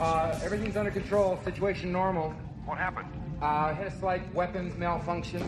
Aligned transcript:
Uh, 0.00 0.38
everything's 0.42 0.76
under 0.76 0.90
control. 0.90 1.38
Situation 1.44 1.92
normal. 1.92 2.30
What 2.64 2.78
happened? 2.78 3.08
Uh, 3.40 3.74
had 3.74 3.86
a 3.86 3.90
slight 3.98 4.34
weapons 4.34 4.76
malfunction. 4.76 5.46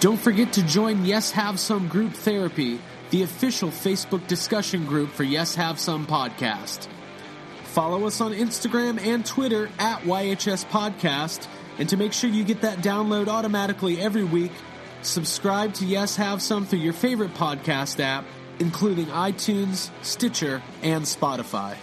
Don't 0.00 0.18
forget 0.18 0.52
to 0.54 0.62
join 0.62 1.04
Yes 1.04 1.30
Have 1.32 1.60
Some 1.60 1.86
Group 1.88 2.12
Therapy, 2.14 2.80
the 3.10 3.22
official 3.22 3.68
Facebook 3.68 4.26
discussion 4.26 4.86
group 4.86 5.10
for 5.10 5.24
Yes 5.24 5.54
Have 5.54 5.78
Some 5.78 6.06
Podcast. 6.06 6.88
Follow 7.64 8.06
us 8.06 8.20
on 8.20 8.32
Instagram 8.32 8.98
and 8.98 9.24
Twitter 9.24 9.68
at 9.78 10.00
YHS 10.00 10.64
Podcast. 10.66 11.46
And 11.78 11.88
to 11.90 11.96
make 11.96 12.12
sure 12.12 12.28
you 12.30 12.44
get 12.44 12.62
that 12.62 12.78
download 12.78 13.28
automatically 13.28 14.00
every 14.00 14.24
week, 14.24 14.52
subscribe 15.02 15.74
to 15.74 15.84
Yes 15.84 16.16
Have 16.16 16.42
Some 16.42 16.66
through 16.66 16.80
your 16.80 16.92
favorite 16.92 17.34
podcast 17.34 18.00
app, 18.00 18.24
including 18.58 19.06
iTunes, 19.06 19.90
Stitcher, 20.02 20.62
and 20.82 21.04
Spotify. 21.04 21.76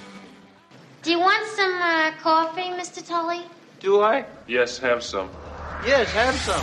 Do 1.08 1.14
you 1.14 1.22
want 1.22 1.48
some 1.56 1.72
uh, 1.72 2.12
coffee, 2.20 2.68
Mr. 2.76 3.00
Tully? 3.00 3.40
Do 3.80 4.02
I? 4.02 4.26
Yes, 4.46 4.78
have 4.80 5.02
some. 5.02 5.30
Yes, 5.86 6.12
have 6.12 6.36
some. 6.36 6.60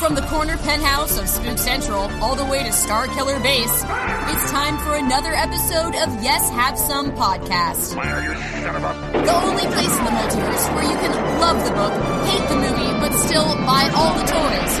From 0.00 0.16
the 0.16 0.26
corner 0.26 0.56
penthouse 0.56 1.16
of 1.20 1.28
Spook 1.28 1.56
Central 1.56 2.10
all 2.18 2.34
the 2.34 2.44
way 2.46 2.64
to 2.64 2.72
Star 2.72 3.06
Killer 3.06 3.38
Base, 3.38 3.84
it's 4.26 4.50
time 4.50 4.76
for 4.78 4.96
another 4.96 5.30
episode 5.34 5.94
of 6.02 6.10
Yes 6.18 6.50
Have 6.50 6.76
Some 6.76 7.12
podcast. 7.12 7.94
Where 7.94 8.26
you 8.26 8.34
son 8.34 8.74
of 8.74 8.82
a... 8.82 9.22
The 9.22 9.36
only 9.46 9.66
place 9.70 9.94
in 9.94 10.04
the 10.04 10.14
multiverse 10.18 10.66
where 10.74 10.82
you 10.82 10.98
can 10.98 11.14
love 11.38 11.62
the 11.62 11.70
book, 11.70 11.94
hate 12.26 12.48
the 12.50 12.58
movie, 12.58 12.90
but 12.98 13.14
still 13.22 13.54
buy 13.70 13.86
all 13.94 14.18
the 14.18 14.26
toys. 14.26 14.72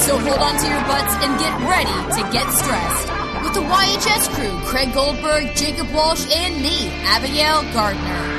So 0.00 0.16
hold 0.16 0.40
on 0.40 0.56
to 0.56 0.66
your 0.66 0.80
butts 0.88 1.12
and 1.20 1.38
get 1.38 1.52
ready 1.68 1.92
to 2.16 2.32
get 2.32 2.48
stressed. 2.56 3.17
With 3.42 3.54
the 3.54 3.60
YHS 3.60 4.28
crew, 4.34 4.58
Craig 4.66 4.92
Goldberg, 4.92 5.54
Jacob 5.54 5.90
Walsh, 5.94 6.26
and 6.34 6.60
me, 6.62 6.88
Abigail 7.04 7.62
Gardner. 7.72 8.36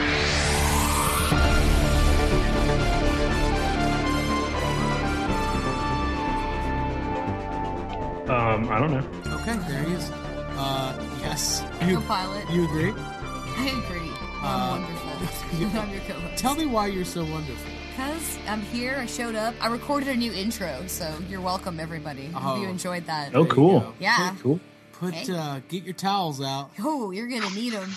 Um, 8.30 8.69
I 8.69 8.78
don't 8.78 8.91
know. 8.91 9.03
Okay, 9.39 9.58
there 9.67 9.83
he 9.83 9.94
is. 9.95 10.11
Uh, 10.56 10.94
yes. 11.22 11.63
You, 11.81 11.95
Co-pilot. 11.95 12.47
you 12.52 12.66
agree? 12.66 12.91
I 12.91 13.84
agree. 13.84 14.11
I'm 14.44 14.81
wonderful. 14.84 15.80
I'm 15.80 15.89
your 15.91 16.02
co-host. 16.02 16.38
Tell 16.38 16.53
me 16.53 16.67
why 16.67 16.88
you're 16.88 17.06
so 17.06 17.23
wonderful. 17.25 17.72
Because 17.89 18.38
I'm 18.47 18.61
here, 18.61 18.95
I 19.00 19.08
showed 19.08 19.34
up. 19.34 19.56
I 19.59 19.67
recorded 19.67 20.09
a 20.09 20.16
new 20.16 20.31
intro, 20.31 20.84
so 20.86 21.11
you're 21.28 21.41
welcome, 21.41 21.80
everybody. 21.80 22.30
Oh. 22.36 22.39
Hope 22.39 22.61
you 22.61 22.67
enjoyed 22.69 23.06
that. 23.08 23.30
Oh, 23.30 23.31
There 23.31 23.41
you 23.41 23.47
cool. 23.47 23.80
go. 23.80 23.94
Yeah. 24.00 24.36
Cool. 24.41 24.59
Put 25.00 25.14
Okay. 25.16 25.33
uh, 25.33 25.59
get 25.69 25.83
your 25.83 25.94
towels 25.94 26.42
out. 26.42 26.72
Oh, 26.80 27.11
you're 27.11 27.28
gonna 27.28 27.50
need 27.55 27.73
them. 27.73 27.92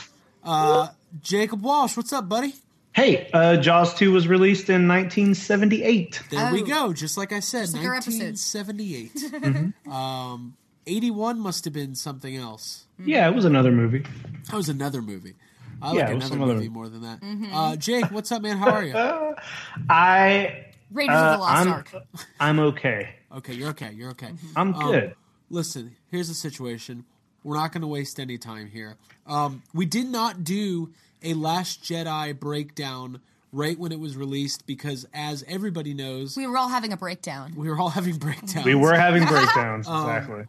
Uh, 0.45 0.89
Jacob 1.21 1.63
Walsh, 1.63 1.97
what's 1.97 2.13
up, 2.13 2.29
buddy? 2.29 2.55
Hey, 2.95 3.29
uh, 3.33 3.57
Jaws 3.57 3.95
2 3.95 4.13
was 4.13 4.29
released 4.29 4.69
in 4.69 4.87
1978. 4.87 6.21
There 6.31 6.53
we 6.53 6.63
Oh. 6.63 6.67
go. 6.67 6.93
Just 6.93 7.17
like 7.17 7.33
I 7.33 7.41
said, 7.41 7.63
Just 7.63 7.75
like 7.77 7.87
our 7.87 7.95
episode. 7.95 8.35
1978. 8.35 9.73
um, 9.91 10.55
81 10.87 11.41
must 11.41 11.65
have 11.65 11.73
been 11.75 11.95
something 11.95 12.37
else. 12.37 12.85
Yeah, 13.05 13.29
it 13.29 13.35
was 13.35 13.45
another 13.45 13.73
movie. 13.73 14.05
That 14.49 14.57
was 14.57 14.69
another 14.69 15.01
movie. 15.01 15.35
I 15.81 15.95
Yeah, 15.95 16.01
like 16.03 16.11
it 16.11 16.15
was 16.15 16.25
another 16.25 16.29
some 16.35 16.43
other- 16.43 16.55
movie 16.55 16.69
more 16.69 16.89
than 16.89 17.03
that. 17.03 17.19
Uh, 17.53 17.77
Jake, 17.77 18.11
what's 18.11 18.31
up, 18.31 18.43
man? 18.43 18.59
How 18.59 18.71
are 18.71 18.85
you? 18.85 18.95
I 19.91 20.67
Raiders 20.93 21.17
of 21.17 21.23
uh, 21.23 21.33
the 21.33 21.39
Lost 21.39 21.67
I'm 21.67 21.73
Ark. 21.73 21.93
I'm 22.39 22.59
okay. 22.61 23.15
Okay, 23.37 23.55
you're 23.55 23.71
okay. 23.71 23.91
You're 23.93 24.11
okay. 24.11 24.31
I'm 24.55 24.75
Um, 24.75 24.91
good. 24.93 25.15
Listen, 25.53 25.97
here's 26.11 26.29
the 26.29 26.35
situation. 26.35 27.05
We're 27.45 27.57
not 27.57 27.73
going 27.73 27.83
to 27.83 27.87
waste 27.87 28.19
any 28.19 28.39
time 28.39 28.69
here. 28.71 28.97
Um, 29.27 29.63
we 29.75 29.85
did 29.85 30.07
not 30.07 30.45
do 30.45 30.93
a 31.23 31.35
Last 31.35 31.83
Jedi 31.85 32.39
breakdown 32.39 33.21
right 33.53 33.79
when 33.79 33.93
it 33.93 34.01
was 34.01 34.17
released 34.17 34.67
because, 34.67 35.07
as 35.13 35.45
everybody 35.47 35.93
knows, 35.93 36.37
We 36.39 36.47
were 36.47 36.57
all 36.57 36.69
having 36.71 36.93
a 36.93 36.97
breakdown. 36.97 37.53
we 37.55 37.69
were 37.69 37.79
all 37.79 37.91
having 37.91 38.17
breakdowns. 38.17 38.65
we 38.65 38.75
were 38.75 38.95
having 38.95 39.27
breakdowns. 39.27 39.87
Um, 39.89 40.09
exactly. 40.09 40.45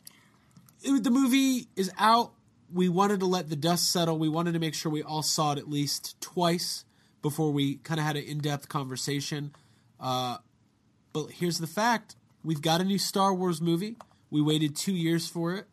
it- 0.83 1.03
the 1.03 1.11
movie 1.11 1.67
is 1.75 1.91
out. 1.99 2.31
We 2.73 2.87
wanted 2.89 3.19
to 3.19 3.25
let 3.25 3.49
the 3.49 3.55
dust 3.57 3.91
settle. 3.91 4.17
We 4.17 4.29
wanted 4.29 4.53
to 4.53 4.59
make 4.59 4.73
sure 4.73 4.89
we 4.91 5.03
all 5.03 5.21
saw 5.21 5.51
it 5.51 5.57
at 5.57 5.69
least 5.69 6.19
twice 6.21 6.85
before 7.21 7.51
we 7.51 7.75
kind 7.77 7.99
of 7.99 8.05
had 8.05 8.15
an 8.15 8.23
in-depth 8.23 8.69
conversation. 8.69 9.51
Uh, 9.99 10.37
but 11.11 11.29
here's 11.31 11.57
the 11.59 11.67
fact: 11.67 12.15
we've 12.43 12.61
got 12.61 12.79
a 12.81 12.83
new 12.85 12.97
Star 12.97 13.33
Wars 13.33 13.59
movie. 13.61 13.95
We 14.33 14.41
waited 14.41 14.75
two 14.75 14.91
years 14.93 15.27
for 15.27 15.53
it. 15.53 15.65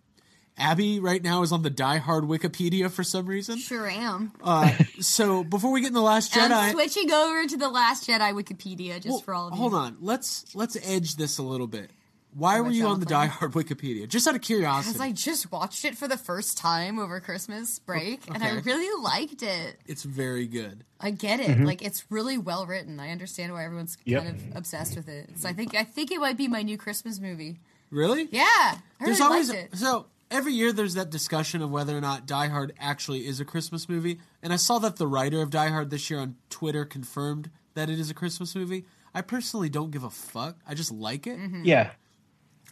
Abby 0.59 1.01
right 1.01 1.23
now 1.23 1.41
is 1.43 1.53
on 1.53 1.63
the 1.63 1.71
Die 1.71 1.97
Hard 1.97 2.25
Wikipedia 2.25 2.91
for 2.91 3.03
some 3.03 3.25
reason. 3.25 3.57
Sure 3.57 3.89
am. 3.89 4.33
Uh, 4.45 4.71
so 5.01 5.43
before 5.43 5.73
we 5.73 5.81
get 5.81 5.87
in 5.89 5.95
the 5.95 6.03
Last 6.03 6.33
Jedi, 6.35 6.51
I'm 6.53 6.73
switching 6.73 7.11
over 7.11 7.47
to 7.47 7.57
the 7.57 7.71
Last 7.71 8.07
Jedi 8.07 8.35
Wikipedia 8.35 8.97
just 8.97 9.09
Well, 9.09 9.21
for 9.21 9.33
all 9.35 9.49
of 9.49 9.55
you. 9.55 9.59
hold 9.59 9.73
on. 9.73 9.97
Let's 10.01 10.55
let's 10.55 10.77
edge 10.87 11.17
this 11.17 11.39
a 11.39 11.43
little 11.43 11.67
bit. 11.67 11.91
Why 12.35 12.61
were 12.61 12.71
you 12.71 12.87
on 12.87 13.01
the 13.01 13.07
Die 13.07 13.27
Hard 13.27 13.53
Wikipedia? 13.53 14.07
Just 14.07 14.29
out 14.29 14.37
of 14.37 14.43
curiosity. 14.43 14.93
Because 14.93 15.01
I 15.09 15.13
just 15.13 15.51
watched 15.51 15.85
it 15.85 15.97
for 15.97 16.07
the 16.07 16.19
first 16.19 16.59
time 16.59 16.99
over 17.01 17.19
Christmas 17.21 17.79
break, 17.81 18.21
and 18.33 18.45
I 18.45 18.61
really 18.61 19.03
liked 19.03 19.43
it. 19.43 19.79
it's 19.87 20.03
very 20.05 20.47
good. 20.47 20.85
I 21.01 21.11
get 21.11 21.41
it. 21.41 21.59
Like 21.61 21.81
it's 21.83 22.05
really 22.11 22.37
well 22.37 22.67
written. 22.67 23.01
I 23.01 23.11
understand 23.11 23.53
why 23.55 23.65
everyone's 23.65 23.97
Yep. 24.05 24.23
kind 24.23 24.37
of 24.37 24.57
obsessed 24.59 24.95
with 24.95 25.09
it. 25.09 25.39
So 25.39 25.49
I 25.49 25.55
think 25.55 25.75
I 25.75 25.85
think 25.85 26.11
it 26.13 26.21
might 26.21 26.37
be 26.37 26.49
my 26.49 26.61
new 26.63 26.77
Christmas 26.77 27.19
movie. 27.19 27.61
Really? 27.91 28.29
Yeah, 28.31 28.43
I 28.45 28.79
There's 29.01 29.19
really 29.19 29.23
always 29.33 29.49
liked 29.51 29.73
it. 29.75 29.79
so 29.79 30.07
every 30.31 30.53
year 30.53 30.73
there's 30.73 30.95
that 30.95 31.11
discussion 31.11 31.61
of 31.63 31.71
whether 31.71 31.97
or 31.97 32.01
not 32.01 32.27
Die 32.27 32.47
Hard 32.49 32.73
actually 32.79 33.27
is 33.27 33.41
a 33.41 33.45
Christmas 33.45 33.89
movie, 33.89 34.21
and 34.43 34.53
I 34.53 34.57
saw 34.57 34.79
that 34.79 34.97
the 34.97 35.07
writer 35.07 35.43
of 35.43 35.51
Die 35.51 35.69
Hard 35.69 35.91
this 35.91 36.09
year 36.11 36.21
on 36.21 36.37
Twitter 36.51 36.85
confirmed 36.85 37.51
that 37.75 37.91
it 37.91 37.99
is 37.99 38.11
a 38.11 38.15
Christmas 38.15 38.55
movie. 38.55 38.85
I 39.15 39.23
personally 39.23 39.69
don't 39.69 39.91
give 39.91 40.05
a 40.05 40.11
fuck. 40.11 40.57
I 40.69 40.75
just 40.75 40.93
like 40.93 41.27
it. 41.27 41.37
Mm-hmm. 41.39 41.63
Yeah. 41.65 41.91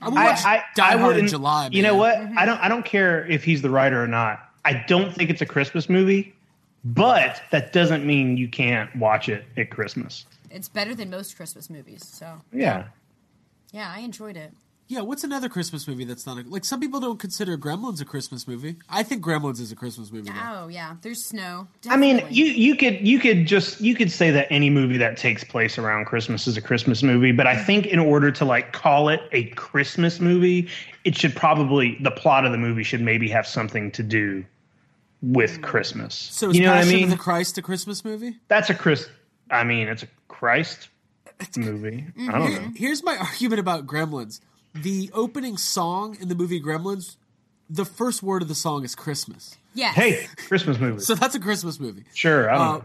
I 0.01 0.09
would 0.09 0.15
watch 0.15 0.45
I, 0.45 0.59
I, 0.59 0.65
Die 0.77 0.87
I 0.87 0.91
Hard 0.93 1.01
in 1.01 1.07
wouldn't- 1.07 1.31
July. 1.31 1.69
You 1.73 1.83
know 1.83 1.97
what? 1.97 2.17
Mm-hmm. 2.17 2.39
I 2.39 2.47
don't. 2.47 2.59
I 2.61 2.69
don't 2.69 2.84
care 2.84 3.27
if 3.27 3.43
he's 3.43 3.61
the 3.62 3.71
writer 3.71 4.01
or 4.01 4.07
not. 4.07 4.39
I 4.65 4.84
don't 4.87 5.12
think 5.12 5.31
it's 5.31 5.41
a 5.43 5.47
Christmas 5.47 5.89
movie, 5.89 6.34
but 6.84 7.43
that 7.51 7.73
doesn't 7.73 8.07
mean 8.07 8.37
you 8.37 8.47
can't 8.49 8.95
watch 8.95 9.28
it 9.28 9.45
at 9.57 9.71
Christmas. 9.71 10.27
It's 10.51 10.69
better 10.69 10.95
than 10.95 11.11
most 11.11 11.37
Christmas 11.37 11.69
movies. 11.69 12.07
So 12.07 12.41
Yeah. 12.53 12.84
yeah, 13.73 13.93
I 13.95 14.01
enjoyed 14.01 14.37
it. 14.37 14.53
Yeah, 14.88 15.03
what's 15.03 15.22
another 15.22 15.50
Christmas 15.50 15.87
movie 15.87 16.04
that's 16.04 16.26
not 16.26 16.38
a, 16.38 16.49
like 16.49 16.65
some 16.65 16.81
people 16.81 16.99
don't 16.99 17.19
consider 17.19 17.59
Gremlins 17.59 18.00
a 18.00 18.06
Christmas 18.06 18.49
movie. 18.49 18.76
I 18.88 19.03
think 19.03 19.22
Gremlins 19.22 19.60
is 19.60 19.71
a 19.71 19.76
Christmas 19.76 20.10
movie. 20.10 20.31
though. 20.31 20.65
Oh 20.65 20.69
yeah, 20.69 20.97
there's 21.03 21.26
snow. 21.26 21.69
I 21.91 21.99
mean, 21.99 22.26
you 22.31 22.47
you 22.47 22.75
could 22.75 23.06
you 23.06 23.19
could 23.19 23.47
just 23.47 23.82
you 23.82 23.94
could 23.94 24.10
say 24.10 24.31
that 24.31 24.47
any 24.50 24.71
movie 24.71 24.97
that 24.97 25.19
takes 25.19 25.44
place 25.44 25.77
around 25.77 26.06
Christmas 26.06 26.47
is 26.47 26.56
a 26.56 26.62
Christmas 26.62 27.03
movie, 27.03 27.32
but 27.32 27.47
I 27.47 27.54
think 27.54 27.84
in 27.84 27.98
order 27.98 28.32
to 28.32 28.47
like 28.47 28.72
call 28.72 29.10
it 29.10 29.21
a 29.32 29.44
Christmas 29.50 30.21
movie, 30.21 30.71
it 31.04 31.15
should 31.15 31.37
probably 31.37 31.98
the 32.00 32.10
plot 32.10 32.47
of 32.47 32.53
the 32.53 32.59
movie 32.59 32.82
should 32.82 33.03
maybe 33.03 33.28
have 33.28 33.47
something 33.47 33.91
to 33.93 34.03
do 34.03 34.43
with 35.21 35.59
mm. 35.59 35.62
Christmas. 35.65 36.15
So 36.15 36.48
is 36.48 36.56
you 36.56 36.62
know 36.62 36.75
what 36.75 36.86
I 36.86 36.89
mean? 36.89 37.04
of 37.04 37.10
the 37.10 37.16
Christ 37.16 37.59
a 37.59 37.63
Christmas 37.63 38.07
movie? 38.07 38.36
That's 38.48 38.71
a 38.71 38.74
Chris. 38.74 39.07
I 39.51 39.65
mean, 39.65 39.89
it's 39.89 40.03
a 40.03 40.09
Christ 40.28 40.89
movie. 41.57 42.07
I 42.16 42.21
mm-hmm. 42.21 42.30
don't 42.30 42.53
know. 42.54 42.72
Here's 42.74 43.03
my 43.03 43.16
argument 43.21 43.60
about 43.60 43.86
Gremlins. 43.86 44.41
The 44.74 45.10
opening 45.15 45.56
song 45.56 46.16
in 46.20 46.28
the 46.28 46.34
movie 46.34 46.60
Gremlins, 46.60 47.16
the 47.70 47.84
first 47.84 48.22
word 48.22 48.42
of 48.42 48.48
the 48.48 48.54
song 48.54 48.84
is 48.84 48.94
Christmas. 48.94 49.56
yes. 49.74 49.94
Hey, 49.94 50.26
Christmas 50.47 50.78
movie. 50.78 51.00
So 51.00 51.15
that's 51.15 51.34
a 51.34 51.41
Christmas 51.41 51.80
movie. 51.80 52.04
sure. 52.15 52.50
I 52.50 52.54
don't 52.59 52.62
Uh, 52.66 52.72
know. 52.78 52.84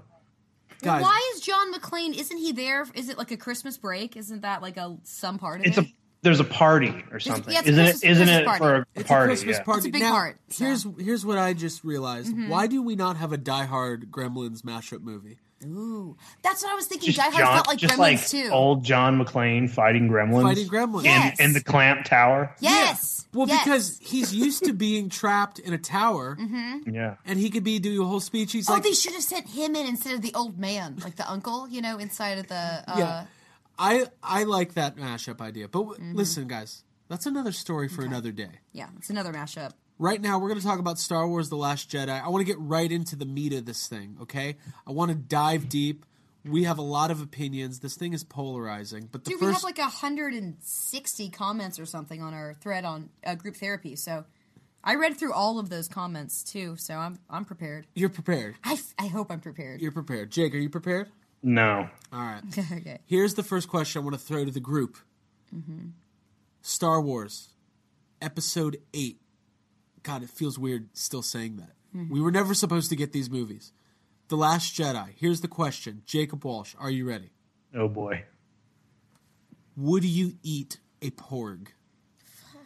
Guys, 0.82 1.02
Why 1.02 1.32
is 1.34 1.42
John 1.42 1.74
McClane? 1.74 2.14
Isn't 2.14 2.38
he 2.38 2.52
there? 2.52 2.86
Is 2.94 3.08
it 3.08 3.18
like 3.18 3.32
a 3.32 3.38
Christmas 3.38 3.78
break? 3.78 4.18
Isn't 4.18 4.42
that 4.42 4.62
like 4.62 4.76
a 4.76 4.98
some 5.04 5.38
part 5.40 5.62
of 5.62 5.66
It's 5.68 5.78
it? 5.78 5.86
a 5.86 5.94
there's 6.24 6.40
a 6.42 6.46
party 6.46 7.04
or 7.12 7.20
something, 7.20 7.54
yeah, 7.54 7.60
it's 7.60 7.68
isn't 7.70 7.84
Christmas- 7.86 8.04
it? 8.04 8.10
Isn't 8.12 8.28
Christmas 8.28 8.42
it 8.42 8.46
party. 8.46 8.60
for 8.60 8.76
a 8.76 8.86
it's 8.96 9.08
party? 9.08 9.24
a 9.24 9.28
Christmas 9.28 9.58
yeah. 9.58 9.64
party. 9.64 9.78
It's 9.80 9.88
a 9.88 9.92
big 9.92 10.02
now, 10.02 10.12
part, 10.12 10.40
so. 10.50 10.66
Here's 10.66 10.88
here's 11.00 11.26
what 11.26 11.38
I 11.38 11.54
just 11.54 11.84
realized. 11.86 12.34
Why 12.50 12.68
do 12.68 12.82
we 12.82 12.96
not 12.96 13.16
have 13.18 13.32
a 13.32 13.38
Die 13.38 13.66
Hard 13.66 14.10
Gremlins 14.12 14.62
mashup 14.62 15.02
movie? 15.02 15.38
Ooh, 15.66 16.16
that's 16.42 16.64
what 16.64 16.72
I 16.72 16.76
was 16.76 16.88
thinking. 16.88 17.08
Just, 17.12 17.18
Die 17.18 17.24
Hard 17.24 17.36
John, 17.38 17.54
felt 17.56 17.68
like 17.68 17.78
just 17.78 17.94
Gremlins 17.96 18.00
like 18.00 18.28
too. 18.28 18.50
old 18.52 18.84
John 18.84 19.24
McClane 19.24 19.70
fighting 19.70 20.10
gremlins. 20.10 20.44
Fighting 20.44 20.68
gremlins. 20.68 21.00
in, 21.00 21.06
Yes. 21.06 21.40
in 21.40 21.54
the 21.54 21.62
Clamp 21.62 22.06
Tower. 22.06 22.56
yes. 22.60 23.28
Well, 23.34 23.48
yes. 23.48 23.64
because 23.64 24.00
he's 24.00 24.32
used 24.34 24.64
to 24.66 24.74
being 24.74 25.10
trapped 25.10 25.58
in 25.58 25.74
a 25.74 25.78
tower, 25.80 26.38
Yeah. 26.86 27.16
and 27.26 27.40
he 27.40 27.50
could 27.50 27.64
be 27.64 27.80
doing 27.80 27.98
a 28.00 28.04
whole 28.04 28.20
speech. 28.20 28.52
He's 28.52 28.70
oh, 28.70 28.74
like, 28.74 28.84
they 28.84 28.92
should 28.94 29.14
have 29.14 29.24
sent 29.24 29.50
him 29.50 29.76
in 29.76 29.88
instead 29.88 30.14
of 30.14 30.22
the 30.22 30.34
old 30.36 30.60
man, 30.60 30.98
like 31.04 31.16
the 31.16 31.28
uncle, 31.30 31.68
you 31.68 31.82
know, 31.82 31.98
inside 31.98 32.38
of 32.38 32.48
the. 32.48 32.56
Uh, 32.88 32.96
Yeah. 32.98 33.26
I 33.80 34.06
I 34.22 34.44
like 34.44 34.76
that 34.76 34.98
mashup 34.98 35.42
idea. 35.42 35.68
But 35.68 35.80
w- 35.88 36.14
listen, 36.14 36.48
guys, 36.48 36.84
that's 37.08 37.26
another 37.26 37.52
story 37.52 37.88
for 37.88 38.04
another 38.06 38.32
day. 38.32 38.60
yeah, 38.72 38.90
it's 38.98 39.10
another 39.10 39.34
mashup. 39.34 39.72
Right 40.00 40.20
now, 40.22 40.40
we're 40.40 40.50
going 40.50 40.60
to 40.60 40.66
talk 40.66 40.80
about 40.80 41.00
Star 41.00 41.28
Wars: 41.28 41.50
The 41.50 41.56
Last 41.56 41.90
Jedi. 41.90 42.10
I 42.10 42.28
want 42.30 42.42
to 42.42 42.46
get 42.52 42.60
right 42.60 42.92
into 42.92 43.16
the 43.16 43.26
meat 43.26 43.54
of 43.54 43.66
this 43.66 43.88
thing. 43.88 44.18
Okay, 44.24 44.58
I 44.88 44.92
want 44.92 45.12
to 45.12 45.16
dive 45.16 45.70
deep. 45.70 46.06
We 46.46 46.64
have 46.66 46.78
a 46.78 46.82
lot 46.84 47.10
of 47.10 47.22
opinions. 47.22 47.80
This 47.80 47.96
thing 47.96 48.12
is 48.12 48.24
polarizing, 48.24 49.08
but 49.12 49.24
the 49.24 49.30
Dude, 49.32 49.42
we 49.42 49.48
have 49.48 49.64
like 49.64 49.78
160 49.78 51.30
comments 51.30 51.80
or 51.80 51.86
something 51.86 52.22
on 52.22 52.34
our 52.34 52.54
thread 52.56 52.84
on 52.84 53.10
uh, 53.26 53.36
group 53.36 53.56
therapy. 53.56 53.96
So 53.96 54.26
I 54.84 54.96
read 54.96 55.16
through 55.18 55.32
all 55.32 55.58
of 55.58 55.70
those 55.70 55.88
comments 55.88 56.44
too. 56.44 56.76
So 56.78 56.96
I'm 56.96 57.20
I'm 57.30 57.46
prepared. 57.46 57.88
you're 57.96 58.10
prepared. 58.10 58.56
I, 58.64 58.74
f- 58.74 58.94
I 59.00 59.08
hope 59.08 59.32
I'm 59.32 59.40
prepared. 59.40 59.80
You're 59.80 59.94
prepared. 59.94 60.32
Jake, 60.32 60.54
are 60.54 60.58
you 60.58 60.70
prepared? 60.70 61.10
No. 61.42 61.88
All 62.12 62.20
right. 62.20 62.42
okay. 62.74 63.00
Here's 63.06 63.36
the 63.36 63.44
first 63.44 63.70
question 63.70 64.02
I 64.02 64.04
want 64.04 64.16
to 64.16 64.20
throw 64.22 64.44
to 64.44 64.52
the 64.52 64.60
group. 64.60 64.98
Star 66.62 67.00
Wars, 67.02 67.50
Episode 68.22 68.78
Eight. 68.94 69.20
God, 70.04 70.22
it 70.24 70.30
feels 70.30 70.60
weird 70.60 70.90
still 70.94 71.22
saying 71.22 71.58
that. 71.58 71.72
We 72.10 72.22
were 72.22 72.32
never 72.32 72.54
supposed 72.56 72.90
to 72.90 72.96
get 72.96 73.12
these 73.14 73.30
movies. 73.30 73.72
The 74.30 74.36
Last 74.36 74.74
Jedi. 74.76 75.10
Here's 75.16 75.42
the 75.42 75.48
question. 75.48 76.02
Jacob 76.08 76.44
Walsh, 76.44 76.74
are 76.80 76.90
you 76.90 77.08
ready? 77.08 77.30
Oh 77.76 77.88
boy. 77.88 78.24
Would 79.78 80.04
you 80.04 80.34
eat 80.44 80.80
a 81.02 81.12
porg? 81.12 81.68
Fuck. 82.26 82.62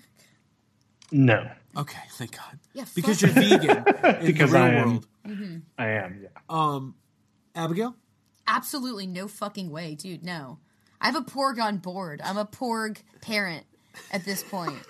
No. 1.11 1.49
Okay, 1.75 1.99
thank 2.13 2.31
God. 2.37 2.59
Yeah, 2.73 2.85
because 2.95 3.21
you're 3.21 3.31
vegan 3.31 3.77
in 4.21 4.25
Because 4.25 4.51
the 4.51 4.57
real 4.57 4.63
I 4.63 4.69
am. 4.69 4.87
world. 4.89 5.07
I 5.77 5.87
am. 5.89 6.19
Yeah. 6.23 6.29
Um, 6.49 6.95
Abigail, 7.55 7.95
Absolutely 8.47 9.07
no 9.07 9.27
fucking 9.27 9.69
way, 9.69 9.95
dude. 9.95 10.23
No. 10.23 10.59
I 11.01 11.07
have 11.07 11.15
a 11.17 11.21
Porg 11.21 11.59
on 11.61 11.77
board. 11.77 12.21
I'm 12.23 12.37
a 12.37 12.45
Porg 12.45 12.99
parent 13.21 13.65
at 14.11 14.23
this 14.25 14.41
point. 14.43 14.77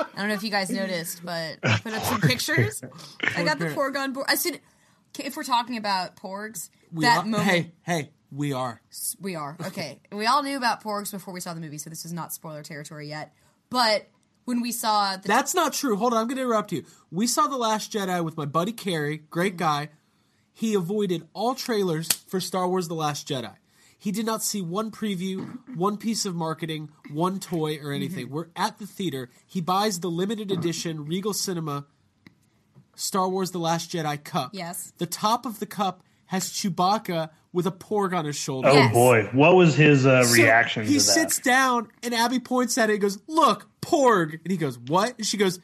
I 0.00 0.18
don't 0.18 0.28
know 0.28 0.34
if 0.34 0.42
you 0.42 0.50
guys 0.50 0.70
noticed, 0.70 1.24
but 1.24 1.58
I 1.62 1.78
put 1.82 1.92
up 1.92 2.02
some 2.02 2.20
pictures. 2.20 2.82
I 3.36 3.44
got 3.44 3.58
the 3.58 3.66
parent. 3.66 3.78
Porg 3.78 3.96
on 3.96 4.12
board. 4.12 4.26
I 4.28 4.34
said, 4.34 4.60
if 5.18 5.36
we're 5.36 5.44
talking 5.44 5.76
about 5.76 6.16
Porgs, 6.16 6.70
we 6.92 7.04
that 7.04 7.18
are. 7.18 7.26
moment. 7.26 7.48
Hey, 7.48 7.72
hey, 7.82 8.10
we 8.30 8.52
are. 8.52 8.80
We 9.20 9.36
are. 9.36 9.56
Okay. 9.66 10.00
we 10.12 10.26
all 10.26 10.42
knew 10.42 10.56
about 10.56 10.82
Porgs 10.82 11.10
before 11.10 11.34
we 11.34 11.40
saw 11.40 11.54
the 11.54 11.60
movie, 11.60 11.78
so 11.78 11.90
this 11.90 12.04
is 12.04 12.12
not 12.12 12.32
spoiler 12.32 12.62
territory 12.62 13.08
yet. 13.08 13.34
But 13.70 14.08
when 14.44 14.60
we 14.60 14.72
saw 14.72 15.16
the. 15.16 15.28
That's 15.28 15.54
not 15.54 15.72
true. 15.72 15.96
Hold 15.96 16.12
on, 16.12 16.20
I'm 16.20 16.26
going 16.26 16.36
to 16.36 16.42
interrupt 16.42 16.72
you. 16.72 16.84
We 17.10 17.26
saw 17.26 17.46
The 17.46 17.56
Last 17.56 17.92
Jedi 17.92 18.24
with 18.24 18.36
my 18.36 18.46
buddy 18.46 18.72
Carrie, 18.72 19.18
great 19.18 19.52
mm-hmm. 19.52 19.58
guy. 19.58 19.88
He 20.52 20.74
avoided 20.74 21.26
all 21.32 21.54
trailers 21.54 22.12
for 22.12 22.40
Star 22.40 22.68
Wars 22.68 22.88
The 22.88 22.94
Last 22.94 23.26
Jedi. 23.28 23.54
He 24.02 24.10
did 24.12 24.24
not 24.24 24.42
see 24.42 24.62
one 24.62 24.90
preview, 24.90 25.58
one 25.76 25.98
piece 25.98 26.24
of 26.24 26.34
marketing, 26.34 26.88
one 27.12 27.38
toy, 27.38 27.78
or 27.82 27.92
anything. 27.92 28.24
Mm-hmm. 28.26 28.34
We're 28.34 28.46
at 28.56 28.78
the 28.78 28.86
theater. 28.86 29.28
He 29.46 29.60
buys 29.60 30.00
the 30.00 30.08
limited 30.08 30.50
edition 30.50 31.04
Regal 31.04 31.34
Cinema 31.34 31.84
Star 32.94 33.28
Wars 33.28 33.50
The 33.50 33.58
Last 33.58 33.90
Jedi 33.90 34.22
cup. 34.24 34.50
Yes. 34.54 34.92
The 34.98 35.06
top 35.06 35.44
of 35.46 35.58
the 35.60 35.66
cup 35.66 36.02
has 36.26 36.48
Chewbacca 36.50 37.30
with 37.52 37.66
a 37.66 37.72
porg 37.72 38.16
on 38.16 38.24
his 38.24 38.36
shoulder. 38.36 38.68
Oh 38.68 38.72
Yes. 38.74 38.92
boy. 38.94 39.28
What 39.32 39.54
was 39.56 39.74
his 39.74 40.06
uh, 40.06 40.24
So 40.24 40.32
reaction 40.34 40.84
he 40.84 40.92
to 40.94 40.94
that? 40.94 41.00
sits 41.00 41.38
down 41.38 41.88
and 42.02 42.14
Abby 42.14 42.38
points 42.40 42.78
at 42.78 42.88
it 42.90 42.94
and 42.94 43.02
goes, 43.02 43.18
Look, 43.26 43.68
Porg. 43.82 44.34
And 44.44 44.50
he 44.50 44.56
goes, 44.56 44.78
What? 44.78 45.14
And 45.18 45.26
she 45.26 45.36
goes, 45.36 45.58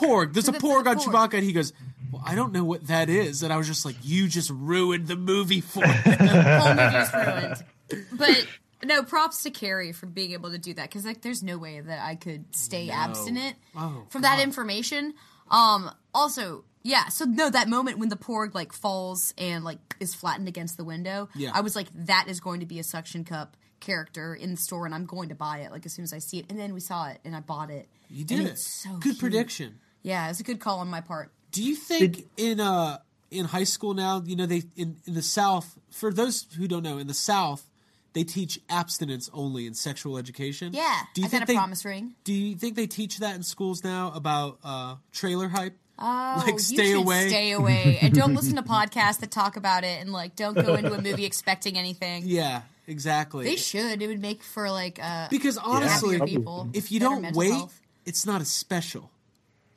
Porg. 0.00 0.32
There's 0.32 0.48
a 0.48 0.52
Porg 0.52 0.86
on. 0.86 0.98
Chewbacca. 0.98 1.34
And 1.34 1.44
he 1.44 1.52
goes, 1.52 1.72
Well, 2.12 2.22
I 2.24 2.34
don't 2.34 2.52
know 2.52 2.64
what 2.64 2.86
that 2.88 3.08
is. 3.08 3.42
And 3.42 3.52
I 3.52 3.56
was 3.56 3.66
just 3.66 3.84
like, 3.84 3.96
You 4.02 4.28
just 4.28 4.50
ruined 4.50 5.06
the 5.08 5.16
movie 5.16 5.60
for 5.60 5.80
me. 5.80 5.86
whole 6.04 6.74
movie's 6.74 7.12
ruined. 7.14 7.64
But 8.12 8.46
no, 8.84 9.02
props 9.02 9.42
to 9.42 9.50
Carrie 9.50 9.92
for 9.92 10.06
being 10.06 10.32
able 10.32 10.50
to 10.52 10.58
do 10.58 10.72
that 10.74 10.88
because 10.88 11.04
like, 11.04 11.20
there's 11.22 11.42
no 11.42 11.58
way 11.58 11.80
that 11.80 12.00
I 12.04 12.14
could 12.14 12.44
stay 12.56 12.88
abstinent 12.90 13.56
Oh, 13.76 14.06
from 14.10 14.22
that 14.22 14.40
information. 14.40 15.14
Um, 15.50 15.90
also, 16.14 16.64
yeah. 16.82 17.08
So 17.08 17.24
no, 17.26 17.50
that 17.50 17.68
moment 17.68 17.98
when 17.98 18.08
the 18.08 18.16
porg 18.16 18.54
like 18.54 18.72
falls 18.72 19.34
and 19.36 19.64
like 19.64 19.78
is 20.00 20.14
flattened 20.14 20.48
against 20.48 20.76
the 20.76 20.84
window, 20.84 21.28
Yeah. 21.34 21.50
I 21.52 21.60
was 21.60 21.76
like, 21.76 21.88
that 22.06 22.26
is 22.28 22.40
going 22.40 22.60
to 22.60 22.66
be 22.66 22.78
a 22.78 22.84
suction 22.84 23.24
cup 23.24 23.56
character 23.80 24.34
in 24.34 24.50
the 24.52 24.56
store, 24.56 24.84
and 24.86 24.94
I'm 24.94 25.06
going 25.06 25.30
to 25.30 25.34
buy 25.34 25.58
it 25.60 25.72
like 25.72 25.84
as 25.86 25.92
soon 25.92 26.02
as 26.04 26.12
I 26.12 26.18
see 26.18 26.38
it. 26.38 26.46
And 26.48 26.58
then 26.58 26.72
we 26.74 26.80
saw 26.80 27.08
it, 27.08 27.18
and 27.24 27.34
I 27.34 27.40
bought 27.40 27.70
it. 27.70 27.88
You 28.08 28.24
did 28.24 28.46
it. 28.46 28.58
so 28.58 28.90
Good 28.94 29.02
cute. 29.02 29.18
prediction. 29.18 29.78
Yeah, 30.02 30.24
it 30.26 30.28
was 30.28 30.40
a 30.40 30.44
good 30.44 30.60
call 30.60 30.78
on 30.78 30.88
my 30.88 31.00
part. 31.00 31.30
Do 31.52 31.62
you 31.62 31.74
think 31.74 32.26
in 32.36 32.60
uh 32.60 32.98
in 33.30 33.44
high 33.46 33.64
school 33.64 33.94
now, 33.94 34.22
you 34.24 34.36
know, 34.36 34.46
they 34.46 34.62
in, 34.76 34.96
in 35.06 35.14
the 35.14 35.22
South, 35.22 35.78
for 35.90 36.12
those 36.12 36.46
who 36.56 36.66
don't 36.68 36.82
know, 36.82 36.98
in 36.98 37.06
the 37.06 37.14
South, 37.14 37.64
they 38.12 38.24
teach 38.24 38.60
abstinence 38.68 39.30
only 39.32 39.66
in 39.66 39.74
sexual 39.74 40.18
education. 40.18 40.72
Yeah, 40.72 41.00
Do 41.14 41.20
you 41.20 41.26
I 41.26 41.30
think 41.30 41.40
got 41.42 41.48
a 41.48 41.52
they, 41.52 41.56
promise 41.56 41.84
ring. 41.84 42.14
Do 42.24 42.32
you 42.32 42.56
think 42.56 42.74
they 42.74 42.86
teach 42.88 43.18
that 43.18 43.36
in 43.36 43.42
schools 43.42 43.84
now 43.84 44.12
about 44.14 44.58
uh, 44.64 44.96
trailer 45.12 45.48
hype? 45.48 45.76
Oh, 46.02 46.42
Like, 46.44 46.54
you 46.54 46.58
stay 46.58 46.92
should 46.92 47.02
away. 47.02 47.28
Stay 47.28 47.52
away, 47.52 47.98
and 48.02 48.14
don't 48.14 48.34
listen 48.34 48.56
to 48.56 48.62
podcasts 48.62 49.20
that 49.20 49.30
talk 49.30 49.56
about 49.56 49.84
it, 49.84 50.00
and 50.00 50.12
like 50.12 50.34
don't 50.34 50.54
go 50.54 50.74
into 50.74 50.92
a 50.94 51.00
movie 51.00 51.24
expecting 51.24 51.76
anything. 51.78 52.22
Yeah, 52.26 52.62
exactly. 52.86 53.44
They 53.44 53.56
should. 53.56 54.00
It 54.02 54.06
would 54.08 54.20
make 54.20 54.42
for 54.42 54.70
like 54.70 54.98
uh, 55.02 55.28
because 55.30 55.58
honestly, 55.58 56.20
people. 56.20 56.70
if 56.72 56.90
you 56.90 57.00
don't 57.00 57.34
wait, 57.36 57.52
health. 57.52 57.80
it's 58.06 58.24
not 58.26 58.40
as 58.40 58.48
special. 58.48 59.10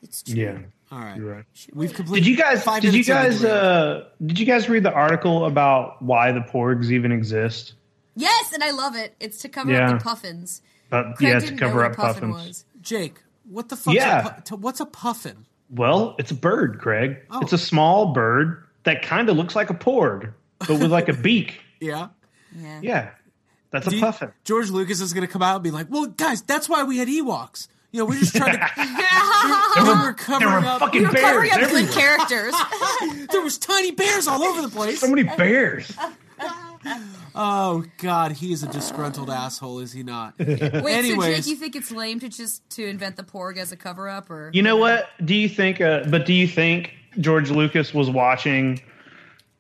It's 0.04 0.22
true. 0.24 0.36
yeah. 0.36 0.58
All 0.92 1.00
right, 1.00 1.18
You're 1.18 1.34
right. 1.34 1.46
we've 1.74 1.92
completed. 1.94 2.24
Did 2.26 2.30
you 2.32 2.38
guys? 2.38 2.64
Five 2.64 2.84
Did 2.84 2.94
you 2.94 3.04
guys? 3.04 3.44
Uh, 3.44 4.10
did 4.24 4.38
you 4.38 4.46
guys 4.46 4.70
read 4.70 4.84
the 4.84 4.94
article 4.94 5.46
about 5.46 6.00
why 6.04 6.32
the 6.32 6.42
porgs 6.42 6.92
even 6.92 7.12
exist? 7.12 7.74
Yes, 8.16 8.54
and 8.54 8.64
I 8.64 8.70
love 8.72 8.96
it. 8.96 9.16
It's 9.20 9.40
to 9.40 9.50
cover 9.50 9.72
Yeah. 9.72 9.90
up 9.90 9.98
the 9.98 10.04
puffins. 10.04 10.62
Uh, 10.92 11.14
Craig 11.16 11.30
yeah, 11.30 11.40
to 11.40 11.46
didn't 11.48 11.58
cover 11.58 11.80
know 11.80 11.86
up 11.88 11.98
what 11.98 12.08
puffin 12.08 12.32
puffins. 12.32 12.48
was. 12.48 12.66
Jake, 12.82 13.24
what 13.50 13.70
the 13.70 13.76
fuck? 13.76 13.96
Yeah. 13.96 14.36
A 14.38 14.42
pu- 14.44 14.58
what's 14.58 14.80
a 14.82 14.86
puffin? 14.86 15.48
Well, 15.72 16.16
it's 16.20 16.30
a 16.30 16.36
bird, 16.36 16.78
Craig. 16.80 17.18
Oh. 17.32 17.40
It's 17.42 17.54
a 17.54 17.58
small 17.58 18.14
bird 18.14 18.64
that 18.84 19.02
kind 19.02 19.30
of 19.30 19.36
looks 19.36 19.56
like 19.56 19.72
a 19.72 19.74
porg, 19.74 20.32
but 20.60 20.70
with 20.80 20.92
like 20.92 21.10
a 21.10 21.14
beak. 21.28 21.60
Yeah. 21.80 22.10
Yeah. 22.56 22.80
Yeah, 22.84 23.10
that's 23.72 23.88
Do 23.88 23.94
a 23.96 23.98
you- 23.98 24.06
puffin. 24.06 24.32
George 24.44 24.70
Lucas 24.70 25.02
is 25.02 25.12
going 25.14 25.26
to 25.26 25.32
come 25.32 25.42
out 25.42 25.56
and 25.56 25.64
be 25.64 25.72
like, 25.72 25.88
"Well, 25.90 26.06
guys, 26.06 26.44
that's 26.44 26.70
why 26.70 26.84
we 26.84 27.00
had 27.00 27.08
Ewoks. 27.08 27.68
You 27.94 28.00
know, 28.00 28.06
we're 28.06 28.20
just 28.20 28.36
trying 28.36 28.58
to. 28.58 28.70
we 28.78 29.84
were 29.88 29.96
There 30.04 30.14
covering 30.14 30.52
were 30.52 30.70
up. 30.70 30.80
fucking 30.80 31.02
You're 31.04 31.12
covering 31.12 31.52
bears 31.52 31.64
up 31.64 31.70
good 31.72 31.92
characters. 31.92 32.54
There 33.32 33.42
was 33.42 33.58
tiny 33.60 33.92
bears 33.92 34.28
all 34.28 34.44
over 34.44 34.62
the 34.62 34.70
place. 34.70 35.00
So 35.00 35.08
many 35.08 35.24
bears. 35.24 35.96
Oh 37.36 37.84
God, 37.98 38.32
he 38.34 38.52
is 38.52 38.64
a 38.64 38.68
disgruntled 38.68 39.30
asshole, 39.30 39.80
is 39.80 39.92
he 39.92 40.04
not? 40.04 40.34
Wait, 40.40 40.60
so 40.60 40.86
Anyways. 40.88 41.46
Jake, 41.46 41.48
you 41.48 41.56
think 41.56 41.76
it's 41.76 41.92
lame 41.92 42.20
to 42.20 42.30
just 42.30 42.68
to 42.72 42.86
invent 42.86 43.16
the 43.16 43.24
porg 43.24 43.58
as 43.58 43.72
a 43.72 43.78
cover 43.78 44.08
up, 44.10 44.30
or 44.30 44.50
You 44.54 44.62
know 44.62 44.76
what? 44.78 45.10
Do 45.24 45.34
you 45.36 45.48
think? 45.50 45.82
Uh, 45.82 46.04
but 46.10 46.26
do 46.26 46.34
you 46.34 46.48
think 46.48 46.94
George 47.20 47.50
Lucas 47.52 47.94
was 47.94 48.10
watching? 48.10 48.82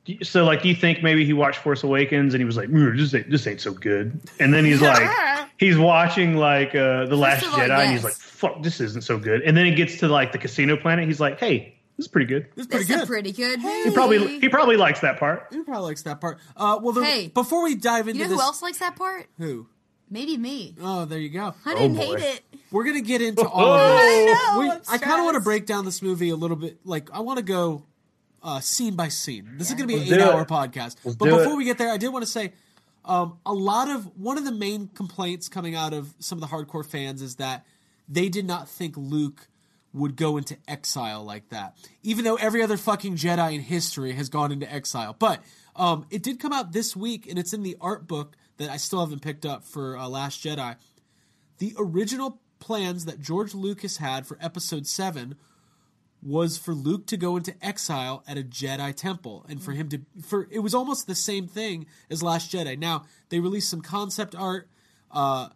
Do 0.05 0.13
you- 0.13 0.23
So, 0.23 0.43
like, 0.45 0.61
do 0.61 0.69
you 0.69 0.75
think 0.75 1.01
maybe 1.03 1.25
he 1.25 1.33
watched 1.33 1.59
Force 1.59 1.83
Awakens 1.83 2.33
and 2.33 2.41
he 2.41 2.45
was 2.45 2.57
like, 2.57 2.69
"Mm, 2.69 2.97
"This 2.97 3.13
ain't, 3.13 3.29
this 3.29 3.47
ain't 3.47 3.61
so 3.61 3.71
good," 3.71 4.19
and 4.39 4.53
then 4.53 4.65
he's 4.65 4.81
like, 4.81 5.09
he's 5.57 5.77
watching 5.77 6.35
like 6.37 6.75
uh, 6.75 7.05
the 7.05 7.15
Last 7.15 7.43
of 7.45 7.53
all, 7.53 7.59
Jedi, 7.59 7.77
and 7.79 7.91
he's 7.91 8.03
like, 8.03 8.13
"Fuck, 8.13 8.61
this 8.63 8.79
isn't 8.81 9.03
so 9.03 9.17
good," 9.17 9.41
and 9.43 9.55
then 9.55 9.65
he 9.65 9.73
gets 9.73 9.97
to 9.99 10.07
like 10.07 10.31
the 10.31 10.37
Casino 10.37 10.75
Planet, 10.77 11.07
he's 11.07 11.19
like, 11.19 11.39
"Hey, 11.39 11.75
this 11.97 12.05
is 12.05 12.07
pretty 12.07 12.27
good." 12.27 12.47
It's 12.55 12.55
This 12.55 12.67
pretty 12.67 12.83
is 12.93 12.99
good. 12.99 13.07
pretty 13.07 13.31
good. 13.31 13.59
He 13.61 13.91
probably 13.91 14.39
he 14.39 14.49
probably 14.49 14.77
likes 14.77 14.99
that 15.01 15.19
part. 15.19 15.47
He 15.51 15.61
probably 15.63 15.83
likes 15.89 16.03
that 16.03 16.19
part. 16.19 16.39
Uh, 16.57 16.79
well, 16.81 16.93
the, 16.93 17.03
Hey. 17.05 17.27
before 17.29 17.63
we 17.63 17.75
dive 17.75 18.07
into 18.07 18.19
You 18.19 18.25
know 18.25 18.29
this, 18.31 18.39
who 18.39 18.43
else 18.45 18.61
likes 18.61 18.79
that 18.79 18.95
part? 18.95 19.27
Who? 19.37 19.67
Maybe 20.09 20.37
me. 20.37 20.75
Oh, 20.81 21.05
there 21.05 21.17
you 21.17 21.29
go. 21.29 21.55
I 21.65 21.73
didn't 21.73 21.95
boy. 21.95 22.17
hate 22.17 22.19
it. 22.19 22.41
We're 22.71 22.83
gonna 22.83 23.01
get 23.01 23.21
into 23.21 23.47
all 23.47 23.73
of 23.73 23.89
this. 23.99 24.37
I 24.39 24.51
know, 24.53 24.59
We- 24.59 24.69
I'm 24.69 24.81
I 24.89 24.97
kind 24.97 25.19
of 25.19 25.25
want 25.25 25.35
to 25.35 25.41
break 25.41 25.65
down 25.65 25.85
this 25.85 26.01
movie 26.01 26.29
a 26.29 26.35
little 26.35 26.57
bit. 26.57 26.79
Like, 26.83 27.09
I 27.13 27.21
want 27.21 27.37
to 27.37 27.43
go 27.43 27.85
uh, 28.43 28.59
scene 28.59 28.95
by 28.95 29.07
scene. 29.07 29.57
This 29.57 29.69
is 29.69 29.75
going 29.75 29.87
to 29.87 29.95
be 29.95 30.01
an 30.01 30.13
eight-hour 30.13 30.45
podcast. 30.45 30.97
Let's 31.03 31.15
but 31.15 31.25
before 31.25 31.53
it. 31.53 31.55
we 31.55 31.65
get 31.65 31.77
there, 31.77 31.91
I 31.91 31.97
did 31.97 32.09
want 32.09 32.23
to 32.25 32.31
say 32.31 32.53
um, 33.05 33.37
a 33.45 33.53
lot 33.53 33.89
of 33.89 34.05
one 34.17 34.37
of 34.37 34.45
the 34.45 34.51
main 34.51 34.87
complaints 34.89 35.49
coming 35.49 35.75
out 35.75 35.93
of 35.93 36.13
some 36.19 36.41
of 36.41 36.41
the 36.41 36.55
hardcore 36.55 36.85
fans 36.85 37.21
is 37.21 37.35
that 37.37 37.65
they 38.07 38.29
did 38.29 38.45
not 38.45 38.69
think 38.69 38.95
Luke 38.97 39.47
would 39.93 40.15
go 40.15 40.37
into 40.37 40.57
exile 40.67 41.23
like 41.23 41.49
that, 41.49 41.77
even 42.01 42.25
though 42.25 42.35
every 42.35 42.61
other 42.63 42.77
fucking 42.77 43.15
Jedi 43.15 43.53
in 43.53 43.61
history 43.61 44.13
has 44.13 44.27
gone 44.29 44.51
into 44.51 44.71
exile. 44.71 45.15
But 45.17 45.41
um, 45.75 46.05
it 46.09 46.23
did 46.23 46.39
come 46.39 46.51
out 46.51 46.71
this 46.73 46.95
week, 46.95 47.27
and 47.29 47.37
it's 47.37 47.53
in 47.53 47.63
the 47.63 47.77
art 47.79 48.07
book 48.07 48.35
that 48.57 48.69
I 48.69 48.77
still 48.77 48.99
haven't 48.99 49.21
picked 49.21 49.45
up 49.45 49.63
for 49.63 49.97
uh, 49.97 50.07
Last 50.07 50.43
Jedi 50.43 50.75
the 51.59 51.75
original 51.77 52.41
plans 52.59 53.05
that 53.05 53.21
George 53.21 53.53
Lucas 53.53 53.97
had 53.97 54.25
for 54.25 54.37
episode 54.41 54.87
7 54.87 55.35
was 56.23 56.57
for 56.57 56.73
Luke 56.73 57.05
to 57.07 57.17
go 57.17 57.35
into 57.37 57.53
exile 57.61 58.23
at 58.27 58.37
a 58.37 58.43
Jedi 58.43 58.95
temple 58.95 59.45
and 59.49 59.61
for 59.61 59.73
him 59.73 59.89
to 59.89 60.01
for 60.21 60.47
it 60.51 60.59
was 60.59 60.73
almost 60.73 61.07
the 61.07 61.15
same 61.15 61.47
thing 61.47 61.85
as 62.09 62.23
Last 62.23 62.51
Jedi. 62.51 62.77
Now, 62.77 63.05
they 63.29 63.39
released 63.39 63.69
some 63.69 63.81
concept 63.81 64.35
art 64.35 64.67
uh 65.11 65.49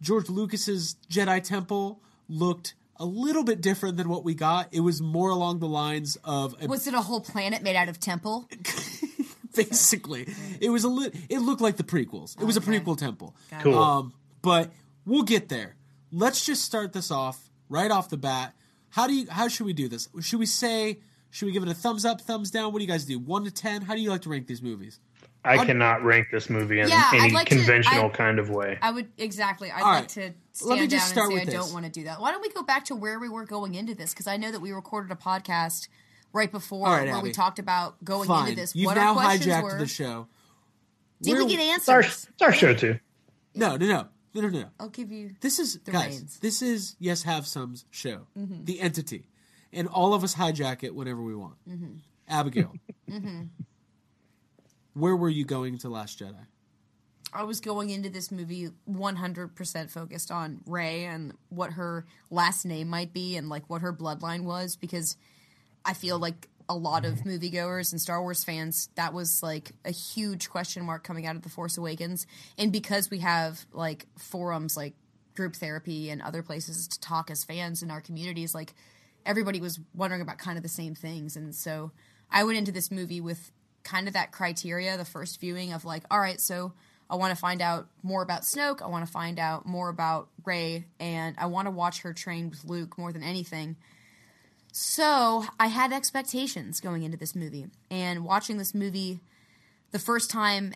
George 0.00 0.28
Lucas's 0.28 0.96
Jedi 1.10 1.42
temple 1.42 2.00
looked 2.28 2.74
a 2.98 3.04
little 3.04 3.44
bit 3.44 3.60
different 3.60 3.96
than 3.96 4.08
what 4.08 4.24
we 4.24 4.34
got. 4.34 4.68
It 4.72 4.80
was 4.80 5.02
more 5.02 5.30
along 5.30 5.58
the 5.58 5.68
lines 5.68 6.16
of 6.24 6.54
a 6.60 6.66
Was 6.66 6.86
it 6.86 6.94
a 6.94 7.00
whole 7.00 7.20
planet 7.20 7.62
made 7.62 7.76
out 7.76 7.88
of 7.88 8.00
temple? 8.00 8.48
basically. 9.56 10.28
It 10.60 10.70
was 10.70 10.84
a 10.84 10.88
lit. 10.88 11.14
It 11.28 11.38
looked 11.38 11.60
like 11.60 11.76
the 11.76 11.84
prequels. 11.84 12.40
It 12.40 12.44
was 12.44 12.56
a 12.56 12.60
prequel 12.60 12.96
temple. 12.96 13.34
Cool. 13.60 13.78
Um, 13.78 14.12
but 14.42 14.70
we'll 15.04 15.22
get 15.22 15.48
there. 15.48 15.76
Let's 16.12 16.44
just 16.44 16.64
start 16.64 16.92
this 16.92 17.10
off 17.10 17.50
right 17.68 17.90
off 17.90 18.10
the 18.10 18.16
bat. 18.16 18.54
How 18.96 19.06
do 19.06 19.12
you? 19.12 19.26
How 19.28 19.46
should 19.48 19.66
we 19.66 19.74
do 19.74 19.88
this? 19.90 20.08
Should 20.22 20.38
we 20.38 20.46
say? 20.46 21.00
Should 21.30 21.44
we 21.44 21.52
give 21.52 21.62
it 21.62 21.68
a 21.68 21.74
thumbs 21.74 22.06
up, 22.06 22.22
thumbs 22.22 22.50
down? 22.50 22.72
What 22.72 22.78
do 22.78 22.84
you 22.86 22.90
guys 22.90 23.04
do? 23.04 23.18
One 23.18 23.44
to 23.44 23.50
ten? 23.50 23.82
How 23.82 23.94
do 23.94 24.00
you 24.00 24.08
like 24.08 24.22
to 24.22 24.30
rank 24.30 24.46
these 24.46 24.62
movies? 24.62 25.00
I 25.44 25.62
cannot 25.66 26.02
rank 26.02 26.28
this 26.32 26.48
movie 26.48 26.80
in 26.80 26.88
Yeah, 26.88 27.02
I'd 27.12 27.20
any 27.24 27.32
like 27.34 27.50
to- 27.50 27.56
conventional 27.56 28.06
I- 28.06 28.08
kind 28.08 28.38
of 28.38 28.48
way. 28.48 28.78
I 28.80 28.90
would 28.90 29.08
exactly. 29.18 29.70
I'd 29.70 29.82
All 29.82 29.92
like 29.92 30.00
right. 30.00 30.08
to 30.08 30.32
stand 30.52 30.70
Let 30.70 30.78
me 30.80 30.86
just 30.86 31.08
down 31.08 31.12
start 31.12 31.26
and 31.32 31.40
say 31.40 31.44
with 31.44 31.54
I 31.54 31.58
this. 31.58 31.66
don't 31.66 31.74
want 31.74 31.84
to 31.84 31.92
do 31.92 32.04
that. 32.04 32.22
Why 32.22 32.30
don't 32.32 32.40
we 32.40 32.48
go 32.48 32.62
back 32.62 32.86
to 32.86 32.96
where 32.96 33.18
we 33.20 33.28
were 33.28 33.44
going 33.44 33.74
into 33.74 33.94
this? 33.94 34.14
Because 34.14 34.26
I 34.26 34.38
know 34.38 34.50
that 34.50 34.60
we 34.60 34.72
recorded 34.72 35.12
a 35.12 35.14
podcast 35.14 35.88
right 36.32 36.50
before 36.50 36.86
All 36.88 36.94
right, 36.94 37.06
where 37.10 37.20
we 37.20 37.32
talked 37.32 37.58
about 37.58 38.02
going 38.02 38.28
Fine. 38.28 38.48
into 38.48 38.60
this. 38.62 38.74
You've 38.74 38.86
what 38.86 38.96
now 38.96 39.08
our 39.14 39.22
questions 39.24 39.46
hijacked 39.54 39.62
were. 39.62 39.78
the 39.78 39.86
show. 39.86 40.26
Did 41.20 41.32
Where- 41.34 41.44
we 41.44 41.54
get 41.54 41.60
It's 41.76 41.88
our, 41.90 41.98
answers? 42.00 42.28
it's 42.32 42.42
our 42.42 42.52
show 42.54 42.72
too. 42.72 42.98
No, 43.54 43.76
no, 43.76 43.86
no, 43.86 44.08
no, 44.42 44.48
no, 44.48 44.60
no. 44.60 44.68
I'll 44.80 44.88
give 44.88 45.10
you. 45.10 45.32
This 45.40 45.58
is 45.58 45.78
The 45.80 45.90
guys. 45.92 46.06
reins. 46.18 46.38
This 46.40 46.62
is 46.62 46.96
yes, 46.98 47.22
have 47.24 47.46
some's 47.46 47.84
show, 47.90 48.26
Mm-hmm. 48.38 48.64
the 48.64 48.80
entity, 48.80 49.26
and 49.72 49.88
all 49.88 50.14
of 50.14 50.22
us 50.24 50.34
hijack 50.34 50.82
it 50.84 50.94
whenever 50.94 51.22
we 51.22 51.34
want. 51.34 51.54
Mm-hmm. 51.68 51.92
Abigail, 52.28 52.72
where 54.94 55.16
were 55.16 55.28
you 55.28 55.44
going 55.44 55.78
to 55.78 55.88
Last 55.88 56.18
Jedi? 56.20 56.34
I 57.32 57.42
was 57.42 57.60
going 57.60 57.90
into 57.90 58.08
this 58.08 58.30
movie 58.30 58.70
100% 58.90 59.90
focused 59.90 60.30
on 60.30 60.60
Rey 60.64 61.04
and 61.04 61.34
what 61.50 61.72
her 61.72 62.06
last 62.30 62.64
name 62.64 62.88
might 62.88 63.12
be 63.12 63.36
and 63.36 63.48
like 63.48 63.68
what 63.68 63.82
her 63.82 63.92
bloodline 63.92 64.44
was 64.44 64.74
because 64.76 65.16
I 65.84 65.92
feel 65.92 66.18
like 66.18 66.48
a 66.68 66.74
lot 66.74 67.04
of 67.04 67.20
moviegoers 67.20 67.92
and 67.92 68.00
Star 68.00 68.20
Wars 68.20 68.44
fans 68.44 68.88
that 68.96 69.12
was 69.12 69.42
like 69.42 69.72
a 69.84 69.90
huge 69.90 70.50
question 70.50 70.84
mark 70.84 71.04
coming 71.04 71.26
out 71.26 71.36
of 71.36 71.42
The 71.42 71.48
Force 71.48 71.76
Awakens 71.76 72.26
and 72.58 72.72
because 72.72 73.10
we 73.10 73.20
have 73.20 73.64
like 73.72 74.06
forums 74.18 74.76
like 74.76 74.94
group 75.34 75.54
therapy 75.54 76.10
and 76.10 76.22
other 76.22 76.42
places 76.42 76.88
to 76.88 77.00
talk 77.00 77.30
as 77.30 77.44
fans 77.44 77.82
in 77.82 77.90
our 77.90 78.00
communities 78.00 78.54
like 78.54 78.74
everybody 79.24 79.60
was 79.60 79.78
wondering 79.94 80.22
about 80.22 80.38
kind 80.38 80.56
of 80.56 80.62
the 80.62 80.68
same 80.68 80.94
things 80.94 81.36
and 81.36 81.54
so 81.54 81.92
I 82.30 82.44
went 82.44 82.58
into 82.58 82.72
this 82.72 82.90
movie 82.90 83.20
with 83.20 83.52
kind 83.84 84.08
of 84.08 84.14
that 84.14 84.32
criteria 84.32 84.96
the 84.96 85.04
first 85.04 85.40
viewing 85.40 85.72
of 85.72 85.84
like 85.84 86.04
all 86.10 86.20
right 86.20 86.40
so 86.40 86.72
I 87.08 87.16
want 87.16 87.34
to 87.34 87.40
find 87.40 87.62
out 87.62 87.88
more 88.02 88.22
about 88.22 88.42
Snoke. 88.42 88.82
I 88.82 88.88
want 88.88 89.06
to 89.06 89.12
find 89.12 89.38
out 89.38 89.64
more 89.64 89.88
about 89.88 90.28
Rey, 90.44 90.86
and 90.98 91.36
I 91.38 91.46
want 91.46 91.66
to 91.66 91.70
watch 91.70 92.02
her 92.02 92.12
train 92.12 92.50
with 92.50 92.64
Luke 92.64 92.98
more 92.98 93.12
than 93.12 93.22
anything. 93.22 93.76
So 94.78 95.42
I 95.58 95.68
had 95.68 95.90
expectations 95.90 96.82
going 96.82 97.02
into 97.02 97.16
this 97.16 97.34
movie, 97.34 97.68
and 97.90 98.26
watching 98.26 98.58
this 98.58 98.74
movie 98.74 99.20
the 99.90 99.98
first 99.98 100.30
time, 100.30 100.74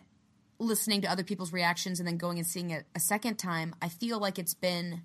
listening 0.57 1.01
to 1.01 1.07
other 1.07 1.23
people's 1.23 1.53
reactions, 1.53 1.99
and 1.99 2.07
then 2.07 2.17
going 2.17 2.39
and 2.39 2.47
seeing 2.47 2.71
it 2.71 2.87
a 2.95 2.99
second 2.99 3.35
time, 3.35 3.75
I 3.79 3.89
feel 3.89 4.17
like 4.17 4.39
it's 4.39 4.55
been 4.55 5.03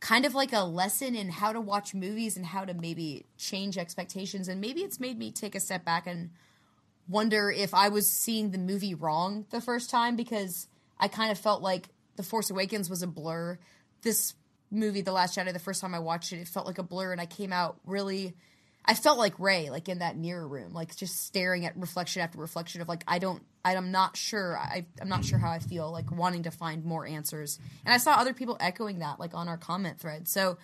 kind 0.00 0.24
of 0.24 0.34
like 0.34 0.54
a 0.54 0.60
lesson 0.60 1.14
in 1.14 1.28
how 1.28 1.52
to 1.52 1.60
watch 1.60 1.92
movies 1.92 2.38
and 2.38 2.46
how 2.46 2.64
to 2.64 2.72
maybe 2.72 3.26
change 3.36 3.76
expectations, 3.76 4.48
and 4.48 4.58
maybe 4.58 4.80
it's 4.80 4.98
made 4.98 5.18
me 5.18 5.30
take 5.30 5.54
a 5.54 5.60
step 5.60 5.84
back 5.84 6.06
and 6.06 6.30
wonder 7.10 7.50
if 7.50 7.74
I 7.74 7.90
was 7.90 8.08
seeing 8.08 8.52
the 8.52 8.58
movie 8.58 8.94
wrong 8.94 9.44
the 9.50 9.60
first 9.60 9.90
time 9.90 10.16
because 10.16 10.66
I 10.98 11.08
kind 11.08 11.30
of 11.30 11.38
felt 11.38 11.60
like 11.60 11.90
The 12.16 12.22
Force 12.22 12.48
Awakens 12.48 12.88
was 12.88 13.02
a 13.02 13.06
blur. 13.06 13.58
This 14.00 14.32
movie, 14.70 15.00
The 15.00 15.12
Last 15.12 15.36
Jedi, 15.36 15.52
the 15.52 15.58
first 15.58 15.80
time 15.80 15.94
I 15.94 15.98
watched 15.98 16.32
it, 16.32 16.38
it 16.38 16.48
felt 16.48 16.66
like 16.66 16.78
a 16.78 16.82
blur, 16.82 17.12
and 17.12 17.20
I 17.20 17.26
came 17.26 17.52
out 17.52 17.78
really. 17.84 18.34
I 18.84 18.94
felt 18.94 19.18
like 19.18 19.38
Rey, 19.38 19.68
like 19.68 19.90
in 19.90 19.98
that 19.98 20.16
mirror 20.16 20.48
room, 20.48 20.72
like 20.72 20.96
just 20.96 21.26
staring 21.26 21.66
at 21.66 21.76
reflection 21.76 22.22
after 22.22 22.38
reflection 22.38 22.80
of 22.80 22.88
like 22.88 23.04
I 23.06 23.18
don't, 23.18 23.42
I'm 23.62 23.90
not 23.90 24.16
sure, 24.16 24.56
I, 24.56 24.86
I'm 24.98 25.10
not 25.10 25.26
sure 25.26 25.38
how 25.38 25.50
I 25.50 25.58
feel, 25.58 25.92
like 25.92 26.10
wanting 26.10 26.44
to 26.44 26.50
find 26.50 26.86
more 26.86 27.06
answers. 27.06 27.58
And 27.84 27.92
I 27.92 27.98
saw 27.98 28.12
other 28.12 28.32
people 28.32 28.56
echoing 28.60 29.00
that, 29.00 29.20
like 29.20 29.34
on 29.34 29.46
our 29.46 29.58
comment 29.58 30.00
thread. 30.00 30.26
So 30.26 30.56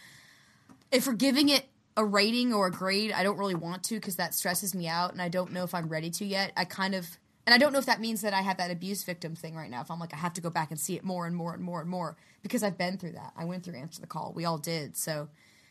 if 0.90 1.06
we're 1.06 1.12
giving 1.12 1.50
it 1.50 1.66
a 1.98 2.04
rating 2.04 2.54
or 2.54 2.68
a 2.68 2.70
grade, 2.70 3.12
I 3.12 3.24
don't 3.24 3.36
really 3.36 3.54
want 3.54 3.82
to 3.84 3.96
because 3.96 4.16
that 4.16 4.32
stresses 4.32 4.74
me 4.74 4.88
out, 4.88 5.12
and 5.12 5.20
I 5.20 5.28
don't 5.28 5.52
know 5.52 5.64
if 5.64 5.74
I'm 5.74 5.90
ready 5.90 6.10
to 6.12 6.24
yet. 6.24 6.52
I 6.56 6.64
kind 6.64 6.94
of, 6.94 7.18
and 7.46 7.54
I 7.54 7.58
don't 7.58 7.72
know 7.72 7.78
if 7.78 7.86
that 7.86 8.00
means 8.00 8.22
that 8.22 8.32
I 8.32 8.40
have 8.42 8.56
that 8.56 8.70
abuse 8.70 9.02
victim 9.04 9.34
thing 9.34 9.54
right 9.54 9.70
now. 9.70 9.80
If 9.80 9.90
I'm 9.90 9.98
like, 10.00 10.14
I 10.14 10.16
have 10.16 10.34
to 10.34 10.40
go 10.40 10.50
back 10.50 10.70
and 10.70 10.80
see 10.80 10.94
it 10.96 11.04
more 11.04 11.26
and 11.26 11.36
more 11.36 11.52
and 11.54 11.62
more 11.62 11.80
and 11.80 11.88
more 11.90 12.16
because 12.42 12.62
I've 12.62 12.78
been 12.78 12.96
through 12.96 13.12
that. 13.12 13.32
I 13.36 13.44
went 13.44 13.64
through 13.64 13.76
Answer 13.76 14.00
the 14.00 14.06
Call. 14.06 14.32
We 14.34 14.44
all 14.44 14.58
did. 14.58 14.96
So 14.96 15.28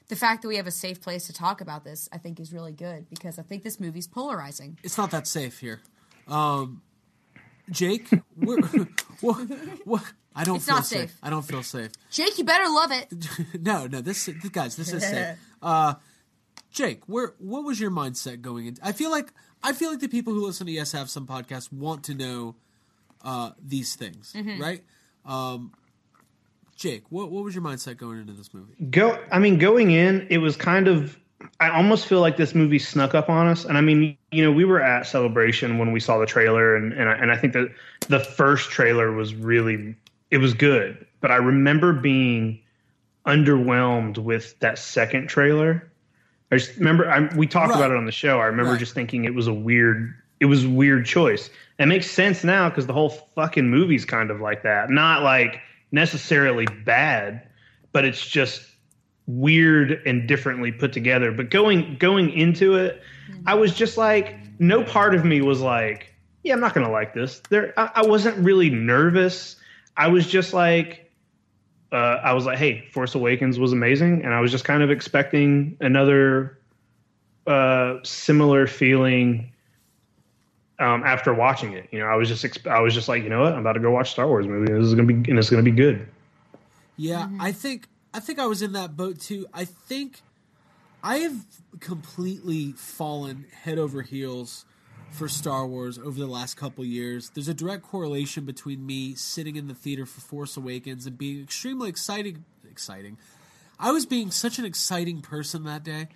the 0.07 0.15
fact 0.15 0.41
that 0.43 0.47
we 0.47 0.57
have 0.57 0.67
a 0.67 0.71
safe 0.71 1.01
place 1.01 1.25
to 1.27 1.33
talk 1.33 1.61
about 1.61 1.83
this, 1.83 2.07
I 2.11 2.17
think, 2.19 2.39
is 2.39 2.53
really 2.53 2.73
good 2.73 3.09
because 3.09 3.39
I 3.39 3.41
think 3.41 3.63
this 3.63 3.79
movie's 3.79 4.07
polarizing. 4.07 4.77
It's 4.83 4.97
not 4.97 5.11
that 5.11 5.27
safe 5.27 5.59
here. 5.59 5.81
Um, 6.27 6.81
Jake, 7.69 8.07
we're, 8.37 8.61
what, 9.21 9.37
what, 9.85 10.03
I 10.35 10.43
don't 10.43 10.57
It's 10.57 10.65
feel 10.65 10.75
not 10.75 10.85
safe. 10.85 11.09
safe. 11.11 11.17
I 11.23 11.29
don't 11.29 11.43
feel 11.43 11.63
safe. 11.63 11.91
Jake, 12.11 12.37
you 12.37 12.43
better 12.43 12.69
love 12.69 12.91
it. 12.91 13.07
no, 13.61 13.87
no, 13.87 14.01
this, 14.01 14.25
this 14.25 14.49
guys, 14.49 14.75
this 14.75 14.91
is 14.93 15.03
safe. 15.03 15.37
Uh, 15.63 15.93
Jake, 16.73 17.03
where 17.07 17.35
what 17.37 17.63
was 17.63 17.79
your 17.79 17.89
mindset 17.89 18.41
going 18.41 18.65
in? 18.65 18.75
I 18.83 18.91
feel 18.91 19.09
like 19.09 19.31
I 19.63 19.73
feel 19.73 19.89
like 19.89 19.99
the 19.99 20.07
people 20.09 20.33
who 20.33 20.45
listen 20.45 20.65
to 20.67 20.71
Yes 20.73 20.91
Have 20.91 21.09
Some 21.09 21.25
podcast 21.25 21.71
want 21.71 22.03
to 22.05 22.13
know 22.13 22.55
uh, 23.23 23.51
these 23.61 23.95
things, 23.95 24.33
Mm-hmm. 24.35 24.61
right? 24.61 24.83
Um, 25.25 25.71
Jake, 26.75 27.03
what 27.09 27.31
what 27.31 27.43
was 27.43 27.55
your 27.55 27.63
mindset 27.63 27.97
going 27.97 28.19
into 28.19 28.33
this 28.33 28.53
movie? 28.53 28.73
Go. 28.89 29.17
I 29.31 29.39
mean, 29.39 29.57
going 29.57 29.91
in, 29.91 30.27
it 30.29 30.39
was 30.39 30.55
kind 30.57 30.87
of. 30.87 31.17
I 31.59 31.69
almost 31.69 32.07
feel 32.07 32.21
like 32.21 32.37
this 32.37 32.55
movie 32.55 32.79
snuck 32.79 33.13
up 33.13 33.29
on 33.29 33.47
us, 33.47 33.65
and 33.65 33.77
I 33.77 33.81
mean, 33.81 34.17
you 34.31 34.43
know, 34.43 34.51
we 34.51 34.63
were 34.65 34.81
at 34.81 35.05
Celebration 35.05 35.77
when 35.77 35.91
we 35.91 35.99
saw 35.99 36.17
the 36.17 36.25
trailer, 36.25 36.75
and 36.75 36.91
and 36.93 37.09
I, 37.09 37.13
and 37.13 37.31
I 37.31 37.37
think 37.37 37.53
that 37.53 37.69
the 38.07 38.19
first 38.19 38.69
trailer 38.69 39.11
was 39.11 39.33
really 39.35 39.95
it 40.31 40.39
was 40.39 40.53
good, 40.53 41.05
but 41.21 41.31
I 41.31 41.35
remember 41.35 41.93
being 41.93 42.59
underwhelmed 43.25 44.17
with 44.17 44.57
that 44.59 44.77
second 44.79 45.27
trailer. 45.27 45.89
I 46.53 46.57
just 46.57 46.77
remember 46.77 47.09
I, 47.09 47.33
we 47.35 47.47
talked 47.47 47.69
Right. 47.71 47.77
about 47.77 47.91
it 47.91 47.97
on 47.97 48.05
the 48.05 48.11
show. 48.11 48.39
I 48.39 48.45
remember 48.45 48.71
Right. 48.71 48.79
just 48.79 48.93
thinking 48.93 49.25
it 49.25 49.33
was 49.33 49.47
a 49.47 49.53
weird, 49.53 50.13
it 50.39 50.45
was 50.45 50.65
a 50.65 50.69
weird 50.69 51.05
choice. 51.05 51.49
It 51.79 51.87
makes 51.87 52.09
sense 52.09 52.43
now 52.43 52.69
because 52.69 52.85
the 52.85 52.93
whole 52.93 53.09
fucking 53.09 53.69
movie's 53.69 54.05
kind 54.05 54.29
of 54.31 54.39
like 54.39 54.63
that. 54.63 54.89
Not 54.89 55.23
like 55.23 55.59
necessarily 55.91 56.65
bad, 56.85 57.41
but 57.91 58.05
it's 58.05 58.25
just 58.25 58.61
weird 59.25 60.01
and 60.05 60.27
differently 60.27 60.71
put 60.71 60.93
together. 60.93 61.31
But 61.31 61.49
going 61.49 61.97
going 61.97 62.29
into 62.31 62.75
it, 62.75 63.01
mm-hmm. 63.31 63.47
I 63.47 63.55
was 63.55 63.73
just 63.73 63.97
like, 63.97 64.35
no 64.59 64.83
part 64.83 65.15
of 65.15 65.25
me 65.25 65.41
was 65.41 65.61
like, 65.61 66.13
yeah, 66.43 66.53
I'm 66.53 66.59
not 66.59 66.73
gonna 66.73 66.91
like 66.91 67.13
this. 67.13 67.41
There, 67.49 67.73
I, 67.77 67.89
I 67.95 68.05
wasn't 68.05 68.37
really 68.37 68.69
nervous. 68.69 69.55
I 69.95 70.07
was 70.07 70.27
just 70.27 70.53
like, 70.53 71.02
uh, 71.93 72.19
I 72.23 72.33
was 72.33 72.45
like, 72.45 72.57
hey, 72.57 72.87
Force 72.91 73.13
Awakens 73.13 73.59
was 73.59 73.71
amazing, 73.71 74.23
and 74.23 74.33
I 74.33 74.39
was 74.41 74.51
just 74.51 74.65
kind 74.65 74.81
of 74.81 74.89
expecting 74.89 75.77
another 75.79 76.59
uh, 77.45 77.97
similar 78.03 78.65
feeling 78.65 79.51
um, 80.79 81.03
after 81.03 81.33
watching 81.33 81.73
it. 81.73 81.87
You 81.91 81.99
know, 81.99 82.07
I 82.07 82.15
was 82.15 82.27
just 82.27 82.43
exp- 82.43 82.69
I 82.69 82.79
was 82.79 82.95
just 82.95 83.07
like, 83.07 83.23
you 83.23 83.29
know 83.29 83.41
what, 83.41 83.53
I'm 83.53 83.59
about 83.59 83.73
to 83.73 83.79
go 83.79 83.91
watch 83.91 84.11
Star 84.11 84.27
Wars 84.27 84.47
movie. 84.47 84.73
This 84.73 84.85
is 84.85 84.95
gonna 84.95 85.07
be 85.07 85.29
and 85.29 85.37
it's 85.37 85.51
gonna 85.51 85.61
be 85.61 85.71
good. 85.71 86.07
Yeah, 86.97 87.29
I 87.39 87.51
think 87.51 87.87
I 88.13 88.19
think 88.19 88.39
I 88.39 88.47
was 88.47 88.63
in 88.63 88.73
that 88.73 88.97
boat 88.97 89.19
too. 89.19 89.45
I 89.53 89.65
think 89.65 90.21
I 91.03 91.17
have 91.17 91.45
completely 91.79 92.71
fallen 92.71 93.45
head 93.51 93.77
over 93.77 94.01
heels 94.01 94.65
for 95.13 95.29
Star 95.29 95.65
Wars 95.65 95.99
over 95.99 96.19
the 96.19 96.27
last 96.27 96.57
couple 96.57 96.83
years. 96.83 97.29
There's 97.29 97.47
a 97.47 97.53
direct 97.53 97.83
correlation 97.83 98.45
between 98.45 98.85
me 98.85 99.13
sitting 99.15 99.55
in 99.55 99.67
the 99.67 99.75
theater 99.75 100.05
for 100.05 100.21
Force 100.21 100.57
Awakens 100.57 101.05
and 101.05 101.17
being 101.17 101.41
extremely 101.41 101.89
exciting 101.89 102.43
exciting. 102.69 103.17
I 103.79 103.91
was 103.91 104.05
being 104.05 104.31
such 104.31 104.59
an 104.59 104.65
exciting 104.65 105.21
person 105.21 105.65
that 105.65 105.83
day, 105.83 106.07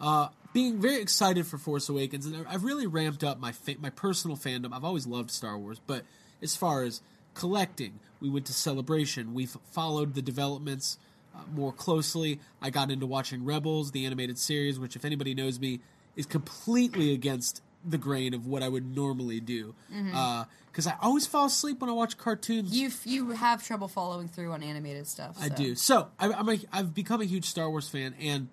uh, 0.00 0.28
being 0.52 0.80
very 0.80 1.00
excited 1.00 1.46
for 1.46 1.58
Force 1.58 1.88
Awakens, 1.88 2.26
and 2.26 2.46
I've 2.46 2.64
really 2.64 2.86
ramped 2.86 3.24
up 3.24 3.40
my 3.40 3.52
fa- 3.52 3.76
my 3.80 3.90
personal 3.90 4.36
fandom. 4.36 4.72
I've 4.72 4.84
always 4.84 5.06
loved 5.06 5.30
Star 5.30 5.58
Wars, 5.58 5.80
but 5.86 6.04
as 6.42 6.54
far 6.54 6.82
as 6.84 7.00
collecting, 7.34 7.98
we 8.20 8.28
went 8.28 8.46
to 8.46 8.52
Celebration. 8.52 9.34
We've 9.34 9.56
followed 9.72 10.14
the 10.14 10.22
developments 10.22 10.98
uh, 11.34 11.40
more 11.52 11.72
closely. 11.72 12.40
I 12.62 12.70
got 12.70 12.90
into 12.90 13.06
watching 13.06 13.44
Rebels, 13.44 13.90
the 13.90 14.06
animated 14.06 14.38
series, 14.38 14.78
which, 14.78 14.94
if 14.94 15.04
anybody 15.04 15.34
knows 15.34 15.58
me, 15.58 15.80
is 16.14 16.26
completely 16.26 17.12
against 17.12 17.60
the 17.84 17.98
grain 17.98 18.34
of 18.34 18.46
what 18.46 18.62
I 18.62 18.68
would 18.68 18.94
normally 18.94 19.40
do. 19.40 19.74
Mm-hmm. 19.92 20.14
Uh, 20.14 20.44
because 20.70 20.88
I 20.88 20.96
always 21.00 21.24
fall 21.24 21.46
asleep 21.46 21.80
when 21.80 21.88
I 21.88 21.92
watch 21.92 22.18
cartoons. 22.18 22.76
You 22.76 22.90
you 23.04 23.30
have 23.30 23.64
trouble 23.64 23.86
following 23.86 24.26
through 24.26 24.50
on 24.50 24.62
animated 24.62 25.06
stuff. 25.06 25.36
I 25.40 25.48
do. 25.48 25.76
So 25.76 26.08
I, 26.18 26.32
I'm 26.32 26.48
a, 26.48 26.58
I've 26.72 26.92
become 26.92 27.20
a 27.20 27.24
huge 27.24 27.44
Star 27.44 27.70
Wars 27.70 27.88
fan, 27.88 28.12
and 28.20 28.48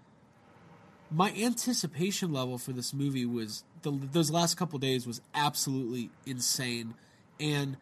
my 1.09 1.31
anticipation 1.31 2.31
level 2.31 2.59
for 2.59 2.73
this 2.73 2.93
movie 2.93 3.25
was 3.25 3.63
the, 3.81 3.91
those 3.91 4.29
last 4.29 4.55
couple 4.55 4.77
days 4.77 5.07
was 5.07 5.19
absolutely 5.33 6.11
insane, 6.27 6.93
and 7.39 7.77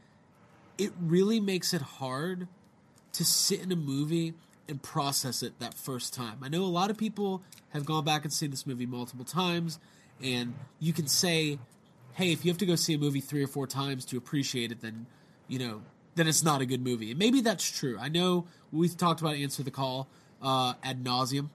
it 0.78 0.94
really 1.02 1.42
makes 1.42 1.74
it 1.74 1.82
hard 1.82 2.48
to 3.12 3.26
sit 3.26 3.62
in 3.62 3.72
a 3.74 3.76
movie 3.76 4.34
and 4.70 4.82
process 4.82 5.44
it 5.44 5.60
that 5.60 5.74
first 5.74 6.14
time. 6.14 6.38
I 6.42 6.48
know 6.48 6.64
a 6.64 6.66
lot 6.66 6.90
of 6.90 6.98
people 6.98 7.42
have 7.70 7.86
gone 7.86 8.06
back 8.06 8.24
and 8.24 8.32
seen 8.32 8.52
this 8.52 8.66
movie 8.66 8.86
multiple 8.86 9.26
times, 9.26 9.80
and 10.24 10.54
you 10.80 10.94
can 10.94 11.08
say, 11.08 11.60
"Hey, 12.14 12.32
if 12.32 12.44
you 12.44 12.52
have 12.52 12.58
to 12.60 12.66
go 12.66 12.76
see 12.76 12.96
a 12.96 12.98
movie 12.98 13.22
three 13.22 13.44
or 13.44 13.48
four 13.48 13.68
times 13.68 14.06
to 14.06 14.18
appreciate 14.18 14.72
it, 14.72 14.82
then 14.82 15.06
you 15.48 15.60
know." 15.60 15.82
Then 16.16 16.28
it's 16.28 16.44
not 16.44 16.60
a 16.60 16.66
good 16.66 16.84
movie. 16.84 17.12
And 17.12 17.20
maybe 17.20 17.40
that's 17.40 17.70
true. 17.70 17.98
I 17.98 18.10
know 18.10 18.46
we've 18.74 18.98
talked 18.98 19.22
about 19.22 19.36
Answer 19.36 19.64
the 19.64 19.72
Call 19.72 20.10
uh, 20.42 20.74
ad 20.84 21.02
nauseum, 21.02 21.50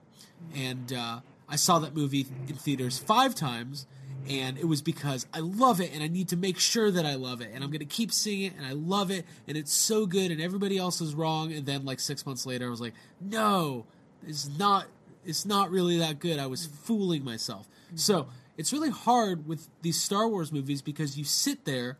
and 0.55 0.91
uh, 0.91 1.19
I 1.47 1.55
saw 1.55 1.79
that 1.79 1.95
movie 1.95 2.25
in 2.47 2.55
theaters 2.55 2.97
five 2.97 3.35
times, 3.35 3.85
and 4.27 4.57
it 4.57 4.67
was 4.67 4.81
because 4.81 5.27
I 5.33 5.39
love 5.39 5.79
it 5.79 5.91
and 5.93 6.01
I 6.01 6.07
need 6.07 6.29
to 6.29 6.37
make 6.37 6.57
sure 6.57 6.89
that 6.89 7.05
I 7.05 7.15
love 7.15 7.41
it, 7.41 7.51
and 7.53 7.63
I'm 7.63 7.69
gonna 7.69 7.85
keep 7.85 8.11
seeing 8.11 8.41
it, 8.41 8.53
and 8.57 8.65
I 8.65 8.71
love 8.71 9.11
it, 9.11 9.25
and 9.47 9.55
it's 9.55 9.73
so 9.73 10.05
good, 10.05 10.31
and 10.31 10.41
everybody 10.41 10.77
else 10.77 11.01
is 11.01 11.13
wrong. 11.13 11.53
And 11.53 11.65
then 11.65 11.85
like 11.85 11.99
six 11.99 12.25
months 12.25 12.45
later, 12.45 12.65
I 12.65 12.69
was 12.69 12.81
like, 12.81 12.93
no, 13.21 13.85
it's 14.25 14.49
not. 14.57 14.87
It's 15.25 15.45
not 15.45 15.71
really 15.71 15.97
that 15.97 16.19
good. 16.19 16.37
I 16.37 16.45
was 16.45 16.67
fooling 16.67 17.23
myself. 17.23 17.67
So 17.95 18.27
it's 18.57 18.71
really 18.73 18.89
hard 18.89 19.47
with 19.47 19.67
these 19.81 20.01
Star 20.01 20.27
Wars 20.27 20.51
movies 20.51 20.81
because 20.81 21.17
you 21.17 21.23
sit 21.23 21.65
there, 21.65 21.97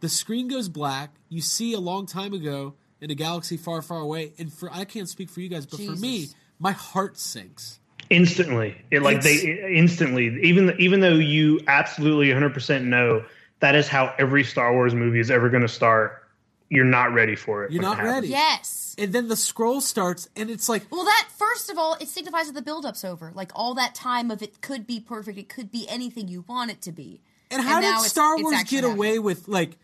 the 0.00 0.08
screen 0.08 0.48
goes 0.48 0.68
black, 0.68 1.10
you 1.28 1.40
see 1.40 1.72
a 1.72 1.80
long 1.80 2.06
time 2.06 2.32
ago 2.32 2.74
in 3.00 3.10
a 3.10 3.14
galaxy 3.14 3.56
far, 3.56 3.80
far 3.82 4.00
away, 4.00 4.32
and 4.38 4.52
for 4.52 4.70
I 4.72 4.84
can't 4.84 5.08
speak 5.08 5.30
for 5.30 5.40
you 5.40 5.48
guys, 5.48 5.66
but 5.66 5.80
for 5.80 5.92
me, 5.96 6.28
my 6.58 6.72
heart 6.72 7.18
sinks. 7.18 7.78
instantly 8.10 8.74
it 8.90 9.02
like 9.02 9.18
It's- 9.18 9.42
they 9.42 9.74
instantly 9.76 10.40
even 10.42 10.74
even 10.78 11.00
though 11.00 11.14
you 11.14 11.60
absolutely 11.66 12.28
100% 12.30 12.84
know 12.84 13.22
that 13.60 13.74
is 13.74 13.86
how 13.86 14.14
every 14.18 14.44
star 14.44 14.72
wars 14.72 14.94
movie 14.94 15.20
is 15.20 15.30
ever 15.30 15.50
going 15.50 15.60
to 15.62 15.68
start 15.68 16.22
you're 16.70 16.84
not 16.84 17.12
ready 17.14 17.34
for 17.36 17.64
it 17.64 17.72
You're 17.72 17.82
not 17.82 18.02
ready. 18.02 18.28
Yes. 18.28 18.94
And 18.98 19.12
then 19.12 19.28
the 19.28 19.36
scroll 19.36 19.80
starts, 19.80 20.28
and 20.36 20.50
it's 20.50 20.68
like, 20.68 20.86
Well, 20.90 21.04
that 21.04 21.28
first 21.36 21.70
of 21.70 21.78
all, 21.78 21.94
it 22.00 22.08
signifies 22.08 22.46
that 22.48 22.54
the 22.54 22.62
build-up's 22.62 23.04
over. 23.04 23.30
Like 23.34 23.52
all 23.54 23.74
that 23.74 23.94
time 23.94 24.30
of 24.30 24.42
it 24.42 24.60
could 24.60 24.86
be 24.86 24.98
perfect. 25.00 25.38
It 25.38 25.48
could 25.48 25.70
be 25.70 25.86
anything 25.88 26.28
you 26.28 26.44
want 26.48 26.70
it 26.70 26.82
to 26.82 26.92
be. 26.92 27.20
and 27.50 27.62
how 27.62 27.76
And 27.80 27.84
did 28.02 28.08
Star 28.10 28.34
it's 28.34 28.42
Wars 28.42 28.54
actually 28.56 28.80
get 28.82 28.84
away 28.84 29.06
happening. 29.08 29.24
with 29.24 29.48
like 29.48 29.76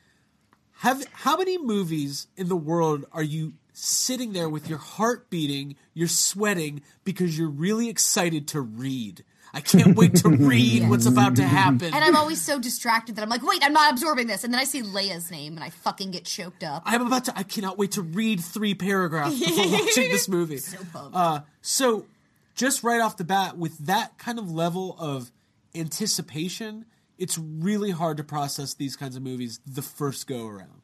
have 0.78 1.04
how 1.12 1.36
many 1.36 1.56
movies 1.58 2.26
in 2.36 2.48
the 2.48 2.56
world 2.56 3.04
are 3.12 3.22
you 3.22 3.54
sitting 3.72 4.32
there 4.32 4.48
with 4.48 4.68
your 4.68 4.78
heart 4.78 5.30
beating, 5.30 5.76
you're 5.94 6.08
sweating 6.08 6.82
because 7.04 7.38
you're 7.38 7.48
really 7.48 7.88
excited 7.88 8.48
to 8.48 8.60
read? 8.60 9.24
I 9.54 9.60
can't 9.60 9.96
wait 9.96 10.16
to 10.16 10.28
read 10.30 10.88
what's 10.88 11.06
about 11.06 11.36
to 11.36 11.44
happen. 11.44 11.94
And 11.94 12.04
I'm 12.04 12.16
always 12.16 12.40
so 12.40 12.58
distracted 12.58 13.16
that 13.16 13.22
I'm 13.22 13.28
like, 13.28 13.46
wait, 13.46 13.62
I'm 13.64 13.72
not 13.72 13.92
absorbing 13.92 14.26
this. 14.26 14.44
And 14.44 14.52
then 14.52 14.60
I 14.60 14.64
see 14.64 14.82
Leia's 14.82 15.30
name 15.30 15.54
and 15.54 15.64
I 15.64 15.70
fucking 15.70 16.10
get 16.10 16.24
choked 16.24 16.64
up. 16.64 16.82
I'm 16.84 17.06
about 17.06 17.26
to. 17.26 17.38
I 17.38 17.44
cannot 17.44 17.78
wait 17.78 17.92
to 17.92 18.02
read 18.02 18.40
three 18.40 18.74
paragraphs 18.74 19.38
before 19.38 19.70
watching 19.70 20.10
this 20.10 20.28
movie. 20.28 20.58
So 20.58 20.78
pumped. 20.92 21.16
Uh, 21.16 21.40
so, 21.62 22.06
just 22.54 22.82
right 22.82 23.00
off 23.00 23.16
the 23.16 23.24
bat, 23.24 23.56
with 23.56 23.78
that 23.86 24.18
kind 24.18 24.38
of 24.38 24.50
level 24.50 24.96
of 24.98 25.30
anticipation, 25.74 26.86
it's 27.18 27.38
really 27.38 27.90
hard 27.90 28.16
to 28.16 28.24
process 28.24 28.74
these 28.74 28.96
kinds 28.96 29.16
of 29.16 29.22
movies 29.22 29.60
the 29.66 29.82
first 29.82 30.26
go 30.26 30.46
around. 30.46 30.82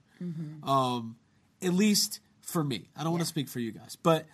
Um, 0.63 1.17
at 1.63 1.73
least 1.73 2.21
for 2.43 2.63
me. 2.63 2.91
I 2.97 3.03
don't 3.03 3.13
want 3.13 3.23
to 3.23 3.29
speak 3.29 3.49
for 3.49 3.59
you 3.61 3.73
guys, 3.73 3.97
but 4.03 4.27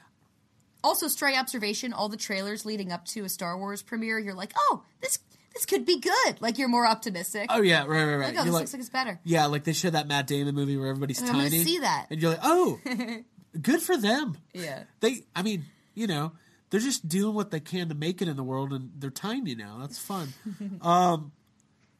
also, 0.86 1.08
stray 1.08 1.36
observation: 1.36 1.92
all 1.92 2.08
the 2.08 2.16
trailers 2.16 2.64
leading 2.64 2.92
up 2.92 3.04
to 3.06 3.24
a 3.24 3.28
Star 3.28 3.58
Wars 3.58 3.82
premiere, 3.82 4.18
you're 4.18 4.34
like, 4.34 4.52
oh, 4.56 4.82
this 5.00 5.18
this 5.54 5.64
could 5.66 5.84
be 5.86 6.00
good. 6.00 6.40
Like 6.40 6.58
you're 6.58 6.68
more 6.68 6.86
optimistic. 6.86 7.46
oh 7.50 7.62
yeah, 7.62 7.84
right, 7.86 8.04
right, 8.04 8.16
right. 8.16 8.18
like, 8.18 8.28
oh, 8.28 8.30
You're 8.36 8.44
this 8.44 8.52
like- 8.52 8.60
looks 8.60 8.72
like 8.74 8.80
it's 8.80 8.88
better. 8.90 9.20
yeah, 9.24 9.46
like 9.46 9.64
they 9.64 9.72
showed 9.72 9.92
that 9.94 10.06
Matt 10.06 10.26
Damon 10.26 10.54
movie 10.54 10.76
where 10.76 10.88
everybody's 10.88 11.20
gonna 11.20 11.32
tiny. 11.32 11.64
see 11.64 11.78
that. 11.80 12.06
and 12.10 12.20
you're 12.20 12.30
like, 12.32 12.40
oh, 12.42 12.78
good 13.60 13.80
for 13.82 13.96
them. 13.96 14.36
Yeah. 14.52 14.82
they 15.00 15.24
i 15.34 15.42
mean 15.42 15.64
you 15.94 16.06
know 16.06 16.32
they're 16.70 16.80
just 16.80 17.08
doing 17.08 17.34
what 17.34 17.50
they 17.50 17.60
can 17.60 17.88
to 17.88 17.94
make 17.94 18.20
it 18.20 18.28
in 18.28 18.36
the 18.36 18.42
world 18.44 18.72
and 18.72 18.90
they're 18.98 19.08
tiny 19.10 19.54
now 19.54 19.78
that's 19.80 19.98
fun 19.98 20.28
um 20.82 21.32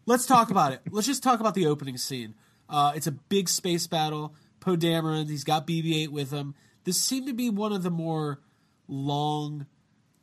let's 0.05 0.27
talk 0.27 0.51
about 0.51 0.73
it 0.73 0.81
let's 0.91 1.07
just 1.07 1.23
talk 1.23 1.41
about 1.41 1.55
the 1.55 1.67
opening 1.67 1.97
scene 1.97 2.35
uh 2.69 2.93
it's 2.95 3.07
a 3.07 3.13
big 3.13 3.49
space 3.49 3.87
battle 3.87 4.35
poe 4.61 4.77
dameron 4.77 5.29
he's 5.31 5.45
got 5.45 5.67
bb8 5.67 6.09
with 6.09 6.31
him 6.31 6.55
this 6.85 6.99
seemed 7.01 7.27
to 7.27 7.33
be 7.33 7.49
one 7.49 7.73
of 7.73 7.83
the 7.83 7.91
more 7.91 8.41
long 8.89 9.67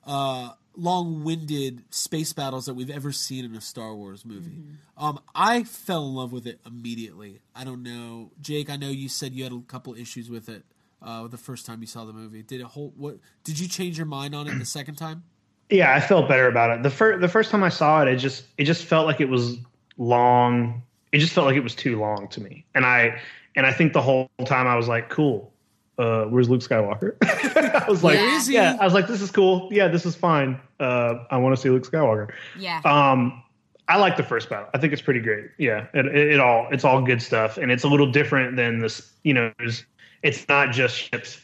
uh 0.06 0.50
long-winded 0.76 1.84
space 1.92 2.34
battles 2.34 2.66
that 2.66 2.74
we've 2.74 2.90
ever 2.90 3.12
seen 3.12 3.46
in 3.46 3.56
a 3.56 3.62
Star 3.62 3.94
Wars 3.94 4.26
movie. 4.26 4.58
Um, 4.98 5.20
I 5.36 5.64
fell 5.64 6.08
in 6.08 6.16
love 6.16 6.32
with 6.32 6.48
it 6.48 6.60
immediately. 6.66 7.42
I 7.56 7.64
don't 7.64 7.84
know, 7.84 8.32
Jake. 8.42 8.72
I 8.72 8.76
know 8.76 8.90
you 8.90 9.08
said 9.08 9.34
you 9.34 9.44
had 9.44 9.54
a 9.54 9.62
couple 9.68 9.94
issues 9.94 10.32
with 10.32 10.50
it 10.50 10.64
uh, 11.02 11.28
the 11.28 11.38
first 11.38 11.66
time 11.66 11.82
you 11.82 11.88
saw 11.88 12.06
the 12.06 12.14
movie. 12.14 12.42
Did 12.42 12.62
it 12.62 12.68
hold? 12.68 12.98
What 12.98 13.18
did 13.44 13.60
you 13.60 13.68
change 13.68 13.98
your 13.98 14.06
mind 14.08 14.34
on 14.34 14.48
it 14.48 14.58
the 14.58 14.66
second 14.66 14.96
time? 14.96 15.24
Yeah, 15.70 15.96
I 15.96 16.02
felt 16.02 16.28
better 16.28 16.48
about 16.48 16.78
it. 16.78 16.84
The 16.84 16.90
first 16.90 17.22
the 17.22 17.28
first 17.28 17.50
time 17.50 17.64
I 17.64 17.70
saw 17.70 18.04
it, 18.04 18.08
it 18.08 18.18
just 18.18 18.44
it 18.58 18.66
just 18.66 18.84
felt 18.84 19.08
like 19.08 19.22
it 19.22 19.30
was 19.30 19.58
long. 19.98 20.84
It 21.12 21.20
just 21.20 21.34
felt 21.34 21.48
like 21.48 21.56
it 21.56 21.64
was 21.64 21.74
too 21.74 21.98
long 21.98 22.28
to 22.28 22.42
me. 22.42 22.66
And 22.76 22.86
I 22.86 23.22
and 23.56 23.66
I 23.66 23.72
think 23.72 23.94
the 23.94 24.02
whole 24.02 24.30
time 24.46 24.68
I 24.68 24.76
was 24.76 24.88
like, 24.88 25.10
cool. 25.10 25.53
Uh, 25.98 26.26
where's 26.26 26.50
Luke 26.50 26.62
Skywalker? 26.62 27.16
I 27.86 27.86
was 27.88 28.04
like, 28.04 28.18
Where 28.18 28.36
is 28.36 28.48
he? 28.48 28.56
yeah, 28.56 28.78
I 28.80 28.86
was 28.86 28.94
like, 28.94 29.08
this 29.08 29.22
is 29.22 29.30
cool. 29.30 29.70
Yeah, 29.72 29.88
this 29.88 30.06
is 30.06 30.16
fine. 30.16 30.60
Uh, 30.80 31.24
I 31.30 31.38
want 31.38 31.56
to 31.56 31.62
see 31.62 31.70
Luke 31.70 31.86
Skywalker. 31.90 32.32
Yeah. 32.58 32.82
Um, 32.84 33.44
I 33.88 33.98
like 33.98 34.18
the 34.18 34.24
first 34.24 34.50
battle. 34.50 34.70
I 34.74 34.78
think 34.80 34.94
it's 34.94 35.02
pretty 35.02 35.20
great. 35.20 35.52
Yeah, 35.58 35.88
it, 35.94 36.06
it, 36.08 36.16
it 36.34 36.40
all 36.40 36.68
it's 36.72 36.84
all 36.86 37.02
good 37.04 37.22
stuff, 37.22 37.58
and 37.58 37.72
it's 37.72 37.84
a 37.84 37.88
little 37.88 38.10
different 38.12 38.56
than 38.56 38.80
this. 38.80 39.12
You 39.24 39.34
know, 39.36 39.52
there's, 39.60 39.86
it's 40.24 40.48
not 40.48 40.72
just 40.72 40.96
ships, 40.98 41.40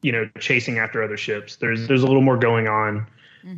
you 0.00 0.10
know, 0.10 0.28
chasing 0.40 0.78
after 0.78 1.02
other 1.02 1.16
ships. 1.18 1.56
There's 1.56 1.86
there's 1.86 2.02
a 2.02 2.06
little 2.06 2.22
more 2.22 2.38
going 2.38 2.66
on. 2.66 3.06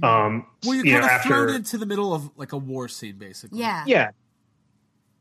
Um, 0.02 0.46
Well, 0.64 0.74
you're 0.74 0.85
you 0.87 0.92
know, 0.92 1.00
kind 1.00 1.04
of 1.04 1.11
after 1.11 1.28
thrown 1.28 1.54
into 1.54 1.78
the 1.78 1.87
middle 1.87 2.12
of 2.12 2.28
like 2.37 2.52
a 2.52 2.59
war 2.59 2.88
scene, 2.88 3.16
basically. 3.16 3.61
yeah. 3.61 3.85
yeah, 3.87 4.11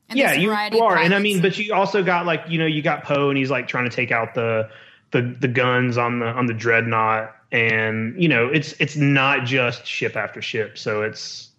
And 0.09 0.17
yeah, 0.17 0.27
there's 0.27 0.38
a 0.38 0.41
you, 0.41 0.47
you 0.51 0.83
are, 0.83 0.97
and 0.97 1.07
I 1.13 1.17
pilots 1.17 1.23
mean, 1.23 1.41
but 1.41 1.57
you 1.57 1.73
also 1.73 2.01
got 2.03 2.25
like 2.25 2.45
you 2.47 2.57
know 2.57 2.65
you 2.65 2.81
got 2.81 3.03
Poe, 3.03 3.29
and 3.29 3.38
he's 3.38 3.51
like 3.51 3.67
trying 3.67 3.89
to 3.89 3.95
take 3.95 4.12
out 4.12 4.33
the 4.33 4.69
the 5.13 5.21
the 5.39 5.47
guns 5.47 5.97
on 5.97 6.19
the 6.19 6.26
on 6.26 6.47
the 6.47 6.54
dreadnought, 6.54 7.34
and 7.52 8.21
you 8.21 8.28
know 8.28 8.49
it's 8.49 8.73
it's 8.80 8.97
not 8.97 9.45
just 9.45 9.86
ship 9.86 10.17
after 10.17 10.41
ship, 10.41 10.78
so 10.78 11.04
it's 11.04 11.52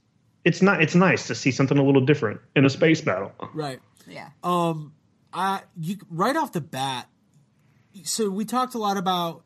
it's 0.44 0.60
not 0.60 0.82
it's 0.82 0.94
nice 0.94 1.28
to 1.28 1.34
see 1.34 1.50
something 1.50 1.78
a 1.78 1.82
little 1.82 2.04
different 2.04 2.40
in 2.54 2.66
a 2.66 2.70
space 2.70 3.00
battle. 3.00 3.32
Right. 3.54 3.80
yeah. 4.06 4.28
Um, 4.42 4.92
I 5.32 5.62
you 5.80 5.96
right 6.10 6.36
off 6.36 6.52
the 6.52 6.60
bat. 6.60 7.08
So 8.02 8.28
we 8.28 8.44
talked 8.44 8.74
a 8.74 8.78
lot 8.78 8.96
about 8.96 9.44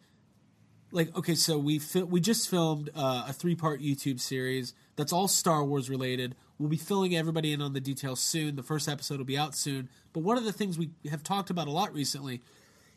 like 0.91 1.17
okay, 1.17 1.37
so 1.37 1.59
we 1.59 1.79
fi- 1.79 2.03
we 2.03 2.21
just 2.21 2.49
filmed 2.49 2.91
uh, 2.97 3.27
a 3.29 3.33
three 3.33 3.55
part 3.55 3.81
YouTube 3.81 4.19
series 4.19 4.75
that's 4.99 5.13
all 5.13 5.29
Star 5.29 5.65
Wars 5.65 5.89
related. 5.89 6.35
We'll 6.59 6.69
be 6.69 6.77
filling 6.77 7.15
everybody 7.15 7.53
in 7.53 7.63
on 7.63 7.73
the 7.73 7.81
details 7.81 8.19
soon. 8.19 8.57
The 8.57 8.65
first 8.65 8.89
episode 8.89 9.19
will 9.19 9.25
be 9.25 9.39
out 9.39 9.55
soon. 9.55 9.89
But 10.13 10.25
one 10.25 10.37
of 10.37 10.45
the 10.45 10.53
things 10.53 10.77
we 10.77 10.91
have 11.09 11.23
talked 11.23 11.51
about 11.51 11.69
a 11.69 11.71
lot 11.71 11.95
recently 11.95 12.43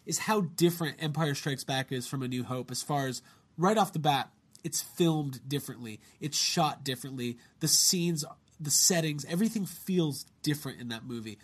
is 0.05 0.19
how 0.19 0.41
different 0.41 0.97
Empire 0.99 1.35
Strikes 1.35 1.63
Back 1.63 1.91
is 1.91 2.07
from 2.07 2.23
A 2.23 2.27
New 2.27 2.43
Hope 2.43 2.71
as 2.71 2.81
far 2.81 3.07
as 3.07 3.21
right 3.57 3.77
off 3.77 3.93
the 3.93 3.99
bat, 3.99 4.29
it's 4.63 4.81
filmed 4.81 5.47
differently, 5.47 5.99
it's 6.19 6.37
shot 6.37 6.83
differently, 6.83 7.37
the 7.59 7.67
scenes, 7.67 8.25
the 8.59 8.71
settings, 8.71 9.25
everything 9.25 9.65
feels 9.65 10.25
different 10.43 10.79
in 10.79 10.89
that 10.89 11.05
movie. 11.05 11.37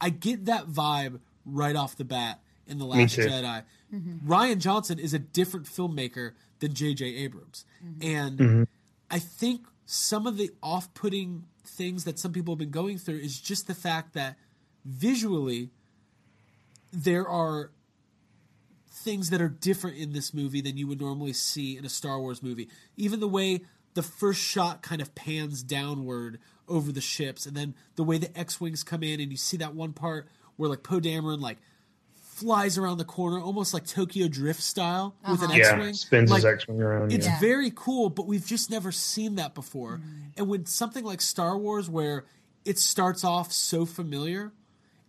I 0.00 0.10
get 0.10 0.46
that 0.46 0.66
vibe 0.66 1.20
right 1.44 1.76
off 1.76 1.96
the 1.96 2.04
bat 2.04 2.40
in 2.66 2.78
The 2.78 2.84
Last 2.84 3.14
too. 3.14 3.26
Jedi. 3.26 3.62
Mm-hmm. 3.94 4.30
Rian 4.30 4.58
Johnson 4.58 4.98
is 4.98 5.14
a 5.14 5.18
different 5.18 5.66
filmmaker 5.66 6.32
than 6.60 6.74
J.J. 6.74 7.04
Abrams. 7.04 7.64
Mm-hmm. 7.84 8.16
And 8.16 8.38
mm-hmm. 8.38 8.62
I 9.10 9.18
think 9.18 9.66
some 9.86 10.26
of 10.26 10.36
the 10.36 10.50
off 10.62 10.92
putting 10.94 11.44
things 11.64 12.04
that 12.04 12.18
some 12.18 12.32
people 12.32 12.54
have 12.54 12.58
been 12.58 12.70
going 12.70 12.98
through 12.98 13.18
is 13.18 13.40
just 13.40 13.66
the 13.66 13.74
fact 13.74 14.14
that 14.14 14.36
visually 14.84 15.70
there 16.92 17.28
are 17.28 17.70
things 19.04 19.30
that 19.30 19.40
are 19.40 19.48
different 19.48 19.98
in 19.98 20.12
this 20.12 20.32
movie 20.32 20.60
than 20.60 20.76
you 20.76 20.86
would 20.86 21.00
normally 21.00 21.32
see 21.32 21.76
in 21.76 21.84
a 21.84 21.88
Star 21.88 22.18
Wars 22.18 22.42
movie. 22.42 22.68
Even 22.96 23.20
the 23.20 23.28
way 23.28 23.60
the 23.94 24.02
first 24.02 24.40
shot 24.40 24.82
kind 24.82 25.00
of 25.00 25.14
pans 25.14 25.62
downward 25.62 26.38
over 26.66 26.90
the 26.90 27.00
ships, 27.00 27.46
and 27.46 27.56
then 27.56 27.74
the 27.96 28.02
way 28.02 28.18
the 28.18 28.36
X 28.38 28.60
wings 28.60 28.82
come 28.82 29.02
in, 29.02 29.20
and 29.20 29.30
you 29.30 29.36
see 29.36 29.58
that 29.58 29.74
one 29.74 29.92
part 29.92 30.26
where 30.56 30.70
like 30.70 30.82
Poe 30.82 31.00
Dameron 31.00 31.40
like 31.40 31.58
flies 32.16 32.76
around 32.78 32.98
the 32.98 33.04
corner, 33.04 33.38
almost 33.38 33.72
like 33.72 33.86
Tokyo 33.86 34.26
Drift 34.26 34.60
style 34.60 35.14
with 35.30 35.42
an 35.42 35.52
X 35.52 35.58
Yeah, 35.68 35.78
wing. 35.78 35.94
spins 35.94 36.30
like, 36.30 36.38
his 36.38 36.44
X-wing 36.46 36.80
around. 36.80 37.12
it's 37.12 37.26
yeah. 37.26 37.38
very 37.38 37.70
cool, 37.74 38.10
but 38.10 38.26
we've 38.26 38.44
just 38.44 38.70
never 38.70 38.90
seen 38.90 39.36
that 39.36 39.54
before. 39.54 39.98
Mm-hmm. 39.98 40.20
And 40.38 40.48
when 40.48 40.66
something 40.66 41.04
like 41.04 41.20
Star 41.20 41.56
Wars, 41.56 41.88
where 41.88 42.24
it 42.64 42.78
starts 42.78 43.22
off 43.22 43.52
so 43.52 43.86
familiar 43.86 44.52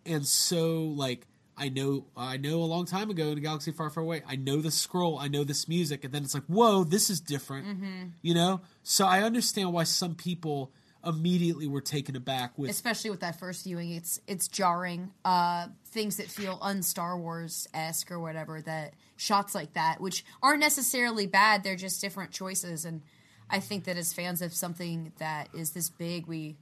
and 0.05 0.25
so 0.25 0.83
like 0.83 1.25
I 1.57 1.69
know 1.69 2.05
I 2.17 2.37
know 2.37 2.61
a 2.61 2.65
long 2.65 2.85
time 2.85 3.09
ago 3.09 3.29
in 3.29 3.37
a 3.37 3.41
galaxy 3.41 3.71
far, 3.71 3.89
far 3.89 4.03
away. 4.03 4.23
I 4.27 4.35
know 4.35 4.61
the 4.61 4.71
scroll, 4.71 5.17
I 5.17 5.27
know 5.27 5.43
this 5.43 5.67
music, 5.67 6.03
and 6.03 6.13
then 6.13 6.23
it's 6.23 6.33
like, 6.33 6.43
whoa, 6.43 6.83
this 6.83 7.09
is 7.09 7.21
different. 7.21 7.67
Mm-hmm. 7.67 8.03
You 8.21 8.33
know? 8.33 8.61
So 8.83 9.05
I 9.05 9.21
understand 9.21 9.71
why 9.71 9.83
some 9.83 10.15
people 10.15 10.71
immediately 11.05 11.67
were 11.67 11.81
taken 11.81 12.15
aback 12.15 12.57
with 12.57 12.69
especially 12.71 13.11
with 13.11 13.19
that 13.19 13.37
first 13.39 13.63
viewing 13.63 13.91
it's 13.91 14.19
it's 14.25 14.47
jarring 14.47 15.11
uh 15.23 15.67
things 15.89 16.17
that 16.17 16.27
feel 16.27 16.57
un 16.63 16.81
star 16.81 17.15
wars 17.15 17.67
esque 17.75 18.11
or 18.11 18.19
whatever 18.19 18.59
that 18.59 18.93
shots 19.15 19.53
like 19.53 19.73
that 19.73 20.01
which 20.01 20.25
aren't 20.41 20.59
necessarily 20.59 21.27
bad 21.27 21.63
they're 21.63 21.75
just 21.75 22.01
different 22.01 22.31
choices 22.31 22.85
and 22.85 23.03
i 23.51 23.59
think 23.59 23.83
that 23.83 23.97
as 23.97 24.13
fans 24.13 24.41
of 24.41 24.51
something 24.51 25.11
that 25.19 25.47
is 25.53 25.71
this 25.71 25.91
big 25.91 26.25
we 26.25 26.57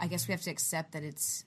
i 0.00 0.08
guess 0.08 0.26
we 0.26 0.32
have 0.32 0.42
to 0.42 0.50
accept 0.50 0.90
that 0.90 1.04
it's 1.04 1.44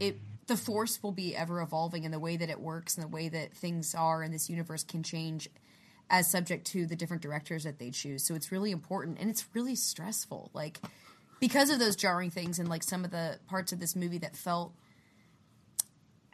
it 0.00 0.18
the 0.46 0.56
force 0.56 1.02
will 1.02 1.12
be 1.12 1.36
ever 1.36 1.60
evolving 1.60 2.04
and 2.04 2.12
the 2.12 2.18
way 2.18 2.36
that 2.36 2.50
it 2.50 2.60
works 2.60 2.96
and 2.96 3.04
the 3.04 3.08
way 3.08 3.28
that 3.28 3.54
things 3.54 3.94
are 3.94 4.22
in 4.22 4.32
this 4.32 4.50
universe 4.50 4.82
can 4.82 5.02
change 5.02 5.48
as 6.10 6.30
subject 6.30 6.66
to 6.66 6.86
the 6.86 6.96
different 6.96 7.22
directors 7.22 7.64
that 7.64 7.78
they 7.78 7.90
choose. 7.90 8.24
So 8.24 8.34
it's 8.34 8.52
really 8.52 8.70
important 8.70 9.18
and 9.18 9.30
it's 9.30 9.46
really 9.54 9.76
stressful. 9.76 10.50
Like 10.52 10.80
because 11.40 11.70
of 11.70 11.78
those 11.78 11.96
jarring 11.96 12.30
things 12.30 12.58
and 12.58 12.68
like 12.68 12.82
some 12.82 13.04
of 13.04 13.10
the 13.10 13.38
parts 13.46 13.72
of 13.72 13.80
this 13.80 13.96
movie 13.96 14.18
that 14.18 14.36
felt 14.36 14.74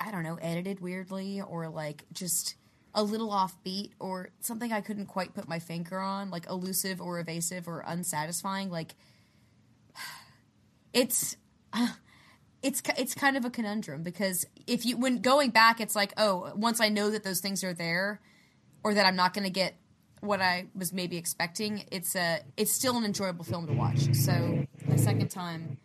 I 0.00 0.10
don't 0.10 0.22
know, 0.22 0.38
edited 0.40 0.80
weirdly 0.80 1.40
or 1.40 1.68
like 1.68 2.04
just 2.12 2.54
a 2.94 3.02
little 3.02 3.30
offbeat 3.30 3.90
or 3.98 4.30
something 4.40 4.72
I 4.72 4.80
couldn't 4.80 5.06
quite 5.06 5.34
put 5.34 5.48
my 5.48 5.58
finger 5.58 5.98
on, 5.98 6.30
like 6.30 6.46
elusive 6.48 7.00
or 7.00 7.18
evasive 7.18 7.68
or 7.68 7.84
unsatisfying, 7.86 8.70
like 8.70 8.94
it's 10.92 11.36
uh, 11.72 11.88
it's 12.62 12.82
it's 12.96 13.14
kind 13.14 13.36
of 13.36 13.44
a 13.44 13.50
conundrum 13.50 14.02
because 14.02 14.46
if 14.66 14.84
you 14.84 14.96
when 14.96 15.18
going 15.18 15.50
back 15.50 15.80
it's 15.80 15.94
like, 15.94 16.12
oh, 16.16 16.52
once 16.56 16.80
I 16.80 16.88
know 16.88 17.10
that 17.10 17.24
those 17.24 17.40
things 17.40 17.62
are 17.62 17.74
there 17.74 18.20
or 18.82 18.94
that 18.94 19.06
I'm 19.06 19.16
not 19.16 19.34
going 19.34 19.44
to 19.44 19.50
get 19.50 19.76
what 20.20 20.40
I 20.40 20.66
was 20.74 20.92
maybe 20.92 21.16
expecting, 21.16 21.84
it's 21.90 22.16
a 22.16 22.40
it's 22.56 22.72
still 22.72 22.96
an 22.96 23.04
enjoyable 23.04 23.44
film 23.44 23.66
to 23.66 23.72
watch. 23.72 24.14
So 24.14 24.66
the 24.88 24.98
second 24.98 25.28
time, 25.28 25.78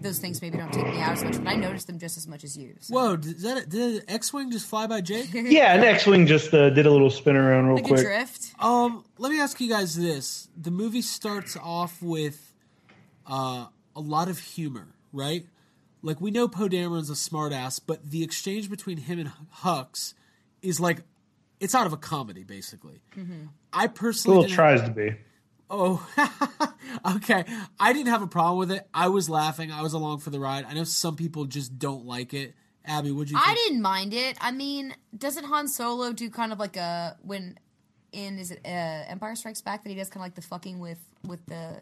those 0.00 0.18
things 0.18 0.40
maybe 0.42 0.58
don't 0.58 0.72
take 0.72 0.86
me 0.86 1.00
out 1.00 1.12
as 1.12 1.24
much, 1.24 1.38
but 1.38 1.48
I 1.48 1.56
notice 1.56 1.84
them 1.84 1.98
just 1.98 2.16
as 2.16 2.26
much 2.28 2.44
as 2.44 2.56
you. 2.56 2.74
So. 2.80 2.94
Whoa, 2.94 3.16
did 3.16 3.40
that 3.40 3.68
did 3.68 4.04
X-wing 4.08 4.50
just 4.50 4.66
fly 4.66 4.86
by 4.86 5.00
Jake? 5.00 5.30
Yeah, 5.34 5.74
and 5.74 5.84
X-wing 5.84 6.26
just 6.26 6.54
uh, 6.54 6.70
did 6.70 6.86
a 6.86 6.90
little 6.90 7.10
spin 7.10 7.36
around 7.36 7.66
real 7.66 7.76
like 7.76 7.84
a 7.84 7.88
quick. 7.88 8.00
drift. 8.00 8.54
Um, 8.60 9.04
let 9.18 9.32
me 9.32 9.40
ask 9.40 9.60
you 9.60 9.68
guys 9.68 9.96
this: 9.96 10.48
the 10.56 10.70
movie 10.70 11.02
starts 11.02 11.56
off 11.56 12.00
with 12.00 12.52
uh, 13.26 13.66
a 13.96 14.00
lot 14.00 14.28
of 14.28 14.38
humor, 14.38 14.88
right? 15.12 15.46
Like 16.02 16.20
we 16.20 16.30
know 16.30 16.48
Poe 16.48 16.68
Dameron's 16.68 17.10
a 17.10 17.14
smartass, 17.14 17.80
but 17.84 18.10
the 18.10 18.22
exchange 18.22 18.68
between 18.68 18.98
him 18.98 19.18
and 19.18 19.32
Hux 19.62 20.14
is 20.60 20.80
like 20.80 21.02
it's 21.60 21.74
out 21.74 21.86
of 21.86 21.92
a 21.92 21.96
comedy, 21.96 22.42
basically. 22.42 23.02
I 23.72 23.86
personally 23.86 24.38
Little 24.40 24.54
tries 24.54 24.82
to 24.82 24.90
be. 24.90 25.14
Oh, 25.70 26.06
okay. 27.16 27.44
I 27.80 27.92
didn't 27.92 28.08
have 28.08 28.20
a 28.20 28.26
problem 28.26 28.58
with 28.58 28.72
it. 28.72 28.86
I 28.92 29.08
was 29.08 29.30
laughing. 29.30 29.72
I 29.72 29.80
was 29.80 29.94
along 29.94 30.18
for 30.18 30.30
the 30.30 30.38
ride. 30.40 30.66
I 30.68 30.74
know 30.74 30.84
some 30.84 31.16
people 31.16 31.46
just 31.46 31.78
don't 31.78 32.04
like 32.04 32.34
it. 32.34 32.54
Abby, 32.84 33.10
what'd 33.10 33.30
you 33.30 33.38
think? 33.38 33.48
I 33.48 33.54
didn't 33.54 33.80
mind 33.80 34.12
it. 34.12 34.36
I 34.40 34.50
mean, 34.50 34.94
doesn't 35.16 35.44
Han 35.44 35.68
Solo 35.68 36.12
do 36.12 36.28
kind 36.30 36.52
of 36.52 36.58
like 36.58 36.76
a 36.76 37.16
when 37.22 37.58
in 38.12 38.38
is 38.38 38.50
it 38.50 38.60
uh, 38.64 38.68
Empire 38.68 39.34
Strikes 39.34 39.62
Back 39.62 39.84
that 39.84 39.88
he 39.88 39.94
does 39.94 40.10
kind 40.10 40.20
of 40.20 40.26
like 40.26 40.34
the 40.34 40.42
fucking 40.42 40.78
with 40.78 40.98
with 41.24 41.44
the 41.46 41.80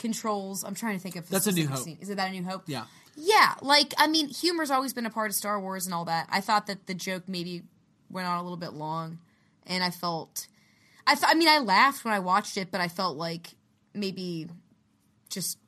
controls? 0.00 0.64
I'm 0.64 0.74
trying 0.74 0.96
to 0.96 1.00
think 1.00 1.14
of 1.14 1.28
That's 1.28 1.46
A 1.46 1.52
New 1.52 1.68
Hope. 1.68 1.78
scene. 1.84 1.98
Is 2.00 2.10
it 2.10 2.16
that 2.16 2.28
a 2.28 2.32
New 2.32 2.42
Hope? 2.42 2.64
Yeah. 2.66 2.86
Yeah, 3.14 3.54
like 3.62 3.94
I 3.98 4.08
mean, 4.08 4.28
humor's 4.28 4.70
always 4.70 4.92
been 4.92 5.06
a 5.06 5.10
part 5.10 5.30
of 5.30 5.36
Star 5.36 5.60
Wars 5.60 5.86
and 5.86 5.94
all 5.94 6.06
that. 6.06 6.26
I 6.30 6.40
thought 6.40 6.66
that 6.66 6.86
the 6.86 6.94
joke 6.94 7.24
maybe 7.28 7.62
went 8.10 8.26
on 8.26 8.38
a 8.38 8.42
little 8.42 8.56
bit 8.56 8.72
long, 8.72 9.18
and 9.66 9.84
I 9.84 9.90
felt, 9.90 10.46
I 11.06 11.14
th- 11.14 11.26
I 11.28 11.34
mean, 11.34 11.48
I 11.48 11.58
laughed 11.58 12.04
when 12.04 12.14
I 12.14 12.18
watched 12.20 12.56
it, 12.56 12.70
but 12.70 12.80
I 12.80 12.88
felt 12.88 13.16
like 13.16 13.48
maybe 13.94 14.48
just 15.28 15.58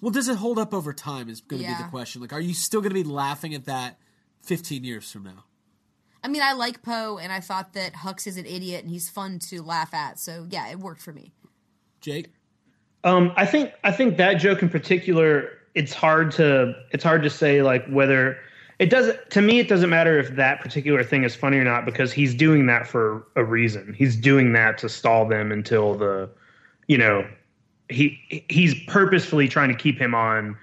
Well, 0.00 0.10
does 0.10 0.28
it 0.28 0.36
hold 0.36 0.58
up 0.58 0.74
over 0.74 0.92
time? 0.92 1.28
Is 1.28 1.40
going 1.40 1.62
to 1.62 1.68
be 1.68 1.74
the 1.74 1.88
question. 1.88 2.20
Like, 2.20 2.32
are 2.32 2.40
you 2.40 2.54
still 2.54 2.80
going 2.80 2.90
to 2.94 3.02
be 3.02 3.08
laughing 3.08 3.54
at 3.54 3.66
that 3.66 3.98
15 4.42 4.82
years 4.82 5.10
from 5.10 5.24
now? 5.24 5.44
I 6.24 6.28
mean, 6.28 6.42
I 6.42 6.52
like 6.54 6.82
Poe, 6.82 7.18
and 7.18 7.32
I 7.32 7.40
thought 7.40 7.74
that 7.74 7.92
Hux 7.94 8.26
is 8.26 8.36
an 8.36 8.46
idiot 8.46 8.82
and 8.82 8.90
he's 8.90 9.08
fun 9.08 9.38
to 9.50 9.62
laugh 9.62 9.92
at. 9.94 10.18
So 10.18 10.46
yeah, 10.50 10.68
it 10.68 10.78
worked 10.80 11.02
for 11.02 11.12
me. 11.12 11.32
Jake? 12.00 12.32
Um, 13.04 13.32
I 13.36 13.46
think 13.46 13.72
I 13.84 13.90
think 13.92 14.16
that 14.18 14.34
joke 14.34 14.62
in 14.62 14.68
particular, 14.68 15.50
it's 15.74 15.92
hard 15.92 16.30
to 16.32 16.74
it's 16.90 17.04
hard 17.04 17.22
to 17.22 17.30
say 17.30 17.62
like 17.62 17.86
whether 17.88 18.38
it 18.78 18.90
doesn't 18.90 19.30
to 19.30 19.40
me 19.42 19.58
it 19.58 19.68
doesn't 19.68 19.90
matter 19.90 20.18
if 20.18 20.36
that 20.36 20.60
particular 20.60 21.02
thing 21.04 21.24
is 21.24 21.34
funny 21.34 21.56
or 21.58 21.64
not 21.64 21.84
because 21.84 22.12
he's 22.12 22.34
doing 22.34 22.66
that 22.66 22.86
for 22.86 23.26
a 23.36 23.44
reason. 23.44 23.92
He's 23.94 24.16
doing 24.16 24.52
that 24.52 24.78
to 24.78 24.88
stall 24.88 25.26
them 25.26 25.50
until 25.52 25.94
the 25.94 26.28
you 26.88 26.96
know 26.98 27.26
he 27.88 28.18
he's 28.48 28.74
purposefully 28.86 29.48
trying 29.48 29.68
to 29.68 29.74
keep 29.76 29.98
him 29.98 30.14
on 30.14 30.56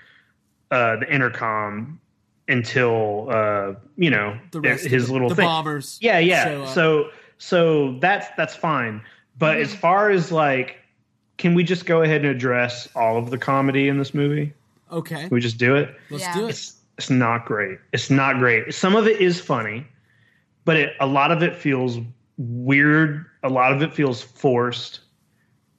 uh, 0.71 0.95
the 0.97 1.13
intercom 1.13 1.99
until 2.47 3.27
uh, 3.29 3.73
you 3.97 4.09
know 4.09 4.37
The 4.51 4.61
rest 4.61 4.85
of 4.85 4.91
his 4.91 5.07
the- 5.07 5.13
little 5.13 5.29
the 5.29 5.35
thing. 5.35 5.45
bombers 5.45 5.97
Yeah, 6.01 6.19
yeah. 6.19 6.61
up. 6.61 6.69
So 6.73 7.09
so 7.37 7.99
that's 7.99 8.27
that's 8.37 8.55
fine. 8.55 9.01
But 9.37 9.57
as 9.57 9.73
far 9.73 10.09
as 10.09 10.31
like, 10.33 10.78
can 11.39 11.55
we 11.55 11.63
just 11.63 11.87
go 11.87 12.03
ahead 12.03 12.21
and 12.23 12.29
address 12.29 12.87
all 12.95 13.17
of 13.17 13.31
the 13.31 13.37
comedy 13.37 13.87
in 13.87 13.97
this 13.97 14.13
movie? 14.13 14.53
Okay. 14.91 15.21
Can 15.21 15.29
we 15.29 15.39
just 15.39 15.57
do 15.57 15.75
it? 15.75 15.95
Let's 16.11 16.23
Yeah. 16.23 16.33
do 16.35 16.45
it. 16.45 16.49
It's 16.51 16.75
it's 16.97 17.09
not 17.09 17.45
great. 17.45 17.79
It's 17.93 18.09
not 18.09 18.37
great. 18.39 18.73
Some 18.73 18.93
of 18.95 19.07
it 19.07 19.21
is 19.21 19.39
funny, 19.39 19.87
but 20.65 20.75
it, 20.75 20.93
a 20.99 21.07
lot 21.07 21.31
of 21.31 21.41
it 21.41 21.55
feels 21.55 21.97
weird. 22.37 23.25
A 23.43 23.47
lot 23.49 23.71
of 23.71 23.81
it 23.81 23.93
feels 23.93 24.21
forced, 24.21 24.99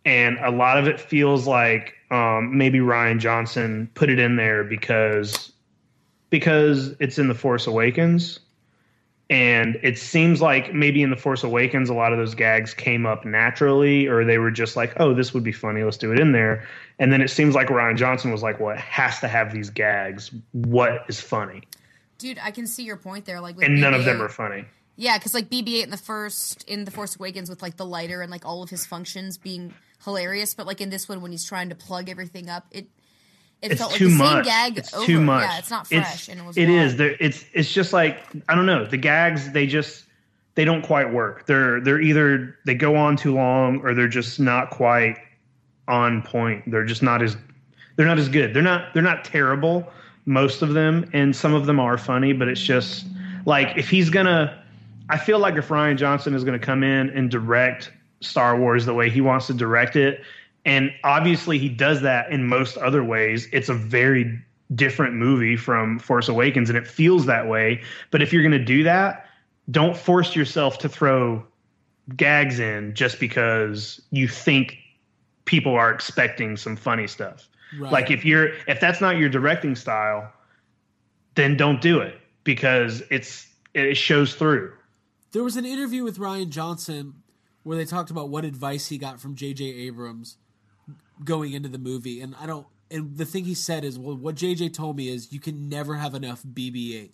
and 0.06 0.38
a 0.38 0.50
lot 0.50 0.78
of 0.78 0.88
it 0.88 0.98
feels 0.98 1.46
like 1.46 1.92
um, 2.10 2.56
maybe 2.56 2.78
Rian 2.78 3.18
Johnson 3.18 3.90
put 3.94 4.08
it 4.08 4.18
in 4.18 4.36
there 4.36 4.64
because 4.64 5.52
because 6.30 6.94
it's 7.00 7.18
in 7.18 7.28
the 7.28 7.34
Force 7.34 7.66
Awakens, 7.66 8.38
and 9.30 9.78
it 9.84 9.96
seems 9.96 10.42
like 10.42 10.74
maybe 10.74 11.02
in 11.02 11.10
the 11.10 11.16
Force 11.16 11.44
Awakens 11.44 11.88
a 11.88 11.94
lot 11.94 12.12
of 12.12 12.18
those 12.18 12.34
gags 12.34 12.74
came 12.74 13.06
up 13.06 13.24
naturally, 13.24 14.08
or 14.08 14.24
they 14.24 14.38
were 14.38 14.50
just 14.50 14.74
like, 14.74 14.92
oh, 14.98 15.14
this 15.14 15.32
would 15.32 15.44
be 15.44 15.52
funny, 15.52 15.84
let's 15.84 15.96
do 15.96 16.12
it 16.12 16.18
in 16.18 16.32
there. 16.32 16.66
And 16.98 17.12
then 17.12 17.22
it 17.22 17.28
seems 17.28 17.54
like 17.54 17.68
Rian 17.68 17.96
Johnson 17.96 18.32
was 18.32 18.42
like, 18.42 18.58
well, 18.58 18.70
it 18.70 18.80
has 18.80 19.20
to 19.20 19.28
have 19.28 19.52
these 19.52 19.70
gags. 19.70 20.32
What 20.50 21.04
is 21.08 21.20
funny? 21.20 21.62
Dude, 22.18 22.40
I 22.42 22.50
can 22.50 22.66
see 22.66 22.82
your 22.82 22.96
point 22.96 23.24
there. 23.24 23.40
Like, 23.40 23.56
with 23.56 23.66
And 23.66 23.80
none 23.80 23.94
of 23.94 24.04
them 24.04 24.20
are 24.20 24.28
funny. 24.28 24.64
Yeah, 24.96 25.16
because 25.16 25.32
like 25.32 25.48
BB-8 25.48 25.84
in 25.84 25.90
the 25.90 25.96
first 25.96 26.64
in 26.68 26.84
the 26.84 26.90
Force 26.90 27.16
Awakens 27.16 27.48
with 27.48 27.62
like 27.62 27.76
the 27.76 27.86
lighter 27.86 28.20
and 28.22 28.30
like 28.30 28.44
all 28.44 28.64
of 28.64 28.68
his 28.68 28.84
functions 28.84 29.38
being 29.38 29.72
hilarious, 30.04 30.54
but 30.54 30.66
like 30.66 30.80
in 30.80 30.90
this 30.90 31.08
one 31.08 31.22
when 31.22 31.30
he's 31.30 31.44
trying 31.44 31.68
to 31.68 31.74
plug 31.76 32.08
everything 32.08 32.50
up, 32.50 32.66
it 32.70 32.88
it 33.62 33.72
It's 33.72 33.80
felt 33.80 33.92
too 33.92 34.08
like 34.08 34.12
the 34.18 34.18
much. 34.24 34.34
same 34.34 34.44
gag 34.44 34.78
it's 34.78 34.94
over. 34.94 35.06
too 35.06 35.20
much. 35.20 35.42
Yeah, 35.42 35.58
it's 35.58 35.70
not 35.70 35.86
fresh 35.86 36.28
and 36.28 36.40
it 36.40 36.46
was 36.46 36.56
It 36.56 36.68
is. 36.70 36.96
There. 36.96 37.16
It's. 37.20 37.44
It's 37.52 37.72
just 37.72 37.92
like 37.92 38.20
I 38.48 38.54
don't 38.54 38.66
know. 38.66 38.84
The 38.86 38.96
gags. 38.96 39.52
They 39.52 39.66
just. 39.66 40.04
They 40.56 40.64
don't 40.64 40.82
quite 40.82 41.12
work. 41.12 41.46
They're. 41.46 41.80
They're 41.80 42.00
either 42.00 42.56
they 42.66 42.74
go 42.74 42.96
on 42.96 43.16
too 43.16 43.34
long 43.34 43.80
or 43.82 43.94
they're 43.94 44.08
just 44.08 44.40
not 44.40 44.70
quite 44.70 45.16
on 45.88 46.22
point. 46.22 46.70
They're 46.70 46.84
just 46.84 47.02
not 47.02 47.22
as. 47.22 47.36
They're 47.96 48.06
not 48.06 48.18
as 48.18 48.28
good. 48.28 48.54
They're 48.54 48.62
not. 48.62 48.92
They're 48.94 49.02
not 49.02 49.24
terrible. 49.24 49.90
Most 50.26 50.62
of 50.62 50.74
them, 50.74 51.08
and 51.12 51.34
some 51.34 51.54
of 51.54 51.66
them 51.66 51.80
are 51.80 51.96
funny, 51.98 52.32
but 52.32 52.46
it's 52.48 52.60
just 52.62 53.06
like 53.46 53.76
if 53.76 53.88
he's 53.88 54.10
gonna. 54.10 54.56
I 55.08 55.18
feel 55.18 55.38
like 55.40 55.56
if 55.56 55.68
Rian 55.68 55.96
Johnson 55.96 56.34
is 56.34 56.44
going 56.44 56.58
to 56.58 56.64
come 56.64 56.84
in 56.84 57.10
and 57.10 57.30
direct 57.30 57.90
Star 58.20 58.56
Wars 58.56 58.86
the 58.86 58.94
way 58.94 59.10
he 59.10 59.20
wants 59.20 59.48
to 59.48 59.54
direct 59.54 59.96
it, 59.96 60.22
and 60.64 60.92
obviously 61.04 61.58
he 61.58 61.68
does 61.68 62.02
that 62.02 62.30
in 62.30 62.46
most 62.46 62.76
other 62.76 63.02
ways, 63.02 63.48
it's 63.52 63.68
a 63.68 63.74
very 63.74 64.38
different 64.74 65.14
movie 65.14 65.56
from 65.56 65.98
Force 65.98 66.28
Awakens, 66.28 66.68
and 66.68 66.78
it 66.78 66.86
feels 66.86 67.26
that 67.26 67.48
way. 67.48 67.82
But 68.10 68.22
if 68.22 68.32
you're 68.32 68.42
going 68.42 68.52
to 68.52 68.64
do 68.64 68.82
that, 68.84 69.26
don't 69.70 69.96
force 69.96 70.36
yourself 70.36 70.78
to 70.78 70.88
throw 70.88 71.44
gags 72.16 72.58
in 72.58 72.94
just 72.94 73.20
because 73.20 74.00
you 74.10 74.28
think 74.28 74.76
people 75.44 75.74
are 75.74 75.90
expecting 75.90 76.56
some 76.56 76.76
funny 76.76 77.06
stuff. 77.06 77.48
Right. 77.78 77.92
Like 77.92 78.10
if 78.10 78.24
you're 78.24 78.50
if 78.66 78.80
that's 78.80 79.00
not 79.00 79.16
your 79.16 79.28
directing 79.28 79.76
style, 79.76 80.30
then 81.36 81.56
don't 81.56 81.80
do 81.80 82.00
it 82.00 82.18
because 82.44 83.02
it's 83.10 83.46
it 83.74 83.96
shows 83.96 84.34
through. 84.34 84.72
There 85.32 85.44
was 85.44 85.56
an 85.56 85.64
interview 85.64 86.02
with 86.02 86.18
Rian 86.18 86.50
Johnson 86.50 87.14
where 87.62 87.76
they 87.76 87.84
talked 87.84 88.10
about 88.10 88.28
what 88.28 88.44
advice 88.44 88.88
he 88.88 88.98
got 88.98 89.20
from 89.20 89.36
J.J. 89.36 89.64
Abrams 89.64 90.36
going 91.24 91.52
into 91.52 91.68
the 91.68 91.78
movie, 91.78 92.20
and 92.20 92.34
I 92.40 92.46
don't. 92.46 92.66
And 92.90 93.16
the 93.16 93.24
thing 93.24 93.44
he 93.44 93.54
said 93.54 93.84
is, 93.84 93.98
well, 93.98 94.16
what 94.16 94.34
J.J. 94.34 94.70
told 94.70 94.96
me 94.96 95.08
is 95.08 95.32
you 95.32 95.38
can 95.40 95.68
never 95.68 95.94
have 95.94 96.14
enough 96.14 96.42
BB-8. 96.42 97.10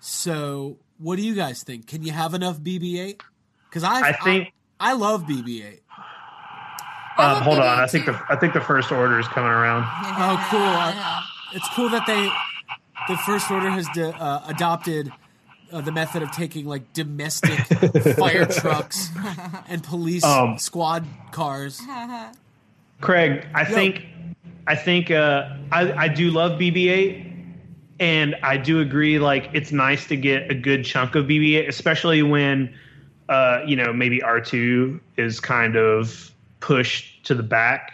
So, 0.00 0.78
what 0.98 1.16
do 1.16 1.22
you 1.22 1.34
guys 1.34 1.62
think? 1.62 1.86
Can 1.86 2.02
you 2.02 2.10
have 2.12 2.34
enough 2.34 2.58
BB-8? 2.58 3.20
Because 3.68 3.84
I, 3.84 4.08
I 4.08 4.12
think- 4.12 4.52
I, 4.80 4.94
love 4.94 5.22
BB-8. 5.24 5.78
I 7.18 7.24
Um, 7.24 7.32
love 7.34 7.42
hold 7.44 7.58
on, 7.60 7.64
BB-8 7.64 7.78
I 7.78 7.86
think 7.86 8.06
the 8.06 8.20
I 8.28 8.36
think 8.36 8.52
the 8.52 8.60
first 8.60 8.90
order 8.92 9.18
is 9.20 9.28
coming 9.28 9.50
around. 9.50 9.84
Oh, 9.86 10.46
cool! 10.50 10.60
I- 10.60 11.24
it's 11.54 11.68
cool 11.74 11.88
that 11.90 12.06
they, 12.06 12.28
the 13.08 13.16
First 13.18 13.48
Order 13.50 13.70
has 13.70 13.86
de, 13.94 14.08
uh, 14.08 14.42
adopted 14.48 15.12
uh, 15.72 15.80
the 15.80 15.92
method 15.92 16.22
of 16.22 16.32
taking 16.32 16.66
like 16.66 16.92
domestic 16.92 17.58
fire 18.16 18.44
trucks 18.46 19.10
and 19.68 19.82
police 19.82 20.24
Um, 20.24 20.58
squad 20.58 21.06
cars. 21.30 21.80
Craig, 23.00 23.46
I 23.54 23.68
Yo. 23.68 23.74
think 23.74 24.06
I 24.66 24.74
think 24.74 25.10
uh, 25.10 25.56
I 25.72 25.92
I 25.92 26.08
do 26.08 26.30
love 26.30 26.58
BB-8, 26.58 27.32
and 28.00 28.34
I 28.42 28.56
do 28.56 28.80
agree. 28.80 29.18
Like 29.18 29.50
it's 29.52 29.72
nice 29.72 30.06
to 30.08 30.16
get 30.16 30.50
a 30.50 30.54
good 30.54 30.84
chunk 30.84 31.14
of 31.14 31.26
BB-8, 31.26 31.68
especially 31.68 32.22
when 32.22 32.74
uh, 33.28 33.60
you 33.66 33.76
know 33.76 33.92
maybe 33.92 34.20
R2 34.20 35.00
is 35.16 35.40
kind 35.40 35.76
of 35.76 36.32
pushed 36.60 37.24
to 37.26 37.34
the 37.34 37.42
back, 37.42 37.92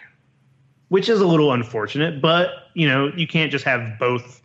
which 0.88 1.08
is 1.08 1.20
a 1.20 1.26
little 1.26 1.52
unfortunate. 1.52 2.22
But 2.22 2.50
you 2.74 2.88
know 2.88 3.12
you 3.16 3.26
can't 3.26 3.50
just 3.50 3.64
have 3.64 3.98
both 3.98 4.40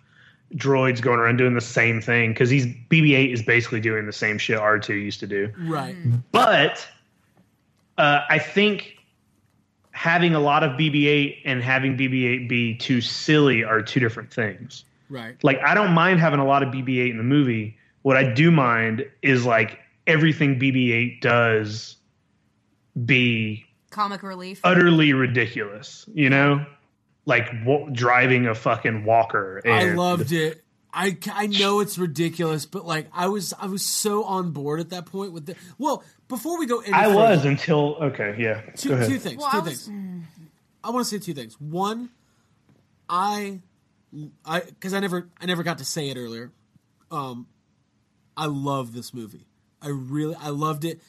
droids 0.56 1.02
going 1.02 1.20
around 1.20 1.38
doing 1.38 1.54
the 1.54 1.62
same 1.62 2.02
thing 2.02 2.32
because 2.32 2.50
he's 2.50 2.66
BB-8 2.66 3.34
is 3.34 3.44
basically 3.44 3.82
doing 3.82 4.06
the 4.06 4.14
same 4.14 4.38
shit 4.38 4.58
R2 4.58 4.90
used 4.90 5.20
to 5.20 5.28
do. 5.28 5.52
Right. 5.60 5.96
But 6.32 6.88
uh, 7.98 8.22
I 8.30 8.40
think 8.40 8.97
having 9.98 10.36
a 10.36 10.40
lot 10.40 10.64
of 10.64 10.74
BB-8 10.74 11.42
and 11.44 11.64
having 11.64 11.98
BB-8 11.98 12.48
be 12.48 12.76
too 12.76 13.02
silly 13.02 13.64
are 13.64 13.82
two 13.82 14.00
different 14.00 14.32
things. 14.32 14.86
Right. 15.10 15.36
Like 15.44 15.60
I 15.66 15.74
don't 15.74 15.92
mind 15.92 16.20
having 16.20 16.40
a 16.40 16.46
lot 16.46 16.62
of 16.62 16.70
BB-8 16.70 17.10
in 17.10 17.18
the 17.18 17.24
movie. 17.24 17.76
What 18.04 18.16
I 18.16 18.32
do 18.32 18.52
mind 18.52 19.10
is 19.24 19.44
like 19.44 19.80
everything 20.06 20.60
BB-8 20.60 21.20
does 21.22 21.96
be 23.06 23.66
Comic 23.90 24.22
relief. 24.22 24.62
utterly 24.64 25.14
ridiculous. 25.14 26.06
You 26.14 26.30
know, 26.30 26.64
like 27.26 27.48
w- 27.66 27.90
driving 27.92 28.46
a 28.46 28.54
fucking 28.54 29.04
walker. 29.04 29.64
I 29.66 29.94
loved 29.94 30.32
it. 30.32 30.64
I, 31.00 31.16
I 31.32 31.46
know 31.48 31.80
it's 31.82 31.98
ridiculous, 32.00 32.66
but 32.66 32.86
like 32.86 33.08
I 33.14 33.28
was 33.28 33.54
I 33.60 33.68
was 33.68 33.86
so 33.86 34.24
on 34.24 34.50
board 34.52 34.80
at 34.80 34.90
that 34.90 35.06
point 35.06 35.32
with 35.32 35.46
the 35.46 35.56
well 35.78 36.04
before 36.28 36.58
we 36.58 36.66
go 36.66 36.80
any 36.80 36.92
I 36.94 37.04
further, 37.06 37.16
was 37.16 37.46
until 37.46 37.96
okay, 38.02 38.36
yeah. 38.40 38.62
Go 38.66 38.72
two, 38.76 38.94
ahead. 38.94 39.08
two 39.10 39.20
things 39.20 39.38
Well, 39.42 39.52
two 39.52 39.58
I 39.58 39.62
was- 39.62 39.86
things. 39.86 40.26
I 40.84 40.90
want 40.90 41.06
to 41.06 41.10
say 41.10 41.20
two 41.24 41.34
things. 41.36 41.60
One 41.62 42.10
I 43.10 43.60
I 44.46 44.62
because 44.62 44.94
I 44.94 45.00
never 45.00 45.28
I 45.40 45.46
never 45.46 45.64
got 45.64 45.78
to 45.80 45.86
say 45.86 46.10
it 46.10 46.18
earlier. 46.18 46.52
Um 47.12 47.48
I 48.36 48.46
love 48.48 48.94
this 48.94 49.14
movie. 49.14 49.46
I 49.82 49.90
really 49.90 50.36
I 50.36 50.50
loved 50.50 50.84
it. 50.86 51.02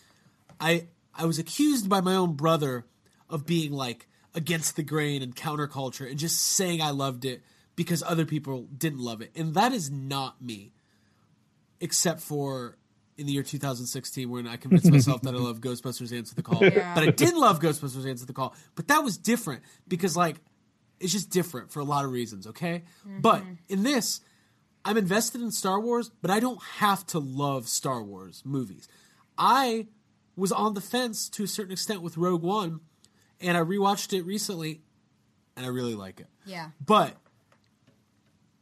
I 0.60 0.86
I 1.14 1.24
was 1.26 1.38
accused 1.38 1.88
by 1.88 2.00
my 2.00 2.14
own 2.14 2.34
brother 2.34 2.84
of 3.30 3.46
being 3.46 3.72
like 3.72 4.06
against 4.34 4.76
the 4.76 4.82
grain 4.82 5.22
and 5.22 5.34
counterculture 5.34 6.08
and 6.08 6.18
just 6.18 6.40
saying 6.40 6.80
I 6.82 6.90
loved 6.90 7.24
it 7.24 7.42
because 7.78 8.02
other 8.02 8.24
people 8.24 8.66
didn't 8.76 8.98
love 8.98 9.22
it. 9.22 9.30
And 9.36 9.54
that 9.54 9.72
is 9.72 9.88
not 9.88 10.42
me. 10.42 10.72
Except 11.80 12.18
for 12.18 12.76
in 13.16 13.26
the 13.26 13.32
year 13.32 13.44
2016 13.44 14.28
when 14.28 14.48
I 14.48 14.56
convinced 14.56 14.90
myself 14.90 15.22
that 15.22 15.32
I 15.32 15.38
love 15.38 15.60
Ghostbusters 15.60 16.12
Answer 16.12 16.34
the 16.34 16.42
Call. 16.42 16.60
Yeah. 16.60 16.92
But 16.96 17.04
I 17.04 17.12
did 17.12 17.34
love 17.34 17.60
Ghostbusters 17.60 18.04
Answer 18.04 18.26
the 18.26 18.32
Call. 18.32 18.52
But 18.74 18.88
that 18.88 19.04
was 19.04 19.16
different 19.16 19.62
because 19.86 20.16
like 20.16 20.40
it's 20.98 21.12
just 21.12 21.30
different 21.30 21.70
for 21.70 21.78
a 21.78 21.84
lot 21.84 22.04
of 22.04 22.10
reasons, 22.10 22.48
okay? 22.48 22.82
Mm-hmm. 23.06 23.20
But 23.20 23.44
in 23.68 23.84
this, 23.84 24.22
I'm 24.84 24.96
invested 24.96 25.40
in 25.40 25.52
Star 25.52 25.78
Wars, 25.78 26.10
but 26.20 26.32
I 26.32 26.40
don't 26.40 26.60
have 26.78 27.06
to 27.08 27.20
love 27.20 27.68
Star 27.68 28.02
Wars 28.02 28.42
movies. 28.44 28.88
I 29.36 29.86
was 30.34 30.50
on 30.50 30.74
the 30.74 30.80
fence 30.80 31.28
to 31.28 31.44
a 31.44 31.46
certain 31.46 31.70
extent 31.70 32.02
with 32.02 32.16
Rogue 32.16 32.42
One, 32.42 32.80
and 33.40 33.56
I 33.56 33.60
rewatched 33.60 34.18
it 34.18 34.22
recently, 34.22 34.80
and 35.56 35.64
I 35.64 35.68
really 35.68 35.94
like 35.94 36.18
it. 36.18 36.26
yeah. 36.44 36.70
But 36.84 37.14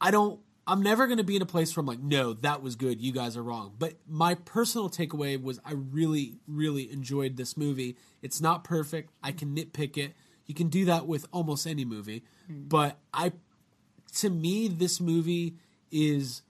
I 0.01 0.11
don't. 0.11 0.41
I'm 0.69 0.83
never 0.83 1.07
going 1.07 1.19
to 1.19 1.25
be 1.25 1.37
in 1.37 1.43
a 1.43 1.47
place 1.47 1.77
where 1.77 1.81
I'm 1.81 1.87
like, 1.87 2.01
no, 2.01 2.33
that 2.33 2.61
was 2.61 2.75
good. 2.75 3.01
You 3.01 3.13
guys 3.13 3.37
are 3.37 3.43
wrong. 3.43 3.75
But 3.79 3.95
my 4.09 4.35
personal 4.35 4.91
takeaway 4.91 5.41
was 5.41 5.61
I 5.65 5.75
really, 5.75 6.39
really 6.49 6.91
enjoyed 6.91 7.37
this 7.37 7.57
movie. 7.57 7.97
It's 8.21 8.41
not 8.41 8.65
perfect. 8.65 9.11
I 9.23 9.31
can 9.31 9.55
nitpick 9.55 9.97
it. 9.97 10.15
You 10.47 10.55
can 10.55 10.69
do 10.69 10.85
that 10.87 11.07
with 11.07 11.25
almost 11.31 11.69
any 11.69 11.85
movie. 11.85 12.25
Hmm. 12.49 12.65
But 12.67 12.99
I, 13.15 13.33
to 14.17 14.29
me, 14.29 14.67
this 14.67 15.01
movie 15.01 15.55
is 15.93 16.43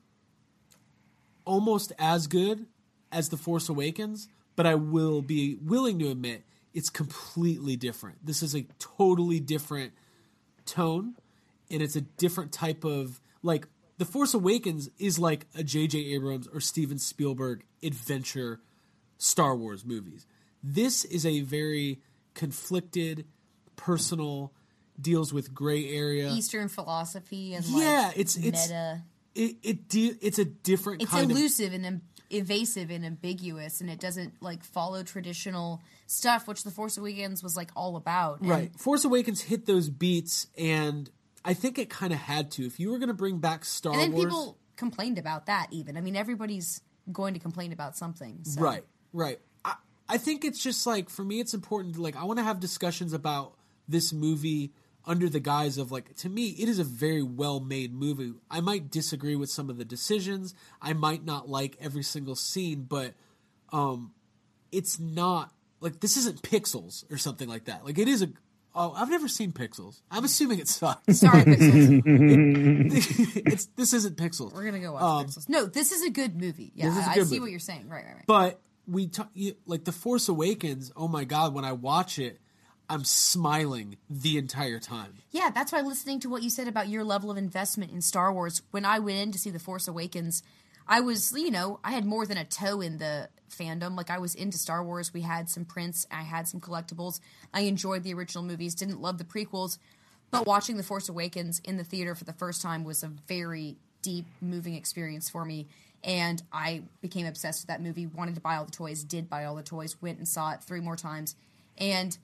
almost 1.45 1.93
as 1.99 2.27
good 2.27 2.65
as 3.13 3.29
The 3.29 3.37
Force 3.37 3.69
Awakens. 3.69 4.29
But 4.55 4.65
I 4.65 4.77
will 4.77 5.21
be 5.21 5.59
willing 5.63 5.99
to 5.99 6.11
admit 6.11 6.43
it's 6.73 6.89
completely 6.89 7.77
different. 7.77 8.25
This 8.25 8.43
is 8.43 8.55
a 8.55 8.67
totally 8.79 9.41
different 9.41 9.93
tone 10.65 11.17
and 11.71 11.83
it's 11.83 11.97
a 11.97 12.01
different 12.01 12.53
type 12.53 12.85
of 12.85 13.21
like 13.47 13.67
the 13.99 14.05
force 14.05 14.35
awakens 14.35 14.91
is 14.99 15.19
like 15.19 15.47
a 15.55 15.63
jj 15.63 16.15
abrams 16.15 16.47
or 16.49 16.61
steven 16.61 16.99
spielberg 16.99 17.65
adventure 17.83 18.61
star 19.19 19.57
wars 19.57 19.85
movies 19.85 20.27
this 20.63 21.05
is 21.05 21.25
a 21.25 21.41
very 21.41 22.01
conflicted 22.35 23.25
personal 23.77 24.53
deals 25.01 25.33
with 25.33 25.55
gray 25.55 25.89
area 25.89 26.31
Eastern 26.31 26.69
philosophy 26.69 27.55
and 27.55 27.65
yeah 27.67 28.09
like 28.09 28.19
it's 28.19 28.37
it's 28.37 28.69
meta. 28.69 29.03
it, 29.35 29.57
it 29.63 29.89
de- 29.89 30.17
it's 30.21 30.39
a 30.39 30.45
different 30.45 31.03
It's 31.03 31.11
kind 31.11 31.31
of 31.31 31.37
elusive 31.37 31.73
and 31.73 31.87
em- 31.87 32.03
evasive 32.31 32.91
and 32.91 33.05
ambiguous, 33.05 33.81
and 33.81 33.89
it 33.91 34.01
doesn't 34.01 34.43
like 34.43 34.65
follow 34.65 35.03
traditional 35.03 35.81
stuff, 36.07 36.49
which 36.49 36.65
The 36.65 36.71
Force 36.71 36.97
Awakens 36.97 37.43
was 37.43 37.57
like 37.57 37.71
all 37.77 37.97
about. 37.97 38.41
And 38.41 38.51
Right. 38.51 38.81
Force 38.81 39.05
Awakens 39.05 39.43
hit 39.43 39.67
those 39.67 39.89
beats, 39.89 40.49
and 40.59 41.11
I 41.47 41.55
think 41.55 41.79
it 41.79 41.89
kind 41.89 42.13
of 42.13 42.19
had 42.19 42.51
to. 42.53 42.67
If 42.67 42.81
you 42.81 42.91
were 42.91 42.99
going 42.99 43.09
to 43.09 43.15
bring 43.15 43.39
back 43.39 43.65
Star 43.65 43.93
And 43.93 44.03
then 44.03 44.13
Wars, 44.13 44.25
people 44.25 44.59
complained 44.75 45.17
about 45.17 45.47
that. 45.47 45.69
Even 45.71 45.97
I 45.97 46.01
mean, 46.01 46.17
everybody's 46.17 46.83
going 47.13 47.35
to 47.35 47.41
complain 47.41 47.73
about 47.73 47.97
something. 47.97 48.41
So. 48.43 48.61
right, 48.61 48.85
right. 49.13 49.39
I, 49.65 49.75
I 50.09 50.19
think 50.19 50.45
it's 50.45 50.61
just 50.61 50.87
like 50.87 51.09
for 51.09 51.25
me, 51.25 51.39
it's 51.39 51.55
important. 51.55 51.95
To, 51.95 52.03
like, 52.03 52.17
I 52.17 52.25
want 52.25 52.41
to 52.41 52.45
have 52.45 52.59
discussions 52.59 53.13
about 53.13 53.55
this 53.89 54.13
movie 54.13 54.73
under 55.05 55.29
the 55.29 55.39
guise 55.39 55.79
of 55.79 55.93
like 55.93 56.15
to 56.17 56.29
me 56.29 56.49
it 56.59 56.69
is 56.69 56.81
a 56.81 56.85
very 56.85 57.23
well 57.23 57.61
made 57.61 57.95
movie 57.95 58.33
i 58.51 58.61
might 58.61 58.91
disagree 58.91 59.37
with 59.37 59.49
some 59.49 59.71
of 59.71 59.79
the 59.79 59.85
decisions 59.85 60.53
i 60.83 60.93
might 60.93 61.25
not 61.25 61.49
like 61.49 61.77
every 61.81 62.03
single 62.03 62.35
scene 62.35 62.83
but 62.83 63.15
um 63.73 64.13
it's 64.73 64.99
not 64.99 65.53
like 65.79 66.01
this 66.01 66.17
isn't 66.17 66.43
pixels 66.43 67.09
or 67.11 67.17
something 67.17 67.49
like 67.49 67.67
that 67.67 67.85
like 67.85 67.99
it 67.99 68.09
is 68.09 68.21
a 68.21 68.29
oh 68.77 68.93
i've 68.97 69.09
never 69.11 69.27
seen 69.27 69.51
pixels 69.53 70.03
i'm 70.11 70.23
assuming 70.25 70.59
it 70.61 70.69
sucks 70.69 71.19
Sorry, 71.19 71.43
Pixels. 71.45 72.03
it's 73.47 73.67
this 73.77 73.93
isn't 73.93 74.17
pixels 74.17 74.53
We're 74.55 74.65
gonna 74.65 74.81
go 74.81 74.93
watch 74.93 75.03
Um, 75.03 75.27
Pixels. 75.27 75.49
No, 75.49 75.67
this 75.67 75.93
is 75.93 76.03
a 76.03 76.11
good 76.11 76.41
movie. 76.41 76.73
Yeah, 76.75 76.87
This 76.91 76.99
is 76.99 77.07
a 77.07 77.09
I, 77.09 77.13
I 77.13 77.15
good 77.17 77.27
see 77.27 77.35
movie. 77.35 77.41
what 77.41 77.51
you're 77.51 77.61
saying. 77.61 77.89
Right, 77.89 78.05
right, 78.05 78.15
right. 78.17 78.25
But 78.27 78.61
we 78.87 79.09
talk, 79.09 79.31
you, 79.35 79.57
like 79.67 79.85
the 79.85 79.93
Force 79.93 80.29
Awakens. 80.29 80.93
Oh 80.97 81.09
my 81.09 81.25
god, 81.25 81.55
when 81.55 81.65
I 81.65 81.73
watch 81.73 82.19
it, 82.19 82.39
I'm 82.89 83.05
smiling 83.05 83.97
the 84.09 84.39
entire 84.39 84.79
time. 84.79 85.15
Yeah, 85.33 85.51
that's 85.55 85.73
why 85.73 85.81
listening 85.81 86.21
to 86.21 86.29
what 86.29 86.43
you 86.43 86.51
said 86.51 86.69
about 86.69 86.89
your 86.89 87.03
level 87.05 87.31
of 87.31 87.37
investment 87.37 87.91
in 87.93 88.01
Star 88.01 88.33
Wars, 88.33 88.63
when 88.71 88.85
I 88.85 88.99
went 89.01 89.19
in 89.19 89.33
to 89.33 89.39
see 89.39 89.51
The 89.51 89.59
Force 89.59 89.89
Awakens, 89.89 90.43
I 90.89 91.01
was, 91.01 91.33
you 91.33 91.51
know, 91.51 91.81
I 91.83 91.93
had 91.93 92.05
more 92.05 92.27
than 92.27 92.39
a 92.39 92.45
toe 92.45 92.81
in 92.81 92.99
the 92.99 93.29
fandom. 93.51 93.97
Like, 93.97 94.11
I 94.11 94.19
was 94.19 94.35
into 94.35 94.59
Star 94.59 94.85
Wars. 94.85 95.13
We 95.13 95.23
had 95.23 95.49
some 95.49 95.65
prints, 95.65 96.07
I 96.11 96.23
had 96.23 96.49
some 96.49 96.61
collectibles. 96.61 97.21
I 97.53 97.63
enjoyed 97.63 98.03
the 98.03 98.15
original 98.15 98.45
movies, 98.45 98.75
didn't 98.75 99.01
love 99.01 99.19
the 99.19 99.25
prequels. 99.25 99.79
But 100.31 100.47
watching 100.47 100.77
The 100.77 100.83
Force 100.83 101.09
Awakens 101.09 101.61
in 101.61 101.77
the 101.77 101.85
theater 101.85 102.15
for 102.15 102.25
the 102.25 102.33
first 102.33 102.61
time 102.61 102.85
was 102.85 103.03
a 103.03 103.09
very 103.29 103.77
deep, 104.03 104.27
moving 104.41 104.75
experience 104.75 105.31
for 105.31 105.45
me. 105.45 105.69
And 106.05 106.43
I 106.53 106.83
became 107.01 107.27
obsessed 107.27 107.63
with 107.63 107.69
that 107.69 107.83
movie, 107.83 108.07
wanted 108.07 108.35
to 108.35 108.41
buy 108.41 108.57
all 108.57 108.65
the 108.65 108.73
toys, 108.73 109.03
did 109.03 109.29
buy 109.29 109.45
all 109.45 109.55
the 109.55 109.63
toys, 109.63 109.97
went 110.01 110.19
and 110.19 110.29
saw 110.29 110.53
it 110.53 110.63
three 110.63 110.81
more 110.81 110.97
times. 110.97 111.35
And 111.79 112.17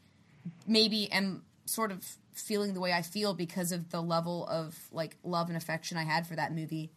maybe 0.67 1.11
am 1.13 1.43
sort 1.65 1.91
of 1.91 2.05
feeling 2.33 2.75
the 2.75 2.81
way 2.81 2.93
I 2.93 3.03
feel 3.03 3.35
because 3.35 3.73
of 3.73 3.91
the 3.91 4.01
level 4.01 4.47
of 4.49 4.79
like 4.91 5.17
love 5.23 5.49
and 5.49 5.57
affection 5.57 5.97
I 5.97 6.05
had 6.05 6.27
for 6.27 6.37
that 6.37 6.53
movie. 6.53 6.91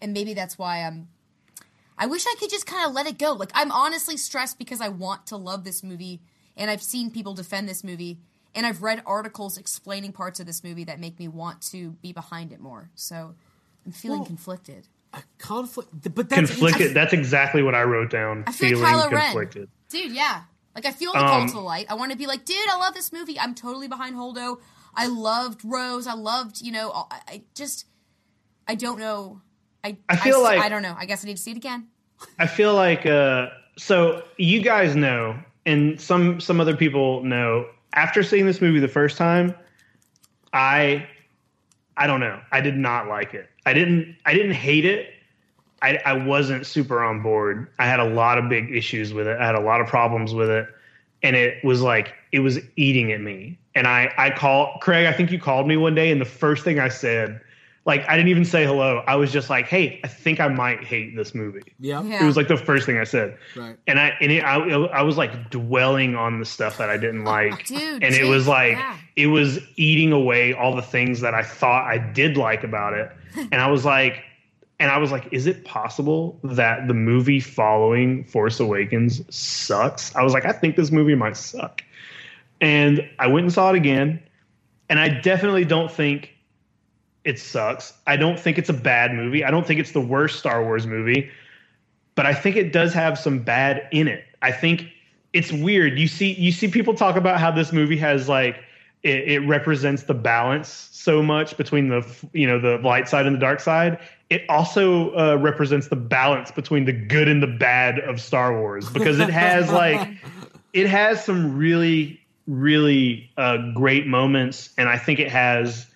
And 0.00 0.12
maybe 0.12 0.34
that's 0.34 0.58
why 0.58 0.82
I'm 0.84 1.08
I 1.98 2.06
wish 2.06 2.26
I 2.26 2.34
could 2.38 2.50
just 2.50 2.66
kind 2.66 2.86
of 2.86 2.94
let 2.94 3.06
it 3.06 3.18
go. 3.18 3.32
Like 3.32 3.50
I'm 3.54 3.72
honestly 3.72 4.16
stressed 4.16 4.58
because 4.58 4.80
I 4.80 4.88
want 4.88 5.26
to 5.28 5.36
love 5.36 5.64
this 5.64 5.82
movie 5.82 6.20
and 6.56 6.70
I've 6.70 6.82
seen 6.82 7.10
people 7.10 7.34
defend 7.34 7.68
this 7.68 7.82
movie 7.82 8.18
and 8.54 8.66
I've 8.66 8.82
read 8.82 9.02
articles 9.06 9.56
explaining 9.58 10.12
parts 10.12 10.40
of 10.40 10.46
this 10.46 10.62
movie 10.62 10.84
that 10.84 11.00
make 11.00 11.18
me 11.18 11.28
want 11.28 11.62
to 11.72 11.92
be 12.02 12.12
behind 12.12 12.52
it 12.52 12.60
more. 12.60 12.90
So 12.94 13.34
I'm 13.84 13.92
feeling 13.92 14.20
Well, 14.20 14.26
conflicted. 14.26 14.88
A 15.14 15.22
conflict, 15.38 15.88
but 16.14 16.28
that's 16.28 16.50
conflicted. 16.50 16.92
That's 16.92 17.14
exactly 17.14 17.62
what 17.62 17.74
I 17.74 17.84
wrote 17.84 18.10
down. 18.10 18.44
I 18.46 18.52
feel 18.52 18.70
feeling 18.70 18.84
like 18.84 18.94
Kylo 18.94 19.08
conflicted. 19.22 19.62
Ren. 19.62 19.68
Dude, 20.02 20.12
yeah. 20.12 20.42
Like 20.74 20.84
I 20.84 20.92
feel 20.92 21.12
the 21.12 21.20
call 21.20 21.40
Um, 21.40 21.48
to 21.48 21.54
the 21.54 21.60
light. 21.60 21.86
I 21.88 21.94
want 21.94 22.12
to 22.12 22.18
be 22.18 22.26
like, 22.26 22.44
dude, 22.44 22.56
I 22.70 22.76
love 22.76 22.92
this 22.92 23.10
movie. 23.12 23.38
I'm 23.40 23.54
totally 23.54 23.88
behind 23.88 24.16
Holdo. 24.16 24.58
I 24.94 25.06
loved 25.06 25.62
Rose. 25.64 26.06
I 26.06 26.12
loved, 26.14 26.60
you 26.60 26.72
know, 26.72 26.90
I, 27.10 27.20
I 27.28 27.42
just, 27.54 27.86
I 28.68 28.74
don't 28.74 28.98
know. 28.98 29.40
I, 29.86 29.96
I 30.08 30.16
feel 30.16 30.36
s- 30.38 30.42
like- 30.42 30.60
I 30.60 30.68
don't 30.68 30.82
know. 30.82 30.94
I 30.98 31.04
guess 31.06 31.24
I 31.24 31.28
need 31.28 31.36
to 31.36 31.42
see 31.42 31.52
it 31.52 31.56
again. 31.56 31.86
I 32.38 32.46
feel 32.46 32.74
like 32.74 33.04
uh, 33.06 33.48
so 33.76 34.22
you 34.38 34.60
guys 34.62 34.96
know, 34.96 35.38
and 35.66 36.00
some 36.00 36.40
some 36.40 36.60
other 36.60 36.76
people 36.76 37.22
know. 37.22 37.66
After 37.92 38.22
seeing 38.22 38.44
this 38.46 38.60
movie 38.60 38.78
the 38.80 38.88
first 38.88 39.16
time, 39.16 39.54
I 40.52 41.06
I 41.96 42.06
don't 42.06 42.20
know. 42.20 42.40
I 42.52 42.60
did 42.60 42.76
not 42.76 43.08
like 43.08 43.34
it. 43.34 43.48
I 43.64 43.72
didn't 43.72 44.16
I 44.24 44.34
didn't 44.34 44.52
hate 44.52 44.84
it. 44.84 45.10
I, 45.82 45.98
I 46.06 46.12
wasn't 46.14 46.66
super 46.66 47.02
on 47.02 47.22
board. 47.22 47.68
I 47.78 47.86
had 47.86 48.00
a 48.00 48.04
lot 48.08 48.38
of 48.38 48.48
big 48.48 48.74
issues 48.74 49.12
with 49.12 49.26
it. 49.26 49.38
I 49.38 49.44
had 49.44 49.54
a 49.54 49.60
lot 49.60 49.80
of 49.82 49.86
problems 49.86 50.32
with 50.34 50.48
it, 50.48 50.66
and 51.22 51.36
it 51.36 51.62
was 51.64 51.82
like 51.82 52.14
it 52.32 52.40
was 52.40 52.58
eating 52.76 53.12
at 53.12 53.20
me. 53.20 53.58
And 53.74 53.86
I 53.86 54.12
I 54.16 54.30
call 54.30 54.78
Craig. 54.80 55.06
I 55.06 55.12
think 55.12 55.30
you 55.30 55.38
called 55.38 55.68
me 55.68 55.76
one 55.76 55.94
day, 55.94 56.10
and 56.10 56.20
the 56.20 56.24
first 56.26 56.64
thing 56.64 56.78
I 56.80 56.88
said, 56.88 57.40
like 57.86 58.06
I 58.08 58.16
didn't 58.16 58.30
even 58.30 58.44
say 58.44 58.66
hello. 58.66 59.04
I 59.06 59.14
was 59.14 59.32
just 59.32 59.48
like, 59.48 59.68
hey, 59.68 60.00
I 60.02 60.08
think 60.08 60.40
I 60.40 60.48
might 60.48 60.82
hate 60.82 61.14
this 61.14 61.34
movie. 61.34 61.62
Yeah. 61.78 62.02
Yeah. 62.02 62.22
It 62.22 62.26
was 62.26 62.36
like 62.36 62.48
the 62.48 62.56
first 62.56 62.84
thing 62.84 62.98
I 62.98 63.04
said. 63.04 63.38
Right. 63.54 63.78
And 63.86 64.00
I 64.00 64.12
and 64.20 64.32
it, 64.32 64.42
I 64.42 64.56
I 64.56 65.02
was 65.02 65.16
like 65.16 65.50
dwelling 65.50 66.16
on 66.16 66.40
the 66.40 66.44
stuff 66.44 66.78
that 66.78 66.90
I 66.90 66.96
didn't 66.96 67.22
oh, 67.22 67.30
like, 67.30 67.66
Dude, 67.66 68.02
and 68.02 68.14
it 68.14 68.24
was 68.24 68.48
like 68.48 68.72
yeah. 68.72 68.98
it 69.14 69.28
was 69.28 69.60
eating 69.76 70.12
away 70.12 70.52
all 70.52 70.74
the 70.74 70.82
things 70.82 71.20
that 71.20 71.32
I 71.32 71.42
thought 71.42 71.86
I 71.86 71.98
did 71.98 72.36
like 72.36 72.64
about 72.64 72.92
it. 72.92 73.10
And 73.52 73.56
I 73.56 73.70
was 73.70 73.84
like, 73.84 74.24
and 74.80 74.90
I 74.90 74.96
was 74.96 75.12
like, 75.12 75.28
is 75.30 75.46
it 75.46 75.66
possible 75.66 76.40
that 76.42 76.88
the 76.88 76.94
movie 76.94 77.38
following 77.38 78.24
Force 78.24 78.58
Awakens 78.60 79.22
sucks? 79.34 80.16
I 80.16 80.22
was 80.22 80.32
like, 80.32 80.46
I 80.46 80.52
think 80.52 80.74
this 80.74 80.90
movie 80.90 81.14
might 81.14 81.36
suck. 81.36 81.84
And 82.62 83.06
I 83.18 83.26
went 83.26 83.44
and 83.44 83.52
saw 83.52 83.68
it 83.68 83.76
again, 83.76 84.22
and 84.88 84.98
I 84.98 85.10
definitely 85.10 85.66
don't 85.66 85.92
think 85.92 86.35
it 87.26 87.40
sucks. 87.40 87.92
I 88.06 88.16
don't 88.16 88.38
think 88.38 88.56
it's 88.56 88.68
a 88.68 88.74
bad 88.74 89.12
movie. 89.12 89.44
I 89.44 89.50
don't 89.50 89.66
think 89.66 89.80
it's 89.80 89.90
the 89.90 90.00
worst 90.00 90.38
Star 90.38 90.62
Wars 90.62 90.86
movie, 90.86 91.28
but 92.14 92.24
I 92.24 92.32
think 92.32 92.54
it 92.54 92.72
does 92.72 92.94
have 92.94 93.18
some 93.18 93.40
bad 93.40 93.88
in 93.90 94.06
it. 94.06 94.24
I 94.42 94.52
think 94.52 94.86
it's 95.32 95.50
weird. 95.50 95.98
You 95.98 96.06
see, 96.06 96.32
you 96.34 96.52
see 96.52 96.68
people 96.68 96.94
talk 96.94 97.16
about 97.16 97.40
how 97.40 97.50
this 97.50 97.72
movie 97.72 97.96
has 97.96 98.28
like 98.28 98.62
it, 99.02 99.28
it 99.28 99.38
represents 99.40 100.04
the 100.04 100.14
balance 100.14 100.88
so 100.92 101.20
much 101.20 101.56
between 101.56 101.88
the 101.88 102.06
you 102.32 102.46
know 102.46 102.60
the 102.60 102.78
light 102.78 103.08
side 103.08 103.26
and 103.26 103.34
the 103.34 103.40
dark 103.40 103.58
side. 103.58 103.98
It 104.30 104.44
also 104.48 105.12
uh, 105.16 105.36
represents 105.36 105.88
the 105.88 105.96
balance 105.96 106.52
between 106.52 106.84
the 106.84 106.92
good 106.92 107.26
and 107.26 107.42
the 107.42 107.48
bad 107.48 107.98
of 107.98 108.20
Star 108.20 108.56
Wars 108.56 108.88
because 108.88 109.18
it 109.18 109.30
has 109.30 109.72
like 109.72 110.08
it 110.72 110.86
has 110.86 111.24
some 111.24 111.58
really 111.58 112.20
really 112.46 113.28
uh, 113.36 113.72
great 113.74 114.06
moments, 114.06 114.70
and 114.78 114.88
I 114.88 114.96
think 114.96 115.18
it 115.18 115.30
has 115.32 115.86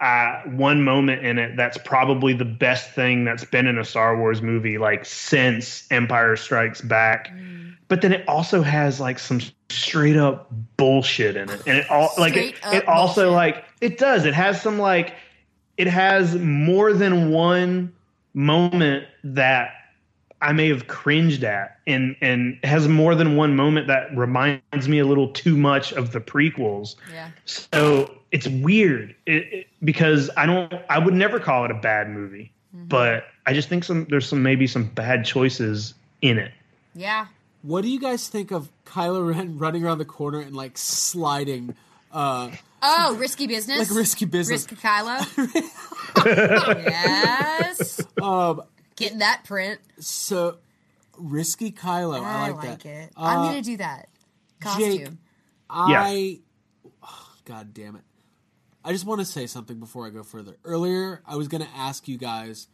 uh, 0.00 0.42
one 0.44 0.84
moment 0.84 1.24
in 1.24 1.38
it 1.38 1.56
that's 1.56 1.76
probably 1.78 2.32
the 2.32 2.44
best 2.44 2.90
thing 2.92 3.24
that's 3.24 3.44
been 3.44 3.66
in 3.66 3.78
a 3.78 3.84
Star 3.84 4.16
Wars 4.16 4.40
movie 4.40 4.78
like 4.78 5.04
since 5.04 5.86
Empire 5.90 6.36
Strikes 6.36 6.80
Back. 6.80 7.32
But 7.88 8.02
then 8.02 8.12
it 8.12 8.28
also 8.28 8.62
has 8.62 9.00
like 9.00 9.18
some 9.18 9.40
straight 9.70 10.16
up 10.16 10.50
bullshit 10.76 11.36
in 11.36 11.48
it, 11.50 11.62
and 11.66 11.78
it 11.78 11.90
all 11.90 12.10
like 12.18 12.36
it, 12.36 12.54
it 12.66 12.86
also 12.86 13.30
bullshit. 13.30 13.32
like 13.32 13.64
it 13.80 13.98
does. 13.98 14.24
It 14.24 14.34
has 14.34 14.60
some 14.60 14.78
like 14.78 15.14
it 15.78 15.86
has 15.86 16.36
more 16.36 16.92
than 16.92 17.30
one 17.30 17.92
moment 18.34 19.06
that 19.24 19.70
I 20.40 20.52
may 20.52 20.68
have 20.68 20.86
cringed 20.86 21.42
at, 21.42 21.78
and 21.86 22.14
and 22.20 22.58
has 22.62 22.86
more 22.86 23.14
than 23.14 23.36
one 23.36 23.56
moment 23.56 23.88
that 23.88 24.16
reminds 24.16 24.88
me 24.88 24.98
a 24.98 25.06
little 25.06 25.32
too 25.32 25.56
much 25.56 25.92
of 25.92 26.12
the 26.12 26.20
prequels. 26.20 26.94
Yeah. 27.12 27.30
So 27.46 28.17
it's 28.32 28.46
weird 28.48 29.14
it, 29.26 29.52
it- 29.52 29.66
because 29.84 30.30
I 30.36 30.46
don't. 30.46 30.72
I 30.90 30.98
would 30.98 31.14
never 31.14 31.38
call 31.40 31.64
it 31.64 31.70
a 31.70 31.74
bad 31.74 32.08
movie, 32.10 32.52
but 32.72 33.24
I 33.46 33.52
just 33.52 33.68
think 33.68 33.84
some 33.84 34.06
there's 34.10 34.26
some 34.28 34.42
maybe 34.42 34.66
some 34.66 34.84
bad 34.86 35.24
choices 35.24 35.94
in 36.22 36.38
it. 36.38 36.52
Yeah. 36.94 37.26
What 37.62 37.82
do 37.82 37.88
you 37.88 37.98
guys 38.00 38.28
think 38.28 38.50
of 38.52 38.70
Kylo 38.86 39.34
Ren 39.34 39.58
running 39.58 39.84
around 39.84 39.98
the 39.98 40.04
corner 40.04 40.40
and 40.40 40.54
like 40.54 40.76
sliding? 40.78 41.74
Uh, 42.12 42.50
Oh, 42.80 43.16
risky 43.16 43.48
business. 43.48 43.78
Like 43.90 43.90
risky 43.98 44.24
business. 44.24 44.62
Risky 44.70 44.76
Kylo. 44.76 45.18
yes. 46.86 48.00
um, 48.22 48.62
Getting 48.96 49.18
that 49.18 49.42
print. 49.44 49.80
so 49.98 50.58
risky 51.16 51.72
Kylo. 51.72 52.22
I 52.22 52.46
I 52.46 52.50
like, 52.50 52.56
like, 52.64 52.82
that. 52.84 52.88
it. 52.88 53.12
Uh, 53.16 53.22
I'm 53.22 53.36
gonna 53.48 53.62
do 53.62 53.76
that. 53.78 54.08
Costume. 54.60 54.88
Jake, 54.98 55.08
I. 55.68 56.38
oh, 57.02 57.32
God 57.44 57.74
damn 57.74 57.96
it! 57.96 58.02
I 58.84 58.92
just 58.92 59.04
want 59.04 59.20
to 59.20 59.24
say 59.24 59.46
something 59.46 59.78
before 59.78 60.06
I 60.06 60.10
go 60.10 60.22
further. 60.22 60.56
Earlier, 60.64 61.22
I 61.26 61.36
was 61.36 61.48
going 61.48 61.62
to 61.62 61.68
ask 61.76 62.08
you 62.08 62.16
guys, 62.16 62.68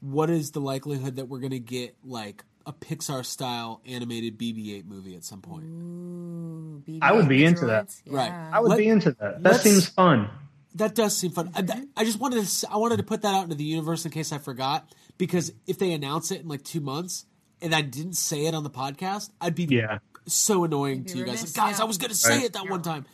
what 0.00 0.30
is 0.30 0.50
the 0.50 0.60
likelihood 0.60 1.16
that 1.16 1.26
we're 1.28 1.38
going 1.40 1.50
to 1.52 1.58
get 1.60 1.96
like 2.04 2.44
a 2.66 2.72
Pixar 2.72 3.24
style 3.24 3.80
animated 3.86 4.38
BB-8 4.38 4.86
movie 4.86 5.14
at 5.14 5.24
some 5.24 5.40
point? 5.40 5.64
Ooh, 5.64 6.82
I 7.02 7.12
would 7.12 7.28
be 7.28 7.44
into 7.44 7.66
that. 7.66 7.88
droids. 7.88 8.02
Right. 8.08 8.30
I 8.32 8.60
would 8.60 8.70
Let- 8.70 8.78
be 8.78 8.88
into 8.88 9.12
that. 9.20 9.42
That 9.42 9.60
seems 9.60 9.88
fun. 9.88 10.28
That 10.76 10.94
does 10.96 11.16
seem 11.16 11.30
fun. 11.30 11.50
I, 11.54 11.62
that- 11.62 11.84
I 11.96 12.04
just 12.04 12.18
wanted 12.18 12.36
to 12.36 12.42
s- 12.42 12.64
I 12.68 12.78
wanted 12.78 12.96
to 12.96 13.04
put 13.04 13.22
that 13.22 13.32
out 13.34 13.44
into 13.44 13.54
the 13.54 13.62
universe 13.64 14.04
in 14.04 14.10
case 14.10 14.32
I 14.32 14.38
forgot 14.38 14.92
because 15.18 15.52
if 15.68 15.78
they 15.78 15.92
announce 15.92 16.32
it 16.32 16.40
in 16.40 16.48
like 16.48 16.64
two 16.64 16.80
months 16.80 17.26
and 17.62 17.72
I 17.74 17.80
didn't 17.82 18.14
say 18.14 18.46
it 18.46 18.54
on 18.54 18.64
the 18.64 18.70
podcast, 18.70 19.30
I'd 19.40 19.54
be 19.54 19.64
Yeah. 19.66 19.98
so 20.26 20.64
annoying 20.64 21.02
be 21.02 21.10
to 21.10 21.18
you 21.18 21.24
guys. 21.26 21.44
Like, 21.44 21.54
guys, 21.54 21.78
yeah. 21.78 21.84
I 21.84 21.86
was 21.86 21.98
gonna 21.98 22.14
say 22.14 22.36
Right. 22.38 22.44
it 22.46 22.52
that 22.54 22.68
one 22.68 22.82
time. 22.82 23.06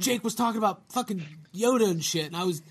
Jake 0.00 0.22
was 0.24 0.34
talking 0.34 0.58
about 0.58 0.82
fucking 0.92 1.24
Yoda 1.54 1.90
and 1.90 2.02
shit, 2.04 2.26
and 2.26 2.36
I 2.36 2.44
was 2.44 2.62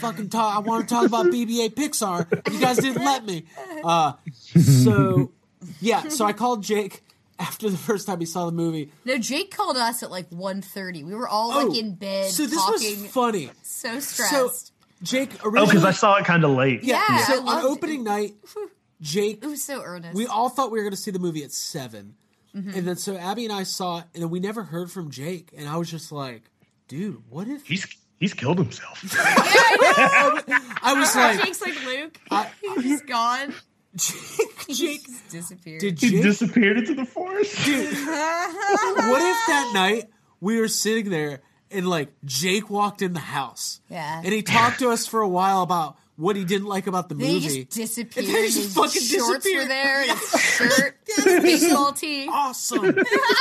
fucking 0.00 0.28
talk. 0.30 0.56
I 0.56 0.58
want 0.60 0.88
to 0.88 0.94
talk 0.94 1.06
about 1.06 1.26
BB-8 1.26 1.74
Pixar. 1.74 2.52
You 2.52 2.60
guys 2.60 2.76
didn't 2.78 3.04
let 3.04 3.24
me. 3.24 3.44
Uh, 3.84 4.12
so 4.60 5.32
yeah, 5.80 6.08
so 6.08 6.24
I 6.24 6.32
called 6.32 6.62
Jake 6.62 7.02
after 7.38 7.68
the 7.68 7.76
first 7.76 8.06
time 8.06 8.20
he 8.20 8.26
saw 8.26 8.46
the 8.46 8.52
movie. 8.52 8.90
No, 9.04 9.18
Jake 9.18 9.54
called 9.54 9.76
us 9.76 10.02
at 10.02 10.10
like 10.10 10.30
1.30. 10.30 11.04
We 11.04 11.14
were 11.14 11.28
all 11.28 11.48
like 11.68 11.76
in 11.78 11.94
bed 11.94 12.26
Oh, 12.26 12.30
so 12.30 12.46
this 12.46 12.54
talking. 12.54 13.02
was 13.02 13.10
funny. 13.10 13.50
so 13.62 13.98
stressed. 14.00 14.30
So 14.30 14.48
stressed. 14.48 14.72
Jake 15.02 15.30
Oh, 15.44 15.50
because 15.66 15.84
I 15.84 15.90
saw 15.90 16.16
it 16.16 16.24
kind 16.24 16.44
of 16.44 16.52
late. 16.52 16.82
yeah. 16.84 17.02
Yeah, 17.10 17.24
so 17.26 17.38
on 17.40 17.44
loved 17.46 17.64
it. 17.64 17.68
opening 17.68 18.04
night, 18.04 18.34
Jake 19.00 19.42
it 19.42 19.46
was 19.46 19.62
so 19.62 19.82
earnest. 19.82 20.14
We 20.14 20.26
all 20.26 20.48
thought 20.48 20.70
we 20.70 20.78
were 20.78 20.84
going 20.84 20.92
to 20.94 21.00
see 21.00 21.10
the 21.10 21.18
movie 21.18 21.42
at 21.44 21.52
7 21.52 22.14
Mm-hmm. 22.54 22.70
and 22.78 22.86
then 22.86 22.96
so 22.96 23.16
Abby 23.16 23.44
and 23.44 23.52
I 23.52 23.64
saw 23.64 23.98
it, 23.98 24.04
and 24.14 24.22
then 24.22 24.30
we 24.30 24.38
never 24.40 24.62
heard 24.62 24.90
from 24.90 25.10
Jake, 25.10 25.50
and 25.56 25.68
I 25.68 25.76
was 25.76 25.90
just 25.90 26.12
like, 26.12 26.42
"Dude, 26.88 27.22
what 27.28 27.48
if?" 27.48 27.66
He's 27.66 27.84
he's 28.20 28.32
killed 28.32 28.58
himself. 28.58 29.00
I 29.16 30.94
was 30.96 31.14
like, 31.16 31.42
Jake's 31.44 31.60
like 31.60 31.84
Luke. 31.84 32.18
I- 32.30 32.50
He's 32.82 33.02
gone. 33.02 33.54
"Jake, 33.96 34.66
Jake, 34.68 35.06
just 35.06 35.28
disappeared. 35.30 35.80
did 35.80 36.00
he 36.00 36.20
disappeared 36.20 36.78
into 36.78 36.94
the 36.94 37.04
forest. 37.04 37.56
what 37.58 39.22
if 39.22 39.46
that 39.46 39.70
night 39.74 40.04
we 40.40 40.60
were 40.60 40.68
sitting 40.68 41.10
there 41.10 41.40
and 41.70 41.88
like 41.88 42.12
Jake 42.24 42.70
walked 42.70 43.02
in 43.02 43.12
the 43.12 43.20
house, 43.20 43.80
Yeah. 43.88 44.20
and 44.24 44.32
he 44.32 44.42
talked 44.42 44.78
to 44.80 44.90
us 44.90 45.06
for 45.06 45.20
a 45.20 45.28
while 45.28 45.62
about 45.62 45.96
what 46.16 46.36
he 46.36 46.44
didn't 46.44 46.68
like 46.68 46.86
about 46.86 47.08
the 47.08 47.14
then 47.14 47.26
he 47.26 47.34
movie. 47.40 47.64
just 47.64 47.70
disappeared. 47.70 48.26
And 48.26 48.34
then 48.34 48.42
he 48.44 48.48
just 48.50 48.58
his 48.64 48.74
fucking 48.74 49.02
shorts 49.02 49.44
disappeared. 49.44 49.62
were 49.62 49.68
there, 49.68 50.00
and 50.02 50.10
his 50.18 50.40
shirt, 50.40 50.96
his 51.16 51.24
baseball 51.42 51.92
tee. 51.92 52.28
awesome. 52.28 52.96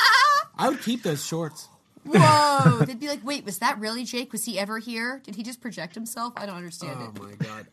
I 0.58 0.70
would 0.70 0.82
keep 0.82 1.04
those 1.04 1.26
shorts. 1.26 1.68
Whoa! 2.06 2.80
They'd 2.86 3.00
be 3.00 3.08
like, 3.08 3.26
"Wait, 3.26 3.46
was 3.46 3.60
that 3.60 3.80
really 3.80 4.04
Jake? 4.04 4.32
Was 4.34 4.44
he 4.46 4.60
ever 4.60 4.78
here? 4.80 5.22
Did 5.24 5.36
he 5.36 5.44
just 5.44 5.62
project 5.62 5.96
himself? 5.96 6.34
I 6.36 6.46
don't 6.46 6.56
understand 6.58 6.98
Oh 7.00 7.04
it." 7.06 7.12
Oh 7.20 7.24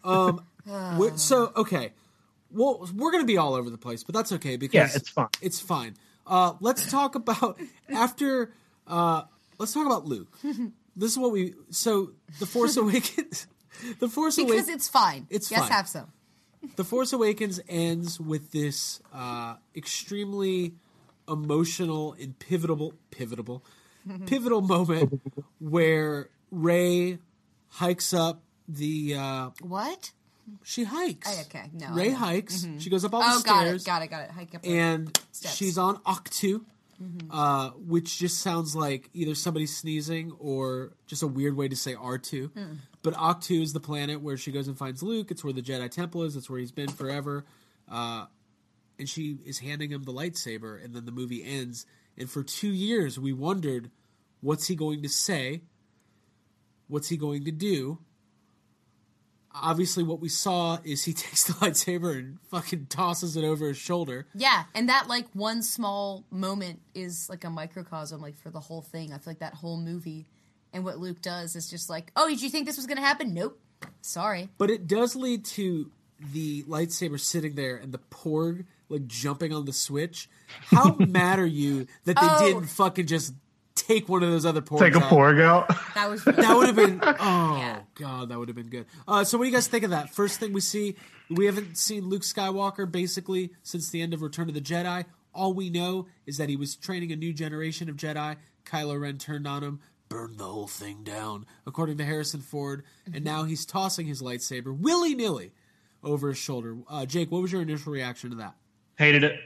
my 0.04 0.30
god. 0.30 0.40
Um. 0.68 0.96
we're- 0.98 1.16
so 1.16 1.52
okay, 1.56 1.92
well, 2.52 2.88
we're 2.94 3.10
gonna 3.10 3.24
be 3.24 3.38
all 3.38 3.54
over 3.54 3.70
the 3.70 3.78
place, 3.78 4.04
but 4.04 4.14
that's 4.14 4.30
okay 4.32 4.56
because 4.56 4.74
Yeah, 4.92 4.96
it's 4.96 5.08
fine. 5.08 5.28
It's 5.42 5.60
fine. 5.60 5.96
Uh, 6.26 6.52
let's 6.60 6.88
talk 6.90 7.14
about 7.16 7.58
after. 7.88 8.52
Uh, 8.86 9.22
let's 9.58 9.72
talk 9.72 9.86
about 9.86 10.06
Luke. 10.06 10.36
This 10.96 11.12
is 11.12 11.18
what 11.18 11.32
we. 11.32 11.54
So 11.70 12.12
the 12.38 12.46
Force 12.46 12.76
Awakens. 12.76 13.46
The 13.98 14.08
Force 14.08 14.36
Awakens. 14.38 14.50
Because 14.56 14.68
Awakens. 14.68 14.68
it's 14.68 14.88
fine. 14.88 15.26
It's 15.30 15.50
yes, 15.50 15.60
fine. 15.60 15.70
have 15.70 15.88
some. 15.88 16.12
The 16.76 16.84
Force 16.84 17.12
Awakens 17.12 17.60
ends 17.68 18.20
with 18.20 18.50
this 18.52 19.00
uh, 19.14 19.56
extremely 19.74 20.74
emotional 21.28 22.14
and 22.20 22.38
pivotal, 22.38 22.94
pivotal, 23.10 23.64
pivotal 24.26 24.60
moment 24.60 25.20
where 25.58 26.28
Rey 26.50 27.18
hikes 27.68 28.12
up 28.12 28.42
the. 28.68 29.14
Uh, 29.16 29.50
What? 29.62 30.12
she 30.64 30.82
hikes. 30.84 31.28
Oh, 31.30 31.42
okay, 31.42 31.70
no, 31.72 31.92
Rey 31.92 32.10
hikes. 32.10 32.66
She 32.78 32.90
goes 32.90 33.04
up 33.04 33.14
all 33.14 33.22
Oh, 33.24 33.38
the 33.38 33.44
got 33.44 33.60
stairs. 33.62 33.82
it, 33.82 33.86
got 33.86 34.02
it, 34.02 34.08
got 34.08 34.22
it. 34.24 34.30
Hike 34.32 34.54
up. 34.56 34.66
And 34.66 35.16
Steps. 35.30 35.54
she's 35.54 35.78
on 35.78 35.98
Ahch-To, 35.98 36.64
uh, 37.30 37.70
which 37.70 38.18
just 38.18 38.40
sounds 38.40 38.76
like 38.76 39.08
either 39.14 39.34
somebody 39.34 39.66
sneezing 39.66 40.32
or 40.38 40.92
just 41.06 41.22
a 41.22 41.26
weird 41.26 41.56
way 41.56 41.68
to 41.68 41.76
say 41.76 41.94
R2. 41.94 42.50
But 43.02 43.14
Ahch-To 43.14 43.62
is 43.62 43.72
the 43.72 43.80
planet 43.80 44.20
where 44.20 44.36
she 44.36 44.52
goes 44.52 44.68
and 44.68 44.76
finds 44.76 45.02
Luke. 45.02 45.30
It's 45.30 45.42
where 45.42 45.52
the 45.52 45.62
Jedi 45.62 45.90
Temple 45.90 46.24
is. 46.24 46.36
It's 46.36 46.50
where 46.50 46.58
he's 46.60 46.72
been 46.72 46.90
forever. 46.90 47.46
Uh, 47.90 48.26
and 48.98 49.08
she 49.08 49.38
is 49.46 49.60
handing 49.60 49.90
him 49.90 50.02
the 50.04 50.12
lightsaber, 50.12 50.82
and 50.84 50.94
then 50.94 51.06
the 51.06 51.12
movie 51.12 51.42
ends. 51.42 51.86
And 52.18 52.28
for 52.28 52.42
two 52.42 52.68
years, 52.68 53.18
we 53.18 53.32
wondered, 53.32 53.90
what's 54.42 54.66
he 54.66 54.76
going 54.76 55.02
to 55.02 55.08
say? 55.08 55.62
What's 56.86 57.08
he 57.08 57.16
going 57.16 57.44
to 57.46 57.50
do? 57.52 58.00
Obviously, 59.54 60.02
what 60.04 60.20
we 60.20 60.28
saw 60.28 60.78
is 60.84 61.04
he 61.04 61.12
takes 61.14 61.44
the 61.44 61.52
lightsaber 61.54 62.16
and 62.18 62.38
fucking 62.50 62.86
tosses 62.86 63.36
it 63.36 63.44
over 63.44 63.68
his 63.68 63.76
shoulder. 63.78 64.26
Yeah, 64.34 64.64
and 64.74 64.88
that 64.88 65.08
like 65.08 65.26
one 65.32 65.62
small 65.62 66.24
moment 66.30 66.80
is 66.94 67.28
like 67.28 67.44
a 67.44 67.50
microcosm, 67.50 68.20
like 68.20 68.36
for 68.38 68.50
the 68.50 68.60
whole 68.60 68.82
thing. 68.82 69.12
I 69.12 69.16
feel 69.18 69.30
like 69.32 69.40
that 69.40 69.54
whole 69.54 69.76
movie, 69.76 70.26
and 70.72 70.84
what 70.84 70.98
Luke 70.98 71.20
does 71.20 71.56
is 71.56 71.68
just 71.68 71.90
like, 71.90 72.12
oh, 72.16 72.28
did 72.28 72.40
you 72.42 72.48
think 72.50 72.66
this 72.66 72.76
was 72.76 72.86
gonna 72.86 73.00
happen? 73.00 73.34
Nope. 73.34 73.58
Sorry. 74.02 74.48
But 74.58 74.70
it 74.70 74.86
does 74.86 75.16
lead 75.16 75.44
to 75.46 75.90
the 76.32 76.62
lightsaber 76.64 77.18
sitting 77.18 77.54
there 77.54 77.76
and 77.76 77.92
the 77.92 78.00
porg 78.10 78.66
like 78.90 79.06
jumping 79.06 79.52
on 79.54 79.64
the 79.64 79.72
switch. 79.72 80.28
How 80.66 80.94
mad 80.98 81.38
are 81.38 81.46
you 81.46 81.86
that 82.04 82.16
they 82.16 82.20
Oh. 82.28 82.38
didn't 82.44 82.66
fucking 82.66 83.06
just 83.06 83.32
take 83.86 84.08
one 84.08 84.22
of 84.22 84.30
those 84.30 84.44
other 84.46 84.60
porgs? 84.60 84.80
Take 84.80 84.94
a 84.94 84.98
out? 85.04 85.10
porg 85.10 85.40
out. 85.42 85.68
That 85.94 86.08
was 86.10 86.24
That 86.24 86.56
would 86.56 86.66
have 86.66 86.76
been 86.76 87.00
oh 87.20 87.56
Yeah. 87.56 87.80
god, 87.94 88.28
that 88.28 88.38
would 88.38 88.48
have 88.48 88.56
been 88.56 88.68
good. 88.70 88.86
Uh, 89.06 89.24
so 89.24 89.38
what 89.38 89.44
do 89.44 89.50
you 89.50 89.54
guys 89.56 89.66
think 89.68 89.84
of 89.84 89.90
that? 89.90 90.10
First 90.14 90.40
thing 90.40 90.52
we 90.52 90.60
see, 90.60 90.96
we 91.28 91.46
haven't 91.46 91.76
seen 91.78 92.08
Luke 92.08 92.22
Skywalker 92.22 92.90
basically 92.90 93.50
since 93.62 93.90
the 93.90 94.02
end 94.02 94.14
of 94.14 94.22
Return 94.22 94.48
of 94.48 94.54
the 94.54 94.60
Jedi. 94.60 95.04
All 95.34 95.52
we 95.54 95.70
know 95.70 96.06
is 96.26 96.38
that 96.38 96.48
he 96.48 96.56
was 96.56 96.74
training 96.76 97.12
a 97.12 97.16
new 97.16 97.32
generation 97.32 97.88
of 97.88 97.96
Jedi. 97.96 98.36
Kylo 98.66 99.00
Ren 99.00 99.16
turned 99.18 99.46
on 99.46 99.62
him, 99.62 99.80
burned 100.08 100.38
the 100.38 100.44
whole 100.44 100.66
thing 100.66 101.02
down, 101.04 101.46
according 101.66 101.98
to 101.98 102.04
Harrison 102.04 102.40
Ford, 102.40 102.82
and 103.12 103.24
now 103.24 103.44
he's 103.44 103.64
tossing 103.64 104.06
his 104.06 104.20
lightsaber 104.20 104.76
willy 104.76 105.14
nilly 105.14 105.52
over 106.02 106.28
his 106.28 106.38
shoulder. 106.38 106.76
Uh, 106.88 107.06
Jake, 107.06 107.30
what 107.30 107.42
was 107.42 107.52
your 107.52 107.62
initial 107.62 107.92
reaction 107.92 108.30
to 108.30 108.36
that? 108.36 108.54
Hated 108.98 109.22
it. 109.24 109.38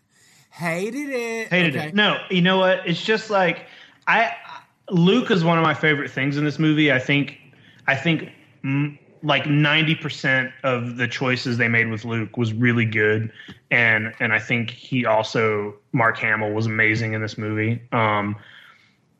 Hated 0.50 1.08
it. 1.10 1.48
Hated 1.48 1.76
Okay. 1.76 1.88
it. 1.88 1.94
No, 1.94 2.18
you 2.30 2.42
know 2.42 2.58
what? 2.58 2.86
It's 2.86 3.02
just 3.02 3.30
like 3.30 3.66
I 4.10 4.34
Luke 4.90 5.30
is 5.30 5.44
one 5.44 5.56
of 5.56 5.62
my 5.62 5.74
favorite 5.74 6.10
things 6.10 6.36
in 6.36 6.44
this 6.44 6.58
movie. 6.58 6.92
I 6.92 6.98
think 6.98 7.38
I 7.86 7.94
think 7.94 8.32
like 9.22 9.44
90% 9.44 10.52
of 10.64 10.96
the 10.96 11.06
choices 11.06 11.58
they 11.58 11.68
made 11.68 11.88
with 11.88 12.04
Luke 12.04 12.36
was 12.36 12.52
really 12.52 12.84
good 12.84 13.32
and 13.70 14.12
and 14.18 14.32
I 14.32 14.40
think 14.40 14.70
he 14.70 15.06
also 15.06 15.76
Mark 15.92 16.18
Hamill 16.18 16.52
was 16.52 16.66
amazing 16.66 17.12
in 17.12 17.22
this 17.22 17.38
movie. 17.38 17.80
Um 17.92 18.36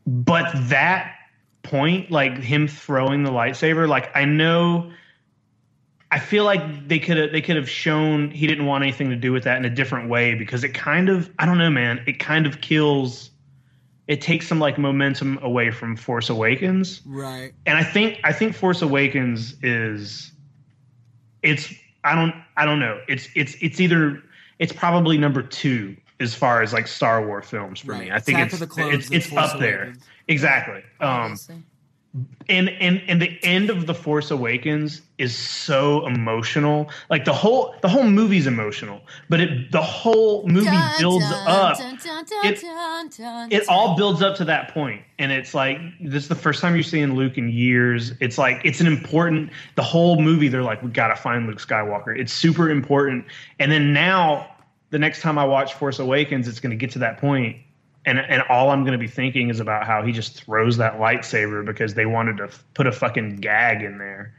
but 0.06 0.50
that 0.68 1.14
point 1.62 2.10
like 2.10 2.38
him 2.38 2.66
throwing 2.66 3.22
the 3.22 3.30
lightsaber 3.30 3.88
like 3.88 4.10
I 4.16 4.24
know 4.24 4.90
I 6.10 6.18
feel 6.18 6.44
like 6.44 6.88
they 6.88 6.98
could 6.98 7.16
have 7.16 7.30
they 7.30 7.42
could 7.42 7.56
have 7.56 7.70
shown 7.70 8.32
he 8.32 8.48
didn't 8.48 8.66
want 8.66 8.82
anything 8.82 9.10
to 9.10 9.16
do 9.16 9.30
with 9.30 9.44
that 9.44 9.56
in 9.58 9.64
a 9.64 9.70
different 9.70 10.08
way 10.08 10.34
because 10.34 10.64
it 10.64 10.74
kind 10.74 11.08
of 11.08 11.30
I 11.38 11.46
don't 11.46 11.58
know 11.58 11.70
man 11.70 12.02
it 12.08 12.18
kind 12.18 12.44
of 12.46 12.60
kills 12.60 13.29
it 14.10 14.20
takes 14.20 14.48
some 14.48 14.58
like 14.58 14.76
momentum 14.76 15.38
away 15.40 15.70
from 15.70 15.94
Force 15.94 16.30
Awakens. 16.30 17.00
Right. 17.06 17.52
and 17.64 17.78
I 17.78 17.84
think 17.84 18.18
I 18.24 18.32
think 18.32 18.56
Force 18.56 18.82
Awakens 18.82 19.54
is 19.62 20.32
it's 21.44 21.72
I 22.02 22.16
don't 22.16 22.34
I 22.56 22.66
don't 22.66 22.80
know. 22.80 23.00
It's 23.06 23.28
it's 23.36 23.54
it's 23.60 23.80
either 23.80 24.20
it's 24.58 24.72
probably 24.72 25.16
number 25.16 25.42
two 25.42 25.96
as 26.18 26.34
far 26.34 26.60
as 26.60 26.72
like 26.72 26.88
Star 26.88 27.24
Wars 27.24 27.46
films 27.46 27.78
for 27.78 27.94
me. 27.94 28.10
I 28.10 28.18
think 28.18 28.38
Attack 28.38 28.46
it's 28.46 28.54
of 28.54 28.60
the 28.60 28.66
Clones 28.66 28.94
it's, 28.94 29.10
it's 29.12 29.26
Force 29.26 29.52
up 29.52 29.60
there. 29.60 29.94
Exactly. 30.26 30.82
Um 30.98 31.08
obviously. 31.08 31.62
And 32.48 32.68
and 32.68 33.00
and 33.06 33.22
the 33.22 33.38
end 33.44 33.70
of 33.70 33.86
the 33.86 33.94
force 33.94 34.32
awakens 34.32 35.02
is 35.18 35.36
so 35.36 36.04
emotional. 36.06 36.90
Like 37.08 37.24
the 37.24 37.32
whole 37.32 37.74
the 37.82 37.88
whole 37.88 38.02
movie's 38.04 38.48
emotional 38.48 39.00
but 39.28 39.40
it 39.40 39.70
the 39.70 39.80
whole 39.80 40.44
movie 40.48 40.66
Dun, 40.66 40.92
builds 40.98 41.24
dun, 41.30 41.46
up. 41.48 41.78
dun, 41.78 41.96
It- 42.44 42.58
it 43.52 43.68
all 43.68 43.96
builds 43.96 44.22
up 44.22 44.34
to 44.38 44.44
that 44.46 44.74
point 44.74 45.02
and 45.20 45.30
it's 45.30 45.54
like 45.54 45.78
this 46.00 46.24
is 46.24 46.28
the 46.28 46.34
first 46.34 46.60
time 46.60 46.74
you're 46.74 46.82
seeing 46.82 47.14
luke 47.14 47.38
in 47.38 47.48
years. 47.48 48.12
It's 48.20 48.38
like 48.38 48.60
it's 48.64 48.80
an 48.80 48.88
important 48.88 49.50
the 49.76 49.82
whole 49.84 50.20
movie 50.20 50.48
they're 50.48 50.62
like 50.64 50.82
we 50.82 50.90
gotta 50.90 51.14
find 51.16 51.46
luke 51.46 51.58
skywalker. 51.60 52.18
It's 52.18 52.32
super 52.32 52.70
important. 52.70 53.24
And 53.60 53.70
then 53.70 53.92
now 53.92 54.48
the 54.90 54.98
next 54.98 55.20
time 55.22 55.38
i 55.38 55.44
watch 55.44 55.74
force 55.74 56.00
awakens 56.00 56.48
it's 56.48 56.58
going 56.58 56.70
to 56.70 56.76
get 56.76 56.90
to 56.90 56.98
that 56.98 57.18
point 57.18 57.56
and 58.04 58.18
and 58.18 58.42
all 58.48 58.70
i'm 58.70 58.82
going 58.82 58.92
to 58.92 58.98
be 58.98 59.08
thinking 59.08 59.50
is 59.50 59.60
about 59.60 59.86
how 59.86 60.02
he 60.02 60.12
just 60.12 60.42
throws 60.42 60.76
that 60.76 60.98
lightsaber 60.98 61.64
because 61.64 61.94
they 61.94 62.06
wanted 62.06 62.36
to 62.36 62.44
f- 62.44 62.64
put 62.74 62.86
a 62.86 62.92
fucking 62.92 63.36
gag 63.36 63.82
in 63.82 63.98
there 63.98 64.34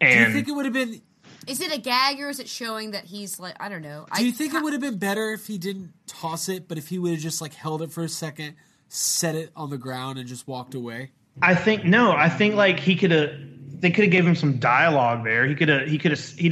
Do 0.00 0.06
you 0.08 0.32
think 0.32 0.48
it 0.48 0.52
would 0.52 0.64
have 0.64 0.74
been 0.74 1.00
Is 1.46 1.60
it 1.60 1.74
a 1.74 1.80
gag 1.80 2.20
or 2.20 2.28
is 2.28 2.38
it 2.40 2.48
showing 2.48 2.92
that 2.92 3.04
he's 3.04 3.40
like 3.40 3.56
I 3.60 3.68
don't 3.68 3.82
know? 3.82 4.06
Do 4.14 4.22
I, 4.22 4.24
you 4.24 4.32
think 4.32 4.54
it 4.54 4.62
would 4.62 4.72
have 4.72 4.82
been 4.82 4.98
better 4.98 5.32
if 5.32 5.46
he 5.46 5.58
didn't 5.58 5.92
toss 6.06 6.48
it, 6.48 6.68
but 6.68 6.78
if 6.78 6.88
he 6.88 6.98
would 6.98 7.12
have 7.12 7.20
just 7.20 7.40
like 7.40 7.54
held 7.54 7.82
it 7.82 7.90
for 7.90 8.02
a 8.02 8.08
second, 8.08 8.54
set 8.88 9.34
it 9.34 9.50
on 9.56 9.70
the 9.70 9.78
ground, 9.78 10.18
and 10.18 10.28
just 10.28 10.46
walked 10.48 10.74
away? 10.74 11.10
I 11.42 11.54
think 11.54 11.84
no. 11.84 12.12
I 12.12 12.28
think 12.28 12.54
like 12.54 12.80
he 12.80 12.96
could 12.96 13.10
have. 13.10 13.30
They 13.80 13.90
could 13.90 14.04
have 14.04 14.12
gave 14.12 14.26
him 14.26 14.34
some 14.34 14.58
dialogue 14.58 15.24
there. 15.24 15.46
He 15.46 15.54
could 15.54 15.68
have. 15.68 15.86
He 15.88 15.98
could 15.98 16.10
have. 16.10 16.20
He. 16.20 16.48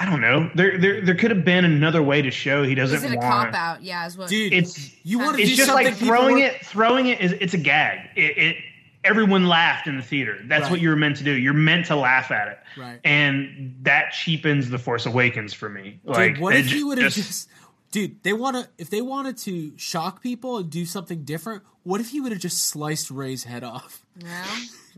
I 0.00 0.06
don't 0.06 0.22
know. 0.22 0.50
There. 0.54 0.78
There. 0.78 1.00
There 1.02 1.14
could 1.14 1.30
have 1.30 1.44
been 1.44 1.64
another 1.66 2.02
way 2.02 2.22
to 2.22 2.30
show 2.30 2.62
he 2.62 2.74
doesn't 2.74 2.96
Is 2.96 3.04
it 3.04 3.12
a 3.12 3.16
want. 3.18 3.52
cop 3.52 3.54
out? 3.54 3.82
Yeah, 3.82 4.06
is 4.06 4.16
what. 4.16 4.28
Dude, 4.30 4.52
It's. 4.54 4.90
you 5.04 5.18
want 5.18 5.36
to 5.36 5.42
It's 5.42 5.50
do 5.50 5.56
just 5.58 5.72
like 5.74 5.94
throwing 5.94 6.36
were- 6.36 6.40
it. 6.40 6.64
Throwing 6.64 7.06
it 7.08 7.20
is. 7.20 7.32
It's 7.32 7.52
a 7.54 7.58
gag. 7.58 8.08
It. 8.16 8.38
it 8.38 8.56
everyone 9.04 9.46
laughed 9.46 9.86
in 9.86 9.96
the 9.96 10.02
theater. 10.02 10.38
That's 10.44 10.62
Right. 10.64 10.70
what 10.72 10.80
you're 10.80 10.96
meant 10.96 11.16
to 11.16 11.24
do. 11.24 11.32
You're 11.32 11.52
meant 11.54 11.86
to 11.86 11.96
laugh 11.96 12.30
at 12.30 12.48
it. 12.48 12.58
Right. 12.78 13.00
And 13.04 13.76
that 13.82 14.12
cheapens 14.12 14.68
the 14.68 14.78
Force 14.78 15.06
Awakens 15.06 15.54
for 15.54 15.68
me. 15.70 16.00
Like, 16.04 16.34
Dude, 16.34 16.42
what 16.42 16.54
if 16.56 16.66
he 16.66 16.82
would 16.84 16.98
have 16.98 17.12
just, 17.12 17.48
Dude, 17.92 18.22
they 18.22 18.32
want 18.34 18.56
to. 18.56 18.68
If 18.78 18.88
they 18.90 19.00
wanted 19.02 19.36
to 19.38 19.72
shock 19.78 20.22
people 20.22 20.58
and 20.58 20.68
do 20.70 20.84
something 20.86 21.24
different, 21.24 21.62
what 21.82 22.00
if 22.00 22.10
he 22.10 22.20
would 22.20 22.30
have 22.32 22.40
just 22.40 22.64
sliced 22.64 23.10
Rey's 23.10 23.44
head 23.44 23.64
off? 23.64 24.04
Well, 24.22 24.44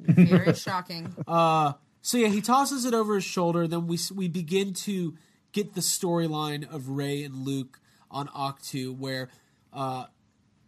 very 0.09 0.53
shocking. 0.55 1.15
Uh, 1.29 1.73
So 2.03 2.19
yeah, 2.19 2.29
he 2.29 2.41
tosses 2.41 2.85
it 2.85 2.95
over 2.95 3.15
his 3.15 3.25
shoulder. 3.25 3.67
Then 3.67 3.87
we 3.87 3.99
we 4.15 4.29
begin 4.29 4.75
to 4.75 5.15
get 5.53 5.75
the 5.75 5.81
storyline 5.81 6.71
of 6.73 6.91
Rey 6.91 7.23
and 7.23 7.47
Luke 7.47 7.79
on 8.11 8.29
Ahch-To, 8.29 8.93
where 8.95 9.29
uh, 9.73 10.07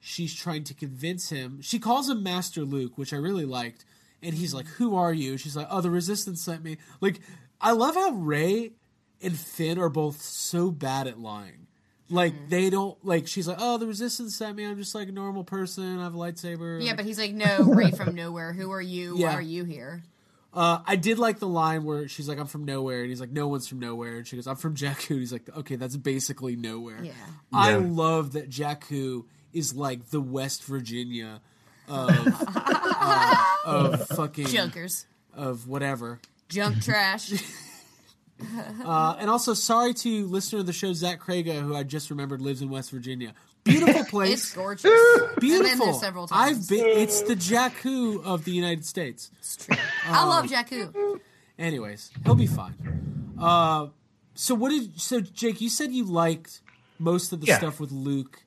she's 0.01 0.35
trying 0.35 0.65
to 0.65 0.75
convince 0.75 1.31
him. 1.31 1.61
She 1.61 1.79
calls 1.79 2.09
him 2.09 2.23
Master 2.23 2.63
Luke, 2.63 2.97
which 2.97 3.13
I 3.13 3.17
really 3.17 3.45
liked, 3.45 3.85
and 4.23 4.35
he's 4.35 4.55
like, 4.55 4.67
"Who 4.67 4.95
are 4.95 5.13
you?" 5.13 5.37
She's 5.37 5.57
like, 5.57 5.67
"Oh, 5.71 5.81
the 5.81 5.91
Resistance 5.91 6.41
sent 6.41 6.63
me." 6.63 6.79
Like, 7.01 7.21
I 7.61 7.73
love 7.73 7.97
how 7.97 8.13
Rey 8.13 8.73
and 9.21 9.37
Finn 9.37 9.79
are 9.79 9.89
both 9.89 10.23
so 10.23 10.71
bad 10.71 11.07
at 11.07 11.19
lying. 11.19 11.67
Like 12.11 12.49
they 12.49 12.71
don't 12.71 13.03
like. 13.05 13.27
She's 13.27 13.49
like, 13.49 13.57
"Oh, 13.61 13.79
the 13.79 13.87
Resistance 13.87 14.37
sent 14.37 14.57
me. 14.57 14.67
I'm 14.67 14.77
just 14.77 14.95
like 14.95 15.09
a 15.09 15.13
normal 15.13 15.43
person. 15.43 15.99
I 15.99 16.05
have 16.05 16.15
a 16.15 16.19
lightsaber." 16.19 16.85
Yeah, 16.85 16.95
but 16.95 17.07
he's 17.07 17.19
like, 17.19 17.33
no, 17.33 17.65
Rey 17.65 17.91
from 17.91 18.15
nowhere. 18.23 18.53
Who 18.53 18.71
are 18.73 18.83
you? 18.83 19.17
Yeah. 19.19 19.29
Why 19.29 19.35
are 19.35 19.43
you 19.43 19.65
here? 19.65 20.05
Uh, 20.55 20.79
I 20.87 20.95
did 20.97 21.19
like 21.19 21.41
the 21.41 21.49
line 21.49 21.83
where 21.85 22.07
she's 22.07 22.29
like, 22.29 22.39
"I'm 22.39 22.47
from 22.47 22.65
nowhere," 22.65 23.01
and 23.01 23.09
he's 23.11 23.21
like, 23.21 23.33
"No 23.33 23.49
one's 23.49 23.67
from 23.67 23.81
nowhere," 23.81 24.19
and 24.19 24.27
she 24.27 24.37
goes, 24.37 24.47
"I'm 24.47 24.55
from 24.57 24.77
Jakku." 24.77 25.11
And 25.11 25.19
he's 25.19 25.33
like, 25.33 25.49
"Okay, 25.57 25.75
that's 25.77 25.97
basically 25.97 26.55
nowhere." 26.55 27.03
Yeah. 27.03 27.13
I 27.53 27.71
Yeah. 27.73 27.77
love 27.85 28.33
that 28.35 28.49
Jakku 28.51 29.25
is 29.53 29.75
like 29.75 30.11
the 30.11 30.21
West 30.21 30.65
Virginia 30.65 31.41
of 31.89 32.11
uh, 32.57 33.45
of 33.65 34.07
fucking 34.09 34.47
Junkers. 34.47 35.07
of 35.35 35.67
whatever. 35.67 36.21
Junk 36.49 36.83
trash. 36.83 37.33
Uh, 38.85 39.17
and 39.19 39.31
also, 39.31 39.55
sorry 39.55 39.95
to 39.95 40.27
listener 40.27 40.61
of 40.61 40.67
the 40.67 40.73
show 40.73 40.93
Zach 40.93 41.21
Kraga, 41.21 41.61
who 41.63 41.75
I 41.75 41.83
just 41.83 42.11
remembered 42.11 42.41
lives 42.41 42.63
in 42.63 42.69
West 42.69 42.91
Virginia. 42.91 43.33
Beautiful 43.65 44.05
place. 44.05 44.33
it's 44.45 44.53
place, 44.53 44.55
gorgeous. 44.55 44.85
I've 44.93 45.37
been 45.37 45.41
beautiful. 45.41 45.87
there 45.87 45.95
several 45.95 46.27
times. 46.27 46.59
I've 46.59 46.69
been. 46.69 46.87
It's 46.87 47.23
the 47.23 47.35
Jakku 47.35 48.23
of 48.25 48.45
the 48.45 48.53
United 48.53 48.85
States. 48.85 49.31
It's 49.39 49.57
true. 49.67 49.77
I 50.07 50.25
love 50.27 50.47
Jakku. 50.47 51.21
Anyways, 51.59 52.11
he'll 52.25 52.35
be 52.35 52.47
fine. 52.47 52.75
Uh, 53.41 53.89
so 54.35 54.55
what 54.55 54.71
did 54.71 55.01
so 55.01 55.21
Jake? 55.21 55.61
You 55.61 55.69
said 55.71 55.93
you 55.93 56.05
liked 56.05 56.61
most 56.99 57.33
of 57.33 57.41
the 57.41 57.47
Yeah. 57.47 57.59
stuff 57.59 57.81
with 57.81 57.91
Luke. 57.93 58.43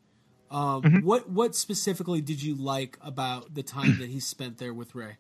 Um, 0.52 1.02
What 1.04 1.30
what 1.30 1.56
specifically 1.56 2.22
did 2.22 2.42
you 2.42 2.56
like 2.56 2.98
about 3.02 3.54
the 3.54 3.64
time 3.64 3.98
that 4.00 4.10
he 4.10 4.20
spent 4.20 4.58
there 4.60 4.74
with 4.74 4.96
Rey? 4.96 5.18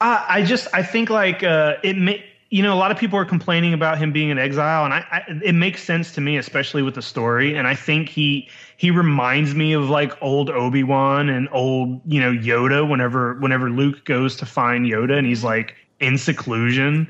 I, 0.00 0.24
I 0.28 0.44
just 0.44 0.66
I 0.72 0.82
think 0.82 1.10
like 1.10 1.42
uh, 1.42 1.74
it 1.82 1.96
may 1.98 2.24
you 2.52 2.62
know 2.62 2.74
a 2.74 2.76
lot 2.76 2.90
of 2.90 2.98
people 2.98 3.18
are 3.18 3.24
complaining 3.24 3.72
about 3.72 3.96
him 3.96 4.12
being 4.12 4.28
in 4.28 4.38
exile, 4.38 4.84
and 4.84 4.92
I, 4.92 5.06
I 5.10 5.24
it 5.42 5.54
makes 5.54 5.82
sense 5.82 6.12
to 6.12 6.20
me, 6.20 6.36
especially 6.36 6.82
with 6.82 6.94
the 6.94 7.00
story. 7.00 7.56
And 7.56 7.66
I 7.66 7.74
think 7.74 8.10
he 8.10 8.46
he 8.76 8.90
reminds 8.90 9.54
me 9.54 9.72
of 9.72 9.88
like 9.88 10.12
old 10.20 10.50
Obi 10.50 10.82
Wan 10.84 11.30
and 11.30 11.48
old 11.50 12.02
you 12.04 12.20
know 12.20 12.30
Yoda. 12.30 12.86
Whenever 12.86 13.34
whenever 13.40 13.70
Luke 13.70 14.04
goes 14.04 14.36
to 14.36 14.44
find 14.44 14.84
Yoda, 14.84 15.16
and 15.16 15.26
he's 15.26 15.42
like 15.42 15.74
in 16.00 16.18
seclusion, 16.18 17.08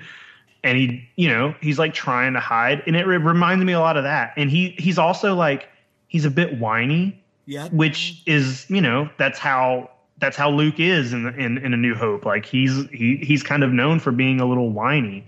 and 0.63 0.79
he 0.79 1.09
you 1.17 1.29
know 1.29 1.57
he's 1.61 1.77
like 1.77 1.93
trying 1.93 2.35
to 2.35 2.41
hide, 2.41 2.81
and 2.87 2.95
it 2.95 3.05
re- 3.05 3.17
reminds 3.17 3.65
me 3.65 3.73
a 3.73 3.81
lot 3.81 3.97
of 3.97 4.05
that. 4.05 4.35
And 4.37 4.49
he 4.49 4.77
he's 4.79 4.97
also 4.97 5.35
like 5.35 5.69
he's 6.07 6.25
a 6.25 6.31
bit 6.31 6.61
whiny 6.61 7.21
Yeah, 7.47 7.69
which 7.71 8.23
is 8.27 8.65
you 8.71 8.81
know 8.81 9.11
that's 9.19 9.41
how 9.41 9.91
that's 10.23 10.37
how 10.37 10.49
Luke 10.51 10.79
is 10.81 11.13
in, 11.13 11.27
in 11.39 11.59
in 11.59 11.75
a 11.75 11.77
New 11.77 11.95
Hope. 11.95 12.25
Like 12.25 12.47
he's 12.47 12.87
he 12.91 13.17
he's 13.19 13.43
kind 13.43 13.63
of 13.63 13.73
known 13.73 13.99
for 14.01 14.13
being 14.13 14.41
a 14.41 14.47
little 14.47 14.71
whiny, 14.71 15.27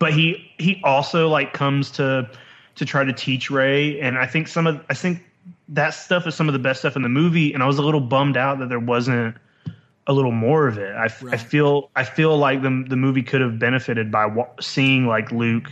but 0.00 0.12
he 0.12 0.50
he 0.58 0.80
also 0.82 1.28
like 1.28 1.52
comes 1.52 1.90
to 1.92 2.28
to 2.74 2.84
try 2.84 3.04
to 3.04 3.12
teach 3.12 3.50
Rey, 3.50 4.00
and 4.00 4.18
I 4.18 4.26
think 4.26 4.48
some 4.48 4.66
of 4.66 4.84
I 4.90 4.94
think 4.94 5.22
that 5.68 5.90
stuff 5.90 6.26
is 6.26 6.34
some 6.34 6.48
of 6.48 6.52
the 6.54 6.58
best 6.58 6.80
stuff 6.80 6.96
in 6.96 7.02
the 7.02 7.08
movie. 7.08 7.52
And 7.52 7.62
I 7.62 7.66
was 7.66 7.78
a 7.78 7.82
little 7.82 8.00
bummed 8.00 8.36
out 8.36 8.58
that 8.58 8.68
there 8.68 8.80
wasn't 8.80 9.36
a 10.06 10.12
little 10.12 10.32
more 10.32 10.66
of 10.68 10.76
it. 10.78 10.94
I, 10.94 11.04
f- 11.06 11.22
I 11.22 11.26
Right. 11.26 11.40
feel 11.40 11.90
I 11.96 12.04
feel 12.04 12.36
like 12.36 12.62
the 12.62 12.84
the 12.88 12.96
movie 12.96 13.22
could 13.22 13.40
have 13.42 13.58
benefited 13.58 14.10
by 14.10 14.26
wa- 14.26 14.48
seeing 14.60 15.06
like 15.06 15.30
Luke 15.32 15.70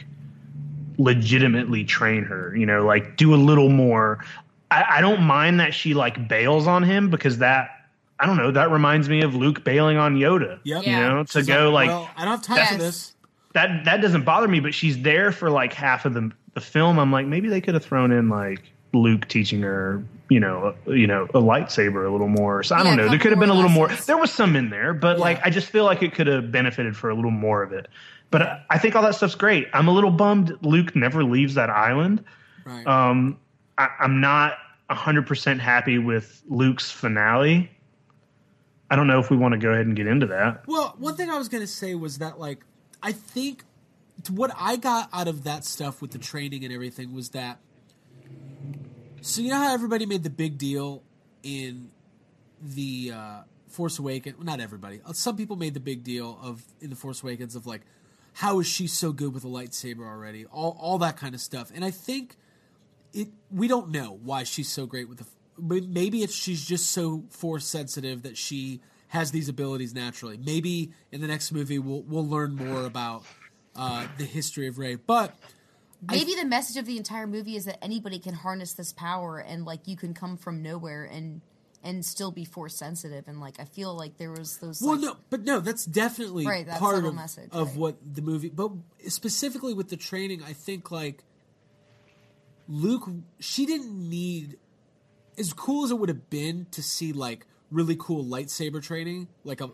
legitimately 0.98 1.84
train 1.84 2.22
her. 2.24 2.54
You 2.56 2.66
know, 2.66 2.84
like 2.84 3.16
do 3.16 3.34
a 3.34 3.36
little 3.36 3.68
more. 3.70 4.24
I, 4.70 4.84
I 4.98 5.00
don't 5.00 5.22
mind 5.22 5.60
that 5.60 5.74
she 5.74 5.94
like 5.94 6.28
bails 6.28 6.66
on 6.66 6.82
him 6.82 7.10
because 7.10 7.38
that 7.38 7.81
I 8.22 8.26
don't 8.26 8.36
know 8.36 8.52
that 8.52 8.70
reminds 8.70 9.08
me 9.08 9.22
of 9.22 9.34
Luke 9.34 9.64
bailing 9.64 9.96
on 9.96 10.16
Yoda. 10.16 10.60
Yep. 10.62 10.86
You 10.86 10.92
know, 10.92 11.24
to 11.24 11.38
She's 11.40 11.46
go 11.46 11.70
like, 11.70 11.88
well, 11.88 12.08
I 12.16 12.24
don't 12.24 12.34
have 12.46 12.56
time 12.56 12.66
for 12.68 12.78
this. 12.78 13.12
that 13.54 13.84
that 13.84 14.00
doesn't 14.00 14.24
bother 14.24 14.46
me. 14.48 14.60
But 14.60 14.74
she's 14.74 15.02
there 15.02 15.32
for 15.32 15.50
like 15.50 15.72
half 15.72 16.04
of 16.06 16.14
the 16.14 16.30
the 16.54 16.60
film. 16.60 16.98
I'm 16.98 17.10
like, 17.10 17.26
maybe 17.26 17.48
they 17.48 17.60
could 17.60 17.74
have 17.74 17.84
thrown 17.84 18.12
in 18.12 18.28
like 18.28 18.62
Luke 18.94 19.26
teaching 19.26 19.62
her, 19.62 20.04
you 20.28 20.38
know, 20.38 20.74
a, 20.86 20.94
you 20.94 21.06
know, 21.06 21.24
a 21.24 21.40
lightsaber 21.40 22.06
a 22.06 22.10
little 22.12 22.28
more. 22.28 22.62
So 22.62 22.74
I 22.76 22.78
Yeah, 22.78 22.84
don't 22.84 22.96
know. 22.98 23.08
There 23.08 23.18
could 23.18 23.32
have 23.32 23.40
been 23.40 23.50
a 23.50 23.54
more 23.54 23.62
little 23.64 23.70
more. 23.76 23.88
There 24.06 24.18
was 24.18 24.30
some 24.30 24.54
in 24.54 24.70
there, 24.70 24.94
but 24.94 25.18
like 25.18 25.40
I 25.44 25.50
just 25.50 25.68
feel 25.68 25.84
like 25.84 26.02
it 26.02 26.14
could 26.14 26.26
have 26.28 26.52
benefited 26.52 26.96
for 26.96 27.10
a 27.10 27.14
little 27.14 27.30
more 27.32 27.62
of 27.62 27.72
it. 27.72 27.88
But 28.30 28.42
I- 28.42 28.60
I 28.70 28.78
think 28.78 28.94
all 28.94 29.02
that 29.02 29.14
stuff's 29.16 29.34
great. 29.34 29.66
I'm 29.74 29.88
a 29.88 29.92
little 29.92 30.10
bummed 30.12 30.56
Luke 30.62 30.94
never 30.94 31.24
leaves 31.24 31.54
that 31.54 31.70
island. 31.70 32.24
Right. 32.64 32.86
Um, 32.86 33.38
I, 33.78 33.88
I'm 33.98 34.20
not 34.20 34.58
100% 34.90 35.58
happy 35.58 35.98
with 35.98 36.42
Luke's 36.48 36.90
finale. 36.90 37.70
I 38.92 38.94
don't 38.94 39.06
know 39.06 39.18
if 39.18 39.30
we 39.30 39.38
want 39.38 39.52
to 39.52 39.58
go 39.58 39.70
ahead 39.70 39.86
and 39.86 39.96
get 39.96 40.06
into 40.06 40.26
that. 40.26 40.64
Well, 40.66 40.94
one 40.98 41.16
thing 41.16 41.30
I 41.30 41.38
was 41.38 41.48
going 41.48 41.62
to 41.62 41.66
say 41.66 41.94
was 41.94 42.18
that, 42.18 42.38
like, 42.38 42.62
I 43.02 43.12
think 43.12 43.64
what 44.28 44.50
I 44.54 44.76
got 44.76 45.08
out 45.14 45.28
of 45.28 45.44
that 45.44 45.64
stuff 45.64 46.02
with 46.02 46.10
the 46.10 46.18
training 46.18 46.62
and 46.62 46.74
everything 46.74 47.14
was 47.14 47.30
that. 47.30 47.58
So, 49.22 49.40
you 49.40 49.48
know 49.48 49.56
how 49.56 49.72
everybody 49.72 50.04
made 50.04 50.24
the 50.24 50.30
big 50.30 50.58
deal 50.58 51.02
in 51.42 51.90
the 52.60 53.12
uh, 53.14 53.40
Force 53.68 53.98
Awakens? 53.98 54.36
Well, 54.36 54.44
not 54.44 54.60
everybody. 54.60 55.00
Uh, 55.06 55.14
Some 55.14 55.38
people 55.38 55.56
made 55.56 55.72
the 55.72 55.80
big 55.80 56.04
deal 56.04 56.38
of 56.42 56.62
in 56.82 56.90
the 56.90 56.96
Force 56.96 57.22
Awakens 57.22 57.56
of, 57.56 57.66
like, 57.66 57.80
how 58.34 58.60
is 58.60 58.66
she 58.66 58.86
so 58.86 59.10
good 59.10 59.32
with 59.32 59.44
a 59.44 59.48
lightsaber 59.48 60.06
already? 60.06 60.44
All, 60.44 60.76
all 60.78 60.98
that 60.98 61.16
kind 61.16 61.34
of 61.34 61.40
stuff. 61.40 61.70
And 61.74 61.82
I 61.82 61.90
think 61.90 62.36
it 63.14 63.28
we 63.50 63.68
don't 63.68 63.88
know 63.88 64.18
why 64.22 64.42
she's 64.42 64.68
so 64.68 64.84
great 64.84 65.08
with 65.08 65.16
the 65.16 65.26
maybe 65.58 66.22
it's 66.22 66.34
she's 66.34 66.64
just 66.64 66.90
so 66.90 67.24
force 67.30 67.66
sensitive 67.66 68.22
that 68.22 68.36
she 68.36 68.80
has 69.08 69.30
these 69.30 69.48
abilities 69.48 69.94
naturally. 69.94 70.38
Maybe 70.38 70.92
in 71.10 71.20
the 71.20 71.26
next 71.26 71.52
movie 71.52 71.78
we'll 71.78 72.02
we'll 72.02 72.26
learn 72.26 72.54
more 72.56 72.84
about 72.84 73.24
uh, 73.76 74.06
the 74.18 74.24
history 74.24 74.66
of 74.66 74.78
Rey. 74.78 74.96
But 74.96 75.34
Maybe 76.10 76.34
the 76.34 76.44
message 76.44 76.76
of 76.78 76.86
the 76.86 76.96
entire 76.96 77.28
movie 77.28 77.54
is 77.54 77.64
that 77.66 77.82
anybody 77.82 78.18
can 78.18 78.34
harness 78.34 78.72
this 78.72 78.92
power 78.92 79.38
and 79.38 79.64
like 79.64 79.86
you 79.86 79.96
can 79.96 80.14
come 80.14 80.36
from 80.36 80.62
nowhere 80.62 81.04
and 81.04 81.42
and 81.84 82.04
still 82.04 82.30
be 82.30 82.44
force 82.44 82.74
sensitive. 82.76 83.28
And 83.28 83.40
like 83.40 83.60
I 83.60 83.64
feel 83.64 83.94
like 83.94 84.16
there 84.18 84.32
was 84.32 84.58
those 84.58 84.82
well 84.82 84.96
like, 84.96 85.02
no 85.02 85.16
but 85.30 85.42
no 85.42 85.60
that's 85.60 85.84
definitely 85.84 86.44
Right, 86.46 86.66
that 86.66 86.80
part 86.80 87.04
of, 87.04 87.14
message, 87.14 87.50
of 87.52 87.68
right. 87.68 87.76
what 87.76 88.14
the 88.14 88.22
movie 88.22 88.48
but 88.48 88.72
specifically 89.08 89.74
with 89.74 89.90
the 89.90 89.96
training 89.96 90.42
I 90.42 90.54
think 90.54 90.90
like 90.90 91.22
Luke 92.68 93.08
she 93.38 93.64
didn't 93.64 94.08
need 94.08 94.56
as 95.38 95.52
cool 95.52 95.84
as 95.84 95.90
it 95.90 95.98
would 95.98 96.08
have 96.08 96.30
been 96.30 96.66
to 96.72 96.82
see 96.82 97.12
like 97.12 97.46
really 97.70 97.96
cool 97.98 98.24
lightsaber 98.24 98.82
training 98.82 99.28
like 99.44 99.60
a 99.60 99.70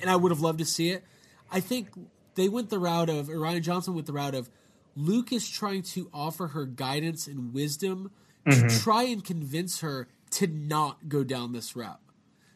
and 0.00 0.10
I 0.10 0.16
would 0.16 0.32
have 0.32 0.40
loved 0.40 0.58
to 0.58 0.64
see 0.64 0.90
it. 0.90 1.04
I 1.50 1.60
think 1.60 1.90
they 2.34 2.48
went 2.48 2.70
the 2.70 2.78
route 2.78 3.08
of 3.08 3.28
Rian 3.28 3.62
Johnson 3.62 3.94
went 3.94 4.06
the 4.06 4.12
route 4.12 4.34
of 4.34 4.50
Luke 4.96 5.32
is 5.32 5.48
trying 5.48 5.82
to 5.82 6.10
offer 6.12 6.48
her 6.48 6.66
guidance 6.66 7.26
and 7.26 7.54
wisdom 7.54 8.10
to 8.46 8.50
mm-hmm. 8.50 8.78
try 8.82 9.04
and 9.04 9.24
convince 9.24 9.80
her 9.80 10.08
to 10.30 10.46
not 10.46 11.08
go 11.08 11.22
down 11.22 11.52
this 11.52 11.76
route. 11.76 12.00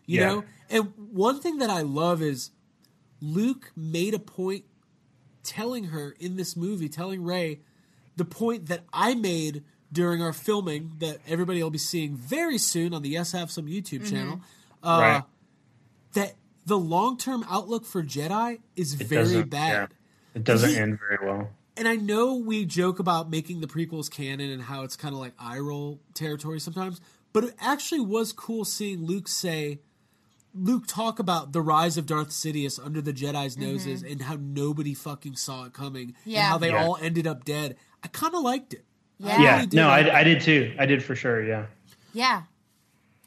You 0.07 0.20
Yeah. 0.20 0.27
know? 0.27 0.45
And 0.68 0.93
one 0.97 1.41
thing 1.41 1.59
that 1.59 1.70
I 1.70 1.83
love 1.83 2.20
is 2.20 2.51
Luke 3.20 3.72
made 3.77 4.14
a 4.14 4.18
point 4.18 4.64
telling 5.43 5.85
her 5.85 6.16
in 6.18 6.37
this 6.37 6.57
movie, 6.57 6.89
telling 6.89 7.22
Rey 7.22 7.61
the 8.16 8.24
point 8.24 8.66
that 8.66 8.85
I 8.93 9.14
made 9.14 9.62
during 9.93 10.20
our 10.22 10.32
filming 10.32 10.93
that 10.99 11.18
everybody 11.28 11.62
will 11.62 11.70
be 11.70 11.78
seeing 11.78 12.16
very 12.16 12.59
soon 12.59 12.93
on 12.93 13.03
the 13.03 13.09
Yes 13.11 13.32
Have 13.32 13.51
Some 13.51 13.66
YouTube 13.66 14.09
channel. 14.09 14.41
Uh, 14.82 14.99
Right. 15.01 15.22
That 16.14 16.34
the 16.64 16.78
long 16.78 17.16
term 17.18 17.45
outlook 17.49 17.84
for 17.84 18.03
Jedi 18.03 18.61
is 18.74 18.95
very 18.95 19.43
bad. 19.43 19.91
yeah. 19.91 19.97
It 20.34 20.45
doesn't 20.45 20.70
He- 20.70 20.76
end 20.76 20.99
very 20.99 21.18
well. 21.26 21.51
And 21.78 21.87
I 21.87 21.97
know 21.97 22.34
we 22.37 22.64
joke 22.64 22.99
about 22.99 23.28
making 23.30 23.61
the 23.61 23.66
prequels 23.66 24.11
canon 24.11 24.51
and 24.51 24.62
how 24.62 24.82
it's 24.82 24.97
kind 24.97 25.14
of 25.14 25.20
like 25.20 25.34
eye 25.39 25.59
roll 25.59 26.01
territory 26.14 26.59
sometimes, 26.59 27.01
but 27.34 27.45
it 27.45 27.55
actually 27.61 28.01
was 28.01 28.32
cool 28.32 28.64
seeing 28.64 29.05
Luke 29.05 29.28
say, 29.28 29.80
Luke 30.55 30.84
talk 30.87 31.18
about 31.18 31.53
the 31.53 31.61
rise 31.61 31.99
of 31.99 32.07
Darth 32.07 32.30
Sidious 32.30 32.82
under 32.82 33.03
the 33.03 33.12
Jedi's 33.12 33.59
noses 33.59 34.03
and 34.03 34.22
how 34.22 34.39
nobody 34.41 34.95
fucking 34.95 35.37
saw 35.37 35.64
it 35.66 35.74
coming 35.74 36.14
and 36.24 36.32
Yeah. 36.32 36.49
how 36.49 36.57
they 36.57 36.70
Yeah. 36.70 36.82
all 36.82 36.97
ended 36.99 37.26
up 37.26 37.45
dead. 37.45 37.76
I 38.03 38.09
kind 38.09 38.34
of 38.34 38.43
liked 38.43 38.72
it. 38.72 38.87
I 39.23 39.27
Yeah. 39.27 39.41
Yeah, 39.43 39.61
did 39.62 39.73
no. 39.75 39.89
I, 39.89 40.19
I 40.21 40.25
did 40.25 40.41
too. 40.43 40.75
I 40.79 40.87
did 40.87 41.03
for 41.03 41.14
sure. 41.17 41.45
Yeah. 41.45 41.67
Yeah. 42.12 42.43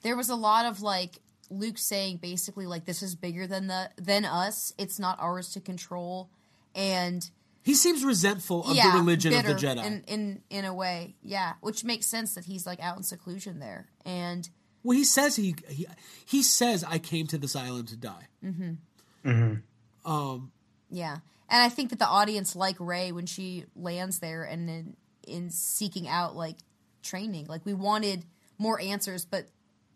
There 0.04 0.16
was 0.16 0.30
a 0.30 0.36
lot 0.36 0.66
of 0.66 0.82
like 0.82 1.20
Luke 1.50 1.78
saying 1.78 2.18
basically 2.18 2.66
like 2.68 2.86
this 2.86 3.02
is 3.02 3.16
bigger 3.16 3.48
than 3.48 3.68
the 3.68 3.90
than 3.98 4.26
us. 4.26 4.74
It's 4.78 5.00
not 5.00 5.20
ours 5.20 5.52
to 5.54 5.60
control. 5.60 6.30
And 6.76 7.28
He 7.64 7.74
seems 7.74 8.06
resentful 8.06 8.64
of 8.70 8.76
yeah, 8.76 8.92
the 8.92 9.00
religion 9.00 9.34
of 9.34 9.44
the 9.44 9.54
Jedi. 9.56 9.84
in, 9.86 10.04
in 10.08 10.42
in 10.50 10.66
a 10.66 10.74
way. 10.74 11.16
Yeah, 11.24 11.54
which 11.62 11.84
makes 11.84 12.06
sense 12.06 12.36
that 12.36 12.46
he's 12.46 12.66
like 12.66 12.80
out 12.80 12.98
in 12.98 13.04
seclusion 13.04 13.60
there. 13.60 13.88
And 14.06 14.48
well, 14.84 14.96
he 14.98 15.04
says 15.04 15.36
he, 15.36 15.56
he 15.68 15.88
he 16.26 16.44
says 16.44 16.84
I 16.88 17.00
came 17.00 17.28
to 17.28 17.38
this 17.38 17.56
island 17.56 17.88
to 17.90 17.98
die. 17.98 18.28
Mm-hmm. 18.46 19.30
Mm-hmm. 19.30 20.10
Um. 20.12 20.52
Yeah. 20.90 21.18
And 21.52 21.64
I 21.64 21.70
think 21.70 21.90
that 21.90 22.00
the 22.00 22.08
audience 22.08 22.56
like 22.56 22.76
Rey 22.80 23.12
when 23.12 23.26
she 23.26 23.66
lands 23.76 24.20
there 24.20 24.44
and 24.44 24.70
in, 24.70 24.96
in 25.30 25.50
seeking 25.50 26.08
out 26.08 26.36
like 26.36 26.58
training. 27.04 27.46
Like 27.48 27.66
we 27.66 27.74
wanted 27.74 28.26
more 28.58 28.80
answers, 28.82 29.26
but 29.26 29.48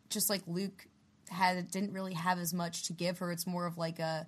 just 0.09 0.29
like 0.29 0.41
Luke 0.47 0.87
had 1.29 1.69
didn't 1.71 1.93
really 1.93 2.13
have 2.13 2.37
as 2.39 2.53
much 2.53 2.83
to 2.83 2.93
give 2.93 3.19
her. 3.19 3.31
It's 3.31 3.47
more 3.47 3.65
of 3.65 3.77
like 3.77 3.99
a 3.99 4.27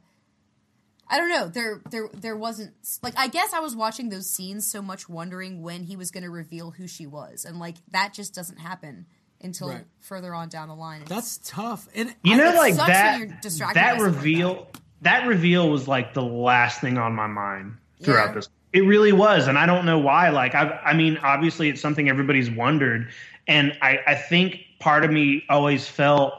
I 1.08 1.18
don't 1.18 1.30
know. 1.30 1.48
There 1.48 1.82
there 1.92 2.10
there 2.14 2.36
wasn't 2.36 2.74
like 3.04 3.14
I 3.18 3.28
guess 3.28 3.54
I 3.54 3.60
was 3.60 3.76
watching 3.76 4.10
those 4.10 4.28
scenes 4.30 4.66
so 4.66 4.82
much 4.82 5.08
wondering 5.08 5.62
when 5.62 5.84
he 5.84 5.96
was 5.96 6.10
going 6.12 6.24
to 6.24 6.32
reveal 6.32 6.72
who 6.72 6.88
she 6.88 7.06
was. 7.06 7.46
And 7.46 7.60
like 7.60 7.76
that 7.92 8.14
just 8.14 8.34
doesn't 8.34 8.58
happen 8.58 9.06
until 9.42 9.70
Right. 9.70 9.86
further 10.00 10.34
on 10.34 10.50
down 10.50 10.70
the 10.70 10.76
line. 10.76 11.04
That's 11.06 11.38
tough. 11.44 11.88
And 11.94 12.16
You 12.24 12.34
I- 12.34 12.38
know, 12.38 12.52
it 12.52 12.56
like 12.56 12.74
sucks 12.74 12.88
that. 12.88 13.20
you're 13.20 13.28
distracted 13.42 13.78
That 13.80 13.90
something 14.00 14.06
like 14.08 14.16
reveal. 14.16 14.68
That 15.02 15.28
reveal 15.28 15.70
was 15.70 15.88
like 15.88 16.16
the 16.16 16.24
last 16.24 16.82
thing 16.82 16.98
on 16.98 17.14
my 17.14 17.28
mind 17.28 17.78
throughout 18.02 18.30
Yeah. 18.30 18.34
this. 18.36 18.50
It 18.74 18.82
really 18.82 19.14
was, 19.14 19.48
and 19.48 19.58
I 19.58 19.66
don't 19.66 19.86
know 19.86 19.98
why. 19.98 20.30
Like, 20.30 20.54
I, 20.54 20.80
I 20.84 20.94
mean, 20.94 21.18
obviously, 21.24 21.70
it's 21.70 21.82
something 21.82 22.10
everybody's 22.10 22.52
wondered, 22.52 23.10
and 23.48 23.78
I, 23.82 24.00
I 24.06 24.16
think 24.16 24.62
part 24.80 25.06
of 25.06 25.12
me 25.12 25.44
always 25.50 25.88
felt 25.88 26.34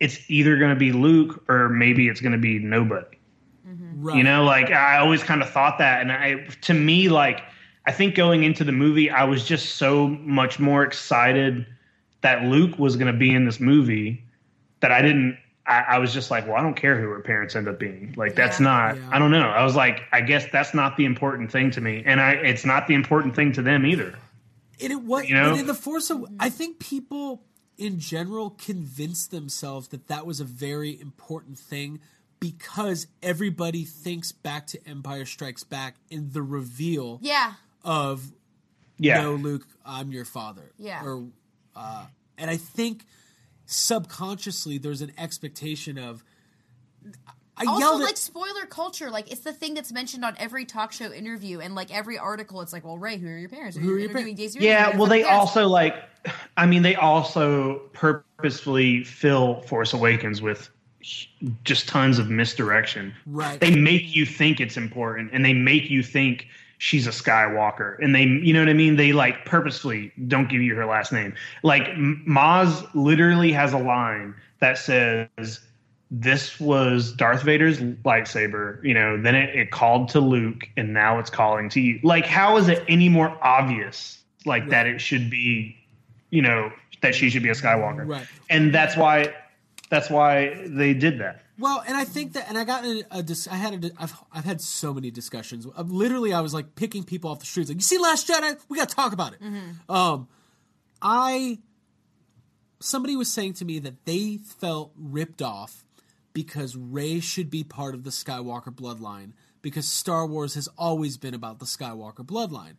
it's 0.00 0.18
either 0.28 0.56
going 0.56 0.70
to 0.70 0.78
be 0.78 0.92
Luke 0.92 1.44
or 1.48 1.68
maybe 1.68 2.08
it's 2.08 2.20
going 2.20 2.32
to 2.32 2.38
be 2.38 2.58
nobody. 2.58 3.18
right. 3.96 4.16
You 4.16 4.24
know, 4.24 4.44
like 4.44 4.70
I 4.70 4.98
always 4.98 5.22
kind 5.22 5.42
of 5.42 5.50
thought 5.50 5.78
that, 5.78 6.00
and 6.00 6.12
I, 6.12 6.46
to 6.62 6.74
me, 6.74 7.08
like 7.08 7.42
I 7.86 7.92
think 7.92 8.14
going 8.14 8.42
into 8.42 8.64
the 8.64 8.72
movie, 8.72 9.10
I 9.10 9.24
was 9.24 9.44
just 9.44 9.76
so 9.76 10.08
much 10.08 10.58
more 10.58 10.82
excited 10.82 11.66
that 12.22 12.44
Luke 12.44 12.78
was 12.78 12.96
going 12.96 13.12
to 13.12 13.18
be 13.18 13.32
in 13.32 13.44
this 13.44 13.60
movie 13.60 14.24
that 14.80 14.90
I 14.90 15.02
didn't. 15.02 15.38
I, 15.66 15.84
I 15.88 15.98
was 15.98 16.12
just 16.12 16.30
like, 16.30 16.46
well, 16.46 16.56
I 16.56 16.62
don't 16.62 16.76
care 16.76 17.00
who 17.00 17.08
her 17.08 17.20
parents 17.20 17.56
end 17.56 17.66
up 17.68 17.78
being. 17.78 18.14
Like 18.16 18.34
that's 18.34 18.60
not. 18.60 18.96
Yeah. 18.96 19.08
I 19.10 19.18
don't 19.18 19.30
know. 19.30 19.48
I 19.48 19.64
was 19.64 19.74
like, 19.74 20.02
I 20.12 20.20
guess 20.20 20.46
that's 20.52 20.74
not 20.74 20.96
the 20.96 21.04
important 21.04 21.50
thing 21.50 21.70
to 21.72 21.80
me, 21.80 22.02
and 22.06 22.20
I 22.20 22.32
it's 22.32 22.64
not 22.64 22.86
the 22.86 22.94
important 22.94 23.34
thing 23.34 23.52
to 23.52 23.62
them 23.62 23.84
either. 23.84 24.16
And 24.80 24.92
it 24.92 25.02
was 25.02 25.28
You 25.28 25.34
know? 25.34 25.54
in 25.54 25.66
the 25.66 25.74
Force. 25.74 26.10
of, 26.10 26.26
I 26.38 26.50
think 26.50 26.78
people 26.78 27.42
in 27.78 27.98
general 27.98 28.50
convinced 28.50 29.30
themselves 29.30 29.88
that 29.88 30.08
that 30.08 30.26
was 30.26 30.38
a 30.40 30.44
very 30.44 31.00
important 31.00 31.58
thing 31.58 32.00
because 32.40 33.06
everybody 33.22 33.84
thinks 33.84 34.32
back 34.32 34.66
to 34.68 34.86
Empire 34.86 35.24
Strikes 35.24 35.64
Back 35.64 35.96
in 36.10 36.30
the 36.32 36.42
reveal 36.42 37.18
yeah. 37.22 37.54
of 37.84 38.30
Yeah. 38.98 39.22
"No, 39.22 39.34
Luke, 39.34 39.66
I'm 39.84 40.12
your 40.12 40.24
father." 40.26 40.72
Yeah. 40.78 41.02
Or, 41.04 41.24
uh, 41.74 42.06
and 42.38 42.50
I 42.50 42.56
think 42.56 43.04
subconsciously 43.66 44.78
there's 44.78 45.02
an 45.02 45.12
expectation 45.18 45.98
of. 45.98 46.24
I 47.58 47.64
Also, 47.64 47.80
yelled 47.80 48.00
like 48.02 48.10
at, 48.10 48.18
spoiler 48.18 48.66
culture, 48.66 49.10
like 49.10 49.30
it's 49.32 49.40
the 49.40 49.52
thing 49.52 49.74
that's 49.74 49.90
mentioned 49.92 50.24
on 50.24 50.34
every 50.38 50.66
talk 50.66 50.92
show 50.92 51.10
interview 51.12 51.60
and 51.60 51.74
like 51.74 51.94
every 51.94 52.18
article. 52.18 52.60
It's 52.60 52.72
like, 52.72 52.84
well, 52.84 52.98
Rey, 52.98 53.16
who 53.16 53.26
are 53.28 53.38
your 53.38 53.48
parents? 53.48 53.76
Who 53.76 53.94
are 53.94 53.98
your 53.98 54.10
interviewing 54.10 54.34
pa- 54.34 54.42
Daisy 54.42 54.58
Yeah, 54.60 54.92
Who 54.92 54.98
well, 54.98 55.08
they 55.08 55.22
parents? 55.22 55.40
also 55.40 55.66
like, 55.68 55.96
I 56.56 56.66
mean, 56.66 56.82
they 56.82 56.96
also 56.96 57.78
purposefully 57.92 59.04
fill 59.04 59.62
Force 59.62 59.94
Awakens 59.94 60.42
with 60.42 60.68
just 61.64 61.88
tons 61.88 62.18
of 62.18 62.28
misdirection. 62.28 63.14
Right. 63.26 63.58
They 63.60 63.74
make 63.74 64.14
you 64.14 64.26
think 64.26 64.60
it's 64.60 64.76
important, 64.76 65.30
and 65.32 65.44
they 65.44 65.52
make 65.54 65.88
you 65.88 66.02
think 66.02 66.48
she's 66.78 67.06
a 67.06 67.10
Skywalker, 67.10 67.96
and 68.02 68.14
they, 68.14 68.24
you 68.24 68.52
know 68.52 68.60
what 68.60 68.68
I 68.68 68.74
mean? 68.74 68.96
They 68.96 69.12
like 69.12 69.44
purposefully 69.44 70.12
don't 70.26 70.48
give 70.48 70.62
you 70.62 70.74
her 70.74 70.86
last 70.86 71.12
name. 71.12 71.34
Like 71.62 71.88
Maz 71.96 72.88
literally 72.94 73.52
has 73.52 73.72
a 73.72 73.78
line 73.78 74.34
that 74.60 74.78
says. 74.78 75.60
This 76.08 76.60
was 76.60 77.12
Darth 77.14 77.42
Vader's 77.42 77.80
lightsaber, 77.80 78.80
you 78.84 78.94
know. 78.94 79.20
Then 79.20 79.34
it, 79.34 79.56
it 79.56 79.70
called 79.72 80.08
to 80.10 80.20
Luke, 80.20 80.68
and 80.76 80.94
now 80.94 81.18
it's 81.18 81.30
calling 81.30 81.68
to 81.70 81.80
you. 81.80 81.98
Like, 82.04 82.24
how 82.24 82.56
is 82.58 82.68
it 82.68 82.84
any 82.86 83.08
more 83.08 83.36
obvious, 83.42 84.22
like 84.44 84.68
that 84.68 84.86
it 84.86 85.00
should 85.00 85.28
be, 85.28 85.76
you 86.30 86.42
know, 86.42 86.70
that 87.02 87.16
she 87.16 87.28
should 87.28 87.42
be 87.42 87.48
a 87.48 87.54
Skywalker? 87.54 88.06
Right. 88.06 88.24
And 88.48 88.72
that's 88.72 88.96
why 88.96 89.34
That's 89.88 90.10
why 90.10 90.54
they 90.66 90.94
did 90.94 91.18
that. 91.20 91.42
Well, 91.58 91.82
and 91.86 91.96
I 91.96 92.04
think 92.04 92.34
that, 92.34 92.48
and 92.48 92.58
I 92.58 92.64
got 92.64 92.84
in 92.84 93.04
a, 93.10 93.22
dis- 93.22 93.48
I 93.48 93.54
had 93.54 93.84
a, 93.84 93.90
I've, 93.98 94.14
I've 94.32 94.44
had 94.44 94.60
so 94.60 94.92
many 94.92 95.10
discussions. 95.10 95.66
Uh, 95.66 95.82
literally, 95.82 96.32
I 96.34 96.40
was 96.40 96.52
like 96.52 96.74
picking 96.74 97.02
people 97.02 97.30
off 97.30 97.40
the 97.40 97.46
streets, 97.46 97.70
like, 97.70 97.78
you 97.78 97.82
see 97.82 97.98
Last 97.98 98.28
Jedi? 98.28 98.58
We 98.68 98.76
got 98.76 98.88
to 98.90 98.94
talk 98.94 99.12
about 99.12 99.32
it. 99.32 99.40
Um, 99.88 100.28
I, 101.00 101.58
somebody 102.80 103.16
was 103.16 103.30
saying 103.30 103.54
to 103.54 103.64
me 103.64 103.78
that 103.80 104.04
they 104.04 104.36
felt 104.36 104.92
ripped 104.96 105.40
off 105.40 105.84
because 106.32 106.76
Rey 106.76 107.20
should 107.20 107.48
be 107.48 107.64
part 107.64 107.94
of 107.94 108.04
the 108.04 108.10
Skywalker 108.10 108.74
bloodline 108.74 109.32
because 109.62 109.88
Star 109.88 110.26
Wars 110.26 110.54
has 110.54 110.68
always 110.76 111.16
been 111.16 111.32
about 111.32 111.58
the 111.58 111.64
Skywalker 111.64 112.24
bloodline. 112.24 112.74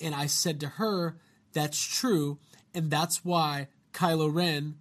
And 0.00 0.14
I 0.14 0.26
said 0.26 0.58
to 0.60 0.68
her, 0.68 1.16
that's 1.52 1.78
true, 1.78 2.38
and 2.74 2.90
that's 2.90 3.24
why 3.24 3.68
Kylo 3.92 4.34
Ren 4.34 4.76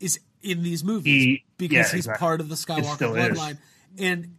is 0.00 0.18
in 0.46 0.62
these 0.62 0.84
movies 0.84 1.22
He- 1.22 1.44
because 1.58 1.74
yeah, 1.74 1.82
he's 1.82 1.94
exactly. 1.94 2.20
part 2.20 2.40
of 2.40 2.48
the 2.48 2.54
Skywalker 2.54 2.94
still 2.94 3.14
is. 3.14 3.38
bloodline. 3.38 3.58
And 3.98 4.36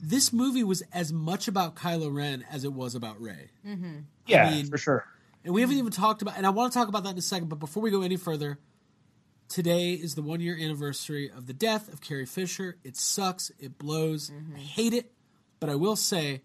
this 0.00 0.32
movie 0.32 0.64
was 0.64 0.82
as 0.92 1.12
much 1.12 1.48
about 1.48 1.76
Kylo 1.76 2.14
Ren 2.14 2.44
as 2.50 2.64
it 2.64 2.72
was 2.72 2.94
about 2.94 3.20
Rey. 3.20 3.50
Mm-hmm. 3.66 3.98
Yeah, 4.26 4.50
mean- 4.50 4.66
for 4.66 4.78
sure. 4.78 5.06
And 5.44 5.52
we 5.52 5.60
haven't 5.60 5.76
even 5.76 5.92
talked 5.92 6.22
about, 6.22 6.38
and 6.38 6.46
I 6.46 6.50
want 6.50 6.72
to 6.72 6.78
talk 6.78 6.88
about 6.88 7.04
that 7.04 7.10
in 7.10 7.18
a 7.18 7.22
second, 7.22 7.48
but 7.48 7.58
before 7.58 7.82
we 7.82 7.90
go 7.90 8.00
any 8.00 8.16
further, 8.16 8.58
today 9.48 9.92
is 9.92 10.14
the 10.14 10.22
one 10.22 10.40
year 10.40 10.56
anniversary 10.58 11.30
of 11.30 11.46
the 11.46 11.52
death 11.52 11.92
of 11.92 12.00
Carrie 12.00 12.24
Fisher. 12.24 12.78
It 12.82 12.96
sucks. 12.96 13.50
It 13.58 13.78
blows. 13.78 14.30
I 14.30 14.34
mm-hmm. 14.40 14.54
hate 14.56 14.94
it. 14.94 15.12
But 15.60 15.68
I 15.68 15.74
will 15.74 15.96
say, 15.96 16.40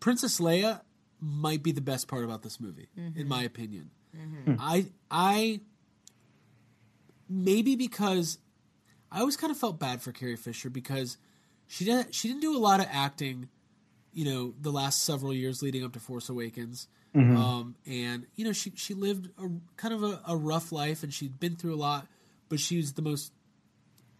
Princess 0.00 0.40
Leia 0.40 0.80
might 1.20 1.62
be 1.62 1.70
the 1.70 1.80
best 1.80 2.08
part 2.08 2.24
about 2.24 2.42
this 2.42 2.58
movie, 2.58 2.88
in 2.96 3.12
mm-hmm. 3.12 3.28
my 3.28 3.42
opinion. 3.44 3.90
Hmm. 4.14 4.54
I, 4.58 4.86
I, 5.10 5.60
maybe 7.28 7.76
because 7.76 8.38
I 9.10 9.20
always 9.20 9.36
kind 9.36 9.50
of 9.50 9.56
felt 9.56 9.78
bad 9.78 10.02
for 10.02 10.12
Carrie 10.12 10.36
Fisher 10.36 10.70
because 10.70 11.16
she 11.66 11.84
didn't, 11.84 12.14
she 12.14 12.28
didn't 12.28 12.40
do 12.40 12.56
a 12.56 12.58
lot 12.58 12.80
of 12.80 12.86
acting 12.90 13.48
you 14.12 14.24
know 14.24 14.54
the 14.60 14.72
last 14.72 15.04
several 15.04 15.32
years 15.32 15.62
leading 15.62 15.84
up 15.84 15.92
to 15.92 16.00
Force 16.00 16.28
Awakens. 16.28 16.88
Um, 17.36 17.76
and 17.86 18.26
you 18.34 18.44
know 18.44 18.52
she 18.52 18.72
she 18.74 18.94
lived 18.94 19.28
a 19.38 19.48
kind 19.76 19.94
of 19.94 20.02
a, 20.02 20.20
a 20.26 20.36
rough 20.36 20.72
life 20.72 21.02
and 21.02 21.12
she'd 21.12 21.38
been 21.38 21.54
through 21.54 21.74
a 21.74 21.76
lot, 21.78 22.06
but 22.48 22.60
she 22.60 22.76
was 22.76 22.94
the 22.94 23.02
most 23.02 23.32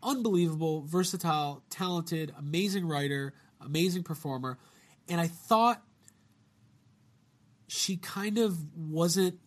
unbelievable, 0.02 0.82
versatile, 0.82 1.64
talented, 1.68 2.32
amazing 2.38 2.86
writer, 2.86 3.34
amazing 3.60 4.04
performer, 4.04 4.56
and 5.08 5.20
I 5.20 5.26
thought 5.26 5.82
she 7.66 7.96
kind 7.96 8.38
of 8.38 8.56
wasn't 8.76 9.38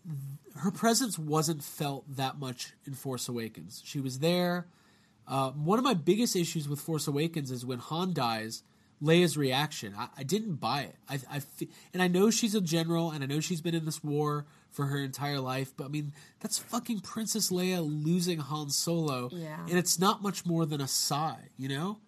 her 0.58 0.72
presence 0.72 1.18
wasn't 1.18 1.64
felt 1.64 2.04
that 2.16 2.40
much 2.40 2.74
in 2.86 2.94
Force 2.94 3.28
Awakens. 3.30 3.82
She 3.86 4.00
was 4.00 4.20
there. 4.20 4.68
Uh, 5.28 5.52
one 5.52 5.80
of 5.80 5.86
my 5.86 5.94
biggest 5.94 6.36
issues 6.36 6.68
with 6.68 6.80
Force 6.82 7.08
Awakens 7.08 7.52
is 7.52 7.66
when 7.66 7.80
Han 7.80 8.14
dies, 8.14 8.64
Leia's 9.02 9.38
reaction. 9.38 9.94
I, 9.98 10.10
I 10.18 10.24
didn't 10.24 10.56
buy 10.56 10.82
it. 10.82 10.96
I, 11.10 11.20
I 11.38 11.40
fe- 11.40 11.70
and 11.94 12.02
I 12.04 12.08
know 12.08 12.30
she's 12.30 12.54
a 12.54 12.62
general, 12.62 13.12
and 13.12 13.24
I 13.24 13.28
know 13.28 13.40
she's 13.40 13.62
been 13.62 13.74
in 13.76 13.86
this 13.86 14.04
war 14.04 14.46
for 14.72 14.86
her 14.88 14.98
entire 15.00 15.40
life. 15.40 15.74
But 15.76 15.86
I 15.86 15.88
mean, 15.88 16.14
that's 16.40 16.58
fucking 16.60 17.00
Princess 17.00 17.50
Leia 17.52 17.82
losing 17.82 18.40
Han 18.40 18.70
Solo, 18.70 19.30
Yeah. 19.32 19.58
and 19.70 19.78
it's 19.78 19.98
not 20.00 20.22
much 20.22 20.46
more 20.46 20.66
than 20.66 20.82
a 20.82 20.88
sigh, 20.88 21.50
you 21.58 21.70
know. 21.70 22.00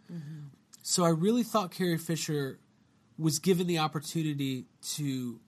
So 0.82 1.04
I 1.06 1.10
really 1.10 1.44
thought 1.44 1.72
Carrie 1.72 1.98
Fisher 1.98 2.60
was 3.18 3.39
given 3.39 3.68
the 3.68 3.80
opportunity 3.80 4.66
to 4.96 5.39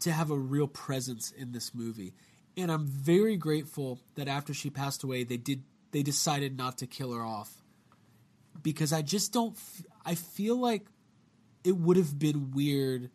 to 0.00 0.12
have 0.12 0.30
a 0.30 0.36
real 0.36 0.66
presence 0.66 1.30
in 1.30 1.52
this 1.52 1.74
movie. 1.74 2.14
And 2.56 2.70
I'm 2.70 2.86
very 2.86 3.36
grateful 3.36 4.00
that 4.16 4.28
after 4.28 4.52
she 4.52 4.70
passed 4.70 5.02
away, 5.02 5.24
they 5.24 5.36
did 5.36 5.62
they 5.92 6.02
decided 6.02 6.56
not 6.56 6.78
to 6.78 6.86
kill 6.86 7.12
her 7.12 7.22
off 7.22 7.52
because 8.62 8.92
I 8.92 9.02
just 9.02 9.32
don't. 9.32 9.56
f- 9.56 9.82
I 10.04 10.14
feel 10.14 10.56
like 10.56 10.86
it 11.64 11.76
would 11.76 11.96
have 11.96 12.18
been 12.18 12.52
weird 12.52 13.10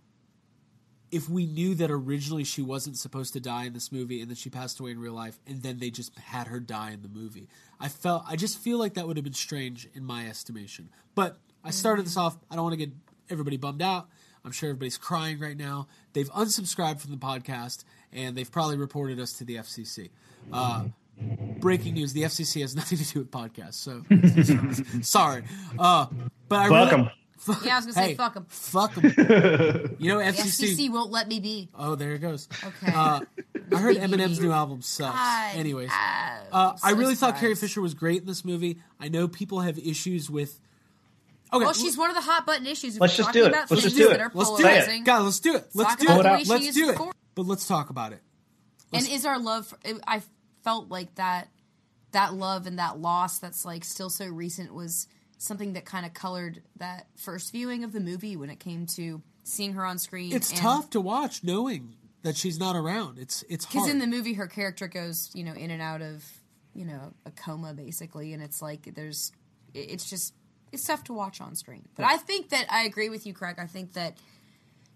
if 1.12 1.30
we 1.30 1.46
knew 1.46 1.76
that 1.76 1.90
originally 1.90 2.44
she 2.44 2.62
wasn't 2.62 2.98
supposed 2.98 3.34
to 3.34 3.40
die 3.40 3.66
in 3.66 3.74
this 3.74 3.92
movie 3.92 4.22
and 4.22 4.30
then 4.30 4.36
she 4.36 4.50
passed 4.50 4.80
away 4.80 4.92
in 4.92 5.00
real 5.00 5.14
life 5.14 5.40
and 5.48 5.64
then 5.64 5.80
they 5.80 5.90
just 5.90 6.18
had 6.18 6.48
her 6.48 6.60
die 6.60 6.92
in 6.92 7.02
the 7.02 7.08
movie. 7.08 7.48
I 7.80 7.88
felt 7.88 8.24
I 8.28 8.36
just 8.36 8.60
feel 8.60 8.78
like 8.78 8.96
that 8.96 9.08
would 9.08 9.18
have 9.18 9.24
been 9.24 9.34
strange 9.34 9.88
in 9.94 10.04
my 10.04 10.28
estimation. 10.28 10.90
But 11.14 11.38
I 11.64 11.72
started 11.72 12.02
mm-hmm. 12.02 12.08
this 12.08 12.18
off. 12.18 12.38
I 12.52 12.56
don't 12.56 12.64
want 12.64 12.74
to 12.74 12.86
get 12.86 12.94
everybody 13.30 13.58
bummed 13.58 13.82
out. 13.82 14.10
I'm 14.46 14.52
sure 14.52 14.70
everybody's 14.70 14.98
crying 14.98 15.40
right 15.40 15.58
now. 15.58 15.88
They've 16.14 16.30
unsubscribed 16.32 17.02
from 17.02 17.12
the 17.12 17.18
podcast 17.18 17.84
and 18.14 18.36
they've 18.38 18.52
probably 18.52 18.78
reported 18.78 19.20
us 19.20 19.34
to 19.40 19.44
the 19.44 19.56
FCC. 19.56 20.12
Uh, 20.54 20.86
breaking 21.60 21.96
news: 21.96 22.14
the 22.14 22.24
FCC 22.24 22.62
has 22.62 22.76
nothing 22.78 22.98
to 23.00 23.04
do 23.14 23.20
with 23.20 23.32
podcasts. 23.32 23.74
So 23.76 24.04
sorry, 25.02 25.44
uh, 25.80 26.06
but 26.48 26.56
I 26.60 26.70
Fuck 26.70 26.92
really, 26.92 27.04
'em. 27.04 27.10
Yeah, 27.64 27.74
I 27.74 27.76
was 27.78 27.86
gonna 27.86 27.94
say 27.94 28.02
Hey, 28.10 28.16
fuck 28.16 28.36
'em. 28.38 28.46
Fuck 28.50 28.98
'em. 28.98 29.04
You 30.00 30.10
know, 30.10 30.18
The 30.20 30.26
FCC. 30.32 30.64
FCC 30.78 30.90
won't 30.92 31.12
let 31.12 31.28
me 31.28 31.40
be. 31.40 31.70
Oh, 31.76 31.96
there 31.96 32.14
it 32.14 32.20
goes. 32.20 32.48
Okay. 32.64 32.92
Uh, 32.94 33.20
I 33.74 33.78
heard 33.78 33.98
Eminem's 33.98 34.40
new 34.40 34.52
album 34.52 34.82
sucks. 34.82 35.16
God, 35.16 35.56
Anyways, 35.56 35.90
uh, 35.90 35.94
I'm 36.54 36.76
I 36.84 36.92
so 36.92 36.96
really 36.98 37.16
thought 37.16 37.38
Carrie. 37.38 37.56
Fisher 37.56 37.82
was 37.82 37.94
great 37.94 38.22
in 38.22 38.26
this 38.28 38.46
movie. 38.46 38.80
I 39.00 39.10
know 39.10 39.28
people 39.28 39.60
have 39.62 39.78
issues 39.78 40.30
with. 40.30 40.60
Okay, 41.56 41.66
Well, 41.66 41.74
she's 41.74 41.98
one 41.98 42.10
of 42.10 42.16
the 42.16 42.22
hot 42.22 42.46
button 42.46 42.68
issues. 42.68 42.96
If 42.96 43.02
Let's 43.02 43.16
just 43.18 43.32
do 43.32 43.46
it. 43.46 43.52
Let's 43.52 43.82
just 43.82 43.96
do 43.96 44.12
it. 44.12 44.22
Let's 44.34 44.50
do 44.56 44.66
it, 44.66 45.04
guys. 45.06 45.24
Let's 45.24 45.40
do 45.40 45.56
it. 45.56 45.66
Let's 45.74 45.92
Talk 45.92 46.00
do 46.00 46.06
about 46.08 46.20
it. 46.20 46.24
the 46.24 46.30
way 46.32 46.60
she 46.60 46.66
Let's 46.66 46.76
do 46.76 46.90
it. 46.90 46.92
before. 46.94 47.12
But 47.36 47.46
let's 47.46 47.68
talk 47.68 47.90
about 47.90 48.14
it. 48.14 48.22
And 48.94 49.08
is 49.08 49.26
our 49.26 49.40
love? 49.40 49.68
For, 49.68 49.78
I 50.08 50.22
felt 50.64 50.90
like 50.90 51.16
that 51.16 51.50
that 52.12 52.34
love 52.34 52.66
and 52.66 52.80
that 52.80 52.98
loss 52.98 53.40
that's 53.40 53.66
like 53.66 53.84
still 53.84 54.10
so 54.10 54.26
recent 54.28 54.74
was 54.74 55.08
something 55.38 55.74
that 55.74 55.84
kind 55.86 56.06
of 56.06 56.14
colored 56.14 56.62
that 56.78 57.08
first 57.18 57.52
viewing 57.52 57.84
of 57.84 57.92
the 57.92 58.00
movie 58.00 58.38
when 58.38 58.50
it 58.50 58.60
came 58.60 58.86
to 58.86 59.22
seeing 59.44 59.74
her 59.74 59.86
on 59.86 59.98
screen. 59.98 60.34
It's 60.34 60.52
and- 60.52 60.60
tough 60.60 60.90
to 60.92 61.02
watch 61.02 61.44
knowing 61.44 61.96
that 62.24 62.38
she's 62.38 62.58
not 62.58 62.76
around. 62.76 63.20
It's 63.20 63.44
it's 63.50 63.66
because 63.66 63.90
in 63.90 64.00
the 64.00 64.08
movie 64.08 64.34
her 64.34 64.48
character 64.48 64.88
goes 64.88 65.30
you 65.34 65.44
know 65.44 65.54
in 65.54 65.72
and 65.72 65.82
out 65.82 66.02
of 66.02 66.26
you 66.74 66.86
know 66.86 67.14
a 67.26 67.32
coma 67.32 67.74
basically 67.74 68.34
and 68.34 68.42
it's 68.42 68.62
like 68.62 68.94
there's 68.96 69.32
it's 69.74 70.10
just 70.10 70.34
it's 70.76 70.84
tough 70.86 71.04
to 71.06 71.14
watch 71.14 71.42
on 71.42 71.56
screen. 71.56 71.88
But 71.96 72.06
i 72.06 72.18
think 72.18 72.50
that 72.50 72.66
i 72.70 72.84
agree 72.84 73.10
with 73.10 73.26
you 73.26 73.34
craig. 73.34 73.56
I 73.58 73.66
think 73.66 73.94
that 73.94 74.18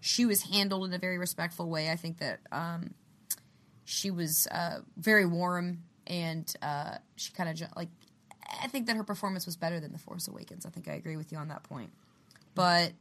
she 0.00 0.24
was 0.24 0.42
handled 0.42 0.84
in 0.86 0.92
a 0.94 0.98
very 0.98 1.18
respectful 1.18 1.68
way. 1.68 1.90
I 1.90 1.96
think 1.96 2.18
that 2.18 2.40
um, 2.52 2.94
she 3.84 4.10
was 4.10 4.46
uh, 4.46 4.78
very 4.96 5.26
warm 5.26 5.82
and 6.06 6.50
uh, 6.62 6.94
she 7.16 7.32
kind 7.32 7.50
of 7.50 7.56
ju- 7.56 7.66
like 7.76 7.88
i 8.62 8.66
think 8.68 8.86
that 8.86 8.96
her 8.96 9.04
performance 9.04 9.46
was 9.46 9.56
better 9.56 9.78
than 9.80 9.92
the 9.92 9.98
force 9.98 10.28
awakens. 10.28 10.64
I 10.66 10.70
think 10.70 10.88
i 10.88 10.92
agree 10.92 11.16
with 11.16 11.32
you 11.32 11.38
on 11.38 11.48
that 11.48 11.62
point. 11.64 11.90
But 12.54 12.92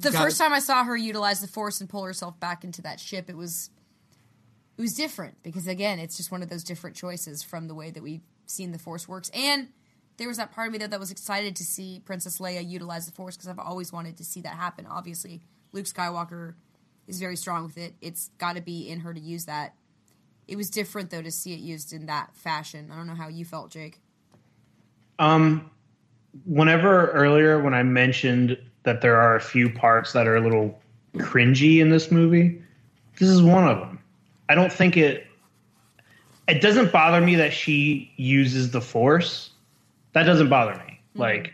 the 0.00 0.10
Got 0.10 0.22
first 0.22 0.40
it. 0.40 0.44
time 0.44 0.52
i 0.54 0.58
saw 0.60 0.82
her 0.84 0.96
utilize 0.96 1.40
the 1.40 1.46
force 1.46 1.80
and 1.80 1.88
pull 1.90 2.04
herself 2.04 2.40
back 2.40 2.64
into 2.64 2.80
that 2.82 2.98
ship 2.98 3.28
it 3.28 3.36
was 3.36 3.68
it 4.78 4.80
was 4.80 4.94
different 4.94 5.42
because 5.42 5.66
again 5.66 5.98
it's 5.98 6.16
just 6.16 6.30
one 6.30 6.42
of 6.42 6.48
those 6.48 6.64
different 6.64 6.96
choices 6.96 7.42
from 7.42 7.68
the 7.68 7.74
way 7.74 7.90
that 7.90 8.02
we've 8.02 8.22
seen 8.46 8.72
the 8.72 8.78
force 8.78 9.08
works. 9.08 9.30
And 9.34 9.68
there 10.22 10.28
was 10.28 10.38
that 10.38 10.52
part 10.52 10.68
of 10.68 10.72
me 10.72 10.78
that, 10.78 10.90
that 10.90 11.00
was 11.00 11.10
excited 11.10 11.56
to 11.56 11.64
see 11.64 12.00
princess 12.04 12.38
leia 12.38 12.66
utilize 12.66 13.06
the 13.06 13.12
force 13.12 13.36
because 13.36 13.48
i've 13.48 13.58
always 13.58 13.92
wanted 13.92 14.16
to 14.16 14.24
see 14.24 14.40
that 14.40 14.54
happen 14.54 14.86
obviously 14.86 15.42
luke 15.72 15.86
skywalker 15.86 16.54
is 17.06 17.18
very 17.18 17.36
strong 17.36 17.64
with 17.64 17.76
it 17.76 17.94
it's 18.00 18.30
got 18.38 18.56
to 18.56 18.62
be 18.62 18.88
in 18.88 19.00
her 19.00 19.12
to 19.12 19.20
use 19.20 19.44
that 19.44 19.74
it 20.48 20.56
was 20.56 20.70
different 20.70 21.10
though 21.10 21.22
to 21.22 21.30
see 21.30 21.52
it 21.52 21.60
used 21.60 21.92
in 21.92 22.06
that 22.06 22.34
fashion 22.34 22.90
i 22.92 22.96
don't 22.96 23.06
know 23.06 23.14
how 23.14 23.28
you 23.28 23.44
felt 23.44 23.70
jake 23.70 24.00
Um, 25.18 25.70
whenever 26.44 27.08
earlier 27.08 27.60
when 27.60 27.74
I 27.74 27.82
mentioned 27.82 28.58
that 28.84 29.00
there 29.00 29.20
are 29.20 29.36
a 29.36 29.40
few 29.40 29.70
parts 29.70 30.12
that 30.12 30.26
are 30.26 30.36
a 30.36 30.40
little 30.40 30.80
cringy 31.16 31.78
in 31.80 31.90
this 31.90 32.10
movie, 32.10 32.60
this 33.18 33.28
is 33.28 33.42
one 33.42 33.68
of 33.68 33.78
them. 33.78 33.98
I 34.48 34.54
don't 34.54 34.72
think 34.72 34.96
it. 34.96 35.26
It 36.48 36.60
doesn't 36.60 36.92
bother 36.92 37.24
me 37.24 37.36
that 37.36 37.52
she 37.52 38.12
uses 38.16 38.72
the 38.72 38.80
force. 38.80 39.50
That 40.12 40.24
doesn't 40.24 40.48
bother 40.48 40.74
me. 40.74 41.00
Mm-hmm. 41.10 41.20
Like, 41.20 41.52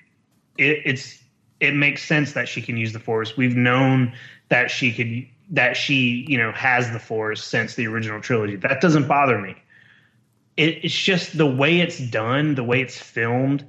it, 0.56 0.82
it's 0.84 1.22
it 1.60 1.74
makes 1.74 2.04
sense 2.04 2.32
that 2.32 2.48
she 2.48 2.62
can 2.62 2.76
use 2.76 2.92
the 2.92 3.00
force. 3.00 3.36
We've 3.36 3.56
known 3.56 4.12
that 4.48 4.70
she 4.70 4.92
could 4.92 5.26
that 5.50 5.76
she 5.76 6.26
you 6.28 6.38
know 6.38 6.52
has 6.52 6.90
the 6.92 6.98
force 6.98 7.42
since 7.42 7.74
the 7.74 7.86
original 7.86 8.20
trilogy. 8.20 8.56
That 8.56 8.80
doesn't 8.80 9.08
bother 9.08 9.38
me 9.38 9.56
it, 10.58 10.84
it's 10.84 10.94
just 10.94 11.38
the 11.38 11.46
way 11.46 11.80
it's 11.80 11.98
done, 11.98 12.56
the 12.56 12.64
way 12.64 12.82
it's 12.82 12.98
filmed. 12.98 13.64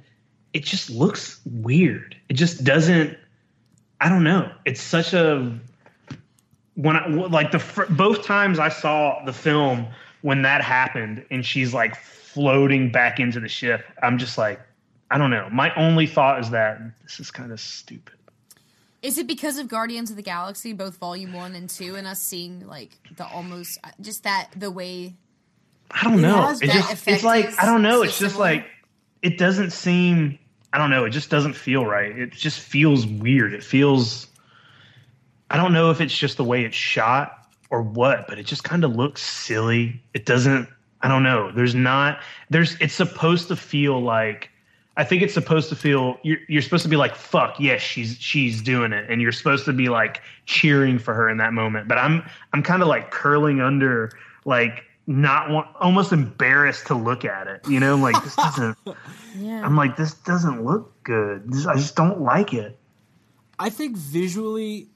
It 0.52 0.64
just 0.64 0.90
looks 0.90 1.40
weird. 1.46 2.16
It 2.28 2.34
just 2.34 2.64
doesn't. 2.64 3.16
I 4.00 4.08
don't 4.08 4.24
know. 4.24 4.50
It's 4.66 4.82
such 4.82 5.14
a 5.14 5.56
when 6.74 6.96
I 6.96 7.06
like 7.06 7.52
the 7.52 7.86
both 7.90 8.24
times 8.24 8.58
I 8.58 8.68
saw 8.68 9.24
the 9.24 9.32
film 9.32 9.86
when 10.22 10.42
that 10.42 10.62
happened 10.62 11.24
and 11.30 11.46
she's 11.46 11.72
like 11.72 11.94
floating 11.94 12.90
back 12.90 13.20
into 13.20 13.38
the 13.38 13.48
ship. 13.48 13.84
I'm 14.02 14.18
just 14.18 14.36
like, 14.36 14.60
I 15.10 15.18
don't 15.18 15.30
know. 15.30 15.48
My 15.50 15.74
only 15.74 16.06
thought 16.06 16.40
is 16.40 16.50
that 16.50 16.80
this 17.02 17.20
is 17.20 17.30
kind 17.30 17.52
of 17.52 17.60
stupid. 17.60 18.14
Is 19.02 19.16
it 19.18 19.26
because 19.26 19.58
of 19.58 19.66
Guardians 19.66 20.10
of 20.10 20.16
the 20.16 20.22
Galaxy, 20.22 20.72
both 20.72 20.98
Volume 20.98 21.32
One 21.32 21.54
and 21.54 21.68
Two, 21.68 21.96
and 21.96 22.06
us 22.06 22.20
seeing 22.20 22.66
like 22.66 22.98
the 23.16 23.26
almost 23.26 23.78
uh, 23.82 23.90
just 24.00 24.24
that 24.24 24.50
the 24.54 24.70
way 24.70 25.14
I 25.90 26.04
don't 26.04 26.20
know. 26.20 26.50
It 26.50 26.70
just 26.70 27.08
it's 27.08 27.24
like 27.24 27.50
I 27.60 27.66
don't 27.66 27.82
know. 27.82 28.02
It's 28.02 28.18
just 28.18 28.36
similar. 28.36 28.54
like 28.56 28.66
it 29.22 29.38
doesn't 29.38 29.70
seem. 29.70 30.38
I 30.72 30.78
don't 30.78 30.90
know. 30.90 31.04
It 31.04 31.10
just 31.10 31.30
doesn't 31.30 31.54
feel 31.54 31.84
right. 31.84 32.16
It 32.16 32.32
just 32.32 32.60
feels 32.60 33.06
weird. 33.06 33.54
It 33.54 33.64
feels. 33.64 34.26
I 35.50 35.56
don't 35.56 35.72
know 35.72 35.90
if 35.90 36.00
it's 36.00 36.16
just 36.16 36.36
the 36.36 36.44
way 36.44 36.64
it's 36.64 36.76
shot 36.76 37.48
or 37.70 37.82
what, 37.82 38.26
but 38.28 38.38
it 38.38 38.44
just 38.44 38.62
kind 38.62 38.84
of 38.84 38.94
looks 38.94 39.22
silly. 39.22 40.00
It 40.14 40.26
doesn't. 40.26 40.68
I 41.00 41.08
don't 41.08 41.22
know. 41.22 41.50
There's 41.50 41.74
not. 41.74 42.20
There's. 42.50 42.76
It's 42.80 42.94
supposed 42.94 43.48
to 43.48 43.56
feel 43.56 44.00
like. 44.00 44.49
I 45.00 45.04
think 45.04 45.22
it's 45.22 45.32
supposed 45.32 45.70
to 45.70 45.76
feel. 45.76 46.18
You're, 46.22 46.40
you're 46.46 46.60
supposed 46.60 46.82
to 46.82 46.90
be 46.90 46.96
like, 46.96 47.14
"Fuck 47.14 47.58
yes, 47.58 47.80
she's 47.80 48.18
she's 48.20 48.60
doing 48.60 48.92
it," 48.92 49.08
and 49.08 49.22
you're 49.22 49.32
supposed 49.32 49.64
to 49.64 49.72
be 49.72 49.88
like 49.88 50.20
cheering 50.44 50.98
for 50.98 51.14
her 51.14 51.30
in 51.30 51.38
that 51.38 51.54
moment. 51.54 51.88
But 51.88 51.96
I'm 51.96 52.22
I'm 52.52 52.62
kind 52.62 52.82
of 52.82 52.88
like 52.88 53.10
curling 53.10 53.62
under, 53.62 54.12
like 54.44 54.84
not 55.06 55.48
want, 55.48 55.68
almost 55.80 56.12
embarrassed 56.12 56.86
to 56.88 56.94
look 56.94 57.24
at 57.24 57.46
it. 57.46 57.66
You 57.66 57.80
know, 57.80 57.96
like 57.96 58.22
this 58.22 58.36
doesn't. 58.36 58.76
Yeah. 59.38 59.64
I'm 59.64 59.76
like, 59.76 59.96
this 59.96 60.14
doesn't 60.14 60.64
look 60.64 61.04
good. 61.04 61.52
This, 61.52 61.64
I 61.64 61.76
just 61.76 61.94
don't 61.94 62.20
like 62.20 62.52
it. 62.52 62.76
I 63.60 63.70
think 63.70 63.96
visually 63.96 64.88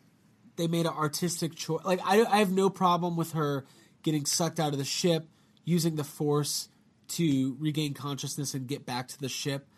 they 0.56 0.66
made 0.66 0.86
an 0.86 0.92
artistic 0.92 1.54
choice. 1.54 1.84
Like 1.84 2.00
I, 2.04 2.24
I 2.24 2.38
have 2.38 2.50
no 2.50 2.68
problem 2.68 3.16
with 3.16 3.30
her 3.32 3.64
getting 4.02 4.26
sucked 4.26 4.58
out 4.58 4.72
of 4.72 4.78
the 4.78 4.84
ship, 4.84 5.28
using 5.64 5.94
the 5.94 6.02
force 6.02 6.68
to 7.10 7.56
regain 7.60 7.94
consciousness 7.94 8.54
and 8.54 8.66
get 8.66 8.84
back 8.84 9.06
to 9.06 9.20
the 9.20 9.28
ship. 9.28 9.68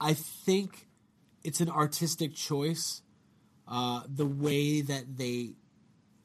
I 0.00 0.14
think 0.14 0.86
it's 1.44 1.60
an 1.60 1.70
artistic 1.70 2.34
choice. 2.34 3.02
Uh, 3.68 4.02
the 4.08 4.26
way 4.26 4.80
that 4.80 5.16
they, 5.16 5.52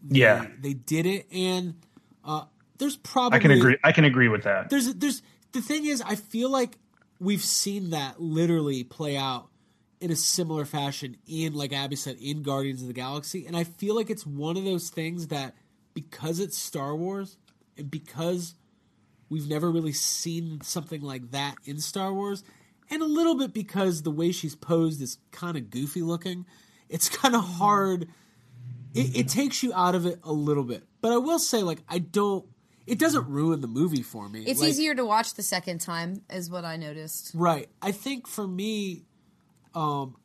they 0.01 0.19
Yeah, 0.19 0.47
they 0.59 0.73
did 0.73 1.05
it, 1.05 1.28
and 1.32 1.76
uh, 2.23 2.45
there's 2.78 2.97
probably 2.97 3.38
I 3.38 3.41
can 3.41 3.51
agree. 3.51 3.78
I 3.84 3.91
can 3.91 4.05
agree 4.05 4.30
with 4.30 4.43
that. 4.43 4.69
there's 4.69 4.95
there's 4.95 5.21
the 5.51 5.61
thing 5.61 5.86
is 5.86 6.01
I 6.01 6.15
feel 6.15 6.49
like 6.49 6.78
we've 7.19 7.43
seen 7.43 7.91
that 7.91 8.21
literally 8.21 8.84
play 8.84 9.15
out 9.15 9.47
in 10.01 10.11
a 10.11 10.15
similar 10.15 10.65
fashion 10.65 11.17
in 11.28 11.53
like 11.53 11.71
Abby 11.71 11.95
said 11.95 12.17
in 12.17 12.43
Guardians 12.43 12.82
of 12.82 12.88
the 12.88 12.93
Galaxy 12.93 13.45
and 13.47 13.55
I 13.55 13.63
feel 13.63 13.95
like 13.95 14.09
it's 14.09 14.26
one 14.26 14.57
of 14.57 14.65
those 14.65 14.89
things 14.89 15.28
that 15.28 15.55
because 15.93 16.39
it's 16.39 16.57
Star 16.57 16.95
Wars 16.95 17.38
and 17.78 17.89
because 17.89 18.55
we've 19.30 19.47
never 19.47 19.71
really 19.71 19.93
seen 19.93 20.61
something 20.61 21.01
like 21.01 21.32
that 21.32 21.55
in 21.63 21.80
Star 21.80 22.13
Wars 22.13 22.43
and 22.89 23.01
a 23.01 23.05
little 23.05 23.36
bit 23.36 23.53
because 23.53 24.03
the 24.03 24.11
way 24.11 24.31
she's 24.31 24.55
posed 24.55 25.01
is 25.01 25.17
kind 25.31 25.57
of 25.57 25.69
goofy 25.69 26.01
looking 26.01 26.45
it's 26.89 27.09
kind 27.21 27.36
of 27.36 27.43
hard 27.43 28.07
it, 28.93 29.15
it 29.17 29.27
takes 29.27 29.61
you 29.63 29.73
out 29.73 29.95
of 29.95 30.05
it 30.05 30.19
a 30.23 30.31
little 30.31 30.63
bit 30.63 30.83
but 31.01 31.11
I 31.11 31.17
will 31.17 31.39
say 31.39 31.63
like 31.63 31.79
I 31.89 31.99
don't 31.99 32.45
it 32.88 32.99
doesn't 32.99 33.27
ruin 33.27 33.61
the 33.61 33.67
movie 33.67 34.03
for 34.03 34.29
me 34.29 34.43
It's 34.43 34.59
Like- 34.59 34.69
easier 34.69 34.93
to 34.93 35.03
watch 35.03 35.33
the 35.33 35.41
second 35.41 35.81
time, 35.81 36.21
is 36.29 36.51
what 36.51 36.65
I 36.65 36.75
noticed. 36.77 37.31
Right. 37.33 37.67
I 37.81 37.91
think 37.91 38.27
for 38.27 38.47
me, 38.47 39.05
um, 39.73 40.15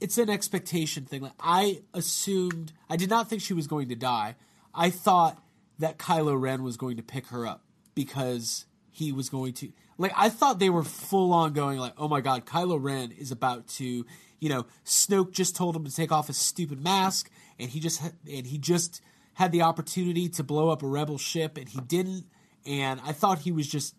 it's 0.00 0.18
an 0.18 0.30
expectation 0.30 1.04
thing. 1.04 1.22
Like 1.22 1.32
I 1.40 1.80
assumed, 1.94 2.72
I 2.88 2.96
did 2.96 3.10
not 3.10 3.28
think 3.28 3.42
she 3.42 3.54
was 3.54 3.66
going 3.66 3.88
to 3.88 3.96
die. 3.96 4.36
I 4.74 4.90
thought 4.90 5.42
that 5.80 5.98
Kylo 5.98 6.40
Ren 6.40 6.62
was 6.62 6.76
going 6.76 6.96
to 6.98 7.02
pick 7.02 7.26
her 7.28 7.44
up 7.46 7.64
because 7.96 8.66
he 8.90 9.10
was 9.10 9.28
going 9.28 9.52
to. 9.54 9.72
Like 9.98 10.12
I 10.16 10.28
thought 10.28 10.58
they 10.58 10.70
were 10.70 10.84
full 10.84 11.32
on 11.32 11.52
going 11.52 11.78
like, 11.78 11.94
oh 11.98 12.08
my 12.08 12.20
god, 12.20 12.46
Kylo 12.46 12.78
Ren 12.80 13.12
is 13.12 13.30
about 13.30 13.66
to, 13.68 14.06
you 14.40 14.48
know, 14.48 14.66
Snoke 14.84 15.32
just 15.32 15.56
told 15.56 15.74
him 15.74 15.84
to 15.84 15.94
take 15.94 16.12
off 16.12 16.26
his 16.26 16.36
stupid 16.36 16.82
mask, 16.82 17.30
and 17.58 17.70
he 17.70 17.80
just 17.80 18.02
and 18.02 18.46
he 18.46 18.58
just 18.58 19.00
had 19.34 19.52
the 19.52 19.62
opportunity 19.62 20.28
to 20.30 20.42
blow 20.42 20.68
up 20.68 20.82
a 20.82 20.86
rebel 20.86 21.18
ship, 21.18 21.56
and 21.56 21.68
he 21.68 21.80
didn't. 21.80 22.26
And 22.66 23.00
I 23.04 23.12
thought 23.12 23.40
he 23.40 23.52
was 23.52 23.66
just 23.66 23.94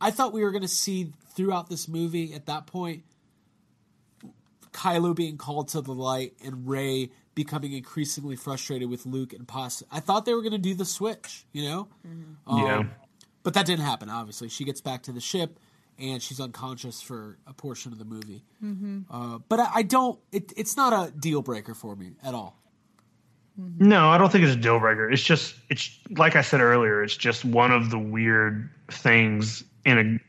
I 0.00 0.10
thought 0.10 0.32
we 0.32 0.44
were 0.44 0.50
going 0.50 0.62
to 0.62 0.68
see 0.68 1.12
throughout 1.34 1.68
this 1.68 1.88
movie 1.88 2.32
at 2.34 2.46
that 2.46 2.66
point 2.66 3.02
Kylo 4.74 5.14
being 5.14 5.38
called 5.38 5.68
to 5.68 5.80
the 5.80 5.94
light 5.94 6.34
and 6.44 6.68
Rey 6.68 7.10
becoming 7.34 7.72
increasingly 7.72 8.36
frustrated 8.36 8.90
with 8.90 9.06
Luke 9.06 9.32
and 9.32 9.48
Paz. 9.48 9.82
I 9.90 10.00
thought 10.00 10.24
they 10.26 10.34
were 10.34 10.42
going 10.42 10.52
to 10.52 10.58
do 10.58 10.74
the 10.74 10.84
switch, 10.84 11.46
you 11.52 11.64
know? 11.64 11.88
Um, 12.46 12.58
yeah, 12.58 12.82
But 13.44 13.54
that 13.54 13.66
didn't 13.66 13.84
happen, 13.84 14.10
obviously. 14.10 14.48
She 14.48 14.64
gets 14.64 14.80
back 14.80 15.02
to 15.04 15.12
the 15.12 15.20
ship 15.20 15.60
and 15.98 16.20
she's 16.20 16.40
unconscious 16.40 17.00
for 17.00 17.38
a 17.46 17.52
portion 17.52 17.92
of 17.92 17.98
the 17.98 18.04
movie. 18.04 18.42
Uh, 19.08 19.38
but 19.48 19.60
I, 19.60 19.68
I 19.76 19.82
don't, 19.82 20.18
it, 20.32 20.52
it's 20.56 20.76
not 20.76 20.92
a 20.92 21.12
deal 21.12 21.42
breaker 21.42 21.74
for 21.74 21.94
me 21.94 22.12
at 22.24 22.34
all. 22.34 22.58
no, 23.56 24.08
I 24.08 24.18
don't 24.18 24.32
think 24.32 24.44
it's 24.44 24.54
a 24.54 24.58
deal 24.58 24.80
breaker. 24.80 25.08
It's 25.08 25.22
just 25.22 25.54
it's 25.70 25.96
like 26.16 26.34
I 26.34 26.42
said 26.42 26.60
earlier. 26.60 27.04
It's 27.04 27.16
just 27.16 27.44
one 27.44 27.70
of 27.70 27.90
the 27.90 27.98
weird 27.98 28.68
things 28.90 29.62
in 29.84 30.20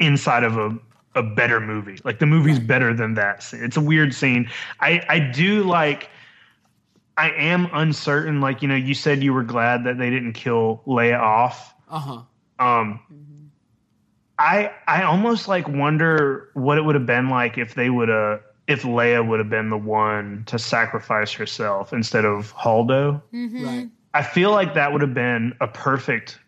a 0.00 0.04
inside 0.04 0.44
of 0.44 0.58
a 0.58 0.76
a 1.14 1.22
better 1.22 1.60
movie. 1.60 1.98
Like 2.04 2.18
the 2.18 2.26
movie's 2.26 2.58
better 2.58 2.92
than 2.92 3.14
that. 3.14 3.42
scene. 3.42 3.64
It's 3.64 3.78
a 3.78 3.80
weird 3.80 4.12
scene. 4.12 4.50
I 4.80 5.02
I 5.08 5.18
do 5.18 5.62
like. 5.62 6.10
I 7.16 7.30
am 7.30 7.70
uncertain. 7.72 8.42
Like 8.42 8.60
you 8.60 8.68
know, 8.68 8.74
you 8.74 8.92
said 8.92 9.22
you 9.22 9.32
were 9.32 9.44
glad 9.44 9.84
that 9.84 9.96
they 9.96 10.10
didn't 10.10 10.34
kill 10.34 10.82
Leia 10.86 11.18
off. 11.18 11.72
Uh 11.88 11.98
huh. 11.98 12.22
Um, 12.58 13.00
I 14.38 14.70
I 14.86 15.02
almost 15.02 15.48
like 15.48 15.68
wonder 15.68 16.50
what 16.54 16.78
it 16.78 16.82
would 16.82 16.94
have 16.94 17.06
been 17.06 17.28
like 17.28 17.58
if 17.58 17.74
they 17.74 17.90
would 17.90 18.08
have 18.08 18.40
if 18.66 18.82
Leia 18.82 19.26
would 19.26 19.38
have 19.38 19.50
been 19.50 19.70
the 19.70 19.78
one 19.78 20.42
to 20.46 20.58
sacrifice 20.58 21.32
herself 21.32 21.92
instead 21.92 22.24
of 22.24 22.52
Holdo. 22.54 23.22
Right. 23.32 23.88
I 24.14 24.22
feel 24.22 24.50
like 24.50 24.74
that 24.74 24.92
would 24.92 25.02
have 25.02 25.14
been 25.14 25.54
a 25.60 25.68
perfect 25.68 26.38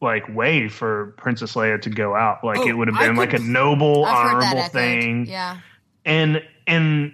like 0.00 0.28
way 0.34 0.68
for 0.68 1.14
Princess 1.18 1.54
Leia 1.54 1.80
to 1.82 1.90
go 1.90 2.14
out. 2.14 2.44
Like 2.44 2.58
Oh, 2.58 2.68
it 2.68 2.72
would 2.72 2.88
have 2.88 2.96
I 2.96 3.06
been 3.06 3.16
like 3.16 3.32
a 3.32 3.38
noble, 3.38 4.04
I've 4.04 4.30
heard 4.30 4.42
that 4.42 4.52
honorable 4.52 4.68
thing. 4.70 5.26
Yeah. 5.26 5.58
And 6.04 6.42
and 6.66 7.12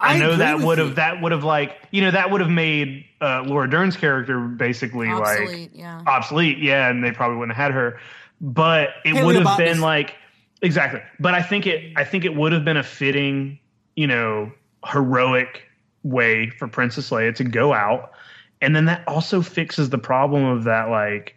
I, 0.00 0.14
I 0.14 0.18
know 0.18 0.36
that 0.36 0.60
would 0.60 0.78
have 0.78 0.96
that 0.96 1.22
would 1.22 1.32
have 1.32 1.44
like 1.44 1.76
you 1.90 2.02
know 2.02 2.10
that 2.10 2.30
would 2.30 2.40
have 2.40 2.50
made 2.50 3.04
uh, 3.20 3.42
Laura 3.46 3.68
Dern's 3.68 3.96
character 3.96 4.40
basically 4.40 5.08
like 5.08 5.40
Obsolete, 5.40 5.70
yeah. 5.72 6.02
obsolete. 6.06 6.58
Yeah, 6.58 6.90
and 6.90 7.02
they 7.02 7.12
probably 7.12 7.38
wouldn't 7.38 7.56
have 7.56 7.64
had 7.66 7.74
her. 7.74 7.98
But 8.40 8.90
it 9.04 9.24
would 9.24 9.36
have 9.36 9.56
been 9.56 9.80
like 9.80 10.14
exactly. 10.60 11.00
But 11.18 11.34
I 11.34 11.42
think 11.42 11.66
it 11.66 11.92
I 11.96 12.04
think 12.04 12.24
it 12.24 12.34
would 12.34 12.52
have 12.52 12.64
been 12.64 12.76
a 12.76 12.82
fitting, 12.82 13.58
you 13.94 14.06
know, 14.06 14.52
heroic 14.84 15.62
way 16.02 16.50
for 16.50 16.68
Princess 16.68 17.10
Leia 17.10 17.34
to 17.36 17.44
go 17.44 17.72
out. 17.72 18.12
And 18.60 18.76
then 18.76 18.84
that 18.86 19.06
also 19.06 19.42
fixes 19.42 19.90
the 19.90 19.98
problem 19.98 20.44
of 20.44 20.64
that 20.64 20.88
like 20.90 21.36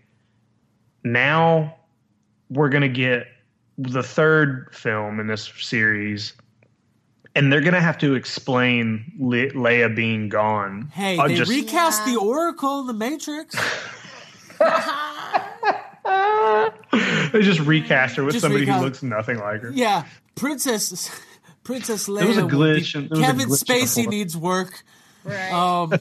now 1.03 1.75
we're 2.49 2.69
going 2.69 2.81
to 2.81 2.89
get 2.89 3.27
the 3.77 4.03
third 4.03 4.67
film 4.73 5.19
in 5.19 5.27
this 5.27 5.51
series 5.59 6.33
and 7.35 7.51
they're 7.53 7.61
going 7.61 7.73
to 7.73 7.81
have 7.81 7.97
to 7.99 8.15
explain 8.15 9.11
Le- 9.19 9.51
Leia 9.51 9.93
being 9.95 10.29
gone. 10.29 10.89
Hey, 10.93 11.17
Uh, 11.17 11.27
they 11.27 11.35
just- 11.35 11.49
recast 11.51 12.01
Yeah. 12.05 12.13
the 12.13 12.19
Oracle 12.19 12.81
in 12.81 12.87
the 12.87 12.93
Matrix. 12.93 13.55
they 17.31 17.41
just 17.41 17.59
recast 17.61 18.15
her 18.15 18.23
with 18.23 18.33
Just 18.33 18.43
somebody 18.43 18.65
recast- 18.65 18.79
who 18.79 18.85
looks 18.85 19.03
nothing 19.03 19.39
like 19.39 19.61
her. 19.61 19.71
Yeah, 19.73 20.05
Princess 20.35 21.09
Princess 21.63 22.07
Leia. 22.07 22.27
was 22.27 22.37
a 22.37 22.41
will 22.41 22.49
be- 22.49 22.55
glitch 22.55 22.95
in- 22.95 23.01
there 23.07 23.09
was 23.11 23.19
a 23.19 23.23
Kevin 23.23 23.49
glitch 23.49 23.63
Spacey 23.63 23.95
before. 23.97 24.11
needs 24.11 24.37
work. 24.37 24.83
Right. 25.23 25.51
Um, 25.51 25.93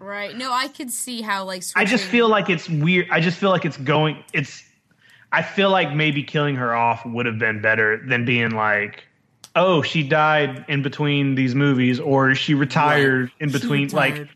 right. 0.00 0.36
No, 0.36 0.52
I 0.52 0.68
could 0.68 0.90
see 0.90 1.22
how 1.22 1.44
like 1.44 1.62
I 1.74 1.84
just 1.84 2.04
feel 2.04 2.28
like 2.28 2.50
it's 2.50 2.68
weird. 2.68 3.08
I 3.10 3.20
just 3.20 3.38
feel 3.38 3.50
like 3.50 3.64
it's 3.64 3.76
going. 3.78 4.22
It's. 4.32 4.62
I 5.32 5.42
feel 5.42 5.70
like 5.70 5.92
maybe 5.92 6.22
killing 6.22 6.54
her 6.56 6.76
off 6.76 7.04
would 7.04 7.26
have 7.26 7.40
been 7.40 7.60
better 7.60 8.00
than 8.06 8.24
being 8.24 8.50
like, 8.52 9.02
oh, 9.56 9.82
she 9.82 10.02
died 10.02 10.64
in 10.68 10.82
between 10.82 11.34
these 11.34 11.54
movies, 11.54 12.00
or 12.00 12.34
she 12.34 12.54
retired 12.54 13.30
in 13.40 13.50
She 13.50 13.58
between. 13.58 13.88
Like, 13.88 14.12
retired. 14.14 14.28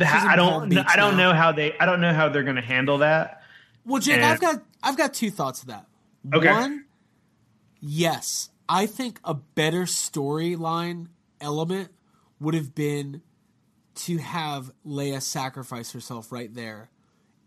that, 0.00 0.20
She's 0.20 0.24
I 0.30 0.36
don't. 0.36 0.76
I 0.76 0.96
don't 0.96 1.16
now. 1.16 1.30
know 1.30 1.34
how 1.36 1.52
they. 1.52 1.76
I 1.78 1.86
don't 1.86 2.00
know 2.00 2.12
how 2.12 2.28
they're 2.28 2.42
going 2.44 2.56
to 2.56 2.62
handle 2.62 2.98
that. 2.98 3.42
Well, 3.84 4.00
Jake, 4.00 4.16
And- 4.16 4.24
I've 4.26 4.40
got 4.40 4.62
I've 4.82 4.96
got 4.96 5.14
two 5.14 5.30
thoughts 5.30 5.62
of 5.62 5.68
that. 5.68 5.86
Okay. 6.32 6.48
One, 6.50 6.84
yes, 7.80 8.50
I 8.68 8.86
think 8.86 9.20
a 9.24 9.34
better 9.34 9.82
storyline 9.82 11.08
element 11.40 11.90
would 12.40 12.54
have 12.54 12.74
been 12.74 13.22
to 13.96 14.18
have 14.18 14.72
Leia 14.86 15.20
sacrifice 15.22 15.92
herself 15.92 16.32
right 16.32 16.52
there, 16.52 16.88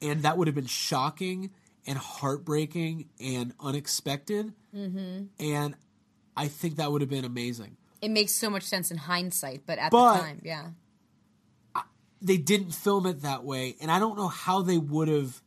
and 0.01 0.21
that 0.23 0.37
would 0.37 0.47
have 0.47 0.55
been 0.55 0.65
shocking 0.67 1.49
and 1.85 1.97
heartbreaking 1.97 3.09
and 3.19 3.53
unexpected. 3.59 4.53
Mm-hmm. 4.75 5.23
And 5.39 5.75
I 6.37 6.47
think 6.47 6.75
that 6.77 6.91
would 6.91 7.01
have 7.01 7.09
been 7.09 7.25
amazing. 7.25 7.75
it 8.01 8.11
makes 8.11 8.31
so 8.31 8.49
much 8.49 8.63
sense 8.63 8.91
in 8.91 8.97
hindsight, 8.97 9.63
but 9.65 9.79
at 9.79 9.91
But- 9.91 10.13
the 10.13 10.19
time, 10.21 10.41
yeah. 10.45 10.67
they 12.21 12.37
didn't 12.37 12.71
film 12.71 13.05
it 13.05 13.21
that 13.23 13.43
way, 13.43 13.75
and 13.81 13.91
I 13.91 13.99
don't 13.99 14.17
know 14.17 14.27
how 14.27 14.61
they 14.61 14.77
would 14.77 15.07
have. 15.07 15.41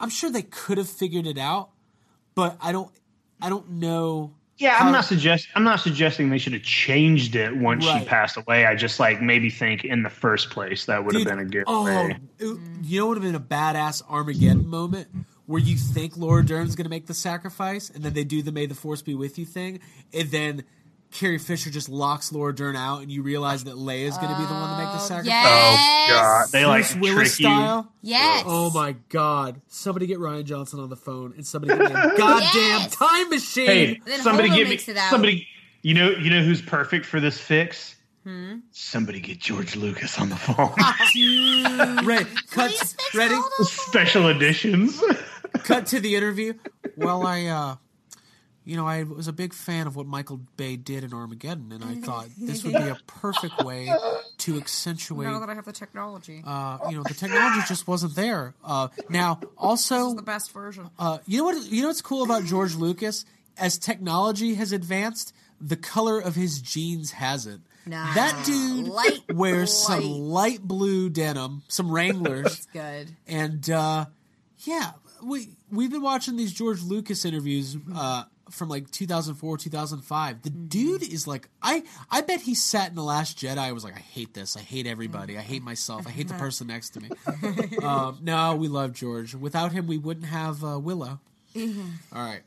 I'm 0.00 0.10
sure 0.10 0.30
they 0.30 0.42
could 0.42 0.78
have 0.78 0.88
figured 0.88 1.26
it 1.26 1.38
out, 1.38 1.70
but 2.34 2.56
I 2.60 2.72
don't. 2.72 2.90
I 3.40 3.48
don't 3.48 3.68
know. 3.70 4.34
Yeah, 4.58 4.76
I'm 4.78 4.92
not 4.92 5.04
suggest 5.06 5.48
I'm 5.54 5.64
not 5.64 5.80
suggesting 5.80 6.28
they 6.30 6.38
should 6.38 6.52
have 6.52 6.62
changed 6.62 7.34
it 7.36 7.56
once 7.56 7.86
Right. 7.86 8.02
she 8.02 8.08
passed 8.08 8.36
away. 8.36 8.64
I 8.66 8.74
just 8.76 9.00
like 9.00 9.20
maybe 9.22 9.48
think 9.50 9.84
in 9.84 10.02
the 10.02 10.10
first 10.10 10.50
place 10.50 10.84
that 10.86 11.04
would 11.04 11.14
have 11.14 11.24
been 11.24 11.38
a 11.38 11.44
good 11.44 11.64
oh, 11.66 11.84
way. 11.84 12.18
it- 12.38 12.58
you 12.82 12.98
know 13.00 13.06
what 13.06 13.18
would 13.18 13.24
have 13.24 13.32
been 13.32 13.34
a 13.34 13.40
badass 13.74 14.02
Armageddon 14.08 14.66
moment 14.68 15.08
where 15.46 15.60
you 15.60 15.76
think 15.76 16.16
Laura 16.16 16.44
Dern's 16.44 16.74
going 16.76 16.84
to 16.84 16.90
make 16.90 17.06
the 17.06 17.14
sacrifice, 17.14 17.90
and 17.90 18.02
then 18.04 18.12
they 18.14 18.24
do 18.24 18.42
the 18.42 18.52
"May 18.52 18.66
the 18.66 18.74
Force 18.74 19.02
be 19.02 19.14
with 19.14 19.38
you" 19.38 19.44
thing, 19.46 19.80
and 20.14 20.30
then 20.30 20.64
Carrie 21.10 21.38
Fisher 21.38 21.68
just 21.68 21.88
locks 21.90 22.32
Laura 22.32 22.54
Dern 22.54 22.74
out, 22.76 23.02
and 23.02 23.10
you 23.10 23.22
realize 23.22 23.64
that 23.64 23.74
Leia's 23.74 24.16
going 24.16 24.30
to 24.32 24.38
be 24.38 24.44
the 24.46 24.52
one 24.54 24.70
to 24.78 24.82
make 24.84 24.92
the 24.92 24.98
sacrifice. 24.98 25.26
Yes. 25.26 26.08
Oh 26.10 26.14
god, 26.14 26.46
they 26.52 26.64
like 26.64 26.82
Bruce 26.92 26.96
Willis 26.96 27.36
trick 27.36 27.48
you. 27.50 27.88
Yes. 28.02 28.44
Oh 28.46 28.70
my 28.74 28.92
god! 29.10 29.60
Somebody 29.68 30.06
get 30.06 30.18
Rian 30.18 30.44
Johnson 30.44 30.80
on 30.80 30.88
the 30.88 30.96
phone, 30.96 31.34
and 31.36 31.46
somebody 31.46 31.76
get 31.78 31.92
me 31.92 32.00
a 32.00 32.16
goddamn 32.16 32.52
Yes. 32.54 32.96
time 32.96 33.28
machine. 33.30 33.66
Hey, 33.66 34.00
Then 34.06 34.20
somebody 34.22 34.48
Holdo 34.48 34.56
get 34.56 34.64
me 34.64 34.70
makes 34.70 34.88
it 34.88 34.96
out. 34.96 35.10
somebody. 35.10 35.46
You 35.82 35.94
know, 35.94 36.10
you 36.10 36.30
know 36.30 36.42
who's 36.44 36.62
perfect 36.62 37.04
for 37.04 37.18
this 37.18 37.38
fix? 37.38 37.96
Hmm? 38.24 38.58
Somebody 38.70 39.18
get 39.18 39.40
George 39.40 39.74
Lucas 39.74 40.16
on 40.20 40.28
the 40.28 40.36
phone. 40.36 40.70
Right, 42.06 42.26
cut. 42.50 42.70
Please 42.70 42.92
fix 42.94 43.14
Ready? 43.14 43.34
Holdo. 43.34 43.64
Special 43.66 44.28
editions. 44.28 45.02
cut 45.64 45.86
to 45.86 46.00
the 46.00 46.16
interview. 46.16 46.54
Well, 46.96 47.26
I, 47.26 47.46
uh, 47.46 47.76
you 48.64 48.76
know, 48.76 48.86
I 48.86 49.02
was 49.02 49.26
a 49.28 49.32
big 49.32 49.52
fan 49.54 49.86
of 49.86 49.96
what 49.96 50.06
Michael 50.06 50.40
Bay 50.56 50.76
did 50.76 51.02
in 51.02 51.12
Armageddon, 51.12 51.72
and 51.72 51.84
I 51.84 51.96
thought 51.96 52.28
this 52.38 52.62
would 52.62 52.74
be 52.74 52.88
a 52.88 52.96
perfect 53.06 53.62
way 53.64 53.92
to 54.38 54.56
accentuate. 54.56 55.26
Now 55.28 55.40
that 55.40 55.48
I 55.50 55.54
have 55.54 55.64
the 55.64 55.72
technology, 55.72 56.42
Uh, 56.46 56.78
you 56.88 56.96
know, 56.96 57.02
the 57.02 57.14
technology 57.14 57.60
just 57.66 57.88
wasn't 57.88 58.14
there. 58.14 58.54
Uh, 58.62 58.88
now, 59.08 59.40
also, 59.58 60.14
the 60.14 60.22
best 60.22 60.52
version. 60.52 60.90
uh, 60.98 61.18
you 61.26 61.38
know 61.38 61.44
what? 61.44 61.70
You 61.72 61.82
know 61.82 61.88
what's 61.88 62.02
cool 62.02 62.22
about 62.22 62.44
George 62.44 62.74
Lucas? 62.74 63.24
As 63.58 63.78
technology 63.78 64.54
has 64.54 64.72
advanced, 64.72 65.34
the 65.60 65.76
color 65.76 66.20
of 66.20 66.34
his 66.36 66.60
jeans 66.60 67.10
hasn't. 67.12 67.62
Nah, 67.84 68.14
that 68.14 68.44
dude 68.46 68.86
light 68.86 69.22
wears 69.34 69.72
some 69.76 70.04
light 70.04 70.62
blue 70.62 71.10
denim, 71.10 71.62
some 71.66 71.90
Wranglers. 71.90 72.44
That's 72.44 72.66
good. 72.66 73.16
And 73.26 73.68
uh, 73.68 74.06
yeah, 74.60 74.92
we 75.22 75.50
we've 75.70 75.90
been 75.90 76.02
watching 76.02 76.36
these 76.36 76.52
George 76.52 76.82
Lucas 76.82 77.24
interviews 77.24 77.76
uh, 77.94 78.24
from 78.50 78.68
like 78.68 78.90
2004, 78.90 79.56
2005. 79.58 80.42
The 80.42 80.50
dude 80.50 81.02
is 81.02 81.26
like, 81.26 81.48
I 81.62 81.84
I 82.10 82.20
bet 82.20 82.40
he 82.40 82.54
sat 82.54 82.90
in 82.90 82.96
the 82.96 83.02
Last 83.02 83.38
Jedi. 83.38 83.58
I 83.58 83.72
was 83.72 83.84
like, 83.84 83.96
I 83.96 84.00
hate 84.00 84.34
this. 84.34 84.56
I 84.56 84.60
hate 84.60 84.86
everybody. 84.86 85.38
I 85.38 85.40
hate 85.42 85.62
myself. 85.62 86.06
I 86.06 86.10
hate 86.10 86.28
the 86.28 86.34
person 86.34 86.66
next 86.66 86.90
to 86.90 87.00
me. 87.00 87.10
um, 87.82 88.18
no, 88.22 88.56
we 88.56 88.68
love 88.68 88.92
George. 88.92 89.34
Without 89.34 89.72
him, 89.72 89.86
we 89.86 89.98
wouldn't 89.98 90.26
have 90.26 90.64
uh, 90.64 90.78
Willow. 90.78 91.20
All 91.56 91.72
right, 92.12 92.42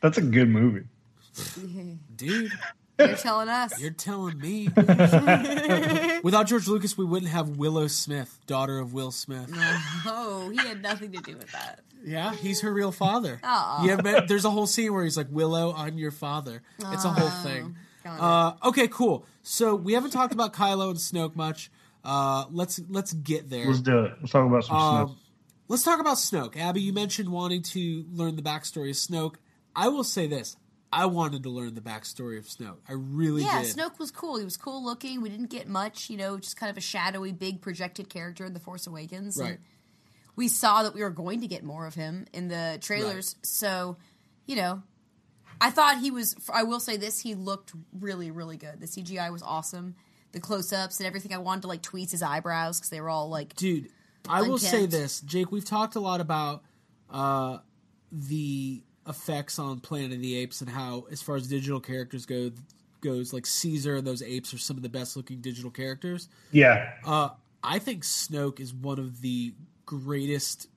That's 0.00 0.18
a 0.18 0.22
good 0.22 0.48
movie. 0.48 0.84
dude. 2.16 2.52
You're 2.98 3.16
telling 3.16 3.48
us. 3.48 3.80
You're 3.82 3.90
telling 3.90 4.38
me. 4.38 4.68
Without 6.22 6.46
George 6.46 6.68
Lucas, 6.68 6.96
we 6.96 7.04
wouldn't 7.04 7.30
have 7.30 7.56
Willow 7.56 7.86
Smith, 7.86 8.38
daughter 8.46 8.78
of 8.78 8.92
Will 8.94 9.10
Smith. 9.10 9.50
oh, 10.06 10.48
he 10.50 10.56
had 10.58 10.82
nothing 10.82 11.12
to 11.12 11.20
do 11.20 11.36
with 11.36 11.50
that. 11.52 11.80
Yeah, 12.04 12.34
he's 12.34 12.60
her 12.60 12.72
real 12.72 12.92
father. 12.92 13.40
Aw. 13.42 13.84
Yeah, 13.86 13.96
but 13.96 14.28
there's 14.28 14.44
a 14.44 14.50
whole 14.50 14.66
scene 14.66 14.92
where 14.92 15.04
he's 15.04 15.16
like, 15.16 15.28
"Willow, 15.30 15.72
I'm 15.74 15.96
your 15.98 16.10
father." 16.10 16.62
It's 16.78 17.04
a 17.04 17.10
whole 17.10 17.30
thing. 17.42 17.76
Uh, 18.04 18.52
okay, 18.64 18.88
cool. 18.88 19.24
So 19.42 19.74
we 19.74 19.94
haven't 19.94 20.10
talked 20.10 20.34
about 20.34 20.52
Kylo 20.52 20.90
and 20.90 20.98
Snoke 20.98 21.34
much. 21.34 21.70
Uh, 22.04 22.44
let's 22.50 22.78
let's 22.90 23.12
get 23.14 23.48
there. 23.48 23.66
Let's 23.66 23.80
do 23.80 24.00
it. 24.04 24.12
Let's 24.20 24.32
talk 24.32 24.46
about 24.46 24.64
some 24.64 24.76
Um, 24.76 25.06
stuff. 25.08 25.18
let's 25.68 25.82
talk 25.82 26.00
about 26.00 26.16
Snoke. 26.18 26.56
Abby, 26.58 26.82
you 26.82 26.92
mentioned 26.92 27.30
wanting 27.30 27.62
to 27.62 28.04
learn 28.12 28.36
the 28.36 28.42
backstory 28.42 28.90
of 28.90 28.96
Snoke. 28.96 29.36
I 29.74 29.88
will 29.88 30.04
say 30.04 30.26
this: 30.26 30.56
I 30.94 31.06
wanted 31.06 31.42
to 31.42 31.50
learn 31.50 31.74
the 31.74 31.80
backstory 31.80 32.38
of 32.38 32.44
Snoke. 32.44 32.78
I 32.88 32.92
really 32.92 33.42
Yeah, 33.42 33.62
did. 33.62 33.76
Snoke 33.76 33.98
was 33.98 34.10
cool. 34.10 34.38
He 34.38 34.44
was 34.44 34.56
cool 34.56 34.84
looking. 34.84 35.20
We 35.20 35.28
didn't 35.28 35.50
get 35.50 35.68
much, 35.68 36.08
you 36.10 36.16
know, 36.16 36.38
just 36.38 36.56
kind 36.56 36.70
of 36.70 36.76
a 36.76 36.80
shadowy, 36.80 37.32
big 37.32 37.60
projected 37.60 38.08
character 38.08 38.44
in 38.44 38.54
The 38.54 38.60
Force 38.60 38.86
Awakens. 38.86 39.36
And 39.36 39.48
Right. 39.50 39.58
we 40.36 40.48
saw 40.48 40.82
that 40.84 40.94
we 40.94 41.02
were 41.02 41.10
going 41.10 41.40
to 41.40 41.46
get 41.48 41.64
more 41.64 41.86
of 41.86 41.94
him 41.94 42.26
in 42.32 42.48
the 42.48 42.78
trailers. 42.80 43.36
So, 43.42 43.96
you 44.46 44.56
know, 44.56 44.82
I 45.60 45.70
thought 45.70 45.98
he 45.98 46.10
was. 46.10 46.36
I 46.52 46.64
will 46.64 46.80
say 46.80 46.96
this: 46.96 47.20
he 47.20 47.34
looked 47.34 47.72
really, 47.98 48.30
really 48.30 48.56
good. 48.56 48.80
The 48.80 48.86
CGI 48.86 49.30
was 49.32 49.42
awesome. 49.42 49.94
The 50.32 50.40
close-ups 50.40 50.98
and 50.98 51.06
everything. 51.06 51.32
I 51.32 51.38
wanted 51.38 51.62
to 51.62 51.68
like 51.68 51.82
tweeze 51.82 52.10
his 52.10 52.22
eyebrows 52.22 52.78
because 52.78 52.90
they 52.90 53.00
were 53.00 53.08
all 53.08 53.28
like, 53.28 53.54
Dude, 53.56 53.88
I 54.28 54.42
will 54.42 54.58
say 54.58 54.86
this, 54.86 55.20
Jake. 55.20 55.52
We've 55.52 55.64
talked 55.64 55.94
a 55.94 56.00
lot 56.00 56.20
about 56.20 56.64
uh, 57.08 57.58
the 58.10 58.82
effects 59.06 59.58
on 59.58 59.80
Planet 59.80 60.12
of 60.12 60.20
the 60.20 60.36
Apes 60.36 60.60
and 60.60 60.70
how, 60.70 61.06
as 61.10 61.20
far 61.22 61.36
as 61.36 61.46
digital 61.46 61.80
characters 61.80 62.26
go, 62.26 62.50
goes 63.00 63.32
like 63.32 63.46
Caesar 63.46 63.96
and 63.96 64.06
those 64.06 64.22
apes 64.22 64.52
are 64.54 64.58
some 64.58 64.76
of 64.76 64.82
the 64.82 64.88
best 64.88 65.16
looking 65.16 65.40
digital 65.40 65.70
characters. 65.70 66.28
Yeah. 66.50 66.90
Uh, 67.04 67.30
I 67.62 67.78
think 67.78 68.02
Snoke 68.02 68.60
is 68.60 68.74
one 68.74 68.98
of 68.98 69.20
the 69.20 69.54
greatest 69.86 70.68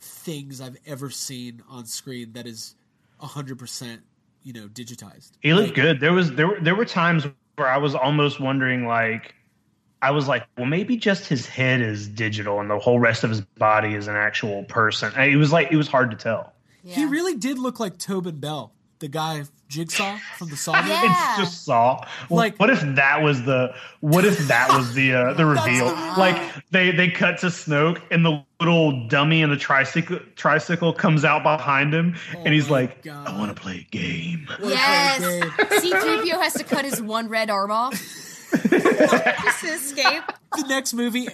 things 0.00 0.60
I've 0.60 0.76
ever 0.86 1.10
seen 1.10 1.62
on 1.68 1.86
screen 1.86 2.32
that 2.34 2.46
is 2.46 2.74
hundred 3.18 3.58
percent, 3.58 4.00
you 4.42 4.52
know, 4.52 4.66
digitized. 4.68 5.32
He 5.40 5.52
looked 5.52 5.74
good. 5.74 6.00
There 6.00 6.12
was 6.12 6.32
there 6.32 6.48
were 6.48 6.60
there 6.60 6.74
were 6.74 6.86
times 6.86 7.26
where 7.56 7.68
I 7.68 7.76
was 7.76 7.94
almost 7.94 8.40
wondering 8.40 8.86
like 8.86 9.34
I 10.02 10.10
was 10.10 10.26
like, 10.26 10.46
well, 10.56 10.66
maybe 10.66 10.96
just 10.96 11.26
his 11.26 11.46
head 11.46 11.82
is 11.82 12.08
digital 12.08 12.60
and 12.60 12.70
the 12.70 12.78
whole 12.78 12.98
rest 12.98 13.24
of 13.24 13.30
his 13.30 13.42
body 13.42 13.94
is 13.94 14.08
an 14.08 14.16
actual 14.16 14.64
person. 14.64 15.12
It 15.20 15.36
was 15.36 15.52
like 15.52 15.70
it 15.70 15.76
was 15.76 15.88
hard 15.88 16.10
to 16.12 16.16
tell. 16.16 16.54
He 16.84 17.04
really 17.04 17.36
did 17.36 17.58
look 17.58 17.78
like 17.80 17.98
Tobin 17.98 18.38
Bell, 18.40 18.72
the 19.00 19.08
guy 19.08 19.44
Jigsaw 19.68 20.18
from 20.36 20.48
the 20.50 20.56
Saw. 20.56 20.72
Yeah. 20.72 21.30
It's 21.32 21.38
just 21.50 21.64
Saw. 21.64 22.04
Well, 22.28 22.38
Like- 22.38 22.56
what 22.58 22.70
if 22.70 22.80
that 22.96 23.22
was 23.22 23.42
the 23.44 23.72
what 24.00 24.24
if 24.24 24.36
that 24.48 24.68
was 24.76 24.94
the 24.94 25.14
uh, 25.14 25.34
the 25.34 25.46
reveal? 25.56 25.86
Like 26.18 26.36
they 26.70 26.90
they 26.90 27.08
cut 27.08 27.38
to 27.38 27.46
Snoke 27.46 28.00
and 28.10 28.24
the 28.24 28.42
little 28.58 29.06
dummy 29.08 29.42
in 29.42 29.50
the 29.50 29.56
tricycle 29.56 30.18
tricycle 30.36 30.92
comes 30.92 31.24
out 31.24 31.42
behind 31.44 31.94
him 31.94 32.16
and 32.36 32.52
he's 32.52 32.68
Oh 32.68 32.72
like, 32.72 33.02
God. 33.02 33.28
I 33.28 33.38
want 33.38 33.54
to 33.56 33.60
play 33.62 33.86
a 33.88 33.90
game. 33.96 34.48
yes. 34.62 35.20
C-3PO 35.80 36.30
has 36.42 36.54
to 36.54 36.64
cut 36.64 36.84
his 36.84 37.00
one 37.00 37.28
red 37.28 37.48
arm 37.48 37.70
off 37.70 37.94
just 38.52 39.64
escape. 39.64 40.22
the 40.56 40.64
next 40.68 40.92
movie 40.94 41.28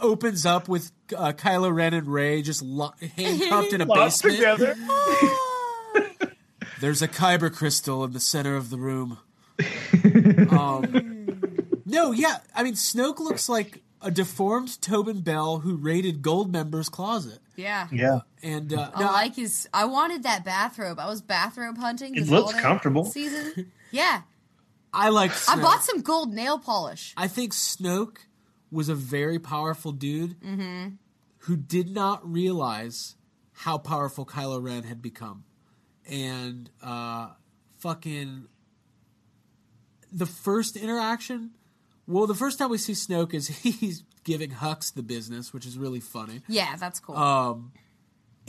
opens 0.00 0.46
up 0.46 0.68
with 0.68 0.92
uh, 1.16 1.32
Kylo 1.32 1.74
Ren 1.74 1.94
and 1.94 2.06
Rey 2.06 2.42
just 2.42 2.62
lo- 2.62 2.92
handcuffed 3.16 3.72
in 3.72 3.80
a 3.80 3.84
Locked 3.86 4.22
basement. 4.22 4.36
together. 4.36 4.76
There's 6.80 7.02
a 7.02 7.08
kyber 7.08 7.54
crystal 7.54 8.04
in 8.04 8.12
the 8.12 8.20
center 8.20 8.56
of 8.56 8.70
the 8.70 8.78
room. 8.78 9.18
um, 10.50 11.28
no, 11.84 12.12
yeah, 12.12 12.38
I 12.54 12.62
mean 12.62 12.74
Snoke 12.74 13.18
looks 13.18 13.48
like 13.50 13.82
a 14.00 14.10
deformed 14.10 14.80
Tobin 14.80 15.20
Bell 15.20 15.58
who 15.58 15.76
raided 15.76 16.22
Goldmember's 16.22 16.88
closet, 16.88 17.38
Yeah. 17.56 17.86
Yeah. 17.92 18.20
and 18.42 18.72
uh, 18.72 18.90
I 18.94 19.00
no, 19.00 19.06
like 19.12 19.34
his. 19.36 19.68
I 19.74 19.84
wanted 19.84 20.22
that 20.22 20.42
bathrobe. 20.42 20.98
I 20.98 21.06
was 21.06 21.20
bathrobe 21.20 21.76
hunting. 21.76 22.14
It 22.16 22.28
looks 22.28 22.58
comfortable. 22.58 23.04
Season. 23.04 23.70
Yeah, 23.90 24.22
I 24.92 25.10
like. 25.10 25.32
I 25.48 25.56
bought 25.56 25.82
some 25.84 26.02
gold 26.02 26.32
nail 26.32 26.58
polish. 26.58 27.14
I 27.16 27.28
think 27.28 27.52
Snoke 27.52 28.18
was 28.70 28.88
a 28.88 28.94
very 28.94 29.38
powerful 29.38 29.92
dude 29.92 30.36
who 31.38 31.56
did 31.56 31.90
not 31.90 32.28
realize 32.30 33.16
how 33.52 33.78
powerful 33.78 34.24
Kylo 34.24 34.62
Ren 34.62 34.84
had 34.84 35.02
become. 35.02 35.44
And 36.08 36.70
uh, 36.82 37.30
fucking 37.78 38.46
the 40.12 40.26
first 40.26 40.76
interaction, 40.76 41.50
well, 42.06 42.26
the 42.26 42.34
first 42.34 42.58
time 42.58 42.70
we 42.70 42.78
see 42.78 42.92
Snoke 42.92 43.34
is 43.34 43.48
he's 43.62 44.04
giving 44.24 44.50
Hux 44.50 44.92
the 44.92 45.02
business, 45.02 45.52
which 45.52 45.66
is 45.66 45.78
really 45.78 46.00
funny. 46.00 46.42
Yeah, 46.48 46.76
that's 46.76 47.00
cool. 47.00 47.16
Um, 47.16 47.72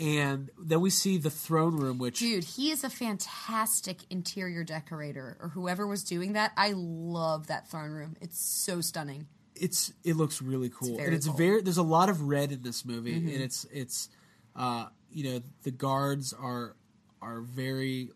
and 0.02 0.50
then 0.58 0.82
we 0.82 0.90
see 0.90 1.18
the 1.18 1.30
throne 1.30 1.78
room, 1.78 1.98
which 2.00 2.20
Dude, 2.20 2.44
he 2.44 2.72
is 2.72 2.84
a 2.84 2.90
fantastic 2.90 4.00
interior 4.10 4.64
decorator, 4.64 5.38
or 5.40 5.50
whoever 5.50 5.86
was 5.88 6.04
doing 6.04 6.34
that. 6.34 6.52
I 6.58 6.74
love 6.76 7.48
that 7.48 7.70
throne 7.70 7.92
room. 7.92 8.16
It's 8.20 8.40
so 8.40 8.82
stunning. 8.82 9.28
it's 9.56 9.94
it 10.04 10.16
looks 10.16 10.42
really 10.42 10.70
cool 10.70 10.96
very 10.96 11.08
and 11.08 11.16
it's 11.16 11.28
cool. 11.28 11.38
very 11.38 11.62
there's 11.62 11.78
a 11.78 11.84
lot 11.84 12.10
of 12.10 12.22
red 12.24 12.52
in 12.52 12.64
this 12.64 12.84
movie 12.86 13.14
Mm-hmm. 13.20 13.28
and 13.28 13.42
it's 13.44 13.66
it's 13.72 14.10
uh 14.56 14.86
you 15.12 15.24
know 15.30 15.42
the 15.64 15.72
guards 15.72 16.34
are 16.34 16.76
are 17.22 17.42
very 17.42 18.10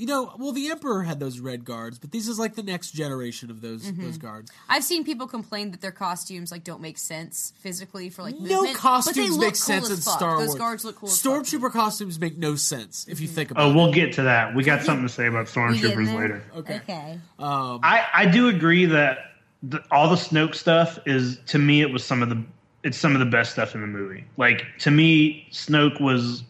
you 0.00 0.06
know 0.06 0.32
well 0.38 0.52
the 0.52 0.68
emperor 0.70 1.02
had 1.02 1.20
those 1.20 1.38
red 1.40 1.64
guards 1.64 1.98
but 1.98 2.10
this 2.10 2.26
is 2.26 2.38
like 2.38 2.54
the 2.54 2.62
next 2.62 2.92
generation 2.92 3.50
of 3.50 3.60
those 3.60 3.82
Mm-hmm. 3.84 4.02
those 4.04 4.18
guards 4.18 4.50
I've 4.68 4.84
seen 4.84 5.04
people 5.04 5.26
complain 5.26 5.70
that 5.72 5.80
their 5.80 5.92
costumes 5.92 6.50
like 6.50 6.64
don't 6.64 6.80
make 6.80 6.98
sense 6.98 7.52
physically 7.60 8.08
for 8.10 8.22
like 8.22 8.34
no 8.34 8.40
movement, 8.62 8.74
but 8.74 8.80
costumes 8.80 9.38
make 9.38 9.48
cool 9.48 9.54
sense 9.54 9.90
in 9.90 9.96
fuck. 9.96 10.16
star 10.18 10.38
Those 10.38 10.54
guards 10.54 10.84
look 10.84 10.96
cool. 10.96 11.08
as 11.08 11.20
fuck. 11.20 11.32
stormtrooper 11.44 11.70
costumes 11.72 12.18
make 12.18 12.36
no 12.38 12.56
sense 12.56 13.06
if 13.08 13.20
you 13.20 13.28
think 13.28 13.50
about 13.50 13.64
Oh, 13.66 13.70
it 13.70 13.74
we'll 13.74 13.92
get 13.92 14.12
to 14.14 14.22
that. 14.22 14.54
We 14.54 14.64
got 14.64 14.82
something 14.86 15.06
to 15.06 15.12
say 15.12 15.26
about 15.26 15.46
stormtroopers 15.46 16.14
later. 16.18 16.42
okay 16.56 16.76
Okay. 16.76 17.18
I, 17.38 18.06
I 18.14 18.26
do 18.26 18.48
agree 18.48 18.86
that 18.86 19.18
the, 19.62 19.82
all 19.90 20.08
the 20.08 20.16
Snoke 20.16 20.54
stuff 20.54 20.98
is 21.06 21.38
to 21.48 21.58
me 21.58 21.82
it 21.82 21.92
was 21.92 22.02
some 22.04 22.22
of 22.22 22.28
the 22.30 22.42
it's 22.82 22.96
some 22.96 23.12
of 23.14 23.18
the 23.20 23.26
best 23.26 23.52
stuff 23.52 23.74
in 23.74 23.82
the 23.82 23.86
movie. 23.86 24.24
Like 24.38 24.64
to 24.78 24.90
me, 24.90 25.46
Snoke 25.52 26.00
was 26.00 26.44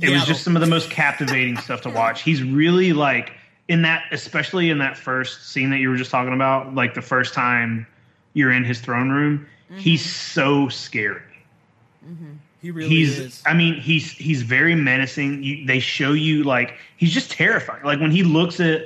It 0.00 0.08
Yeah, 0.08 0.14
was 0.14 0.24
just 0.24 0.42
some 0.42 0.56
of 0.56 0.60
the 0.62 0.68
most 0.68 0.90
captivating 0.90 1.56
stuff 1.58 1.82
to 1.82 1.90
watch. 1.90 2.22
He's 2.22 2.42
really 2.42 2.92
like 2.92 3.32
in 3.68 3.82
that, 3.82 4.04
especially 4.10 4.70
in 4.70 4.78
that 4.78 4.96
first 4.96 5.50
scene 5.50 5.70
that 5.70 5.78
you 5.78 5.88
were 5.90 5.96
just 5.96 6.10
talking 6.10 6.32
about, 6.34 6.74
like 6.74 6.94
the 6.94 7.02
first 7.02 7.34
time 7.34 7.86
you're 8.34 8.52
in 8.52 8.64
his 8.64 8.80
throne 8.80 9.10
room. 9.10 9.46
He's 9.76 10.04
so 10.04 10.68
scary. 10.68 11.20
He 12.60 12.70
really 12.70 12.88
he's 12.88 13.18
is. 13.18 13.42
i 13.44 13.54
mean 13.54 13.74
he's 13.74 14.12
he's 14.12 14.42
very 14.42 14.74
menacing 14.76 15.42
you, 15.42 15.66
they 15.66 15.80
show 15.80 16.12
you 16.12 16.44
like 16.44 16.74
he's 16.96 17.12
just 17.12 17.28
terrifying 17.30 17.82
like 17.84 17.98
when 18.00 18.12
he 18.12 18.22
looks 18.22 18.60
at 18.60 18.82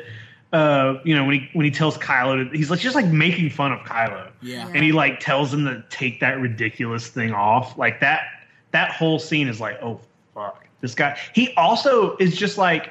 uh 0.54 0.94
you 1.04 1.14
know 1.14 1.24
when 1.24 1.34
he 1.40 1.48
when 1.52 1.64
he 1.66 1.70
tells 1.70 1.98
kylo 1.98 2.50
to, 2.50 2.57
he's 2.57 2.70
like 2.70 2.80
just 2.80 2.94
like 2.94 3.04
making 3.07 3.50
fun 3.50 3.72
of 3.72 3.80
kylo 3.80 4.30
Yeah. 4.40 4.66
and 4.74 4.82
he 4.82 4.92
like 4.92 5.20
tells 5.20 5.52
him 5.52 5.66
to 5.66 5.84
take 5.90 6.20
that 6.20 6.40
ridiculous 6.40 7.09
thing 7.09 7.32
off 7.34 7.76
like 7.76 8.00
that 8.00 8.22
that 8.70 8.92
whole 8.92 9.18
scene 9.18 9.46
is 9.48 9.61
like 9.61 9.78
oh 9.82 10.00
fuck 10.34 10.65
this 10.81 10.95
guy 10.95 11.18
he 11.35 11.53
also 11.55 12.16
is 12.18 12.37
just 12.37 12.59
like 12.59 12.91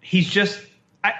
he's 0.00 0.28
just 0.28 0.60
I, 1.02 1.10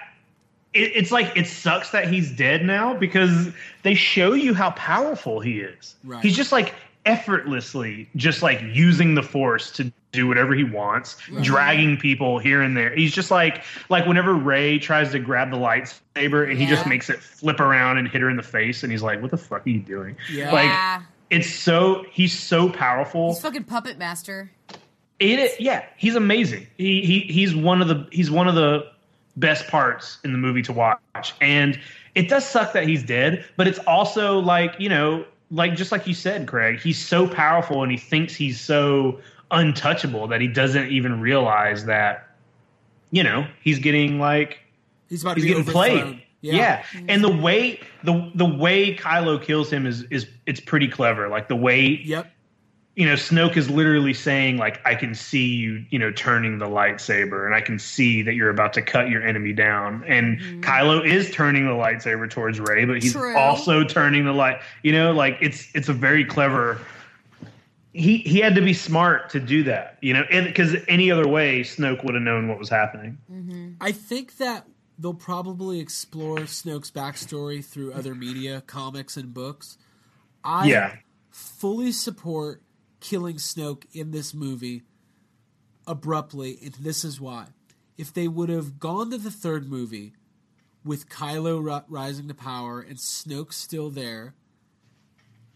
it, 0.72 0.92
it's 0.94 1.10
like 1.10 1.36
it 1.36 1.46
sucks 1.46 1.90
that 1.90 2.08
he's 2.08 2.30
dead 2.30 2.64
now 2.64 2.94
because 2.94 3.48
they 3.82 3.94
show 3.94 4.32
you 4.34 4.54
how 4.54 4.70
powerful 4.72 5.40
he 5.40 5.60
is 5.60 5.94
Right. 6.04 6.22
he's 6.22 6.36
just 6.36 6.52
like 6.52 6.74
effortlessly 7.06 8.08
just 8.16 8.42
like 8.42 8.60
using 8.62 9.14
the 9.14 9.22
force 9.22 9.70
to 9.72 9.92
do 10.12 10.26
whatever 10.26 10.54
he 10.54 10.64
wants 10.64 11.16
dragging 11.42 11.96
people 11.96 12.38
here 12.38 12.62
and 12.62 12.76
there 12.76 12.94
he's 12.94 13.12
just 13.12 13.30
like 13.30 13.62
like 13.88 14.06
whenever 14.06 14.32
rey 14.34 14.78
tries 14.78 15.10
to 15.12 15.18
grab 15.18 15.50
the 15.50 15.56
lightsaber 15.56 16.48
and 16.48 16.58
he 16.58 16.66
just 16.66 16.86
makes 16.86 17.10
it 17.10 17.18
flip 17.18 17.60
around 17.60 17.98
and 17.98 18.08
hit 18.08 18.20
her 18.22 18.30
in 18.30 18.36
the 18.36 18.42
face 18.42 18.82
and 18.82 18.92
he's 18.92 19.02
like 19.02 19.20
what 19.20 19.30
the 19.30 19.36
fuck 19.36 19.66
are 19.66 19.70
you 19.70 19.80
doing 19.80 20.16
Yeah. 20.30 20.52
like 20.52 20.64
yeah. 20.66 21.02
it's 21.30 21.50
so 21.50 22.04
he's 22.10 22.32
so 22.38 22.68
powerful 22.70 23.32
He's 23.34 23.40
fucking 23.42 23.64
puppet 23.64 23.98
master. 23.98 24.50
It 25.20 25.60
yeah, 25.60 25.84
he's 25.96 26.16
amazing. 26.16 26.66
He 26.76 27.02
he 27.02 27.20
he's 27.20 27.54
one 27.54 27.80
of 27.80 27.88
the 27.88 28.06
he's 28.10 28.30
one 28.30 28.48
of 28.48 28.54
the 28.54 28.90
best 29.36 29.68
parts 29.68 30.18
in 30.24 30.32
the 30.32 30.38
movie 30.38 30.62
to 30.62 30.72
watch. 30.72 31.34
And 31.40 31.78
it 32.14 32.28
does 32.28 32.46
suck 32.46 32.72
that 32.72 32.86
he's 32.86 33.02
dead, 33.02 33.44
but 33.56 33.66
it's 33.66 33.80
also 33.80 34.38
like, 34.38 34.74
you 34.78 34.88
know, 34.88 35.24
like 35.50 35.74
just 35.74 35.92
like 35.92 36.06
you 36.06 36.14
said, 36.14 36.46
Craig, 36.46 36.80
he's 36.80 36.98
so 36.98 37.26
powerful 37.28 37.82
and 37.82 37.90
he 37.90 37.98
thinks 37.98 38.34
he's 38.34 38.60
so 38.60 39.20
untouchable 39.50 40.26
that 40.28 40.40
he 40.40 40.48
doesn't 40.48 40.88
even 40.88 41.20
realize 41.20 41.84
that 41.86 42.28
you 43.10 43.22
know, 43.22 43.46
he's 43.62 43.78
getting 43.78 44.18
like 44.18 44.58
He's 45.08 45.22
about 45.22 45.34
to 45.34 45.42
he's 45.42 45.50
be 45.50 45.56
getting 45.56 45.72
played. 45.72 46.22
Yeah. 46.40 46.82
Mm-hmm. 46.82 47.06
And 47.08 47.24
the 47.24 47.30
way 47.30 47.80
the 48.02 48.30
the 48.34 48.44
way 48.44 48.96
Kylo 48.96 49.40
kills 49.40 49.72
him 49.72 49.86
is 49.86 50.02
is 50.10 50.26
it's 50.46 50.60
pretty 50.60 50.88
clever. 50.88 51.28
Like 51.28 51.48
the 51.48 51.56
way 51.56 52.00
Yep. 52.04 52.30
You 52.96 53.06
know, 53.06 53.14
Snoke 53.14 53.56
is 53.56 53.68
literally 53.68 54.14
saying, 54.14 54.56
like, 54.56 54.80
I 54.86 54.94
can 54.94 55.16
see 55.16 55.46
you, 55.46 55.84
you 55.90 55.98
know, 55.98 56.12
turning 56.12 56.58
the 56.58 56.66
lightsaber, 56.66 57.44
and 57.44 57.54
I 57.54 57.60
can 57.60 57.78
see 57.78 58.22
that 58.22 58.34
you're 58.34 58.50
about 58.50 58.72
to 58.74 58.82
cut 58.82 59.08
your 59.08 59.26
enemy 59.26 59.52
down. 59.52 60.04
And 60.06 60.38
mm-hmm. 60.38 60.60
Kylo 60.60 61.04
is 61.04 61.30
turning 61.32 61.66
the 61.66 61.72
lightsaber 61.72 62.30
towards 62.30 62.60
Rey, 62.60 62.84
but 62.84 63.02
he's 63.02 63.12
True. 63.12 63.36
also 63.36 63.82
turning 63.82 64.24
the 64.24 64.32
light. 64.32 64.60
You 64.82 64.92
know, 64.92 65.12
like 65.12 65.38
it's 65.40 65.68
it's 65.74 65.88
a 65.88 65.92
very 65.92 66.24
clever. 66.24 66.80
He 67.92 68.18
he 68.18 68.38
had 68.38 68.54
to 68.54 68.60
be 68.60 68.72
smart 68.72 69.28
to 69.30 69.40
do 69.40 69.64
that, 69.64 69.98
you 70.00 70.12
know, 70.12 70.24
because 70.30 70.76
any 70.86 71.10
other 71.10 71.26
way, 71.26 71.62
Snoke 71.62 72.04
would 72.04 72.14
have 72.14 72.22
known 72.22 72.48
what 72.48 72.58
was 72.58 72.68
happening. 72.68 73.18
Mm-hmm. 73.30 73.72
I 73.80 73.90
think 73.90 74.36
that 74.38 74.68
they'll 74.98 75.14
probably 75.14 75.80
explore 75.80 76.38
Snoke's 76.38 76.90
backstory 76.90 77.64
through 77.64 77.92
other 77.92 78.14
media, 78.14 78.62
comics, 78.66 79.16
and 79.16 79.34
books. 79.34 79.78
I 80.44 80.66
yeah, 80.66 80.96
fully 81.30 81.92
support 81.92 82.62
killing 83.04 83.36
Snoke 83.36 83.84
in 83.92 84.10
this 84.12 84.32
movie 84.32 84.82
abruptly, 85.86 86.58
and 86.62 86.72
this 86.74 87.04
is 87.04 87.20
why. 87.20 87.48
If 87.98 88.12
they 88.12 88.26
would 88.26 88.48
have 88.48 88.80
gone 88.80 89.10
to 89.10 89.18
the 89.18 89.30
third 89.30 89.68
movie 89.68 90.14
with 90.84 91.10
Kylo 91.10 91.62
ri- 91.62 91.84
rising 91.88 92.28
to 92.28 92.34
power 92.34 92.80
and 92.80 92.96
Snoke 92.96 93.52
still 93.52 93.90
there, 93.90 94.34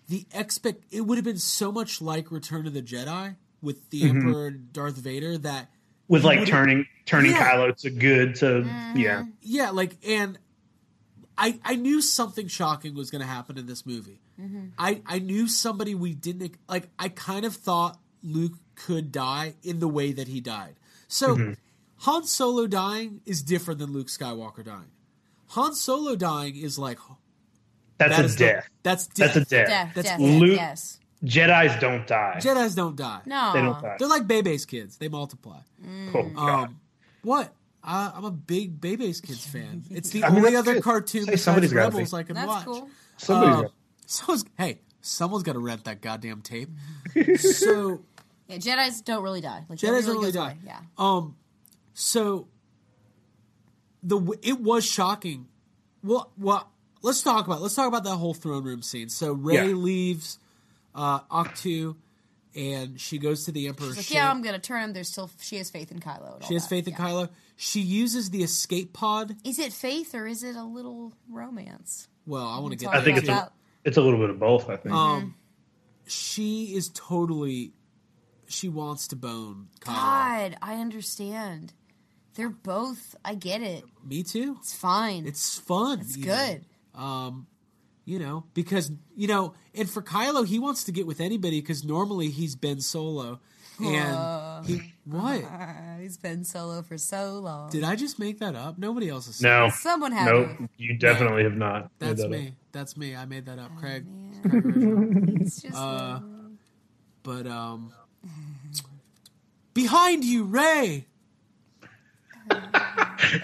the 0.08 0.26
expect 0.32 0.84
it 0.90 1.02
would 1.02 1.16
have 1.16 1.24
been 1.24 1.38
so 1.38 1.72
much 1.72 2.02
like 2.02 2.30
Return 2.30 2.66
of 2.66 2.74
the 2.74 2.82
Jedi 2.82 3.36
with 3.62 3.88
the 3.90 4.02
mm-hmm. 4.02 4.18
Emperor 4.18 4.46
and 4.48 4.72
Darth 4.72 4.96
Vader 4.96 5.38
that 5.38 5.70
with 6.06 6.24
like 6.24 6.46
turning 6.46 6.86
turning 7.06 7.32
Yeah. 7.32 7.54
Kylo 7.54 7.76
to 7.78 7.90
good 7.90 8.34
to 8.36 8.44
mm-hmm. 8.44 8.98
yeah. 8.98 9.24
Yeah, 9.40 9.70
like, 9.70 9.96
and 10.06 10.38
I 11.38 11.58
I 11.64 11.76
knew 11.76 12.02
something 12.02 12.46
shocking 12.46 12.94
was 12.94 13.10
going 13.10 13.22
to 13.22 13.26
happen 13.26 13.56
in 13.56 13.66
this 13.66 13.86
movie. 13.86 14.20
I 14.78 15.02
I 15.06 15.18
knew 15.18 15.48
somebody 15.48 15.94
we 15.94 16.14
didn't 16.14 16.54
like. 16.68 16.88
I 16.98 17.08
kind 17.08 17.44
of 17.44 17.54
thought 17.54 17.98
Luke 18.22 18.52
could 18.76 19.10
die 19.12 19.54
in 19.62 19.80
the 19.80 19.88
way 19.88 20.12
that 20.12 20.28
he 20.28 20.40
died. 20.40 20.76
So 21.08 21.54
Han 22.02 22.24
Solo 22.24 22.66
dying 22.66 23.20
is 23.26 23.42
different 23.42 23.80
than 23.80 23.92
Luke 23.92 24.06
Skywalker 24.08 24.64
dying. 24.64 24.90
Han 25.48 25.74
Solo 25.74 26.14
dying 26.14 26.54
is 26.56 26.78
like 26.78 26.98
That's 27.98 28.16
that 28.16 28.22
a 28.22 28.24
is 28.26 28.36
the- 28.36 28.62
that's 28.84 29.06
death. 29.08 29.16
That's 29.34 29.36
a 29.36 29.44
death. 29.44 29.68
Death, 29.68 29.92
That's 29.94 30.08
death, 30.08 30.20
Luke- 30.20 30.56
yes. 30.56 31.00
Jedis 31.24 31.80
don't 31.80 32.06
die. 32.06 32.36
Jedi's 32.40 32.76
don't 32.76 32.94
die. 32.94 33.22
No. 33.26 33.50
They 33.52 33.60
don't 33.60 33.82
die. 33.82 33.96
They're 33.98 34.06
like 34.06 34.28
Bebe's 34.28 34.64
kids. 34.64 34.98
They 34.98 35.08
multiply. 35.08 35.58
Oh, 36.14 36.22
God. 36.32 36.68
Um, 36.68 36.80
what? 37.22 37.52
I, 37.82 38.12
I'm 38.14 38.24
a 38.24 38.30
big 38.30 38.80
Bebe's 38.80 39.20
Kids 39.20 39.44
fan. 39.44 39.82
It's 39.90 40.10
the 40.10 40.22
I 40.22 40.28
mean, 40.30 40.44
only 40.44 40.54
other 40.56 40.74
good. 40.74 40.82
cartoon 40.84 41.22
Say 41.24 41.32
besides 41.32 41.42
somebody's 41.42 41.72
gotta 41.72 41.90
Rebels. 41.96 42.14
I 42.14 42.22
can 42.22 42.34
That's 42.36 42.46
watch. 42.46 42.64
cool. 42.66 42.88
Somebody's 43.16 43.54
Um, 43.56 43.62
got- 43.62 43.72
someone's 44.08 44.44
hey, 44.56 44.80
someone's 45.00 45.42
got 45.44 45.52
to 45.52 45.58
rent 45.60 45.84
that 45.84 46.00
goddamn 46.00 46.40
tape. 46.42 46.70
so 47.38 48.00
Yeah, 48.48 48.56
Jedi's 48.56 49.02
don't 49.02 49.22
really 49.22 49.40
die. 49.40 49.64
Like, 49.68 49.78
Jedi's 49.78 49.82
nobody 49.82 50.06
don't 50.06 50.14
really 50.16 50.24
goes 50.26 50.34
die. 50.34 50.50
away. 50.50 50.56
Yeah. 50.66 50.80
Um, 50.96 51.36
so 51.94 52.48
the 54.02 54.20
it 54.42 54.60
was 54.60 54.84
shocking. 54.86 55.46
Well, 56.02 56.30
well, 56.38 56.70
let's 57.02 57.22
talk 57.22 57.46
about 57.46 57.60
let's 57.60 57.74
talk 57.74 57.88
about 57.88 58.04
that 58.04 58.16
whole 58.16 58.34
throne 58.34 58.64
room 58.64 58.82
scene. 58.82 59.08
So 59.08 59.32
Rey 59.32 59.54
Yeah. 59.68 59.74
leaves 59.74 60.38
uh, 60.94 61.20
Ahch-To, 61.20 61.96
and 62.56 63.00
she 63.00 63.18
goes 63.18 63.44
to 63.44 63.52
the 63.52 63.68
Emperor's 63.68 63.96
Like, 63.96 64.06
ship. 64.06 64.14
yeah, 64.16 64.30
I'm 64.30 64.42
gonna 64.42 64.58
turn 64.58 64.82
him. 64.84 64.92
There's 64.92 65.08
still 65.08 65.30
she 65.40 65.56
has 65.56 65.70
faith 65.70 65.90
in 65.92 66.00
Kylo. 66.00 66.44
She 66.46 66.54
has 66.54 66.64
that. 66.64 66.68
faith 66.70 66.86
in 66.88 66.92
Yeah. 66.94 66.98
Kylo. 67.00 67.28
She 67.56 67.80
uses 67.80 68.30
the 68.30 68.42
escape 68.44 68.92
pod. 68.92 69.34
Is 69.44 69.58
it 69.58 69.72
faith 69.72 70.14
or 70.14 70.26
is 70.28 70.44
it 70.44 70.54
a 70.54 70.62
little 70.62 71.12
romance? 71.28 72.06
Well, 72.24 72.46
I 72.46 72.58
want 72.60 72.72
to 72.72 72.76
get. 72.78 72.94
I 72.94 73.02
think 73.02 73.18
it's 73.18 73.28
a, 73.28 73.32
that. 73.32 73.52
It's 73.88 73.96
a 73.96 74.02
little 74.02 74.18
bit 74.18 74.30
of 74.30 74.38
both. 74.38 74.68
I 74.68 74.76
think. 74.76 74.94
Um, 74.94 75.34
she 76.06 76.76
is 76.76 76.90
totally. 76.94 77.72
She 78.46 78.68
wants 78.68 79.08
to 79.08 79.16
bone 79.16 79.68
Kylo. 79.80 79.94
God, 79.94 80.56
I 80.62 80.74
understand. 80.74 81.72
They're 82.34 82.48
both. 82.50 83.16
I 83.24 83.34
get 83.34 83.62
it. 83.62 83.84
Me 84.04 84.22
too. 84.22 84.56
It's 84.60 84.74
fine. 84.74 85.26
It's 85.26 85.58
fun. 85.58 86.00
It's 86.00 86.16
even. 86.16 86.30
good. 86.30 86.64
Um, 86.94 87.46
you 88.04 88.18
know, 88.18 88.44
because 88.54 88.90
you 89.16 89.26
know, 89.26 89.54
and 89.74 89.88
for 89.88 90.02
Kylo, 90.02 90.46
he 90.46 90.58
wants 90.58 90.84
to 90.84 90.92
get 90.92 91.06
with 91.06 91.20
anybody 91.20 91.60
because 91.60 91.84
normally 91.84 92.28
he's 92.30 92.56
been 92.56 92.80
solo, 92.80 93.40
and 93.80 94.66
he 94.66 94.94
what? 95.10 95.44
He's 96.00 96.16
been 96.16 96.44
solo 96.44 96.82
for 96.82 96.96
so 96.98 97.34
long. 97.40 97.70
Did 97.70 97.84
I 97.84 97.96
just 97.96 98.18
make 98.18 98.38
that 98.40 98.54
up? 98.54 98.78
Nobody 98.78 99.08
else 99.08 99.26
has 99.26 99.36
said 99.36 99.48
no, 99.48 99.66
that. 99.66 99.74
Someone 99.74 100.12
had 100.12 100.26
no, 100.26 100.44
to. 100.44 100.68
you 100.76 100.96
definitely 100.96 101.42
have 101.44 101.56
not. 101.56 101.90
That's 101.98 102.22
that 102.22 102.30
me. 102.30 102.48
up. 102.48 102.52
That's 102.72 102.96
me. 102.96 103.16
I 103.16 103.24
made 103.24 103.46
that 103.46 103.58
up, 103.58 103.70
Oh, 103.76 103.80
Craig. 103.80 104.04
Craig. 104.42 104.62
It's 105.40 105.62
just 105.62 105.76
Uh, 105.76 106.20
but 107.22 107.46
um, 107.46 107.92
behind 109.74 110.24
you, 110.24 110.44
Rey. 110.44 111.06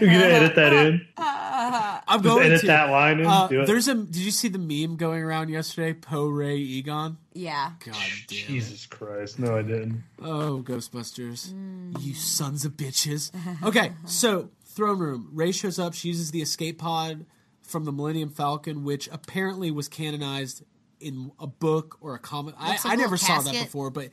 You're 0.00 0.10
gonna 0.10 0.24
edit 0.24 0.54
that 0.54 0.72
in. 0.72 1.06
I'm 1.16 2.22
Just 2.22 2.24
going 2.24 2.46
edit 2.46 2.60
to. 2.60 2.66
that 2.68 2.90
line 2.90 3.20
in. 3.20 3.26
Uh, 3.26 3.48
Do 3.48 3.62
it. 3.62 3.66
there's 3.66 3.88
a. 3.88 3.94
Did 3.94 4.16
you 4.16 4.30
see 4.30 4.48
the 4.48 4.58
meme 4.58 4.96
going 4.96 5.22
around 5.22 5.48
yesterday? 5.48 5.92
Poe, 5.94 6.26
Ray, 6.28 6.56
Egon. 6.58 7.16
yeah. 7.32 7.72
God 7.84 7.94
damn. 8.28 8.46
Jesus 8.46 8.86
Christ! 8.86 9.38
No, 9.38 9.56
I 9.56 9.62
didn't. 9.62 10.04
Oh, 10.22 10.62
Ghostbusters. 10.64 11.52
Mm. 11.52 12.00
You 12.02 12.14
sons 12.14 12.64
of 12.64 12.72
bitches. 12.72 13.32
Okay, 13.64 13.92
so 14.06 14.50
throne 14.64 14.98
room. 14.98 15.30
Rey 15.32 15.50
shows 15.52 15.78
up. 15.78 15.94
She 15.94 16.08
uses 16.08 16.30
the 16.30 16.42
escape 16.42 16.78
pod 16.78 17.26
from 17.62 17.84
the 17.84 17.92
Millennium 17.92 18.30
Falcon, 18.30 18.84
which 18.84 19.08
apparently 19.10 19.70
was 19.70 19.88
canonized 19.88 20.62
in 21.00 21.32
a 21.40 21.46
book 21.46 21.96
or 22.00 22.14
a 22.14 22.18
comic. 22.18 22.54
I, 22.58 22.70
like 22.70 22.86
I 22.86 22.94
a 22.94 22.96
never 22.96 23.12
little 23.16 23.26
saw 23.26 23.40
that 23.40 23.52
before, 23.64 23.90
but 23.90 24.10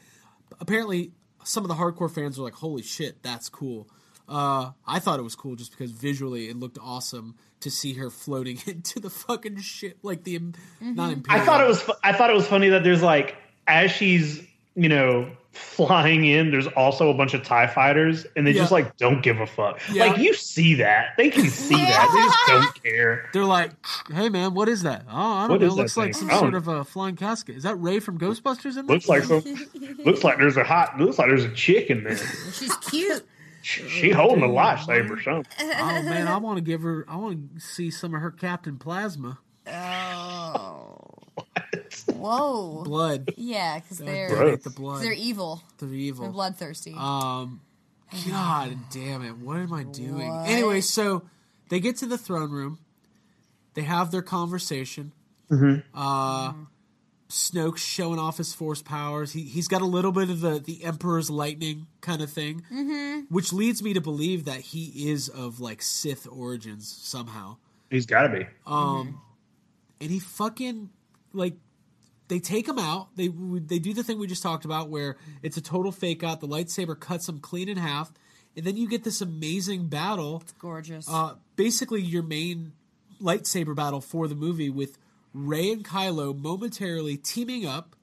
apparently 0.60 1.12
some 1.44 1.64
of 1.64 1.68
the 1.70 1.76
hardcore 1.76 2.10
fans 2.14 2.38
were 2.38 2.46
like, 2.46 2.56
"Holy 2.56 2.82
shit, 2.82 3.22
that's 3.24 3.48
cool." 3.50 3.88
Uh, 4.32 4.72
I 4.88 5.00
thought 5.00 5.20
it 5.20 5.24
was 5.24 5.36
cool 5.36 5.56
just 5.56 5.72
because 5.72 5.92
visually 5.92 6.48
it 6.50 6.56
looked 6.58 6.78
awesome 6.82 7.36
to 7.60 7.70
see 7.70 7.94
her 7.96 8.10
floating 8.10 8.58
into 8.68 9.00
the 9.00 9.10
fucking 9.10 9.60
ship, 9.60 9.98
like 10.04 10.24
the 10.24 10.40
Mm-hmm. 10.40 10.96
not 10.96 11.18
I 11.30 11.42
thought 11.42 11.62
it 11.62 11.68
was. 11.68 11.82
fu- 11.82 11.94
I 12.04 12.14
thought 12.14 12.30
it 12.30 12.36
was 12.36 12.48
funny 12.48 12.70
that 12.70 12.84
there's 12.84 13.04
like 13.04 13.36
as 13.68 13.92
she's 13.92 14.42
you 14.76 14.88
know 14.90 15.30
flying 15.52 16.24
in, 16.24 16.50
there's 16.50 16.68
also 16.68 17.10
a 17.10 17.14
bunch 17.14 17.34
of 17.34 17.44
TIE 17.44 17.68
fighters, 17.68 18.26
and 18.38 18.48
they 18.48 18.52
Yeah. 18.52 18.62
just 18.62 18.72
like 18.72 18.96
don't 18.96 19.22
give 19.22 19.42
a 19.42 19.46
fuck. 19.46 19.82
Yeah. 19.92 20.06
Like 20.06 20.18
you 20.20 20.34
see 20.34 20.76
that. 20.76 21.10
They 21.18 21.30
can 21.30 21.50
see 21.50 21.76
that. 21.76 22.12
They 22.14 22.22
just 22.24 22.38
don't 22.48 22.84
care. 22.84 23.30
They're 23.34 23.44
like, 23.46 23.72
"Hey 24.12 24.30
man, 24.30 24.54
what 24.54 24.70
is 24.70 24.84
that? 24.84 25.04
Oh, 25.10 25.14
I 25.14 25.42
don't 25.42 25.50
What 25.50 25.62
know. 25.62 25.68
is 25.68 25.76
that 25.76 25.82
looks 25.82 25.98
like 25.98 26.16
thing? 26.16 26.30
some 26.30 26.40
sort 26.40 26.56
of 26.56 26.70
a 26.70 26.86
flying 26.86 27.18
casket. 27.18 27.58
Is 27.58 27.64
that 27.64 27.76
Ray 27.76 28.00
from 28.00 28.18
Ghostbusters 28.18 28.78
in 28.78 28.86
there? 28.86 28.96
Looks 28.96 29.10
like 29.10 29.24
some 29.24 29.44
looks 30.06 30.24
like 30.24 30.38
there's 30.38 30.56
a 30.58 30.64
hot 30.64 30.98
looks 31.00 31.20
like 31.20 31.28
there's 31.28 31.44
a 31.44 31.54
chick 31.54 31.90
in 31.90 32.06
there. 32.06 32.16
She's 32.54 32.76
cute. 32.78 33.26
She, 33.62 33.88
she 33.88 34.10
holding 34.12 34.44
a 34.44 34.48
lightsaber 34.48 35.12
or 35.12 35.22
something. 35.22 35.52
oh 35.60 36.02
man, 36.04 36.28
I 36.28 36.38
want 36.38 36.58
to 36.58 36.62
give 36.62 36.82
her. 36.82 37.06
I 37.08 37.16
want 37.18 37.56
to 37.56 37.60
see 37.62 37.90
some 37.92 38.14
of 38.16 38.22
her 38.22 38.32
Captain 38.32 38.78
Plasma 38.78 39.38
Oh. 39.68 40.98
Whoa. 42.14 42.84
blood. 42.84 43.34
Yeah, 43.38 43.80
because 43.80 44.00
they're 44.00 44.58
the 44.58 44.70
blood. 44.70 45.04
they're 45.04 45.14
evil. 45.14 45.62
They're 45.78 45.92
evil. 45.92 46.24
They're 46.24 46.26
evil. 46.26 46.30
bloodthirsty. 46.30 46.96
Um, 46.98 47.62
God 48.30 48.78
damn 48.92 49.24
it! 49.24 49.38
What 49.38 49.58
am 49.58 49.74
I 49.74 49.84
doing? 49.84 50.28
What? 50.28 50.50
Anyway, 50.50 50.82
so 50.82 51.24
they 51.70 51.80
get 51.80 51.98
to 51.98 52.06
the 52.06 52.18
throne 52.18 52.52
room. 52.52 52.80
They 53.74 53.84
have 53.84 54.12
their 54.12 54.22
conversation. 54.22 55.14
Uh, 55.94 56.54
Snoke's 57.32 57.82
showing 57.82 58.20
off 58.20 58.38
his 58.38 58.54
force 58.54 58.82
powers. 58.82 59.32
He 59.32 59.44
he's 59.44 59.68
got 59.68 59.82
a 59.82 59.86
little 59.86 60.12
bit 60.12 60.30
of 60.30 60.42
the 60.42 60.60
the 60.60 60.84
Emperor's 60.84 61.30
lightning 61.30 61.88
kind 62.02 62.22
of 62.22 62.30
thing, 62.30 62.64
which 63.30 63.54
leads 63.54 63.82
me 63.82 63.94
to 63.94 64.02
believe 64.02 64.46
that 64.46 64.60
he 64.60 65.10
is 65.10 65.30
of 65.30 65.60
like 65.60 65.82
Sith 65.82 66.28
origins 66.30 66.88
somehow. 66.88 67.58
He's 67.90 68.06
got 68.06 68.24
to 68.24 68.30
be. 68.30 68.48
Um, 68.66 69.22
and 70.00 70.10
he 70.10 70.20
fucking 70.20 70.90
like 71.34 71.56
they 72.28 72.40
take 72.40 72.68
him 72.68 72.80
out. 72.80 73.16
They 73.16 73.28
they 73.28 73.80
do 73.80 73.94
the 73.94 74.04
thing 74.04 74.20
we 74.20 74.28
just 74.28 74.44
talked 74.44 74.66
about 74.66 74.90
where 74.90 75.18
it's 75.42 75.58
a 75.58 75.62
total 75.62 75.92
fake 75.92 76.24
out. 76.24 76.40
The 76.40 76.48
lightsaber 76.48 77.00
cuts 77.00 77.28
him 77.28 77.40
clean 77.40 77.68
in 77.70 77.78
half, 77.78 78.12
and 78.56 78.66
then 78.66 78.78
you 78.78 78.88
get 78.88 79.04
this 79.04 79.22
amazing 79.22 79.88
battle. 79.88 80.44
Gorgeous. 80.60 81.08
Uh, 81.10 81.36
basically, 81.56 82.02
your 82.02 82.24
main 82.24 82.74
lightsaber 83.22 83.76
battle 83.76 84.02
for 84.02 84.28
the 84.28 84.36
movie 84.36 84.70
with 84.70 84.98
Rey 85.34 85.72
and 85.72 85.84
Kylo 85.86 86.38
momentarily 86.38 87.18
teaming 87.18 87.66
up 87.66 87.96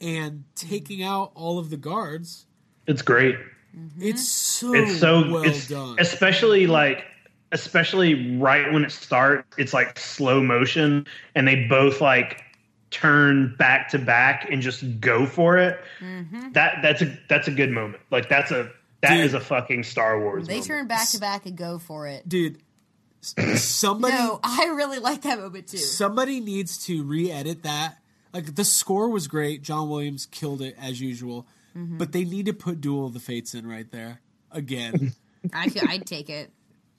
and 0.00 0.44
taking 0.54 1.02
out 1.02 1.32
all 1.34 1.58
of 1.58 1.70
the 1.70 1.76
guards. 1.76 2.46
It's 2.86 3.02
great. 3.02 3.36
Mm-hmm. 3.76 4.00
It's 4.02 4.26
so 4.26 4.72
It's 4.74 4.98
so 4.98 5.30
well 5.30 5.42
it's 5.42 5.68
done. 5.68 5.96
especially 5.98 6.66
like 6.66 7.04
especially 7.52 8.38
right 8.38 8.72
when 8.72 8.84
it 8.84 8.90
starts. 8.92 9.46
It's 9.58 9.72
like 9.74 9.98
slow 9.98 10.42
motion, 10.42 11.06
and 11.34 11.46
they 11.46 11.66
both 11.66 12.00
like 12.00 12.42
turn 12.90 13.54
back 13.58 13.88
to 13.90 13.98
back 13.98 14.48
and 14.50 14.62
just 14.62 15.00
go 15.00 15.26
for 15.26 15.58
it. 15.58 15.78
Mm-hmm. 16.00 16.52
That 16.52 16.78
that's 16.82 17.02
a 17.02 17.18
that's 17.28 17.48
a 17.48 17.52
good 17.52 17.70
moment. 17.70 18.02
Like 18.10 18.28
that's 18.28 18.50
a 18.50 18.70
that 19.02 19.18
is 19.20 19.32
Dude. 19.32 19.42
a 19.42 19.44
fucking 19.44 19.84
Star 19.84 20.20
Wars. 20.20 20.46
they 20.46 20.54
moment. 20.54 20.66
turn 20.66 20.86
back 20.86 21.08
to 21.10 21.18
back 21.20 21.44
and 21.46 21.56
go 21.56 21.78
for 21.78 22.06
it. 22.06 22.26
Dude, 22.28 22.56
s- 22.56 22.62
somebody 23.56 24.14
No, 24.14 24.40
I 24.42 24.66
really 24.74 24.98
like 24.98 25.22
that 25.22 25.38
moment 25.38 25.68
too. 25.68 25.78
somebody 25.78 26.40
needs 26.40 26.84
to 26.86 27.02
re-edit 27.04 27.62
that. 27.64 27.98
Like 28.32 28.54
the 28.54 28.64
score 28.64 29.08
was 29.08 29.28
great. 29.28 29.62
John 29.62 29.88
Williams 29.88 30.26
killed 30.26 30.62
it 30.62 30.76
as 30.80 31.00
usual, 31.00 31.46
Mm-hmm. 31.76 31.98
but 31.98 32.12
they 32.12 32.24
need 32.24 32.46
to 32.46 32.54
put 32.54 32.80
Duel 32.80 33.06
of 33.06 33.12
the 33.12 33.20
Fates 33.20 33.52
in 33.54 33.66
right 33.66 33.90
there 33.92 34.22
again. 34.50 35.12
I 35.52 35.68
could, 35.68 35.86
I'd 35.88 36.06
take 36.06 36.30
it. 36.30 36.50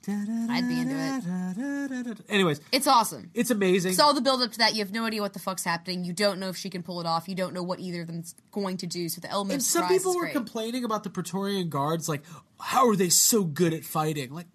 I'd 0.06 0.64
be 0.68 0.80
into 0.80 0.94
it. 0.96 2.18
Anyways, 2.30 2.60
It's 2.72 2.86
awesome. 2.86 3.30
it's 3.34 3.50
amazing. 3.50 3.92
So 3.94 4.04
all 4.04 4.14
the 4.14 4.20
build 4.20 4.40
up 4.40 4.52
to 4.52 4.58
that, 4.58 4.74
you 4.74 4.78
have 4.84 4.92
no 4.92 5.04
idea 5.04 5.20
what 5.20 5.32
the 5.32 5.38
fuck's 5.40 5.64
happening. 5.64 6.04
You 6.04 6.12
don't 6.12 6.38
know 6.38 6.48
if 6.48 6.56
she 6.56 6.70
can 6.70 6.82
pull 6.82 7.00
it 7.00 7.06
off. 7.06 7.28
You 7.28 7.34
don't 7.34 7.52
know 7.52 7.62
what 7.62 7.80
either 7.80 8.02
of 8.02 8.06
them's 8.06 8.34
going 8.52 8.76
to 8.78 8.86
do. 8.86 9.08
So 9.08 9.20
the 9.20 9.28
element 9.30 9.54
and 9.54 9.62
some 9.62 9.86
people 9.88 10.14
were 10.14 10.22
great. 10.22 10.32
complaining 10.34 10.84
about 10.84 11.02
the 11.04 11.10
Praetorian 11.10 11.68
guards, 11.68 12.08
like, 12.08 12.22
how 12.60 12.88
are 12.88 12.96
they 12.96 13.08
so 13.10 13.44
good 13.44 13.74
at 13.74 13.84
fighting? 13.84 14.32
Like, 14.32 14.46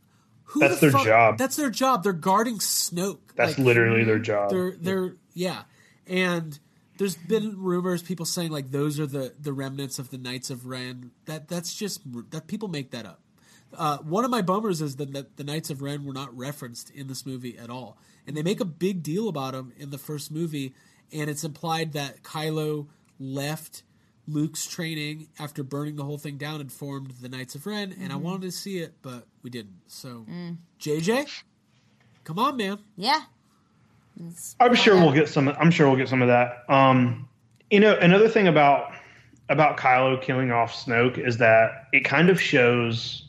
who 0.45 0.59
That's 0.59 0.75
the 0.75 0.81
their 0.81 0.91
fuck- 0.91 1.05
job. 1.05 1.37
That's 1.37 1.55
their 1.55 1.69
job. 1.69 2.03
They're 2.03 2.13
guarding 2.13 2.59
Snoke. 2.59 3.19
That's 3.35 3.57
Like, 3.57 3.65
literally 3.65 4.03
their 4.03 4.19
job. 4.19 4.49
They're 4.51 4.75
they're 4.79 5.15
yeah, 5.33 5.63
and 6.07 6.57
there's 6.97 7.15
been 7.15 7.57
rumors, 7.59 8.03
people 8.03 8.25
saying 8.25 8.51
like 8.51 8.71
those 8.71 8.99
are 8.99 9.07
the 9.07 9.33
the 9.39 9.51
remnants 9.53 9.97
of 9.99 10.09
the 10.11 10.17
Knights 10.17 10.49
of 10.49 10.67
Ren. 10.67 11.11
That 11.25 11.47
that's 11.47 11.73
just 11.73 12.01
that 12.31 12.47
people 12.47 12.67
make 12.67 12.91
that 12.91 13.05
up. 13.05 13.19
Uh, 13.75 13.97
one 13.99 14.23
of 14.23 14.29
my 14.29 14.43
bummers 14.43 14.81
is 14.83 14.97
that 14.97 15.11
the, 15.13 15.25
the 15.35 15.43
Knights 15.43 15.71
of 15.71 15.81
Ren 15.81 16.05
were 16.05 16.13
not 16.13 16.35
referenced 16.37 16.91
in 16.91 17.07
this 17.07 17.25
movie 17.25 17.57
at 17.57 17.71
all, 17.71 17.97
and 18.27 18.37
they 18.37 18.43
make 18.43 18.59
a 18.59 18.65
big 18.65 19.01
deal 19.01 19.27
about 19.27 19.53
them 19.53 19.73
in 19.79 19.89
the 19.89 19.97
first 19.97 20.31
movie, 20.31 20.75
and 21.11 21.27
it's 21.27 21.43
implied 21.43 21.93
that 21.93 22.21
Kylo 22.21 22.87
left 23.19 23.81
Luke's 24.27 24.65
training 24.67 25.27
after 25.39 25.63
burning 25.63 25.95
the 25.95 26.03
whole 26.03 26.17
thing 26.17 26.37
down 26.37 26.61
and 26.61 26.71
formed 26.71 27.11
the 27.21 27.29
Knights 27.29 27.55
of 27.55 27.65
Ren, 27.65 27.95
and 27.99 28.13
I 28.13 28.15
wanted 28.15 28.43
to 28.43 28.51
see 28.51 28.77
it, 28.77 28.93
but 29.01 29.25
we 29.41 29.49
didn't. 29.49 29.81
So, 29.87 30.25
JJ, 30.79 31.43
come 32.23 32.39
on, 32.39 32.57
man. 32.57 32.79
yeah. 32.95 33.21
I'm 34.59 34.75
sure 34.75 34.95
we'll 34.95 35.11
get 35.11 35.27
some. 35.27 35.49
I'm 35.49 35.71
sure 35.71 35.87
we'll 35.87 35.97
get 35.97 36.07
some 36.07 36.21
of 36.21 36.27
that. 36.27 36.63
Um, 36.69 37.27
you 37.71 37.79
know, 37.79 37.97
another 37.97 38.29
thing 38.29 38.47
about 38.47 38.93
about 39.49 39.77
Kylo 39.77 40.21
killing 40.21 40.51
off 40.51 40.73
Snoke 40.73 41.17
is 41.17 41.37
that 41.37 41.87
it 41.91 42.01
kind 42.01 42.29
of 42.29 42.39
shows 42.39 43.25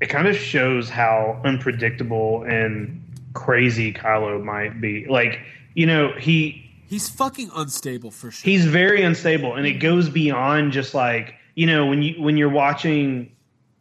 it 0.00 0.08
kind 0.08 0.26
of 0.26 0.36
shows 0.36 0.88
how 0.88 1.40
unpredictable 1.44 2.42
and 2.42 3.00
crazy 3.34 3.92
Kylo 3.92 4.42
might 4.42 4.80
be. 4.80 5.06
Like, 5.06 5.38
you 5.74 5.86
know, 5.86 6.12
he 6.18 6.61
He's 6.92 7.08
fucking 7.08 7.50
unstable 7.56 8.10
for 8.10 8.30
sure. 8.30 8.44
he's 8.44 8.66
very 8.66 9.02
unstable 9.02 9.54
and 9.54 9.66
it 9.66 9.78
goes 9.80 10.10
beyond 10.10 10.72
just 10.72 10.92
like 10.92 11.36
you 11.54 11.66
know 11.66 11.86
when 11.86 12.02
you 12.02 12.20
when 12.20 12.36
you're 12.36 12.50
watching 12.50 13.32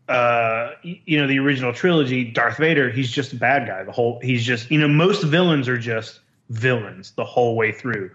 uh 0.07 0.69
you 0.81 1.19
know 1.19 1.27
the 1.27 1.37
original 1.37 1.73
trilogy 1.73 2.23
darth 2.23 2.55
vader 2.55 2.89
he's 2.89 3.11
just 3.11 3.33
a 3.33 3.35
bad 3.35 3.67
guy 3.67 3.83
the 3.83 3.91
whole 3.91 4.17
he's 4.23 4.45
just 4.45 4.71
you 4.71 4.79
know 4.79 4.87
most 4.87 5.23
villains 5.25 5.67
are 5.67 5.77
just 5.77 6.21
villains 6.51 7.11
the 7.17 7.25
whole 7.25 7.57
way 7.57 7.73
through 7.73 8.09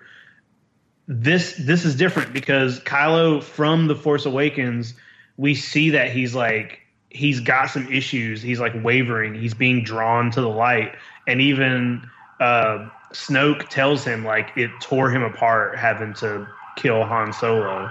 this 1.07 1.55
this 1.61 1.85
is 1.85 1.95
different 1.95 2.33
because 2.33 2.81
kylo 2.81 3.43
from 3.43 3.89
the 3.89 3.95
force 3.95 4.25
awakens 4.25 4.95
we 5.37 5.55
see 5.55 5.91
that 5.91 6.11
he's 6.11 6.35
like 6.35 6.81
he's 7.11 7.41
got 7.41 7.67
some 7.67 7.87
issues 7.93 8.41
he's 8.41 8.61
like 8.61 8.73
wavering 8.83 9.35
he's 9.35 9.53
being 9.53 9.85
drawn 9.85 10.31
to 10.31 10.41
the 10.41 10.49
light 10.49 10.95
and 11.27 11.43
even 11.43 12.09
uh 12.41 12.89
snoke 13.17 13.69
tells 13.69 14.05
him 14.05 14.25
like 14.25 14.51
it 14.57 14.71
tore 14.81 15.11
him 15.11 15.23
apart 15.23 15.77
having 15.77 16.13
to 16.13 16.47
kill 16.77 17.05
han 17.05 17.33
solo 17.33 17.91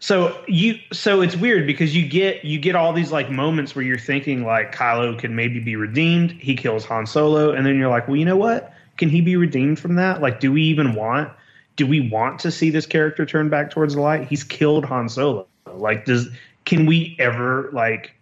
so 0.00 0.42
you 0.48 0.78
so 0.92 1.20
it's 1.20 1.36
weird 1.36 1.66
because 1.66 1.94
you 1.94 2.08
get 2.08 2.42
you 2.42 2.58
get 2.58 2.74
all 2.74 2.94
these 2.94 3.12
like 3.12 3.30
moments 3.30 3.76
where 3.76 3.84
you're 3.84 3.98
thinking 3.98 4.44
like 4.44 4.74
Kylo 4.74 5.16
could 5.18 5.30
maybe 5.30 5.60
be 5.60 5.76
redeemed. 5.76 6.32
He 6.32 6.56
kills 6.56 6.86
Han 6.86 7.06
Solo, 7.06 7.52
and 7.52 7.66
then 7.66 7.76
you're 7.76 7.90
like, 7.90 8.08
well, 8.08 8.16
you 8.16 8.24
know 8.24 8.36
what? 8.36 8.72
Can 8.96 9.10
he 9.10 9.20
be 9.20 9.36
redeemed 9.36 9.78
from 9.78 9.96
that? 9.96 10.22
Like, 10.22 10.40
do 10.40 10.52
we 10.52 10.62
even 10.62 10.94
want? 10.94 11.30
Do 11.76 11.86
we 11.86 12.08
want 12.08 12.38
to 12.40 12.50
see 12.50 12.70
this 12.70 12.86
character 12.86 13.26
turn 13.26 13.50
back 13.50 13.70
towards 13.70 13.94
the 13.94 14.00
light? 14.00 14.26
He's 14.26 14.42
killed 14.42 14.86
Han 14.86 15.10
Solo. 15.10 15.46
Like, 15.66 16.06
does 16.06 16.28
can 16.64 16.86
we 16.86 17.14
ever 17.18 17.68
like, 17.74 18.14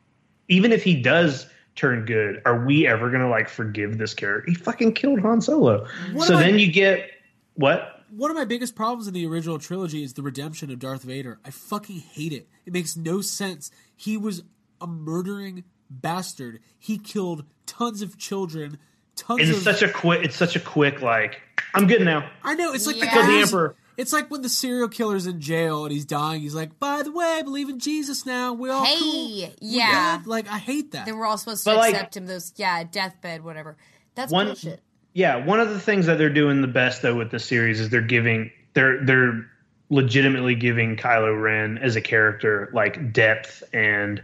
even 0.49 0.73
if 0.73 0.83
he 0.83 1.01
does 1.01 1.47
turn 1.79 2.05
good, 2.05 2.43
are 2.45 2.65
we 2.67 2.87
ever 2.87 3.11
gonna 3.11 3.31
like 3.31 3.49
forgive 3.49 3.97
this 3.99 4.13
character? 4.15 4.51
He 4.51 4.55
fucking 4.57 4.93
killed 4.95 5.21
Han 5.21 5.41
Solo. 5.41 5.87
What 6.13 6.27
so 6.29 6.35
am 6.35 6.41
I- 6.41 6.43
then 6.43 6.59
you 6.59 6.71
get 6.71 7.11
what? 7.55 7.95
One 8.11 8.31
of 8.31 8.37
my 8.37 8.47
biggest 8.47 8.75
problems 8.75 9.07
in 9.07 9.13
the 9.15 9.27
original 9.27 9.59
trilogy 9.59 10.03
is 10.03 10.15
the 10.15 10.23
redemption 10.23 10.71
of 10.71 10.79
Darth 10.79 11.03
Vader. 11.03 11.39
I 11.45 11.51
fucking 11.51 12.01
hate 12.01 12.33
it. 12.33 12.49
It 12.65 12.73
makes 12.73 12.97
no 12.97 13.21
sense. 13.21 13.71
He 13.97 14.17
was 14.17 14.43
a 14.81 14.87
murdering 14.87 15.65
bastard. 15.91 16.61
He 16.79 16.97
killed 16.99 17.45
tons 17.67 18.01
of 18.01 18.17
children. 18.17 18.79
Tons 19.15 19.41
It's 19.41 19.59
of 19.59 19.63
such 19.63 19.83
a 19.83 19.93
quick. 19.93 20.25
It's 20.25 20.37
such 20.37 20.57
a 20.57 20.61
quick 20.61 21.03
like. 21.03 21.41
I'm 21.75 21.87
good 21.87 22.01
now. 22.03 22.31
I 22.43 22.55
know 22.55 22.73
it's 22.73 22.87
like 22.87 22.97
the 22.99 23.05
Yeah. 23.07 23.15
guy 23.15 23.21
Killed 23.27 23.29
the 23.29 23.41
Emperor. 23.43 23.75
It's 23.99 24.13
like 24.15 24.31
when 24.31 24.41
the 24.41 24.49
serial 24.49 24.89
killer's 24.89 25.27
in 25.27 25.41
jail 25.41 25.85
and 25.85 25.93
he's 25.93 26.07
dying. 26.07 26.41
He's 26.41 26.55
like, 26.55 26.79
"By 26.79 27.03
the 27.03 27.13
way, 27.13 27.27
I 27.39 27.43
believe 27.43 27.69
in 27.69 27.79
Jesus 27.81 28.25
now. 28.25 28.55
We're 28.55 28.73
all 28.73 28.85
Hey, 28.85 28.97
cool." 28.99 29.39
We're 29.41 29.51
yeah. 29.61 30.17
good." 30.19 30.27
Like 30.29 30.49
I 30.49 30.57
hate 30.59 30.93
that. 30.93 31.05
They 31.05 31.13
were 31.13 31.27
all 31.27 31.37
supposed 31.37 31.65
to 31.65 31.71
But, 31.71 31.77
like- 31.79 31.95
accept 31.95 32.17
him. 32.17 32.27
Those 32.27 32.53
yeah, 32.57 32.85
deathbed, 32.85 33.45
whatever. 33.45 33.77
That's 34.15 34.33
One- 34.33 34.47
bullshit. 34.47 34.81
Yeah, 35.13 35.45
one 35.45 35.59
of 35.61 35.69
the 35.71 35.81
things 35.81 36.07
that 36.07 36.17
they're 36.17 36.31
doing 36.33 36.63
the 36.63 36.69
best 36.69 37.03
though 37.03 37.17
with 37.17 37.31
the 37.31 37.41
series 37.41 37.81
is 37.81 37.91
they're 37.91 38.01
giving 38.01 38.51
they're 38.75 39.05
they're 39.05 39.47
legitimately 39.91 40.55
giving 40.55 40.97
Kylo 40.97 41.41
Ren 41.41 41.79
as 41.79 41.97
a 41.97 42.01
character 42.01 42.71
like 42.73 43.13
depth 43.13 43.65
and 43.73 44.23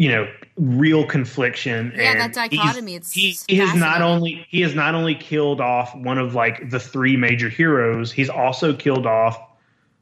you 0.00 0.08
know 0.08 0.26
real 0.56 1.04
confliction. 1.04 1.92
Yeah, 1.94 2.12
and 2.12 2.20
that 2.20 2.32
dichotomy, 2.32 2.94
it's 2.94 3.12
he, 3.12 3.36
he 3.46 3.56
has 3.56 3.74
not 3.74 4.00
only 4.00 4.46
he 4.48 4.62
has 4.62 4.74
not 4.74 4.94
only 4.94 5.14
killed 5.14 5.60
off 5.60 5.94
one 5.94 6.16
of 6.16 6.34
like 6.34 6.70
the 6.70 6.80
three 6.80 7.18
major 7.18 7.50
heroes. 7.50 8.10
He's 8.10 8.30
also 8.30 8.72
killed 8.72 9.04
off 9.04 9.38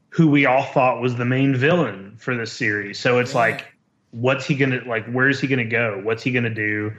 who 0.07 0.29
we 0.29 0.45
all 0.45 0.63
thought 0.63 1.01
was 1.01 1.17
the 1.17 1.25
main 1.25 1.53
villain 1.53 2.15
for 2.17 2.33
this 2.33 2.53
series. 2.53 2.97
So 2.97 3.19
it's 3.19 3.35
like, 3.35 3.73
what's 4.11 4.45
he 4.45 4.55
gonna 4.55 4.81
like? 4.87 5.05
Where's 5.11 5.41
he 5.41 5.47
gonna 5.47 5.65
go? 5.65 5.99
What's 6.01 6.23
he 6.23 6.31
gonna 6.31 6.49
do? 6.49 6.93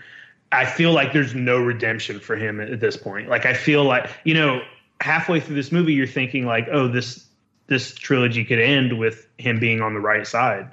I 0.52 0.66
feel 0.66 0.92
like 0.92 1.14
there's 1.14 1.34
no 1.34 1.58
redemption 1.58 2.20
for 2.20 2.36
him 2.36 2.60
at 2.60 2.80
this 2.80 2.98
point. 2.98 3.30
Like 3.30 3.46
I 3.46 3.54
feel 3.54 3.82
like 3.82 4.10
you 4.24 4.34
know, 4.34 4.60
halfway 5.00 5.40
through 5.40 5.56
this 5.56 5.72
movie, 5.72 5.94
you're 5.94 6.06
thinking 6.06 6.44
like, 6.44 6.68
oh, 6.70 6.86
this 6.86 7.24
this 7.66 7.94
trilogy 7.94 8.44
could 8.44 8.60
end 8.60 8.98
with 8.98 9.26
him 9.38 9.58
being 9.58 9.80
on 9.80 9.94
the 9.94 10.00
right 10.00 10.26
side. 10.26 10.70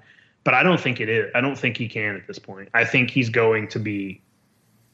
But 0.47 0.53
I 0.53 0.63
don't 0.63 0.79
think 0.79 1.01
it 1.01 1.09
is. 1.09 1.29
I 1.35 1.41
don't 1.41 1.57
think 1.59 1.75
he 1.75 1.89
can 1.89 2.15
at 2.15 2.25
this 2.25 2.39
point. 2.39 2.69
I 2.73 2.85
think 2.85 3.09
he's 3.09 3.27
going 3.27 3.67
to 3.67 3.79
be, 3.79 4.21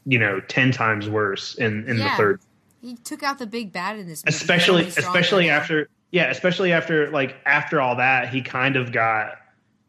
you 0.04 0.18
know, 0.18 0.40
ten 0.48 0.72
times 0.72 1.08
worse 1.08 1.54
in 1.60 1.88
in 1.88 1.98
Yeah. 2.00 2.10
the 2.10 2.18
third 2.18 2.40
He 2.82 2.96
took 2.96 3.22
out 3.22 3.38
the 3.38 3.46
big 3.46 3.72
bad 3.72 4.00
in 4.00 4.08
this 4.08 4.26
movie. 4.26 4.36
especially 4.36 4.88
especially 4.88 5.50
role. 5.50 5.56
after 5.60 5.90
yeah 6.10 6.32
especially 6.32 6.74
after 6.74 7.12
like 7.12 7.36
after 7.46 7.80
all 7.80 7.96
that 7.98 8.30
he 8.30 8.42
kind 8.42 8.76
of 8.78 8.92
got 8.92 9.36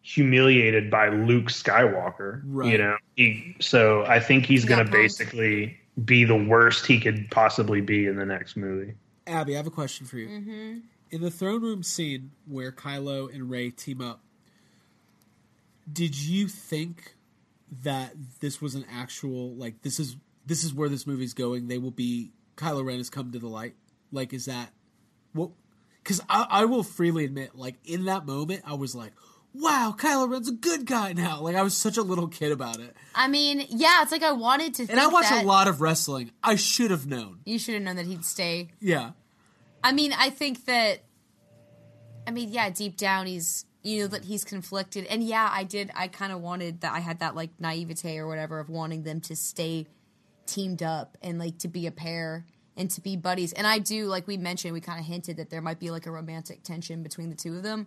humiliated 0.03 0.91
by 0.91 1.09
luke 1.09 1.47
skywalker 1.47 2.43
Right. 2.45 2.71
you 2.73 2.77
know 2.79 2.97
he 3.17 3.57
so 3.59 4.05
i 4.05 4.21
think 4.21 4.45
he's 4.45 4.63
He 4.65 4.69
gonna 4.69 4.85
basically 4.85 5.79
be 6.05 6.25
the 6.25 6.37
worst 6.37 6.85
he 6.85 7.01
could 7.01 7.31
possibly 7.31 7.81
be 7.81 8.05
in 8.07 8.17
the 8.17 8.27
next 8.27 8.55
movie 8.57 8.93
Abby, 9.27 9.55
I 9.55 9.57
have 9.57 9.67
a 9.67 9.71
question 9.71 10.05
for 10.07 10.19
you. 10.19 10.29
Mm-hmm. 10.29 10.79
In 11.11 11.21
the 11.23 11.31
throne 11.31 11.63
room 11.63 11.83
scene 11.83 12.33
where 12.47 12.71
Kylo 12.71 13.33
and 13.35 13.49
Rey 13.49 13.71
team 13.71 14.03
up, 14.03 14.21
did 15.91 16.17
you 16.17 16.49
think 16.49 17.15
that 17.83 18.13
this 18.41 18.61
was 18.63 18.75
an 18.75 18.85
actual 18.91 19.55
like 19.55 19.83
this 19.83 19.99
is 19.99 20.17
this 20.47 20.65
is 20.65 20.73
where 20.73 20.89
this 20.89 21.07
movie's 21.07 21.35
going? 21.35 21.69
They 21.69 21.79
will 21.79 21.91
be 21.91 22.33
Kylo 22.57 22.85
Ren 22.85 22.99
has 22.99 23.11
come 23.11 23.33
to 23.33 23.39
the 23.39 23.49
light. 23.49 23.75
Like, 24.13 24.33
is 24.33 24.47
that 24.47 24.71
what? 25.33 25.51
Because 26.03 26.21
I, 26.29 26.47
I 26.49 26.65
will 26.67 26.83
freely 26.83 27.25
admit, 27.25 27.55
like 27.55 27.77
in 27.85 28.05
that 28.05 28.27
moment, 28.27 28.63
I 28.67 28.75
was 28.75 28.95
like, 28.95 29.13
"Wow, 29.55 29.95
Kylo 29.99 30.31
Ren's 30.31 30.49
a 30.49 30.53
good 30.53 30.87
guy 30.87 31.13
now." 31.13 31.41
Like 31.41 31.57
I 31.57 31.63
was 31.63 31.77
such 31.77 31.97
a 31.97 32.03
little 32.03 32.29
kid 32.29 32.53
about 32.53 32.79
it, 32.79 32.95
I 33.15 33.29
mean, 33.29 33.65
yeah, 33.71 34.03
it's 34.03 34.13
like 34.13 34.23
I 34.23 34.33
wanted 34.33 34.75
to. 34.75 34.87
and 34.89 35.01
I 35.01 35.07
watched 35.07 35.31
that 35.31 35.45
a 35.45 35.47
lot 35.47 35.69
of 35.69 35.81
wrestling. 35.81 36.31
I 36.43 36.57
should 36.57 36.91
have 36.91 37.07
known. 37.07 37.41
You 37.45 37.59
should 37.59 37.75
have 37.75 37.83
known 37.83 37.97
that 37.97 38.07
he'd 38.07 38.25
stay. 38.25 38.71
Yeah, 38.81 39.13
I 39.83 39.93
mean, 39.93 40.13
I 40.13 40.31
think 40.31 40.65
that. 40.67 41.03
I 42.27 42.31
mean, 42.31 42.51
yeah, 42.51 42.71
deep 42.71 42.97
down 42.97 43.27
he's 43.27 43.67
you 43.85 44.01
know 44.01 44.07
that 44.09 44.25
he's 44.25 44.45
conflicted, 44.45 45.07
and 45.07 45.23
yeah, 45.23 45.49
I 45.53 45.63
did. 45.63 45.91
I 45.95 46.09
kind 46.09 46.33
of 46.33 46.41
wanted 46.41 46.81
that. 46.81 46.93
I 46.93 47.01
had 47.01 47.21
that 47.21 47.37
like 47.37 47.51
naivete 47.61 48.19
or 48.19 48.27
whatever 48.27 48.59
of 48.59 48.69
wanting 48.69 49.05
them 49.05 49.21
to 49.23 49.37
stay 49.37 49.87
teamed 50.47 50.83
up 50.83 51.17
and 51.23 51.39
like 51.39 51.59
to 51.59 51.69
be 51.69 51.87
a 51.87 51.91
pair 51.91 52.47
and 52.77 52.91
to 52.91 53.01
be 53.01 53.17
buddies. 53.17 53.53
And 53.53 53.67
I 53.67 53.79
do, 53.79 54.07
like 54.07 54.27
we 54.27 54.37
mentioned, 54.37 54.73
we 54.75 54.81
kind 54.81 54.99
of 54.99 55.07
hinted 55.07 55.37
that 55.37 55.51
there 55.51 55.63
might 55.63 55.79
be 55.79 55.91
like 55.91 56.07
a 56.07 56.11
romantic 56.11 56.63
tension 56.63 57.03
between 57.03 57.31
the 57.31 57.37
two 57.37 57.55
of 57.57 57.63
them. 57.63 57.87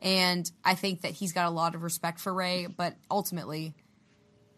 And 0.00 0.50
I 0.64 0.74
think 0.74 1.02
that 1.02 1.12
he's 1.12 1.32
got 1.32 1.46
a 1.46 1.50
lot 1.50 1.74
of 1.74 1.82
respect 1.82 2.20
for 2.20 2.32
Rey, 2.32 2.66
but 2.66 2.94
ultimately, 3.10 3.74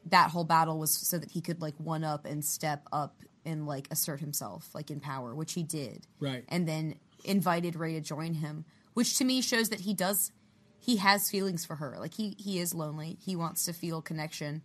that 0.07 0.31
whole 0.31 0.45
battle 0.45 0.79
was 0.79 0.93
so 0.93 1.19
that 1.19 1.31
he 1.31 1.41
could 1.41 1.61
like 1.61 1.75
one 1.79 2.05
up 2.05 2.27
and 2.27 2.45
step 2.45 2.87
up 2.93 3.23
and 3.45 3.67
like 3.67 3.89
assert 3.91 4.21
himself, 4.21 4.69
like 4.75 4.91
in 4.91 5.01
power, 5.01 5.35
which 5.35 5.53
he 5.53 5.63
did. 5.63 6.07
Right. 6.21 6.45
And 6.49 6.69
then 6.69 6.97
invited 7.25 7.77
Rey 7.77 7.95
to 7.95 8.01
join 8.01 8.35
him, 8.35 8.65
which 8.95 9.19
to 9.19 9.25
me 9.25 9.41
shows 9.41 9.71
that 9.71 9.81
he 9.81 9.95
does, 9.95 10.33
he 10.79 10.97
has 10.97 11.31
feelings 11.31 11.65
for 11.65 11.77
her. 11.77 11.97
Like 11.99 12.15
he 12.15 12.35
he 12.39 12.59
is 12.59 12.75
lonely. 12.75 13.19
He 13.25 13.37
wants 13.37 13.65
to 13.65 13.73
feel 13.73 14.03
connection. 14.03 14.63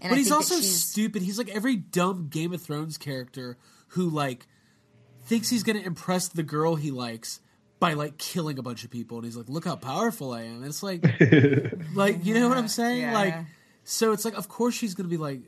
And 0.00 0.10
but 0.10 0.16
I 0.16 0.18
he's 0.18 0.26
think 0.28 0.36
also 0.36 0.56
stupid. 0.60 1.22
He's 1.22 1.38
like 1.38 1.48
every 1.48 1.76
dumb 1.76 2.28
Game 2.28 2.52
of 2.52 2.60
Thrones 2.62 2.98
character 2.98 3.56
who 3.88 4.08
like 4.10 4.46
thinks 5.24 5.48
he's 5.48 5.62
gonna 5.62 5.80
impress 5.80 6.28
the 6.28 6.42
girl 6.42 6.74
he 6.76 6.90
likes 6.90 7.40
by 7.80 7.94
like 7.94 8.18
killing 8.18 8.58
a 8.58 8.62
bunch 8.62 8.84
of 8.84 8.90
people, 8.90 9.18
and 9.18 9.24
he's 9.24 9.36
like, 9.36 9.48
"Look 9.48 9.64
how 9.64 9.76
powerful 9.76 10.32
I 10.32 10.42
am." 10.42 10.56
And 10.56 10.66
it's 10.66 10.82
like, 10.82 11.04
like 11.94 12.24
you 12.24 12.34
know 12.34 12.48
what 12.48 12.58
I'm 12.58 12.68
saying? 12.68 13.00
Yeah. 13.02 13.14
Like, 13.14 13.34
so 13.84 14.12
it's 14.12 14.24
like, 14.24 14.34
of 14.34 14.48
course 14.48 14.74
she's 14.74 14.94
gonna 14.94 15.08
be 15.08 15.16
like, 15.16 15.40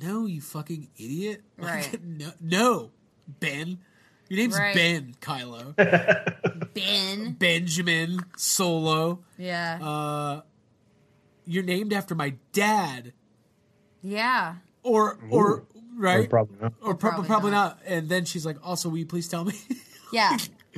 "No, 0.00 0.26
you 0.26 0.40
fucking 0.40 0.88
idiot!" 0.96 1.42
Like, 1.58 1.70
Right. 1.92 2.04
no, 2.04 2.32
no, 2.40 2.90
Ben. 3.40 3.78
Your 4.28 4.38
name's 4.40 4.58
Right. 4.58 4.74
Ben, 4.74 5.14
Kylo. 5.20 5.74
Ben. 6.74 7.32
Benjamin 7.34 8.20
Solo. 8.36 9.20
Yeah. 9.38 9.78
Uh, 9.82 10.40
you're 11.46 11.62
named 11.62 11.92
after 11.92 12.14
my 12.14 12.34
dad, 12.52 13.12
yeah. 14.02 14.56
or 14.82 15.16
or 15.30 15.64
right, 15.96 16.24
Or 16.24 16.28
probably 16.28 16.56
not 16.60 16.72
or 16.82 16.94
pro- 16.94 17.10
probably, 17.10 17.26
Probably 17.28 17.50
not. 17.52 17.78
And 17.86 18.08
then 18.08 18.24
she's 18.24 18.44
like, 18.44 18.56
"Also, 18.66 18.88
will 18.88 18.98
you 18.98 19.06
please 19.06 19.28
tell 19.28 19.44
me 19.44 19.54
Yeah. 20.12 20.36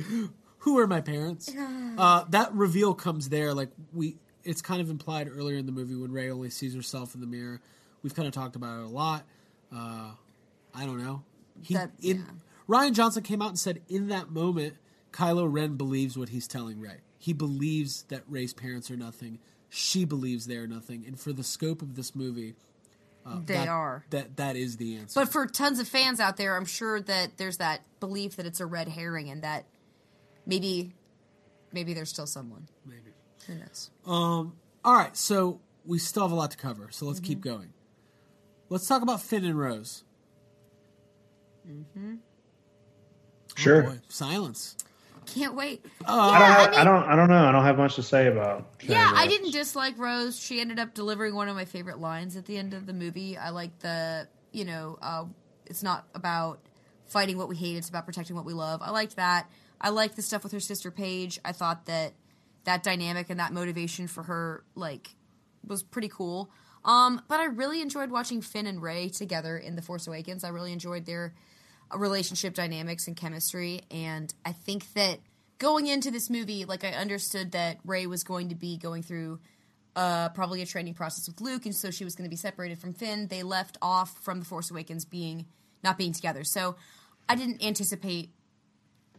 who 0.59 0.77
are 0.79 0.85
my 0.87 1.01
parents?" 1.01 1.51
Uh, 1.97 2.25
that 2.29 2.53
reveal 2.53 2.93
comes 2.93 3.29
there. 3.29 3.53
Like 3.55 3.69
we, 3.93 4.17
it's 4.43 4.61
kind 4.61 4.79
of 4.79 4.91
implied 4.91 5.27
earlier 5.27 5.57
in 5.57 5.65
the 5.65 5.71
movie 5.71 5.95
when 5.95 6.11
Rey 6.11 6.29
only 6.29 6.51
sees 6.51 6.75
herself 6.75 7.15
in 7.15 7.21
the 7.21 7.27
mirror. 7.27 7.61
We've 8.03 8.13
kind 8.15 8.27
of 8.27 8.33
talked 8.33 8.55
about 8.55 8.79
it 8.81 8.85
a 8.85 8.89
lot. 8.89 9.23
Uh, 9.75 10.11
I 10.75 10.85
don't 10.85 11.03
know. 11.03 11.23
He 11.63 11.73
That- 11.73 11.91
in 12.01 12.17
yeah. 12.17 12.23
Rian 12.69 12.93
Johnson 12.93 13.23
came 13.23 13.41
out 13.41 13.49
and 13.49 13.59
said 13.59 13.81
in 13.89 14.07
that 14.09 14.29
moment, 14.29 14.75
Kylo 15.11 15.51
Ren 15.51 15.75
believes 15.75 16.15
what 16.17 16.29
he's 16.29 16.47
telling 16.47 16.79
Rey. 16.79 16.97
He 17.17 17.33
believes 17.33 18.03
that 18.03 18.21
Rey's 18.29 18.53
parents 18.53 18.91
are 18.91 18.95
nothing. 18.95 19.39
She 19.69 20.05
believes 20.05 20.45
they 20.45 20.55
are 20.57 20.67
nothing. 20.67 21.03
And 21.07 21.19
for 21.19 21.33
the 21.33 21.43
scope 21.43 21.81
of 21.81 21.95
this 21.95 22.15
movie, 22.15 22.55
uh, 23.25 23.39
They 23.45 23.55
that- 23.55 23.67
are. 23.67 24.05
That 24.11 24.37
that 24.37 24.55
is 24.55 24.77
the 24.77 24.97
answer. 24.97 25.19
But 25.19 25.31
for 25.31 25.47
tons 25.47 25.79
of 25.79 25.87
fans 25.87 26.19
out 26.19 26.37
there, 26.37 26.55
I'm 26.55 26.65
sure 26.65 27.01
that 27.01 27.37
there's 27.37 27.57
that 27.57 27.81
belief 27.99 28.35
that 28.37 28.45
it's 28.45 28.59
a 28.59 28.65
red 28.65 28.87
herring 28.87 29.29
and 29.29 29.41
that 29.43 29.65
maybe 30.45 30.93
maybe 31.73 31.93
there's 31.93 32.09
still 32.09 32.27
someone. 32.27 32.67
Maybe. 32.85 33.11
Who 33.47 33.55
knows? 33.55 33.89
Um, 34.05 34.53
all 34.85 34.93
right, 34.93 35.15
so 35.17 35.59
we 35.85 35.97
still 35.99 36.23
have 36.23 36.31
a 36.31 36.35
lot 36.35 36.51
to 36.51 36.57
cover, 36.57 36.89
so 36.91 37.05
let's 37.07 37.19
keep 37.19 37.39
Mm-hmm. 37.39 37.49
going. 37.49 37.73
Let's 38.69 38.87
talk 38.87 39.01
about 39.01 39.21
Finn 39.21 39.43
and 39.43 39.57
Rose. 39.57 40.03
Sure 43.59 43.83
Boy, 43.83 43.99
silence. 44.07 44.75
Can't 45.25 45.53
wait. 45.55 45.85
Uh, 46.07 46.11
I, 46.11 46.39
don't 46.39 46.49
have, 46.49 46.73
I, 46.73 46.83
don't 46.83 47.03
I 47.03 47.15
don't 47.15 47.29
know 47.29 47.45
i 47.45 47.51
don't 47.51 47.63
have 47.63 47.77
much 47.77 47.95
to 47.95 48.03
say 48.03 48.27
about 48.27 48.67
Yeah, 48.81 49.11
I 49.13 49.27
didn't 49.27 49.51
dislike 49.51 49.97
Rose. 49.97 50.39
She 50.39 50.59
ended 50.59 50.79
up 50.79 50.93
delivering 50.93 51.35
one 51.35 51.47
of 51.47 51.55
my 51.55 51.65
favorite 51.65 51.99
lines 51.99 52.35
at 52.35 52.45
the 52.45 52.57
end 52.57 52.73
of 52.73 52.87
the 52.87 52.93
movie. 52.93 53.37
I 53.37 53.49
like 53.49 53.77
the, 53.79 54.27
you 54.51 54.65
know, 54.65 54.97
uh, 55.01 55.25
it's 55.67 55.83
not 55.83 56.07
about 56.15 56.59
fighting 57.05 57.37
what 57.37 57.47
we 57.47 57.55
hate, 57.55 57.77
it's 57.77 57.89
about 57.89 58.05
protecting 58.05 58.35
what 58.35 58.45
we 58.45 58.53
love. 58.53 58.81
I 58.81 58.89
liked 58.91 59.17
that. 59.17 59.49
I 59.79 59.89
liked 59.89 60.15
the 60.15 60.21
stuff 60.21 60.43
with 60.43 60.51
her 60.51 60.59
sister 60.59 60.89
Paige. 60.89 61.39
I 61.45 61.51
thought 61.51 61.85
that 61.85 62.13
that 62.65 62.83
dynamic 62.83 63.29
and 63.29 63.39
that 63.39 63.53
motivation 63.53 64.07
for 64.07 64.23
her, 64.23 64.63
like, 64.75 65.15
was 65.65 65.83
pretty 65.83 66.09
cool. 66.09 66.49
Um, 66.85 67.21
but 67.27 67.39
I 67.39 67.45
really 67.45 67.81
enjoyed 67.81 68.09
watching 68.09 68.41
Finn 68.41 68.65
and 68.65 68.81
Rey 68.81 69.09
together 69.09 69.57
in 69.57 69.75
The 69.75 69.81
Force 69.81 70.07
Awakens. 70.07 70.43
I 70.43 70.49
really 70.49 70.73
enjoyed 70.73 71.05
their 71.05 71.33
relationship 71.95 72.53
dynamics 72.53 73.07
and 73.07 73.15
chemistry. 73.15 73.81
And 73.89 74.33
I 74.45 74.51
think 74.51 74.93
that 74.93 75.19
going 75.57 75.87
into 75.87 76.11
this 76.11 76.29
movie, 76.29 76.65
like 76.65 76.83
I 76.83 76.89
understood 76.89 77.51
that 77.51 77.77
Rey 77.85 78.07
was 78.07 78.23
going 78.23 78.49
to 78.49 78.55
be 78.55 78.77
going 78.77 79.03
through 79.03 79.39
uh, 79.95 80.29
probably 80.29 80.61
a 80.61 80.65
training 80.65 80.93
process 80.93 81.27
with 81.27 81.41
Luke, 81.41 81.65
and 81.65 81.75
so 81.75 81.91
she 81.91 82.03
was 82.03 82.15
going 82.15 82.23
to 82.23 82.29
be 82.29 82.37
separated 82.37 82.79
from 82.79 82.93
Finn. 82.93 83.27
They 83.27 83.43
left 83.43 83.77
off 83.81 84.17
from 84.23 84.39
The 84.39 84.45
Force 84.45 84.71
Awakens 84.71 85.05
being 85.05 85.45
not 85.83 85.97
being 85.97 86.13
together, 86.13 86.43
so 86.43 86.75
I 87.27 87.35
didn't 87.35 87.63
anticipate. 87.63 88.31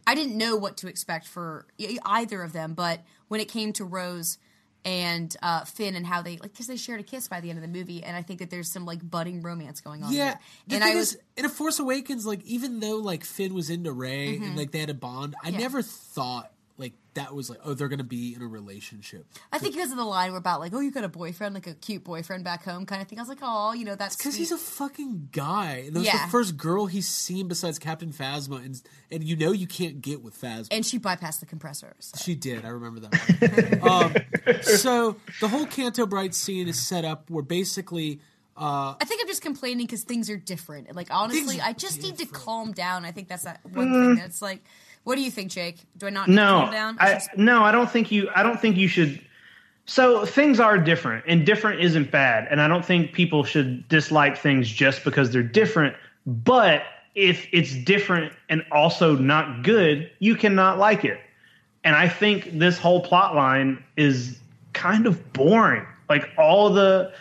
I 0.07 0.15
didn't 0.15 0.37
know 0.37 0.55
what 0.55 0.77
to 0.77 0.87
expect 0.87 1.27
for 1.27 1.67
either 2.05 2.41
of 2.41 2.53
them, 2.53 2.73
but 2.73 3.01
when 3.27 3.39
it 3.39 3.47
came 3.47 3.71
to 3.73 3.85
Rose 3.85 4.39
and 4.83 5.35
uh, 5.43 5.63
Finn 5.65 5.95
and 5.95 6.05
how 6.05 6.21
they 6.21 6.37
like 6.37 6.51
because 6.53 6.67
they 6.67 6.75
shared 6.77 6.99
a 6.99 7.03
kiss 7.03 7.27
by 7.27 7.39
the 7.39 7.49
end 7.49 7.57
of 7.59 7.61
the 7.61 7.67
movie, 7.67 8.03
and 8.03 8.15
I 8.17 8.21
think 8.21 8.39
that 8.39 8.49
there's 8.49 8.71
some 8.71 8.85
like 8.85 9.07
budding 9.07 9.41
romance 9.41 9.81
going 9.81 10.03
on. 10.03 10.11
Yeah, 10.13 10.37
and 10.69 10.83
I 10.83 10.95
was 10.95 11.13
is, 11.13 11.19
in 11.37 11.45
a 11.45 11.49
Force 11.49 11.79
Awakens, 11.79 12.25
like 12.25 12.43
even 12.43 12.79
though 12.79 12.97
like 12.97 13.23
Finn 13.23 13.53
was 13.53 13.69
into 13.69 13.91
Rey 13.91 14.37
and 14.37 14.57
like 14.57 14.71
they 14.71 14.79
had 14.79 14.89
a 14.89 14.93
bond, 14.95 15.35
I 15.43 15.47
Mm-hmm. 15.47 15.53
Yeah. 15.53 15.59
never 15.59 15.81
thought 15.81 16.51
that 17.13 17.35
was 17.35 17.49
like 17.49 17.59
oh 17.65 17.73
they're 17.73 17.87
gonna 17.89 18.03
be 18.03 18.33
in 18.33 18.41
a 18.41 18.47
relationship. 18.47 19.25
I 19.51 19.57
think 19.57 19.75
because 19.75 19.91
of 19.91 19.97
the 19.97 20.05
line 20.05 20.31
we're 20.31 20.37
about 20.37 20.59
like, 20.59 20.73
oh, 20.73 20.79
you 20.79 20.91
got 20.91 21.03
a 21.03 21.09
boyfriend, 21.09 21.53
like 21.55 21.67
a 21.67 21.73
cute 21.73 22.03
boyfriend 22.03 22.43
back 22.43 22.63
home 22.63 22.85
kind 22.85 23.01
of 23.01 23.07
thing. 23.07 23.19
I 23.19 23.21
was 23.21 23.29
like, 23.29 23.39
oh, 23.41 23.73
you 23.73 23.85
know, 23.85 23.95
that's 23.95 24.15
Because 24.15 24.35
he's 24.35 24.51
a 24.51 24.57
fucking 24.57 25.29
guy. 25.31 25.83
And 25.87 25.95
that 25.95 25.99
was 25.99 26.07
Yeah. 26.07 26.25
the 26.25 26.31
first 26.31 26.57
girl 26.57 26.85
he's 26.85 27.07
seen 27.07 27.47
besides 27.47 27.79
Captain 27.79 28.11
Phasma, 28.13 28.63
and 28.65 28.81
and 29.11 29.23
you 29.23 29.35
know 29.35 29.51
you 29.51 29.67
can't 29.67 30.01
get 30.01 30.21
with 30.21 30.39
Phasma. 30.39 30.67
and 30.71 30.85
she 30.85 30.99
bypassed 30.99 31.39
the 31.41 31.45
compressor. 31.45 31.93
so. 31.99 32.17
She 32.21 32.35
did. 32.35 32.63
I 32.65 32.69
remember 32.69 33.01
that. 33.01 33.81
um, 34.47 34.61
so 34.61 35.17
the 35.39 35.47
whole 35.47 35.65
Canto 35.65 36.05
Bright 36.05 36.33
scene 36.33 36.67
is 36.67 36.81
set 36.81 37.05
up 37.05 37.29
where 37.29 37.43
basically 37.43 38.21
I 38.57 38.95
think 39.05 39.21
I'm 39.21 39.27
just 39.27 39.41
complaining 39.41 39.85
because 39.87 40.03
things 40.03 40.29
are 40.29 40.37
different. 40.37 40.95
Like 40.95 41.07
honestly, 41.09 41.59
I 41.59 41.73
just 41.73 42.01
need 42.01 42.17
to 42.19 42.25
calm 42.25 42.73
down. 42.73 43.05
I 43.05 43.11
think 43.11 43.27
that's 43.27 43.43
that 43.43 43.61
one 43.65 43.91
thing 43.91 44.15
that's 44.15 44.41
like, 44.41 44.63
what 45.03 45.15
do 45.15 45.21
you 45.21 45.31
think, 45.31 45.51
Jake? 45.51 45.77
Do 45.97 46.07
I 46.07 46.09
not 46.09 46.27
no 46.27 46.61
calm 46.61 46.71
down? 46.71 46.97
I, 46.99 47.21
no 47.35 47.63
i 47.63 47.71
don't 47.71 47.89
think 47.89 48.11
you 48.11 48.29
i 48.35 48.43
don't 48.43 48.59
think 48.59 48.77
you 48.77 48.87
should 48.87 49.19
so 49.85 50.25
things 50.25 50.59
are 50.59 50.77
different 50.77 51.25
and 51.27 51.45
different 51.45 51.81
isn't 51.81 52.11
bad 52.11 52.47
and 52.49 52.61
i 52.61 52.67
don't 52.67 52.85
think 52.85 53.13
people 53.13 53.43
should 53.43 53.87
dislike 53.89 54.37
things 54.37 54.69
just 54.69 55.03
because 55.03 55.31
they're 55.31 55.43
different 55.43 55.95
but 56.25 56.83
if 57.15 57.47
it's 57.51 57.75
different 57.75 58.31
and 58.49 58.63
also 58.71 59.15
not 59.15 59.63
good 59.63 60.09
you 60.19 60.35
cannot 60.35 60.77
like 60.77 61.03
it 61.03 61.19
and 61.83 61.95
i 61.95 62.07
think 62.07 62.57
this 62.57 62.77
whole 62.77 63.01
plot 63.01 63.35
line 63.35 63.83
is 63.97 64.39
kind 64.73 65.07
of 65.07 65.33
boring 65.33 65.85
like 66.09 66.29
all 66.37 66.69
the 66.69 67.11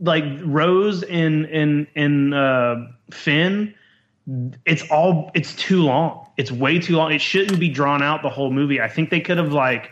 like 0.00 0.24
rose 0.42 1.02
in 1.02 1.44
in 1.46 1.86
in 1.94 2.32
uh 2.32 2.88
finn 3.10 3.74
it's 4.66 4.82
all 4.90 5.30
it's 5.34 5.54
too 5.54 5.82
long 5.82 6.26
it's 6.36 6.52
way 6.52 6.78
too 6.78 6.94
long 6.94 7.10
it 7.10 7.20
shouldn't 7.20 7.58
be 7.58 7.68
drawn 7.68 8.02
out 8.02 8.22
the 8.22 8.28
whole 8.28 8.52
movie 8.52 8.80
i 8.80 8.86
think 8.86 9.10
they 9.10 9.20
could 9.20 9.38
have 9.38 9.52
like 9.52 9.90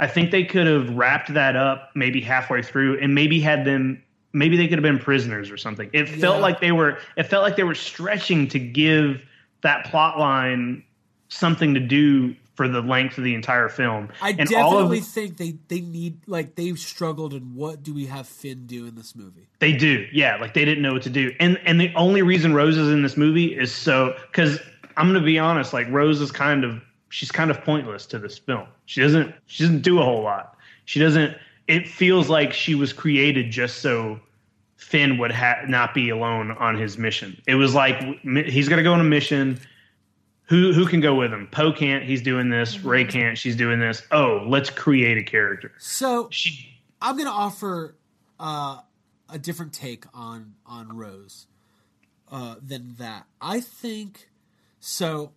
I 0.00 0.06
think 0.06 0.30
they 0.30 0.44
could 0.44 0.66
have 0.68 0.90
wrapped 0.90 1.34
that 1.34 1.56
up 1.56 1.90
maybe 1.94 2.20
halfway 2.20 2.62
through 2.62 3.00
and 3.00 3.14
maybe 3.14 3.40
had 3.40 3.64
them 3.64 4.00
maybe 4.32 4.56
they 4.56 4.68
could 4.68 4.78
have 4.78 4.82
been 4.84 4.98
prisoners 4.98 5.50
or 5.50 5.56
something. 5.56 5.90
It 5.92 6.08
felt 6.08 6.36
Yeah. 6.36 6.42
like 6.42 6.60
they 6.60 6.70
were 6.70 6.98
it 7.16 7.24
felt 7.24 7.42
like 7.42 7.56
they 7.56 7.64
were 7.64 7.74
stretching 7.74 8.46
to 8.48 8.58
give 8.60 9.24
that 9.62 9.86
plot 9.86 10.18
line 10.18 10.84
something 11.28 11.74
to 11.74 11.80
do 11.80 12.36
for 12.58 12.66
the 12.66 12.80
length 12.82 13.16
of 13.18 13.22
the 13.22 13.36
entire 13.36 13.68
film. 13.68 14.08
I 14.20 14.30
and 14.30 14.48
definitely 14.48 14.98
of 14.98 15.06
think 15.06 15.36
they 15.36 15.54
they 15.68 15.80
need 15.80 16.18
like 16.26 16.56
they've 16.56 16.76
struggled 16.76 17.32
in 17.32 17.54
what 17.54 17.84
do 17.84 17.94
we 17.94 18.06
have 18.06 18.26
Finn 18.26 18.66
do 18.66 18.84
in 18.84 18.96
this 18.96 19.14
movie? 19.14 19.46
they 19.60 19.72
do. 19.72 20.08
Yeah, 20.12 20.34
like 20.38 20.54
they 20.54 20.64
didn't 20.64 20.82
know 20.82 20.92
what 20.92 21.02
to 21.02 21.10
do. 21.10 21.32
And 21.38 21.60
and 21.64 21.80
the 21.80 21.94
only 21.94 22.22
reason 22.22 22.54
Rose 22.54 22.76
is 22.76 22.90
in 22.90 23.04
this 23.04 23.16
movie 23.16 23.56
is 23.56 23.72
so 23.72 24.16
cuz 24.32 24.58
I'm 24.96 25.14
to 25.14 25.20
be 25.20 25.38
honest, 25.38 25.72
like 25.72 25.86
Rose 25.88 26.20
is 26.20 26.32
kind 26.32 26.64
of 26.64 26.82
she's 27.10 27.30
kind 27.30 27.52
of 27.52 27.62
pointless 27.62 28.06
to 28.06 28.18
this 28.18 28.38
film. 28.38 28.66
She 28.86 29.02
doesn't 29.02 29.32
she 29.46 29.62
doesn't 29.62 29.82
do 29.82 30.00
a 30.00 30.04
whole 30.04 30.22
lot. 30.22 30.56
She 30.84 30.98
doesn't 30.98 31.36
it 31.68 31.86
feels 31.86 32.28
like 32.28 32.52
she 32.52 32.74
was 32.74 32.92
created 32.92 33.52
just 33.52 33.78
so 33.78 34.18
Finn 34.78 35.16
would 35.18 35.30
ha- 35.30 35.62
not 35.68 35.94
be 35.94 36.08
alone 36.08 36.50
on 36.58 36.76
his 36.76 36.98
mission. 36.98 37.40
It 37.46 37.54
was 37.54 37.76
like 37.76 38.02
he's 38.24 38.68
going 38.68 38.78
to 38.78 38.82
go 38.82 38.94
on 38.94 39.00
a 39.00 39.04
mission. 39.04 39.60
Who 40.48 40.72
who 40.72 40.86
can 40.86 41.00
go 41.00 41.14
with 41.14 41.32
him? 41.32 41.46
Poe 41.50 41.72
can't. 41.72 42.04
He's 42.04 42.22
doing 42.22 42.48
this. 42.48 42.82
Rey 42.82 43.04
can't. 43.04 43.36
She's 43.36 43.56
doing 43.56 43.80
this. 43.80 44.02
Oh, 44.10 44.44
let's 44.46 44.70
create 44.70 45.18
a 45.18 45.22
character. 45.22 45.72
So 45.78 46.28
She 46.30 46.80
I'm 47.00 47.16
going 47.16 47.26
to 47.26 47.32
offer 47.32 47.96
uh, 48.40 48.78
a 49.28 49.38
different 49.38 49.72
take 49.72 50.04
on 50.14 50.54
on 50.66 50.96
Rose 50.96 51.46
uh, 52.30 52.56
than 52.62 52.94
that. 52.98 53.26
I 53.40 53.60
think 53.60 54.30
so. 54.80 55.32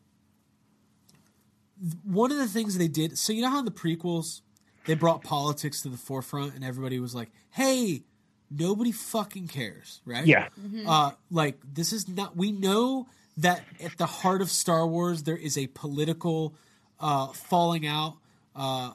One 2.03 2.31
of 2.31 2.38
the 2.38 2.47
things 2.47 2.77
they 2.77 2.88
did, 2.88 3.17
so 3.17 3.33
you 3.33 3.41
know 3.41 3.49
how 3.49 3.59
in 3.59 3.65
the 3.65 3.71
prequels 3.71 4.41
they 4.85 4.93
brought 4.93 5.23
politics 5.23 5.81
to 5.81 5.89
the 5.89 5.97
forefront, 5.97 6.53
and 6.53 6.63
everybody 6.63 6.99
was 6.99 7.15
like, 7.15 7.31
"Hey, 7.49 8.03
nobody 8.49 8.91
fucking 8.91 9.47
cares," 9.47 9.99
right? 10.05 10.25
yeah. 10.25 10.49
Uh, 10.88 11.11
like 11.31 11.57
this 11.73 11.91
is 11.91 12.07
not. 12.07 12.38
We 12.38 12.51
know 12.51 13.07
that 13.41 13.63
at 13.84 13.97
the 13.97 14.05
heart 14.05 14.41
of 14.41 14.49
Star 14.49 14.88
Wars 14.88 15.23
there 15.23 15.38
is 15.38 15.57
a 15.57 15.68
political 15.68 16.55
uh, 16.99 17.27
falling 17.27 17.85
out 17.85 18.18
uh, 18.55 18.91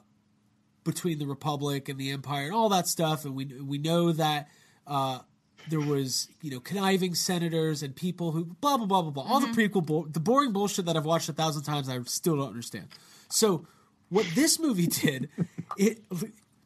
between 0.84 1.18
the 1.18 1.26
Republic 1.26 1.88
and 1.88 1.98
the 1.98 2.10
Empire 2.10 2.46
and 2.46 2.54
all 2.54 2.68
that 2.70 2.86
stuff, 2.86 3.24
and 3.24 3.34
we 3.34 3.44
we 3.44 3.78
know 3.78 4.12
that 4.12 4.48
uh, 4.86 5.20
there 5.68 5.80
was 5.80 6.28
you 6.40 6.50
know 6.50 6.60
conniving 6.60 7.14
senators 7.14 7.82
and 7.82 7.94
people 7.94 8.32
who 8.32 8.44
blah 8.44 8.76
blah 8.76 8.86
blah 8.86 9.02
blah 9.02 9.10
blah. 9.10 9.24
All 9.24 9.40
the 9.40 9.48
prequel, 9.48 9.84
bull 9.84 10.06
the 10.08 10.20
boring 10.20 10.52
bullshit 10.52 10.86
that 10.86 10.96
I've 10.96 11.06
watched 11.06 11.28
a 11.28 11.32
thousand 11.32 11.64
times, 11.64 11.88
I 11.88 12.00
still 12.04 12.36
don't 12.36 12.48
understand. 12.48 12.88
So 13.28 13.66
what 14.08 14.26
this 14.34 14.60
movie 14.60 14.86
did, 14.86 15.28
it 15.76 16.02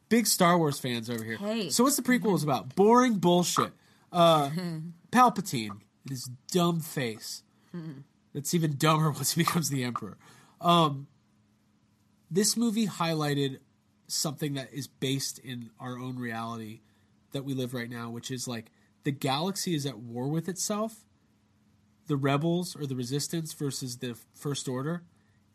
big 0.09 0.27
Star 0.27 0.57
Wars 0.57 0.79
fans 0.79 1.09
over 1.09 1.23
here. 1.23 1.37
Hey. 1.37 1.69
So 1.69 1.83
what's 1.83 1.95
the 1.95 2.03
prequel 2.03 2.35
is 2.35 2.43
about? 2.43 2.75
Boring 2.75 3.15
bullshit. 3.15 3.71
Uh, 4.11 4.49
Palpatine 5.11 5.79
his 6.09 6.29
dumb 6.51 6.79
face. 6.79 7.43
It's 8.33 8.53
even 8.53 8.77
dumber 8.77 9.11
once 9.11 9.33
he 9.33 9.41
becomes 9.41 9.69
the 9.69 9.83
Emperor. 9.83 10.17
Um, 10.59 11.07
this 12.29 12.55
movie 12.55 12.87
highlighted 12.87 13.59
something 14.07 14.53
that 14.55 14.73
is 14.73 14.87
based 14.87 15.39
in 15.39 15.69
our 15.79 15.97
own 15.97 16.17
reality 16.17 16.81
that 17.31 17.43
we 17.43 17.53
live 17.53 17.73
right 17.73 17.89
now, 17.89 18.09
which 18.09 18.29
is 18.29 18.47
like 18.47 18.71
the 19.03 19.11
galaxy 19.11 19.73
is 19.73 19.85
at 19.85 19.99
war 19.99 20.27
with 20.27 20.47
itself, 20.47 21.05
the 22.07 22.15
rebels 22.15 22.75
or 22.75 22.85
the 22.85 22.95
resistance 22.95 23.53
versus 23.53 23.97
the 23.97 24.17
First 24.35 24.67
Order, 24.67 25.03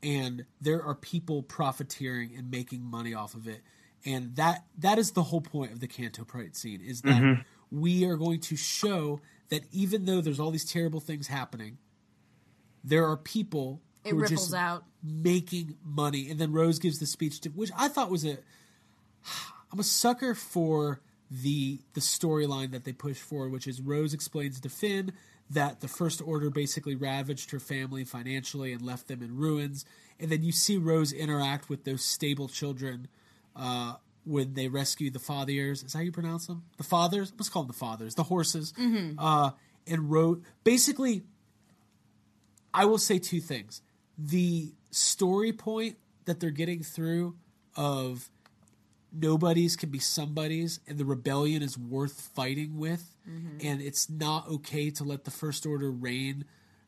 and 0.02 0.46
there 0.60 0.82
are 0.82 0.94
people 0.94 1.42
profiteering 1.42 2.32
and 2.36 2.50
making 2.50 2.82
money 2.82 3.14
off 3.14 3.34
of 3.34 3.46
it. 3.46 3.62
And 4.04 4.36
that 4.36 4.64
that 4.78 4.98
is 4.98 5.12
the 5.12 5.24
whole 5.24 5.40
point 5.40 5.72
of 5.72 5.80
the 5.80 5.88
Canto 5.88 6.24
Bight 6.24 6.56
scene 6.56 6.80
is 6.80 7.02
that 7.02 7.44
we 7.70 8.04
are 8.04 8.16
going 8.16 8.40
to 8.40 8.56
show 8.56 9.20
that 9.48 9.62
even 9.72 10.04
though 10.04 10.20
there's 10.20 10.38
all 10.38 10.50
these 10.50 10.70
terrible 10.70 11.00
things 11.00 11.26
happening, 11.26 11.78
there 12.86 13.04
are 13.06 13.16
people 13.16 13.82
It 14.04 14.10
who 14.12 14.22
are 14.22 14.26
just 14.26 14.54
out. 14.54 14.84
making 15.02 15.76
money. 15.84 16.30
And 16.30 16.38
then 16.40 16.52
Rose 16.52 16.78
gives 16.78 16.98
the 17.00 17.06
speech 17.06 17.40
to 17.42 17.50
which 17.50 17.70
I 17.76 17.88
thought 17.88 18.10
was 18.10 18.24
a 18.24 18.38
I'm 19.72 19.80
a 19.80 19.84
sucker 19.84 20.34
for 20.34 21.00
the 21.30 21.80
the 21.94 22.00
storyline 22.00 22.70
that 22.70 22.84
they 22.84 22.92
push 22.92 23.18
forward, 23.18 23.50
which 23.52 23.66
is 23.66 23.80
Rose 23.80 24.14
explains 24.14 24.60
to 24.60 24.68
Finn 24.68 25.12
that 25.50 25.80
the 25.80 25.88
First 25.88 26.22
Order 26.24 26.50
basically 26.50 26.94
ravaged 26.94 27.50
her 27.50 27.60
family 27.60 28.04
financially 28.04 28.72
and 28.72 28.82
left 28.82 29.08
them 29.08 29.22
in 29.22 29.36
ruins. 29.36 29.84
And 30.18 30.30
then 30.30 30.42
you 30.42 30.52
see 30.52 30.76
Rose 30.76 31.12
interact 31.12 31.68
with 31.68 31.84
those 31.84 32.04
stable 32.04 32.48
children 32.48 33.08
uh, 33.54 33.94
when 34.24 34.54
they 34.54 34.68
rescue 34.68 35.10
the 35.10 35.18
fathiers. 35.18 35.84
Is 35.84 35.92
that 35.92 35.98
how 35.98 36.04
you 36.04 36.10
pronounce 36.12 36.46
them? 36.46 36.62
The 36.78 36.84
fathiers? 36.84 37.32
Let's 37.36 37.48
call 37.48 37.64
them 37.64 37.74
the 37.78 37.84
fathiers. 37.84 38.14
The 38.14 38.22
horses. 38.24 38.72
Uh, 39.18 39.50
and 39.86 40.10
Rose 40.10 40.40
basically 40.64 41.22
I 42.76 42.84
will 42.84 42.98
say 42.98 43.18
two 43.18 43.40
things. 43.40 43.80
The 44.18 44.74
story 44.90 45.52
point 45.52 45.96
that 46.26 46.40
they're 46.40 46.50
getting 46.50 46.82
through 46.82 47.36
of 47.74 48.28
nobodies 49.12 49.76
can 49.76 49.88
be 49.88 49.98
somebodies 49.98 50.80
and 50.86 50.98
the 50.98 51.04
rebellion 51.04 51.62
is 51.62 51.78
worth 51.78 52.20
fighting 52.34 52.76
with 52.76 53.14
mm-hmm. 53.28 53.66
and 53.66 53.80
it's 53.80 54.10
not 54.10 54.46
okay 54.48 54.90
to 54.90 55.04
let 55.04 55.24
the 55.24 55.30
first 55.30 55.64
order 55.64 55.90
reign 55.90 56.44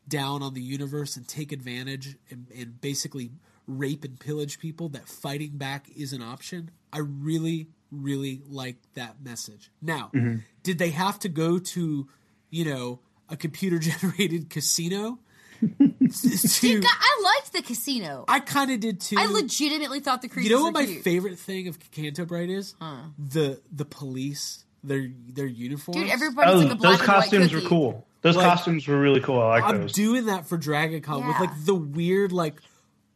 down 0.06 0.42
on 0.42 0.52
the 0.52 0.60
universe 0.60 1.16
and 1.16 1.26
take 1.26 1.52
advantage 1.52 2.16
and, 2.30 2.46
and 2.54 2.80
basically 2.80 3.30
rape 3.66 4.04
and 4.04 4.18
pillage 4.20 4.58
people 4.58 4.88
that 4.90 5.08
fighting 5.08 5.52
back 5.52 5.88
is 5.96 6.12
an 6.12 6.22
option. 6.22 6.70
I 6.92 6.98
really 6.98 7.68
really 7.90 8.42
like 8.46 8.76
that 8.94 9.22
message. 9.22 9.70
Now 9.80 10.10
mm-hmm. 10.14 10.40
did 10.62 10.78
they 10.78 10.90
have 10.90 11.18
to 11.20 11.28
go 11.30 11.58
to 11.58 12.08
you 12.50 12.64
know 12.64 13.00
a 13.30 13.36
computer 13.36 13.78
generated 13.78 14.50
casino 14.50 15.18
to, 15.60 16.60
Dude, 16.60 16.84
I 16.86 17.20
liked 17.24 17.52
the 17.52 17.62
casino. 17.62 18.24
I 18.28 18.40
kind 18.40 18.70
of 18.70 18.80
did 18.80 19.00
too. 19.00 19.16
I 19.18 19.26
legitimately 19.26 20.00
thought 20.00 20.22
the 20.22 20.28
creatures 20.28 20.50
You 20.50 20.56
know 20.56 20.62
what 20.64 20.74
my 20.74 20.86
cute. 20.86 21.02
favorite 21.04 21.38
thing 21.38 21.68
of 21.68 21.78
Canto 21.90 22.24
Bright 22.24 22.50
is? 22.50 22.74
The 23.18 23.60
the 23.72 23.84
police, 23.84 24.64
their 24.84 25.08
their 25.28 25.46
uniforms. 25.46 26.00
Dude, 26.00 26.10
everybody's 26.10 26.54
Oh, 26.54 26.58
like 26.58 26.72
a 26.72 26.74
black 26.76 26.98
those 26.98 27.06
costumes 27.06 27.50
cookie. 27.50 27.62
were 27.64 27.68
cool. 27.68 28.06
Those 28.22 28.36
Like, 28.36 28.46
costumes 28.46 28.86
were 28.88 28.98
really 28.98 29.20
cool. 29.20 29.40
I 29.40 29.60
like 29.60 29.64
I'm 29.64 29.80
those. 29.82 29.92
doing 29.92 30.26
that 30.26 30.46
for 30.46 30.56
Dragon 30.56 31.00
Con 31.02 31.26
with 31.26 31.38
like 31.38 31.50
the 31.64 31.74
weird 31.74 32.32
like 32.32 32.60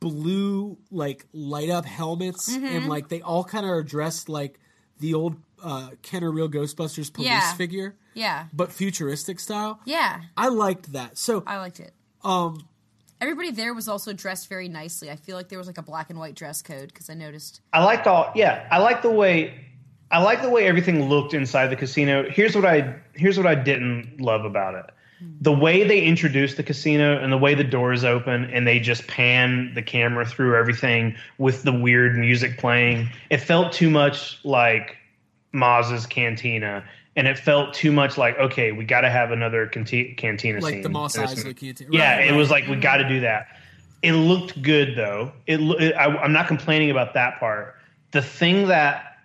blue 0.00 0.78
like 0.90 1.26
light 1.32 1.70
up 1.70 1.84
helmets 1.84 2.50
Mm-hmm. 2.50 2.64
and 2.66 2.88
like 2.88 3.08
they 3.08 3.20
all 3.22 3.44
kind 3.44 3.64
of 3.64 3.70
are 3.70 3.82
dressed 3.82 4.28
like 4.28 4.58
the 4.98 5.14
old 5.14 5.36
uh 5.62 5.90
Kenner 6.02 6.30
Real 6.30 6.48
Ghostbusters 6.48 7.12
police 7.12 7.28
Yeah. 7.28 7.52
figure, 7.54 7.96
Yeah, 8.14 8.46
but 8.52 8.72
futuristic 8.72 9.38
style. 9.40 9.80
yeah, 9.84 10.22
I 10.36 10.48
liked 10.48 10.92
that. 10.92 11.18
So 11.18 11.42
I 11.46 11.58
liked 11.58 11.78
it. 11.80 11.92
Um 12.24 12.66
Everybody 13.22 13.52
there 13.52 13.72
was 13.72 13.86
also 13.86 14.12
dressed 14.12 14.48
very 14.48 14.68
nicely. 14.68 15.08
I 15.08 15.14
feel 15.14 15.36
like 15.36 15.48
there 15.48 15.56
was 15.56 15.68
like 15.68 15.78
a 15.78 15.82
black 15.82 16.10
and 16.10 16.18
white 16.18 16.34
dress 16.34 16.60
code 16.60 16.88
because 16.88 17.08
I 17.08 17.14
noticed. 17.14 17.60
I 17.72 17.84
liked 17.84 18.08
all. 18.08 18.32
Yeah, 18.34 18.66
I 18.68 18.78
like 18.78 19.00
the 19.00 19.12
way. 19.12 19.64
I 20.10 20.20
like 20.20 20.42
the 20.42 20.50
way 20.50 20.66
everything 20.66 21.08
looked 21.08 21.32
inside 21.32 21.68
the 21.68 21.76
casino. 21.76 22.28
Here's 22.28 22.56
what 22.56 22.64
I 22.64 22.96
here's 23.14 23.38
what 23.38 23.46
I 23.46 23.54
didn't 23.54 24.20
love 24.20 24.44
about 24.44 24.74
it. 24.74 24.86
The 25.40 25.52
way 25.52 25.84
they 25.84 26.00
introduced 26.00 26.56
the 26.56 26.64
casino 26.64 27.16
and 27.16 27.32
the 27.32 27.38
way 27.38 27.54
the 27.54 27.62
doors 27.62 28.02
open 28.02 28.46
and 28.46 28.66
they 28.66 28.80
just 28.80 29.06
pan 29.06 29.72
the 29.72 29.82
camera 29.82 30.26
through 30.26 30.56
everything 30.56 31.14
with 31.38 31.62
the 31.62 31.72
weird 31.72 32.18
music 32.18 32.58
playing. 32.58 33.08
It 33.30 33.38
felt 33.38 33.72
too 33.72 33.88
much 33.88 34.44
like 34.44 34.96
Maz's 35.52 36.06
Cantina, 36.06 36.82
and 37.16 37.26
it 37.26 37.38
felt 37.38 37.74
too 37.74 37.92
much 37.92 38.16
like 38.18 38.38
okay, 38.38 38.72
we 38.72 38.84
got 38.84 39.02
to 39.02 39.10
have 39.10 39.30
another 39.32 39.66
canti- 39.66 40.14
cantina 40.14 40.60
like 40.60 40.74
scene. 40.74 40.82
the 40.82 40.88
Mos 40.88 41.16
in 41.16 41.24
Eisley 41.24 41.36
movie. 41.44 41.54
canteen. 41.54 41.88
Yeah, 41.92 42.16
Right, 42.16 42.26
it 42.26 42.30
right. 42.30 42.36
was 42.36 42.50
like 42.50 42.66
we 42.68 42.76
got 42.76 42.98
to 42.98 43.08
do 43.08 43.20
that. 43.20 43.48
It 44.02 44.12
looked 44.14 44.60
good 44.62 44.96
though. 44.96 45.32
It, 45.46 45.60
it 45.60 45.94
I, 45.94 46.06
I'm 46.06 46.32
not 46.32 46.48
complaining 46.48 46.90
about 46.90 47.14
that 47.14 47.38
part. 47.38 47.76
The 48.10 48.22
thing 48.22 48.68
that 48.68 49.18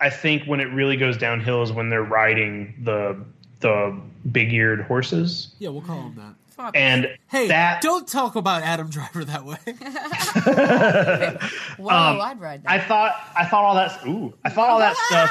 I 0.00 0.10
think 0.10 0.44
when 0.44 0.60
it 0.60 0.72
really 0.72 0.96
goes 0.96 1.16
downhill 1.16 1.62
is 1.62 1.72
when 1.72 1.90
they're 1.90 2.02
riding 2.02 2.74
the 2.82 3.16
the 3.60 3.96
big 4.30 4.52
eared 4.52 4.82
horses, 4.82 5.54
Yeah, 5.58 5.68
we'll 5.68 5.82
call 5.82 6.02
them 6.10 6.14
that. 6.16 6.34
Fuck. 6.56 6.76
and 6.76 7.08
Hey, 7.28 7.48
that 7.48 7.80
don't 7.82 8.06
talk 8.06 8.36
about 8.36 8.62
Adam 8.62 8.88
Driver 8.90 9.24
that 9.24 9.44
way. 9.44 9.56
Whoa, 11.78 11.88
um, 11.88 12.20
I'd 12.20 12.40
ride 12.40 12.62
that. 12.64 12.70
I 12.70 12.78
thought 12.80 13.14
I 13.36 13.44
thought 13.46 13.64
all 13.64 13.74
that 13.74 14.06
ooh 14.06 14.34
I 14.44 14.50
thought 14.50 14.68
all 14.68 14.78
that 14.78 14.96
stuff 15.08 15.30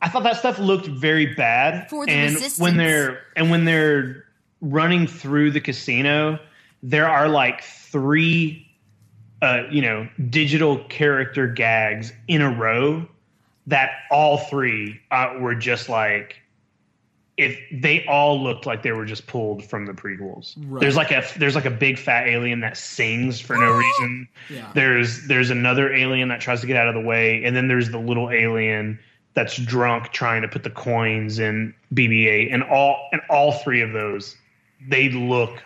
I 0.00 0.08
thought 0.08 0.22
that 0.22 0.36
stuff 0.36 0.58
looked 0.58 0.86
very 0.86 1.34
bad. 1.34 1.90
For 1.90 2.06
the 2.06 2.12
and 2.12 2.34
resistance. 2.34 2.58
when 2.60 2.76
they're 2.76 3.22
and 3.36 3.50
when 3.50 3.64
they're 3.64 4.24
running 4.60 5.06
through 5.06 5.52
the 5.52 5.60
casino, 5.60 6.38
there 6.82 7.08
are 7.08 7.28
like 7.28 7.62
three 7.62 8.68
uh, 9.40 9.62
you 9.70 9.82
know, 9.82 10.08
digital 10.30 10.78
character 10.84 11.46
gags 11.46 12.12
in 12.26 12.42
a 12.42 12.50
row 12.50 13.06
that 13.66 13.90
all 14.10 14.38
three 14.38 15.00
uh, 15.10 15.34
were 15.38 15.54
just 15.54 15.88
like 15.88 16.40
if 17.36 17.56
they 17.70 18.04
all 18.06 18.42
looked 18.42 18.66
like 18.66 18.82
they 18.82 18.90
were 18.90 19.04
just 19.04 19.28
pulled 19.28 19.64
from 19.64 19.86
the 19.86 19.92
prequels. 19.92 20.56
Right. 20.56 20.80
There's 20.80 20.96
like 20.96 21.12
a 21.12 21.22
there's 21.36 21.54
like 21.54 21.66
a 21.66 21.70
big 21.70 21.98
fat 21.98 22.26
alien 22.26 22.60
that 22.60 22.76
sings 22.76 23.40
for 23.40 23.56
no 23.56 23.70
reason. 23.70 24.28
Yeah. 24.50 24.70
There's 24.74 25.28
there's 25.28 25.50
another 25.50 25.94
alien 25.94 26.28
that 26.30 26.40
tries 26.40 26.62
to 26.62 26.66
get 26.66 26.76
out 26.76 26.88
of 26.88 26.94
the 26.94 27.00
way, 27.00 27.44
and 27.44 27.54
then 27.54 27.68
there's 27.68 27.90
the 27.90 27.98
little 27.98 28.30
alien 28.30 28.98
that's 29.34 29.56
drunk 29.56 30.10
trying 30.12 30.42
to 30.42 30.48
put 30.48 30.62
the 30.64 30.70
coins 30.70 31.38
in 31.38 31.74
BB-8, 31.94 32.52
and 32.52 32.62
all 32.64 33.08
and 33.12 33.20
all 33.30 33.52
three 33.52 33.80
of 33.82 33.92
those 33.92 34.36
they 34.88 35.08
look 35.10 35.62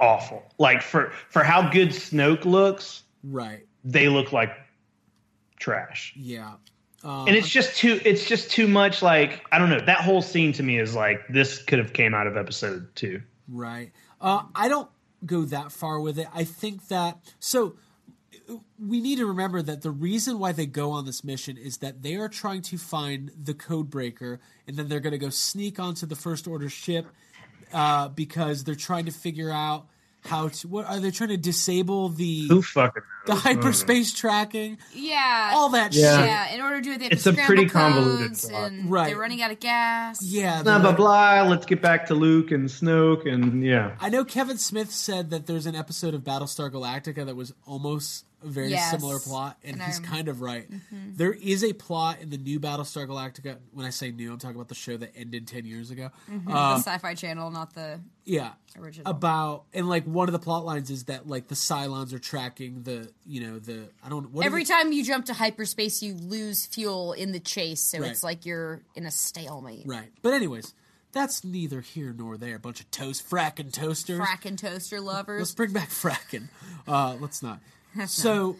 awful. 0.00 0.42
Like 0.58 0.82
for 0.82 1.10
for 1.28 1.42
how 1.42 1.70
good 1.70 1.88
Snoke 1.90 2.44
looks, 2.44 3.02
Right. 3.24 3.66
they 3.84 4.08
look 4.08 4.32
like 4.32 4.52
trash. 5.58 6.12
Yeah. 6.16 6.54
Um, 7.04 7.28
And 7.28 7.36
it's 7.36 7.48
just 7.48 7.76
too 7.76 8.00
it's 8.04 8.26
just 8.26 8.50
too 8.50 8.66
much 8.68 9.02
like 9.02 9.44
I 9.52 9.58
don't 9.58 9.70
know. 9.70 9.80
That 9.80 10.00
whole 10.00 10.22
scene 10.22 10.52
to 10.54 10.62
me 10.62 10.78
is 10.78 10.94
like 10.94 11.26
this 11.28 11.62
could 11.62 11.78
have 11.78 11.92
came 11.92 12.14
out 12.14 12.26
of 12.26 12.36
episode 12.36 12.94
2. 12.96 13.20
Right. 13.48 13.92
Uh, 14.20 14.42
I 14.54 14.68
don't 14.68 14.90
go 15.24 15.42
that 15.46 15.72
far 15.72 16.00
with 16.00 16.18
it. 16.18 16.28
I 16.34 16.44
think 16.44 16.88
that 16.88 17.18
so 17.40 17.76
we 18.78 19.00
need 19.00 19.16
to 19.18 19.26
remember 19.26 19.60
that 19.62 19.82
the 19.82 19.90
reason 19.90 20.38
why 20.38 20.52
they 20.52 20.66
go 20.66 20.90
on 20.92 21.04
this 21.06 21.22
mission 21.24 21.56
is 21.56 21.78
that 21.78 22.02
they 22.02 22.16
are 22.16 22.28
trying 22.28 22.62
to 22.62 22.78
find 22.78 23.30
the 23.42 23.54
code 23.54 23.90
breaker, 23.90 24.40
and 24.66 24.76
then 24.76 24.88
they're 24.88 25.00
going 25.00 25.12
to 25.12 25.18
go 25.18 25.30
sneak 25.30 25.78
onto 25.78 26.06
the 26.06 26.16
first 26.16 26.46
order 26.48 26.68
ship 26.68 27.06
uh, 27.72 28.08
because 28.08 28.64
they're 28.64 28.74
trying 28.74 29.04
to 29.04 29.10
figure 29.12 29.50
out 29.50 29.86
how 30.24 30.48
to. 30.48 30.68
What 30.68 30.86
are 30.86 30.98
they 30.98 31.10
trying 31.10 31.28
to 31.30 31.36
disable 31.36 32.08
the 32.08 32.48
Who 32.48 32.60
fucking 32.62 33.02
the 33.26 33.34
knows? 33.34 33.42
hyperspace 33.42 34.12
tracking? 34.12 34.78
Yeah. 34.94 35.52
All 35.54 35.68
that 35.70 35.94
Yeah. 35.94 36.16
shit. 36.18 36.26
Yeah, 36.26 36.54
in 36.54 36.60
order 36.60 36.76
to 36.76 36.82
do 36.82 36.92
it, 36.92 36.98
they 37.00 37.06
It's 37.08 37.26
a 37.26 37.32
pretty 37.34 37.66
convoluted 37.66 38.36
plot. 38.36 38.72
and 38.72 38.90
Right. 38.90 39.08
they're 39.08 39.18
running 39.18 39.42
out 39.42 39.50
of 39.52 39.60
gas. 39.60 40.22
Yeah. 40.22 40.62
Blah 40.62 40.80
blah 40.80 40.92
blah. 40.92 41.42
Let's 41.42 41.66
get 41.66 41.80
back 41.82 42.06
to 42.06 42.14
Luke 42.14 42.50
and 42.50 42.68
Snoke 42.68 43.32
and 43.32 43.62
yeah. 43.64 43.92
I 44.00 44.08
know 44.08 44.24
Kevin 44.24 44.58
Smith 44.58 44.90
said 44.90 45.30
that 45.30 45.46
there's 45.46 45.66
an 45.66 45.76
episode 45.76 46.14
of 46.14 46.22
Battlestar 46.24 46.70
Galactica 46.70 47.24
that 47.26 47.36
was 47.36 47.52
almost 47.66 48.24
a 48.42 48.46
very 48.48 48.68
Yes. 48.70 48.90
similar 48.92 49.18
plot, 49.18 49.58
and, 49.64 49.74
And 49.74 49.82
he's 49.82 50.00
Mm-hmm. 50.00 50.12
kind 50.12 50.28
of 50.28 50.40
right. 50.40 50.68
There 51.16 51.32
is 51.32 51.64
a 51.64 51.72
plot 51.72 52.20
in 52.20 52.30
the 52.30 52.36
new 52.38 52.60
Battlestar 52.60 53.06
Galactica. 53.06 53.58
When 53.72 53.84
I 53.84 53.90
say 53.90 54.10
new, 54.10 54.32
I'm 54.32 54.38
talking 54.38 54.54
about 54.56 54.68
the 54.68 54.74
show 54.74 54.96
that 54.96 55.12
ended 55.16 55.46
ten 55.48 55.64
years 55.64 55.90
ago. 55.90 56.10
the 56.28 56.52
Um, 56.56 56.80
Sci-Fi 56.80 57.14
Channel, 57.14 57.50
not 57.50 57.74
the 57.74 58.00
yeah, 58.24 58.52
original. 58.78 59.10
about 59.10 59.64
and 59.72 59.88
like 59.88 60.04
one 60.04 60.28
of 60.28 60.32
the 60.32 60.38
plot 60.38 60.64
lines 60.64 60.90
is 60.90 61.04
that 61.04 61.26
like 61.26 61.48
the 61.48 61.54
Cylons 61.56 62.12
are 62.12 62.18
tracking 62.20 62.82
the 62.84 63.10
you 63.26 63.40
know 63.40 63.58
the 63.58 63.88
I 64.04 64.08
don't 64.08 64.30
what 64.30 64.46
Every 64.46 64.64
time 64.64 64.92
you 64.92 65.02
jump 65.04 65.24
to 65.26 65.34
hyperspace, 65.34 66.02
you 66.02 66.14
lose 66.14 66.66
fuel 66.66 67.12
in 67.14 67.32
the 67.32 67.40
chase, 67.40 67.80
so 67.80 67.98
Right. 68.00 68.10
it's 68.10 68.22
like 68.22 68.46
you're 68.46 68.82
in 68.94 69.04
a 69.06 69.10
stalemate. 69.10 69.86
right. 69.86 70.12
But 70.22 70.34
anyways, 70.34 70.74
that's 71.10 71.42
neither 71.42 71.80
here 71.80 72.14
nor 72.16 72.36
there. 72.36 72.54
A 72.56 72.58
bunch 72.60 72.80
of 72.80 72.90
toast 72.92 73.28
fracking 73.28 73.72
toasters. 73.72 74.20
Fracking 74.20 74.56
toaster 74.58 75.00
lovers. 75.00 75.40
Let's 75.40 75.54
bring 75.54 75.72
back 75.72 75.88
fracking. 75.88 76.48
Uh, 76.86 77.16
let's 77.18 77.42
not. 77.42 77.60
So 78.06 78.56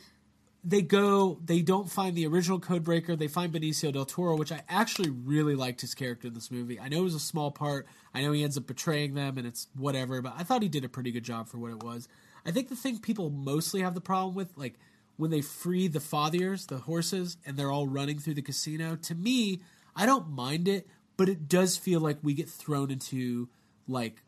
they 0.65 0.83
go. 0.83 1.39
They 1.45 1.63
don't 1.63 1.91
find 1.91 2.17
the 2.17 2.27
original 2.27 2.61
codebreaker. 2.61 3.17
They 3.17 3.29
find 3.29 3.53
Benicio 3.53 3.93
del 3.93 4.05
Toro, 4.05 4.37
which 4.37 4.53
I 4.53 4.63
actually 4.69 5.11
really 5.11 5.55
liked 5.55 5.81
his 5.81 5.95
character 5.95 6.29
in 6.29 6.35
this 6.35 6.51
movie. 6.51 6.81
I 6.81 6.89
know 6.89 6.99
it 6.99 7.05
was 7.05 7.15
a 7.15 7.21
small 7.21 7.51
part. 7.51 7.87
I 8.13 8.23
know 8.23 8.33
he 8.33 8.43
ends 8.43 8.57
up 8.59 8.67
betraying 8.67 9.15
them, 9.15 9.39
and 9.39 9.47
it's 9.47 9.69
whatever. 9.77 10.21
But 10.21 10.35
I 10.37 10.43
thought 10.43 10.63
he 10.63 10.69
did 10.69 10.85
a 10.85 10.89
pretty 10.89 11.13
good 11.13 11.23
job 11.25 11.49
for 11.49 11.59
what 11.59 11.71
it 11.71 11.83
was. 11.83 12.09
I 12.45 12.51
think 12.51 12.69
the 12.69 12.77
thing 12.77 12.99
people 12.99 13.31
mostly 13.31 13.83
have 13.83 13.95
the 13.95 14.01
problem 14.01 14.35
with, 14.35 14.51
like 14.57 14.75
when 15.17 15.31
they 15.31 15.43
free 15.43 15.89
the 15.89 15.99
fathiers, 15.99 16.67
the 16.67 16.79
horses, 16.79 17.37
and 17.45 17.57
they're 17.57 17.71
all 17.71 17.87
running 17.87 18.19
through 18.19 18.35
the 18.35 18.43
casino. 18.43 18.97
To 18.97 19.15
me, 19.15 19.61
I 19.95 20.07
don't 20.07 20.31
mind 20.31 20.67
it, 20.69 20.87
but 21.17 21.29
it 21.29 21.49
does 21.49 21.77
feel 21.77 22.01
like 22.01 22.19
we 22.23 22.35
get 22.35 22.49
thrown 22.49 22.91
into 22.91 23.49
like 23.87 24.23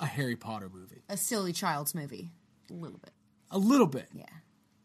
a 0.00 0.06
Harry 0.06 0.36
Potter 0.36 0.68
movie. 0.72 1.02
a 1.08 1.16
silly 1.16 1.52
child's 1.52 1.94
movie, 1.94 2.30
a 2.70 2.74
little 2.74 2.98
bit. 2.98 3.12
A 3.54 3.58
little 3.58 3.86
bit. 3.86 4.08
Yeah. 4.12 4.24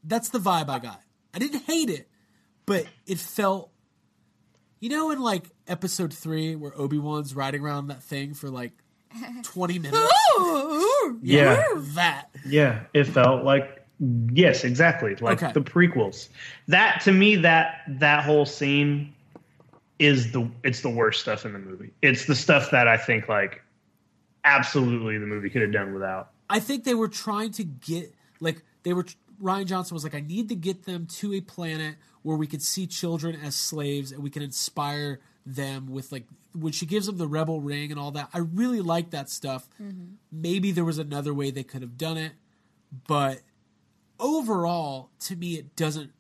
That's 0.04 0.30
the 0.30 0.40
vibe 0.40 0.70
I 0.70 0.80
got. 0.80 1.02
I 1.34 1.40
didn't 1.40 1.64
hate 1.64 1.90
it, 1.90 2.08
but 2.66 2.86
it 3.06 3.18
felt. 3.18 3.72
You 4.80 4.90
know, 4.90 5.12
in 5.12 5.20
like 5.20 5.44
episode 5.68 6.14
three, 6.14 6.56
where 6.56 6.72
Obi 6.80 6.98
Wan's 7.00 7.36
riding 7.36 7.62
around 7.62 7.88
that 7.88 8.02
thing 8.02 8.34
for 8.34 8.50
like 8.50 8.72
twenty 9.44 9.78
minutes. 9.80 10.00
Yeah. 11.22 11.64
that. 11.96 12.30
Yeah, 12.46 12.84
it 12.94 13.06
felt 13.06 13.44
like 13.44 13.84
yes, 14.32 14.64
exactly, 14.64 15.16
like 15.16 15.44
Okay. 15.44 15.52
the 15.52 15.62
prequels. 15.62 16.30
That 16.70 17.02
to 17.02 17.12
me 17.12 17.36
that 17.38 17.82
that 17.88 18.24
whole 18.24 18.46
scene 18.46 19.14
is 19.98 20.32
the 20.32 20.50
it's 20.64 20.82
the 20.82 20.90
worst 20.90 21.20
stuff 21.22 21.44
in 21.46 21.52
the 21.54 21.60
movie. 21.60 21.92
It's 22.02 22.26
the 22.26 22.36
stuff 22.36 22.72
that 22.72 22.88
I 22.88 22.96
think 22.96 23.28
like 23.28 23.62
absolutely 24.46 25.18
the 25.18 25.26
movie 25.26 25.50
could 25.50 25.62
have 25.62 25.74
done 25.74 25.94
without. 25.94 26.30
I 26.50 26.60
think 26.60 26.84
they 26.86 26.96
were 26.96 27.10
trying 27.10 27.52
to 27.54 27.64
get 27.66 28.14
like 28.40 28.64
they 28.84 28.94
were. 28.94 29.06
Rian 29.42 29.68
Johnson 29.68 29.96
was 29.96 30.04
like, 30.04 30.16
I 30.16 30.20
need 30.20 30.50
to 30.50 30.56
get 30.56 30.84
them 30.84 31.06
to 31.06 31.34
a 31.34 31.40
planet 31.40 31.96
where 32.24 32.36
we 32.36 32.46
could 32.46 32.62
see 32.62 32.86
children 32.86 33.40
as 33.42 33.56
slaves 33.56 34.12
and 34.12 34.22
we 34.22 34.30
can 34.30 34.44
inspire 34.44 35.22
them 35.46 35.88
with 35.88 36.12
like 36.12 36.26
when 36.54 36.74
she 36.74 36.86
gives 36.86 37.06
them 37.06 37.18
the 37.18 37.28
rebel 37.28 37.62
ring 37.62 37.90
and 37.90 38.00
all 38.00 38.12
that. 38.12 38.30
I 38.34 38.40
really 38.40 38.82
like 38.82 39.12
that 39.12 39.30
stuff. 39.30 39.70
Mm-hmm. 39.82 40.16
Maybe 40.32 40.72
there 40.74 40.84
was 40.84 40.98
another 40.98 41.34
way 41.34 41.52
they 41.52 41.64
could 41.64 41.82
have 41.82 41.98
done 41.98 42.18
it, 42.18 42.34
but 43.08 43.40
overall, 44.20 45.10
to 45.22 45.36
me, 45.36 45.54
it 45.54 45.76
doesn't. 45.76 46.12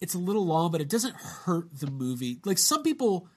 It's 0.00 0.14
a 0.14 0.18
little 0.18 0.46
long, 0.46 0.70
but 0.70 0.80
it 0.80 0.88
doesn't 0.88 1.14
hurt 1.14 1.78
the 1.78 1.90
movie. 1.90 2.40
Like 2.44 2.58
some 2.58 2.82
people, 2.82 3.28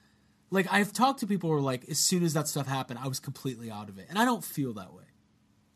like 0.50 0.66
I've 0.70 0.92
talked 0.92 1.20
to 1.20 1.26
people 1.26 1.50
who 1.50 1.56
are 1.56 1.60
like, 1.60 1.88
as 1.88 1.98
soon 1.98 2.22
as 2.22 2.34
that 2.34 2.48
stuff 2.48 2.66
happened, 2.66 3.00
I 3.02 3.08
was 3.08 3.20
completely 3.20 3.70
out 3.70 3.88
of 3.88 3.98
it, 3.98 4.06
and 4.08 4.18
I 4.18 4.24
don't 4.24 4.44
feel 4.44 4.74
that 4.74 4.92
way. 4.92 5.03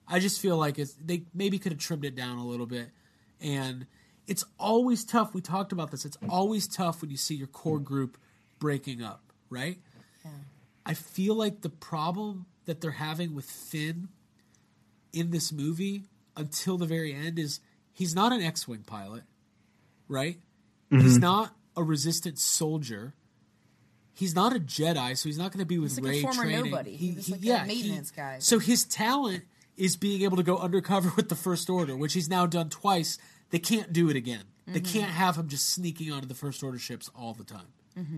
I 0.09 0.19
just 0.19 0.41
feel 0.41 0.57
like 0.57 0.79
it's 0.79 0.95
they 0.95 1.25
maybe 1.35 1.59
could 1.59 1.73
have 1.73 1.81
trimmed 1.81 2.05
it 2.05 2.15
down 2.15 2.39
a 2.39 2.47
little 2.47 2.67
bit, 2.67 2.89
and 3.41 3.87
it's 4.27 4.45
always 4.59 5.05
tough. 5.05 5.35
We 5.35 5.41
talked 5.41 5.73
about 5.73 5.91
this. 5.91 6.05
It's 6.05 6.19
always 6.29 6.67
tough 6.67 7.01
when 7.01 7.11
you 7.11 7.17
see 7.17 7.35
your 7.35 7.47
core 7.47 7.79
group 7.79 8.19
breaking 8.59 9.03
up, 9.03 9.33
right? 9.51 9.79
I 10.89 10.95
feel 10.95 11.35
like 11.35 11.61
the 11.61 11.69
problem 11.69 12.47
that 12.65 12.81
they're 12.81 12.93
having 12.93 13.35
with 13.35 13.45
Finn 13.45 14.09
in 15.13 15.31
this 15.31 15.53
movie 15.53 16.05
until 16.35 16.79
the 16.79 16.87
very 16.87 17.13
end 17.13 17.39
is 17.39 17.61
he's 17.93 18.15
not 18.15 18.33
an 18.33 18.41
X-wing 18.41 18.85
pilot, 18.87 19.25
right? 20.09 20.39
He's 20.89 21.03
mm-hmm. 21.03 21.21
not 21.21 21.55
a 21.77 21.83
resistant 21.83 22.39
soldier. 22.39 23.13
He's 24.15 24.35
not 24.35 24.57
a 24.57 24.59
Jedi, 24.59 25.15
so 25.17 25.29
he's 25.29 25.37
not 25.37 25.53
going 25.53 25.61
to 25.61 25.67
be 25.67 25.79
with 25.79 25.91
He's 25.91 26.01
like 26.01 26.07
a 26.07 26.17
Rey 26.17 26.23
former 26.23 26.43
training. 26.45 26.71
nobody. 26.71 26.97
He 26.97 27.13
was 27.13 27.29
like 27.29 27.45
a 27.45 27.67
maintenance 27.67 28.11
guy. 28.11 28.39
So 28.39 28.59
his 28.59 28.85
talent 28.85 29.45
is 29.79 29.97
being 29.97 30.23
able 30.23 30.37
to 30.37 30.43
go 30.43 30.59
undercover 30.59 31.13
with 31.17 31.29
the 31.29 31.35
First 31.37 31.71
Order, 31.71 31.97
which 31.97 32.13
he's 32.15 32.29
now 32.29 32.47
done 32.47 32.69
twice. 32.69 33.19
They 33.51 33.59
can't 33.59 33.93
do 33.93 34.11
it 34.11 34.17
again. 34.17 34.45
They 34.67 34.81
Mm-hmm. 34.81 34.99
can't 34.99 35.11
have 35.11 35.37
him 35.37 35.49
just 35.49 35.71
sneaking 35.71 36.13
onto 36.13 36.27
the 36.27 36.35
First 36.35 36.63
Order 36.63 36.79
ships 36.79 37.11
all 37.19 37.33
the 37.33 37.45
time. 37.45 37.67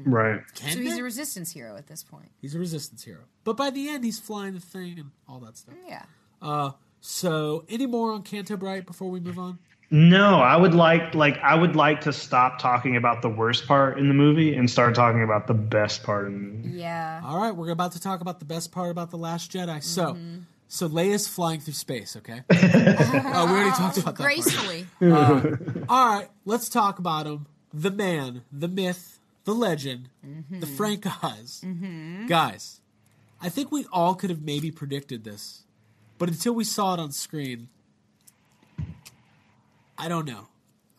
Right. 0.04 0.42
Can 0.54 0.72
So 0.72 0.78
he's 0.80 0.94
they? 0.94 1.00
a 1.00 1.04
resistance 1.04 1.52
hero 1.52 1.74
at 1.76 1.86
this 1.86 2.02
point. 2.02 2.28
He's 2.42 2.54
a 2.54 2.58
resistance 2.58 3.02
hero. 3.04 3.20
But 3.44 3.56
by 3.56 3.70
the 3.70 3.88
end, 3.88 4.04
he's 4.04 4.18
flying 4.18 4.52
the 4.54 4.60
thing 4.60 4.98
and 4.98 5.10
all 5.26 5.38
that 5.40 5.56
stuff. 5.56 5.74
Yeah. 5.88 6.02
Uh, 6.42 6.72
so, 7.00 7.64
any 7.68 7.86
more 7.86 8.12
on 8.12 8.22
Canto 8.22 8.58
Bright 8.58 8.84
before 8.84 9.08
we 9.08 9.20
move 9.20 9.38
on? 9.38 9.58
No, 9.92 10.34
I 10.40 10.54
would 10.56 10.74
like 10.74 11.14
like 11.14 11.38
I 11.38 11.54
would 11.54 11.74
like 11.76 12.02
to 12.02 12.12
stop 12.12 12.58
talking 12.58 12.96
about 12.96 13.22
the 13.22 13.28
worst 13.30 13.66
part 13.66 13.98
in 13.98 14.06
the 14.08 14.14
movie 14.14 14.54
and 14.54 14.68
start 14.70 14.94
talking 14.94 15.22
about 15.22 15.46
the 15.46 15.54
best 15.54 16.02
part 16.02 16.26
in 16.26 16.32
the 16.34 16.38
movie. 16.68 16.78
Yeah. 16.78 17.22
All 17.24 17.40
right, 17.40 17.50
we're 17.56 17.70
about 17.70 17.92
to 17.92 18.00
talk 18.00 18.20
about 18.20 18.38
the 18.38 18.44
best 18.44 18.70
part 18.72 18.90
about 18.90 19.10
the 19.10 19.16
Last 19.18 19.50
Jedi. 19.50 19.66
Mm-hmm. 19.66 19.80
so 19.80 20.16
Leia's 20.88 21.26
flying 21.26 21.60
through 21.60 21.74
space. 21.74 22.16
Okay, 22.16 22.42
uh, 22.48 22.54
we 23.50 23.56
already 23.56 23.70
talked 23.70 23.98
about 23.98 24.16
that. 24.16 24.22
part. 24.22 24.34
Gracefully. 24.34 24.86
Uh, 25.02 25.56
all 25.88 26.06
right, 26.06 26.28
let's 26.44 26.68
talk 26.68 26.98
about 26.98 27.26
him. 27.26 27.46
The 27.74 27.90
man, 27.90 28.42
the 28.52 28.68
myth, 28.68 29.18
the 29.44 29.54
legend, 29.54 30.08
the 30.22 30.28
mm-hmm. 30.28 30.76
Frank 30.76 31.06
Oz. 31.24 31.62
Mm-hmm. 31.64 32.26
Guys, 32.26 32.80
I 33.42 33.48
think 33.48 33.72
we 33.72 33.86
all 33.92 34.14
could 34.14 34.30
have 34.30 34.42
maybe 34.42 34.70
predicted 34.70 35.24
this, 35.24 35.64
but 36.18 36.28
until 36.28 36.52
we 36.52 36.64
saw 36.64 36.94
it 36.94 37.00
on 37.00 37.10
screen, 37.10 37.68
I 39.98 40.08
don't 40.08 40.26
know. 40.26 40.48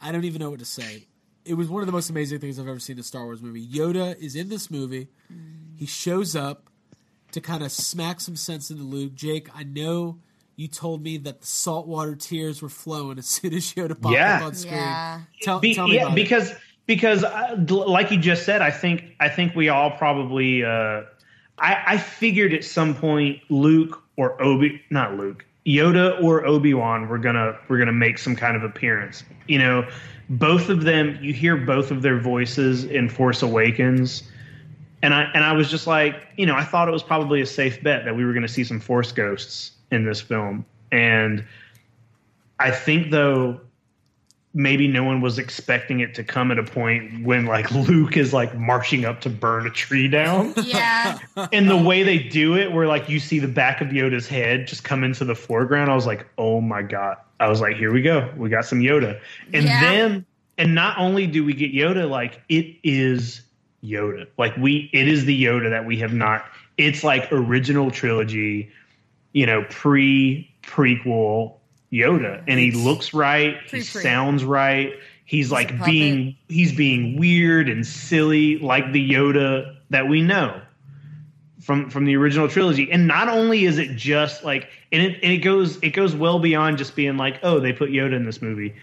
I 0.02 0.12
don't 0.12 0.26
even 0.26 0.40
know 0.40 0.50
what 0.50 0.60
to 0.60 0.66
say. 0.66 1.08
It 1.46 1.54
was 1.54 1.70
one 1.70 1.82
of 1.82 1.86
the 1.86 1.94
most 1.94 2.10
amazing 2.10 2.40
things 2.40 2.60
I've 2.60 2.68
ever 2.68 2.80
seen 2.80 2.98
in 2.98 3.02
a 3.02 3.04
Star 3.04 3.24
Wars 3.24 3.42
movie. 3.42 3.66
Yoda 3.66 4.18
is 4.20 4.36
in 4.36 4.50
this 4.50 4.70
movie. 4.70 5.08
Mm. 5.32 5.78
He 5.78 5.86
shows 5.86 6.36
up 6.36 6.71
to 7.34 7.42
kind 7.42 7.64
of 7.64 7.72
smack 7.72 8.20
some 8.20 8.36
sense 8.36 8.70
into 8.72 8.84
Luke. 8.84 9.14
Jake, 9.16 9.50
I 9.56 9.64
know 9.64 10.18
you 10.56 10.68
told 10.68 11.02
me 11.02 11.18
that 11.18 11.42
the 11.42 11.48
saltwater 11.48 12.16
tears 12.16 12.62
were 12.62 12.70
flowing 12.70 13.18
as 13.18 13.26
soon 13.28 13.54
as 13.54 13.74
Yoda 13.74 14.00
popped 14.00 14.14
Yeah. 14.16 14.38
up 14.38 14.44
on 14.44 14.56
screen. 14.56 14.74
Yeah. 14.76 15.22
Tell, 15.42 15.60
Be- 15.60 15.74
tell 15.76 15.88
me 15.88 15.96
yeah, 15.96 16.02
about 16.04 16.12
it. 16.14 16.16
because 16.16 16.54
because 16.88 17.24
uh, 17.24 17.56
like 17.70 18.12
you 18.12 18.18
just 18.18 18.44
said, 18.46 18.62
I 18.62 18.72
think 18.72 19.04
I 19.20 19.30
think 19.30 19.56
we 19.56 19.70
all 19.70 19.92
probably 19.92 20.64
uh, 20.64 21.04
I, 21.58 21.84
I 21.88 21.98
figured 21.98 22.54
at 22.54 22.64
some 22.64 22.96
point 22.96 23.40
Luke 23.50 24.02
or 24.18 24.42
Obi 24.42 24.82
not 24.90 25.16
Luke 25.16 25.46
Yoda 25.66 26.22
or 26.22 26.46
Obi 26.46 26.74
Wan 26.74 27.08
were 27.08 27.18
gonna 27.20 27.58
were 27.70 27.78
gonna 27.78 27.92
make 27.94 28.18
some 28.18 28.36
kind 28.36 28.58
of 28.58 28.64
appearance. 28.64 29.24
You 29.48 29.60
know, 29.60 29.88
both 30.30 30.70
of 30.70 30.82
them. 30.84 31.18
You 31.22 31.34
hear 31.34 31.56
both 31.56 31.92
of 31.92 32.02
their 32.02 32.20
voices 32.20 32.84
in 32.84 33.08
Force 33.10 33.42
Awakens. 33.44 34.24
And 35.04 35.14
I 35.14 35.24
and 35.34 35.44
I 35.44 35.54
was 35.54 35.70
just 35.70 35.88
like, 35.88 36.16
you 36.38 36.46
know, 36.46 36.56
I 36.56 36.64
thought 36.64 36.88
it 36.88 36.92
was 36.92 37.04
probably 37.04 37.42
a 37.42 37.46
safe 37.46 37.82
bet 37.84 38.06
that 38.06 38.16
we 38.16 38.26
were 38.26 38.34
going 38.34 38.46
to 38.46 38.52
see 38.52 38.64
some 38.64 38.80
Force 38.80 39.12
ghosts 39.12 39.72
in 39.92 40.06
this 40.06 40.22
film, 40.22 40.66
and 40.92 41.44
I 42.60 42.72
think 42.72 43.12
though 43.12 43.60
maybe 44.54 44.86
no 44.86 45.04
one 45.04 45.22
was 45.22 45.40
expecting 45.40 46.02
it 46.02 46.14
to 46.14 46.24
come 46.26 46.52
at 46.52 46.60
a 46.60 46.64
point 46.64 47.24
when 47.26 47.46
like 47.46 47.72
Luke 47.72 48.18
is 48.18 48.34
like 48.34 48.54
marching 48.58 49.06
up 49.06 49.22
to 49.22 49.30
burn 49.30 49.66
a 49.66 49.70
tree 49.70 50.08
down. 50.08 50.54
Yeah. 50.64 51.20
and 51.54 51.70
the 51.70 51.78
way 51.78 52.04
they 52.04 52.20
do 52.20 52.56
it, 52.58 52.72
where 52.72 52.86
like 52.88 53.10
you 53.10 53.20
see 53.20 53.40
the 53.40 53.48
back 53.48 53.82
of 53.82 53.88
Yoda's 53.90 54.28
head 54.28 54.68
just 54.68 54.84
come 54.84 55.04
into 55.04 55.26
the 55.26 55.36
foreground, 55.36 55.90
I 55.90 55.96
was 55.96 56.06
like, 56.06 56.28
oh 56.38 56.62
my 56.62 56.82
god! 56.82 57.18
I 57.40 57.48
was 57.48 57.62
like, 57.62 57.76
here 57.78 57.92
we 57.92 58.02
go, 58.02 58.32
we 58.38 58.50
got 58.50 58.66
some 58.66 58.80
Yoda, 58.80 59.20
and 59.54 59.66
Yeah. 59.66 59.80
then 59.82 60.26
and 60.58 60.76
not 60.76 60.98
only 61.00 61.26
do 61.28 61.44
we 61.44 61.54
get 61.54 61.74
Yoda, 61.74 62.08
like 62.10 62.42
it 62.50 62.76
is 62.84 63.42
Yoda, 63.84 64.28
like 64.38 64.56
we 64.58 64.90
it 64.94 65.08
is 65.08 65.26
the 65.26 65.44
Yoda 65.44 65.72
that 65.72 65.86
we 65.86 65.98
have 66.00 66.14
not. 66.14 66.46
It's 66.78 67.04
like 67.04 67.32
original 67.32 67.92
trilogy, 67.92 68.72
you 69.34 69.46
know, 69.46 69.66
pre 69.70 70.54
prequel 70.64 71.56
Yoda, 71.92 72.44
and 72.48 72.60
he 72.60 72.72
looks 72.72 73.14
right, 73.14 73.58
he 73.70 73.82
sounds 73.82 74.44
right. 74.44 74.94
He's 75.26 75.50
a 75.50 75.54
like 75.54 75.84
being 75.86 76.36
he's 76.48 76.74
being 76.74 77.18
weird 77.18 77.70
and 77.70 77.86
silly, 77.86 78.60
like 78.60 78.92
the 78.92 79.10
Yoda 79.10 79.78
that 79.90 80.08
we 80.08 80.22
know 80.22 80.62
from 81.62 81.90
from 81.90 82.06
the 82.06 82.16
original 82.18 82.48
trilogy. 82.48 82.92
And 82.92 83.08
not 83.08 83.30
only 83.30 83.66
is 83.66 83.78
it 83.78 83.96
just 83.96 84.44
like, 84.44 84.70
and 84.92 85.02
it 85.02 85.20
and 85.24 85.32
it 85.32 85.38
goes 85.38 85.78
it 85.82 85.92
goes 85.92 86.16
well 86.16 86.40
beyond 86.40 86.78
just 86.78 86.96
being 86.96 87.18
like, 87.18 87.40
oh, 87.44 87.60
they 87.60 87.74
put 87.74 87.90
Yoda 87.92 88.16
in 88.16 88.26
this 88.26 88.42
movie. 88.42 88.76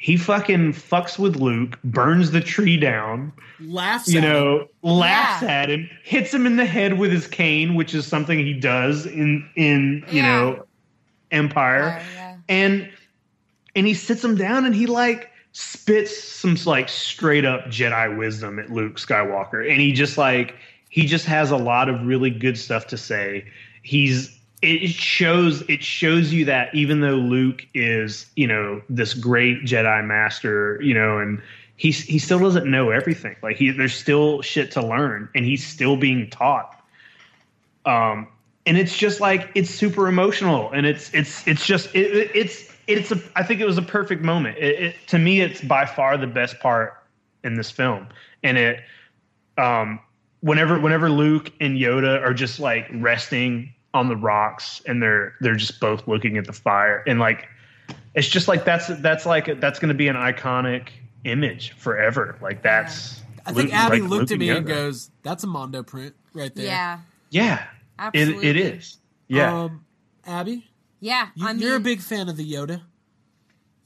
He 0.00 0.16
fucking 0.16 0.74
fucks 0.74 1.18
with 1.18 1.36
Luke, 1.36 1.78
burns 1.82 2.30
the 2.30 2.40
tree 2.40 2.76
down, 2.76 3.32
Laughs. 3.60 4.08
you 4.08 4.18
at 4.18 4.24
him. 4.24 4.30
know, 4.30 4.68
laughs 4.82 5.42
Yeah. 5.42 5.48
at 5.50 5.70
him, 5.70 5.90
hits 6.04 6.32
him 6.32 6.46
in 6.46 6.54
the 6.56 6.64
head 6.64 6.98
with 6.98 7.10
his 7.10 7.26
cane, 7.26 7.74
which 7.74 7.94
is 7.94 8.06
something 8.06 8.38
he 8.38 8.52
does 8.54 9.06
in 9.06 9.44
in 9.56 10.04
you 10.08 10.22
Yeah. 10.22 10.22
know 10.28 10.66
Empire, 11.32 12.00
Oh, 12.00 12.04
yeah. 12.14 12.36
and 12.48 12.88
and 13.74 13.86
he 13.88 13.94
sits 13.94 14.22
him 14.24 14.36
down 14.36 14.64
and 14.64 14.74
he 14.74 14.86
like 14.86 15.30
spits 15.52 16.16
some 16.22 16.56
like 16.64 16.88
straight 16.88 17.44
up 17.44 17.66
Jedi 17.66 18.16
wisdom 18.16 18.60
at 18.60 18.70
Luke 18.70 18.96
Skywalker, 19.00 19.68
and 19.68 19.80
he 19.80 19.92
just 19.92 20.16
like 20.16 20.54
he 20.90 21.06
just 21.06 21.26
has 21.26 21.50
a 21.50 21.56
lot 21.56 21.88
of 21.88 22.06
really 22.06 22.30
good 22.30 22.56
stuff 22.56 22.86
to 22.86 22.96
say. 22.96 23.44
He's 23.82 24.37
it 24.62 24.88
shows 24.90 25.62
it 25.68 25.82
shows 25.82 26.32
you 26.32 26.44
that 26.46 26.74
even 26.74 27.00
though 27.00 27.16
Luke 27.16 27.66
is 27.74 28.26
you 28.36 28.46
know 28.46 28.82
this 28.88 29.14
great 29.14 29.62
Jedi 29.64 30.04
master, 30.04 30.80
you 30.82 30.94
know, 30.94 31.18
and 31.18 31.40
he 31.76 31.92
he 31.92 32.18
still 32.18 32.40
doesn't 32.40 32.68
know 32.68 32.90
everything. 32.90 33.36
Like 33.42 33.56
he 33.56 33.70
there's 33.70 33.94
still 33.94 34.42
shit 34.42 34.70
to 34.72 34.84
learn, 34.84 35.28
and 35.34 35.44
he's 35.44 35.66
still 35.66 35.96
being 35.96 36.28
taught. 36.30 36.74
Um, 37.86 38.28
and 38.66 38.76
it's 38.76 38.96
just 38.96 39.20
like 39.20 39.50
it's 39.54 39.70
super 39.70 40.08
emotional, 40.08 40.70
and 40.72 40.86
it's 40.86 41.12
it's 41.14 41.46
it's 41.46 41.64
just 41.64 41.94
it- 41.94 42.30
it's 42.34 42.72
it's 42.88 43.12
a 43.12 43.20
I 43.36 43.44
think 43.44 43.60
it 43.60 43.66
was 43.66 43.78
a 43.78 43.82
perfect 43.82 44.22
moment. 44.22 44.58
It, 44.58 44.80
it, 44.82 44.96
to 45.08 45.18
me, 45.18 45.40
it's 45.40 45.60
by 45.60 45.86
far 45.86 46.16
the 46.16 46.26
best 46.26 46.58
part 46.58 46.94
in 47.44 47.54
this 47.54 47.70
film, 47.70 48.08
and 48.42 48.58
it 48.58 48.80
um 49.56 50.00
whenever 50.40 50.80
whenever 50.80 51.10
Luke 51.10 51.52
and 51.60 51.78
Yoda 51.78 52.20
are 52.22 52.34
just 52.34 52.58
like 52.58 52.88
resting 52.92 53.72
on 53.94 54.08
the 54.08 54.16
rocks 54.16 54.82
and 54.86 55.02
they're 55.02 55.34
they're 55.40 55.54
just 55.56 55.80
both 55.80 56.06
looking 56.06 56.36
at 56.36 56.44
the 56.46 56.52
fire 56.52 57.02
and 57.06 57.18
like 57.18 57.48
it's 58.14 58.28
just 58.28 58.46
like 58.48 58.64
that's 58.64 58.88
that's 59.00 59.24
like 59.26 59.60
that's 59.60 59.78
going 59.78 59.88
to 59.88 59.94
be 59.94 60.08
an 60.08 60.16
iconic 60.16 60.88
image 61.24 61.72
forever 61.72 62.36
like 62.42 62.62
that's 62.62 63.22
I 63.46 63.52
think 63.52 63.70
Luke- 63.70 63.74
Abby 63.80 64.00
like 64.02 64.10
looked 64.10 64.30
at 64.30 64.38
me 64.38 64.50
and 64.50 64.66
goes, 64.66 65.10
"That's 65.22 65.42
a 65.42 65.46
Mondo 65.46 65.82
print 65.82 66.14
right 66.34 66.54
there." 66.54 66.66
Yeah. 66.66 66.98
yeah 67.30 67.54
it, 67.62 67.68
Absolutely. 67.98 68.48
it 68.48 68.56
is 68.58 68.98
yeah 69.26 69.62
Um, 69.62 69.84
Abby, 70.26 70.68
Yeah. 71.00 71.28
you, 71.34 71.46
I 71.46 71.54
mean, 71.54 71.62
you're 71.62 71.76
a 71.76 71.80
big 71.80 72.00
fan 72.02 72.28
of 72.28 72.36
the 72.36 72.44
Yoda. 72.52 72.82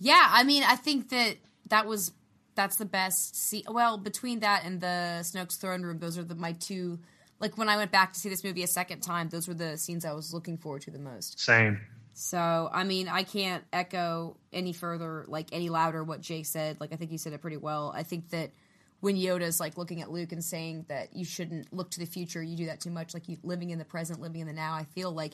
Yeah, 0.00 0.26
I 0.30 0.42
mean, 0.42 0.64
I 0.64 0.74
think 0.74 1.10
that 1.10 1.36
that 1.68 1.86
was 1.86 2.10
that's 2.56 2.74
the 2.76 2.84
best. 2.84 3.36
See, 3.36 3.64
well, 3.68 3.96
between 3.98 4.40
that 4.40 4.64
and 4.64 4.80
the 4.80 5.20
Snoke's 5.22 5.56
throne 5.56 5.82
room, 5.82 5.98
those 6.00 6.18
are 6.18 6.24
the 6.24 6.34
my 6.34 6.52
two. 6.52 6.98
Like 7.42 7.58
when 7.58 7.68
I 7.68 7.76
went 7.76 7.90
back 7.90 8.12
to 8.12 8.20
see 8.20 8.28
this 8.28 8.44
movie 8.44 8.62
a 8.62 8.68
second 8.68 9.00
time, 9.00 9.28
those 9.28 9.48
were 9.48 9.54
the 9.54 9.76
scenes 9.76 10.04
I 10.04 10.12
was 10.12 10.32
looking 10.32 10.56
forward 10.56 10.82
to 10.82 10.92
the 10.92 11.00
most. 11.00 11.40
same 11.40 11.80
So, 12.14 12.70
I 12.72 12.84
mean, 12.84 13.08
I 13.08 13.24
can't 13.24 13.64
echo 13.72 14.36
any 14.52 14.72
further, 14.72 15.24
like 15.26 15.48
any 15.50 15.68
louder, 15.68 16.04
what 16.04 16.20
Jay 16.20 16.44
said. 16.44 16.80
Like, 16.80 16.92
I 16.92 16.96
think 16.96 17.10
you 17.10 17.18
said 17.18 17.32
it 17.32 17.40
pretty 17.40 17.56
well. 17.56 17.92
I 17.94 18.04
think 18.04 18.30
that 18.30 18.52
when 19.00 19.16
Yoda's 19.16 19.58
like 19.58 19.76
looking 19.76 20.00
at 20.02 20.10
Luke 20.12 20.30
and 20.30 20.44
saying 20.44 20.86
that 20.88 21.16
you 21.16 21.24
shouldn't 21.24 21.72
look 21.72 21.90
to 21.90 22.00
the 22.00 22.06
future, 22.06 22.42
you 22.42 22.56
do 22.56 22.66
that 22.66 22.80
too 22.80 22.90
much. 22.90 23.12
Like, 23.12 23.28
you 23.28 23.38
living 23.42 23.70
in 23.70 23.78
the 23.78 23.84
present, 23.84 24.20
living 24.20 24.42
in 24.42 24.46
the 24.46 24.52
now. 24.52 24.74
I 24.74 24.84
feel 24.84 25.10
like 25.10 25.32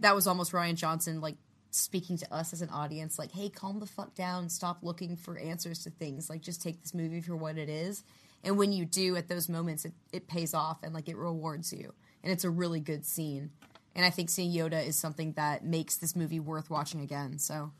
that 0.00 0.14
was 0.14 0.26
almost 0.26 0.52
Rian 0.52 0.76
Johnson, 0.76 1.20
like 1.20 1.36
speaking 1.70 2.16
to 2.16 2.34
us 2.34 2.54
as 2.54 2.62
an 2.62 2.70
audience, 2.70 3.18
like, 3.18 3.32
hey, 3.32 3.50
calm 3.50 3.80
the 3.80 3.86
fuck 3.86 4.14
down, 4.14 4.48
stop 4.48 4.78
looking 4.82 5.16
for 5.16 5.38
answers 5.38 5.82
to 5.84 5.90
things. 5.90 6.30
Like, 6.30 6.40
just 6.40 6.62
take 6.62 6.80
this 6.80 6.94
movie 6.94 7.20
for 7.20 7.36
what 7.36 7.58
it 7.58 7.68
is. 7.68 8.02
And 8.44 8.56
when 8.56 8.72
you 8.72 8.84
do 8.84 9.16
at 9.16 9.28
those 9.28 9.48
moments, 9.48 9.84
it, 9.84 9.92
it 10.12 10.28
pays 10.28 10.54
off 10.54 10.82
and 10.82 10.94
like 10.94 11.08
it 11.08 11.16
rewards 11.16 11.72
you. 11.72 11.92
And 12.22 12.32
it's 12.32 12.44
a 12.44 12.50
really 12.50 12.80
good 12.80 13.04
scene. 13.04 13.50
And 13.94 14.04
I 14.04 14.10
think 14.10 14.30
seeing 14.30 14.52
Yoda 14.52 14.86
is 14.86 14.96
something 14.96 15.32
that 15.32 15.64
makes 15.64 15.96
this 15.96 16.14
movie 16.14 16.40
worth 16.40 16.70
watching 16.70 17.00
again. 17.00 17.38
So 17.38 17.72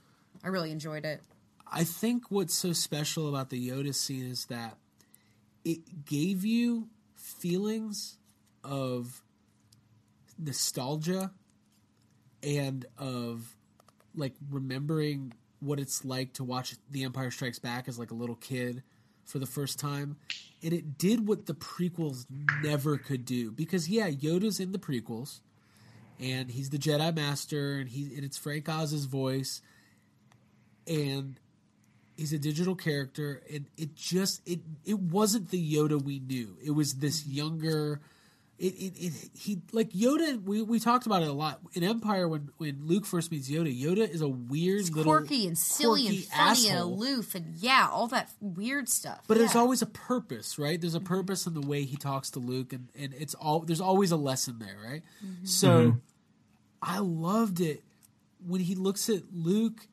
I 0.43 0.49
really 0.49 0.71
enjoyed 0.71 1.05
it. 1.05 1.23
I 1.71 1.85
think 1.85 2.31
what's 2.31 2.55
so 2.55 2.73
special 2.73 3.29
about 3.29 3.51
the 3.51 3.69
Yoda 3.69 3.95
scene 3.95 4.27
is 4.27 4.47
that 4.47 4.77
it 5.65 6.07
gave 6.07 6.45
you 6.45 6.89
feelings 7.15 8.17
of 8.65 9.23
nostalgia 10.39 11.33
and 12.43 12.87
of 12.97 13.55
like 14.15 14.35
remembering 14.51 15.33
what 15.61 15.79
it's 15.79 16.05
like 16.05 16.33
to 16.35 16.45
watch 16.45 16.75
The 16.91 17.05
Empire 17.05 17.31
Strikes 17.31 17.59
Back 17.59 17.89
as 17.89 17.99
like 17.99 18.11
a 18.11 18.15
little 18.15 18.37
kid 18.37 18.83
for 19.29 19.39
the 19.39 19.47
first 19.47 19.79
time. 19.79 20.17
And 20.63 20.73
it 20.73 20.99
did 20.99 21.29
what 21.29 21.47
the 21.47 21.55
prequels 21.55 22.27
never 22.63 22.97
could 22.97 23.25
do. 23.25 23.53
Because 23.53 23.89
yeah, 23.89 24.11
Yoda's 24.11 24.59
in 24.59 24.73
the 24.73 24.79
prequels 24.79 25.41
and 26.19 26.51
he's 26.51 26.71
the 26.71 26.79
Jedi 26.79 27.15
Master 27.15 27.75
and 27.75 27.89
he 27.89 28.15
and 28.17 28.25
it's 28.25 28.39
Frank 28.39 28.69
Oz's 28.69 29.05
voice 29.05 29.63
and 30.87 31.39
he's 32.17 32.33
a 32.33 32.39
digital 32.39 32.75
character 32.75 33.43
and 33.53 33.67
it 33.77 33.95
just 33.95 34.41
it 34.49 34.61
it 34.85 34.99
wasn't 34.99 35.51
the 35.51 35.75
Yoda 35.75 36.03
we 36.03 36.19
knew. 36.19 36.57
It 36.65 36.73
was 36.73 36.95
this 36.95 37.27
younger 37.27 38.01
it, 38.59 38.75
it, 38.75 38.93
it 38.99 39.13
he 39.35 39.61
like 39.73 39.91
Yoda 39.91 40.43
we, 40.43 40.63
we 40.63 40.81
talked 40.81 41.07
about 41.07 41.23
it 41.23 41.29
a 41.29 41.33
lot 41.33 41.61
in 41.75 41.85
Empire 41.85 42.29
when 42.29 42.51
when 42.57 42.87
Luke 42.87 43.07
first 43.07 43.31
meets 43.31 43.49
Yoda 43.49 43.73
Yoda 43.73 44.09
is 44.09 44.21
a 44.21 44.29
weird 44.29 44.81
It's 44.81 44.91
little 44.91 45.13
quirky 45.13 45.47
and 45.47 45.57
silly 45.57 46.09
and 46.09 46.17
quirky 46.17 46.29
funny 46.29 46.69
and 46.69 46.77
asshole. 46.77 46.95
aloof 46.95 47.35
and 47.37 47.55
yeah, 47.57 47.89
all 47.91 48.09
that 48.09 48.31
weird 48.41 48.89
stuff. 48.89 49.21
But 49.29 49.35
yeah. 49.37 49.45
there's 49.45 49.55
always 49.55 49.81
a 49.81 49.87
purpose, 49.87 50.59
right? 50.59 50.81
There's 50.81 50.97
a 50.97 50.99
mm-hmm. 50.99 51.07
purpose 51.07 51.47
in 51.47 51.55
the 51.55 51.61
way 51.61 51.85
he 51.85 51.97
talks 51.97 52.31
to 52.31 52.41
Luke, 52.41 52.73
and, 52.73 52.89
and 52.99 53.15
it's 53.15 53.35
all 53.35 53.61
there's 53.61 53.81
always 53.81 54.11
a 54.11 54.17
lesson 54.17 54.59
there, 54.59 54.77
right? 54.85 55.03
Mm-hmm. 55.25 55.45
So 55.45 55.69
mm-hmm. 55.69 55.99
I 56.83 56.99
loved 56.99 57.61
it 57.61 57.85
when 58.45 58.61
he 58.61 58.75
looks 58.75 59.09
at 59.09 59.23
Luke 59.33 59.87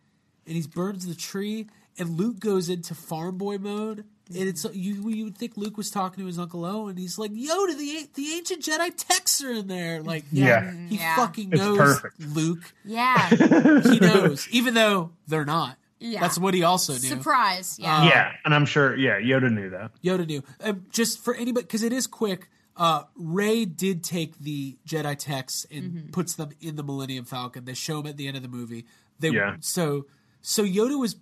and 0.48 0.56
he 0.56 0.64
burns 0.64 1.06
the 1.06 1.16
tree, 1.16 1.68
and 2.00 2.18
Luke 2.18 2.40
goes 2.40 2.70
into 2.70 2.96
farm 2.96 3.38
boy 3.38 3.60
mode, 3.60 4.06
and 4.30 4.48
it's 4.50 4.66
you 4.74 5.10
you 5.10 5.26
would 5.26 5.38
think 5.38 5.58
Luke 5.58 5.78
was 5.78 5.92
talking 5.92 6.22
to 6.24 6.26
his 6.28 6.40
uncle 6.40 6.66
Owen, 6.66 6.92
and 6.92 7.00
he's 7.00 7.18
like, 7.20 7.32
"Yoda, 7.32 7.78
the 7.78 8.08
the 8.14 8.34
ancient 8.34 8.64
Jedi 8.64 8.92
texts 8.96 9.44
are 9.44 9.52
in 9.52 9.68
there." 9.68 10.02
Like, 10.02 10.26
Yeah. 10.32 10.72
he 10.88 10.96
Yeah. 10.98 11.16
fucking 11.16 11.52
It's 11.52 11.62
knows 11.62 11.78
perfect. 11.78 12.20
Luke. 12.22 12.74
yeah, 12.84 13.30
He 13.30 14.00
knows, 14.00 14.48
even 14.50 14.74
though 14.74 15.12
they're 15.28 15.46
not. 15.46 15.78
Yeah. 16.00 16.20
That's 16.22 16.38
what 16.38 16.54
he 16.54 16.64
also 16.64 16.94
knew. 16.94 17.00
surprise. 17.00 17.78
Yeah, 17.80 18.04
yeah 18.06 18.32
and 18.44 18.54
i'm 18.54 18.66
sure 18.66 18.96
yeah 18.98 19.20
yoda 19.20 19.50
knew 19.52 19.70
that 19.72 19.92
Yoda 20.04 20.28
knew. 20.28 20.44
Um, 20.64 20.86
just 20.92 21.24
for 21.24 21.34
anybody, 21.34 21.64
because 21.66 21.84
it 21.84 21.94
is 21.94 22.06
quick. 22.08 22.50
Uh, 22.78 23.04
Rey 23.16 23.64
did 23.64 24.04
take 24.04 24.38
the 24.40 24.78
Jedi 24.86 25.16
texts 25.18 25.66
and 25.72 26.12
puts 26.12 26.36
them 26.36 26.50
in 26.60 26.76
the 26.76 26.84
Millennium 26.84 27.24
Falcon. 27.24 27.64
They 27.64 27.74
show 27.74 28.02
them 28.02 28.08
at 28.08 28.18
the 28.18 28.28
end 28.28 28.36
of 28.36 28.44
the 28.44 28.50
movie. 28.50 28.86
They 29.20 29.30
Yeah. 29.30 29.56
so 29.62 30.06
so 30.42 30.64
Yoda 30.66 31.00
was 31.00 31.16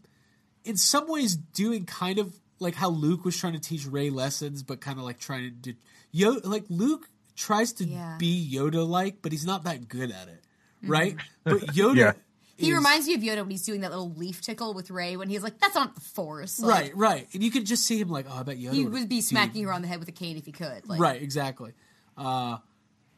in 0.65 0.75
some 0.77 1.07
ways 1.07 1.35
doing 1.35 1.85
kind 1.85 2.17
of 2.17 2.39
like 2.63 2.75
how 2.75 2.89
Luke 2.89 3.23
was 3.25 3.37
trying 3.37 3.53
to 3.53 3.59
teach 3.59 3.85
Rey 3.85 4.09
lessons, 4.09 4.63
but 4.63 4.81
kind 4.81 4.97
of 4.97 5.05
like 5.05 5.19
trying 5.19 5.43
to 5.43 5.49
do 5.51 5.73
Yo 6.11 6.37
like 6.43 6.63
Luke 6.69 7.09
tries 7.35 7.73
to 7.73 7.85
Yeah. 7.85 8.15
be 8.17 8.49
Yoda 8.53 8.87
like, 8.87 9.17
but 9.21 9.31
he's 9.31 9.45
not 9.45 9.63
that 9.65 9.87
good 9.87 10.09
at 10.11 10.27
it, 10.29 10.43
right? 10.81 11.15
But 11.43 11.61
Yoda. 11.75 11.95
Yeah. 11.95 12.11
he 12.57 12.69
is- 12.69 12.75
reminds 12.75 13.07
me 13.07 13.15
of 13.15 13.21
Yoda 13.21 13.37
when 13.41 13.49
he's 13.51 13.63
doing 13.65 13.81
that 13.81 13.89
little 13.91 14.11
leaf 14.13 14.41
tickle 14.41 14.73
with 14.73 14.89
Rey 14.91 15.17
when 15.17 15.27
he's 15.29 15.41
like, 15.43 15.59
"That's 15.59 15.75
not 15.75 15.95
the 15.95 16.01
Force." 16.01 16.59
Like, 16.59 16.71
Right, 16.71 16.95
right, 16.97 17.27
and 17.33 17.43
you 17.43 17.49
could 17.51 17.65
just 17.65 17.85
see 17.85 17.99
him 17.99 18.09
like, 18.09 18.25
oh, 18.29 18.37
I 18.39 18.43
bet 18.43 18.57
Yoda 18.57 18.73
He 18.73 18.83
would 18.83 18.93
would 18.93 19.09
be 19.09 19.15
do 19.17 19.21
smacking 19.23 19.63
her 19.65 19.73
on 19.73 19.81
the 19.81 19.87
head 19.87 19.99
with 19.99 20.07
a 20.07 20.11
cane 20.13 20.37
if 20.37 20.45
he 20.45 20.51
could. 20.51 20.87
Like, 20.87 20.99
right, 20.99 21.21
exactly. 21.21 21.73
Uh, 22.17 22.57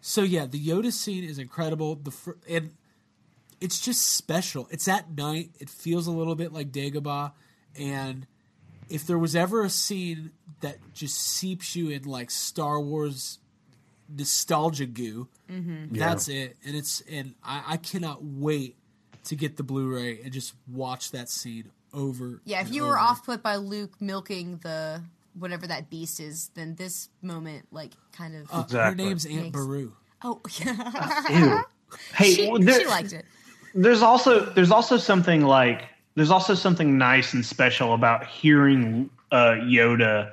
so 0.02 0.22
yeah, 0.24 0.46
the 0.46 0.60
Yoda 0.66 0.92
scene 0.94 1.24
is 1.26 1.38
incredible. 1.38 1.96
The 1.96 2.12
fir- 2.12 2.38
and 2.48 2.72
it's 3.60 3.80
just 3.82 4.12
special. 4.16 4.68
It's 4.72 4.88
at 4.88 5.12
night. 5.18 5.52
It 5.60 5.70
feels 5.70 6.08
a 6.08 6.12
little 6.12 6.36
bit 6.36 6.54
like 6.54 6.72
Dagobah, 6.72 7.34
and 7.78 8.26
if 8.90 9.06
there 9.08 9.18
was 9.18 9.36
ever 9.36 9.64
a 9.64 9.70
scene 9.70 10.32
that 10.62 10.78
just 10.94 11.18
seeps 11.20 11.76
you 11.76 11.90
in 11.90 12.04
like 12.04 12.32
Star 12.32 12.80
Wars 12.80 13.40
nostalgia 14.16 14.86
goo, 14.86 15.28
that's 15.92 16.28
it. 16.28 16.58
And 16.66 16.76
it's 16.76 17.02
and 17.10 17.34
I, 17.44 17.64
I 17.68 17.78
cannot 17.78 18.24
wait 18.24 18.76
to 19.26 19.36
get 19.36 19.58
the 19.58 19.64
Blu-ray 19.64 20.22
and 20.24 20.32
just 20.32 20.54
watch 20.72 21.12
that 21.12 21.30
scene 21.30 21.72
over. 21.94 22.42
Yeah, 22.46 22.60
if 22.62 22.68
and 22.68 22.76
you 22.76 22.84
were 22.84 23.00
off 23.00 23.26
put 23.26 23.42
by 23.42 23.56
Luke 23.56 24.00
milking 24.00 24.58
the 24.64 25.02
whatever 25.38 25.68
that 25.68 25.90
beast 25.90 26.20
is, 26.20 26.50
then 26.56 26.76
this 26.76 27.10
moment 27.22 27.66
like 27.72 27.94
kind 28.12 28.36
of 28.36 28.48
Uh, 28.52 28.64
Her 28.90 28.96
name's 28.96 29.26
Aunt 29.26 29.36
Makes- 29.36 29.52
Beru. 29.54 29.94
oh 30.24 30.42
yeah, 30.60 31.22
Ew. 31.30 31.64
Hey, 32.16 32.32
she, 32.34 32.50
well, 32.52 32.62
there- 32.62 32.82
she 32.82 32.88
liked 32.88 33.14
it. 33.14 33.26
there's 33.74 34.02
also 34.02 34.46
there's 34.54 34.72
also 34.72 34.98
something 34.98 35.42
like 35.42 35.84
there's 36.16 36.32
also 36.32 36.54
something 36.56 36.98
nice 36.98 37.34
and 37.34 37.46
special 37.46 37.94
about 37.94 38.26
hearing 38.26 39.10
uh, 39.32 39.56
Yoda 39.64 40.32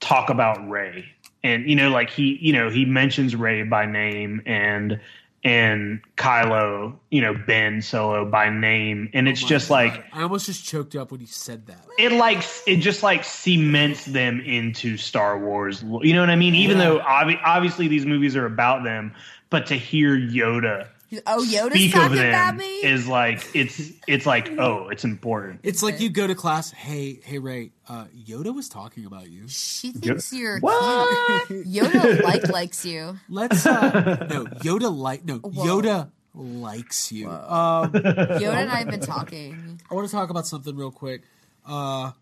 talk 0.00 0.30
about 0.30 0.68
Rey, 0.68 1.04
and 1.44 1.68
you 1.68 1.76
know, 1.76 1.90
like 1.90 2.10
he 2.10 2.38
you 2.40 2.52
know 2.52 2.68
he 2.70 2.84
mentions 2.84 3.34
Rey 3.36 3.62
by 3.62 3.86
name 3.86 4.42
and 4.46 5.00
and 5.44 6.00
Kylo, 6.16 6.94
you 7.10 7.20
know 7.20 7.34
Ben 7.34 7.82
Solo 7.82 8.24
by 8.24 8.48
name, 8.48 9.10
and 9.12 9.28
it's 9.28 9.42
Oh 9.44 9.48
just 9.48 9.68
God. 9.68 9.74
like 9.74 10.04
I 10.12 10.22
almost 10.22 10.46
just 10.46 10.64
choked 10.64 10.94
up 10.96 11.10
when 11.10 11.20
you 11.20 11.26
said 11.26 11.66
that. 11.66 11.84
it 11.98 12.12
like 12.12 12.44
it 12.66 12.76
just 12.76 13.02
like 13.02 13.24
cements 13.24 14.04
them 14.06 14.40
into 14.40 14.96
Star 14.96 15.38
Wars. 15.38 15.82
You 16.02 16.14
know 16.14 16.20
what 16.20 16.30
I 16.30 16.36
mean? 16.36 16.54
Even 16.54 16.78
Yeah. 16.78 16.84
though 16.84 16.98
obvi- 17.00 17.40
obviously 17.44 17.88
these 17.88 18.06
movies 18.06 18.34
are 18.36 18.46
about 18.46 18.84
them, 18.84 19.12
but 19.50 19.66
to 19.66 19.74
hear 19.76 20.16
Yoda 20.16 20.86
Oh, 21.26 21.44
Yoda's 21.46 21.72
speak 21.74 21.94
of 21.94 22.00
talking 22.02 22.16
them 22.16 22.28
about 22.28 22.56
me. 22.56 22.64
is 22.64 23.06
like 23.06 23.46
it's 23.54 23.80
it's 24.08 24.24
like 24.26 24.50
oh 24.58 24.88
it's 24.88 25.04
important. 25.04 25.60
It's 25.62 25.82
like 25.82 26.00
you 26.00 26.08
go 26.08 26.26
to 26.26 26.34
class. 26.34 26.70
Hey, 26.70 27.20
hey, 27.24 27.38
Rey. 27.38 27.72
Uh, 27.88 28.06
Yoda 28.16 28.54
was 28.54 28.68
talking 28.68 29.04
about 29.04 29.28
you. 29.30 29.48
she 29.48 29.92
thinks 29.92 30.32
you're 30.32 30.58
What? 30.60 31.46
cute. 31.48 31.66
Yoda 31.68 32.22
like 32.22 32.48
likes 32.52 32.84
you. 32.84 33.18
Let's. 33.28 33.66
Uh, 33.66 34.26
no, 34.30 34.44
Yoda 34.44 34.94
like. 34.96 35.24
No, 35.24 35.40
Yoda 35.40 36.10
likes 36.34 37.12
you. 37.12 37.28
Um, 37.30 37.92
Yoda 37.92 38.54
and 38.54 38.70
I 38.70 38.76
have 38.76 38.90
been 38.90 39.00
talking. 39.00 39.80
I 39.90 39.94
want 39.94 40.08
to 40.08 40.12
talk 40.14 40.30
about 40.30 40.46
something 40.46 40.74
real 40.74 40.90
quick. 40.90 41.22
Uh, 41.66 42.12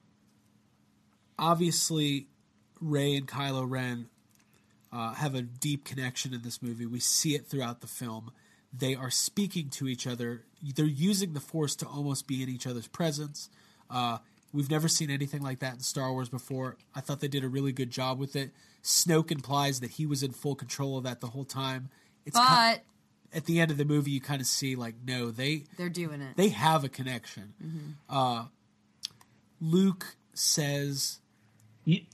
obviously, 1.38 2.26
Rey 2.80 3.16
and 3.16 3.26
Kylo 3.26 3.68
Ren 3.68 4.08
uh, 4.92 5.14
have 5.14 5.34
a 5.34 5.42
deep 5.42 5.84
connection 5.84 6.34
in 6.34 6.42
this 6.42 6.62
movie. 6.62 6.86
We 6.86 7.00
see 7.00 7.34
it 7.34 7.46
throughout 7.46 7.80
the 7.80 7.86
film. 7.86 8.32
They 8.72 8.94
are 8.94 9.10
speaking 9.10 9.68
to 9.70 9.88
each 9.88 10.06
other. 10.06 10.44
They're 10.62 10.84
using 10.86 11.32
the 11.32 11.40
Force 11.40 11.74
to 11.76 11.86
almost 11.86 12.26
be 12.26 12.42
in 12.42 12.48
each 12.48 12.66
other's 12.66 12.86
presence. 12.86 13.48
Uh, 13.90 14.18
we've 14.52 14.70
never 14.70 14.86
seen 14.88 15.10
anything 15.10 15.42
like 15.42 15.58
that 15.60 15.74
in 15.74 15.80
Star 15.80 16.12
Wars 16.12 16.28
before. 16.28 16.76
I 16.94 17.00
thought 17.00 17.20
they 17.20 17.28
did 17.28 17.42
a 17.44 17.48
really 17.48 17.72
good 17.72 17.90
job 17.90 18.18
with 18.18 18.36
it. 18.36 18.50
Snoke 18.84 19.30
implies 19.32 19.80
that 19.80 19.92
he 19.92 20.06
was 20.06 20.22
in 20.22 20.30
full 20.32 20.54
control 20.54 20.96
of 20.96 21.04
that 21.04 21.20
the 21.20 21.26
whole 21.28 21.44
time. 21.44 21.90
It's 22.24 22.38
ki- 22.38 22.44
But 22.48 22.82
at 23.34 23.44
the 23.46 23.60
end 23.60 23.70
of 23.70 23.76
the 23.76 23.84
movie, 23.84 24.12
you 24.12 24.20
kind 24.20 24.40
of 24.40 24.46
see 24.46 24.76
like, 24.76 24.94
no, 25.04 25.30
they 25.30 25.64
they're 25.76 25.88
doing 25.88 26.20
it. 26.22 26.36
they 26.36 26.48
have 26.50 26.84
a 26.84 26.88
connection. 26.88 27.54
Mm-hmm. 27.62 27.88
Uh, 28.08 28.44
Luke 29.60 30.16
says, 30.32 31.18
You- 31.84 32.04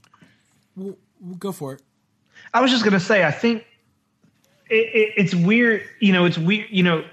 we'll, 0.75 0.97
we'll 1.21 1.37
go 1.37 1.53
for 1.53 1.75
it. 1.75 1.83
I 2.53 2.61
was 2.61 2.71
just 2.71 2.85
gonna 2.85 3.01
say 3.01 3.25
I 3.25 3.31
think 3.31 3.65
it, 4.71 4.75
it, 4.75 5.13
it's 5.17 5.35
weird. 5.35 5.83
You 6.01 6.13
know, 6.13 6.25
it's 6.25 6.39
weird. 6.39 6.69
You 6.71 6.83
know, 6.83 7.05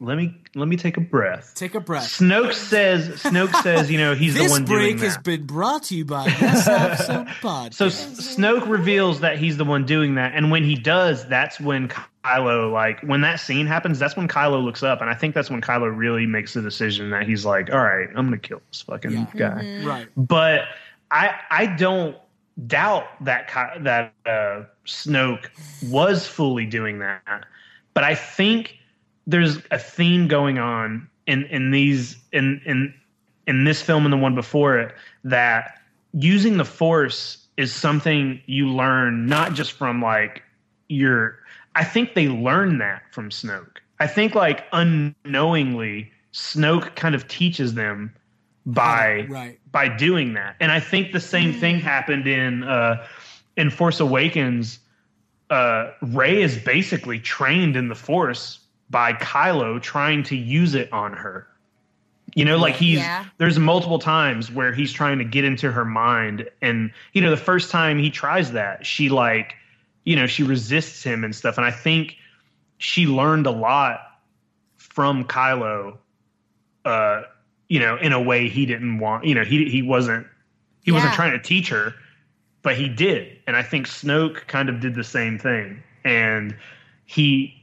let 0.00 0.16
me 0.18 0.34
let 0.54 0.66
me 0.68 0.76
take 0.76 0.96
a 0.96 1.00
breath. 1.00 1.52
Take 1.54 1.74
a 1.74 1.80
breath. 1.80 2.04
Snoke 2.08 2.52
says 2.54 3.08
Snoke 3.22 3.54
says 3.62 3.90
you 3.90 3.98
know 3.98 4.14
he's 4.14 4.34
the 4.34 4.40
one 4.50 4.64
doing 4.64 4.96
that. 4.96 5.00
This 5.00 5.00
break 5.00 5.00
has 5.00 5.18
been 5.18 5.46
brought 5.46 5.84
to 5.84 5.96
you 5.96 6.04
by 6.04 6.26
Yes 6.26 6.68
Podcast. 7.40 7.74
So 7.74 7.86
Snoke 7.86 8.68
reveals 8.68 9.20
that 9.20 9.38
he's 9.38 9.56
the 9.56 9.64
one 9.64 9.86
doing 9.86 10.16
that, 10.16 10.32
and 10.34 10.50
when 10.50 10.64
he 10.64 10.74
does, 10.74 11.26
that's 11.28 11.60
when 11.60 11.88
Kylo 12.24 12.72
like 12.72 13.00
when 13.02 13.20
that 13.20 13.38
scene 13.40 13.66
happens. 13.66 13.98
That's 13.98 14.16
when 14.16 14.26
Kylo 14.28 14.62
looks 14.62 14.82
up, 14.82 15.00
and 15.00 15.08
I 15.08 15.14
think 15.14 15.34
that's 15.34 15.50
when 15.50 15.60
Kylo 15.60 15.96
really 15.96 16.26
makes 16.26 16.54
the 16.54 16.62
decision 16.62 17.10
that 17.10 17.24
he's 17.26 17.44
like, 17.44 17.72
"All 17.72 17.78
right, 17.82 18.08
I'm 18.08 18.26
gonna 18.26 18.38
kill 18.38 18.60
this 18.70 18.82
fucking 18.82 19.12
Yeah. 19.12 19.26
guy." 19.36 19.62
Mm-hmm. 19.62 19.86
right. 19.86 20.08
But 20.16 20.62
I 21.12 21.34
I 21.50 21.66
don't 21.66 22.16
doubt 22.66 23.06
that 23.24 23.50
that 23.80 24.12
uh, 24.26 24.64
Snoke 24.86 25.46
was 25.88 26.26
fully 26.26 26.66
doing 26.66 26.98
that. 27.00 27.46
But 27.94 28.04
I 28.04 28.14
think 28.14 28.78
there's 29.26 29.58
a 29.70 29.78
theme 29.78 30.28
going 30.28 30.58
on 30.58 31.08
in 31.26 31.44
in 31.44 31.70
these 31.70 32.16
in 32.32 32.60
in 32.64 32.94
in 33.46 33.64
this 33.64 33.82
film 33.82 34.04
and 34.04 34.12
the 34.12 34.16
one 34.16 34.34
before 34.34 34.78
it 34.78 34.94
that 35.24 35.80
using 36.14 36.56
the 36.56 36.64
force 36.64 37.46
is 37.56 37.72
something 37.72 38.40
you 38.46 38.68
learn 38.68 39.26
not 39.26 39.54
just 39.54 39.72
from 39.72 40.00
like 40.00 40.42
your 40.88 41.38
I 41.74 41.84
think 41.84 42.14
they 42.14 42.28
learn 42.28 42.78
that 42.78 43.02
from 43.12 43.30
Snoke. 43.30 43.78
I 43.98 44.06
think 44.06 44.34
like 44.34 44.64
unknowingly 44.72 46.10
Snoke 46.32 46.94
kind 46.96 47.14
of 47.14 47.28
teaches 47.28 47.74
them 47.74 48.12
by 48.66 49.26
Right. 49.28 49.58
by 49.72 49.88
doing 49.88 50.34
that. 50.34 50.56
And 50.60 50.70
I 50.70 50.80
think 50.80 51.12
the 51.12 51.20
same 51.20 51.52
thing 51.52 51.80
happened 51.80 52.26
in 52.26 52.62
uh 52.64 53.06
in 53.56 53.70
Force 53.70 54.00
Awakens. 54.00 54.78
Uh 55.50 55.90
Rey 56.02 56.42
is 56.42 56.56
basically 56.58 57.18
trained 57.18 57.76
in 57.76 57.88
the 57.88 57.94
Force 57.94 58.60
by 58.90 59.14
Kylo 59.14 59.80
trying 59.80 60.22
to 60.24 60.36
use 60.36 60.74
it 60.74 60.92
on 60.92 61.12
her. 61.12 61.46
You 62.34 62.44
know, 62.44 62.56
like 62.56 62.76
he's 62.76 62.98
Yeah. 63.00 63.24
there's 63.38 63.58
multiple 63.58 63.98
times 63.98 64.50
where 64.50 64.72
he's 64.72 64.92
trying 64.92 65.18
to 65.18 65.24
get 65.24 65.44
into 65.44 65.70
her 65.72 65.84
mind 65.84 66.48
and 66.62 66.92
you 67.12 67.20
know, 67.20 67.30
the 67.30 67.36
first 67.36 67.70
time 67.70 67.98
he 67.98 68.10
tries 68.10 68.52
that, 68.52 68.86
she 68.86 69.08
like 69.08 69.54
you 70.04 70.16
know, 70.16 70.26
she 70.26 70.42
resists 70.42 71.02
him 71.02 71.24
and 71.24 71.34
stuff. 71.34 71.56
And 71.58 71.64
I 71.66 71.70
think 71.70 72.16
she 72.78 73.06
learned 73.06 73.46
a 73.46 73.50
lot 73.52 74.00
from 74.76 75.24
Kylo 75.24 75.98
uh 76.84 77.22
you 77.72 77.80
know, 77.80 77.96
in 77.96 78.12
a 78.12 78.20
way 78.20 78.50
he 78.50 78.66
didn't 78.66 78.98
want, 78.98 79.24
you 79.24 79.34
know, 79.34 79.44
he 79.44 79.64
he 79.70 79.80
wasn't 79.80 80.26
he 80.82 80.92
wasn't 80.92 81.14
trying 81.14 81.32
to 81.32 81.38
teach 81.38 81.70
her, 81.70 81.94
but 82.60 82.76
he 82.76 82.86
did. 82.86 83.38
And 83.46 83.56
I 83.56 83.62
think 83.62 83.86
Snoke 83.86 84.46
kind 84.46 84.68
of 84.68 84.78
did 84.78 84.94
the 84.94 85.02
same 85.02 85.38
thing. 85.38 85.82
And 86.04 86.54
he 87.06 87.54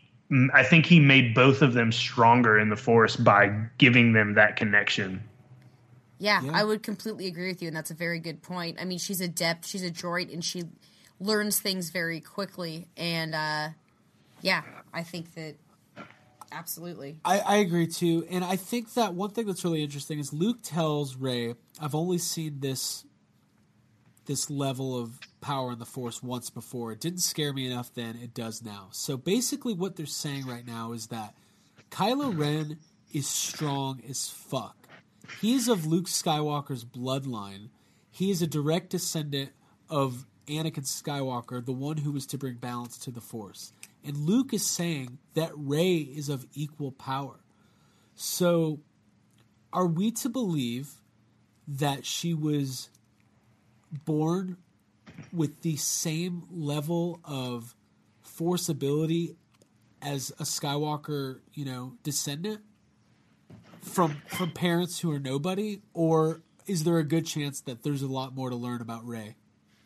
I 0.51 0.63
think 0.63 0.87
he 0.87 0.99
made 0.99 1.35
both 1.35 1.61
of 1.61 1.73
them 1.73 1.91
stronger 1.91 2.57
in 2.57 2.69
the 2.69 2.75
force 2.75 3.15
by 3.15 3.55
giving 3.77 4.13
them 4.13 4.33
that 4.33 4.55
connection. 4.55 5.21
Yeah, 6.17 6.41
Yeah. 6.41 6.53
I 6.55 6.63
would 6.63 6.81
completely 6.81 7.27
agree 7.27 7.49
with 7.49 7.61
you, 7.61 7.67
and 7.67 7.77
that's 7.77 7.91
a 7.91 7.95
very 7.95 8.19
good 8.19 8.41
point. 8.41 8.81
I 8.81 8.85
mean, 8.85 8.97
she's 8.97 9.21
adept, 9.21 9.67
she's 9.67 9.83
a 9.83 9.91
droid, 9.91 10.33
and 10.33 10.43
she 10.43 10.63
learns 11.19 11.59
things 11.59 11.91
very 11.91 12.19
quickly. 12.19 12.87
And 12.97 13.35
uh, 13.35 13.69
yeah, 14.41 14.63
I 14.91 15.03
think 15.03 15.35
that 15.35 15.53
absolutely. 16.51 17.19
I, 17.23 17.39
I 17.39 17.55
agree 17.57 17.87
too, 17.87 18.25
and 18.29 18.43
I 18.43 18.55
think 18.55 18.93
that 18.93 19.13
one 19.13 19.31
thing 19.31 19.47
that's 19.47 19.63
really 19.63 19.83
interesting 19.83 20.19
is 20.19 20.33
Luke 20.33 20.59
tells 20.61 21.15
Rey, 21.15 21.55
"I've 21.79 21.95
only 21.95 22.17
seen 22.17 22.59
this 22.59 23.05
this 24.25 24.49
level 24.49 24.97
of 24.97 25.19
power 25.41 25.71
in 25.71 25.79
the 25.79 25.85
Force 25.85 26.21
once 26.21 26.49
before. 26.49 26.91
It 26.91 26.99
didn't 26.99 27.19
scare 27.19 27.53
me 27.53 27.65
enough 27.65 27.93
then; 27.93 28.17
it 28.21 28.33
does 28.33 28.63
now." 28.63 28.89
So 28.91 29.17
basically, 29.17 29.73
what 29.73 29.95
they're 29.95 30.05
saying 30.05 30.45
right 30.45 30.65
now 30.65 30.91
is 30.93 31.07
that 31.07 31.35
Kylo 31.91 32.37
Ren 32.37 32.77
is 33.13 33.27
strong 33.27 34.01
as 34.07 34.29
fuck. 34.29 34.75
He 35.41 35.53
is 35.53 35.67
of 35.67 35.85
Luke 35.85 36.07
Skywalker's 36.07 36.85
bloodline. 36.85 37.69
He 38.11 38.31
is 38.31 38.41
a 38.41 38.47
direct 38.47 38.89
descendant 38.89 39.51
of 39.89 40.25
Anakin 40.47 40.85
Skywalker, 40.85 41.63
the 41.63 41.71
one 41.71 41.97
who 41.97 42.11
was 42.11 42.25
to 42.27 42.37
bring 42.37 42.55
balance 42.55 42.97
to 42.99 43.11
the 43.11 43.21
Force. 43.21 43.71
And 44.03 44.17
Luke 44.17 44.53
is 44.53 44.65
saying 44.65 45.19
that 45.33 45.51
Rey 45.55 45.97
is 45.97 46.29
of 46.29 46.45
equal 46.53 46.91
power. 46.91 47.39
So, 48.15 48.79
are 49.71 49.87
we 49.87 50.11
to 50.11 50.29
believe 50.29 50.89
that 51.67 52.05
she 52.05 52.33
was 52.33 52.89
born 54.05 54.57
with 55.31 55.61
the 55.61 55.75
same 55.75 56.43
level 56.49 57.19
of 57.23 57.75
force 58.21 58.69
ability 58.69 59.35
as 60.01 60.31
a 60.39 60.43
Skywalker, 60.43 61.39
you 61.53 61.65
know, 61.65 61.93
descendant 62.03 62.61
from 63.81 64.21
from 64.27 64.51
parents 64.51 64.99
who 64.99 65.11
are 65.11 65.19
nobody, 65.19 65.81
or 65.93 66.41
is 66.65 66.83
there 66.83 66.97
a 66.97 67.03
good 67.03 67.25
chance 67.25 67.61
that 67.61 67.83
there's 67.83 68.01
a 68.01 68.07
lot 68.07 68.35
more 68.35 68.49
to 68.49 68.55
learn 68.55 68.81
about 68.81 69.05
Rey? 69.05 69.35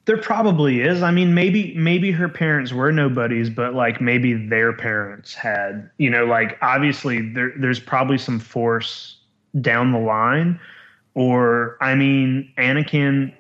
There 0.05 0.17
probably 0.17 0.81
is. 0.81 1.01
I 1.01 1.11
mean, 1.11 1.33
maybe 1.33 1.73
maybe 1.75 2.11
her 2.11 2.27
parents 2.27 2.73
were 2.73 2.91
nobodies, 2.91 3.49
but 3.49 3.73
like 3.73 4.01
maybe 4.01 4.33
their 4.33 4.73
parents 4.73 5.33
had, 5.33 5.89
you 5.97 6.09
know, 6.09 6.25
like 6.25 6.57
obviously 6.61 7.31
there 7.31 7.53
there's 7.57 7.79
probably 7.79 8.17
some 8.17 8.39
force 8.39 9.17
down 9.61 9.93
the 9.93 9.99
line. 9.99 10.59
Or 11.15 11.77
I 11.79 11.95
mean, 11.95 12.51
Anakin 12.57 13.33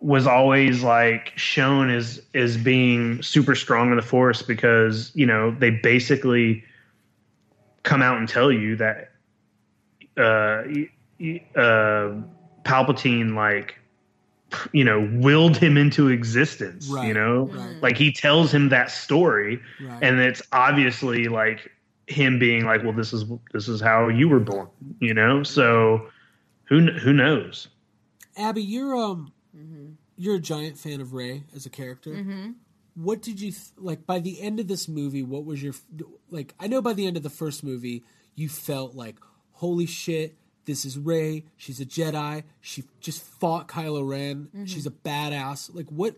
was 0.00 0.26
always 0.26 0.82
like 0.82 1.32
shown 1.36 1.90
as 1.90 2.20
as 2.34 2.56
being 2.56 3.22
super 3.22 3.54
strong 3.54 3.90
in 3.90 3.96
the 3.96 4.02
force 4.02 4.42
because, 4.42 5.12
you 5.14 5.26
know, 5.26 5.52
they 5.52 5.70
basically 5.70 6.64
come 7.84 8.02
out 8.02 8.18
and 8.18 8.28
tell 8.28 8.50
you 8.50 8.74
that 8.76 9.12
uh 10.16 10.64
uh 11.56 12.14
Palpatine 12.64 13.34
like 13.34 13.76
you 14.72 14.84
know 14.84 15.08
willed 15.14 15.56
him 15.56 15.76
into 15.76 16.08
existence 16.08 16.88
Right, 16.88 17.06
you 17.08 17.14
know 17.14 17.44
right. 17.52 17.76
like 17.82 17.96
he 17.96 18.12
tells 18.12 18.52
him 18.52 18.68
that 18.70 18.90
story 18.90 19.60
Right. 19.80 20.02
and 20.02 20.18
it's 20.20 20.42
obviously 20.52 21.28
like 21.28 21.70
him 22.06 22.38
being 22.38 22.64
like 22.64 22.82
well 22.82 22.92
this 22.92 23.12
is 23.12 23.24
this 23.52 23.68
is 23.68 23.80
how 23.80 24.08
you 24.08 24.28
were 24.28 24.40
born 24.40 24.68
you 25.00 25.14
know 25.14 25.42
so 25.44 26.08
who 26.64 26.90
who 26.92 27.12
knows 27.12 27.68
Abby, 28.36 28.62
you're 28.62 28.96
um, 28.96 29.32
Mm-hmm. 29.56 29.92
you're 30.16 30.36
a 30.36 30.40
giant 30.40 30.78
fan 30.78 31.00
of 31.00 31.12
Rey 31.12 31.42
as 31.54 31.66
a 31.66 31.70
character. 31.70 32.24
What 32.94 33.20
did 33.22 33.40
you 33.40 33.50
th- 33.50 33.64
like 33.76 34.06
by 34.06 34.20
the 34.20 34.40
end 34.40 34.60
of 34.60 34.68
this 34.68 34.88
movie? 34.88 35.22
What 35.24 35.44
was 35.44 35.60
your 35.62 35.72
f- 35.74 35.82
like? 36.30 36.54
I 36.60 36.66
know 36.68 36.80
by 36.80 36.92
the 36.92 37.06
end 37.06 37.16
of 37.16 37.22
the 37.24 37.30
first 37.30 37.64
movie, 37.64 38.04
you 38.36 38.48
felt 38.48 38.94
like, 38.94 39.16
holy 39.52 39.86
shit, 39.86 40.36
this 40.70 40.84
is 40.84 40.96
Rey. 40.96 41.44
She's 41.56 41.80
a 41.80 41.84
Jedi. 41.84 42.44
She 42.60 42.84
just 43.00 43.22
fought 43.22 43.66
Kylo 43.66 44.08
Ren. 44.08 44.44
Mm-hmm. 44.46 44.64
She's 44.66 44.86
a 44.86 44.90
badass. 44.90 45.74
Like 45.74 45.88
what? 45.88 46.14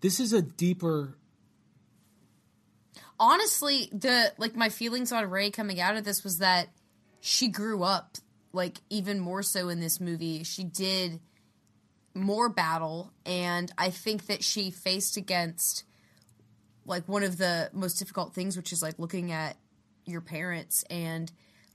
This 0.00 0.18
is 0.18 0.32
a 0.32 0.40
deeper. 0.42 1.16
honestly 3.20 3.88
the 3.92 4.32
like 4.38 4.56
my 4.56 4.68
feelings 4.68 5.12
on 5.12 5.28
rey 5.30 5.50
coming 5.50 5.78
out 5.80 5.94
of 5.96 6.04
this 6.04 6.24
was 6.24 6.38
that 6.38 6.68
she 7.20 7.46
grew 7.46 7.82
up 7.84 8.16
like 8.52 8.78
even 8.90 9.20
more 9.20 9.42
so 9.42 9.68
in 9.68 9.78
this 9.78 10.00
movie 10.00 10.42
she 10.42 10.64
did 10.64 11.20
more 12.14 12.48
battle 12.48 13.12
and 13.24 13.70
i 13.78 13.90
think 13.90 14.26
that 14.26 14.42
she 14.42 14.70
faced 14.72 15.16
against 15.16 15.84
like 16.84 17.06
one 17.06 17.22
of 17.22 17.36
the 17.38 17.70
most 17.72 17.94
difficult 17.98 18.34
things 18.34 18.56
which 18.56 18.72
is 18.72 18.82
like 18.82 18.98
looking 18.98 19.30
at 19.30 19.56
your 20.04 20.20
parents 20.20 20.82
and 20.90 21.30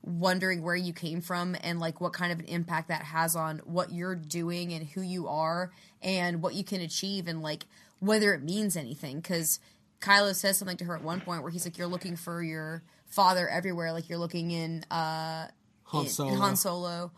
wondering 0.08 0.62
where 0.64 0.76
you 0.76 0.94
came 0.94 1.22
from 1.22 1.56
and 1.62 1.80
like 1.80 2.00
what 2.00 2.14
kind 2.14 2.32
of 2.32 2.40
an 2.40 2.46
impact 2.46 2.88
that 2.88 3.04
has 3.04 3.36
on 3.36 3.60
what 3.66 3.92
you're 3.92 4.16
doing 4.16 4.74
and 4.74 4.88
who 4.88 5.02
you 5.02 5.28
are 5.28 5.72
and 6.02 6.42
what 6.42 6.54
you 6.56 6.64
can 6.64 6.82
achieve 6.82 7.28
and 7.28 7.42
like 7.42 7.66
whether 8.00 8.34
it 8.34 8.42
means 8.42 8.78
anything. 8.78 9.18
Because 9.18 9.60
Kylo 10.00 10.34
says 10.34 10.58
something 10.58 10.78
to 10.78 10.86
her 10.86 10.96
at 10.96 11.04
one 11.04 11.20
point 11.22 11.42
where 11.44 11.52
he's 11.52 11.66
like 11.66 11.78
you're 11.78 11.88
looking 11.88 12.16
for 12.16 12.42
your 12.42 12.84
father 13.06 13.48
everywhere. 13.50 13.92
Like 13.92 14.10
you're 14.10 14.18
looking 14.20 14.52
in 14.52 14.84
uh 14.90 15.48
Han 15.84 16.04
in- 16.06 16.10
Solo, 16.10 16.32
in 16.32 16.38
Han 16.38 16.56
Solo. 16.56 17.12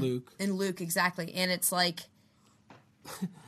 Luke. 0.00 0.32
in 0.38 0.52
Luke 0.54 0.80
exactly, 0.80 1.32
and 1.34 1.50
it's 1.50 1.72
like 1.72 2.00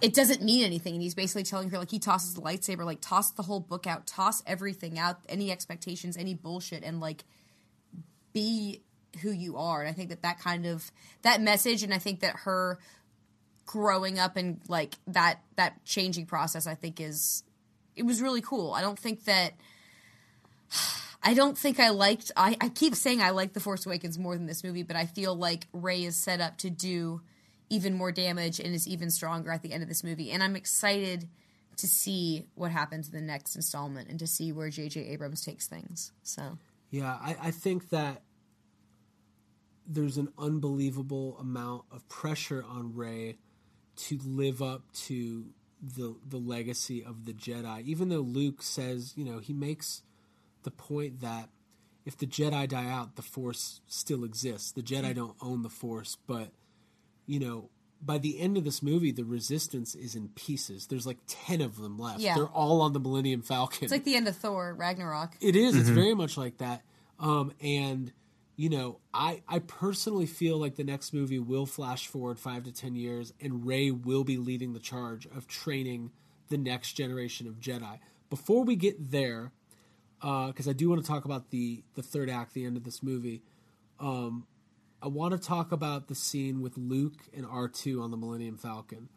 it 0.01 0.15
doesn't 0.15 0.43
mean 0.43 0.65
anything. 0.65 0.95
And 0.95 1.03
he's 1.03 1.15
basically 1.15 1.43
telling 1.43 1.71
her 1.71 1.79
like 1.79 1.91
he 1.91 1.99
tosses 1.99 2.35
the 2.35 2.41
lightsaber, 2.41 2.85
like 2.85 3.01
toss 3.01 3.31
the 3.31 3.43
whole 3.43 3.61
book 3.61 3.87
out, 3.87 4.07
toss 4.07 4.43
everything 4.47 4.99
out, 4.99 5.19
any 5.29 5.51
expectations, 5.51 6.17
any 6.17 6.35
bullshit, 6.35 6.83
and 6.83 7.01
like 7.01 7.25
be 8.39 8.83
who 9.23 9.31
you 9.31 9.57
are. 9.57 9.81
And 9.81 9.91
I 9.91 9.93
think 9.93 10.11
that 10.11 10.23
that 10.23 10.39
kind 10.39 10.65
of 10.65 10.91
that 11.23 11.41
message, 11.41 11.83
and 11.83 11.93
I 11.93 11.99
think 11.99 12.21
that 12.21 12.37
her 12.45 12.79
growing 13.67 14.19
up 14.19 14.37
and 14.37 14.61
like 14.69 14.95
that 15.09 15.41
that 15.57 15.85
changing 15.85 16.27
process, 16.27 16.67
I 16.67 16.75
think 16.75 17.01
is 17.01 17.43
it 17.97 18.05
was 18.05 18.23
really 18.23 18.41
cool. 18.41 18.73
I 18.73 18.81
don't 18.81 18.99
think 18.99 19.25
that. 19.25 19.55
I 21.21 21.35
don't 21.35 21.59
think 21.59 21.81
I 21.81 21.89
liked. 21.89 22.31
I, 22.37 22.57
I 22.61 22.69
keep 22.69 22.95
saying 22.95 23.21
I 23.21 23.31
like 23.31 23.53
The 23.53 23.59
Force 23.59 23.85
Awakens 23.85 24.17
more 24.17 24.37
than 24.37 24.47
this 24.47 24.63
movie, 24.63 24.85
but 24.85 24.95
I 24.95 25.07
feel 25.07 25.35
like 25.35 25.67
Rey 25.73 26.05
is 26.05 26.15
set 26.15 26.41
up 26.41 26.59
to 26.59 26.71
do 26.71 27.23
even 27.69 27.95
more 27.95 28.13
damage 28.13 28.61
and 28.61 28.73
is 28.73 28.87
even 28.87 29.11
stronger 29.11 29.51
at 29.51 29.63
the 29.63 29.73
end 29.73 29.83
of 29.83 29.89
this 29.89 30.05
movie. 30.05 30.31
And 30.31 30.45
I'm 30.45 30.55
excited 30.55 31.29
to 31.79 31.89
see 31.89 32.47
what 32.55 32.71
happens 32.71 33.09
in 33.09 33.15
the 33.15 33.21
next 33.21 33.57
installment 33.57 34.09
and 34.09 34.19
to 34.21 34.29
see 34.29 34.53
where 34.53 34.71
J.J. 34.71 35.09
Abrams 35.09 35.45
takes 35.45 35.67
things. 35.67 36.13
So 36.23 36.57
Yeah, 36.93 37.19
I, 37.21 37.37
I 37.43 37.51
think 37.51 37.89
that 37.91 38.23
there's 39.89 40.19
an 40.19 40.29
unbelievable 40.39 41.37
amount 41.41 41.85
of 41.91 42.07
pressure 42.09 42.63
on 42.69 42.95
Rey 42.95 43.39
to 43.97 44.19
live 44.25 44.63
up 44.63 44.93
to 44.93 45.47
the 45.83 46.17
the 46.29 46.37
legacy 46.37 47.03
of 47.03 47.25
the 47.25 47.33
Jedi. 47.33 47.85
Even 47.85 48.11
though 48.11 48.21
Luke 48.21 48.63
says, 48.63 49.15
you 49.17 49.25
know, 49.25 49.39
he 49.39 49.53
makes 49.53 50.03
the 50.63 50.71
point 50.71 51.21
that 51.21 51.49
if 52.05 52.17
the 52.17 52.27
Jedi 52.27 52.69
die 52.69 52.89
out, 52.89 53.17
the 53.17 53.23
Force 53.23 53.81
still 53.87 54.25
exists. 54.25 54.73
The 54.73 54.83
Jedi 54.83 55.15
don't 55.15 55.37
own 55.41 55.63
the 55.63 55.69
Force, 55.69 56.17
but 56.27 56.49
you 57.27 57.39
know, 57.41 57.71
by 58.01 58.19
the 58.19 58.39
end 58.41 58.57
of 58.57 58.65
this 58.65 58.83
movie, 58.83 59.11
the 59.13 59.25
Resistance 59.25 59.95
is 59.95 60.15
in 60.15 60.29
pieces. 60.29 60.87
There's 60.87 61.07
like 61.07 61.19
ten 61.27 61.61
of 61.61 61.77
them 61.77 61.99
left. 61.99 62.21
Yeah. 62.21 62.35
They're 62.35 62.47
all 62.47 62.83
on 62.83 62.93
the 62.93 63.01
Millennium 63.01 63.43
Falcon. 63.43 63.85
it's 63.85 63.93
like 63.93 64.05
the 64.05 64.17
end 64.17 64.29
of 64.29 64.37
Thor 64.37 64.75
Ragnarok. 64.75 65.37
It 65.41 65.57
is. 65.57 65.77
It's 65.77 65.89
very 65.89 66.15
much 66.15 66.37
like 66.37 66.59
that. 66.59 66.83
Um, 67.19 67.53
and 67.61 68.13
you 68.59 68.69
know, 68.69 68.99
I 69.15 69.43
I 69.47 69.61
personally 69.61 70.27
feel 70.27 70.59
like 70.59 70.75
the 70.75 70.83
next 70.83 71.15
movie 71.15 71.39
will 71.39 71.65
flash 71.65 72.09
forward 72.09 72.41
five 72.41 72.65
to 72.65 72.73
ten 72.73 72.97
years, 72.97 73.33
and 73.41 73.65
Rey 73.65 73.93
will 73.93 74.25
be 74.25 74.37
leading 74.37 74.73
the 74.73 74.81
charge 74.81 75.27
of 75.27 75.47
training 75.47 76.11
the 76.49 76.59
next 76.59 76.95
generation 76.95 77.47
of 77.47 77.61
Jedi. 77.61 78.01
Before 78.29 78.65
we 78.65 78.75
get 78.75 79.13
there, 79.13 79.53
because 80.21 80.67
I 80.67 80.73
do 80.73 80.89
want 80.89 81.01
to 81.01 81.07
talk 81.07 81.25
about 81.25 81.51
the 81.51 81.85
the 81.95 82.03
third 82.03 82.29
act, 82.29 82.53
the 82.53 82.65
end 82.65 82.77
of 82.77 82.83
this 82.83 83.01
movie. 83.01 83.43
Um, 84.01 84.45
I 85.01 85.07
want 85.07 85.31
to 85.33 85.39
talk 85.39 85.71
about 85.71 86.09
the 86.09 86.17
scene 86.17 86.61
with 86.61 86.77
Luke 86.77 87.29
and 87.33 87.47
R 87.47 87.69
two 87.69 88.03
on 88.03 88.11
the 88.11 88.17
Millennium 88.17 88.57
Falcon. 88.57 89.09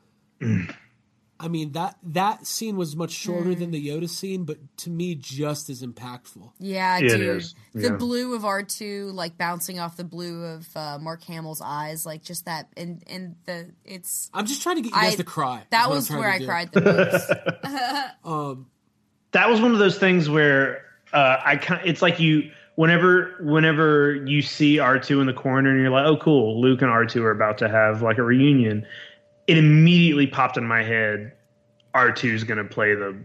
I 1.43 1.47
mean 1.47 1.71
that 1.71 1.97
that 2.03 2.45
scene 2.45 2.77
was 2.77 2.95
much 2.95 3.09
shorter 3.11 3.55
than 3.55 3.71
the 3.71 3.87
Yoda 3.87 4.07
scene, 4.07 4.43
but 4.43 4.57
to 4.77 4.91
me 4.91 5.15
just 5.15 5.69
as 5.71 5.81
impactful. 5.81 6.51
Yeah, 6.59 6.99
Yeah, 6.99 7.07
dude. 7.17 7.21
is. 7.37 7.55
The 7.73 7.81
Yeah. 7.87 7.95
blue 7.95 8.35
of 8.35 8.45
R 8.45 8.61
two, 8.61 9.09
like 9.13 9.37
bouncing 9.39 9.79
off 9.79 9.97
the 9.97 10.03
blue 10.03 10.43
of 10.45 10.67
uh, 10.75 10.99
Mark 10.99 11.23
Hamill's 11.23 11.59
eyes, 11.63 12.05
like 12.05 12.23
just 12.23 12.45
that, 12.45 12.67
and 12.77 13.03
and 13.07 13.35
the 13.45 13.71
it's 13.83 14.29
I'm 14.33 14.45
just 14.45 14.61
trying 14.61 14.75
to 14.75 14.81
get 14.83 14.89
you 14.95 15.01
guys 15.01 15.13
I- 15.13 15.17
to 15.17 15.23
cry. 15.23 15.63
That 15.71 15.89
was 15.89 16.09
where 16.11 16.29
I 16.29 16.37
do. 16.37 16.45
cried 16.45 16.71
the 16.71 16.81
most. 16.81 17.27
that 19.31 19.49
was 19.49 19.61
one 19.61 19.71
of 19.73 19.79
those 19.79 19.97
things 19.97 20.29
where 20.29 20.83
uh, 21.13 21.37
I 21.43 21.55
kind 21.57 21.81
it's 21.85 22.01
like 22.01 22.19
you 22.19 22.51
whenever 22.75 23.35
whenever 23.41 24.15
you 24.25 24.41
see 24.41 24.77
R2 24.77 25.21
in 25.21 25.27
the 25.27 25.33
corner 25.33 25.69
and 25.71 25.79
you're 25.81 25.89
like, 25.89 26.05
"Oh 26.05 26.17
cool, 26.17 26.61
Luke 26.61 26.81
and 26.81 26.89
R2 26.91 27.21
are 27.21 27.31
about 27.31 27.57
to 27.59 27.69
have 27.69 28.01
like 28.01 28.17
a 28.17 28.23
reunion." 28.23 28.85
It 29.51 29.57
immediately 29.57 30.27
popped 30.27 30.57
in 30.57 30.65
my 30.65 30.81
head 30.81 31.33
R2 31.93 32.33
is 32.33 32.43
going 32.43 32.57
to 32.57 32.63
play 32.63 32.95
the 32.95 33.15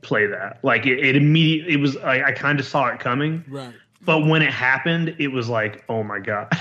play 0.00 0.26
that. 0.26 0.58
Like 0.62 0.86
it, 0.86 0.98
it 0.98 1.16
immediately 1.16 1.74
it 1.74 1.76
was 1.76 1.94
like 1.96 2.22
I 2.22 2.32
kind 2.32 2.58
of 2.58 2.66
saw 2.66 2.86
it 2.88 3.00
coming. 3.00 3.44
Right. 3.48 3.74
But 4.02 4.26
when 4.26 4.42
it 4.42 4.52
happened, 4.52 5.16
it 5.18 5.28
was 5.28 5.48
like, 5.48 5.84
"Oh 5.88 6.02
my 6.02 6.18
god." 6.20 6.48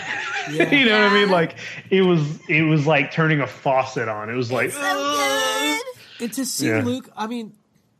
Yeah. 0.51 0.69
you 0.71 0.85
know 0.87 1.01
what 1.01 1.09
I 1.09 1.13
mean? 1.13 1.29
Like 1.29 1.55
it 1.89 2.01
was 2.01 2.37
it 2.49 2.63
was 2.63 2.85
like 2.85 3.13
turning 3.13 3.39
a 3.39 3.47
faucet 3.47 4.09
on. 4.09 4.29
It 4.29 4.35
was 4.35 4.51
like 4.51 4.71
so 4.71 4.81
good. 4.81 5.81
And 6.19 6.33
to 6.33 6.45
see 6.45 6.67
Yeah. 6.67 6.83
Luke, 6.83 7.09
I 7.15 7.27
mean, 7.27 7.53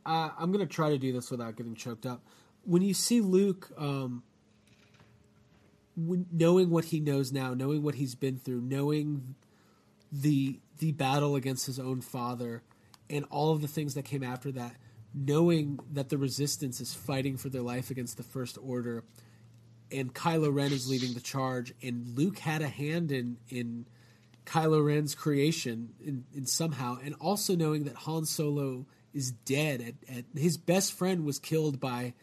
uh, 0.04 0.28
I'm 0.38 0.52
gonna 0.52 0.66
try 0.66 0.90
to 0.90 0.98
do 0.98 1.10
this 1.10 1.30
without 1.30 1.56
getting 1.56 1.74
choked 1.74 2.04
up. 2.04 2.22
When 2.64 2.82
you 2.82 2.92
see 2.92 3.22
Luke, 3.22 3.70
um, 3.78 4.24
when, 5.96 6.26
knowing 6.30 6.68
what 6.68 6.84
he 6.84 7.00
knows 7.00 7.32
now, 7.32 7.54
knowing 7.54 7.82
what 7.82 7.94
he's 7.94 8.14
been 8.14 8.38
through, 8.38 8.60
knowing 8.60 9.36
the 10.12 10.60
the 10.78 10.92
battle 10.92 11.36
against 11.36 11.66
his 11.66 11.78
own 11.78 12.00
father, 12.00 12.62
and 13.08 13.24
all 13.30 13.52
of 13.52 13.60
the 13.60 13.68
things 13.68 13.94
that 13.94 14.04
came 14.04 14.22
after 14.22 14.50
that, 14.52 14.76
knowing 15.14 15.78
that 15.92 16.08
the 16.08 16.18
Resistance 16.18 16.80
is 16.80 16.94
fighting 16.94 17.36
for 17.36 17.48
their 17.48 17.62
life 17.62 17.90
against 17.90 18.16
the 18.16 18.22
First 18.22 18.58
Order, 18.62 19.04
and 19.92 20.14
Kylo 20.14 20.52
Ren 20.52 20.72
is 20.72 20.88
leading 20.88 21.14
the 21.14 21.20
charge, 21.20 21.72
and 21.82 22.16
Luke 22.16 22.38
had 22.38 22.62
a 22.62 22.68
hand 22.68 23.12
in 23.12 23.36
in 23.48 23.86
Kylo 24.46 24.84
Ren's 24.84 25.14
creation 25.14 25.94
in, 26.04 26.24
in 26.34 26.46
somehow, 26.46 26.98
and 27.02 27.14
also 27.20 27.54
knowing 27.54 27.84
that 27.84 27.94
Han 27.96 28.26
Solo 28.26 28.86
is 29.12 29.30
dead. 29.30 29.80
At, 29.80 30.16
at 30.18 30.24
his 30.36 30.56
best 30.58 30.92
friend 30.92 31.24
was 31.24 31.38
killed 31.38 31.80
by, 31.80 32.14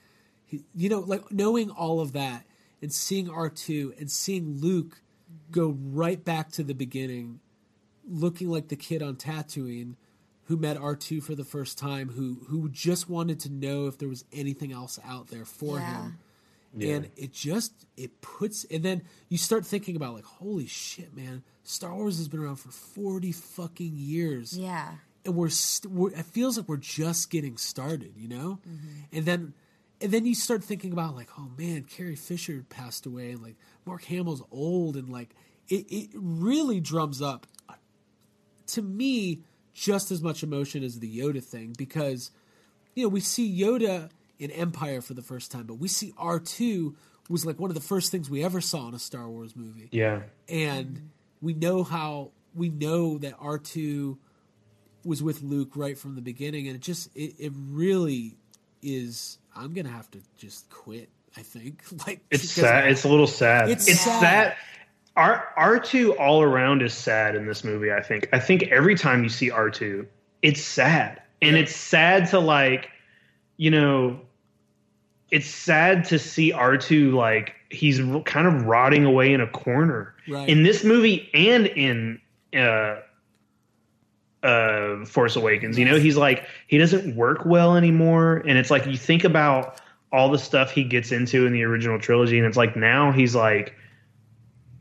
you 0.75 0.89
know, 0.89 0.99
like 0.99 1.31
knowing 1.31 1.69
all 1.69 1.99
of 1.99 2.11
that 2.13 2.45
and 2.81 2.91
seeing 2.91 3.29
R 3.29 3.49
two 3.49 3.93
and 3.99 4.11
seeing 4.11 4.59
Luke 4.59 5.01
go 5.49 5.77
right 5.81 6.23
back 6.23 6.51
to 6.51 6.63
the 6.63 6.75
beginning, 6.75 7.39
looking 8.07 8.49
like 8.49 8.67
the 8.69 8.75
kid 8.75 9.01
on 9.01 9.15
Tatooine 9.15 9.95
who 10.45 10.57
met 10.57 10.75
R 10.77 10.95
two 10.95 11.21
for 11.21 11.33
the 11.35 11.45
first 11.45 11.77
time, 11.77 12.09
who 12.09 12.39
who 12.47 12.67
just 12.69 13.09
wanted 13.09 13.39
to 13.41 13.49
know 13.49 13.87
if 13.87 13.97
there 13.97 14.09
was 14.09 14.25
anything 14.33 14.71
else 14.73 14.99
out 15.05 15.27
there 15.29 15.45
for 15.45 15.77
Yeah. 15.79 16.03
him 16.03 16.17
and 16.79 17.09
it 17.17 17.33
just 17.33 17.73
it 17.97 18.21
puts 18.21 18.63
and 18.71 18.81
then 18.83 19.01
you 19.27 19.37
start 19.37 19.65
thinking 19.65 19.97
about 19.97 20.13
like 20.13 20.23
holy 20.23 20.65
shit 20.67 21.13
man 21.13 21.43
star 21.63 21.93
wars 21.93 22.17
has 22.17 22.29
been 22.29 22.39
around 22.39 22.55
for 22.55 22.71
40 22.71 23.33
fucking 23.33 23.91
years 23.93 24.57
Yeah. 24.57 24.89
and 25.25 25.35
we're, 25.35 25.49
st- 25.49 25.93
we're 25.93 26.11
it 26.11 26.25
feels 26.27 26.55
like 26.57 26.69
we're 26.69 26.77
just 26.77 27.29
getting 27.29 27.57
started 27.57 28.13
you 28.15 28.29
know 28.29 28.59
Mm-hmm. 28.65 28.87
and 29.17 29.25
then 29.25 29.53
and 29.99 30.11
then 30.13 30.25
you 30.25 30.33
start 30.33 30.63
thinking 30.63 30.93
about 30.93 31.13
like 31.13 31.27
oh 31.37 31.49
man 31.57 31.83
carrie 31.83 32.15
fisher 32.15 32.63
passed 32.69 33.05
away 33.05 33.31
and 33.31 33.43
like 33.43 33.57
mark 33.85 34.05
hamill's 34.05 34.41
old 34.49 34.95
and 34.95 35.09
like 35.09 35.35
it, 35.67 35.85
it 35.91 36.09
really 36.13 36.79
drums 36.79 37.21
up 37.21 37.47
to 38.73 38.81
me 38.81 39.41
just 39.73 40.11
as 40.11 40.21
much 40.21 40.43
emotion 40.43 40.83
as 40.83 40.99
the 40.99 41.19
yoda 41.19 41.43
thing 41.43 41.73
because 41.77 42.31
you 42.93 43.03
know, 43.03 43.09
we 43.09 43.21
see 43.21 43.57
Yoda 43.57 44.09
in 44.37 44.51
Empire 44.51 44.99
for 45.01 45.13
the 45.13 45.21
first 45.21 45.49
time, 45.51 45.63
but 45.65 45.75
we 45.75 45.87
see 45.87 46.11
R2 46.13 46.93
was 47.29 47.45
like 47.45 47.57
one 47.57 47.69
of 47.69 47.75
the 47.75 47.81
first 47.81 48.11
things 48.11 48.29
we 48.29 48.43
ever 48.43 48.59
saw 48.59 48.89
in 48.89 48.93
a 48.93 48.99
Star 48.99 49.29
Wars 49.29 49.55
movie. 49.55 49.87
yeah. 49.91 50.23
And 50.49 51.11
we 51.41 51.53
know 51.53 51.83
how 51.83 52.31
we 52.53 52.67
know 52.67 53.17
that 53.19 53.35
R 53.39 53.57
two 53.57 54.17
was 55.05 55.23
with 55.23 55.41
Luke 55.41 55.71
right 55.75 55.97
from 55.97 56.15
the 56.15 56.21
beginning, 56.21 56.67
and 56.67 56.75
it 56.75 56.81
just 56.81 57.09
it, 57.15 57.35
it 57.39 57.53
really 57.55 58.35
is. 58.81 59.37
I'm 59.55 59.73
gonna 59.73 59.89
have 59.89 60.11
to 60.11 60.19
just 60.37 60.69
quit. 60.69 61.07
I 61.37 61.41
think 61.43 61.83
like 62.07 62.19
It's 62.29 62.49
sad. 62.51 62.91
It's 62.91 63.05
a 63.05 63.09
little 63.09 63.27
sad. 63.27 63.69
It's 63.69 63.87
It's, 63.87 64.01
sad. 64.01 64.19
sad. 64.19 64.55
R 65.15 65.47
R 65.57 65.79
two 65.79 66.15
all 66.17 66.41
around 66.41 66.81
is 66.81 66.93
sad 66.93 67.35
in 67.35 67.45
this 67.45 67.63
movie. 67.63 67.91
I 67.91 68.01
think. 68.01 68.29
I 68.33 68.39
think 68.39 68.63
every 68.63 68.95
time 68.95 69.23
you 69.23 69.29
see 69.29 69.51
R 69.51 69.69
two, 69.69 70.07
it's 70.41 70.61
sad, 70.61 71.21
and 71.41 71.55
it's 71.55 71.75
sad 71.75 72.27
to 72.29 72.39
like, 72.39 72.89
you 73.57 73.71
know, 73.71 74.19
it's 75.29 75.47
sad 75.47 76.05
to 76.05 76.17
see 76.19 76.51
R 76.53 76.77
two 76.77 77.11
like 77.11 77.53
he's 77.69 77.99
kind 78.25 78.47
of 78.47 78.65
rotting 78.65 79.05
away 79.05 79.33
in 79.33 79.41
a 79.41 79.47
corner 79.47 80.13
Right. 80.27 80.47
in 80.49 80.63
this 80.63 80.83
movie 80.83 81.29
and 81.33 81.67
in 81.67 82.19
uh 82.55 82.97
uh 84.43 85.05
Force 85.05 85.35
Awakens. 85.35 85.77
You 85.77 85.85
know, 85.85 85.99
he's 85.99 86.17
like 86.17 86.45
he 86.67 86.77
doesn't 86.77 87.15
work 87.15 87.45
well 87.45 87.75
anymore 87.75 88.43
and 88.47 88.57
it's 88.57 88.71
like 88.71 88.85
you 88.87 88.97
think 88.97 89.23
about 89.23 89.79
all 90.11 90.29
the 90.29 90.39
stuff 90.39 90.71
he 90.71 90.83
gets 90.83 91.11
into 91.11 91.45
in 91.45 91.53
the 91.53 91.63
original 91.63 91.99
trilogy 91.99 92.37
and 92.37 92.45
it's 92.47 92.57
like 92.57 92.75
now 92.75 93.11
he's 93.11 93.35
like 93.35 93.73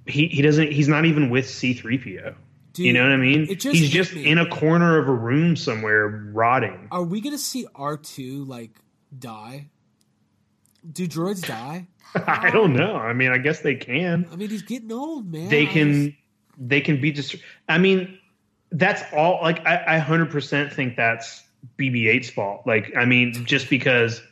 he 0.07 0.29
he 0.29 0.43
doesn't 0.43 0.73
he's 0.73 0.89
not 0.89 1.05
even 1.05 1.31
with 1.31 1.47
C3PO. 1.47 2.35
Dude, 2.73 2.87
you 2.87 2.93
know 2.93 3.03
what 3.03 3.13
I 3.13 3.17
mean? 3.17 3.47
just 3.47 3.77
he's 3.77 3.91
just 3.91 4.15
me. 4.15 4.27
in 4.27 4.39
a 4.39 4.47
corner 4.47 4.99
of 4.99 5.09
a 5.09 5.13
room 5.13 5.57
somewhere 5.57 6.31
rotting. 6.33 6.89
Are 6.91 7.03
we 7.03 7.21
gonna 7.21 7.39
see 7.39 7.67
R 7.75 7.97
two 7.97 8.45
like 8.45 8.71
die? 9.17 9.71
Do 10.91 11.07
droids 11.07 11.47
die? 11.47 11.89
I 12.15 12.51
don't 12.51 12.75
know. 12.75 12.97
I 12.97 13.13
mean, 13.13 13.33
I 13.33 13.39
guess 13.39 13.61
they 13.61 13.75
can. 13.75 14.27
I 14.33 14.37
mean, 14.37 14.49
he's 14.49 14.63
getting 14.63 14.91
old, 14.91 15.31
man. 15.31 15.49
they 15.49 15.67
can 15.67 16.17
they 16.61 16.81
can 16.81 17.01
be 17.01 17.11
just 17.11 17.37
i 17.69 17.79
mean 17.79 18.19
that's 18.71 19.03
all 19.15 19.41
like 19.43 19.67
i, 19.67 19.97
I 19.97 20.01
100% 20.01 20.73
think 20.73 20.95
that's 20.97 21.43
bb8's 21.79 22.31
fault 22.31 22.63
like 22.67 22.93
i 22.97 23.05
mean 23.05 23.47
just 23.47 23.71
because 23.71 24.23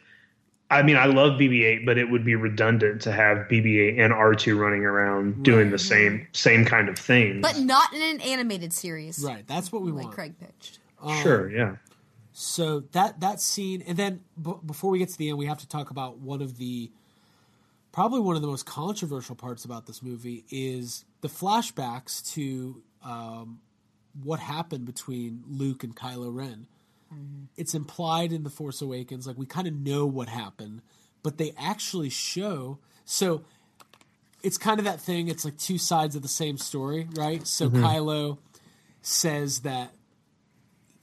i 0.70 0.82
mean 0.82 0.96
i 0.96 1.06
love 1.06 1.38
bb8 1.38 1.84
but 1.86 1.96
it 1.98 2.10
would 2.10 2.24
be 2.24 2.34
redundant 2.34 3.00
to 3.02 3.12
have 3.12 3.38
bb8 3.48 3.98
and 3.98 4.12
r2 4.12 4.58
running 4.58 4.84
around 4.84 5.42
doing 5.42 5.70
the 5.70 5.78
same 5.78 6.26
same 6.32 6.64
kind 6.64 6.88
of 6.88 6.98
thing 6.98 7.40
But 7.40 7.58
not 7.58 7.92
in 7.92 8.02
an 8.02 8.20
animated 8.20 8.72
series. 8.72 9.22
Right, 9.24 9.46
that's 9.46 9.72
what 9.72 9.82
we 9.82 9.90
want. 9.92 9.96
Like 9.96 10.04
want. 10.06 10.14
Craig 10.14 10.34
pitched. 10.38 10.78
sure 11.22 11.50
yeah 11.50 11.76
So 12.32 12.80
that 12.92 13.20
that 13.20 13.40
scene, 13.40 13.82
and 13.86 13.96
then 13.96 14.20
b- 14.40 14.60
before 14.64 14.90
we 14.90 14.98
get 14.98 15.08
to 15.08 15.18
the 15.18 15.28
end, 15.30 15.38
we 15.38 15.46
have 15.46 15.58
to 15.58 15.68
talk 15.68 15.90
about 15.90 16.18
one 16.18 16.40
of 16.42 16.56
the 16.58 16.90
probably 17.90 18.20
one 18.20 18.36
of 18.36 18.42
the 18.42 18.48
most 18.48 18.64
controversial 18.66 19.34
parts 19.34 19.64
about 19.64 19.86
this 19.86 20.02
movie 20.02 20.44
is 20.50 21.04
the 21.20 21.28
flashbacks 21.28 22.32
to 22.34 22.80
um, 23.04 23.58
what 24.22 24.38
happened 24.38 24.84
between 24.84 25.42
Luke 25.48 25.82
and 25.82 25.96
Kylo 25.96 26.32
Ren. 26.32 26.66
It's 27.56 27.74
implied 27.74 28.32
in 28.32 28.44
the 28.44 28.50
Force 28.50 28.82
Awakens, 28.82 29.26
like 29.26 29.38
we 29.38 29.46
kind 29.46 29.66
of 29.66 29.74
know 29.74 30.06
what 30.06 30.28
happened, 30.28 30.82
but 31.22 31.38
they 31.38 31.52
actually 31.58 32.10
show 32.10 32.78
so. 33.04 33.42
It's 34.40 34.56
kind 34.56 34.78
of 34.78 34.84
that 34.84 35.00
thing. 35.00 35.26
It's 35.26 35.44
like 35.44 35.58
two 35.58 35.78
sides 35.78 36.14
of 36.14 36.22
the 36.22 36.28
same 36.28 36.58
story, 36.58 37.08
right? 37.14 37.44
So 37.44 37.68
mm-hmm. 37.68 37.84
Kylo 37.84 38.38
says 39.02 39.60
that 39.60 39.92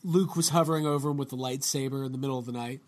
Luke 0.04 0.38
was 0.38 0.50
hovering 0.50 0.88
over 0.88 1.10
him 1.10 1.18
with 1.18 1.30
the 1.30 1.36
lightsaber 1.36 2.06
in 2.06 2.14
the 2.14 2.18
middle 2.18 2.40
of 2.40 2.46
the 2.46 2.54
night, 2.54 2.80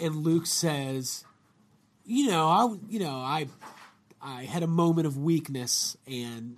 and 0.00 0.16
Luke 0.16 0.46
says, 0.46 1.24
"You 2.06 2.28
know, 2.28 2.48
I, 2.48 2.76
you 2.88 3.00
know, 3.00 3.16
I, 3.16 3.48
I 4.22 4.44
had 4.44 4.62
a 4.62 4.68
moment 4.68 5.06
of 5.06 5.18
weakness, 5.18 5.96
and 6.06 6.56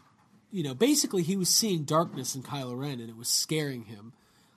you 0.52 0.62
know, 0.62 0.74
basically, 0.74 1.22
he 1.22 1.36
was 1.36 1.48
seeing 1.48 1.84
darkness 1.84 2.36
in 2.36 2.42
Kylo 2.42 2.78
Ren, 2.78 3.00
and 3.00 3.08
it 3.08 3.16
was 3.16 3.28
scaring 3.28 3.84
him." 3.84 4.12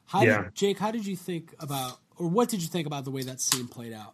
How 0.10 0.24
Yeah. 0.24 0.44
did, 0.44 0.56
Jake, 0.56 0.80
how 0.80 0.92
did 0.92 1.06
you 1.06 1.16
think 1.16 1.54
about, 1.60 2.00
or 2.18 2.28
what 2.28 2.50
did 2.50 2.62
you 2.62 2.68
think 2.68 2.88
about 2.88 3.06
the 3.06 3.12
way 3.12 3.22
that 3.24 3.40
scene 3.40 3.68
played 3.68 3.94
out? 3.94 4.14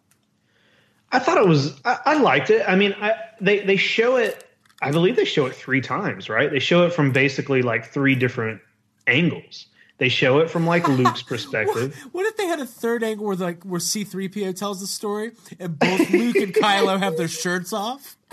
i 1.12 1.20
thought 1.20 1.38
it 1.38 1.46
was 1.46 1.80
i, 1.84 1.98
I 2.04 2.14
liked 2.18 2.50
it 2.50 2.64
i 2.68 2.74
mean 2.74 2.92
I, 3.00 3.14
they 3.40 3.60
they 3.60 3.76
show 3.76 4.16
it 4.16 4.44
i 4.82 4.90
believe 4.90 5.14
they 5.14 5.24
show 5.24 5.46
it 5.46 5.54
three 5.54 5.80
times 5.80 6.28
right 6.28 6.50
they 6.50 6.58
show 6.58 6.84
it 6.84 6.92
from 6.92 7.12
basically 7.12 7.62
like 7.62 7.86
three 7.92 8.16
different 8.16 8.60
angles 9.06 9.66
they 9.98 10.08
show 10.08 10.40
it 10.40 10.50
from 10.50 10.66
like 10.66 10.86
luke's 10.98 11.22
perspective 11.22 11.96
What 12.10 12.26
if 12.26 12.36
they 12.36 12.46
had 12.46 12.58
a 12.58 12.66
third 12.66 13.04
angle 13.04 13.24
where 13.24 13.36
like 13.36 13.62
where 13.62 13.78
C 13.78 14.02
three 14.02 14.28
PO 14.28 14.50
tells 14.52 14.80
the 14.80 14.88
story, 14.88 15.30
and 15.60 15.78
both 15.78 16.10
Luke 16.10 16.36
and 16.36 16.52
Kylo 16.52 16.98
have 16.98 17.16
their 17.16 17.28
shirts 17.28 17.72
off? 17.72 18.16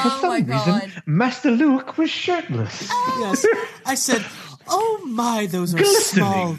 Oh 0.00 0.20
my 0.22 0.40
god. 0.40 0.92
Master 1.06 1.50
Luke 1.50 1.98
was 1.98 2.08
shirtless. 2.10 2.88
Yes. 3.18 3.44
I 3.84 3.94
said, 3.96 4.24
"Oh 4.68 5.00
my, 5.06 5.46
those 5.46 5.74
are 5.74 5.78
Glistening. 5.78 6.24
small 6.24 6.58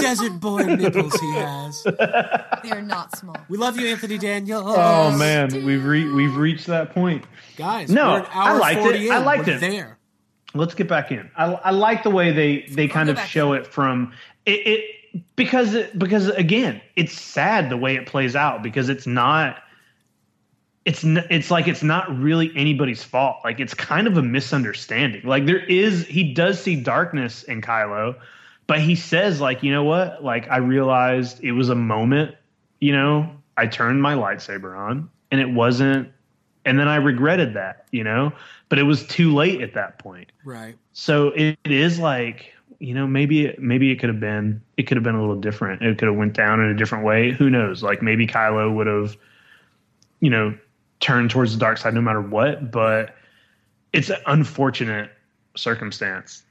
desert 0.00 0.40
boy 0.40 0.62
nipples 0.64 1.14
he 1.20 1.32
has." 1.34 1.82
They're 2.62 2.82
not 2.82 3.16
small. 3.16 3.36
We 3.48 3.56
love 3.58 3.78
you, 3.78 3.86
Anthony 3.88 4.18
Daniel. 4.18 4.62
Oh 4.66 5.16
man, 5.16 5.64
we've 5.64 5.84
re- 5.84 6.08
we've 6.12 6.36
reached 6.36 6.66
that 6.66 6.92
point. 6.92 7.24
guys, 7.56 7.90
No, 7.90 8.10
we're 8.12 8.18
an 8.20 8.26
hour 8.32 8.48
I 8.48 8.58
liked 8.58 8.80
it. 8.80 8.82
40 8.82 9.06
in. 9.08 9.12
I 9.14 9.18
liked 9.18 9.46
We're 9.46 9.54
it. 9.56 9.60
There, 9.60 9.98
Let's 10.54 10.74
get 10.74 10.88
back 10.88 11.12
in. 11.12 11.30
I, 11.36 11.44
I 11.52 11.70
like 11.70 12.02
the 12.02 12.10
way 12.10 12.32
they 12.32 12.62
they 12.74 12.88
kind 12.88 13.08
of 13.10 13.16
back 13.16 13.28
show 13.28 13.52
it 13.52 13.66
from 13.66 14.12
it, 14.46 14.66
it 14.66 15.24
because 15.36 15.74
it, 15.74 15.98
because 15.98 16.28
again, 16.30 16.80
it's 16.96 17.12
sad 17.18 17.70
the 17.70 17.76
way 17.76 17.96
it 17.96 18.06
plays 18.06 18.34
out 18.34 18.62
because 18.62 18.88
it's 18.88 19.06
not. 19.06 19.62
It's 20.88 21.04
n- 21.04 21.26
it's 21.28 21.50
like 21.50 21.68
it's 21.68 21.82
not 21.82 22.08
really 22.18 22.50
anybody's 22.56 23.04
fault. 23.04 23.36
Like 23.44 23.60
it's 23.60 23.74
kind 23.74 24.06
of 24.06 24.16
a 24.16 24.22
misunderstanding. 24.22 25.20
Like 25.22 25.44
there 25.44 25.62
is 25.66 26.06
he 26.06 26.32
does 26.32 26.58
see 26.62 26.76
darkness 26.80 27.42
in 27.42 27.60
Kylo, 27.60 28.16
but 28.66 28.80
he 28.80 28.94
says 28.94 29.38
like 29.38 29.62
you 29.62 29.70
know 29.70 29.84
what? 29.84 30.24
Like 30.24 30.48
I 30.50 30.56
realized 30.56 31.44
it 31.44 31.52
was 31.52 31.68
a 31.68 31.74
moment. 31.74 32.34
You 32.80 32.92
know, 32.92 33.28
I 33.58 33.66
turned 33.66 34.00
my 34.00 34.14
lightsaber 34.14 34.74
on 34.78 35.10
and 35.30 35.42
it 35.42 35.50
wasn't 35.50 36.10
and 36.64 36.78
then 36.78 36.88
I 36.88 36.96
regretted 36.96 37.52
that, 37.54 37.86
you 37.92 38.02
know, 38.02 38.32
but 38.70 38.78
it 38.78 38.84
was 38.84 39.06
too 39.06 39.34
late 39.34 39.60
at 39.60 39.74
that 39.74 39.98
point. 39.98 40.32
right? 40.44 40.74
So 40.92 41.28
it, 41.28 41.58
it 41.64 41.72
is 41.72 41.98
like, 41.98 42.54
you 42.78 42.94
know, 42.94 43.06
maybe 43.06 43.54
maybe 43.58 43.90
it 43.90 43.96
could 43.96 44.08
have 44.08 44.20
been 44.20 44.62
it 44.78 44.84
could 44.84 44.96
have 44.96 45.04
been 45.04 45.16
a 45.16 45.20
little 45.20 45.40
different. 45.40 45.82
It 45.82 45.98
could 45.98 46.08
have 46.08 46.16
went 46.16 46.32
down 46.32 46.60
in 46.60 46.66
a 46.70 46.74
different 46.74 47.04
way. 47.04 47.32
Who 47.32 47.50
knows? 47.50 47.82
Like 47.82 48.00
maybe 48.00 48.26
Kylo 48.26 48.74
would 48.74 48.86
have, 48.86 49.16
you 50.20 50.30
know, 50.30 50.56
turned 51.00 51.30
towards 51.30 51.52
the 51.52 51.58
dark 51.58 51.78
side 51.78 51.94
no 51.94 52.00
matter 52.00 52.20
what. 52.20 52.70
But 52.70 53.14
it's 53.92 54.10
an 54.10 54.18
unfortunate 54.26 55.10
circumstance. 55.56 56.42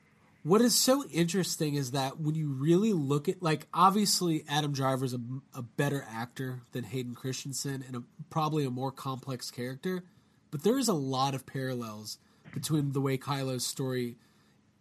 What 0.44 0.62
is 0.62 0.76
so 0.76 1.04
interesting 1.12 1.76
is 1.76 1.92
that 1.92 2.22
when 2.22 2.34
you 2.36 2.48
really 2.48 2.94
look 2.94 3.28
at, 3.28 3.44
like, 3.44 3.68
obviously 3.74 4.46
Adam 4.48 4.72
Driver's 4.72 5.14
a, 5.14 5.20
a 5.54 5.62
better 5.62 6.06
actor 6.10 6.62
than 6.72 6.86
Hayden 6.86 7.16
Christensen 7.16 7.84
and 7.86 7.98
a, 7.98 8.04
probably 8.30 8.64
a 8.64 8.70
more 8.70 8.92
complex 8.92 9.52
character, 9.52 10.06
but 10.50 10.64
there 10.64 10.78
is 10.78 10.88
a 10.88 10.94
lot 10.94 11.36
of 11.36 11.46
parallels 11.46 12.18
between 12.54 12.94
the 12.94 13.02
way 13.02 13.18
Kylo's 13.18 13.66
story 13.66 14.16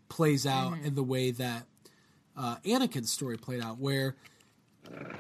plays 0.09 0.47
out 0.47 0.75
and 0.85 0.95
the 0.95 1.03
way 1.03 1.33
that 1.33 1.65
uh, 2.37 2.57
Anakin's 2.65 3.11
story 3.11 3.37
played 3.37 3.61
out, 3.61 3.79
where 3.79 4.15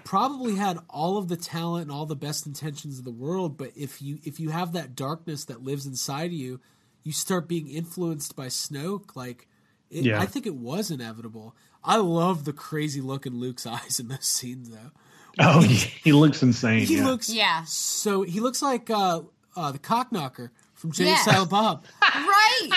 probably 0.05 0.55
had 0.57 0.79
all 0.89 1.19
of 1.19 1.29
the 1.29 1.37
talent 1.37 1.83
and 1.83 1.93
all 1.93 2.07
the 2.07 2.17
best 2.17 2.47
intentions 2.47 2.99
of 2.99 3.05
the 3.05 3.11
world, 3.11 3.57
but 3.57 3.73
if 3.77 4.01
you 4.03 4.19
if 4.25 4.39
you 4.41 4.51
have 4.51 4.73
that 4.73 4.95
darkness 4.95 5.45
that 5.47 5.63
lives 5.63 5.87
inside 5.87 6.27
of 6.27 6.33
you, 6.33 6.61
you 7.03 7.13
start 7.13 7.49
being 7.49 7.69
influenced 7.69 8.35
by 8.37 8.47
Snoke. 8.47 9.15
Like, 9.17 9.47
it, 9.91 10.05
Yeah. 10.05 10.21
I 10.21 10.27
think 10.27 10.47
it 10.47 10.55
was 10.57 10.91
inevitable. 10.91 11.55
I 11.85 11.97
love 11.99 12.45
the 12.45 12.53
crazy 12.53 13.01
look 13.01 13.27
in 13.27 13.39
Luke's 13.39 13.67
eyes 13.77 14.01
in 14.01 14.09
those 14.09 14.27
scenes, 14.27 14.71
though. 14.71 14.91
Oh, 15.39 15.61
he, 15.63 15.75
he 15.77 16.13
looks 16.13 16.43
insane. 16.43 16.87
He 16.87 16.97
yeah. 16.99 17.05
looks 17.07 17.29
Yeah. 17.31 17.63
so 17.65 18.23
he 18.23 18.41
looks 18.41 18.63
like 18.63 18.91
uh, 18.91 19.23
uh, 19.57 19.73
the 19.73 19.79
cock 19.79 20.11
knocker 20.13 20.51
from 20.75 20.93
Jay 20.93 21.07
Yeah. 21.07 21.17
Silent 21.23 21.51
Bob. 21.51 21.85
right. 22.03 22.71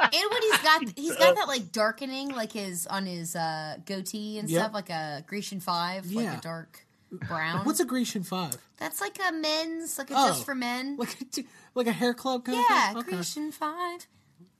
And 0.00 0.12
when 0.12 0.42
he's 0.42 0.58
got 0.58 0.82
he's 0.96 1.16
got 1.16 1.34
that 1.36 1.48
like 1.48 1.72
darkening 1.72 2.30
like 2.30 2.52
his 2.52 2.86
on 2.86 3.06
his 3.06 3.36
uh 3.36 3.76
goatee 3.86 4.38
and 4.38 4.48
Yep. 4.48 4.60
stuff 4.60 4.74
like 4.74 4.90
a 4.90 5.22
Grecian 5.26 5.60
five, 5.60 6.06
Yeah. 6.06 6.30
like 6.30 6.38
a 6.38 6.40
dark 6.40 6.86
brown. 7.28 7.64
What's 7.66 7.80
a 7.80 7.84
Grecian 7.84 8.22
Five? 8.22 8.56
That's 8.78 9.00
like 9.00 9.18
a 9.28 9.32
men's 9.32 9.98
like 9.98 10.10
a 10.10 10.14
Oh. 10.16 10.28
just 10.28 10.44
for 10.44 10.54
men. 10.54 10.96
Like 10.96 11.16
a, 11.20 11.44
like 11.74 11.86
a 11.86 11.92
hair 11.92 12.14
club 12.14 12.44
kind 12.44 12.58
yeah, 12.70 12.82
of 12.82 12.88
thing? 12.90 12.96
Okay. 12.98 13.12
Grecian 13.16 13.52
five. 13.52 14.06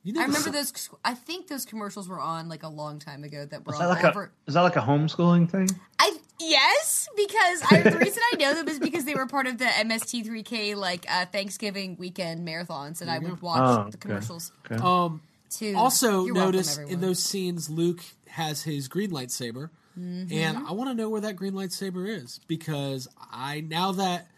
You 0.03 0.15
know 0.15 0.23
I 0.23 0.25
remember 0.25 0.51
those. 0.51 0.89
I 1.05 1.13
think 1.15 1.49
those 1.49 1.65
commercials 1.67 2.09
were 2.09 2.19
on 2.21 2.49
like 2.49 2.63
a 2.63 2.69
long 2.69 2.99
time 2.99 3.23
ago 3.23 3.45
that 3.45 3.67
were 3.67 3.75
Is 3.75 3.79
that, 3.79 3.89
like 3.89 4.05
over. 4.05 4.25
a, 4.25 4.31
is 4.49 4.55
that 4.55 4.63
like 4.63 4.77
a 4.77 4.81
homeschooling 4.81 5.51
thing? 5.51 5.69
I 5.99 6.17
yes, 6.41 7.07
because 7.17 7.63
I, 7.71 7.83
the 7.83 7.99
reason 7.99 8.23
I 8.33 8.37
know 8.37 8.55
them 8.55 8.67
is 8.69 8.79
because 8.79 9.05
they 9.05 9.15
were 9.15 9.27
part 9.27 9.47
of 9.47 9.59
the 9.59 9.67
MST3K 9.67 10.75
like 10.75 11.05
uh, 11.09 11.27
Thanksgiving 11.27 11.97
weekend 11.99 12.49
marathons, 12.49 13.03
and 13.03 13.11
I 13.11 13.19
would 13.19 13.43
watch 13.43 13.61
Oh, 13.63 13.75
the 13.75 13.81
okay. 13.89 13.99
commercials 14.01 14.53
Okay. 14.71 14.83
Um, 14.83 15.21
too. 15.51 15.75
also 15.77 16.25
You're 16.27 16.35
welcome, 16.35 16.53
notice 16.53 16.79
in 16.79 17.01
those 17.01 17.23
scenes 17.23 17.69
luke 17.69 18.01
has 18.29 18.63
his 18.63 18.89
green 18.89 19.11
lightsaber 19.11 19.71
Mm-hmm. 19.99 20.33
and 20.33 20.57
i 20.69 20.73
want 20.73 20.89
to 20.89 20.95
know 20.95 21.09
where 21.11 21.21
that 21.21 21.35
green 21.35 21.53
lightsaber 21.53 22.09
is 22.09 22.39
because 22.47 23.09
i 23.33 23.61
now 23.61 23.91
that 23.93 24.29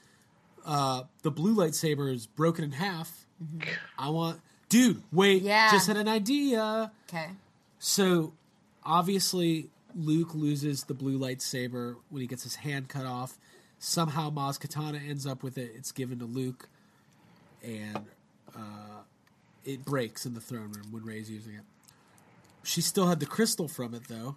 uh, 0.64 1.02
the 1.22 1.30
blue 1.30 1.55
lightsaber 1.55 2.12
is 2.12 2.26
broken 2.26 2.64
in 2.64 2.72
half 2.72 3.26
Mm-hmm. 3.43 3.70
i 3.98 4.09
want 4.09 4.40
Dude, 4.70 5.02
wait, 5.12 5.43
Yeah. 5.43 5.70
just 5.70 5.86
had 5.86 5.98
an 5.98 6.09
idea. 6.09 6.90
Okay. 7.06 7.26
So, 7.78 8.32
obviously, 8.82 9.68
Luke 9.94 10.34
loses 10.34 10.84
the 10.84 10.94
blue 10.94 11.18
lightsaber 11.18 11.97
when 12.09 12.22
he 12.22 12.26
gets 12.26 12.43
his 12.43 12.55
hand 12.55 12.89
cut 12.89 13.05
off. 13.05 13.36
Somehow, 13.78 14.30
Maz 14.30 14.59
Kanata 14.59 14.98
ends 15.06 15.26
up 15.26 15.43
with 15.43 15.59
it. 15.59 15.72
It's 15.76 15.93
given 15.93 16.20
to 16.20 16.24
Luke, 16.24 16.70
and 17.62 17.98
uh, 18.56 19.01
it 19.64 19.84
breaks 19.84 20.26
in 20.26 20.34
the 20.34 20.40
throne 20.40 20.72
room 20.72 20.86
when 20.90 21.05
Rey's 21.05 21.30
using 21.30 21.55
it. 21.55 21.62
She 22.64 22.80
still 22.80 23.09
had 23.09 23.20
the 23.20 23.26
crystal 23.26 23.68
from 23.68 23.94
it, 23.94 24.09
though. 24.09 24.36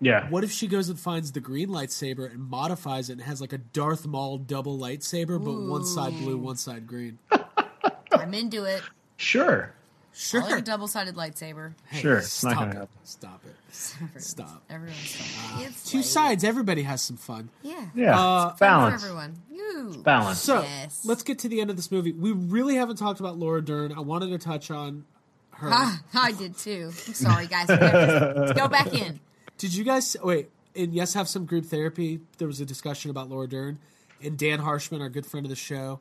Yeah. 0.00 0.28
What 0.28 0.44
if 0.44 0.52
she 0.52 0.66
goes 0.66 0.88
and 0.88 0.98
finds 1.00 1.32
the 1.32 1.40
green 1.40 1.68
lightsaber 1.68 2.30
and 2.30 2.40
modifies 2.48 3.08
it 3.08 3.14
and 3.14 3.22
has 3.22 3.40
like 3.40 3.52
a 3.52 3.58
Darth 3.58 4.06
Maul 4.06 4.38
double 4.38 4.78
lightsaber, 4.78 5.42
but 5.42 5.54
one 5.54 5.84
side 5.84 6.12
blue, 6.18 6.36
one 6.36 6.56
side 6.56 6.86
green? 6.86 7.18
I'm 8.12 8.34
into 8.34 8.64
it. 8.64 8.82
Sure. 9.16 9.72
Sure. 10.12 10.42
I 10.42 10.46
like 10.48 10.58
a 10.60 10.62
double 10.62 10.86
sided 10.88 11.14
lightsaber. 11.14 11.74
Hey, 11.88 12.00
Sure, 12.00 12.18
it's 12.18 12.42
not 12.42 12.52
Stop 12.52 12.58
gonna 12.60 12.70
it. 12.70 12.74
happen. 12.74 12.88
Stop 13.04 13.42
it. 13.46 14.20
Stop. 14.22 14.62
Everyone's 14.70 15.14
fun. 15.16 15.62
It's 15.62 15.90
Two 15.90 16.02
sides. 16.02 16.42
Everybody 16.44 16.82
has 16.84 17.02
some 17.02 17.16
fun. 17.18 17.50
Yeah. 17.62 17.84
Yeah. 17.94 18.18
Uh, 18.18 18.48
it's 18.50 18.58
balance. 18.60 19.02
For 19.02 19.08
everyone. 19.08 19.34
You. 19.76 20.02
Balance. 20.02 20.38
So 20.40 20.62
Yes. 20.62 21.02
let's 21.04 21.22
get 21.22 21.38
to 21.40 21.48
the 21.48 21.60
end 21.60 21.70
of 21.70 21.76
this 21.76 21.90
movie. 21.90 22.12
We 22.12 22.32
really 22.32 22.76
haven't 22.76 22.96
talked 22.96 23.20
about 23.20 23.38
Laura 23.38 23.62
Dern. 23.62 23.92
I 23.92 24.00
wanted 24.00 24.30
to 24.30 24.38
touch 24.38 24.70
on 24.70 25.04
her. 25.52 25.68
Ah, 25.72 26.02
I 26.14 26.32
did 26.32 26.56
too. 26.56 26.86
I'm 27.06 27.14
sorry, 27.14 27.46
guys. 27.46 27.68
We 27.68 27.76
Let's 27.76 28.52
go 28.52 28.68
back 28.68 28.92
in. 28.92 29.20
Did 29.58 29.74
you 29.74 29.84
guys 29.84 30.16
wait? 30.22 30.50
And 30.74 30.92
yes, 30.94 31.14
have 31.14 31.28
some 31.28 31.46
group 31.46 31.64
therapy. 31.66 32.20
There 32.38 32.46
was 32.46 32.60
a 32.60 32.66
discussion 32.66 33.10
about 33.10 33.28
Laura 33.30 33.48
Dern, 33.48 33.78
and 34.22 34.36
Dan 34.36 34.58
Harshman, 34.60 35.00
our 35.00 35.08
good 35.08 35.24
friend 35.24 35.46
of 35.46 35.50
the 35.50 35.56
show, 35.56 36.00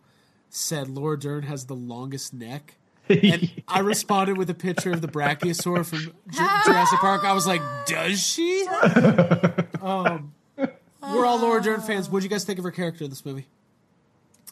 said 0.49 0.89
Laura 0.89 1.17
Dern 1.17 1.43
has 1.43 1.65
the 1.65 1.75
longest 1.75 2.33
neck. 2.33 2.75
And 3.07 3.49
I 3.67 3.79
responded 3.79 4.37
with 4.37 4.49
a 4.49 4.53
picture 4.53 4.91
of 4.91 4.99
the 5.01 5.07
brachiosaur 5.07 5.85
from 5.85 6.13
Jurassic 6.65 6.99
Park. 6.99 7.23
I 7.23 7.31
was 7.33 7.47
like, 7.47 7.61
"Does 7.85 8.21
she?" 8.25 8.65
um, 9.81 10.33
we're 10.57 11.25
all 11.25 11.39
Laura 11.39 11.61
Dern 11.61 11.81
fans. 11.81 12.09
What 12.09 12.19
do 12.19 12.25
you 12.25 12.29
guys 12.29 12.43
think 12.43 12.57
of 12.59 12.65
her 12.65 12.71
character 12.71 13.03
in 13.03 13.09
this 13.09 13.23
movie? 13.25 13.47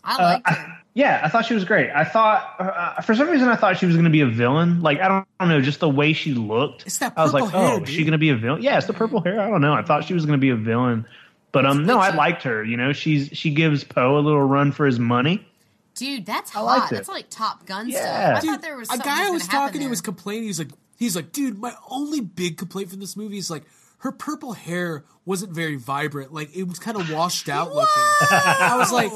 I 0.03 0.15
Uh, 0.15 0.23
liked 0.23 0.47
I- 0.49 0.53
her. 0.53 0.77
yeah, 0.93 1.21
I 1.23 1.29
thought 1.29 1.45
she 1.45 1.53
was 1.53 1.63
great. 1.65 1.89
I 1.91 2.03
thought, 2.03 2.55
uh, 2.59 3.01
for 3.01 3.15
some 3.15 3.29
reason, 3.29 3.47
I 3.49 3.55
thought 3.55 3.77
she 3.77 3.85
was 3.85 3.95
going 3.95 4.05
to 4.05 4.11
be 4.11 4.21
a 4.21 4.27
villain. 4.27 4.81
Like, 4.81 4.99
I 4.99 5.07
don't, 5.07 5.25
I 5.39 5.45
don't 5.45 5.49
know, 5.49 5.61
just 5.61 5.79
the 5.79 5.89
way 5.89 6.13
she 6.13 6.33
looked. 6.33 6.85
It's 6.85 6.97
that 6.99 7.13
I 7.15 7.23
was 7.23 7.33
like, 7.33 7.45
purple 7.45 7.59
hair, 7.61 7.77
oh, 7.79 7.83
is 7.83 7.89
she 7.89 8.03
going 8.03 8.11
to 8.13 8.17
be 8.17 8.29
a 8.29 8.35
villain? 8.35 8.61
Yeah, 8.61 8.77
it's 8.77 8.87
the 8.87 8.93
purple 8.93 9.21
hair. 9.21 9.39
I 9.39 9.49
don't 9.49 9.61
know. 9.61 9.73
I 9.73 9.81
thought 9.83 10.03
she 10.05 10.13
was 10.13 10.25
going 10.25 10.37
to 10.39 10.41
be 10.41 10.49
a 10.49 10.55
villain. 10.55 11.05
But 11.51 11.65
um, 11.67 11.85
no, 11.85 11.99
I 11.99 12.09
liked 12.15 12.43
her. 12.43 12.63
You 12.63 12.77
know, 12.77 12.93
she's 12.93 13.29
she 13.31 13.51
gives 13.53 13.83
Poe 13.83 14.17
a 14.17 14.21
little 14.21 14.41
run 14.41 14.71
for 14.71 14.85
his 14.87 14.97
money. 14.99 15.45
Dude, 15.95 16.25
that's 16.25 16.55
I 16.55 16.59
hot. 16.79 16.89
That's 16.89 17.07
like 17.07 17.29
Top 17.29 17.67
Gun 17.67 17.87
Yeah. 17.87 17.99
stuff. 17.99 18.37
I 18.37 18.39
Dude, 18.41 18.49
thought 18.49 18.61
there 18.63 18.77
was 18.77 18.89
a 18.91 18.97
guy 18.97 19.27
I 19.27 19.29
was 19.29 19.33
was 19.33 19.43
gonna 19.43 19.51
happen 19.51 19.67
talking 19.67 19.73
to 19.73 19.79
there. 19.85 19.89
was 19.91 20.01
complaining. 20.01 20.43
He's 20.45 20.57
like, 20.57 20.69
he's 20.97 21.15
like, 21.15 21.31
dude, 21.31 21.59
my 21.59 21.73
only 21.89 22.21
big 22.21 22.57
complaint 22.57 22.89
from 22.89 22.99
this 23.01 23.15
movie 23.15 23.37
is 23.37 23.51
like 23.51 23.61
her 24.03 24.11
purple 24.11 24.51
hair 24.51 25.05
wasn't 25.23 25.53
very 25.53 25.77
vibrant. 25.77 26.33
Like 26.33 26.53
it 26.53 26.63
was 26.63 26.77
kind 26.77 26.97
of 26.97 27.09
washed 27.09 27.47
out 27.47 27.73
looking. 27.73 28.03
I 28.29 28.75
was 28.77 28.91
like, 28.91 29.13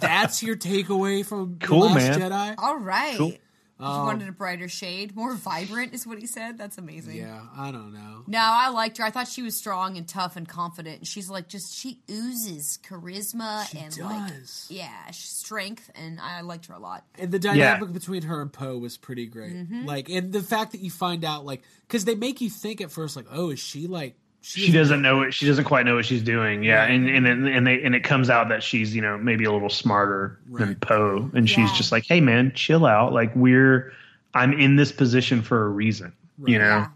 that's 0.00 0.42
your 0.42 0.56
takeaway 0.56 1.24
from 1.24 1.58
Cool, 1.58 1.80
the 1.80 1.86
Last 1.94 2.18
man. 2.18 2.30
Jedi. 2.30 2.54
All 2.56 2.78
right. 2.78 3.18
Cool. 3.18 3.34
He 3.78 3.88
wanted 3.88 4.22
um, 4.22 4.28
a 4.28 4.32
brighter 4.32 4.68
shade, 4.68 5.16
more 5.16 5.34
vibrant, 5.34 5.92
is 5.92 6.06
what 6.06 6.16
he 6.16 6.28
said. 6.28 6.56
That's 6.56 6.78
amazing. 6.78 7.16
Yeah, 7.16 7.40
I 7.56 7.72
don't 7.72 7.92
know. 7.92 8.22
No, 8.28 8.38
I 8.38 8.68
liked 8.68 8.98
her. 8.98 9.04
I 9.04 9.10
thought 9.10 9.26
she 9.26 9.42
was 9.42 9.56
strong 9.56 9.96
and 9.96 10.06
tough 10.06 10.36
and 10.36 10.48
confident. 10.48 10.98
And 10.98 11.06
she's 11.08 11.28
like 11.28 11.48
just 11.48 11.74
she 11.74 12.00
oozes 12.08 12.78
charisma 12.88 13.68
She 13.68 13.78
and 13.78 13.98
like 13.98 14.32
yeah, 14.68 15.10
strength. 15.10 15.90
And 15.96 16.20
I 16.20 16.42
liked 16.42 16.66
her 16.66 16.74
a 16.74 16.78
lot. 16.78 17.04
And 17.18 17.32
the 17.32 17.40
dynamic 17.40 17.92
between 17.92 18.22
her 18.22 18.40
and 18.40 18.52
Poe 18.52 18.78
was 18.78 18.96
pretty 18.96 19.26
great. 19.26 19.52
Mm-hmm. 19.52 19.84
Like, 19.84 20.08
and 20.08 20.32
the 20.32 20.42
fact 20.42 20.72
that 20.72 20.80
you 20.80 20.90
find 20.90 21.24
out, 21.24 21.44
like, 21.44 21.62
because 21.88 22.04
they 22.04 22.14
make 22.14 22.40
you 22.40 22.50
think 22.50 22.80
at 22.80 22.92
first, 22.92 23.16
like, 23.16 23.26
oh, 23.32 23.50
is 23.50 23.58
she 23.58 23.88
like 23.88 24.14
She 24.44 24.72
doesn't 24.72 25.00
know 25.02 25.22
it. 25.22 25.32
She 25.32 25.46
doesn't 25.46 25.64
quite 25.64 25.86
know 25.86 25.94
what 25.94 26.04
she's 26.04 26.22
doing. 26.22 26.64
Yeah, 26.64 26.84
and 26.84 27.08
and 27.08 27.24
then- 27.24 27.46
and 27.46 27.64
they 27.66 27.80
and 27.82 27.94
it 27.94 28.02
comes 28.02 28.28
out 28.28 28.48
that 28.48 28.62
she's 28.62 28.94
you 28.94 29.00
know 29.00 29.16
maybe 29.16 29.44
a 29.44 29.52
little 29.52 29.68
smarter 29.70 30.38
than 30.50 30.74
Poe, 30.76 31.30
and 31.32 31.48
she's 31.48 31.70
just 31.72 31.92
like, 31.92 32.04
hey 32.06 32.20
man, 32.20 32.52
chill 32.54 32.84
out. 32.84 33.12
Like 33.12 33.34
we're, 33.36 33.92
I'm 34.34 34.52
in 34.52 34.74
this 34.76 34.90
position 34.90 35.42
for 35.42 35.64
a 35.64 35.68
reason. 35.68 36.12
You 36.44 36.58
know. 36.58 36.88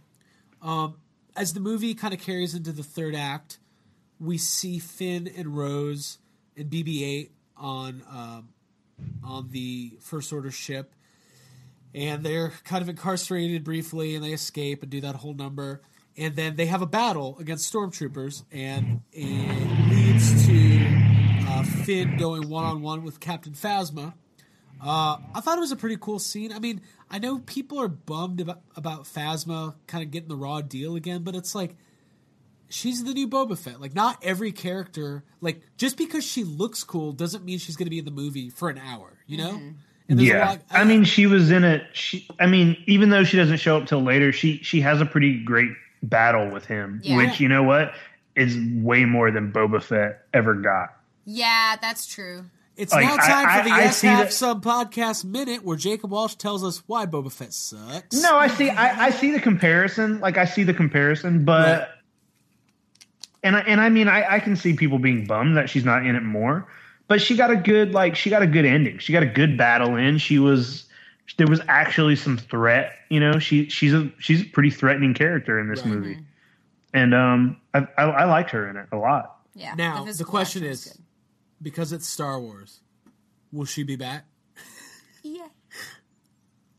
Yeah. 0.63 0.89
as 1.37 1.53
the 1.53 1.61
movie 1.61 1.95
kind 1.95 2.13
of 2.13 2.21
carries 2.21 2.55
into 2.55 2.73
the 2.73 2.83
third 2.83 3.15
act, 3.15 3.59
we 4.19 4.39
see 4.39 4.79
Finn 4.81 5.31
and 5.37 5.57
Rose 5.57 6.19
and 6.57 6.69
BB-8 6.69 7.29
on 7.57 8.03
um, 8.11 8.49
on 9.23 9.49
the 9.51 9.93
First 10.01 10.33
Order 10.33 10.51
ship, 10.51 10.93
and 11.95 12.25
they're 12.25 12.53
kind 12.65 12.83
of 12.83 12.89
incarcerated 12.89 13.63
briefly, 13.63 14.15
and 14.17 14.25
they 14.25 14.33
escape 14.33 14.83
and 14.83 14.91
do 14.91 15.01
that 15.03 15.15
whole 15.17 15.35
number, 15.35 15.83
and 16.19 16.35
then 16.37 16.57
they 16.57 16.67
have 16.67 16.83
a 16.83 16.87
battle 16.87 17.37
against 17.39 17.73
stormtroopers, 17.73 18.45
and 18.53 19.01
it 19.13 19.91
leads 19.91 20.47
to 20.47 21.47
uh, 21.49 21.63
Finn 21.85 22.17
going 22.17 22.49
one 22.49 22.65
on 22.65 22.83
one 22.83 23.03
with 23.05 23.21
Captain 23.21 23.53
Phasma. 23.53 24.15
Uh, 24.83 25.17
I 25.35 25.41
thought 25.41 25.57
it 25.57 25.61
was 25.61 25.73
a 25.73 25.77
pretty 25.77 25.97
cool 25.99 26.19
scene. 26.19 26.53
I 26.53 26.59
mean, 26.59 26.83
I 27.11 27.19
know 27.19 27.39
people 27.39 27.81
are 27.81 27.89
bummed 27.89 28.41
about, 28.41 28.61
about 28.77 29.05
Phasma 29.05 29.75
kind 29.87 30.05
of 30.05 30.11
getting 30.11 30.29
the 30.29 30.37
raw 30.37 30.61
deal 30.61 30.97
again, 30.97 31.23
but 31.23 31.35
it's 31.35 31.55
like 31.55 31.77
she's 32.69 33.03
the 33.05 33.15
new 33.15 33.27
Boba 33.29 33.57
Fett. 33.57 33.81
Like, 33.81 33.95
not 33.95 34.19
every 34.23 34.53
character, 34.53 35.25
like, 35.41 35.63
just 35.79 35.97
because 35.97 36.25
she 36.25 36.45
looks 36.45 36.85
cool 36.85 37.13
doesn't 37.13 37.45
mean 37.45 37.59
she's 37.59 37.77
going 37.77 37.87
to 37.87 37.91
be 37.91 37.99
in 37.99 38.05
the 38.05 38.11
movie 38.11 38.51
for 38.51 38.69
an 38.69 38.77
hour, 38.79 39.19
you 39.27 39.39
know? 39.39 39.51
And 40.09 40.19
there's 40.19 40.29
a 40.29 40.33
Yeah, 40.35 40.49
lot- 40.51 40.63
I 40.71 40.85
mean, 40.85 41.05
she 41.05 41.27
was 41.27 41.51
in 41.51 41.65
it. 41.65 41.83
She, 41.95 42.29
I 42.39 42.47
mean, 42.47 42.77
even 42.87 43.09
though 43.11 43.25
she 43.25 43.37
doesn't 43.39 43.57
show 43.59 43.79
up 43.79 43.87
till 43.87 44.03
later, 44.03 44.31
she 44.33 44.59
she 44.59 44.81
has 44.83 45.01
a 45.01 45.07
pretty 45.07 45.43
great 45.43 45.71
battle 46.09 46.51
with 46.51 46.65
him, 46.67 47.01
Yeah. 47.03 47.17
which 47.17 47.41
you 47.41 47.49
know 47.49 47.63
what 47.63 47.93
is 48.35 48.57
way 48.83 49.05
more 49.05 49.31
than 49.31 49.53
Boba 49.53 49.83
Fett 49.83 50.27
ever 50.35 50.55
got. 50.55 50.95
Yeah, 51.25 51.77
that's 51.81 52.07
true. 52.07 52.45
it's 52.77 52.93
like, 52.93 53.07
now 53.07 53.17
time 53.17 53.49
I- 53.49 53.59
for 53.63 53.65
the 53.69 53.75
I- 53.75 53.79
I 53.79 53.81
Yes 53.85 53.97
see 53.97 54.07
Have 54.07 54.27
that- 54.27 54.33
Some 54.35 54.61
podcast 54.61 55.25
minute 55.25 55.65
where 55.65 55.79
Jacob 55.79 56.11
Walsh 56.11 56.35
tells 56.35 56.63
us 56.63 56.83
why 56.87 57.07
Boba 57.07 57.33
Fett 57.33 57.55
sucks. 57.55 58.21
No, 58.23 58.37
I 58.37 58.49
see. 58.49 58.69
I, 58.69 59.07
I 59.07 59.11
see 59.11 59.31
the 59.33 59.41
comparison. 59.41 60.21
Like 60.21 60.37
I 60.37 60.45
see 60.45 60.63
the 60.63 60.75
comparison, 60.75 61.45
but 61.47 61.79
Right. 61.81 61.89
and 63.43 63.57
I, 63.57 63.61
and 63.61 63.81
I 63.81 63.89
mean, 63.89 64.09
I, 64.09 64.35
I 64.35 64.41
can 64.41 64.57
see 64.57 64.75
people 64.75 64.99
being 64.99 65.25
bummed 65.27 65.57
that 65.57 65.71
she's 65.71 65.85
not 65.85 66.05
in 66.05 66.17
it 66.17 66.23
more. 66.23 66.67
But 67.09 67.21
she 67.23 67.37
got 67.37 67.51
a 67.51 67.57
good 67.57 67.93
like 67.93 68.17
she 68.17 68.31
got 68.31 68.43
a 68.43 68.47
good 68.47 68.65
ending. 68.65 68.99
She 68.99 69.13
got 69.13 69.23
a 69.23 69.27
good 69.27 69.57
battle 69.57 69.95
in. 69.97 70.19
She 70.19 70.39
was 70.39 70.86
there 71.39 71.47
was 71.47 71.61
actually 71.69 72.17
some 72.17 72.37
threat. 72.39 72.93
You 73.11 73.21
know, 73.21 73.39
she 73.39 73.69
she's 73.69 73.93
a 73.95 74.11
she's 74.19 74.43
a 74.43 74.45
pretty 74.47 74.71
threatening 74.71 75.15
character 75.15 75.59
in 75.59 75.69
this 75.69 75.81
Right. 75.81 75.89
movie, 75.89 76.19
and 76.95 77.15
um, 77.15 77.61
I, 77.75 77.87
I 77.99 78.03
I 78.05 78.25
liked 78.25 78.51
her 78.51 78.69
in 78.69 78.77
it 78.77 78.87
a 78.93 78.97
lot. 78.97 79.39
Yeah. 79.55 79.75
Now, 79.75 80.01
the, 80.01 80.07
physical 80.07 80.31
question 80.31 80.63
action 80.63 80.71
was 80.71 80.87
is 80.87 80.99
because 81.63 81.93
it's 81.93 82.07
Star 82.07 82.39
Wars, 82.41 82.81
will 83.53 83.65
she 83.65 83.83
be 83.83 83.97
back? 83.97 84.25
good. 85.23 85.33
yeah. 85.37 85.47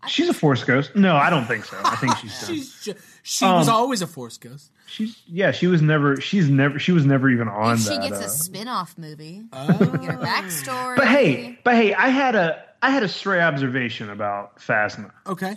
She's 0.07 0.30
a 0.30 0.34
force 0.34 0.64
ghost. 0.64 0.95
No, 0.95 1.18
I 1.18 1.30
don't 1.30 1.45
think 1.45 1.65
so. 1.65 1.78
I 1.84 1.95
think 1.98 2.15
she's 2.18 2.40
done. 2.41 2.56
She's 2.56 2.82
ju- 2.82 2.94
she 3.28 3.44
was 3.45 3.68
Um, 3.68 3.76
always 3.76 4.02
a 4.02 4.08
Force 4.08 4.38
ghost. 4.38 4.72
She's 4.88 5.22
yeah. 5.28 5.52
She 5.52 5.68
was 5.68 5.82
never. 5.82 6.16
She's 6.22 6.49
never. 6.49 6.80
She 6.80 6.94
was 6.94 7.06
never 7.06 7.30
even 7.30 7.49
on 7.49 7.74
If 7.76 7.82
she 7.82 7.90
that. 7.90 8.02
gets 8.04 8.22
uh, 8.22 8.26
a 8.26 8.30
spin-off 8.30 8.98
movie, 8.98 9.44
Oh. 9.52 9.68
get 9.68 10.12
her 10.12 10.18
backstory. 10.18 10.95
But 10.95 11.08
hey, 11.10 11.60
but 11.64 11.76
hey, 11.76 11.94
I 11.94 12.08
had 12.08 12.36
a 12.36 12.64
I 12.82 12.90
had 12.91 13.04
a 13.04 13.10
stray 13.10 13.41
observation 13.41 14.10
about 14.10 14.58
Phasma. 14.60 15.12
Okay. 15.28 15.56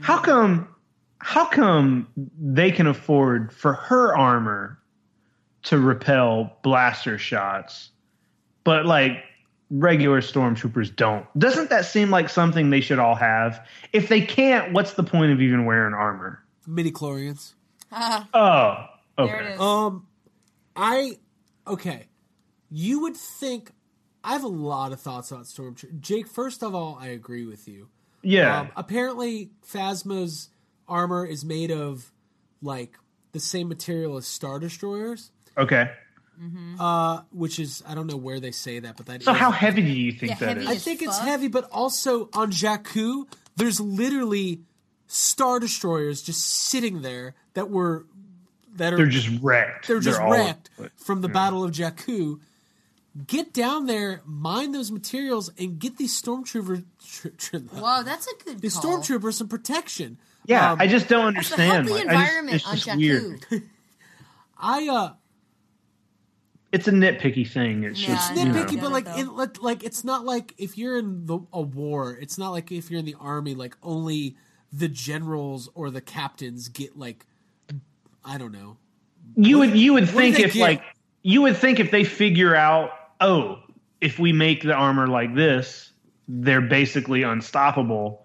How 0.00 0.18
come 0.18 0.68
how 1.18 1.44
come 1.44 2.08
they 2.40 2.70
can 2.72 2.86
afford 2.86 3.52
for 3.52 3.74
her 3.74 4.16
armor 4.16 4.78
to 5.64 5.78
repel 5.78 6.56
blaster 6.62 7.18
shots, 7.18 7.90
but 8.64 8.86
like 8.86 9.22
regular 9.70 10.20
stormtroopers 10.22 10.94
don't? 10.96 11.26
Doesn't 11.38 11.68
that 11.70 11.84
seem 11.84 12.10
like 12.10 12.28
something 12.30 12.70
they 12.70 12.80
should 12.80 12.98
all 12.98 13.14
have? 13.16 13.66
If 13.92 14.08
they 14.08 14.20
can't, 14.22 14.72
what's 14.72 14.94
the 14.94 15.02
point 15.02 15.32
of 15.32 15.40
even 15.42 15.64
wearing 15.66 15.94
armor? 15.94 16.40
Midi-chlorians. 16.66 17.54
Oh, 17.92 18.86
okay. 19.18 19.30
There 19.32 19.42
it 19.42 19.54
is. 19.54 19.60
Um, 19.60 20.06
I 20.74 21.18
okay. 21.66 22.06
You 22.70 23.02
would 23.02 23.16
think 23.16 23.70
I 24.24 24.32
have 24.32 24.42
a 24.42 24.48
lot 24.48 24.92
of 24.92 25.00
thoughts 25.00 25.30
about 25.30 25.44
Stormtrooper. 25.44 26.00
Jake, 26.00 26.26
first 26.26 26.64
of 26.64 26.74
all, 26.74 26.98
I 27.00 27.08
agree 27.08 27.46
with 27.46 27.68
you. 27.68 27.88
Yeah. 28.22 28.60
Um, 28.62 28.70
apparently, 28.74 29.50
Phasma's 29.70 30.48
armor 30.88 31.24
is 31.24 31.44
made 31.44 31.70
of 31.70 32.10
like 32.62 32.98
the 33.32 33.38
same 33.38 33.68
material 33.68 34.16
as 34.16 34.26
Star 34.26 34.58
Destroyers, 34.58 35.30
okay. 35.56 35.90
uh, 36.80 37.20
which 37.30 37.60
is 37.60 37.82
I 37.86 37.94
don't 37.94 38.06
know 38.08 38.16
where 38.16 38.40
they 38.40 38.50
say 38.50 38.80
that, 38.80 38.96
but 38.96 39.06
that 39.06 39.22
So 39.22 39.32
is- 39.32 39.38
how 39.38 39.50
heavy 39.52 39.82
do 39.82 39.88
you 39.92 40.10
think 40.12 40.30
Yeah, 40.32 40.38
that 40.38 40.48
heavy 40.48 40.60
is? 40.62 40.66
I 40.68 40.72
as 40.74 40.84
think 40.84 41.02
it's 41.02 41.18
fuck. 41.18 41.28
heavy, 41.28 41.48
but 41.48 41.68
also 41.70 42.28
on 42.32 42.50
Jakku, 42.50 43.26
there's 43.56 43.78
literally 43.80 44.62
Star 45.06 45.60
Destroyers 45.60 46.22
just 46.22 46.44
sitting 46.44 47.02
there 47.02 47.34
that 47.54 47.70
were 47.70 48.06
that 48.76 48.92
are 48.92 48.96
They're 48.96 49.06
just 49.06 49.28
wrecked. 49.40 49.86
they're 49.86 50.00
just 50.00 50.20
all- 50.20 50.32
wrecked 50.32 50.70
from 50.96 51.20
the 51.20 51.28
Battle 51.28 51.62
of 51.62 51.70
Jakku. 51.70 52.40
get 53.28 53.52
down 53.52 53.86
there, 53.86 54.20
mine 54.26 54.72
those 54.72 54.90
materials, 54.90 55.48
and 55.56 55.78
get 55.78 55.96
these 55.98 56.20
stormtrooper 56.20 56.82
tr- 57.06 57.28
tr- 57.38 57.56
Whoa, 57.72 58.02
that's 58.02 58.26
a 58.26 58.44
good 58.44 58.60
these 58.60 58.76
call. 58.76 58.98
stormtroopers 58.98 59.34
some 59.34 59.46
protection. 59.48 60.18
Yeah, 60.46 60.72
Um, 60.72 60.80
I 60.80 60.88
just 60.88 61.06
don't 61.08 61.34
That's 61.34 61.50
to 61.50 61.56
help 61.62 61.76
understand. 61.76 61.88
the 61.88 61.92
Like, 61.92 62.00
I 62.00 62.04
just- 62.04 62.20
environment 62.22 62.56
it's 62.56 62.66
on 62.66 62.76
just 62.76 62.96
weird. 62.96 63.40
Jakku. 63.42 63.62
I 64.58 64.88
uh, 64.88 65.12
It's 66.72 66.88
a 66.88 66.90
nitpicky 66.90 67.48
thing. 67.48 67.84
It's 67.84 68.00
Yeah, 68.00 68.08
just 68.16 68.30
I 68.30 68.32
it's 68.32 68.40
you 68.42 68.48
know. 68.48 68.52
know. 68.58 68.64
nitpicky, 68.64 68.80
but 68.80 68.90
like, 68.90 69.06
it, 69.16 69.28
like, 69.28 69.62
like 69.62 69.84
it's 69.84 70.02
not 70.02 70.24
like 70.24 70.52
if 70.58 70.76
you're 70.76 70.98
in 70.98 71.26
the, 71.26 71.38
a 71.52 71.60
war, 71.62 72.18
it's 72.20 72.36
not 72.38 72.50
like 72.50 72.72
if 72.72 72.90
you're 72.90 72.98
in 72.98 73.06
the 73.06 73.14
army, 73.20 73.54
like 73.54 73.76
only 73.82 74.36
the 74.76 74.88
generals 74.88 75.68
or 75.74 75.90
the 75.90 76.00
captains 76.00 76.68
get 76.68 76.98
like, 76.98 77.24
I 78.24 78.38
don't 78.38 78.52
know. 78.52 78.76
you 79.36 79.58
would 79.58 79.76
you 79.76 79.92
would 79.94 80.08
think 80.08 80.38
if 80.40 80.54
get? 80.54 80.60
like 80.60 80.82
you 81.22 81.42
would 81.42 81.56
think 81.56 81.78
if 81.80 81.90
they 81.90 82.02
figure 82.04 82.54
out 82.56 82.90
oh 83.20 83.58
if 84.00 84.18
we 84.18 84.32
make 84.32 84.62
the 84.62 84.72
armor 84.74 85.06
like 85.06 85.34
this 85.34 85.92
they're 86.26 86.60
basically 86.60 87.22
unstoppable 87.22 88.24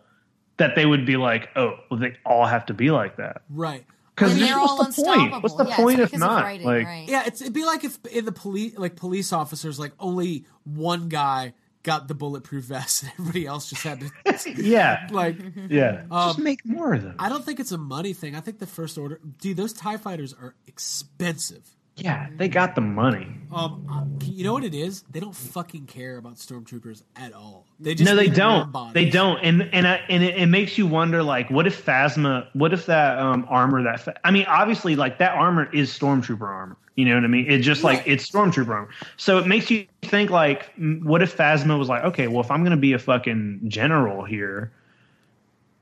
that 0.58 0.76
they 0.76 0.86
would 0.86 1.06
be 1.06 1.18
like 1.18 1.50
oh 1.56 1.76
well 1.92 2.00
they 2.00 2.16
all 2.26 2.46
have 2.46 2.66
to 2.66 2.74
be 2.74 2.90
like 2.92 3.18
that 3.18 3.42
Right. 3.50 3.86
because 4.16 4.38
they're 4.40 4.58
all 4.58 4.78
what's 4.78 4.96
the 4.96 5.04
point 5.04 5.22
unstoppable. 5.34 5.42
what's 5.42 5.56
the 5.56 5.66
Yeah, 5.68 5.76
point 5.76 6.00
if 6.00 6.14
of 6.14 6.20
not 6.20 6.44
writing, 6.44 6.66
like 6.68 6.86
right. 6.86 7.06
Yeah, 7.08 7.24
it's 7.28 7.42
it'd 7.42 7.54
be 7.54 7.66
like 7.66 7.84
if 7.84 8.00
in 8.08 8.26
the 8.26 8.32
police, 8.32 8.78
like 8.78 8.96
police 8.96 9.32
officers, 9.32 9.78
like 9.80 9.92
only 10.00 10.46
one 10.64 11.10
guy 11.10 11.54
got 11.92 12.08
the 12.08 12.14
bulletproof 12.24 12.66
vest 12.66 13.04
and 13.04 13.12
everybody 13.20 13.46
else 13.46 13.70
just 13.70 13.84
had 13.84 14.00
to 14.02 14.10
yeah 14.62 15.08
like. 15.22 15.38
yeah 15.70 16.04
Um, 16.12 16.30
just 16.30 16.40
make 16.40 16.62
more 16.66 16.94
of 16.94 17.02
them 17.04 17.16
I 17.20 17.28
don't 17.30 17.44
think 17.46 17.60
it's 17.60 17.72
a 17.72 17.78
money 17.78 18.14
thing. 18.14 18.36
I 18.36 18.42
think 18.42 18.60
the 18.60 18.68
first 18.80 18.98
order, 18.98 19.20
dude, 19.42 19.58
those 19.58 19.74
Tie 19.74 19.98
Fighters 19.98 20.34
are 20.34 20.54
expensive. 20.68 21.64
yeah 21.96 22.28
they 22.38 22.48
got 22.48 22.76
the 22.76 22.82
money 22.82 23.28
Um, 23.52 23.88
uh, 23.92 24.06
you 24.26 24.44
know 24.46 24.54
what 24.54 24.64
it 24.64 24.74
is? 24.76 25.04
They 25.12 25.20
don't 25.20 25.36
fucking 25.36 25.86
care 25.88 26.16
about 26.18 26.36
stormtroopers 26.36 27.04
at 27.16 27.34
all. 27.34 27.66
They 27.80 27.94
just 27.96 28.10
no 28.10 28.16
they 28.16 28.28
don't 28.30 28.94
they 28.94 29.10
don't 29.10 29.38
and 29.48 29.56
and 29.74 29.86
I, 29.88 29.96
and 30.14 30.22
it, 30.24 30.38
it 30.38 30.46
makes 30.48 30.78
you 30.78 30.86
wonder 30.88 31.24
like 31.24 31.50
what 31.50 31.66
if 31.68 31.76
phasma 31.86 32.48
what 32.54 32.72
if 32.74 32.86
that 32.86 33.18
um 33.20 33.46
armor 33.50 33.84
that 33.84 34.20
i 34.24 34.32
mean 34.32 34.46
obviously 34.48 34.96
like 34.96 35.18
that 35.24 35.34
armor 35.46 35.66
is 35.74 35.90
stormtrooper 35.98 36.48
armor 36.60 36.78
you 37.00 37.06
know 37.06 37.16
what 37.16 37.24
i 37.24 37.28
mean 37.28 37.46
It's 37.50 37.66
just 37.66 37.84
like 37.84 38.04
it's 38.06 38.30
stormtrooper 38.30 38.68
armor 38.70 38.90
so 39.16 39.38
it 39.38 39.48
makes 39.48 39.72
you 39.72 39.88
think 40.02 40.30
like 40.30 40.72
what 41.02 41.22
if 41.22 41.36
phasma 41.38 41.80
was 41.80 41.88
like 41.88 42.04
okay 42.04 42.28
well 42.28 42.42
if 42.42 42.52
i'm 42.52 42.64
gonna 42.64 42.76
be 42.78 42.94
a 42.94 43.00
fucking 43.00 43.62
general 43.68 44.26
here 44.26 44.72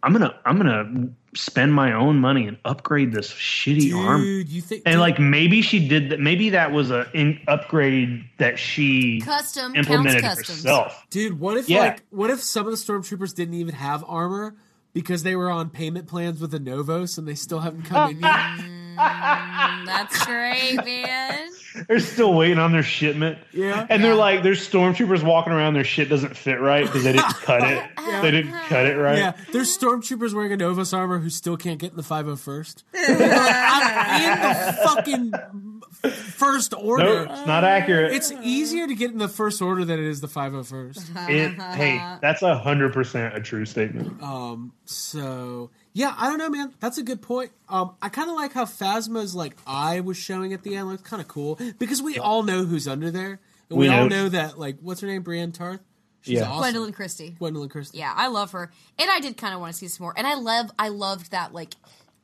i'm 0.04 0.14
gonna 0.14 0.40
i'm 0.46 0.58
gonna 0.58 1.10
spend 1.36 1.74
my 1.74 1.94
own 1.94 2.18
money 2.20 2.48
and 2.48 2.58
upgrade 2.66 3.12
this 3.12 3.32
shitty 3.32 3.94
armor 3.96 4.24
dude. 4.24 4.50
You 4.50 4.62
think? 4.62 4.84
and 4.86 4.94
dude, 4.94 5.00
like 5.02 5.20
maybe 5.20 5.62
she 5.62 5.88
did 5.88 6.12
that 6.12 6.20
maybe 6.20 6.52
that 6.52 6.72
was 6.72 6.92
a 6.92 7.08
in 7.14 7.40
upgrade 7.48 8.24
that 8.38 8.60
she 8.60 9.22
Custom 9.22 9.76
implemented 9.76 10.22
counts 10.22 10.40
customs. 10.42 10.64
herself 10.64 11.06
dude, 11.10 11.40
what 11.40 11.58
if 11.58 11.68
Yeah. 11.70 11.80
like 11.80 12.04
what 12.12 12.30
if 12.30 12.42
some 12.42 12.66
of 12.68 12.72
the 12.72 12.78
stormtroopers 12.78 13.34
didn't 13.36 13.56
even 13.56 13.74
have 13.76 14.04
armor 14.08 14.56
because 14.94 15.22
they 15.24 15.36
were 15.36 15.50
on 15.50 15.70
payment 15.70 16.08
plans 16.08 16.42
with 16.42 16.50
the 16.52 16.60
Novos 16.60 17.18
and 17.20 17.28
they 17.28 17.36
still 17.36 17.60
haven't 17.60 17.84
come 17.84 18.10
in 18.12 18.20
yet? 18.20 18.36
Mm, 18.98 19.86
That's 19.86 20.26
great, 20.26 20.76
man. 20.84 21.50
They're 21.88 22.00
still 22.00 22.34
waiting 22.34 22.58
on 22.58 22.72
their 22.72 22.84
shipment. 22.84 23.38
Yeah. 23.54 23.86
And 23.90 24.04
they're 24.04 24.16
like, 24.16 24.42
there's 24.44 24.68
stormtroopers 24.68 25.24
walking 25.24 25.54
around, 25.54 25.74
their 25.76 25.84
shit 25.84 26.10
doesn't 26.10 26.36
fit 26.36 26.60
right 26.60 26.84
because 26.86 27.04
they 27.04 27.14
didn't 27.14 27.36
cut 27.36 27.64
it. 27.70 27.84
They 28.22 28.32
didn't 28.32 28.54
cut 28.68 28.86
it 28.88 28.96
right. 28.96 29.18
Yeah, 29.18 29.34
there's 29.52 29.78
stormtroopers 29.78 30.34
wearing 30.34 30.52
a 30.52 30.58
Novos 30.58 30.94
armor 30.94 31.20
who 31.20 31.30
still 31.30 31.56
can't 31.58 31.80
get 31.80 31.92
in 31.92 31.98
the 31.98 32.04
501st. 32.04 32.84
I'm 32.96 34.22
in 34.24 34.42
the 34.42 34.84
fucking 34.84 36.12
first 36.12 36.74
order. 36.74 37.26
Nope, 37.26 37.28
it's 37.32 37.48
not 37.48 37.64
accurate. 37.64 38.14
It's 38.14 38.32
easier 38.44 38.88
to 38.88 38.96
get 38.96 39.12
in 39.12 39.18
the 39.20 39.28
first 39.30 39.62
order 39.62 39.86
than 39.86 40.00
it 40.00 40.06
is 40.06 40.22
the 40.22 40.28
501st. 40.28 41.30
it, 41.30 41.62
hey, 41.76 42.02
that's 42.22 42.42
a 42.42 42.58
hundred 42.58 42.94
percent 42.94 43.36
a 43.36 43.42
true 43.42 43.66
statement. 43.66 44.22
Um, 44.22 44.74
so 44.86 45.70
yeah, 45.98 46.14
I 46.16 46.28
don't 46.28 46.38
know, 46.38 46.50
man. 46.50 46.74
That's 46.80 46.98
a 47.00 47.04
good 47.04 47.22
point. 47.24 47.52
Um, 47.68 47.96
I 48.02 48.10
kind 48.10 48.30
of 48.30 48.36
like 48.36 48.54
how 48.54 48.66
Phasma's 48.66 49.34
like 49.34 49.56
eye 49.66 50.00
was 50.00 50.16
showing 50.16 50.54
at 50.54 50.62
the 50.62 50.76
end. 50.76 50.88
Looks 50.90 51.02
kind 51.02 51.22
of 51.22 51.28
cool 51.28 51.60
because 51.80 52.02
we 52.04 52.20
all 52.20 52.44
know 52.44 52.66
who's 52.66 52.88
under 52.88 53.10
there, 53.10 53.40
and 53.70 53.80
we, 53.80 53.88
We 53.88 53.94
all 53.94 54.02
know. 54.08 54.24
know 54.24 54.30
that 54.30 54.60
like 54.60 54.78
what's 54.82 55.02
her 55.02 55.08
name, 55.08 55.24
Brienne 55.24 55.52
Tarth. 55.52 55.80
She's 56.22 56.40
Yeah. 56.40 56.50
awesome. 56.52 56.74
Gwendoline 56.76 56.94
Christie. 56.94 57.36
Gwendoline 57.40 57.70
Christie. 57.72 57.98
Yeah, 57.98 58.14
I 58.16 58.28
love 58.28 58.52
her, 58.52 58.72
and 59.00 59.10
I 59.10 59.20
did 59.22 59.38
kind 59.38 59.54
of 59.56 59.60
want 59.60 59.74
to 59.74 59.78
see 59.80 59.88
some 59.88 60.04
more. 60.04 60.14
And 60.16 60.28
I 60.28 60.36
love, 60.36 60.70
I 60.78 60.90
loved 60.90 61.32
that 61.32 61.54
like 61.54 61.74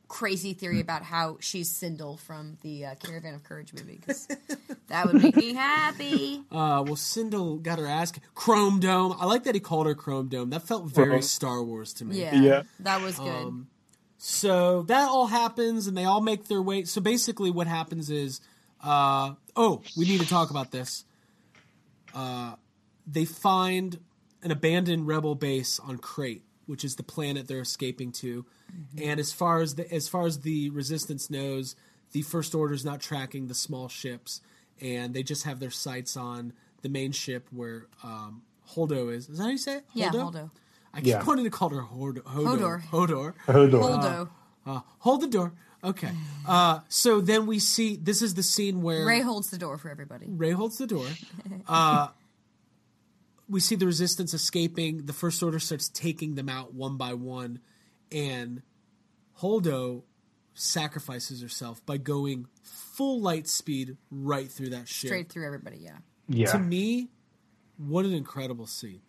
crazy 0.08 0.52
theory 0.52 0.80
about 0.80 1.02
how 1.02 1.38
she's 1.40 1.70
Cindel 1.72 2.18
from 2.18 2.58
the 2.62 2.86
uh, 2.86 2.94
Caravan 2.96 3.34
of 3.34 3.42
Courage 3.42 3.72
movie 3.74 3.96
because 4.00 4.26
that 4.88 5.06
would 5.06 5.22
make 5.22 5.36
me 5.36 5.54
happy. 5.54 6.36
Uh, 6.52 6.82
well, 6.84 6.94
Cindel 6.96 7.62
got 7.62 7.78
her 7.78 7.86
ass. 7.86 8.12
Chrome 8.34 8.80
Dome. 8.80 9.14
I 9.18 9.26
like 9.26 9.44
that 9.44 9.54
he 9.54 9.60
called 9.60 9.86
her 9.86 9.94
Chrome 9.94 10.28
Dome. 10.28 10.50
That 10.50 10.62
felt 10.62 10.86
very 10.86 11.12
Uh-huh. 11.12 11.20
Star 11.22 11.62
Wars 11.62 11.92
to 11.94 12.04
me. 12.04 12.20
Yeah, 12.20 12.34
Yeah. 12.40 12.62
that 12.80 13.00
was 13.02 13.18
good. 13.18 13.28
Um, 13.46 13.68
So 14.18 14.82
that 14.82 15.08
all 15.08 15.26
happens, 15.26 15.86
and 15.86 15.96
they 15.96 16.04
all 16.04 16.20
make 16.22 16.46
their 16.48 16.62
way. 16.62 16.84
So 16.84 17.00
basically, 17.00 17.50
what 17.50 17.66
happens 17.66 18.08
is, 18.10 18.40
uh, 18.82 19.34
oh, 19.56 19.82
we 19.96 20.04
need 20.06 20.20
to 20.20 20.26
talk 20.28 20.50
about 20.50 20.70
this. 20.70 21.04
Uh, 22.14 22.54
they 23.06 23.24
find 23.24 23.98
an 24.42 24.50
abandoned 24.50 25.06
rebel 25.06 25.34
base 25.34 25.78
on 25.80 25.98
Crait, 25.98 26.42
which 26.66 26.84
is 26.84 26.96
the 26.96 27.02
planet 27.02 27.48
they're 27.48 27.60
escaping 27.60 28.12
to. 28.12 28.46
And 29.02 29.18
as 29.20 29.32
far 29.32 29.60
as 29.60 29.74
the 29.74 29.92
as 29.92 30.08
far 30.08 30.26
as 30.26 30.40
the 30.40 30.70
resistance 30.70 31.30
knows, 31.30 31.76
the 32.12 32.22
First 32.22 32.54
Order's 32.54 32.84
not 32.84 33.00
tracking 33.00 33.48
the 33.48 33.54
small 33.54 33.88
ships, 33.88 34.40
and 34.80 35.14
they 35.14 35.22
just 35.22 35.44
have 35.44 35.60
their 35.60 35.70
sights 35.70 36.16
on 36.16 36.52
the 36.82 36.88
main 36.88 37.12
ship 37.12 37.46
where 37.50 37.86
um, 38.02 38.42
Holdo 38.70 39.12
is. 39.12 39.28
Is 39.28 39.38
that 39.38 39.44
how 39.44 39.50
you 39.50 39.58
say 39.58 39.76
it? 39.78 39.84
yeah, 39.94 40.10
Holdo, 40.10 40.50
I 40.92 40.98
keep 40.98 41.06
Yeah. 41.08 41.24
wanting 41.24 41.44
to 41.44 41.50
call 41.50 41.70
her 41.70 41.80
Hord- 41.80 42.22
Hodor. 42.24 42.82
Hodor. 42.84 43.34
Hodor. 43.46 43.70
Holdo. 43.70 44.28
Uh, 44.66 44.80
hold 44.98 45.20
the 45.22 45.26
door. 45.28 45.52
Okay. 45.82 46.10
Uh, 46.46 46.80
so 46.90 47.22
then 47.22 47.46
we 47.46 47.58
see 47.58 47.96
this 47.96 48.20
is 48.20 48.34
the 48.34 48.42
scene 48.42 48.82
where 48.82 49.06
Rey 49.06 49.22
holds 49.22 49.48
the 49.50 49.56
door 49.56 49.78
for 49.78 49.88
everybody. 49.88 50.26
Rey 50.28 50.50
holds 50.50 50.76
the 50.78 50.86
door. 50.86 51.06
Uh, 51.66 52.08
we 53.48 53.60
see 53.60 53.74
the 53.76 53.86
resistance 53.86 54.34
escaping. 54.34 55.06
The 55.06 55.12
first 55.14 55.42
order 55.42 55.58
starts 55.58 55.88
taking 55.88 56.34
them 56.34 56.48
out 56.50 56.74
one 56.74 56.96
by 56.98 57.14
one, 57.14 57.60
and 58.14 58.62
Holdo 59.40 60.04
sacrifices 60.54 61.42
herself 61.42 61.84
by 61.84 61.96
going 61.96 62.46
full 62.62 63.20
light 63.20 63.48
speed 63.48 63.96
right 64.10 64.48
through 64.50 64.70
that 64.70 64.88
ship. 64.88 65.08
Straight 65.08 65.28
through 65.28 65.46
everybody. 65.46 65.78
Yeah, 65.78 65.98
Yeah, 66.28 66.52
To 66.52 66.58
me, 66.58 67.10
what 67.76 68.04
an 68.04 68.12
incredible 68.14 68.66
scene. 68.66 69.00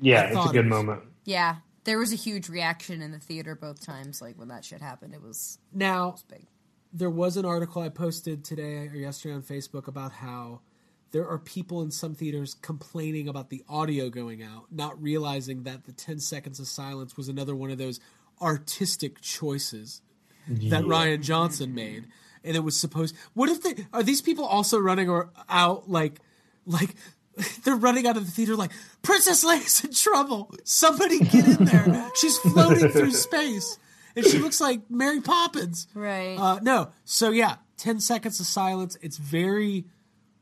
yeah, 0.00 0.24
it's 0.24 0.34
thought 0.34 0.46
a 0.46 0.50
it 0.50 0.52
good 0.54 0.64
was- 0.64 0.70
moment. 0.84 1.02
yeah. 1.24 1.56
There 1.84 1.98
was 1.98 2.14
a 2.14 2.16
huge 2.16 2.48
reaction 2.48 3.02
in 3.02 3.12
the 3.12 3.18
theater 3.18 3.54
both 3.54 3.84
times. 3.84 4.22
Like 4.22 4.38
when 4.38 4.48
that 4.48 4.64
shit 4.64 4.80
happened, 4.80 5.12
it 5.12 5.20
was 5.20 5.58
Now, 5.70 6.16
big. 6.30 6.46
there 6.94 7.10
was 7.10 7.36
an 7.36 7.44
article 7.44 7.82
I 7.82 7.90
posted 7.90 8.42
today 8.42 8.88
or 8.88 8.94
yesterday 8.96 9.34
on 9.34 9.42
Facebook 9.42 9.86
about 9.86 10.12
how 10.12 10.62
there 11.10 11.28
are 11.28 11.38
people 11.38 11.82
in 11.82 11.90
some 11.90 12.14
theaters 12.14 12.54
complaining 12.54 13.28
about 13.28 13.50
the 13.50 13.62
audio 13.68 14.08
going 14.08 14.42
out, 14.42 14.72
not 14.72 15.00
realizing 15.02 15.64
that 15.64 15.84
the 15.84 15.92
10 15.92 16.20
seconds 16.20 16.58
of 16.58 16.66
silence 16.66 17.18
was 17.18 17.28
another 17.28 17.54
one 17.54 17.70
of 17.70 17.76
those 17.76 18.00
artistic 18.40 19.20
choices 19.20 20.02
that 20.48 20.84
Rian 20.84 21.22
Johnson 21.22 21.74
made. 21.74 22.06
And 22.42 22.56
it 22.56 22.60
was 22.60 22.76
supposed 22.76 23.16
What 23.32 23.48
if 23.48 23.62
they 23.62 23.86
are 23.92 24.02
these 24.02 24.20
people 24.20 24.44
also 24.44 24.78
running 24.78 25.08
or 25.08 25.30
out 25.48 25.88
like 25.88 26.20
like 26.66 26.94
they're 27.64 27.76
running 27.76 28.06
out 28.06 28.16
of 28.16 28.26
the 28.26 28.30
theater 28.30 28.54
like 28.54 28.70
Princess 29.02 29.44
Leia's 29.44 29.84
in 29.84 29.92
trouble. 29.92 30.54
Somebody 30.64 31.20
get 31.20 31.46
in 31.46 31.64
there. 31.64 32.10
She's 32.16 32.36
floating 32.38 32.88
through 32.90 33.12
space. 33.12 33.78
And 34.16 34.24
she 34.24 34.38
looks 34.38 34.60
like 34.60 34.88
Mary 34.88 35.20
Poppins. 35.20 35.88
Right. 35.94 36.36
Uh, 36.38 36.60
no. 36.62 36.92
So 37.04 37.30
yeah, 37.30 37.56
ten 37.76 37.98
seconds 37.98 38.38
of 38.38 38.46
silence. 38.46 38.96
It's 39.00 39.16
very 39.16 39.86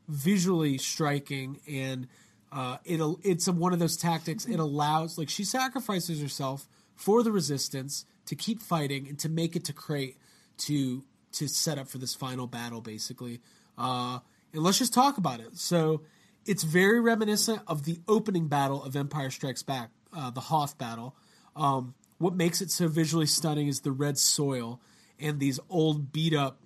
visually 0.07 0.77
striking, 0.77 1.59
and 1.67 2.07
uh, 2.51 2.77
it 2.85 3.01
it's 3.23 3.47
a, 3.47 3.51
one 3.51 3.73
of 3.73 3.79
those 3.79 3.97
tactics. 3.97 4.45
It 4.45 4.59
allows 4.59 5.17
like 5.17 5.29
she 5.29 5.43
sacrifices 5.43 6.21
herself 6.21 6.67
for 6.95 7.23
the 7.23 7.31
resistance 7.31 8.05
to 8.25 8.35
keep 8.35 8.61
fighting 8.61 9.07
and 9.07 9.19
to 9.19 9.29
make 9.29 9.55
it 9.55 9.65
to 9.65 9.73
Crait 9.73 10.17
to 10.59 11.03
to 11.33 11.47
set 11.47 11.77
up 11.77 11.87
for 11.87 11.97
this 11.97 12.13
final 12.13 12.47
battle, 12.47 12.79
basically. 12.79 13.41
Uh, 13.77 14.19
and 14.53 14.61
let's 14.61 14.77
just 14.77 14.93
talk 14.93 15.17
about 15.17 15.39
it. 15.39 15.57
So 15.57 16.01
it's 16.45 16.63
very 16.63 17.01
reminiscent 17.01 17.61
of 17.67 17.85
the 17.85 17.99
opening 18.07 18.47
battle 18.47 18.83
of 18.83 18.95
Empire 18.95 19.31
Strikes 19.31 19.63
Back, 19.63 19.89
uh, 20.15 20.29
the 20.29 20.41
Hoth 20.41 20.77
battle. 20.77 21.15
Um, 21.55 21.95
what 22.19 22.35
makes 22.35 22.61
it 22.61 22.69
so 22.69 22.87
visually 22.87 23.25
stunning 23.25 23.67
is 23.67 23.81
the 23.81 23.91
red 23.91 24.17
soil 24.17 24.79
and 25.19 25.39
these 25.39 25.59
old 25.69 26.11
beat 26.11 26.33
up 26.35 26.59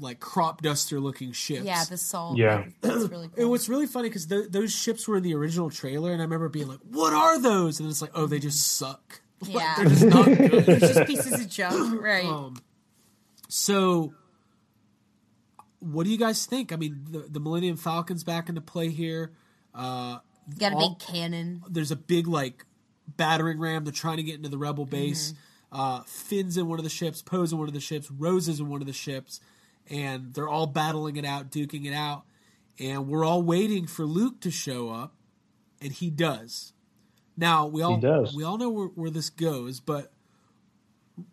like 0.00 0.20
crop 0.20 0.62
duster 0.62 1.00
looking 1.00 1.32
ships. 1.32 1.64
yeah, 1.64 1.84
the 1.84 1.96
salt. 1.96 2.38
Yeah. 2.38 2.64
that's 2.80 3.08
really 3.10 3.28
And 3.36 3.50
what's 3.50 3.68
really 3.68 3.86
funny 3.86 4.08
because 4.08 4.26
those 4.26 4.74
ships 4.74 5.06
were 5.06 5.16
in 5.16 5.22
the 5.22 5.34
original 5.34 5.70
trailer, 5.70 6.12
and 6.12 6.20
I 6.20 6.24
remember 6.24 6.48
being 6.48 6.68
like, 6.68 6.80
"What 6.90 7.12
are 7.12 7.40
those?" 7.40 7.80
And 7.80 7.88
it's 7.88 8.00
like, 8.00 8.12
"Oh, 8.14 8.26
they 8.26 8.38
just 8.38 8.76
suck. 8.76 9.21
Like, 9.48 9.54
Yeah. 9.54 9.74
they're 9.76 9.86
just 9.86 10.04
not 10.04 10.24
good." 10.26 10.68
It's 10.68 10.94
just 10.94 11.06
pieces 11.06 11.40
of 11.40 11.48
junk, 11.48 12.00
right? 12.02 12.24
Um, 12.24 12.56
so, 13.48 14.14
what 15.80 16.04
do 16.04 16.10
you 16.10 16.18
guys 16.18 16.46
think? 16.46 16.72
I 16.72 16.76
mean, 16.76 17.04
the, 17.10 17.18
the 17.20 17.40
Millennium 17.40 17.76
Falcon's 17.76 18.24
back 18.24 18.48
into 18.48 18.60
play 18.60 18.88
here. 18.88 19.32
Uh, 19.74 20.18
Got 20.58 20.72
a 20.72 20.76
all- 20.76 20.90
big 20.90 20.98
cannon. 21.06 21.62
there's 21.68 21.90
a 21.90 21.96
big 21.96 22.26
like 22.26 22.64
battering 23.16 23.58
ram. 23.58 23.84
They're 23.84 23.92
trying 23.92 24.18
to 24.18 24.22
get 24.22 24.36
into 24.36 24.48
the 24.48 24.58
rebel 24.58 24.86
base. 24.86 25.34
Uh, 25.70 26.02
Finn's 26.02 26.56
in 26.56 26.68
one 26.68 26.78
of 26.78 26.84
the 26.84 26.90
ships. 26.90 27.22
Poe's 27.22 27.52
in 27.52 27.58
one 27.58 27.68
of 27.68 27.74
the 27.74 27.80
ships. 27.80 28.10
Rose 28.10 28.48
is 28.48 28.60
in 28.60 28.68
one 28.68 28.80
of 28.82 28.86
the 28.86 28.92
ships, 28.92 29.40
and 29.90 30.34
they're 30.34 30.48
all 30.48 30.66
battling 30.66 31.16
it 31.16 31.24
out, 31.24 31.50
duking 31.50 31.86
it 31.86 31.94
out. 31.94 32.24
And 32.78 33.08
we're 33.08 33.24
all 33.24 33.42
waiting 33.42 33.86
for 33.86 34.04
Luke 34.04 34.40
to 34.42 34.50
show 34.50 34.90
up, 34.90 35.14
and 35.80 35.92
he 35.92 36.10
does. 36.10 36.72
Now 37.36 37.66
we 37.66 37.82
all 37.82 37.98
we 38.34 38.44
all 38.44 38.58
know 38.58 38.68
where, 38.68 38.86
where 38.88 39.10
this 39.10 39.30
goes, 39.30 39.80
but 39.80 40.12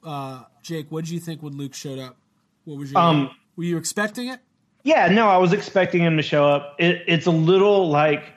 uh, 0.04 0.44
Jake, 0.64 0.92
what 0.92 1.06
did 1.06 1.12
you 1.12 1.20
think 1.20 1.44
when 1.44 1.58
Luke 1.58 1.74
showed 1.74 2.00
up? 2.00 2.18
What 2.66 2.78
was 2.78 2.92
your 2.92 3.02
Um, 3.02 3.32
were 3.56 3.64
you 3.64 3.78
expecting 3.78 4.30
it? 4.30 4.40
Yeah, 4.84 5.08
no, 5.10 5.28
I 5.28 5.38
was 5.38 5.52
expecting 5.52 6.02
him 6.02 6.16
to 6.18 6.24
show 6.24 6.48
up. 6.48 6.76
It, 6.80 7.04
it's 7.06 7.26
a 7.26 7.32
little 7.32 7.90
like, 7.90 8.32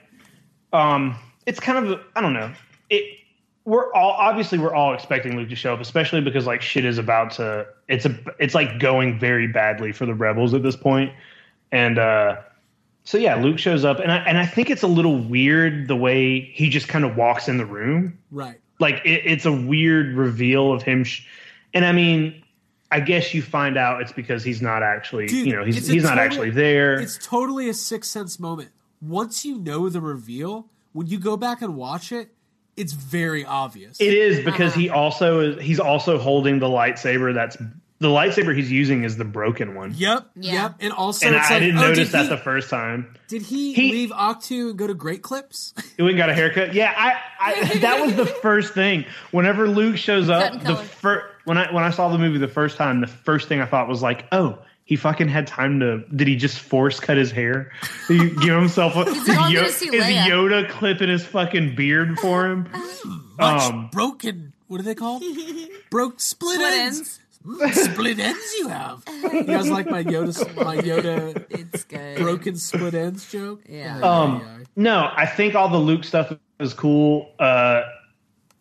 um, 0.73 1.17
it's 1.47 1.61
kind 1.61 1.87
of 1.87 2.01
I 2.17 2.21
don't 2.21 2.33
know. 2.33 2.53
It 2.91 3.19
we're 3.65 3.93
all 3.95 4.13
obviously 4.13 4.59
we're 4.59 4.75
all 4.75 4.93
expecting 4.93 5.37
Luke 5.37 5.49
to 5.49 5.57
show 5.57 5.73
up, 5.73 5.81
especially 5.81 6.21
because 6.21 6.47
like 6.47 6.63
shit 6.63 6.85
is 6.85 6.99
about 6.99 7.31
to. 7.33 7.67
It's 7.89 8.05
a 8.07 8.19
it's 8.41 8.55
like 8.55 8.81
going 8.81 9.19
very 9.19 9.47
badly 9.47 9.93
for 9.93 10.07
the 10.07 10.15
rebels 10.15 10.53
at 10.55 10.63
this 10.63 10.77
point, 10.77 11.13
and 11.71 11.99
uh, 11.99 12.37
so 13.05 13.19
yeah, 13.19 13.35
Luke 13.37 13.59
shows 13.59 13.85
up, 13.85 13.99
and 13.99 14.13
I 14.13 14.19
and 14.19 14.39
I 14.39 14.47
think 14.47 14.71
it's 14.71 14.83
a 14.83 14.87
little 14.87 15.19
weird 15.19 15.89
the 15.89 15.97
way 15.97 16.41
he 16.41 16.69
just 16.69 16.89
kind 16.89 17.05
of 17.05 17.17
walks 17.17 17.49
in 17.49 17.59
the 17.59 17.67
room 17.67 18.19
Right. 18.31 18.61
like 18.81 19.03
it, 19.05 19.23
it's 19.25 19.45
a 19.45 19.53
weird 19.53 20.15
reveal 20.15 20.73
of 20.73 20.83
him 20.83 21.05
sh- 21.05 21.27
and 21.75 21.85
i 21.85 21.93
mean 21.93 22.43
i 22.91 23.01
guess 23.01 23.33
you 23.35 23.43
find 23.43 23.77
out 23.77 24.03
it's 24.03 24.13
because 24.13 24.43
he's 24.45 24.61
not 24.63 24.83
actually 24.83 25.27
Dude, 25.27 25.47
you 25.47 25.57
know 25.57 25.65
he's 25.65 25.87
he's 25.89 26.03
not 26.03 26.11
total- 26.17 26.25
actually 26.25 26.51
there 26.51 27.01
It's 27.01 27.19
totally 27.25 27.69
a 27.69 27.75
sixth 27.75 28.11
sense 28.11 28.39
moment. 28.41 28.71
Once 29.01 29.45
you 29.45 29.59
know 29.59 29.89
the 29.89 30.01
reveal, 30.01 30.69
when 30.93 31.07
you 31.09 31.19
go 31.19 31.37
back 31.37 31.61
and 31.61 31.75
watch 31.77 32.13
it, 32.13 32.29
it's 32.77 32.93
very 32.93 33.45
obvious. 33.45 34.01
it 34.01 34.15
is 34.15 34.45
because 34.45 34.75
he 34.75 34.89
Uh-huh. 34.89 34.99
also 35.01 35.41
is 35.41 35.61
he's 35.63 35.81
also 35.81 36.19
holding 36.19 36.61
the 36.61 36.69
lightsaber 36.69 37.35
that's 37.35 37.57
the 38.03 38.09
lightsaber 38.09 38.55
he's 38.55 38.71
using 38.71 39.05
is 39.05 39.17
the 39.17 39.25
broken 39.25 39.75
one 39.75 39.95
Yep. 39.97 40.27
Yeah. 40.37 40.53
Yep. 40.65 40.75
And 40.81 40.93
also, 40.93 41.27
and 41.27 41.37
it's 41.37 41.51
I, 41.51 41.55
like, 41.55 41.61
didn't 41.63 41.79
oh, 41.79 41.83
notice 41.83 42.09
did 42.11 42.13
that 42.19 42.23
he, 42.25 42.29
the 42.29 42.37
first 42.37 42.69
time 42.69 43.15
Did 43.29 43.43
he, 43.43 43.73
He- 43.73 43.91
leave 43.91 44.11
Ahch-To 44.11 44.71
and 44.71 44.79
go 44.79 44.87
to 44.87 44.95
Great 44.95 45.23
Clips? 45.23 45.73
he 45.97 46.03
went 46.03 46.13
and 46.13 46.19
got 46.19 46.29
a 46.29 46.35
haircut 46.35 46.75
yeah 46.75 46.93
i, 46.97 47.53
I 47.65 47.79
that 47.79 48.05
was 48.05 48.15
the 48.17 48.27
first 48.27 48.75
thing 48.75 49.07
whenever 49.31 49.69
luke 49.69 49.97
shows 49.97 50.29
up 50.29 50.53
the 50.53 50.59
color. 50.59 50.77
first 50.85 51.27
when 51.45 51.59
i 51.59 51.73
when 51.73 51.83
i 51.85 51.91
saw 51.91 52.09
the 52.09 52.19
movie 52.19 52.39
the 52.39 52.49
first 52.49 52.77
time 52.77 53.01
the 53.01 53.07
first 53.07 53.49
thing 53.49 53.61
i 53.61 53.67
thought 53.67 53.89
was 53.89 54.03
like 54.03 54.27
oh 54.33 54.59
he 54.85 54.97
fucking 54.97 55.29
had 55.29 55.47
time 55.47 55.79
to. 55.81 56.03
Did 56.15 56.27
he 56.27 56.37
just 56.37 56.59
force 56.59 56.99
cut 57.01 57.17
his 57.17 57.31
hair? 57.31 57.71
Did 58.09 58.21
he 58.21 58.29
give 58.31 58.55
himself 58.59 58.95
a? 58.97 59.05
He's 59.05 59.27
like, 59.29 59.39
"Oh, 59.41 59.49
Yo- 59.49 59.63
is 59.63 59.81
Leia." 59.81 60.25
Yoda 60.27 60.69
clipping 60.69 61.09
his 61.09 61.25
fucking 61.25 61.77
beard 61.77 62.19
for 62.19 62.47
him? 62.47 62.69
Much 63.39 63.63
Um, 63.63 63.89
broken. 63.93 64.53
What 64.67 64.81
are 64.81 64.85
they 64.85 64.95
called? 64.97 65.23
Broke 65.91 66.19
split, 66.21 66.55
Split 66.57 66.73
ends. 66.75 67.21
Split 67.73 68.19
ends 68.19 68.55
you 68.59 68.69
have. 68.69 69.03
You 69.33 69.45
guys 69.45 69.71
like 69.71 69.89
my 69.89 70.03
Yoda 70.03 70.65
my 70.65 70.77
Yoda 70.77 71.45
It's 71.51 71.85
good. 71.85 72.19
broken 72.19 72.57
split 72.57 72.95
ends 72.95 73.31
joke? 73.31 73.63
Yeah. 73.69 74.01
Um, 74.01 74.65
no, 74.77 75.11
I 75.17 75.27
think 75.27 75.55
all 75.55 75.69
the 75.69 75.79
Luke 75.79 76.05
stuff 76.05 76.33
is 76.61 76.75
cool. 76.75 77.31
Uh, 77.39 77.83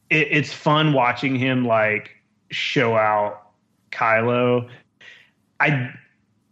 it, 0.09 0.27
it's 0.31 0.53
fun 0.53 0.93
watching 0.93 1.35
him 1.35 1.65
like 1.65 2.11
show 2.51 2.95
out 2.95 3.51
Kylo. 3.91 4.69
I, 5.59 5.91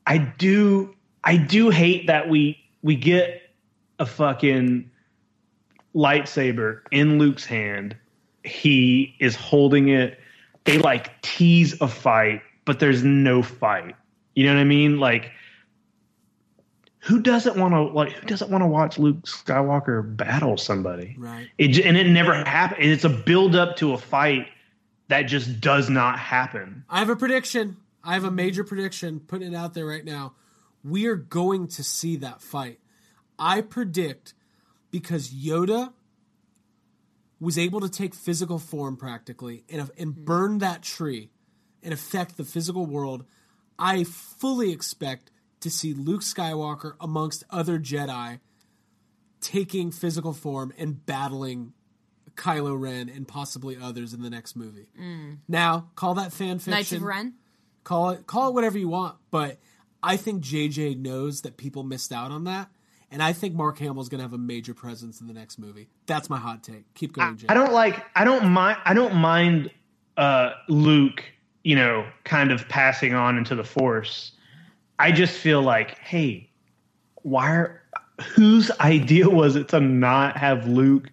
I 0.06 0.18
do, 0.18 0.94
I 1.24 1.38
do 1.38 1.70
hate 1.70 2.08
that 2.08 2.30
we 2.30 2.58
we 2.82 2.96
get 2.96 3.42
a 4.00 4.06
fucking 4.06 4.90
lightsaber 5.96 6.82
in 6.92 7.20
Luke's 7.20 7.46
hand. 7.46 7.96
He 8.44 9.16
is 9.20 9.36
holding 9.36 9.90
it. 9.90 10.20
They 10.66 10.78
like 10.78 11.22
tease 11.22 11.80
a 11.82 11.88
fight, 11.88 12.42
but 12.66 12.80
there's 12.80 13.04
no 13.04 13.42
fight. 13.42 13.96
You 14.36 14.46
know 14.46 14.54
what 14.54 14.62
I 14.62 14.66
mean? 14.66 15.00
Like 15.00 15.32
who 17.00 17.22
doesn't 17.22 17.58
want 17.58 17.74
to 17.74 17.84
like 17.84 18.12
who 18.12 18.28
doesn't 18.28 18.52
want 18.52 18.62
to 18.62 18.68
watch 18.68 19.00
Luke 19.00 19.24
Skywalker 19.24 20.16
battle 20.16 20.58
somebody? 20.58 21.16
Right. 21.18 21.48
It 21.58 21.80
and 21.80 21.98
it 21.98 22.08
never 22.08 22.34
happened. 22.34 22.84
It's 22.84 23.04
a 23.04 23.10
build 23.10 23.56
up 23.56 23.78
to 23.78 23.94
a 23.94 23.98
fight 23.98 24.48
that 25.08 25.24
just 25.24 25.62
does 25.62 25.90
not 25.90 26.20
happen. 26.20 26.84
I 26.90 27.00
have 27.00 27.10
a 27.10 27.16
prediction. 27.16 27.78
I 28.04 28.14
have 28.14 28.26
a 28.26 28.32
major 28.32 28.64
prediction. 28.64 29.22
Putting 29.22 29.54
it 29.54 29.56
out 29.56 29.74
there 29.74 29.86
right 29.86 30.06
now. 30.06 30.34
We 30.84 31.08
are 31.08 31.16
going 31.16 31.68
to 31.70 31.84
see 31.84 32.18
that 32.18 32.42
fight. 32.42 32.80
I 33.38 33.62
predict 33.62 34.34
because 34.92 35.30
Yoda 35.30 35.94
was 37.40 37.58
able 37.58 37.80
to 37.82 37.90
take 37.90 38.14
physical 38.14 38.60
form 38.60 38.98
practically 38.98 39.64
and 39.70 39.90
and 39.98 40.14
mm-hmm. 40.14 40.24
burn 40.26 40.58
that 40.60 40.82
tree 40.82 41.30
and 41.84 41.94
affect 41.94 42.38
the 42.38 42.44
physical 42.44 42.86
world. 42.86 43.26
I 43.78 44.04
fully 44.04 44.72
expect 44.72 45.32
to 45.62 45.70
see 45.70 45.94
Luke 45.94 46.22
Skywalker 46.22 46.96
amongst 47.00 47.44
other 47.50 47.80
Jedi 47.80 48.40
taking 49.42 49.92
physical 49.92 50.34
form 50.34 50.74
and 50.78 51.06
battling 51.06 51.74
Kylo 52.36 52.80
Ren 52.80 53.10
and 53.10 53.28
possibly 53.28 53.78
others 53.82 54.14
in 54.14 54.22
the 54.22 54.30
next 54.30 54.56
movie. 54.56 54.88
Mm. 55.00 55.40
Now, 55.48 55.90
call 55.96 56.16
that 56.16 56.34
fan 56.34 56.60
fiction. 56.60 56.72
Knights 56.72 56.92
of 56.92 57.04
Ren. 57.04 57.36
Call 57.84 58.12
it 58.12 58.28
call 58.28 58.50
it 58.50 58.54
whatever 58.54 58.78
you 58.78 58.90
want, 58.90 59.16
but 59.32 59.58
I 60.04 60.18
think 60.18 60.44
JJ 60.44 60.98
knows 60.98 61.42
that 61.42 61.58
people 61.58 61.84
missed 61.84 62.12
out 62.12 62.32
on 62.32 62.44
that, 62.46 62.70
and 63.12 63.24
I 63.24 63.34
think 63.34 63.56
Mark 63.56 63.80
Hamill 63.80 64.02
is 64.02 64.10
going 64.10 64.20
to 64.20 64.24
have 64.24 64.34
a 64.34 64.38
major 64.38 64.74
presence 64.74 65.22
in 65.22 65.28
the 65.28 65.34
next 65.34 65.58
movie. 65.58 65.90
That's 66.06 66.30
my 66.30 66.38
hot 66.38 66.64
take. 66.64 66.92
Keep 66.94 67.14
going, 67.14 67.38
Jay. 67.38 67.48
I 67.50 67.54
don't 67.54 67.74
like 67.74 68.06
I 68.16 68.24
don't 68.24 68.50
mind 68.50 68.78
I 68.86 68.94
don't 68.94 69.16
mind 69.16 69.72
uh 70.18 70.52
Luke, 70.68 71.24
you 71.64 71.76
know, 71.76 72.06
kind 72.24 72.52
of 72.52 72.68
passing 72.70 73.14
on 73.14 73.38
into 73.38 73.56
the 73.56 73.64
force. 73.64 74.34
I 75.00 75.12
just 75.12 75.38
feel 75.38 75.62
like, 75.62 75.98
hey, 76.00 76.50
why 77.24 77.50
are 77.50 77.82
whose 78.22 78.70
idea 78.80 79.30
was 79.30 79.56
it 79.56 79.70
to 79.70 79.80
not 79.80 80.38
have 80.38 80.68
Luke 80.68 81.10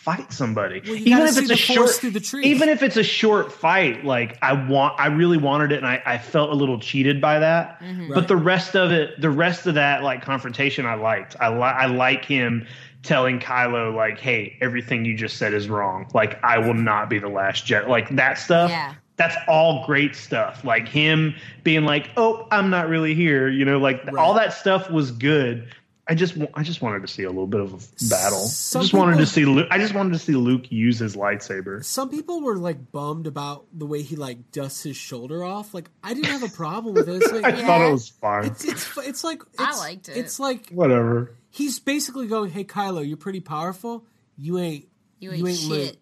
fight 0.00 0.32
somebody? 0.32 0.80
you 0.82 0.94
even 0.94 1.26
if 1.26 1.36
it's 1.36 1.50
a 1.50 1.56
short 1.56 2.00
the 2.00 2.20
trees. 2.20 2.46
even 2.46 2.70
if 2.70 2.82
it's 2.82 2.96
a 2.96 3.02
short 3.02 3.52
fight, 3.52 4.02
like 4.02 4.38
I 4.40 4.54
want 4.54 4.98
I 4.98 5.08
really 5.08 5.36
wanted 5.36 5.72
it 5.72 5.76
and 5.76 5.86
I, 5.86 6.02
I 6.06 6.16
felt 6.16 6.50
a 6.50 6.54
little 6.54 6.78
cheated 6.80 7.20
by 7.20 7.38
that. 7.38 7.82
Right. 7.82 8.08
But 8.14 8.26
the 8.26 8.36
rest 8.36 8.74
of 8.74 8.92
it, 8.92 9.20
the 9.20 9.30
rest 9.30 9.66
of 9.66 9.74
that 9.74 10.02
like 10.02 10.22
confrontation 10.22 10.86
I 10.86 10.94
liked. 10.94 11.36
I 11.38 11.50
li- 11.50 11.60
I 11.62 11.86
like 11.86 12.24
him 12.24 12.66
telling 13.02 13.40
Kylo 13.40 13.94
like, 13.94 14.18
"Hey, 14.18 14.56
everything 14.62 15.04
you 15.04 15.14
just 15.14 15.36
said 15.36 15.52
is 15.52 15.68
wrong. 15.68 16.08
Like 16.14 16.42
I 16.42 16.58
will 16.58 16.74
not 16.74 17.10
be 17.10 17.18
the 17.18 17.28
last 17.28 17.66
Jedi." 17.66 17.86
Like 17.86 18.08
that 18.16 18.38
stuff. 18.38 18.70
Yeah. 18.70 18.94
That's 19.16 19.36
all 19.48 19.84
great 19.84 20.16
stuff. 20.16 20.64
Like 20.64 20.88
him 20.88 21.34
being 21.62 21.84
like, 21.84 22.08
"Oh, 22.16 22.48
I'm 22.50 22.70
not 22.70 22.88
really 22.88 23.14
here," 23.14 23.50
you 23.50 23.66
know, 23.66 23.78
like 23.78 24.00
all 24.16 24.32
that 24.32 24.54
stuff 24.54 24.90
was 24.90 25.10
good. 25.10 25.68
I 26.08 26.14
just 26.14 26.34
I 26.54 26.62
just 26.64 26.82
wanted 26.82 27.02
to 27.02 27.08
see 27.08 27.22
a 27.22 27.28
little 27.28 27.46
bit 27.46 27.60
of 27.60 27.72
a 27.72 27.76
battle. 28.08 28.40
Some 28.46 28.80
I 28.80 28.82
just 28.82 28.94
wanted 28.94 29.18
to 29.18 29.26
see 29.26 29.44
Luke. 29.44 29.68
I 29.70 29.78
just 29.78 29.94
wanted 29.94 30.12
to 30.14 30.18
see 30.18 30.32
Luke 30.34 30.70
use 30.72 30.98
his 30.98 31.14
lightsaber. 31.14 31.84
Some 31.84 32.08
people 32.10 32.40
were 32.40 32.56
like 32.56 32.90
bummed 32.90 33.26
about 33.28 33.66
the 33.72 33.86
way 33.86 34.02
he 34.02 34.16
like 34.16 34.50
dusts 34.50 34.82
his 34.82 34.96
shoulder 34.96 35.44
off. 35.44 35.72
Like 35.72 35.88
I 36.02 36.14
didn't 36.14 36.26
have 36.30 36.42
a 36.42 36.48
problem 36.48 36.94
with 36.94 37.08
it. 37.08 37.22
It's 37.22 37.30
like 37.32 37.44
I 37.54 37.64
thought 37.64 37.82
it 37.88 37.92
was 37.92 38.08
fine. 38.08 38.46
it's 38.46 38.64
it's 38.64 38.98
it's 38.98 39.24
like 39.24 39.42
it's, 39.52 39.60
I 39.62 39.76
liked 39.76 40.08
it. 40.08 40.16
It's 40.16 40.40
like 40.40 40.70
Whatever. 40.70 41.34
he's 41.50 41.78
basically 41.78 42.26
going, 42.26 42.50
"Hey 42.50 42.64
Kylo, 42.64 43.06
you're 43.06 43.16
pretty 43.16 43.40
powerful. 43.40 44.04
You 44.36 44.58
ain't 44.58 44.88
You 45.20 45.32
ain't, 45.32 45.56
shit. 45.58 45.68
Luke. 45.68 45.96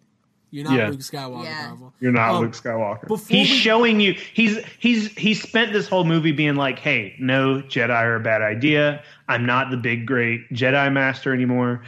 You're 0.51 0.63
not 0.63 0.73
Yeah. 0.73 0.89
Luke 0.89 1.01
Skywalker 1.01 1.43
Yeah. 1.43 1.67
powerful. 1.67 1.93
You're 1.99 2.11
not 2.11 2.31
Um, 2.33 2.41
Luke 2.41 2.53
Skywalker. 2.53 3.07
before 3.07 3.37
He's 3.37 3.49
we- 3.51 3.55
showing 3.57 3.99
you. 3.99 4.13
He's 4.33 4.57
he's 4.79 5.07
he's 5.15 5.43
spent 5.43 5.73
this 5.73 5.87
whole 5.87 6.05
movie 6.05 6.31
being 6.31 6.55
like, 6.55 6.79
"Hey, 6.79 7.13
no, 7.19 7.61
Jedi 7.61 7.89
are 7.91 8.15
a 8.15 8.19
bad 8.19 8.41
idea. 8.41 9.03
I'm 9.29 9.45
not 9.45 9.71
the 9.71 9.77
big 9.77 10.05
great 10.05 10.49
Jedi 10.51 10.91
master 10.91 11.33
anymore." 11.33 11.83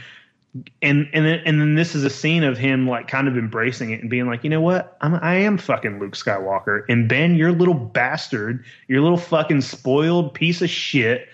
And 0.82 1.08
and 1.12 1.24
then 1.24 1.40
and 1.46 1.60
then 1.60 1.74
this 1.74 1.94
is 1.94 2.04
a 2.04 2.10
scene 2.10 2.44
of 2.44 2.58
him 2.58 2.86
like 2.86 3.08
kind 3.08 3.26
of 3.26 3.38
embracing 3.38 3.90
it 3.90 4.00
and 4.00 4.10
being 4.10 4.26
like, 4.26 4.44
you 4.44 4.50
know 4.50 4.60
what? 4.60 4.96
I'm 5.00 5.14
I 5.14 5.34
am 5.36 5.58
fucking 5.58 5.98
Luke 5.98 6.14
Skywalker. 6.14 6.84
And 6.88 7.08
Ben, 7.08 7.34
you're 7.36 7.48
a 7.48 7.52
little 7.52 7.74
bastard. 7.74 8.64
You're 8.86 9.00
a 9.00 9.02
little 9.02 9.18
fucking 9.18 9.62
spoiled 9.62 10.34
piece 10.34 10.60
of 10.60 10.68
shit. 10.68 11.28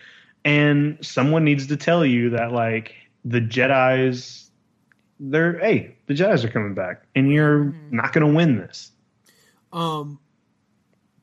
And 0.45 0.99
someone 1.01 1.45
needs 1.45 1.67
to 1.67 1.77
tell 1.77 2.07
you 2.07 2.31
that 2.31 2.53
like 2.53 2.95
the 3.25 3.41
Jedi's 3.41 4.49
they're 5.21 5.59
hey, 5.59 5.97
the 6.07 6.15
Jedi's 6.15 6.45
are 6.45 6.49
coming 6.49 6.75
back, 6.75 7.05
and 7.15 7.33
you're 7.33 7.75
not 7.91 8.13
going 8.13 8.27
to 8.27 8.33
win 8.33 8.57
this. 8.57 8.93
Um, 9.73 10.21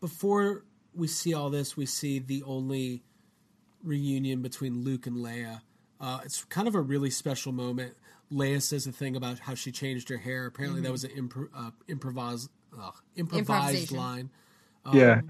before 0.01 0.65
we 0.93 1.07
see 1.07 1.33
all 1.33 1.49
this, 1.49 1.77
we 1.77 1.85
see 1.85 2.19
the 2.19 2.43
only 2.43 3.04
reunion 3.85 4.41
between 4.41 4.83
Luke 4.83 5.07
and 5.07 5.17
Leia. 5.17 5.61
Uh, 6.01 6.19
it's 6.25 6.43
kind 6.45 6.67
of 6.67 6.75
a 6.75 6.81
really 6.81 7.09
special 7.09 7.51
moment. 7.51 7.95
Leia 8.31 8.61
says 8.61 8.85
a 8.87 8.91
thing 8.91 9.15
about 9.15 9.39
how 9.39 9.53
she 9.55 9.71
changed 9.71 10.09
her 10.09 10.17
hair. 10.17 10.45
Apparently, 10.45 10.81
that 10.81 10.91
was 10.91 11.03
an 11.03 11.11
impro- 11.11 11.49
uh, 11.55 11.71
improvise, 11.87 12.49
uh, 12.77 12.91
improvised 13.15 13.49
Improvisation. 13.49 13.97
line. 13.97 14.29
yeah, 14.93 15.21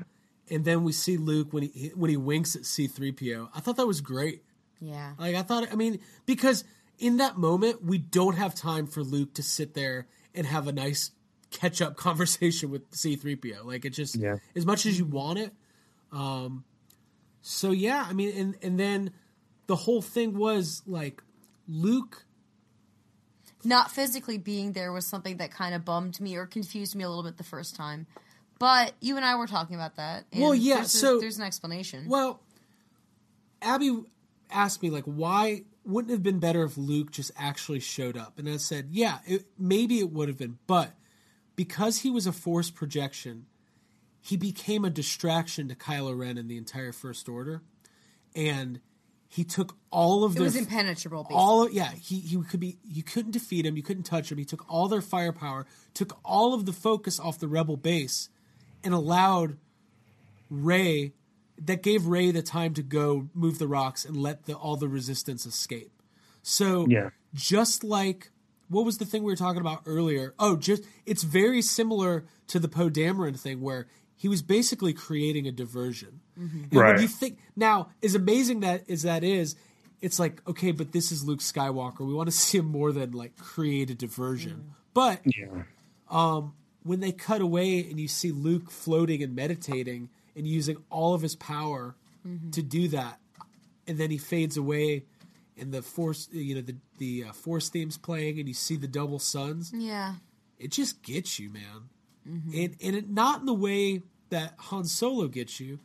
And 0.49 0.65
then 0.65 0.83
we 0.83 0.91
see 0.93 1.17
Luke 1.17 1.51
when 1.53 1.63
he 1.63 1.89
when 1.95 2.09
he 2.09 2.17
winks 2.17 2.55
at 2.55 2.65
C 2.65 2.87
three 2.87 3.11
PO. 3.11 3.49
I 3.53 3.59
thought 3.59 3.77
that 3.77 3.85
was 3.87 4.01
great. 4.01 4.43
Yeah. 4.79 5.13
Like 5.19 5.35
I 5.35 5.41
thought, 5.43 5.71
I 5.71 5.75
mean, 5.75 5.99
because 6.25 6.63
in 6.97 7.17
that 7.17 7.37
moment, 7.37 7.83
we 7.83 7.97
don't 7.97 8.35
have 8.37 8.55
time 8.55 8.87
for 8.87 9.03
Luke 9.03 9.33
to 9.35 9.43
sit 9.43 9.73
there 9.73 10.07
and 10.33 10.45
have 10.47 10.67
a 10.67 10.71
nice 10.71 11.11
catch 11.51 11.81
up 11.81 11.95
conversation 12.07 12.69
with 12.71 12.89
C3PO. 12.91 13.63
Like 13.65 13.85
it 13.85 13.91
just 13.91 14.15
Yeah. 14.15 14.37
as 14.55 14.65
much 14.65 14.85
as 14.85 14.97
you 14.97 15.05
want 15.05 15.39
it. 15.39 15.53
Um 16.11 16.63
so 17.47 17.69
yeah, 17.71 18.05
I 18.09 18.13
mean 18.13 18.35
and 18.35 18.57
and 18.63 18.79
then 18.79 19.11
the 19.67 19.75
whole 19.75 20.01
thing 20.01 20.37
was 20.37 20.81
like 20.87 21.21
Luke 21.67 22.25
Not 23.63 23.91
physically 23.91 24.37
being 24.37 24.71
there 24.73 24.91
was 24.91 25.05
something 25.05 25.37
that 25.37 25.51
kind 25.51 25.75
of 25.75 25.85
bummed 25.85 26.19
me 26.19 26.35
or 26.35 26.45
confused 26.47 26.95
me 26.95 27.03
a 27.03 27.07
little 27.09 27.23
bit 27.23 27.37
the 27.37 27.43
first 27.43 27.75
time. 27.75 28.07
But 28.57 28.93
you 29.01 29.15
and 29.17 29.25
I 29.25 29.35
were 29.35 29.47
talking 29.47 29.75
about 29.75 29.95
that. 29.97 30.25
and 30.31 30.41
Well, 30.41 30.55
yeah, 30.55 30.75
there's 30.77 30.91
so- 30.91 31.19
there's 31.19 31.37
an 31.37 31.43
explanation. 31.43 32.07
Well, 32.07 32.41
Abby 33.61 34.03
asked 34.49 34.81
me 34.81 34.89
like, 34.89 35.03
why 35.03 35.63
wouldn't 35.83 36.11
it 36.11 36.15
have 36.15 36.23
been 36.23 36.39
better 36.39 36.63
if 36.63 36.77
Luke 36.77 37.11
just 37.11 37.31
actually 37.37 37.79
showed 37.79 38.17
up? 38.17 38.39
And 38.39 38.47
I 38.49 38.57
said, 38.57 38.87
yeah, 38.91 39.19
it, 39.25 39.45
maybe 39.57 39.99
it 39.99 40.11
would 40.11 40.29
have 40.29 40.37
been, 40.37 40.57
but 40.67 40.93
because 41.55 41.99
he 41.99 42.09
was 42.09 42.25
a 42.27 42.31
force 42.31 42.69
projection, 42.69 43.45
he 44.25 44.37
became 44.37 44.83
a 44.83 44.89
distraction 44.89 45.67
to 45.67 45.75
Kylo 45.75 46.17
Ren 46.17 46.37
and 46.39 46.49
the 46.49 46.57
entire 46.57 46.91
First 46.91 47.29
Order, 47.29 47.61
and 48.35 48.79
he 49.27 49.43
took 49.43 49.75
all 49.91 50.23
of 50.23 50.31
it 50.31 50.35
their 50.35 50.43
was 50.45 50.55
impenetrable. 50.55 51.23
Basically. 51.23 51.37
all 51.37 51.69
yeah 51.69 51.91
he 51.91 52.19
he 52.21 52.37
could 52.41 52.59
be 52.59 52.77
you 52.83 53.03
couldn't 53.03 53.31
defeat 53.31 53.65
him 53.65 53.75
you 53.75 53.83
couldn't 53.83 54.03
touch 54.03 54.31
him 54.31 54.37
he 54.37 54.45
took 54.45 54.65
all 54.69 54.87
their 54.87 55.01
firepower 55.01 55.65
took 55.93 56.17
all 56.23 56.53
of 56.53 56.65
the 56.65 56.71
focus 56.73 57.19
off 57.19 57.37
the 57.39 57.47
rebel 57.47 57.75
base 57.75 58.29
and 58.83 58.93
allowed 58.93 59.57
rey 60.49 61.11
that 61.57 61.81
gave 61.83 62.05
rey 62.05 62.31
the 62.31 62.41
time 62.41 62.73
to 62.73 62.81
go 62.83 63.27
move 63.33 63.59
the 63.59 63.67
rocks 63.67 64.05
and 64.05 64.15
let 64.15 64.45
the 64.45 64.53
all 64.53 64.75
the 64.77 64.87
resistance 64.87 65.45
escape 65.45 65.91
so 66.43 66.85
Yeah. 66.87 67.09
just 67.33 67.83
like 67.83 68.29
what 68.69 68.85
was 68.85 68.97
the 68.99 69.05
thing 69.05 69.23
we 69.23 69.31
were 69.31 69.35
talking 69.37 69.61
about 69.61 69.81
earlier 69.85 70.33
oh 70.39 70.55
just 70.55 70.83
it's 71.05 71.23
very 71.23 71.61
similar 71.61 72.25
to 72.47 72.59
the 72.59 72.67
poe 72.69 72.89
dameron 72.89 73.37
thing 73.39 73.59
where 73.59 73.87
he 74.15 74.27
was 74.27 74.41
basically 74.41 74.93
creating 74.93 75.47
a 75.47 75.51
diversion 75.51 76.21
and 76.37 76.67
when 76.71 76.83
Right. 76.83 77.01
you 77.01 77.07
think 77.07 77.39
now, 77.55 77.89
as 78.03 78.13
amazing 78.15 78.59
that 78.61 78.89
as 78.89 79.03
that 79.03 79.23
is, 79.23 79.55
it's 80.01 80.19
like 80.19 80.41
okay, 80.47 80.71
but 80.71 80.91
this 80.91 81.11
is 81.11 81.23
Luke 81.23 81.39
Skywalker. 81.39 81.99
We 82.05 82.13
want 82.13 82.27
to 82.27 82.35
see 82.43 82.57
him 82.57 82.65
more 82.65 82.91
than 82.91 83.11
like 83.11 83.37
create 83.37 83.89
a 83.89 83.95
diversion. 83.95 84.73
But 84.93 85.21
Yeah. 85.25 85.63
um, 86.09 86.53
when 86.83 86.99
they 86.99 87.11
cut 87.11 87.41
away 87.41 87.79
and 87.89 87.99
you 87.99 88.07
see 88.07 88.31
Luke 88.31 88.69
floating 88.69 89.23
and 89.23 89.35
meditating 89.35 90.09
and 90.35 90.45
using 90.47 90.77
all 90.89 91.13
of 91.13 91.21
his 91.21 91.35
power 91.35 91.95
to 92.51 92.61
do 92.63 92.87
that, 92.89 93.19
and 93.87 93.97
then 93.99 94.09
he 94.11 94.17
fades 94.17 94.57
away, 94.57 95.05
and 95.57 95.71
the 95.71 95.81
force, 95.83 96.27
you 96.31 96.55
know, 96.55 96.61
the 96.61 96.75
the 96.97 97.25
uh, 97.25 97.31
force 97.33 97.69
themes 97.69 97.97
playing, 97.97 98.39
and 98.39 98.47
you 98.47 98.53
see 98.53 98.75
the 98.77 98.87
double 98.87 99.19
suns. 99.19 99.71
yeah. 99.73 100.15
It 100.57 100.71
just 100.71 101.01
gets 101.03 101.37
you, 101.39 101.49
man, 101.49 101.89
Mm-hmm. 102.27 102.49
and 102.55 102.75
and 102.83 102.95
it, 102.95 103.09
not 103.09 103.41
in 103.41 103.45
the 103.45 103.53
way 103.53 104.01
that 104.29 104.53
Han 104.57 104.85
Solo 104.85 105.27
gets 105.27 105.59
you, 105.59 105.79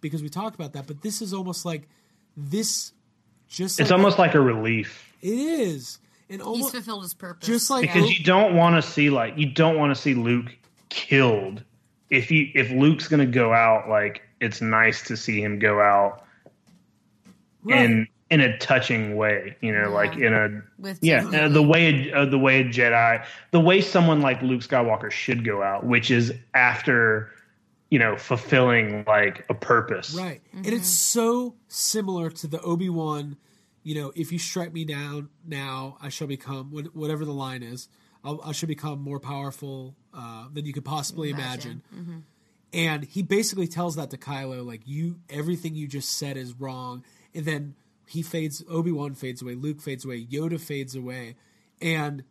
because 0.00 0.22
we 0.22 0.28
talked 0.28 0.54
about 0.54 0.74
that. 0.74 0.86
But 0.86 1.00
this 1.02 1.22
is 1.22 1.32
almost 1.32 1.64
like 1.64 1.88
this. 2.36 2.92
Just 3.48 3.80
It's 3.80 3.90
like- 3.90 3.96
almost 3.98 4.18
like 4.18 4.34
a 4.34 4.40
relief 4.40 5.12
it 5.22 5.28
is, 5.30 5.98
and 6.28 6.40
He's 6.40 6.46
almost 6.46 6.72
fulfilled 6.72 7.02
his 7.04 7.14
purpose. 7.14 7.46
just 7.46 7.70
like 7.70 7.82
because 7.82 8.10
you 8.18 8.24
don't 8.24 8.54
want 8.56 8.76
to 8.76 8.82
see 8.90 9.08
like 9.08 9.38
you 9.38 9.46
don't 9.46 9.78
want 9.78 9.94
to 9.94 10.00
see 10.00 10.14
Luke 10.14 10.54
killed. 10.88 11.62
If 12.10 12.30
you 12.30 12.50
if 12.54 12.70
Luke's 12.70 13.08
gonna 13.08 13.24
go 13.26 13.52
out, 13.54 13.88
like 13.88 14.22
it's 14.40 14.60
nice 14.60 15.02
to 15.04 15.16
see 15.16 15.40
him 15.40 15.58
go 15.58 15.80
out 15.80 16.24
Right. 17.62 17.84
in 17.88 18.08
in 18.30 18.40
a 18.40 18.58
touching 18.58 19.16
way, 19.16 19.56
you 19.60 19.72
know, 19.72 19.90
like 19.90 20.16
in 20.16 20.34
a 20.34 20.62
With 20.78 20.98
yeah, 21.00 21.26
uh, 21.26 21.48
the 21.48 21.62
way 21.62 22.12
uh, 22.12 22.26
the 22.26 22.38
way 22.38 22.60
a 22.60 22.64
Jedi, 22.64 23.24
the 23.52 23.60
way 23.60 23.80
someone 23.80 24.20
like 24.20 24.42
Luke 24.42 24.62
Skywalker 24.62 25.10
should 25.10 25.44
go 25.44 25.62
out, 25.62 25.84
which 25.84 26.10
is 26.10 26.32
after 26.54 27.30
you 27.90 27.98
know 27.98 28.16
fulfilling 28.16 29.04
like 29.06 29.46
a 29.48 29.54
purpose. 29.54 30.14
Right. 30.14 30.40
And 30.52 30.66
it's 30.66 30.88
so 30.88 31.54
similar 31.68 32.30
to 32.30 32.46
the 32.48 32.60
Obi 32.62 32.88
Wan, 32.88 33.36
you 33.84 33.94
know, 33.94 34.12
if 34.16 34.32
you 34.32 34.38
strike 34.38 34.72
me 34.72 34.84
down 34.84 35.28
now, 35.46 35.96
I 36.02 36.08
shall 36.08 36.26
become 36.26 36.70
whatever 36.92 37.24
the 37.24 37.34
line 37.34 37.62
is. 37.62 37.88
I'll, 38.24 38.40
I 38.44 38.50
shall 38.50 38.66
become 38.66 39.00
more 39.00 39.20
powerful 39.20 39.94
uh, 40.12 40.48
than 40.52 40.66
you 40.66 40.72
could 40.72 40.84
possibly 40.84 41.30
imagine. 41.30 41.82
And 42.72 43.04
he 43.04 43.22
basically 43.22 43.68
tells 43.68 43.94
that 43.94 44.10
to 44.10 44.18
Kylo, 44.18 44.66
like 44.66 44.82
you, 44.84 45.20
everything 45.30 45.76
you 45.76 45.86
just 45.86 46.18
said 46.18 46.36
is 46.36 46.52
wrong. 46.54 47.04
And 47.32 47.44
then 47.44 47.74
he 48.06 48.22
fades. 48.22 48.62
Obi 48.68 48.92
Wan 48.92 49.14
fades 49.14 49.42
away. 49.42 49.54
Luke 49.54 49.80
fades 49.80 50.04
away. 50.04 50.24
Yoda 50.24 50.60
fades 50.60 50.94
away, 50.94 51.36
and 51.80 52.24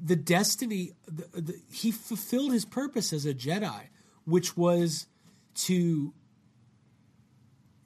the 0.00 0.16
destiny. 0.16 0.92
The, 1.06 1.40
the, 1.40 1.60
he 1.70 1.90
fulfilled 1.90 2.52
his 2.52 2.64
purpose 2.64 3.12
as 3.12 3.24
a 3.24 3.34
Jedi, 3.34 3.88
which 4.24 4.56
was 4.56 5.06
to 5.54 6.12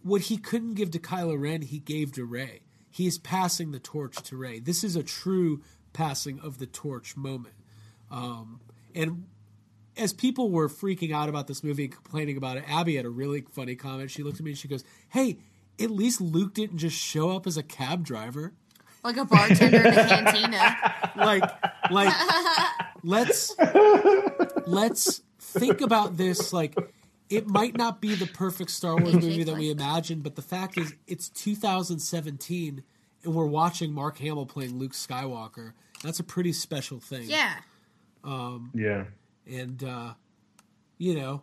what 0.03 0.23
he 0.23 0.37
couldn't 0.37 0.75
give 0.75 0.91
to 0.93 0.99
Kylo 0.99 1.41
Ren, 1.41 1.63
he 1.63 1.79
gave 1.79 2.13
to 2.13 2.25
Rey. 2.25 2.63
He 2.91 3.07
is 3.07 3.19
passing 3.19 3.73
the 3.73 3.79
torch 3.79 4.17
to 4.25 4.37
Rey. 4.37 4.59
This 4.59 4.85
is 4.85 4.97
a 4.97 5.03
true 5.03 5.63
passing 5.93 6.41
of 6.41 6.59
the 6.59 6.67
torch 6.67 7.17
moment. 7.17 7.55
Um, 8.11 8.61
and 8.95 9.27
as 9.97 10.13
people 10.13 10.51
were 10.51 10.69
freaking 10.69 11.15
out 11.15 11.29
about 11.29 11.47
this 11.47 11.63
movie 11.63 11.85
and 11.85 11.93
complaining 11.93 12.37
about 12.37 12.57
it, 12.57 12.65
Abby 12.69 12.97
had 12.97 13.05
a 13.05 13.11
really 13.11 13.45
funny 13.53 13.77
comment. 13.77 14.11
She 14.11 14.23
looked 14.23 14.39
at 14.39 14.45
me 14.45 14.51
and 14.51 14.59
she 14.59 14.69
goes, 14.69 14.85
"Hey, 15.09 15.39
at 15.81 15.91
least 15.91 16.21
Luke 16.21 16.55
didn't 16.55 16.79
just 16.79 16.97
show 16.97 17.31
up 17.31 17.47
as 17.47 17.57
a 17.57 17.63
cab 17.63 18.05
driver. 18.05 18.53
like 19.05 19.17
a 19.17 19.25
bartender 19.25 19.79
in 19.79 19.87
a 19.99 20.09
cantina. 20.09 20.95
Like, 21.17 21.43
like, 21.91 22.15
let's 23.03 23.55
let's 24.67 25.23
think 25.41 25.81
about 25.81 26.17
this. 26.17 26.53
Like, 26.53 26.77
it 27.29 27.47
might 27.47 27.77
not 27.77 28.01
be 28.01 28.15
the 28.15 28.27
perfect 28.27 28.71
Star 28.71 28.97
Wars 28.97 29.15
movie 29.15 29.45
that 29.45 29.57
we 29.57 29.71
imagined, 29.71 30.23
but 30.23 30.37
the 30.37 30.43
fact 30.43 30.79
is, 30.79 30.95
it's 31.07 31.29
2017, 31.31 32.83
and 33.25 33.35
we're 33.35 33.47
watching 33.47 33.93
Mark 33.93 34.19
Hamill 34.19 34.47
playing 34.47 34.79
Luke 34.79 34.93
Skywalker. 34.93 35.73
That's 36.03 36.21
a 36.21 36.25
pretty 36.25 36.53
special 36.53 37.01
thing. 37.01 37.29
Yeah. 37.29 37.55
Yeah. 38.75 39.05
and 39.47 39.83
uh, 39.83 40.15
you 40.99 41.15
know, 41.15 41.43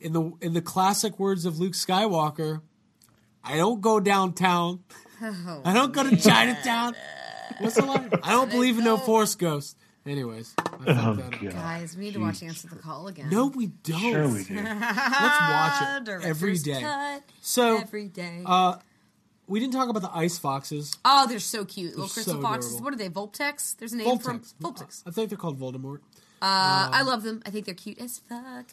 in 0.00 0.12
the 0.12 0.32
in 0.40 0.52
the 0.54 0.62
classic 0.62 1.18
words 1.18 1.44
of 1.44 1.58
Luke 1.58 1.72
Skywalker, 1.72 2.60
I 3.48 3.56
don't 3.56 3.80
go 3.80 3.98
downtown. 4.00 4.80
Oh, 5.22 5.62
I 5.64 5.72
don't 5.72 5.92
go 5.92 6.08
to 6.08 6.16
Chinatown. 6.16 6.94
What's 7.60 7.74
the 7.76 7.82
line? 7.86 8.10
I 8.22 8.32
don't 8.32 8.50
believe 8.50 8.78
in 8.78 8.84
no 8.84 8.96
force 8.98 9.34
ghosts. 9.34 9.74
Anyways, 10.06 10.54
I 10.58 10.62
Oh, 10.86 11.14
that 11.14 11.40
Guys, 11.52 11.96
we 11.96 12.04
need 12.04 12.14
to 12.14 12.20
watch 12.20 12.42
Answer 12.42 12.68
the 12.68 12.76
Call 12.76 13.08
again. 13.08 13.28
No, 13.30 13.46
we 13.48 13.66
don't. 13.66 13.98
Sure 14.00 14.28
we 14.28 14.44
do. 14.44 14.54
Let's 14.54 15.40
watch 15.40 16.08
it 16.08 16.08
every 16.24 16.56
day. 16.58 16.80
cut 16.80 17.22
So 17.40 17.78
every 17.78 18.08
day. 18.08 18.42
uh, 18.46 18.76
we 19.48 19.60
didn't 19.60 19.72
talk 19.72 19.88
about 19.88 20.02
the 20.02 20.14
ice 20.16 20.38
foxes. 20.38 20.94
oh, 21.04 21.26
they're 21.26 21.38
so 21.40 21.64
cute. 21.64 21.90
Little 21.92 22.08
crystal 22.08 22.34
so 22.34 22.40
foxes. 22.40 22.72
adorable. 22.74 22.84
What 22.84 22.94
are 22.94 22.96
they? 22.96 23.10
Vulptex? 23.10 23.76
There's 23.76 23.92
a 23.92 23.96
name 23.96 24.18
for 24.18 24.30
'em. 24.30 24.40
Vulptex. 24.40 24.54
Vulptex. 24.60 25.02
I 25.06 25.10
think 25.10 25.30
they're 25.30 25.38
called 25.38 25.58
Voldemort. 25.58 25.98
Uh, 26.40 26.88
I 26.92 27.02
love 27.02 27.22
them. 27.22 27.42
I 27.44 27.50
think 27.50 27.66
they're 27.66 27.74
cute 27.74 27.98
as 27.98 28.18
fuck. 28.20 28.66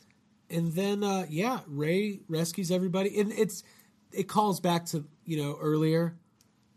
and 0.49 0.73
then 0.73 1.03
uh 1.03 1.26
yeah 1.27 1.61
rey 1.65 2.19
rescues 2.30 2.69
everybody 2.69 3.19
and 3.19 3.31
it's 3.31 3.64
it 4.16 4.28
calls 4.28 4.60
back 4.60 4.86
to 4.86 5.06
you 5.26 5.38
know 5.42 5.58
earlier 5.62 6.16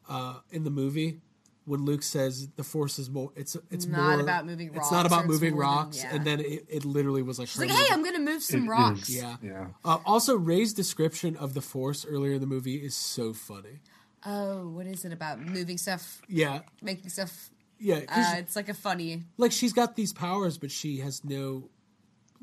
uh 0.08 0.34
in 0.50 0.64
the 0.64 0.70
movie 0.70 1.20
when 1.64 1.84
luke 1.84 2.02
says 2.02 2.48
the 2.56 2.62
force 2.64 2.98
is 2.98 3.10
more 3.10 3.30
it's 3.36 3.56
it's 3.70 3.86
Not 3.86 4.00
more 4.12 4.20
about 4.20 4.46
moving 4.46 4.68
Rocks 4.72 4.86
it's 4.86 4.92
not 4.92 5.06
about 5.06 5.26
moving 5.26 5.52
more 5.54 5.62
than- 5.62 5.70
rocks 5.70 6.02
yeah. 6.02 6.14
and 6.14 6.24
then 6.24 6.40
it, 6.40 6.64
it 6.68 6.84
literally 6.84 7.22
was 7.22 7.38
like 7.38 7.48
She's 7.48 7.60
like, 7.60 7.70
hey, 7.70 7.86
I'm 7.92 8.02
gonna 8.02 8.18
move 8.18 8.42
some 8.42 8.68
rocks. 8.68 9.10
yeah 9.10 9.36
Yeah. 9.42 9.66
uh, 9.84 9.98
also 10.06 10.36
rey's 10.36 10.72
description 10.72 11.36
of 11.36 11.52
the 11.54 11.60
force 11.60 12.06
earlier 12.06 12.34
in 12.34 12.40
the 12.40 12.46
movie 12.46 12.76
is 12.76 12.94
so 12.94 13.32
funny 13.32 13.80
Oh, 14.26 14.68
what 14.70 14.86
is 14.86 15.04
it 15.04 15.12
about 15.12 15.38
moving 15.40 15.78
stuff, 15.78 16.20
yeah 16.28 16.60
making 16.82 17.08
stuff? 17.10 17.50
Yeah, 17.80 18.00
Uh, 18.08 18.34
it's 18.38 18.56
like 18.56 18.68
a 18.68 18.74
funny 18.74 19.22
like 19.36 19.52
she's 19.52 19.72
got 19.72 19.94
these 19.94 20.12
powers 20.12 20.58
but 20.58 20.70
she 20.70 20.98
has 20.98 21.22
no 21.24 21.68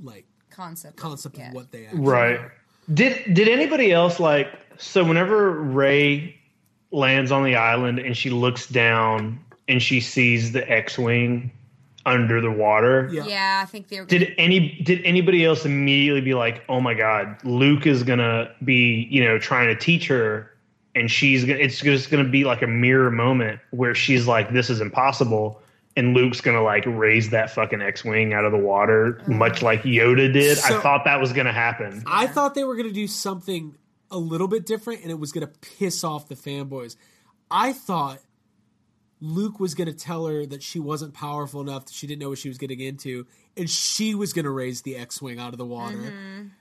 like 0.02 0.26
concept. 0.52 0.96
concept 0.98 1.38
Yeah. 1.38 1.50
of 1.50 1.54
what 1.56 1.72
they 1.72 1.86
actually 1.86 2.02
Right. 2.02 2.36
are. 2.40 2.54
Did 2.94 3.34
did 3.34 3.48
anybody 3.48 3.92
else 3.92 4.20
like 4.20 4.48
so 4.78 5.04
whenever 5.04 5.52
Rey 5.52 6.36
lands 6.92 7.32
on 7.32 7.44
the 7.44 7.56
island 7.56 8.00
and 8.00 8.16
she 8.16 8.30
looks 8.30 8.68
down 8.68 9.40
and 9.68 9.82
she 9.82 10.00
sees 10.00 10.52
the 10.52 10.70
X-wing 10.70 11.52
under 12.06 12.40
the 12.40 12.52
water? 12.52 13.10
Yeah. 13.12 13.26
Yeah, 13.26 13.62
I 13.64 13.66
think 13.66 13.88
they 13.88 14.00
were. 14.00 14.06
Gonna, 14.06 14.26
Did 14.26 14.36
any 14.38 14.82
did 14.84 15.04
anybody 15.04 15.46
else 15.46 15.66
immediately 15.66 16.22
be 16.22 16.34
like, 16.34 16.64
"Oh 16.70 16.80
my 16.80 16.94
god, 16.94 17.38
Luke 17.44 17.88
is 17.88 18.04
going 18.04 18.20
to 18.20 18.52
be, 18.64 19.08
you 19.10 19.24
know, 19.24 19.40
trying 19.40 19.68
to 19.68 19.76
teach 19.76 20.08
her 20.08 20.52
and 20.94 21.12
she's 21.12 21.44
gonna 21.44 21.60
it's 21.60 21.80
just 21.82 22.10
going 22.10 22.24
to 22.24 22.30
be 22.30 22.46
like 22.46 22.62
a 22.62 22.68
mirror 22.68 23.12
moment 23.12 23.60
where 23.72 23.96
she's 23.96 24.28
like 24.28 24.54
this 24.54 24.70
is 24.70 24.82
impossible." 24.82 25.62
And 25.98 26.14
Luke's 26.14 26.42
gonna 26.42 26.62
like 26.62 26.84
raise 26.86 27.30
that 27.30 27.52
fucking 27.52 27.82
X-wing 27.82 28.34
out 28.34 28.44
of 28.46 28.52
the 28.52 28.58
water, 28.58 29.22
much 29.28 29.62
like 29.62 29.84
Yoda 29.84 30.32
did. 30.34 30.58
So- 30.58 30.78
I 30.78 30.82
thought 30.82 31.06
that 31.06 31.20
was 31.22 31.32
gonna 31.34 31.54
happen. 31.54 32.04
I 32.06 32.28
thought 32.28 32.54
they 32.56 32.64
were 32.66 32.76
going 32.76 32.88
to 32.90 32.94
do 32.94 33.08
something 33.08 33.76
a 34.12 34.18
little 34.18 34.48
bit 34.48 34.66
different 34.66 35.02
and 35.02 35.10
it 35.12 35.20
was 35.20 35.32
going 35.32 35.46
to 35.48 35.52
piss 35.78 36.04
off 36.04 36.28
the 36.28 36.36
fanboys. 36.36 36.96
I 37.50 37.74
thought 37.74 38.20
Luke 39.22 39.60
was 39.60 39.74
going 39.74 39.88
to 39.88 39.94
tell 39.94 40.28
her 40.28 40.46
that 40.46 40.62
she 40.62 40.78
wasn't 40.80 41.14
powerful 41.14 41.62
enough, 41.62 41.86
that 41.86 41.94
she 41.94 42.06
didn't 42.06 42.22
know 42.22 42.30
what 42.30 42.38
she 42.38 42.50
was 42.50 42.58
getting 42.58 42.80
into, 42.82 43.26
and 43.58 43.70
she 43.70 44.14
was 44.14 44.34
going 44.34 44.44
to 44.46 44.52
raise 44.52 44.82
the 44.82 44.96
X-wing 44.98 45.40
out 45.40 45.54
of 45.54 45.58
the 45.58 45.66
water, 45.66 46.14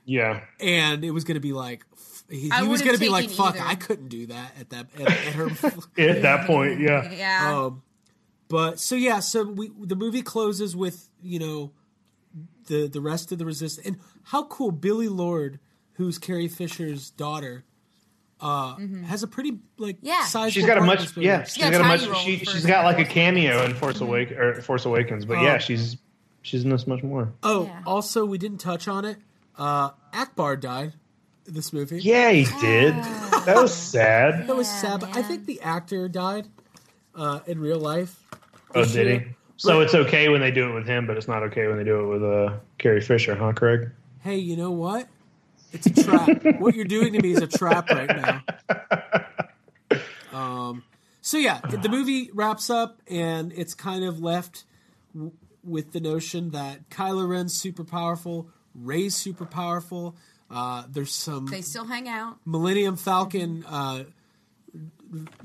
Yeah. 0.05 0.41
and 0.59 1.03
it 1.03 1.11
was 1.11 1.23
going 1.25 1.35
to 1.35 1.41
be 1.41 1.53
like 1.53 1.85
he, 2.29 2.49
he 2.49 2.67
was 2.67 2.81
going 2.81 2.95
to 2.95 2.99
be 2.99 3.09
like, 3.09 3.25
taken 3.27 3.37
"Fuck, 3.37 3.55
either. 3.57 3.65
I 3.67 3.75
couldn't 3.75 4.07
do 4.07 4.25
that." 4.27 4.51
At 4.59 4.69
that 4.71 4.87
at, 4.99 5.01
at 5.07 5.33
her, 5.33 5.45
At 5.99 6.21
that 6.23 6.47
point, 6.47 6.79
yeah. 6.79 7.11
Yeah. 7.11 7.55
um, 7.65 7.83
but 8.47 8.79
so 8.79 8.95
yeah, 8.95 9.19
so 9.19 9.43
we 9.43 9.71
the 9.79 9.95
movie 9.95 10.21
closes 10.21 10.75
with 10.75 11.09
you 11.21 11.39
know 11.39 11.71
the 12.67 12.87
the 12.87 13.01
rest 13.01 13.31
of 13.31 13.37
the 13.39 13.45
resistance, 13.45 13.85
and 13.87 13.97
how 14.23 14.43
cool 14.43 14.71
Billie 14.71 15.07
Lourd, 15.09 15.59
who's 15.93 16.17
Carrie 16.17 16.47
Fisher's 16.47 17.09
daughter. 17.11 17.63
Uh, 18.41 18.75
has 19.07 19.23
a 19.23 19.27
pretty 19.27 19.59
like 19.77 19.95
Mm-hmm. 19.97 20.07
Yeah. 20.07 20.25
sizable 20.25 20.51
She's 20.51 20.65
got 20.65 20.77
a 20.77 20.81
much, 20.81 20.99
this 20.99 21.15
movie. 21.15 21.25
yeah. 21.27 21.43
She's 21.45 21.63
got 21.63 21.71
got 21.71 21.81
a 21.81 21.83
much. 21.85 22.19
She, 22.23 22.37
she's 22.39 22.65
got 22.65 22.83
like 22.83 22.99
a 22.99 23.05
cameo 23.05 23.63
in 23.63 23.73
Force 23.73 24.01
Awake 24.01 24.33
or 24.33 24.61
Force 24.61 24.85
Awakens, 24.85 25.23
but 25.23 25.37
Oh. 25.37 25.41
yeah, 25.41 25.57
she's 25.57 25.95
she's 26.41 26.63
in 26.65 26.69
this 26.69 26.85
much 26.85 27.01
more. 27.01 27.31
Oh, 27.43 27.63
Yeah. 27.67 27.81
also 27.87 28.25
we 28.25 28.37
didn't 28.37 28.57
touch 28.57 28.89
on 28.89 29.05
it. 29.05 29.17
Uh, 29.57 29.91
Ackbar 30.13 30.59
died 30.59 30.93
in 31.47 31.53
this 31.53 31.71
movie. 31.71 32.01
Yeah, 32.01 32.29
he 32.31 32.43
did. 32.59 32.93
That 33.45 33.55
was 33.55 33.73
sad. 33.73 34.47
that 34.47 34.55
was 34.55 34.67
Yeah, 34.67 34.81
sad. 34.81 34.99
But 34.99 35.15
I 35.15 35.21
think 35.21 35.45
the 35.45 35.61
actor 35.61 36.09
died 36.09 36.49
uh, 37.15 37.39
in 37.47 37.59
real 37.59 37.79
life. 37.79 38.21
Oh, 38.73 38.83
did 38.83 39.07
year. 39.07 39.19
he? 39.19 39.25
So 39.57 39.81
it's 39.81 39.95
okay 39.95 40.27
when 40.27 40.41
they 40.41 40.51
do 40.51 40.69
it 40.69 40.73
with 40.73 40.85
him, 40.85 41.07
but 41.07 41.15
it's 41.15 41.27
not 41.27 41.43
okay 41.43 41.67
when 41.67 41.77
they 41.77 41.83
do 41.85 42.01
it 42.01 42.07
with 42.07 42.23
uh, 42.23 42.57
Carrie 42.77 43.01
Fisher, 43.01 43.35
huh, 43.35 43.53
Craig? 43.53 43.89
Hey, 44.19 44.37
you 44.37 44.57
know 44.57 44.71
what? 44.71 45.07
It's 45.71 45.87
a 45.87 46.03
trap. 46.03 46.43
what 46.59 46.75
you're 46.75 46.85
doing 46.85 47.13
to 47.13 47.21
me 47.21 47.31
is 47.31 47.41
a 47.41 47.47
trap 47.47 47.89
right 47.89 48.09
now. 48.09 48.43
Um, 50.33 50.83
so 51.21 51.37
yeah, 51.37 51.61
the, 51.69 51.77
the 51.77 51.89
movie 51.89 52.29
wraps 52.33 52.69
up, 52.69 53.01
and 53.09 53.53
it's 53.53 53.73
kind 53.73 54.03
of 54.03 54.19
left 54.19 54.65
w- 55.13 55.31
with 55.63 55.93
the 55.93 56.01
notion 56.01 56.51
that 56.51 56.89
Kylo 56.89 57.27
Ren's 57.27 57.57
super 57.57 57.83
powerful, 57.85 58.49
Rey's 58.73 59.15
super 59.15 59.45
powerful. 59.45 60.17
Uh, 60.51 60.83
there's 60.89 61.13
some 61.13 61.47
they 61.47 61.61
still 61.61 61.85
hang 61.85 62.07
out. 62.07 62.37
Millennium 62.45 62.97
Falcon 62.97 63.63
uh, 63.67 64.03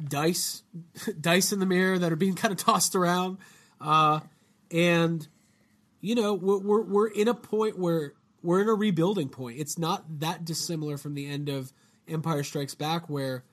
dice 0.09 0.63
dice 1.21 1.53
in 1.53 1.61
the 1.61 1.67
mirror 1.67 1.99
that 1.99 2.13
are 2.13 2.17
being 2.17 2.35
kind 2.35 2.53
of 2.53 2.59
tossed 2.59 2.95
around, 2.95 3.39
uh, 3.81 4.21
and 4.71 5.27
you 6.01 6.15
know 6.15 6.35
we're, 6.35 6.59
we're 6.59 6.83
we're 6.83 7.09
in 7.09 7.29
a 7.29 7.35
point 7.35 7.79
where 7.79 8.15
we're 8.43 8.63
in 8.63 8.69
a 8.69 8.75
rebuilding 8.75 9.29
point. 9.29 9.59
It's 9.59 9.79
not 9.79 10.21
that 10.21 10.45
dissimilar 10.45 10.97
from 10.97 11.15
the 11.15 11.27
end 11.27 11.49
of 11.49 11.73
Empire 12.09 12.43
Strikes 12.43 12.75
Back, 12.75 13.09
where 13.09 13.45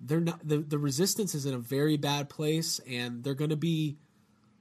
they're 0.00 0.20
not 0.20 0.46
the 0.46 0.58
the 0.58 0.78
resistance 0.78 1.34
is 1.34 1.46
in 1.46 1.54
a 1.54 1.58
very 1.58 1.96
bad 1.96 2.28
place, 2.28 2.80
and 2.88 3.24
they're 3.24 3.34
going 3.34 3.50
to 3.50 3.56
be 3.56 3.96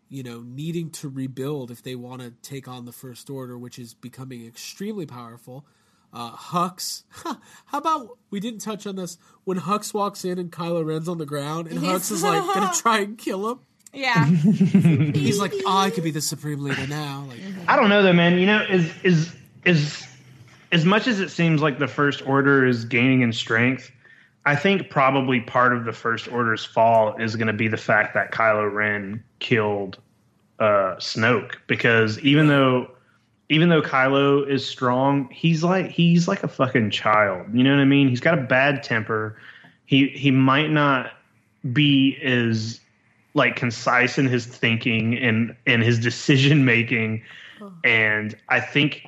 you 0.10 0.24
know 0.24 0.42
needing 0.42 0.90
to 0.92 1.10
rebuild 1.10 1.72
if 1.72 1.82
they 1.84 1.96
want 1.96 2.22
to 2.22 2.32
take 2.42 2.68
on 2.68 2.86
the 2.86 2.92
First 2.92 3.30
Order, 3.30 3.58
which 3.58 3.80
is 3.80 3.94
becoming 3.94 4.46
extremely 4.46 5.06
powerful. 5.06 5.66
Uh, 6.16 6.32
Hux. 6.32 7.04
How 7.66 7.78
about 7.78 8.18
we 8.30 8.40
didn't 8.40 8.60
touch 8.60 8.88
on 8.88 8.96
this 8.96 9.18
when 9.44 9.60
Hux 9.60 9.94
walks 9.94 10.24
in 10.24 10.40
and 10.40 10.50
Kylo 10.50 10.86
Ren's 10.86 11.10
on 11.10 11.18
the 11.18 11.26
ground 11.26 11.68
and 11.68 11.80
Hux 11.80 12.10
is 12.10 12.24
like 12.24 12.42
gonna 12.42 12.72
try 12.82 13.00
and 13.00 13.18
kill 13.18 13.50
him. 13.50 13.60
Yeah. 13.94 14.26
He's 14.26 15.40
like, 15.40 15.54
oh, 15.66 15.78
I 15.78 15.90
could 15.90 16.06
be 16.06 16.12
the 16.12 16.22
supreme 16.22 16.64
leader 16.64 16.88
now. 16.88 17.26
Like, 17.28 17.40
I 17.68 17.76
don't 17.76 17.90
know 17.90 18.02
though, 18.02 18.14
man. 18.14 18.38
You 18.38 18.46
know, 18.46 18.62
is 18.62 18.92
is 19.04 19.36
is 19.66 20.08
as 20.72 20.86
much 20.86 21.08
as 21.08 21.20
it 21.20 21.30
seems 21.30 21.62
like 21.62 21.80
the 21.80 21.88
First 21.88 22.26
Order 22.26 22.66
is 22.66 22.86
gaining 22.86 23.22
in 23.22 23.34
strength, 23.34 23.92
I 24.46 24.56
think 24.56 24.90
probably 24.90 25.42
part 25.42 25.76
of 25.76 25.86
the 25.86 25.94
First 25.94 26.30
Order's 26.30 26.64
fall 26.64 27.16
is 27.18 27.36
going 27.36 27.48
to 27.48 27.54
be 27.54 27.68
the 27.68 27.78
fact 27.78 28.14
that 28.14 28.32
Kylo 28.32 28.72
Ren 28.72 29.24
killed 29.40 29.98
uh, 30.60 30.96
Snoke 30.98 31.56
because 31.68 32.20
even 32.20 32.48
though 32.48 32.90
even 33.50 33.70
though 33.70 33.82
Kylo 33.82 34.48
is 34.48 34.68
strong, 34.68 35.30
he's 35.30 35.64
like 35.64 35.90
he's 35.90 36.28
like 36.28 36.44
a 36.44 36.48
fucking 36.48 36.92
child. 36.92 37.48
You 37.54 37.64
know 37.64 37.72
what 37.72 37.80
I 37.80 37.86
mean? 37.86 38.10
He's 38.10 38.20
got 38.20 38.38
a 38.38 38.42
bad 38.42 38.84
temper. 38.84 39.38
He 39.86 40.08
he 40.10 40.32
might 40.32 40.72
not 40.72 41.12
be 41.74 42.18
as 42.24 42.80
like 43.36 43.56
concise 43.56 44.18
in 44.18 44.26
his 44.26 44.46
thinking 44.46 45.16
and 45.18 45.56
and 45.68 45.84
his 45.84 46.00
decision 46.00 46.66
making 46.66 47.22
and 47.84 48.36
i 48.50 48.60
think 48.60 49.06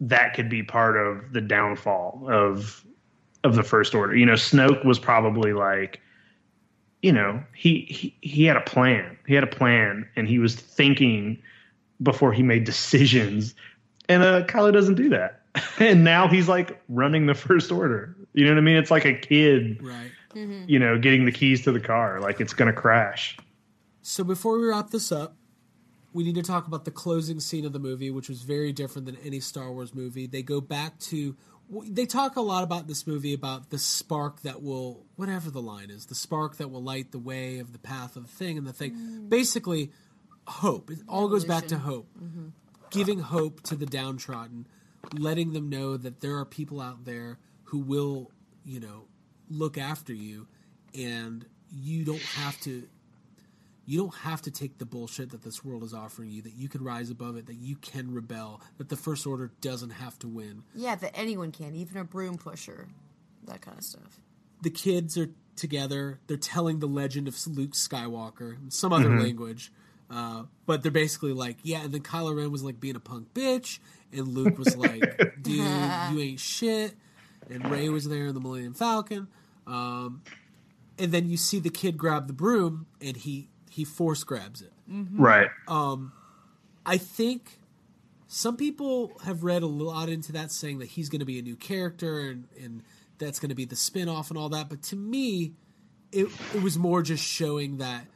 that 0.00 0.34
could 0.34 0.48
be 0.48 0.62
part 0.62 0.96
of 0.96 1.32
the 1.32 1.40
downfall 1.40 2.22
of 2.28 2.84
of 3.44 3.56
the 3.56 3.62
first 3.62 3.94
order 3.94 4.16
you 4.16 4.26
know 4.26 4.34
snoke 4.34 4.84
was 4.84 4.98
probably 4.98 5.52
like 5.52 6.00
you 7.02 7.12
know 7.12 7.42
he 7.54 7.86
he, 7.90 8.14
he 8.20 8.44
had 8.44 8.56
a 8.56 8.60
plan 8.62 9.16
he 9.26 9.34
had 9.34 9.44
a 9.44 9.48
plan 9.48 10.08
and 10.16 10.28
he 10.28 10.38
was 10.38 10.54
thinking 10.54 11.38
before 12.02 12.32
he 12.32 12.42
made 12.42 12.64
decisions. 12.64 13.54
And 14.08 14.22
uh 14.22 14.44
kylo 14.44 14.72
doesn't 14.72 14.94
do 14.94 15.08
that. 15.10 15.42
And 15.78 16.04
now 16.04 16.28
he's 16.28 16.48
like 16.48 16.82
running 16.88 17.26
the 17.26 17.34
first 17.34 17.72
order. 17.72 18.14
You 18.34 18.44
know 18.44 18.52
what 18.52 18.58
i 18.58 18.62
mean? 18.62 18.76
It's 18.76 18.90
like 18.90 19.06
a 19.06 19.14
kid 19.14 19.82
right. 19.82 20.10
you 20.34 20.78
know 20.78 20.98
getting 20.98 21.24
the 21.24 21.32
keys 21.32 21.62
to 21.64 21.72
the 21.72 21.80
car. 21.80 22.20
Like 22.20 22.40
it's 22.40 22.52
gonna 22.52 22.72
crash. 22.72 23.38
So 24.02 24.22
before 24.22 24.58
we 24.58 24.66
wrap 24.66 24.90
this 24.90 25.10
up, 25.10 25.36
we 26.12 26.24
need 26.24 26.34
to 26.36 26.42
talk 26.42 26.66
about 26.66 26.84
the 26.84 26.90
closing 26.90 27.40
scene 27.40 27.66
of 27.66 27.72
the 27.72 27.78
movie, 27.78 28.10
which 28.10 28.28
was 28.28 28.42
very 28.42 28.72
different 28.72 29.06
than 29.06 29.16
any 29.24 29.40
Star 29.40 29.70
Wars 29.70 29.94
movie. 29.94 30.26
They 30.26 30.42
go 30.42 30.60
back 30.60 30.98
to 31.00 31.36
they 31.88 32.06
talk 32.06 32.36
a 32.36 32.40
lot 32.40 32.62
about 32.62 32.86
this 32.86 33.06
movie 33.06 33.34
about 33.34 33.70
the 33.70 33.78
spark 33.78 34.42
that 34.42 34.62
will 34.62 35.04
whatever 35.16 35.50
the 35.50 35.60
line 35.60 35.90
is, 35.90 36.06
the 36.06 36.14
spark 36.14 36.56
that 36.56 36.70
will 36.70 36.82
light 36.82 37.12
the 37.12 37.18
way 37.18 37.58
of 37.58 37.72
the 37.72 37.78
path 37.78 38.16
of 38.16 38.22
the 38.22 38.32
thing 38.32 38.56
and 38.56 38.66
the 38.66 38.72
thing. 38.72 39.26
Basically, 39.28 39.90
hope. 40.46 40.90
It 40.90 40.98
all 41.08 41.28
goes 41.28 41.44
back 41.44 41.66
to 41.68 41.78
hope. 41.78 42.08
Mm-hmm. 42.22 42.48
Giving 42.90 43.18
hope 43.18 43.62
to 43.64 43.74
the 43.74 43.86
downtrodden, 43.86 44.66
letting 45.12 45.52
them 45.52 45.68
know 45.68 45.96
that 45.96 46.20
there 46.20 46.36
are 46.36 46.44
people 46.44 46.80
out 46.80 47.04
there 47.04 47.38
who 47.64 47.78
will, 47.78 48.30
you 48.64 48.80
know, 48.80 49.04
look 49.50 49.76
after 49.76 50.12
you 50.12 50.46
and 50.94 51.44
you 51.70 52.04
don't 52.04 52.22
have 52.22 52.60
to 52.60 52.88
you 53.86 54.00
don't 54.00 54.14
have 54.16 54.42
to 54.42 54.50
take 54.50 54.78
the 54.78 54.84
bullshit 54.84 55.30
that 55.30 55.42
this 55.42 55.64
world 55.64 55.84
is 55.84 55.94
offering 55.94 56.28
you, 56.30 56.42
that 56.42 56.54
you 56.54 56.68
can 56.68 56.82
rise 56.82 57.08
above 57.08 57.36
it, 57.36 57.46
that 57.46 57.54
you 57.54 57.76
can 57.76 58.12
rebel, 58.12 58.60
that 58.78 58.88
the 58.88 58.96
First 58.96 59.26
Order 59.26 59.52
doesn't 59.60 59.90
have 59.90 60.18
to 60.18 60.28
win. 60.28 60.64
Yeah, 60.74 60.96
that 60.96 61.16
anyone 61.16 61.52
can, 61.52 61.74
even 61.76 61.96
a 61.96 62.04
broom 62.04 62.36
pusher. 62.36 62.88
That 63.46 63.60
kind 63.60 63.78
of 63.78 63.84
stuff. 63.84 64.18
The 64.60 64.70
kids 64.70 65.16
are 65.16 65.30
together, 65.54 66.18
they're 66.26 66.36
telling 66.36 66.80
the 66.80 66.88
legend 66.88 67.28
of 67.28 67.46
Luke 67.46 67.72
Skywalker 67.72 68.60
in 68.60 68.72
some 68.72 68.92
other 68.92 69.08
mm-hmm. 69.08 69.20
language. 69.20 69.72
Uh, 70.10 70.44
but 70.66 70.82
they're 70.82 70.92
basically 70.92 71.32
like, 71.32 71.56
yeah, 71.62 71.82
and 71.82 71.92
then 71.92 72.02
Kylo 72.02 72.36
Ren 72.36 72.50
was 72.50 72.62
like 72.62 72.80
being 72.80 72.96
a 72.96 73.00
punk 73.00 73.34
bitch, 73.34 73.78
and 74.12 74.28
Luke 74.28 74.58
was 74.58 74.76
like, 74.76 75.00
dude, 75.42 75.56
you 76.12 76.20
ain't 76.20 76.40
shit. 76.40 76.94
And 77.50 77.70
Rey 77.70 77.88
was 77.88 78.08
there 78.08 78.26
in 78.26 78.34
the 78.34 78.40
Millennium 78.40 78.74
Falcon. 78.74 79.28
Um, 79.66 80.22
and 80.98 81.12
then 81.12 81.28
you 81.28 81.36
see 81.36 81.58
the 81.58 81.70
kid 81.70 81.96
grab 81.96 82.26
the 82.26 82.32
broom, 82.32 82.86
and 83.00 83.16
he, 83.16 83.48
he 83.70 83.84
force 83.84 84.24
grabs 84.24 84.62
it. 84.62 84.72
right 85.20 85.48
I 86.84 86.98
think 86.98 87.58
some 88.28 88.56
people 88.56 89.12
have 89.24 89.42
read 89.42 89.62
a 89.62 89.66
lot 89.66 90.08
into 90.08 90.32
that, 90.32 90.52
saying 90.52 90.78
that 90.78 90.86
he's 90.86 91.08
going 91.08 91.20
to 91.20 91.26
be 91.26 91.38
a 91.38 91.42
new 91.42 91.56
character 91.56 92.20
and, 92.20 92.46
and 92.60 92.82
that's 93.18 93.38
going 93.38 93.48
to 93.48 93.54
be 93.54 93.64
the 93.64 93.76
spin 93.76 94.08
off 94.08 94.30
and 94.30 94.38
all 94.38 94.48
that. 94.50 94.68
But 94.68 94.82
to 94.84 94.96
me, 94.96 95.52
it, 96.12 96.28
it 96.54 96.62
was 96.62 96.78
more 96.78 97.02
just 97.02 97.24
showing 97.24 97.78
that 97.78 98.06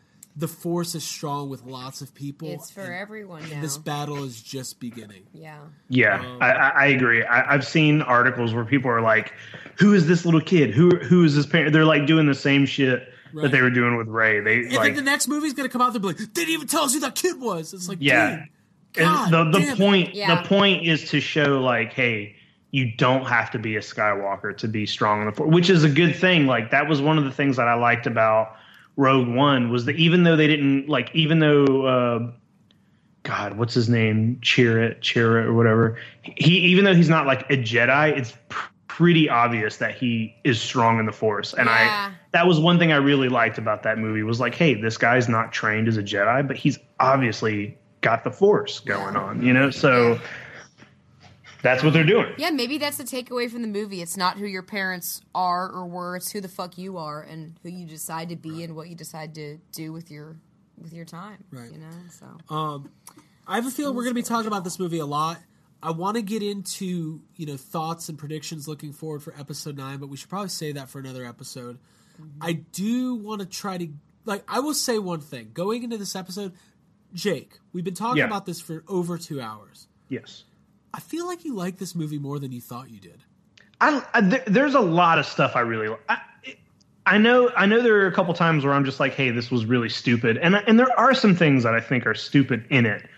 the 0.41 0.49
force 0.49 0.95
is 0.95 1.05
strong 1.05 1.49
with 1.49 1.65
lots 1.65 2.01
of 2.01 2.15
people. 2.15 2.49
It's 2.51 2.71
for 2.71 2.81
everyone 2.93 3.49
now. 3.51 3.61
This 3.61 3.79
battle 3.79 4.25
is 4.25 4.43
just 4.43 4.81
beginning. 4.81 5.27
yeah. 5.33 5.59
Yeah, 5.89 6.21
um, 6.21 6.39
I, 6.41 6.51
I 6.53 6.69
I 6.69 6.87
agree. 6.87 7.23
I, 7.25 7.55
I've 7.55 7.67
seen 7.67 8.03
articles 8.03 8.53
where 8.55 8.65
people 8.65 8.91
are 8.91 9.01
like, 9.01 9.33
"Who 9.79 9.93
is 9.95 10.07
this 10.09 10.25
little 10.25 10.41
kid? 10.41 10.71
Who 10.71 10.91
who 10.97 11.25
is 11.25 11.35
this 11.37 11.47
parent?" 11.47 11.73
They're 11.73 11.85
like 11.85 12.07
doing 12.07 12.27
the 12.27 12.35
same 12.35 12.67
shit 12.67 13.09
Right. 13.33 13.43
that 13.43 13.53
they 13.53 13.63
were 13.63 13.71
doing 13.71 13.97
with 13.97 14.09
Rey. 14.09 14.41
They 14.41 14.57
And 14.65 14.73
like, 14.75 14.83
then 14.87 15.05
the 15.05 15.11
next 15.11 15.29
movie's 15.29 15.53
going 15.53 15.69
to 15.69 15.73
come 15.73 15.81
out, 15.81 15.93
they'll 15.93 16.03
be 16.03 16.09
like, 16.09 16.17
they 16.17 16.25
didn't 16.27 16.49
even 16.51 16.67
tell 16.67 16.83
us 16.83 16.95
who 16.95 16.99
that 17.01 17.15
kid 17.15 17.41
was. 17.41 17.73
It's 17.73 17.89
like, 17.89 17.99
yeah. 18.01 18.31
dude, 18.95 19.05
God 19.05 19.33
and 19.33 19.55
the 19.55 19.61
the 19.61 19.77
point 19.77 20.17
Yeah. 20.17 20.43
the 20.43 20.49
point 20.49 20.85
is 20.85 21.11
to 21.11 21.21
show 21.21 21.61
like, 21.61 21.93
hey, 21.93 22.35
you 22.73 22.91
don't 22.97 23.25
have 23.27 23.53
to 23.53 23.59
be 23.61 23.77
a 23.77 23.81
Skywalker 23.81 24.57
to 24.59 24.67
be 24.67 24.85
strong 24.85 25.21
in 25.21 25.27
the 25.27 25.33
Force, 25.33 25.55
which 25.55 25.71
is 25.71 25.85
a 25.85 25.89
good 25.89 26.17
thing. 26.17 26.47
Like 26.49 26.73
that 26.73 26.89
was 26.89 27.01
one 27.01 27.19
of 27.19 27.25
the 27.25 27.31
things 27.31 27.57
that 27.57 27.69
I 27.69 27.75
liked 27.75 28.09
about 28.09 28.57
Rogue 29.01 29.29
One 29.29 29.71
was 29.71 29.87
that 29.87 29.97
even 29.97 30.25
though 30.25 30.37
they 30.37 30.47
didn't 30.47 30.89
like, 30.89 31.11
even 31.15 31.39
though. 31.39 31.87
Uh, 31.87 32.33
God, 33.23 33.59
what's 33.59 33.75
his 33.75 33.89
name? 33.89 34.39
Chirrut, 34.43 35.01
Chirrut, 35.01 35.45
or 35.45 35.53
whatever. 35.53 35.99
He, 36.23 36.59
even 36.61 36.87
though 36.87 36.95
he's 36.95 37.11
not 37.11 37.27
like 37.27 37.43
a 37.51 37.57
Jedi, 37.57 38.17
it's 38.17 38.33
pr- 38.49 38.71
pretty 38.87 39.29
obvious 39.29 39.77
that 39.77 39.95
he 39.95 40.35
is 40.43 40.59
strong 40.59 40.99
in 40.99 41.05
the 41.05 41.13
Force. 41.13 41.53
And 41.53 41.67
Yeah. 41.67 42.11
I, 42.11 42.15
that 42.33 42.47
was 42.47 42.59
one 42.59 42.79
thing 42.79 42.93
I 42.93 42.97
really 42.97 43.29
liked 43.29 43.59
about 43.59 43.83
that 43.83 43.99
movie 43.99 44.23
was 44.23 44.41
like, 44.41 44.55
hey, 44.55 44.73
this 44.73 44.97
guy's 44.97 45.29
not 45.29 45.53
trained 45.53 45.87
as 45.87 45.99
a 45.99 46.03
Jedi, 46.03 46.47
but 46.49 46.57
he's 46.57 46.79
obviously 46.99 47.77
got 48.01 48.25
the 48.25 48.31
Force 48.31 48.81
going 48.81 49.17
on, 49.17 49.43
you 49.43 49.53
know. 49.53 49.71
So 49.71 50.19
That's 51.63 51.83
what 51.83 51.93
they're 51.93 52.05
doing. 52.05 52.33
Yeah, 52.39 52.51
maybe 52.51 52.79
that's 52.79 52.97
the 52.97 53.05
takeaway 53.05 53.51
from 53.51 53.63
the 53.63 53.69
movie. 53.69 54.01
It's 54.03 54.17
not 54.17 54.39
who 54.39 54.47
your 54.47 54.63
parents 54.63 55.21
are 55.35 55.69
or 55.71 55.87
were; 55.87 56.17
it's 56.17 56.31
who 56.33 56.41
the 56.41 56.49
fuck 56.49 56.79
you 56.79 56.97
are 56.99 57.23
and 57.23 57.59
who 57.63 57.69
you 57.69 57.87
decide 57.87 58.31
to 58.31 58.37
be 58.37 58.63
and 58.65 58.75
what 58.75 58.89
you 58.89 58.95
decide 58.95 59.35
to 59.35 59.59
do 59.73 59.93
with 59.93 60.11
your 60.11 60.37
with 60.79 60.93
your 60.93 61.05
time. 61.05 61.45
Right. 61.51 61.71
You 61.71 61.79
know. 61.79 61.91
So 62.11 62.55
um, 62.55 62.91
I 63.47 63.57
have 63.57 63.67
a 63.67 63.71
feeling 63.71 63.95
we're 63.95 64.05
going 64.05 64.15
to 64.15 64.21
be 64.21 64.27
talking 64.27 64.47
about 64.47 64.65
this 64.65 64.79
movie 64.79 64.99
a 65.01 65.07
lot. 65.07 65.39
I 65.83 65.93
want 65.93 66.17
to 66.17 66.23
get 66.23 66.43
into 66.43 67.21
you 67.37 67.47
know 67.47 67.57
thoughts 67.57 68.09
and 68.09 68.19
predictions 68.19 68.67
looking 68.69 68.93
forward 68.93 69.23
for 69.23 69.35
episode 69.39 69.77
nine, 69.77 69.99
but 69.99 70.09
we 70.09 70.17
should 70.17 70.29
probably 70.29 70.49
say 70.51 70.73
that 70.73 70.89
for 70.89 70.99
another 70.99 71.25
episode. 71.25 71.79
Mm-hmm. 72.21 72.43
I 72.43 72.53
do 72.53 73.15
want 73.17 73.41
to 73.41 73.47
try 73.47 73.79
to 73.79 73.89
like. 74.25 74.45
I 74.49 74.61
will 74.61 74.75
say 74.75 74.99
one 74.99 75.21
thing 75.21 75.51
going 75.55 75.83
into 75.83 75.97
this 75.99 76.15
episode, 76.17 76.53
Jake. 77.15 77.59
We've 77.73 77.85
been 77.85 77.95
talking 77.95 78.19
Yeah. 78.19 78.27
about 78.27 78.47
this 78.47 78.61
for 78.61 78.85
over 78.89 79.17
two 79.19 79.41
hours. 79.41 79.87
Yes. 80.09 80.45
I 80.93 81.01
feel 81.01 81.27
like 81.27 81.45
you 81.45 81.55
like 81.55 81.79
this 81.79 81.95
movie 81.95 82.19
more 82.19 82.39
than 82.39 82.53
you 82.53 82.61
thought 82.61 82.91
you 82.91 83.01
did. 83.01 83.23
I, 83.81 84.05
I 84.13 84.21
there, 84.21 84.43
there's 84.47 84.75
a 84.75 84.81
lot 84.81 85.19
of 85.19 85.27
stuff 85.27 85.57
I 85.57 85.61
really 85.61 85.95
I, 86.09 86.19
I 87.07 87.19
know 87.19 87.51
I 87.57 87.67
know 87.67 87.81
there 87.81 87.97
are 88.03 88.07
a 88.07 88.13
couple 88.13 88.35
times 88.35 88.65
where 88.65 88.75
I'm 88.75 88.85
just 88.85 89.01
like, 89.01 89.15
hey, 89.15 89.31
this 89.31 89.51
was 89.51 89.65
really 89.65 89.89
stupid, 89.89 90.37
and 90.39 90.55
and 90.55 90.79
there 90.79 90.99
are 90.99 91.15
some 91.15 91.35
things 91.35 91.63
that 91.63 91.75
I 91.75 91.81
think 91.81 92.07
are 92.07 92.15
stupid 92.15 92.65
in 92.71 92.87
it, 92.87 93.09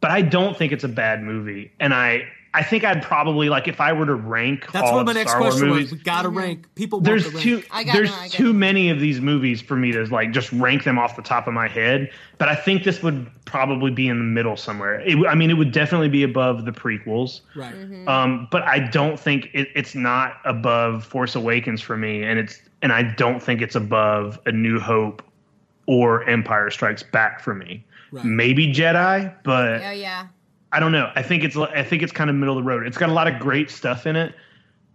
but 0.00 0.10
I 0.10 0.22
don't 0.22 0.56
think 0.56 0.72
it's 0.72 0.84
a 0.84 0.88
bad 0.88 1.22
movie, 1.22 1.72
and 1.78 1.92
I 1.92 2.28
I 2.56 2.62
think 2.62 2.84
I'd 2.84 3.02
probably 3.02 3.50
like 3.50 3.68
if 3.68 3.82
I 3.82 3.92
were 3.92 4.06
to 4.06 4.14
rank 4.14 4.72
That's 4.72 4.88
all 4.88 4.96
what 4.96 5.04
my 5.04 5.12
next 5.12 5.32
Star 5.32 5.42
question 5.42 5.68
movies. 5.68 5.90
was. 5.90 5.98
We 5.98 6.04
got 6.04 6.22
to 6.22 6.30
rank. 6.30 6.74
People 6.74 7.00
want 7.00 7.04
There's 7.04 7.24
the 7.24 7.30
rank. 7.32 7.42
too 7.42 7.62
I 7.70 7.84
got 7.84 7.94
there's 7.94 8.08
no, 8.10 8.16
I 8.16 8.20
got 8.22 8.30
too 8.30 8.52
no. 8.52 8.52
many 8.54 8.88
of 8.88 8.98
these 8.98 9.20
movies 9.20 9.60
for 9.60 9.76
me 9.76 9.92
to 9.92 10.04
like 10.06 10.32
just 10.32 10.50
rank 10.52 10.84
them 10.84 10.98
off 10.98 11.16
the 11.16 11.22
top 11.22 11.46
of 11.46 11.52
my 11.52 11.68
head. 11.68 12.10
But 12.38 12.48
I 12.48 12.54
think 12.54 12.82
this 12.82 13.02
would 13.02 13.30
probably 13.44 13.90
be 13.90 14.08
in 14.08 14.16
the 14.18 14.24
middle 14.24 14.56
somewhere. 14.56 15.00
It, 15.00 15.10
w- 15.10 15.26
I 15.28 15.34
mean, 15.34 15.50
it 15.50 15.54
would 15.54 15.70
definitely 15.70 16.08
be 16.08 16.22
above 16.22 16.64
the 16.64 16.72
prequels. 16.72 17.42
right. 17.54 17.74
Mm-hmm. 17.74 18.08
Um, 18.08 18.48
but 18.50 18.62
I 18.62 18.78
don't 18.78 19.20
think 19.20 19.50
it, 19.52 19.68
it's 19.74 19.94
not 19.94 20.38
above 20.46 21.04
Force 21.04 21.34
Awakens 21.34 21.82
for 21.82 21.98
me, 21.98 22.22
and 22.22 22.38
it's 22.38 22.62
and 22.80 22.90
I 22.90 23.02
don't 23.02 23.42
think 23.42 23.60
it's 23.60 23.74
above 23.74 24.38
A 24.46 24.52
New 24.52 24.80
Hope 24.80 25.22
or 25.86 26.26
Empire 26.28 26.70
Strikes 26.70 27.02
Back 27.02 27.40
for 27.40 27.54
me. 27.54 27.84
Right. 28.12 28.24
Maybe 28.24 28.72
Jedi, 28.72 29.34
but 29.42 29.82
oh 29.82 29.90
yeah, 29.90 30.28
I 30.76 30.80
don't 30.80 30.92
know. 30.92 31.10
I 31.14 31.22
think 31.22 31.42
it's 31.42 31.56
I 31.56 31.82
think 31.82 32.02
it's 32.02 32.12
kind 32.12 32.28
of 32.28 32.36
middle 32.36 32.58
of 32.58 32.62
the 32.64 32.68
road. 32.68 32.86
It's 32.86 32.98
got 32.98 33.08
a 33.08 33.12
lot 33.12 33.26
of 33.28 33.38
great 33.40 33.70
stuff 33.70 34.06
in 34.06 34.14
it, 34.14 34.34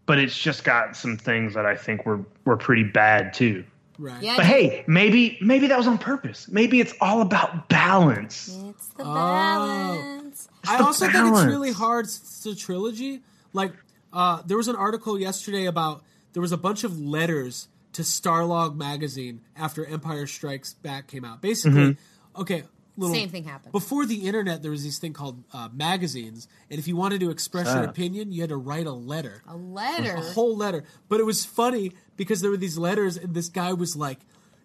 but 0.06 0.20
it's 0.20 0.38
just 0.38 0.64
got 0.64 0.95
some 0.95 1.18
things 1.18 1.56
that 1.56 1.66
I 1.66 1.76
think 1.76 2.06
were 2.06 2.20
were 2.45 2.58
pretty 2.58 2.84
bad 2.84 3.34
too. 3.34 3.64
Right. 3.98 4.22
yeah. 4.22 4.36
But 4.38 4.45
hey, 4.45 4.84
maybe 4.88 5.38
maybe 5.41 5.68
that 5.68 5.78
was 5.78 5.88
on 5.88 5.98
purpose. 5.98 6.48
Maybe 6.48 6.80
it's 6.80 6.94
all 7.02 7.22
about 7.22 7.68
balance. 7.70 8.48
it's 8.70 8.88
the 8.90 9.03
Oh. 9.03 9.14
balance. 9.14 10.48
I 10.68 10.78
the 10.78 10.84
also 10.86 11.08
think 11.08 11.28
it's 11.36 11.44
really 11.45 11.72
hard. 11.72 12.06
It's 12.06 12.45
a 12.45 12.56
trilogy. 12.56 13.22
Like, 13.53 13.74
uh, 14.14 14.41
there 14.45 14.58
was 14.58 14.68
an 14.68 14.76
article 14.76 15.20
yesterday 15.20 15.66
about 15.66 16.03
there 16.34 16.41
was 16.41 16.52
a 16.52 16.58
bunch 16.58 16.84
of 16.84 16.99
letters 16.99 17.68
to 17.94 18.03
Starlog 18.03 18.76
magazine 18.76 19.41
after 19.58 19.86
Empire 19.86 20.26
Strikes 20.28 20.74
Back 20.74 21.08
came 21.08 21.26
out. 21.26 21.41
Basically, 21.41 21.82
Mm-hmm. 21.95 22.41
okay, 22.41 22.64
little 23.02 23.15
Same 23.15 23.30
thing 23.30 23.44
happened. 23.44 23.72
before 23.72 24.06
the 24.06 24.28
internet. 24.28 24.61
There 24.61 24.72
was 24.72 24.84
this 24.84 24.98
thing 24.99 25.14
called 25.14 25.44
uh, 25.53 25.69
magazines, 25.73 26.48
and 26.69 26.80
if 26.80 26.88
you 26.88 26.95
wanted 26.95 27.19
to 27.22 27.30
express 27.32 27.68
your 27.68 27.86
Ah. 27.86 27.90
opinion, 27.90 28.32
you 28.32 28.41
had 28.41 28.49
to 28.49 28.57
write 28.57 28.88
a 28.88 28.94
letter 28.94 29.41
A 29.48 29.56
letter. 29.57 30.14
a 30.15 30.22
whole 30.22 30.56
letter. 30.56 30.84
But 31.10 31.19
it 31.19 31.26
was 31.26 31.44
funny 31.45 31.91
because 32.18 32.41
there 32.41 32.52
were 32.52 32.57
these 32.57 32.78
letters, 32.78 33.18
and 33.18 33.34
this 33.34 33.49
guy 33.49 33.73
was 33.73 33.95
like, 33.95 34.19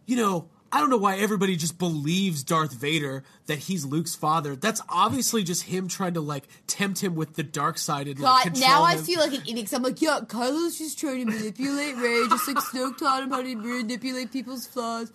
you 0.07 0.17
know, 0.17 0.49
I 0.73 0.81
don't 0.81 0.91
know 0.91 0.97
why 0.97 1.17
everybody 1.17 1.57
just 1.57 1.79
believes 1.79 2.43
Darth 2.43 2.73
Vader 2.75 3.23
that 3.47 3.59
he's 3.59 3.85
Luke's 3.87 4.17
father. 4.17 4.57
That's 4.57 4.83
obviously 4.89 5.45
just 5.45 5.63
him 5.63 5.87
trying 5.89 6.15
to 6.15 6.21
like 6.21 6.43
tempt 6.67 7.01
him 7.03 7.15
with 7.15 7.35
the 7.37 7.45
dark 7.45 7.79
side 7.79 8.09
and 8.09 8.19
like, 8.19 8.45
God, 8.45 8.53
control 8.53 8.69
now 8.71 8.83
I 8.83 8.97
him. 8.97 9.05
feel 9.05 9.21
like 9.21 9.33
an 9.33 9.43
idiot. 9.43 9.67
'cause 9.67 9.73
I'm 9.75 9.85
like, 9.85 10.03
yeah, 10.03 10.21
Kylo's 10.27 10.77
just 10.77 10.99
trying 10.99 11.25
to 11.25 11.33
manipulate 11.33 11.97
Rey, 11.97 12.27
just 12.29 12.49
like 12.49 12.57
Snoke 12.59 12.99
taught 12.99 13.23
him 13.23 13.31
how 13.31 13.43
to 13.43 13.55
manipulate 13.57 14.33
people's 14.33 14.67
flaws. 14.67 15.11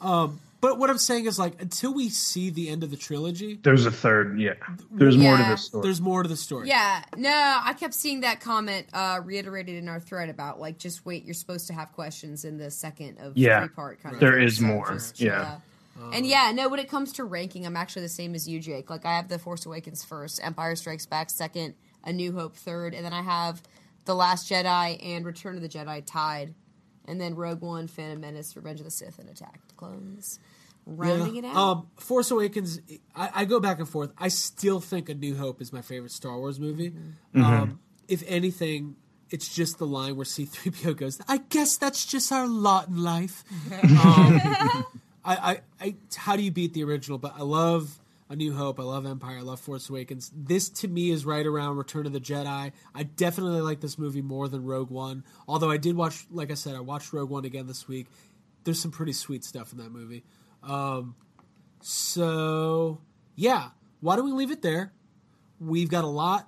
But 0.61 0.77
what 0.77 0.89
I'm 0.91 0.99
saying 0.99 1.25
is 1.25 1.39
like 1.39 1.59
until 1.61 1.93
we 1.93 2.09
see 2.09 2.51
the 2.51 2.69
end 2.69 2.83
of 2.83 2.91
the 2.91 2.97
trilogy, 2.97 3.59
There's 3.61 3.85
a 3.88 3.91
third, 3.91 4.39
yeah. 4.39 4.53
There's 4.91 5.17
more 5.17 5.35
to 5.35 5.41
Yeah. 5.43 5.49
this 5.51 5.65
story. 5.65 5.81
there's 5.83 5.99
more 5.99 6.21
to 6.23 6.29
the 6.29 6.38
story. 6.38 6.67
Yeah, 6.67 7.03
no, 7.17 7.59
I 7.63 7.73
kept 7.73 7.95
seeing 7.95 8.21
that 8.21 8.39
comment 8.41 8.85
uh, 8.93 9.19
reiterated 9.23 9.75
in 9.75 9.89
our 9.89 9.99
thread 9.99 10.29
about 10.29 10.59
like, 10.59 10.77
just 10.77 11.03
wait, 11.05 11.25
you're 11.25 11.33
supposed 11.33 11.65
to 11.67 11.73
have 11.73 11.91
questions 11.93 12.45
in 12.45 12.57
the 12.59 12.69
second 12.69 13.17
of 13.19 13.35
Yeah. 13.35 13.59
three 13.61 13.69
part 13.69 14.01
kind 14.03 14.13
of. 14.15 14.21
There 14.21 14.33
thing, 14.33 14.43
is 14.43 14.57
so 14.57 14.63
more, 14.65 14.91
just 14.93 15.15
chill 15.15 15.27
yeah. 15.27 15.41
out. 15.53 15.61
And 16.13 16.25
yeah, 16.25 16.51
no, 16.53 16.69
when 16.69 16.79
it 16.79 16.89
comes 16.89 17.13
to 17.13 17.23
ranking, 17.23 17.65
I'm 17.65 17.75
actually 17.77 18.03
the 18.03 18.09
same 18.09 18.33
as 18.33 18.47
you, 18.47 18.59
Jake. 18.59 18.89
Like, 18.89 19.05
I 19.05 19.15
have 19.17 19.27
The 19.27 19.38
Force 19.38 19.65
Awakens 19.67 20.03
first, 20.03 20.39
Empire 20.43 20.75
Strikes 20.75 21.05
Back 21.05 21.29
second, 21.29 21.75
A 22.05 22.11
New 22.13 22.31
Hope 22.31 22.55
third, 22.55 22.95
and 22.95 23.05
then 23.05 23.13
I 23.13 23.21
have 23.21 23.61
The 24.05 24.15
Last 24.15 24.49
Jedi 24.49 25.03
and 25.05 25.25
Return 25.25 25.55
of 25.57 25.61
the 25.61 25.69
Jedi 25.69 26.01
tied, 26.05 26.55
and 27.06 27.19
then 27.19 27.36
Rogue 27.36 27.61
One, 27.61 27.88
Phantom 27.88 28.19
Menace, 28.19 28.56
Revenge 28.56 28.80
of 28.80 28.86
the 28.86 28.91
Sith, 28.91 29.19
and 29.19 29.30
Attack 29.30 29.56
of 29.56 29.68
the 29.68 29.76
Clones. 29.76 30.40
Rounding 30.86 31.36
it 31.36 31.45
out. 31.45 31.56
Um, 31.56 31.88
Force 31.98 32.32
Awakens, 32.32 32.80
I, 33.15 33.30
I 33.36 33.45
go 33.45 33.60
back 33.60 33.80
and 33.80 33.88
forth. 33.88 34.11
I 34.18 34.30
still 34.30 34.80
think 34.80 35.10
A 35.10 35.14
New 35.14 35.36
Hope 35.36 35.61
is 35.61 35.72
my 35.72 35.82
favorite 35.82 36.11
Star 36.11 36.38
Wars 36.38 36.60
movie. 36.60 36.91
Mm-hmm. 36.91 37.44
Um, 37.44 37.80
if 38.07 38.23
anything, 38.28 38.95
it's 39.30 39.53
just 39.53 39.78
the 39.78 39.86
line 39.86 40.15
where 40.15 40.26
C-3PO 40.26 40.98
goes, 40.98 41.22
I 41.28 41.38
guess 41.38 41.78
that's 41.78 42.06
just 42.06 42.32
our 42.32 42.48
lot 42.48 42.88
in 42.88 43.02
life. 43.02 43.44
um, 43.84 44.86
I, 45.23 45.36
I, 45.36 45.60
I, 45.80 45.95
how 46.15 46.36
do 46.36 46.44
you 46.44 46.52
beat 46.52 46.73
the 46.73 46.84
original? 46.84 47.19
But 47.19 47.36
I 47.38 47.44
love 47.44 47.99
A 48.32 48.36
New 48.36 48.53
Hope. 48.56 48.80
I 48.80 48.84
love 48.84 49.06
Empire. 49.06 49.40
I 49.40 49.41
love 49.41 49.60
Force 49.60 49.90
Awakens. 49.90 50.32
This 50.34 50.70
to 50.70 50.88
me 50.88 51.12
is 51.12 51.26
right 51.26 51.45
around 51.45 51.76
Return 51.78 52.06
of 52.06 52.14
the 52.14 52.20
Jedi. 52.22 52.72
I 52.95 53.03
definitely 53.03 53.60
like 53.62 53.82
this 53.82 53.98
movie 53.98 54.22
more 54.22 54.48
than 54.48 54.64
Rogue 54.64 54.90
One. 54.90 55.26
Although 55.48 55.70
I 55.70 55.78
did 55.78 55.95
watch, 55.98 56.26
like 56.32 56.49
I 56.49 56.53
said, 56.53 56.76
I 56.76 56.80
watched 56.80 57.12
Rogue 57.12 57.30
One 57.30 57.44
again 57.45 57.68
this 57.68 57.88
week. 57.88 58.08
There's 58.64 58.80
some 58.80 58.91
pretty 58.91 59.14
sweet 59.14 59.44
stuff 59.44 59.74
in 59.74 59.80
that 59.80 59.91
movie. 59.91 60.24
Um, 60.64 61.16
so 61.82 63.02
yeah, 63.36 63.70
why 63.99 64.16
don't 64.16 64.26
we 64.26 64.32
leave 64.32 64.52
it 64.52 64.62
there? 64.62 64.94
We've 65.60 65.90
got 65.90 66.03
a 66.03 66.08
lot 66.08 66.48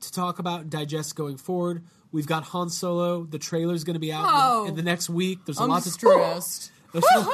to 0.00 0.12
talk 0.12 0.38
about 0.38 0.60
and 0.62 0.70
digest 0.70 1.16
going 1.16 1.36
forward. 1.38 1.84
We've 2.12 2.26
got 2.26 2.44
Han 2.44 2.68
Solo. 2.70 3.24
The 3.24 3.38
trailer's 3.38 3.82
going 3.82 3.94
to 3.94 4.00
be 4.00 4.12
out 4.12 4.58
in 4.60 4.64
the- 4.64 4.68
in 4.70 4.76
the 4.76 4.82
next 4.82 5.08
week. 5.10 5.40
There's 5.46 5.58
a 5.58 5.62
I'm 5.62 5.70
lot 5.70 5.82
to 5.84 5.90
stressed. 5.90 6.70
there's, 6.92 7.04
a, 7.16 7.26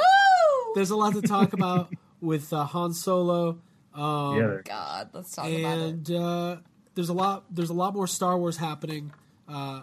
there's 0.75 0.91
a 0.91 0.97
lot 0.97 1.15
to 1.15 1.23
talk 1.23 1.53
about 1.53 1.93
with 2.21 2.53
uh, 2.53 2.65
Han 2.65 2.95
Solo. 2.95 3.59
Um, 3.95 4.37
yeah, 4.39 4.57
God, 4.65 5.11
let's 5.13 5.35
talk 5.35 5.47
about 5.47 5.79
it. 5.79 5.85
and 5.85 6.11
uh, 6.11 6.57
there's 6.95 7.09
a 7.09 7.13
lot 7.15 7.45
there's 7.51 7.71
a 7.71 7.75
lot 7.75 7.95
more 7.95 8.07
Star 8.07 8.39
Wars 8.39 8.57
happening. 8.57 9.13
Uh, 9.49 9.83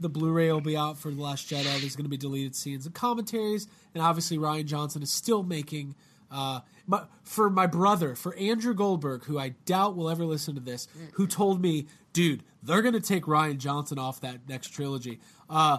the 0.00 0.08
Blu-ray 0.08 0.50
will 0.50 0.60
be 0.60 0.76
out 0.76 0.98
for 0.98 1.10
the 1.10 1.20
Last 1.22 1.48
Jedi. 1.48 1.80
There's 1.80 1.96
going 1.96 2.04
to 2.04 2.10
be 2.10 2.16
deleted 2.16 2.54
scenes 2.56 2.86
and 2.86 2.94
commentaries, 2.94 3.68
and 3.94 4.02
obviously 4.02 4.36
Rian 4.36 4.64
Johnson 4.66 5.02
is 5.02 5.10
still 5.10 5.42
making. 5.42 5.94
Uh, 6.30 6.60
my, 6.86 7.02
for 7.22 7.50
my 7.50 7.66
brother, 7.66 8.14
for 8.14 8.34
Andrew 8.36 8.72
Goldberg, 8.74 9.24
who 9.24 9.38
I 9.38 9.50
doubt 9.66 9.96
will 9.96 10.08
ever 10.08 10.24
listen 10.24 10.54
to 10.54 10.60
this, 10.62 10.88
who 11.14 11.26
told 11.26 11.60
me, 11.60 11.86
"Dude, 12.12 12.42
they're 12.62 12.82
going 12.82 12.94
to 12.94 13.00
take 13.00 13.24
Rian 13.24 13.58
Johnson 13.58 13.98
off 13.98 14.20
that 14.22 14.48
next 14.48 14.68
trilogy." 14.68 15.20
Uh, 15.48 15.78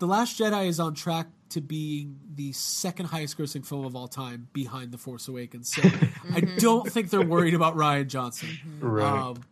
the 0.00 0.06
Last 0.08 0.38
Jedi 0.40 0.66
is 0.66 0.80
on 0.80 0.94
track 0.94 1.28
to 1.50 1.60
being 1.60 2.18
the 2.34 2.52
second 2.52 3.06
highest 3.06 3.38
grossing 3.38 3.64
film 3.64 3.84
of 3.84 3.94
all 3.96 4.08
time 4.08 4.48
behind 4.52 4.90
The 4.92 4.98
Force 4.98 5.28
Awakens. 5.28 5.72
So 5.72 5.82
I 6.34 6.40
don't 6.40 6.90
think 6.90 7.10
they're 7.10 7.22
worried 7.26 7.54
about 7.54 7.76
Rian 7.76 8.06
Johnson. 8.08 8.48
Right. 8.80 9.04
Um, 9.06 9.42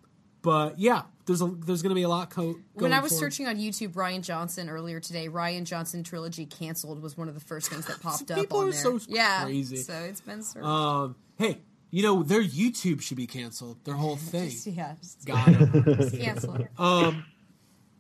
but 0.43 0.79
yeah, 0.79 1.03
there's 1.27 1.43
a 1.43 1.47
there's 1.47 1.83
going 1.83 1.91
to 1.91 1.95
be 1.97 2.03
a 2.05 2.09
lot. 2.09 2.31
Co- 2.31 2.57
When 2.75 2.93
I 2.93 3.01
was 3.01 3.11
forward. 3.13 3.33
searching 3.33 3.47
on 3.49 3.57
YouTube, 3.57 3.93
Rian 3.95 4.23
Johnson 4.23 4.69
earlier 4.71 5.01
today, 5.01 5.29
Rian 5.29 5.65
Johnson 5.65 6.03
trilogy 6.05 6.47
canceled 6.47 7.03
was 7.03 7.17
one 7.17 7.29
of 7.29 7.35
the 7.35 7.41
first 7.41 7.69
things 7.71 7.87
that 7.87 8.01
popped 8.03 8.31
up 8.31 8.39
People 8.39 8.59
on 8.59 8.69
are 8.69 8.71
there. 8.71 8.81
so 8.81 9.01
yeah, 9.09 9.45
crazy. 9.45 9.77
So 9.79 9.93
it's 9.95 10.21
been 10.21 10.43
um, 10.63 11.17
hey, 11.37 11.59
you 11.91 12.03
know 12.05 12.23
their 12.23 12.43
YouTube 12.43 13.03
should 13.03 13.17
be 13.17 13.27
canceled. 13.27 13.85
Their 13.85 13.95
whole 13.97 14.17
thing. 14.33 14.51
Just- 14.51 14.67
yeah, 14.69 14.95
just 15.01 15.27
Got 15.27 15.49
it. 15.49 16.21
cancel 16.23 16.55
it. 16.55 16.69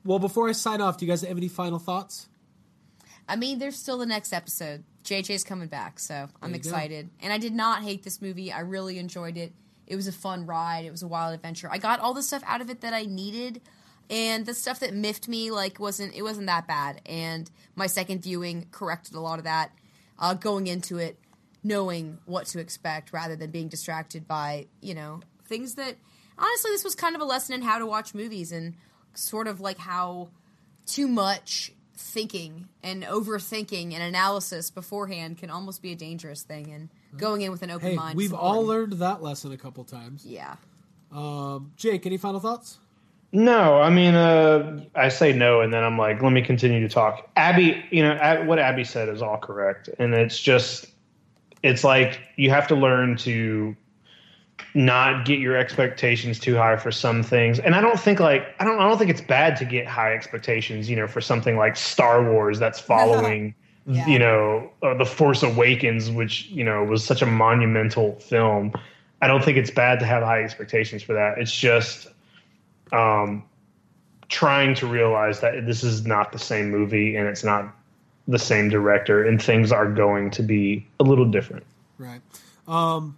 well, 0.05 0.19
before 0.21 0.49
I 0.49 0.53
sign 0.53 0.81
off, 0.81 0.97
do 0.99 1.05
you 1.07 1.11
guys 1.13 1.23
have 1.23 1.37
any 1.37 1.49
final 1.49 1.79
thoughts? 1.81 2.29
I 3.29 3.37
mean, 3.37 3.59
there's 3.59 3.77
still 3.77 3.99
the 3.99 4.07
next 4.07 4.33
episode. 4.33 4.85
JJ's 5.05 5.45
coming 5.45 5.69
back, 5.69 5.99
so 5.99 6.29
I'm 6.43 6.51
you 6.51 6.55
go. 6.55 6.59
excited. 6.59 7.11
And 7.21 7.33
I 7.33 7.39
did 7.39 7.55
not 7.55 7.83
hate 7.83 8.03
this 8.03 8.23
movie. 8.23 8.51
I 8.51 8.61
really 8.61 8.99
enjoyed 8.99 9.37
it. 9.37 9.53
It 9.87 9.97
was 9.97 10.07
a 10.07 10.13
fun 10.13 10.47
ride. 10.47 10.85
It 10.85 10.91
was 10.91 11.03
a 11.03 11.09
wild 11.09 11.35
adventure. 11.35 11.69
I 11.71 11.79
got 11.79 12.01
all 12.01 12.15
the 12.15 12.23
stuff 12.23 12.43
out 12.47 12.61
of 12.61 12.71
it 12.71 12.81
that 12.81 12.93
I 12.93 13.05
needed, 13.05 13.61
and 14.11 14.47
the 14.47 14.55
stuff 14.55 14.81
that 14.81 14.95
miffed 14.95 15.29
me 15.29 15.51
like 15.51 15.79
wasn't 15.79 16.15
it 16.15 16.23
wasn't 16.23 16.47
that 16.47 16.67
bad. 16.67 17.01
And 17.07 17.51
my 17.77 17.87
second 17.87 18.23
viewing 18.23 18.67
corrected 18.71 19.15
a 19.15 19.21
lot 19.21 19.39
of 19.39 19.45
that. 19.45 19.71
Uh, 20.19 20.35
going 20.35 20.67
into 20.67 20.99
it, 20.99 21.17
knowing 21.63 22.19
what 22.25 22.47
to 22.47 22.59
expect 22.59 23.13
rather 23.13 23.37
than 23.37 23.51
being 23.51 23.69
distracted 23.69 24.27
by 24.27 24.67
you 24.81 24.95
know 24.95 25.21
things 25.47 25.75
that 25.75 25.97
honestly 26.39 26.71
this 26.71 26.85
was 26.85 26.95
kind 26.95 27.15
of 27.15 27.21
a 27.21 27.25
lesson 27.25 27.55
in 27.55 27.63
how 27.63 27.79
to 27.79 27.87
watch 27.87 28.15
movies 28.15 28.53
and 28.53 28.75
sort 29.15 29.47
of 29.47 29.61
like 29.61 29.79
how 29.79 30.29
too 30.87 31.07
much 31.09 31.73
thinking 31.99 32.69
and 32.83 33.03
overthinking 33.03 33.93
and 33.93 34.03
analysis 34.03 34.71
beforehand 34.71 35.37
can 35.39 35.51
almost 35.51 35.83
be 35.83 35.93
a 35.93 35.97
dangerous 35.97 36.43
thing 36.43 36.73
and 36.73 36.89
going 37.19 37.43
in 37.43 37.51
with 37.51 37.63
an 37.63 37.71
open 37.71 37.91
Hey, 37.91 37.97
mind 37.97 38.17
we've 38.17 38.33
all 38.33 38.61
important. 38.61 38.69
learned 38.69 38.93
that 38.95 39.23
lesson 39.23 39.53
a 39.53 39.57
couple 39.57 39.83
times. 39.85 40.25
yeah 40.25 40.57
Um, 41.13 41.73
Jake, 41.77 42.07
any 42.07 42.17
final 42.17 42.41
thoughts? 42.41 42.79
No, 43.33 43.79
I 43.81 43.91
mean, 43.91 44.15
uh, 44.15 44.85
I 44.95 45.09
say 45.11 45.33
no, 45.35 45.61
and 45.61 45.71
then 45.73 45.85
I'm 45.85 45.99
like, 45.99 46.23
let 46.23 46.33
me 46.33 46.41
continue 46.41 46.81
to 46.81 46.89
talk. 46.89 47.29
Abby, 47.37 47.85
you 47.91 48.03
know, 48.03 48.13
Ab- 48.13 48.47
what 48.47 48.59
Abby 48.59 48.85
said 48.85 49.09
is 49.11 49.21
all 49.21 49.37
correct, 49.37 49.91
and 49.99 50.15
it's 50.15 50.41
just, 50.41 50.87
it's 51.63 51.85
like 51.85 52.21
you 52.37 52.49
have 52.51 52.67
to 52.69 52.75
learn 52.75 53.17
to 53.19 53.77
not 54.75 55.25
get 55.25 55.39
your 55.39 55.57
expectations 55.57 56.39
too 56.39 56.57
high 56.57 56.77
for 56.77 56.91
some 56.91 57.23
things. 57.23 57.59
And 57.59 57.75
I 57.75 57.81
don't 57.81 57.99
think 57.99 58.21
like 58.21 58.55
I 58.61 58.65
don't 58.65 58.79
I 58.79 58.89
don't 58.89 58.99
think 58.99 59.11
it's 59.11 59.21
bad 59.21 59.57
to 59.57 59.65
get 59.65 59.87
high 59.87 60.13
expectations, 60.13 60.89
you 60.91 60.97
know, 60.97 61.07
for 61.07 61.21
something 61.21 61.57
like 61.57 61.77
Star 61.77 62.23
Wars 62.31 62.59
that's 62.59 62.79
following 62.95 63.55
Yeah. 63.87 64.07
you 64.07 64.19
know, 64.19 64.71
uh, 64.83 64.95
The 64.95 65.07
Force 65.07 65.43
Awakens 65.43 66.11
which, 66.11 66.47
you 66.47 66.65
know, 66.65 66.85
was 66.85 67.05
such 67.05 67.23
a 67.23 67.27
monumental 67.27 68.17
film. 68.21 68.73
I 69.23 69.27
don't 69.27 69.43
think 69.43 69.57
it's 69.57 69.71
bad 69.71 69.99
to 70.01 70.07
have 70.07 70.23
high 70.23 70.43
expectations 70.43 71.03
for 71.03 71.15
that. 71.15 71.39
It's 71.39 71.53
just 71.53 72.09
um 72.93 73.45
trying 74.29 74.75
to 74.75 74.87
realize 74.87 75.41
that 75.41 75.65
this 75.67 75.83
is 75.83 76.07
not 76.07 76.33
the 76.33 76.39
same 76.39 76.71
movie 76.71 77.17
and 77.17 77.27
it's 77.27 77.43
not 77.43 77.75
the 78.29 78.39
same 78.39 78.69
director 78.69 79.25
and 79.25 79.43
things 79.43 79.73
are 79.73 79.91
going 79.91 80.31
to 80.31 80.43
be 80.43 80.87
a 81.01 81.03
little 81.03 81.25
different. 81.25 81.65
Right. 81.97 82.21
Um, 82.69 83.17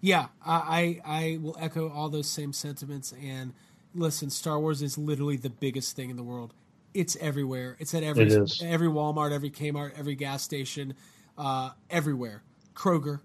yeah, 0.00 0.26
I, 0.44 1.00
I 1.04 1.18
I 1.20 1.38
will 1.40 1.56
echo 1.60 1.90
all 1.90 2.08
those 2.08 2.28
same 2.28 2.52
sentiments. 2.52 3.12
And 3.22 3.52
listen, 3.94 4.30
Star 4.30 4.58
Wars 4.58 4.82
is 4.82 4.96
literally 4.98 5.36
the 5.36 5.50
biggest 5.50 5.96
thing 5.96 6.10
in 6.10 6.16
the 6.16 6.22
world. 6.22 6.54
It's 6.94 7.16
everywhere. 7.16 7.76
It's 7.78 7.94
at 7.94 8.02
every 8.02 8.24
It 8.24 8.32
is. 8.32 8.62
every 8.62 8.88
Walmart, 8.88 9.32
every 9.32 9.50
Kmart, 9.50 9.92
every 9.98 10.14
gas 10.14 10.42
station, 10.42 10.94
uh, 11.36 11.70
everywhere. 11.90 12.42
Kroger, 12.74 13.20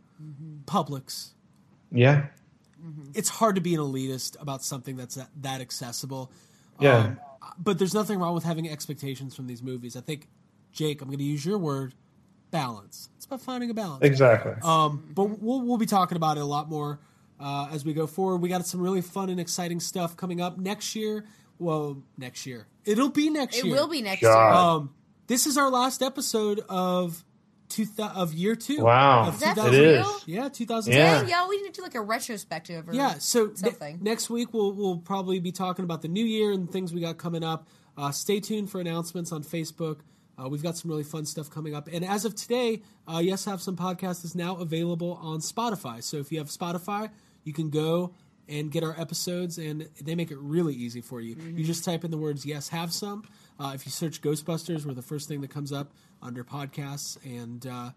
Publix. 0.65 1.29
Yeah. 1.91 2.27
It's 3.13 3.29
hard 3.29 3.55
to 3.55 3.61
be 3.61 3.75
an 3.75 3.79
elitist 3.79 4.41
about 4.41 4.63
something 4.63 4.97
that's 4.97 5.15
that, 5.15 5.29
that 5.41 5.61
accessible. 5.61 6.31
Yeah. 6.79 6.97
Um, 6.97 7.19
but 7.57 7.77
there's 7.79 7.93
nothing 7.93 8.19
wrong 8.19 8.33
with 8.33 8.43
having 8.43 8.69
expectations 8.69 9.35
from 9.35 9.47
these 9.47 9.63
movies. 9.63 9.95
I 9.95 10.01
think, 10.01 10.27
Jake, 10.71 11.01
I'm 11.01 11.07
going 11.07 11.19
to 11.19 11.23
use 11.23 11.45
your 11.45 11.57
word, 11.57 11.93
balance. 12.53 13.09
It's 13.17 13.25
about 13.25 13.41
finding 13.41 13.69
a 13.69 13.73
balance. 13.73 14.03
exactly. 14.03 14.53
Um, 14.63 15.03
but 15.13 15.41
we'll 15.41 15.59
we'll 15.61 15.77
be 15.77 15.85
talking 15.85 16.15
about 16.15 16.38
it 16.38 16.41
a 16.41 16.45
lot 16.45 16.69
more 16.69 16.99
uh, 17.39 17.67
as 17.73 17.84
we 17.84 17.93
go 17.93 18.07
forward. 18.07 18.38
We 18.38 18.47
got 18.47 18.65
some 18.65 18.80
really 18.80 19.01
fun 19.01 19.30
and 19.30 19.39
exciting 19.41 19.81
stuff 19.81 20.15
coming 20.15 20.39
up 20.39 20.57
next 20.57 20.95
year. 20.95 21.25
Well, 21.59 22.01
next 22.17 22.45
year 22.45 22.67
it'll 22.85 23.09
be 23.09 23.30
next 23.30 23.57
It 23.57 23.65
year. 23.65 23.75
It 23.75 23.80
will 23.80 23.88
be 23.88 24.01
next 24.01 24.21
God. 24.21 24.31
year. 24.49 24.53
Um, 24.59 24.93
this 25.27 25.45
is 25.47 25.57
our 25.57 25.69
last 25.69 26.01
episode 26.01 26.61
of 26.69 27.23
two 27.69 27.85
thou- 27.85 28.09
of 28.15 28.34
year 28.34 28.55
two. 28.55 28.81
Wow. 28.84 29.27
of 29.27 29.35
Is 29.35 29.39
that 29.41 29.55
2000 29.55 29.71
for 30.03 30.17
It. 30.17 30.27
Yeah, 30.27 30.49
2000. 30.49 30.93
Yeah. 30.93 31.23
Dang, 31.23 31.49
we 31.49 31.57
need 31.61 31.73
to 31.73 31.80
do 31.80 31.81
like 31.81 31.95
a 31.95 32.01
retrospective 32.01 32.88
or 32.89 32.93
Yeah, 32.93 33.17
so 33.19 33.45
ne- 33.47 33.55
something. 33.55 33.99
next 34.01 34.30
week 34.30 34.53
we'll 34.53 34.73
we'll 34.73 34.97
probably 34.97 35.39
be 35.39 35.51
talking 35.51 35.84
about 35.85 36.01
the 36.01 36.07
new 36.07 36.25
year 36.25 36.51
and 36.51 36.69
things 36.71 36.93
we 36.93 37.01
got 37.01 37.17
coming 37.17 37.43
up. 37.43 37.67
Uh, 37.97 38.11
stay 38.11 38.39
tuned 38.39 38.69
for 38.69 38.80
announcements 38.81 39.31
on 39.31 39.43
Facebook. 39.43 39.99
Uh, 40.38 40.49
we've 40.49 40.64
got 40.64 40.77
some 40.77 40.89
really 40.89 41.03
fun 41.03 41.26
stuff 41.26 41.49
coming 41.49 41.76
up. 41.76 41.88
And 41.91 42.03
as 42.03 42.26
of 42.26 42.35
today, 42.35 42.81
uh, 43.07 43.19
Yes 43.19 43.45
Have 43.45 43.61
Some 43.61 43.76
Podcast 43.76 44.26
is 44.26 44.35
now 44.35 44.55
available 44.57 45.19
on 45.22 45.39
Spotify. 45.39 46.01
So 46.01 46.18
if 46.18 46.31
you 46.31 46.39
have 46.39 46.47
Spotify, 46.47 47.10
you 47.43 47.53
can 47.53 47.69
go 47.69 48.14
and 48.49 48.72
get 48.72 48.84
our 48.84 48.99
episodes, 48.99 49.57
and 49.57 49.88
they 50.01 50.15
make 50.15 50.30
it 50.30 50.38
really 50.38 50.73
easy 50.73 51.01
for 51.01 51.22
you. 51.22 51.35
You 51.35 51.64
just 51.64 51.85
type 51.85 52.03
in 52.03 52.11
the 52.11 52.18
words 52.18 52.45
Yes 52.45 52.69
Have 52.69 52.91
Some. 52.91 53.23
Uh, 53.60 53.72
if 53.73 53.85
you 53.85 53.91
search 53.91 54.22
Ghostbusters, 54.22 54.85
we're 54.85 54.93
the 54.93 55.01
first 55.01 55.27
thing 55.27 55.41
that 55.41 55.49
comes 55.49 55.72
up 55.72 55.93
under 56.22 56.43
podcasts. 56.43 57.18
And 57.23 57.65
uh, 57.65 57.91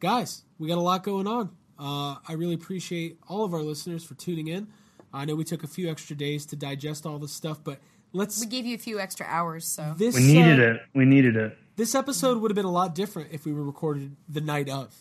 guys, 0.00 0.44
we 0.58 0.68
got 0.68 0.78
a 0.78 0.80
lot 0.80 1.02
going 1.02 1.26
on. 1.26 1.50
Uh, 1.78 2.16
I 2.26 2.34
really 2.34 2.54
appreciate 2.54 3.18
all 3.28 3.44
of 3.44 3.52
our 3.52 3.62
listeners 3.62 4.04
for 4.04 4.14
tuning 4.14 4.48
in. 4.48 4.68
I 5.12 5.24
know 5.24 5.34
we 5.34 5.44
took 5.44 5.62
a 5.62 5.68
few 5.68 5.90
extra 5.90 6.16
days 6.16 6.46
to 6.46 6.56
digest 6.56 7.04
all 7.04 7.18
this 7.18 7.32
stuff, 7.32 7.60
but 7.62 7.78
let's. 8.12 8.40
we 8.40 8.46
gave 8.46 8.64
you 8.64 8.74
a 8.74 8.78
few 8.78 8.98
extra 8.98 9.26
hours, 9.26 9.64
so 9.64 9.94
This 9.96 10.14
We 10.14 10.22
needed 10.22 10.60
uh, 10.60 10.74
it. 10.74 10.80
We 10.94 11.04
needed 11.04 11.36
it. 11.36 11.56
This 11.76 11.94
episode 11.94 12.40
would 12.40 12.50
have 12.50 12.56
been 12.56 12.64
a 12.64 12.70
lot 12.70 12.94
different 12.94 13.30
if 13.32 13.44
we 13.44 13.52
were 13.52 13.64
recorded 13.64 14.16
the 14.28 14.40
night 14.40 14.68
of. 14.68 14.94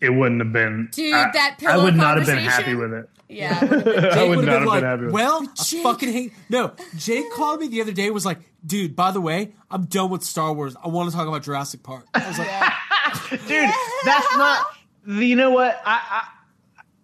It 0.00 0.10
wouldn't 0.10 0.40
have 0.40 0.52
been. 0.52 0.88
Dude, 0.92 1.14
I, 1.14 1.30
that 1.32 1.56
I 1.66 1.76
would 1.76 1.94
not 1.94 2.16
have 2.16 2.26
been 2.26 2.38
happy 2.38 2.74
with 2.74 2.92
it. 2.94 3.08
yeah. 3.28 3.60
would've 3.64 3.84
been- 3.84 4.04
I 4.04 4.24
would 4.24 4.36
would 4.38 4.46
not 4.46 4.52
have 4.54 4.60
been 4.60 4.60
have 4.60 4.66
like, 4.66 4.80
been 4.80 4.88
happy 4.90 5.02
with 5.02 5.10
it. 5.10 5.12
"Well, 5.12 5.46
I 5.46 5.82
fucking 5.82 6.12
hate." 6.12 6.32
No, 6.48 6.72
Jake 6.96 7.30
called 7.32 7.60
me 7.60 7.68
the 7.68 7.82
other 7.82 7.92
day. 7.92 8.06
And 8.06 8.14
was 8.14 8.24
like, 8.24 8.38
"Dude, 8.66 8.96
by 8.96 9.10
the 9.10 9.20
way, 9.20 9.52
I'm 9.70 9.84
done 9.84 10.10
with 10.10 10.22
Star 10.24 10.52
Wars. 10.54 10.74
I 10.82 10.88
want 10.88 11.10
to 11.10 11.16
talk 11.16 11.28
about 11.28 11.42
Jurassic 11.42 11.82
Park." 11.82 12.06
I 12.14 12.26
was 12.26 12.38
like, 12.38 13.40
dude. 13.46 13.70
That's 14.04 14.36
not. 14.36 14.66
You 15.06 15.36
know 15.36 15.50
what? 15.50 15.80
I, 15.84 16.22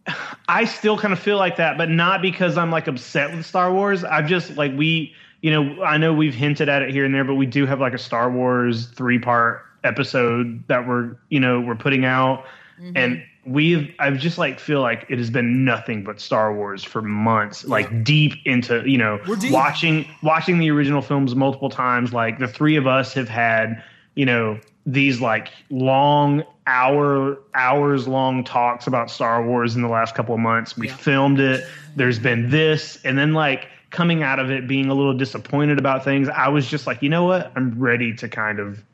I 0.08 0.16
I 0.48 0.64
still 0.64 0.96
kind 0.96 1.12
of 1.12 1.18
feel 1.18 1.36
like 1.36 1.56
that, 1.56 1.76
but 1.76 1.90
not 1.90 2.22
because 2.22 2.56
I'm 2.56 2.70
like 2.70 2.86
upset 2.86 3.34
with 3.34 3.44
Star 3.44 3.72
Wars. 3.72 4.04
I've 4.04 4.26
just 4.26 4.56
like 4.56 4.72
we, 4.76 5.14
you 5.46 5.52
know, 5.52 5.84
I 5.84 5.96
know 5.96 6.12
we've 6.12 6.34
hinted 6.34 6.68
at 6.68 6.82
it 6.82 6.90
here 6.90 7.04
and 7.04 7.14
there, 7.14 7.22
but 7.22 7.36
we 7.36 7.46
do 7.46 7.66
have 7.66 7.78
like 7.78 7.94
a 7.94 7.98
Star 7.98 8.28
Wars 8.28 8.86
three 8.86 9.20
part 9.20 9.64
episode 9.84 10.66
that 10.66 10.88
we're 10.88 11.16
you 11.28 11.38
know 11.38 11.60
we're 11.60 11.76
putting 11.76 12.04
out, 12.04 12.44
mm-hmm. 12.80 12.96
and 12.96 13.22
we've 13.44 13.94
I've 14.00 14.18
just 14.18 14.38
like 14.38 14.58
feel 14.58 14.80
like 14.80 15.06
it 15.08 15.18
has 15.18 15.30
been 15.30 15.64
nothing 15.64 16.02
but 16.02 16.20
Star 16.20 16.52
Wars 16.52 16.82
for 16.82 17.00
months, 17.00 17.64
like 17.64 18.02
deep 18.02 18.32
into 18.44 18.82
you 18.90 18.98
know 18.98 19.20
watching 19.52 20.04
watching 20.20 20.58
the 20.58 20.68
original 20.72 21.00
films 21.00 21.36
multiple 21.36 21.70
times. 21.70 22.12
Like 22.12 22.40
the 22.40 22.48
three 22.48 22.74
of 22.74 22.88
us 22.88 23.12
have 23.12 23.28
had 23.28 23.80
you 24.16 24.26
know 24.26 24.58
these 24.84 25.20
like 25.20 25.52
long 25.70 26.42
hour 26.66 27.38
hours 27.54 28.08
long 28.08 28.42
talks 28.42 28.88
about 28.88 29.12
Star 29.12 29.46
Wars 29.46 29.76
in 29.76 29.82
the 29.82 29.88
last 29.88 30.16
couple 30.16 30.34
of 30.34 30.40
months. 30.40 30.76
We 30.76 30.88
Yeah. 30.88 30.96
filmed 30.96 31.38
it. 31.38 31.64
There's 31.94 32.18
been 32.18 32.50
this 32.50 32.98
and 33.04 33.16
then 33.16 33.32
like 33.32 33.68
coming 33.96 34.22
out 34.22 34.38
of 34.38 34.50
it 34.50 34.68
being 34.68 34.90
a 34.90 34.94
little 34.94 35.14
disappointed 35.14 35.78
about 35.78 36.04
things. 36.04 36.28
I 36.28 36.48
was 36.48 36.68
just 36.68 36.86
like, 36.86 37.02
you 37.02 37.08
know 37.08 37.24
what? 37.24 37.50
I'm 37.56 37.78
ready 37.80 38.14
to 38.16 38.28
kind 38.28 38.58
of 38.60 38.84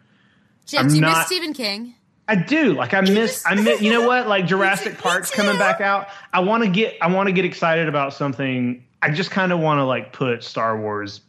Jake, 0.64 0.80
I'm 0.80 0.88
do 0.88 0.94
you 0.94 1.00
not- 1.00 1.18
miss 1.18 1.26
Stephen 1.26 1.52
King? 1.52 1.94
I 2.28 2.36
do. 2.36 2.74
Like 2.74 2.94
I 2.94 3.00
miss 3.00 3.44
I 3.44 3.56
miss 3.56 3.82
you 3.82 3.90
know 3.90 4.06
what? 4.06 4.28
Like 4.28 4.46
Jurassic 4.52 4.96
Park's 4.96 5.30
coming 5.32 5.58
back 5.58 5.80
out. 5.80 6.06
I 6.32 6.38
want 6.40 6.62
to 6.62 6.70
get 6.70 6.96
I 7.02 7.08
want 7.12 7.26
to 7.26 7.32
get 7.32 7.44
excited 7.44 7.88
about 7.88 8.14
something. 8.14 8.82
I 9.02 9.10
just 9.10 9.32
kind 9.32 9.50
of 9.50 9.58
want 9.58 9.78
to 9.78 9.84
like 9.84 10.12
put 10.12 10.44
Star 10.44 10.80
Wars 10.80 11.20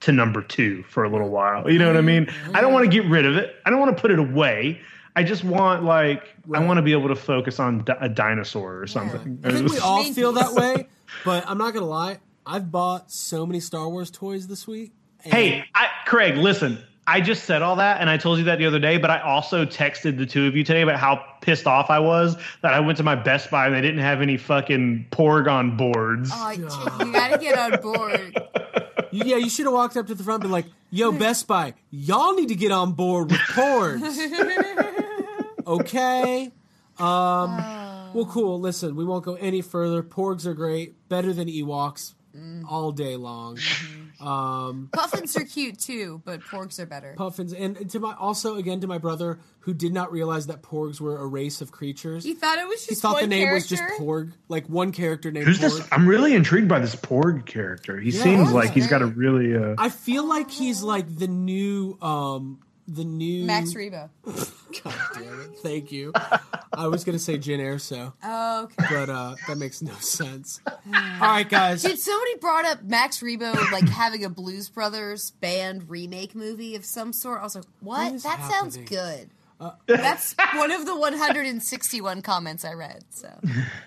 to 0.00 0.10
number 0.10 0.42
2 0.42 0.82
for 0.82 1.04
a 1.04 1.08
little 1.08 1.28
while. 1.28 1.70
You 1.70 1.78
know 1.78 1.86
what 1.86 1.96
I 1.96 2.00
mean? 2.00 2.28
I 2.52 2.60
don't 2.60 2.72
want 2.72 2.84
to 2.84 2.90
get 2.90 3.08
rid 3.08 3.24
of 3.24 3.36
it. 3.36 3.54
I 3.64 3.70
don't 3.70 3.78
want 3.78 3.96
to 3.96 4.00
put 4.00 4.10
it 4.10 4.18
away. 4.18 4.80
I 5.14 5.22
just 5.22 5.44
want 5.44 5.84
like 5.84 6.34
I 6.52 6.58
want 6.58 6.78
to 6.78 6.82
be 6.82 6.90
able 6.92 7.08
to 7.08 7.16
focus 7.16 7.60
on 7.60 7.84
di- 7.84 7.96
a 8.00 8.08
dinosaur 8.08 8.80
or 8.82 8.88
something. 8.88 9.38
I 9.44 9.52
think 9.52 9.70
we 9.70 9.78
all 9.78 10.02
feel 10.12 10.32
that 10.32 10.52
way, 10.54 10.88
but 11.24 11.44
I'm 11.48 11.56
not 11.56 11.72
gonna 11.72 11.86
lie. 11.86 12.18
I've 12.46 12.70
bought 12.70 13.10
so 13.10 13.46
many 13.46 13.60
Star 13.60 13.88
Wars 13.88 14.10
toys 14.10 14.46
this 14.48 14.66
week. 14.66 14.92
and- 15.24 15.32
Hey, 15.32 15.64
I, 15.74 15.86
Craig, 16.06 16.36
listen. 16.36 16.78
I 17.04 17.20
just 17.20 17.44
said 17.44 17.62
all 17.62 17.76
that, 17.76 18.00
and 18.00 18.08
I 18.08 18.16
told 18.16 18.38
you 18.38 18.44
that 18.44 18.58
the 18.58 18.66
other 18.66 18.78
day. 18.78 18.96
But 18.96 19.10
I 19.10 19.20
also 19.20 19.64
texted 19.64 20.18
the 20.18 20.24
two 20.26 20.46
of 20.46 20.54
you 20.54 20.62
today 20.62 20.82
about 20.82 21.00
how 21.00 21.24
pissed 21.40 21.66
off 21.66 21.90
I 21.90 21.98
was 21.98 22.36
that 22.62 22.72
I 22.74 22.78
went 22.80 22.96
to 22.98 23.02
my 23.04 23.16
Best 23.16 23.50
Buy 23.50 23.66
and 23.66 23.74
they 23.74 23.80
didn't 23.80 23.98
have 24.00 24.20
any 24.20 24.36
fucking 24.36 25.06
Porygon 25.10 25.76
boards. 25.76 26.30
Oh, 26.32 26.50
you 26.50 26.68
gotta 27.12 27.38
get 27.38 27.58
on 27.58 27.80
board. 27.80 28.40
Yeah, 29.14 29.36
you 29.36 29.50
should 29.50 29.66
have 29.66 29.74
walked 29.74 29.98
up 29.98 30.06
to 30.06 30.14
the 30.14 30.24
front 30.24 30.36
and 30.42 30.44
been 30.44 30.52
like, 30.52 30.64
"Yo, 30.90 31.12
Best 31.12 31.46
Buy, 31.46 31.74
y'all 31.90 32.32
need 32.34 32.48
to 32.48 32.54
get 32.54 32.72
on 32.72 32.92
board 32.92 33.30
with 33.30 33.40
porgs." 33.40 34.00
okay. 35.66 36.50
Um. 36.98 37.56
Well, 38.14 38.26
cool. 38.30 38.58
Listen, 38.60 38.96
we 38.96 39.04
won't 39.04 39.22
go 39.24 39.34
any 39.34 39.60
further. 39.60 40.02
Porgs 40.02 40.46
are 40.46 40.54
great, 40.54 40.94
better 41.10 41.34
than 41.34 41.48
Ewoks, 41.48 42.14
all 42.68 42.92
day 42.92 43.16
long. 43.16 43.58
Um, 44.20 44.88
Puffins 44.92 45.36
are 45.36 45.44
cute 45.44 45.78
too, 45.78 46.22
but 46.24 46.40
porgs 46.40 46.78
are 46.78 46.86
better. 46.86 47.14
puffins, 47.16 47.52
and 47.52 47.90
to 47.90 48.00
my 48.00 48.14
also 48.14 48.56
again 48.56 48.80
to 48.80 48.86
my 48.86 48.98
brother 48.98 49.40
who 49.60 49.74
did 49.74 49.92
not 49.92 50.10
realize 50.12 50.46
that 50.46 50.62
porgs 50.62 51.00
were 51.00 51.18
a 51.18 51.26
race 51.26 51.60
of 51.60 51.72
creatures. 51.72 52.24
He 52.24 52.34
thought 52.34 52.58
it 52.58 52.66
was 52.66 52.80
just. 52.80 52.90
He 52.90 52.94
thought 52.96 53.14
one 53.14 53.22
the 53.22 53.28
name 53.28 53.46
character? 53.46 53.54
was 53.54 53.68
just 53.68 53.82
Porg, 54.00 54.32
like 54.48 54.66
one 54.68 54.92
character 54.92 55.30
named 55.30 55.46
Who's 55.46 55.58
Porg. 55.58 55.62
this? 55.78 55.88
I'm 55.92 56.06
really 56.06 56.34
intrigued 56.34 56.68
by 56.68 56.78
this 56.78 56.94
Porg 56.94 57.46
character. 57.46 57.98
He 57.98 58.10
seems 58.10 58.52
like 58.52 58.70
he's 58.70 58.86
got 58.86 59.02
a 59.02 59.06
really. 59.06 59.56
Uh, 59.56 59.74
I 59.78 59.88
feel 59.88 60.26
like 60.26 60.50
he's 60.50 60.82
like 60.82 61.14
the 61.18 61.28
new, 61.28 61.98
um, 62.00 62.60
the 62.88 63.04
new 63.04 63.44
Max 63.44 63.74
Rebo. 63.74 64.08
God 64.84 64.94
damn 65.14 65.40
it! 65.40 65.50
Thank 65.62 65.92
you. 65.92 66.12
I 66.72 66.86
was 66.88 67.04
gonna 67.04 67.18
say 67.18 67.38
Jyn 67.38 67.58
Erso, 67.60 68.12
Oh, 68.24 68.64
okay. 68.64 68.86
but 68.90 69.08
uh, 69.10 69.34
that 69.46 69.56
makes 69.58 69.82
no 69.82 69.92
sense. 69.94 70.60
All 70.66 70.72
right, 71.20 71.48
guys. 71.48 71.82
Dude, 71.82 71.98
somebody 71.98 72.36
brought 72.40 72.64
up 72.64 72.82
Max 72.82 73.20
Rebo 73.20 73.70
like 73.72 73.88
having 73.88 74.24
a 74.24 74.30
Blues 74.30 74.68
Brothers 74.68 75.30
band 75.32 75.88
remake 75.90 76.34
movie 76.34 76.74
of 76.74 76.84
some 76.84 77.12
sort. 77.12 77.40
I 77.40 77.44
was 77.44 77.54
like, 77.54 77.64
what? 77.80 78.12
What 78.12 78.22
that 78.22 78.50
sounds 78.50 78.76
happening? 78.76 79.30
Uh, 79.60 79.72
good. 79.86 80.00
That's 80.00 80.34
one 80.56 80.72
of 80.72 80.86
the 80.86 80.96
161 80.96 82.22
comments 82.22 82.64
I 82.64 82.72
read, 82.72 83.04
so 83.10 83.28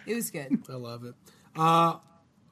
it 0.06 0.16
was 0.16 0.32
good. 0.32 0.62
I 0.70 0.74
love 0.76 1.04
it. 1.04 1.16
Uh, 1.56 1.98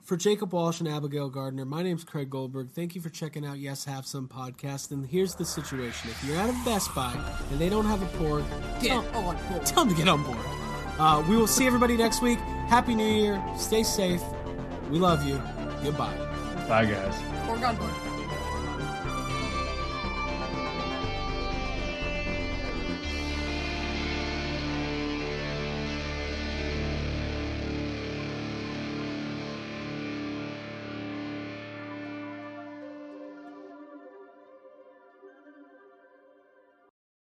for 0.04 0.18
Jacob 0.18 0.54
Walsh 0.54 0.80
and 0.80 0.88
Abigail 0.90 1.30
Gardner, 1.30 1.66
my 1.66 1.82
name's 1.82 2.04
Craig 2.04 2.30
Goldberg. 2.30 2.70
Thank 2.72 2.96
you 2.96 3.02
for 3.02 3.10
checking 3.10 3.46
out 3.46 3.58
Yes 3.58 3.86
Have 3.86 4.06
Some 4.06 4.28
podcast. 4.28 4.92
And 4.92 5.06
here's 5.06 5.36
the 5.36 5.46
situation: 5.46 6.10
if 6.10 6.24
you're 6.26 6.38
at 6.38 6.50
a 6.50 6.66
Best 6.66 6.94
Buy 6.94 7.14
and 7.52 7.60
they 7.60 7.70
don't 7.70 7.86
have 7.86 8.02
a 8.02 8.18
porg, 8.18 8.44
Get 8.82 8.90
tell, 8.90 9.26
on 9.28 9.38
board. 9.50 9.66
tell 9.66 9.86
them 9.86 9.94
to 9.94 10.00
get 10.00 10.08
on 10.08 10.24
board. 10.24 10.38
Uh, 11.00 11.24
we 11.28 11.36
will 11.38 11.48
see 11.48 11.66
everybody 11.66 11.98
next 11.98 12.22
week. 12.22 12.40
Happy 12.68 12.96
New 12.96 13.08
Year. 13.08 13.42
Stay 13.58 13.84
safe. 13.84 14.22
We 14.90 15.00
love 15.00 15.26
you. 15.26 15.42
Goodbye. 15.84 16.16
Bye, 16.68 16.86
guys. 16.86 17.16
Porg 17.48 17.68
on 17.68 17.76
board. 17.78 17.92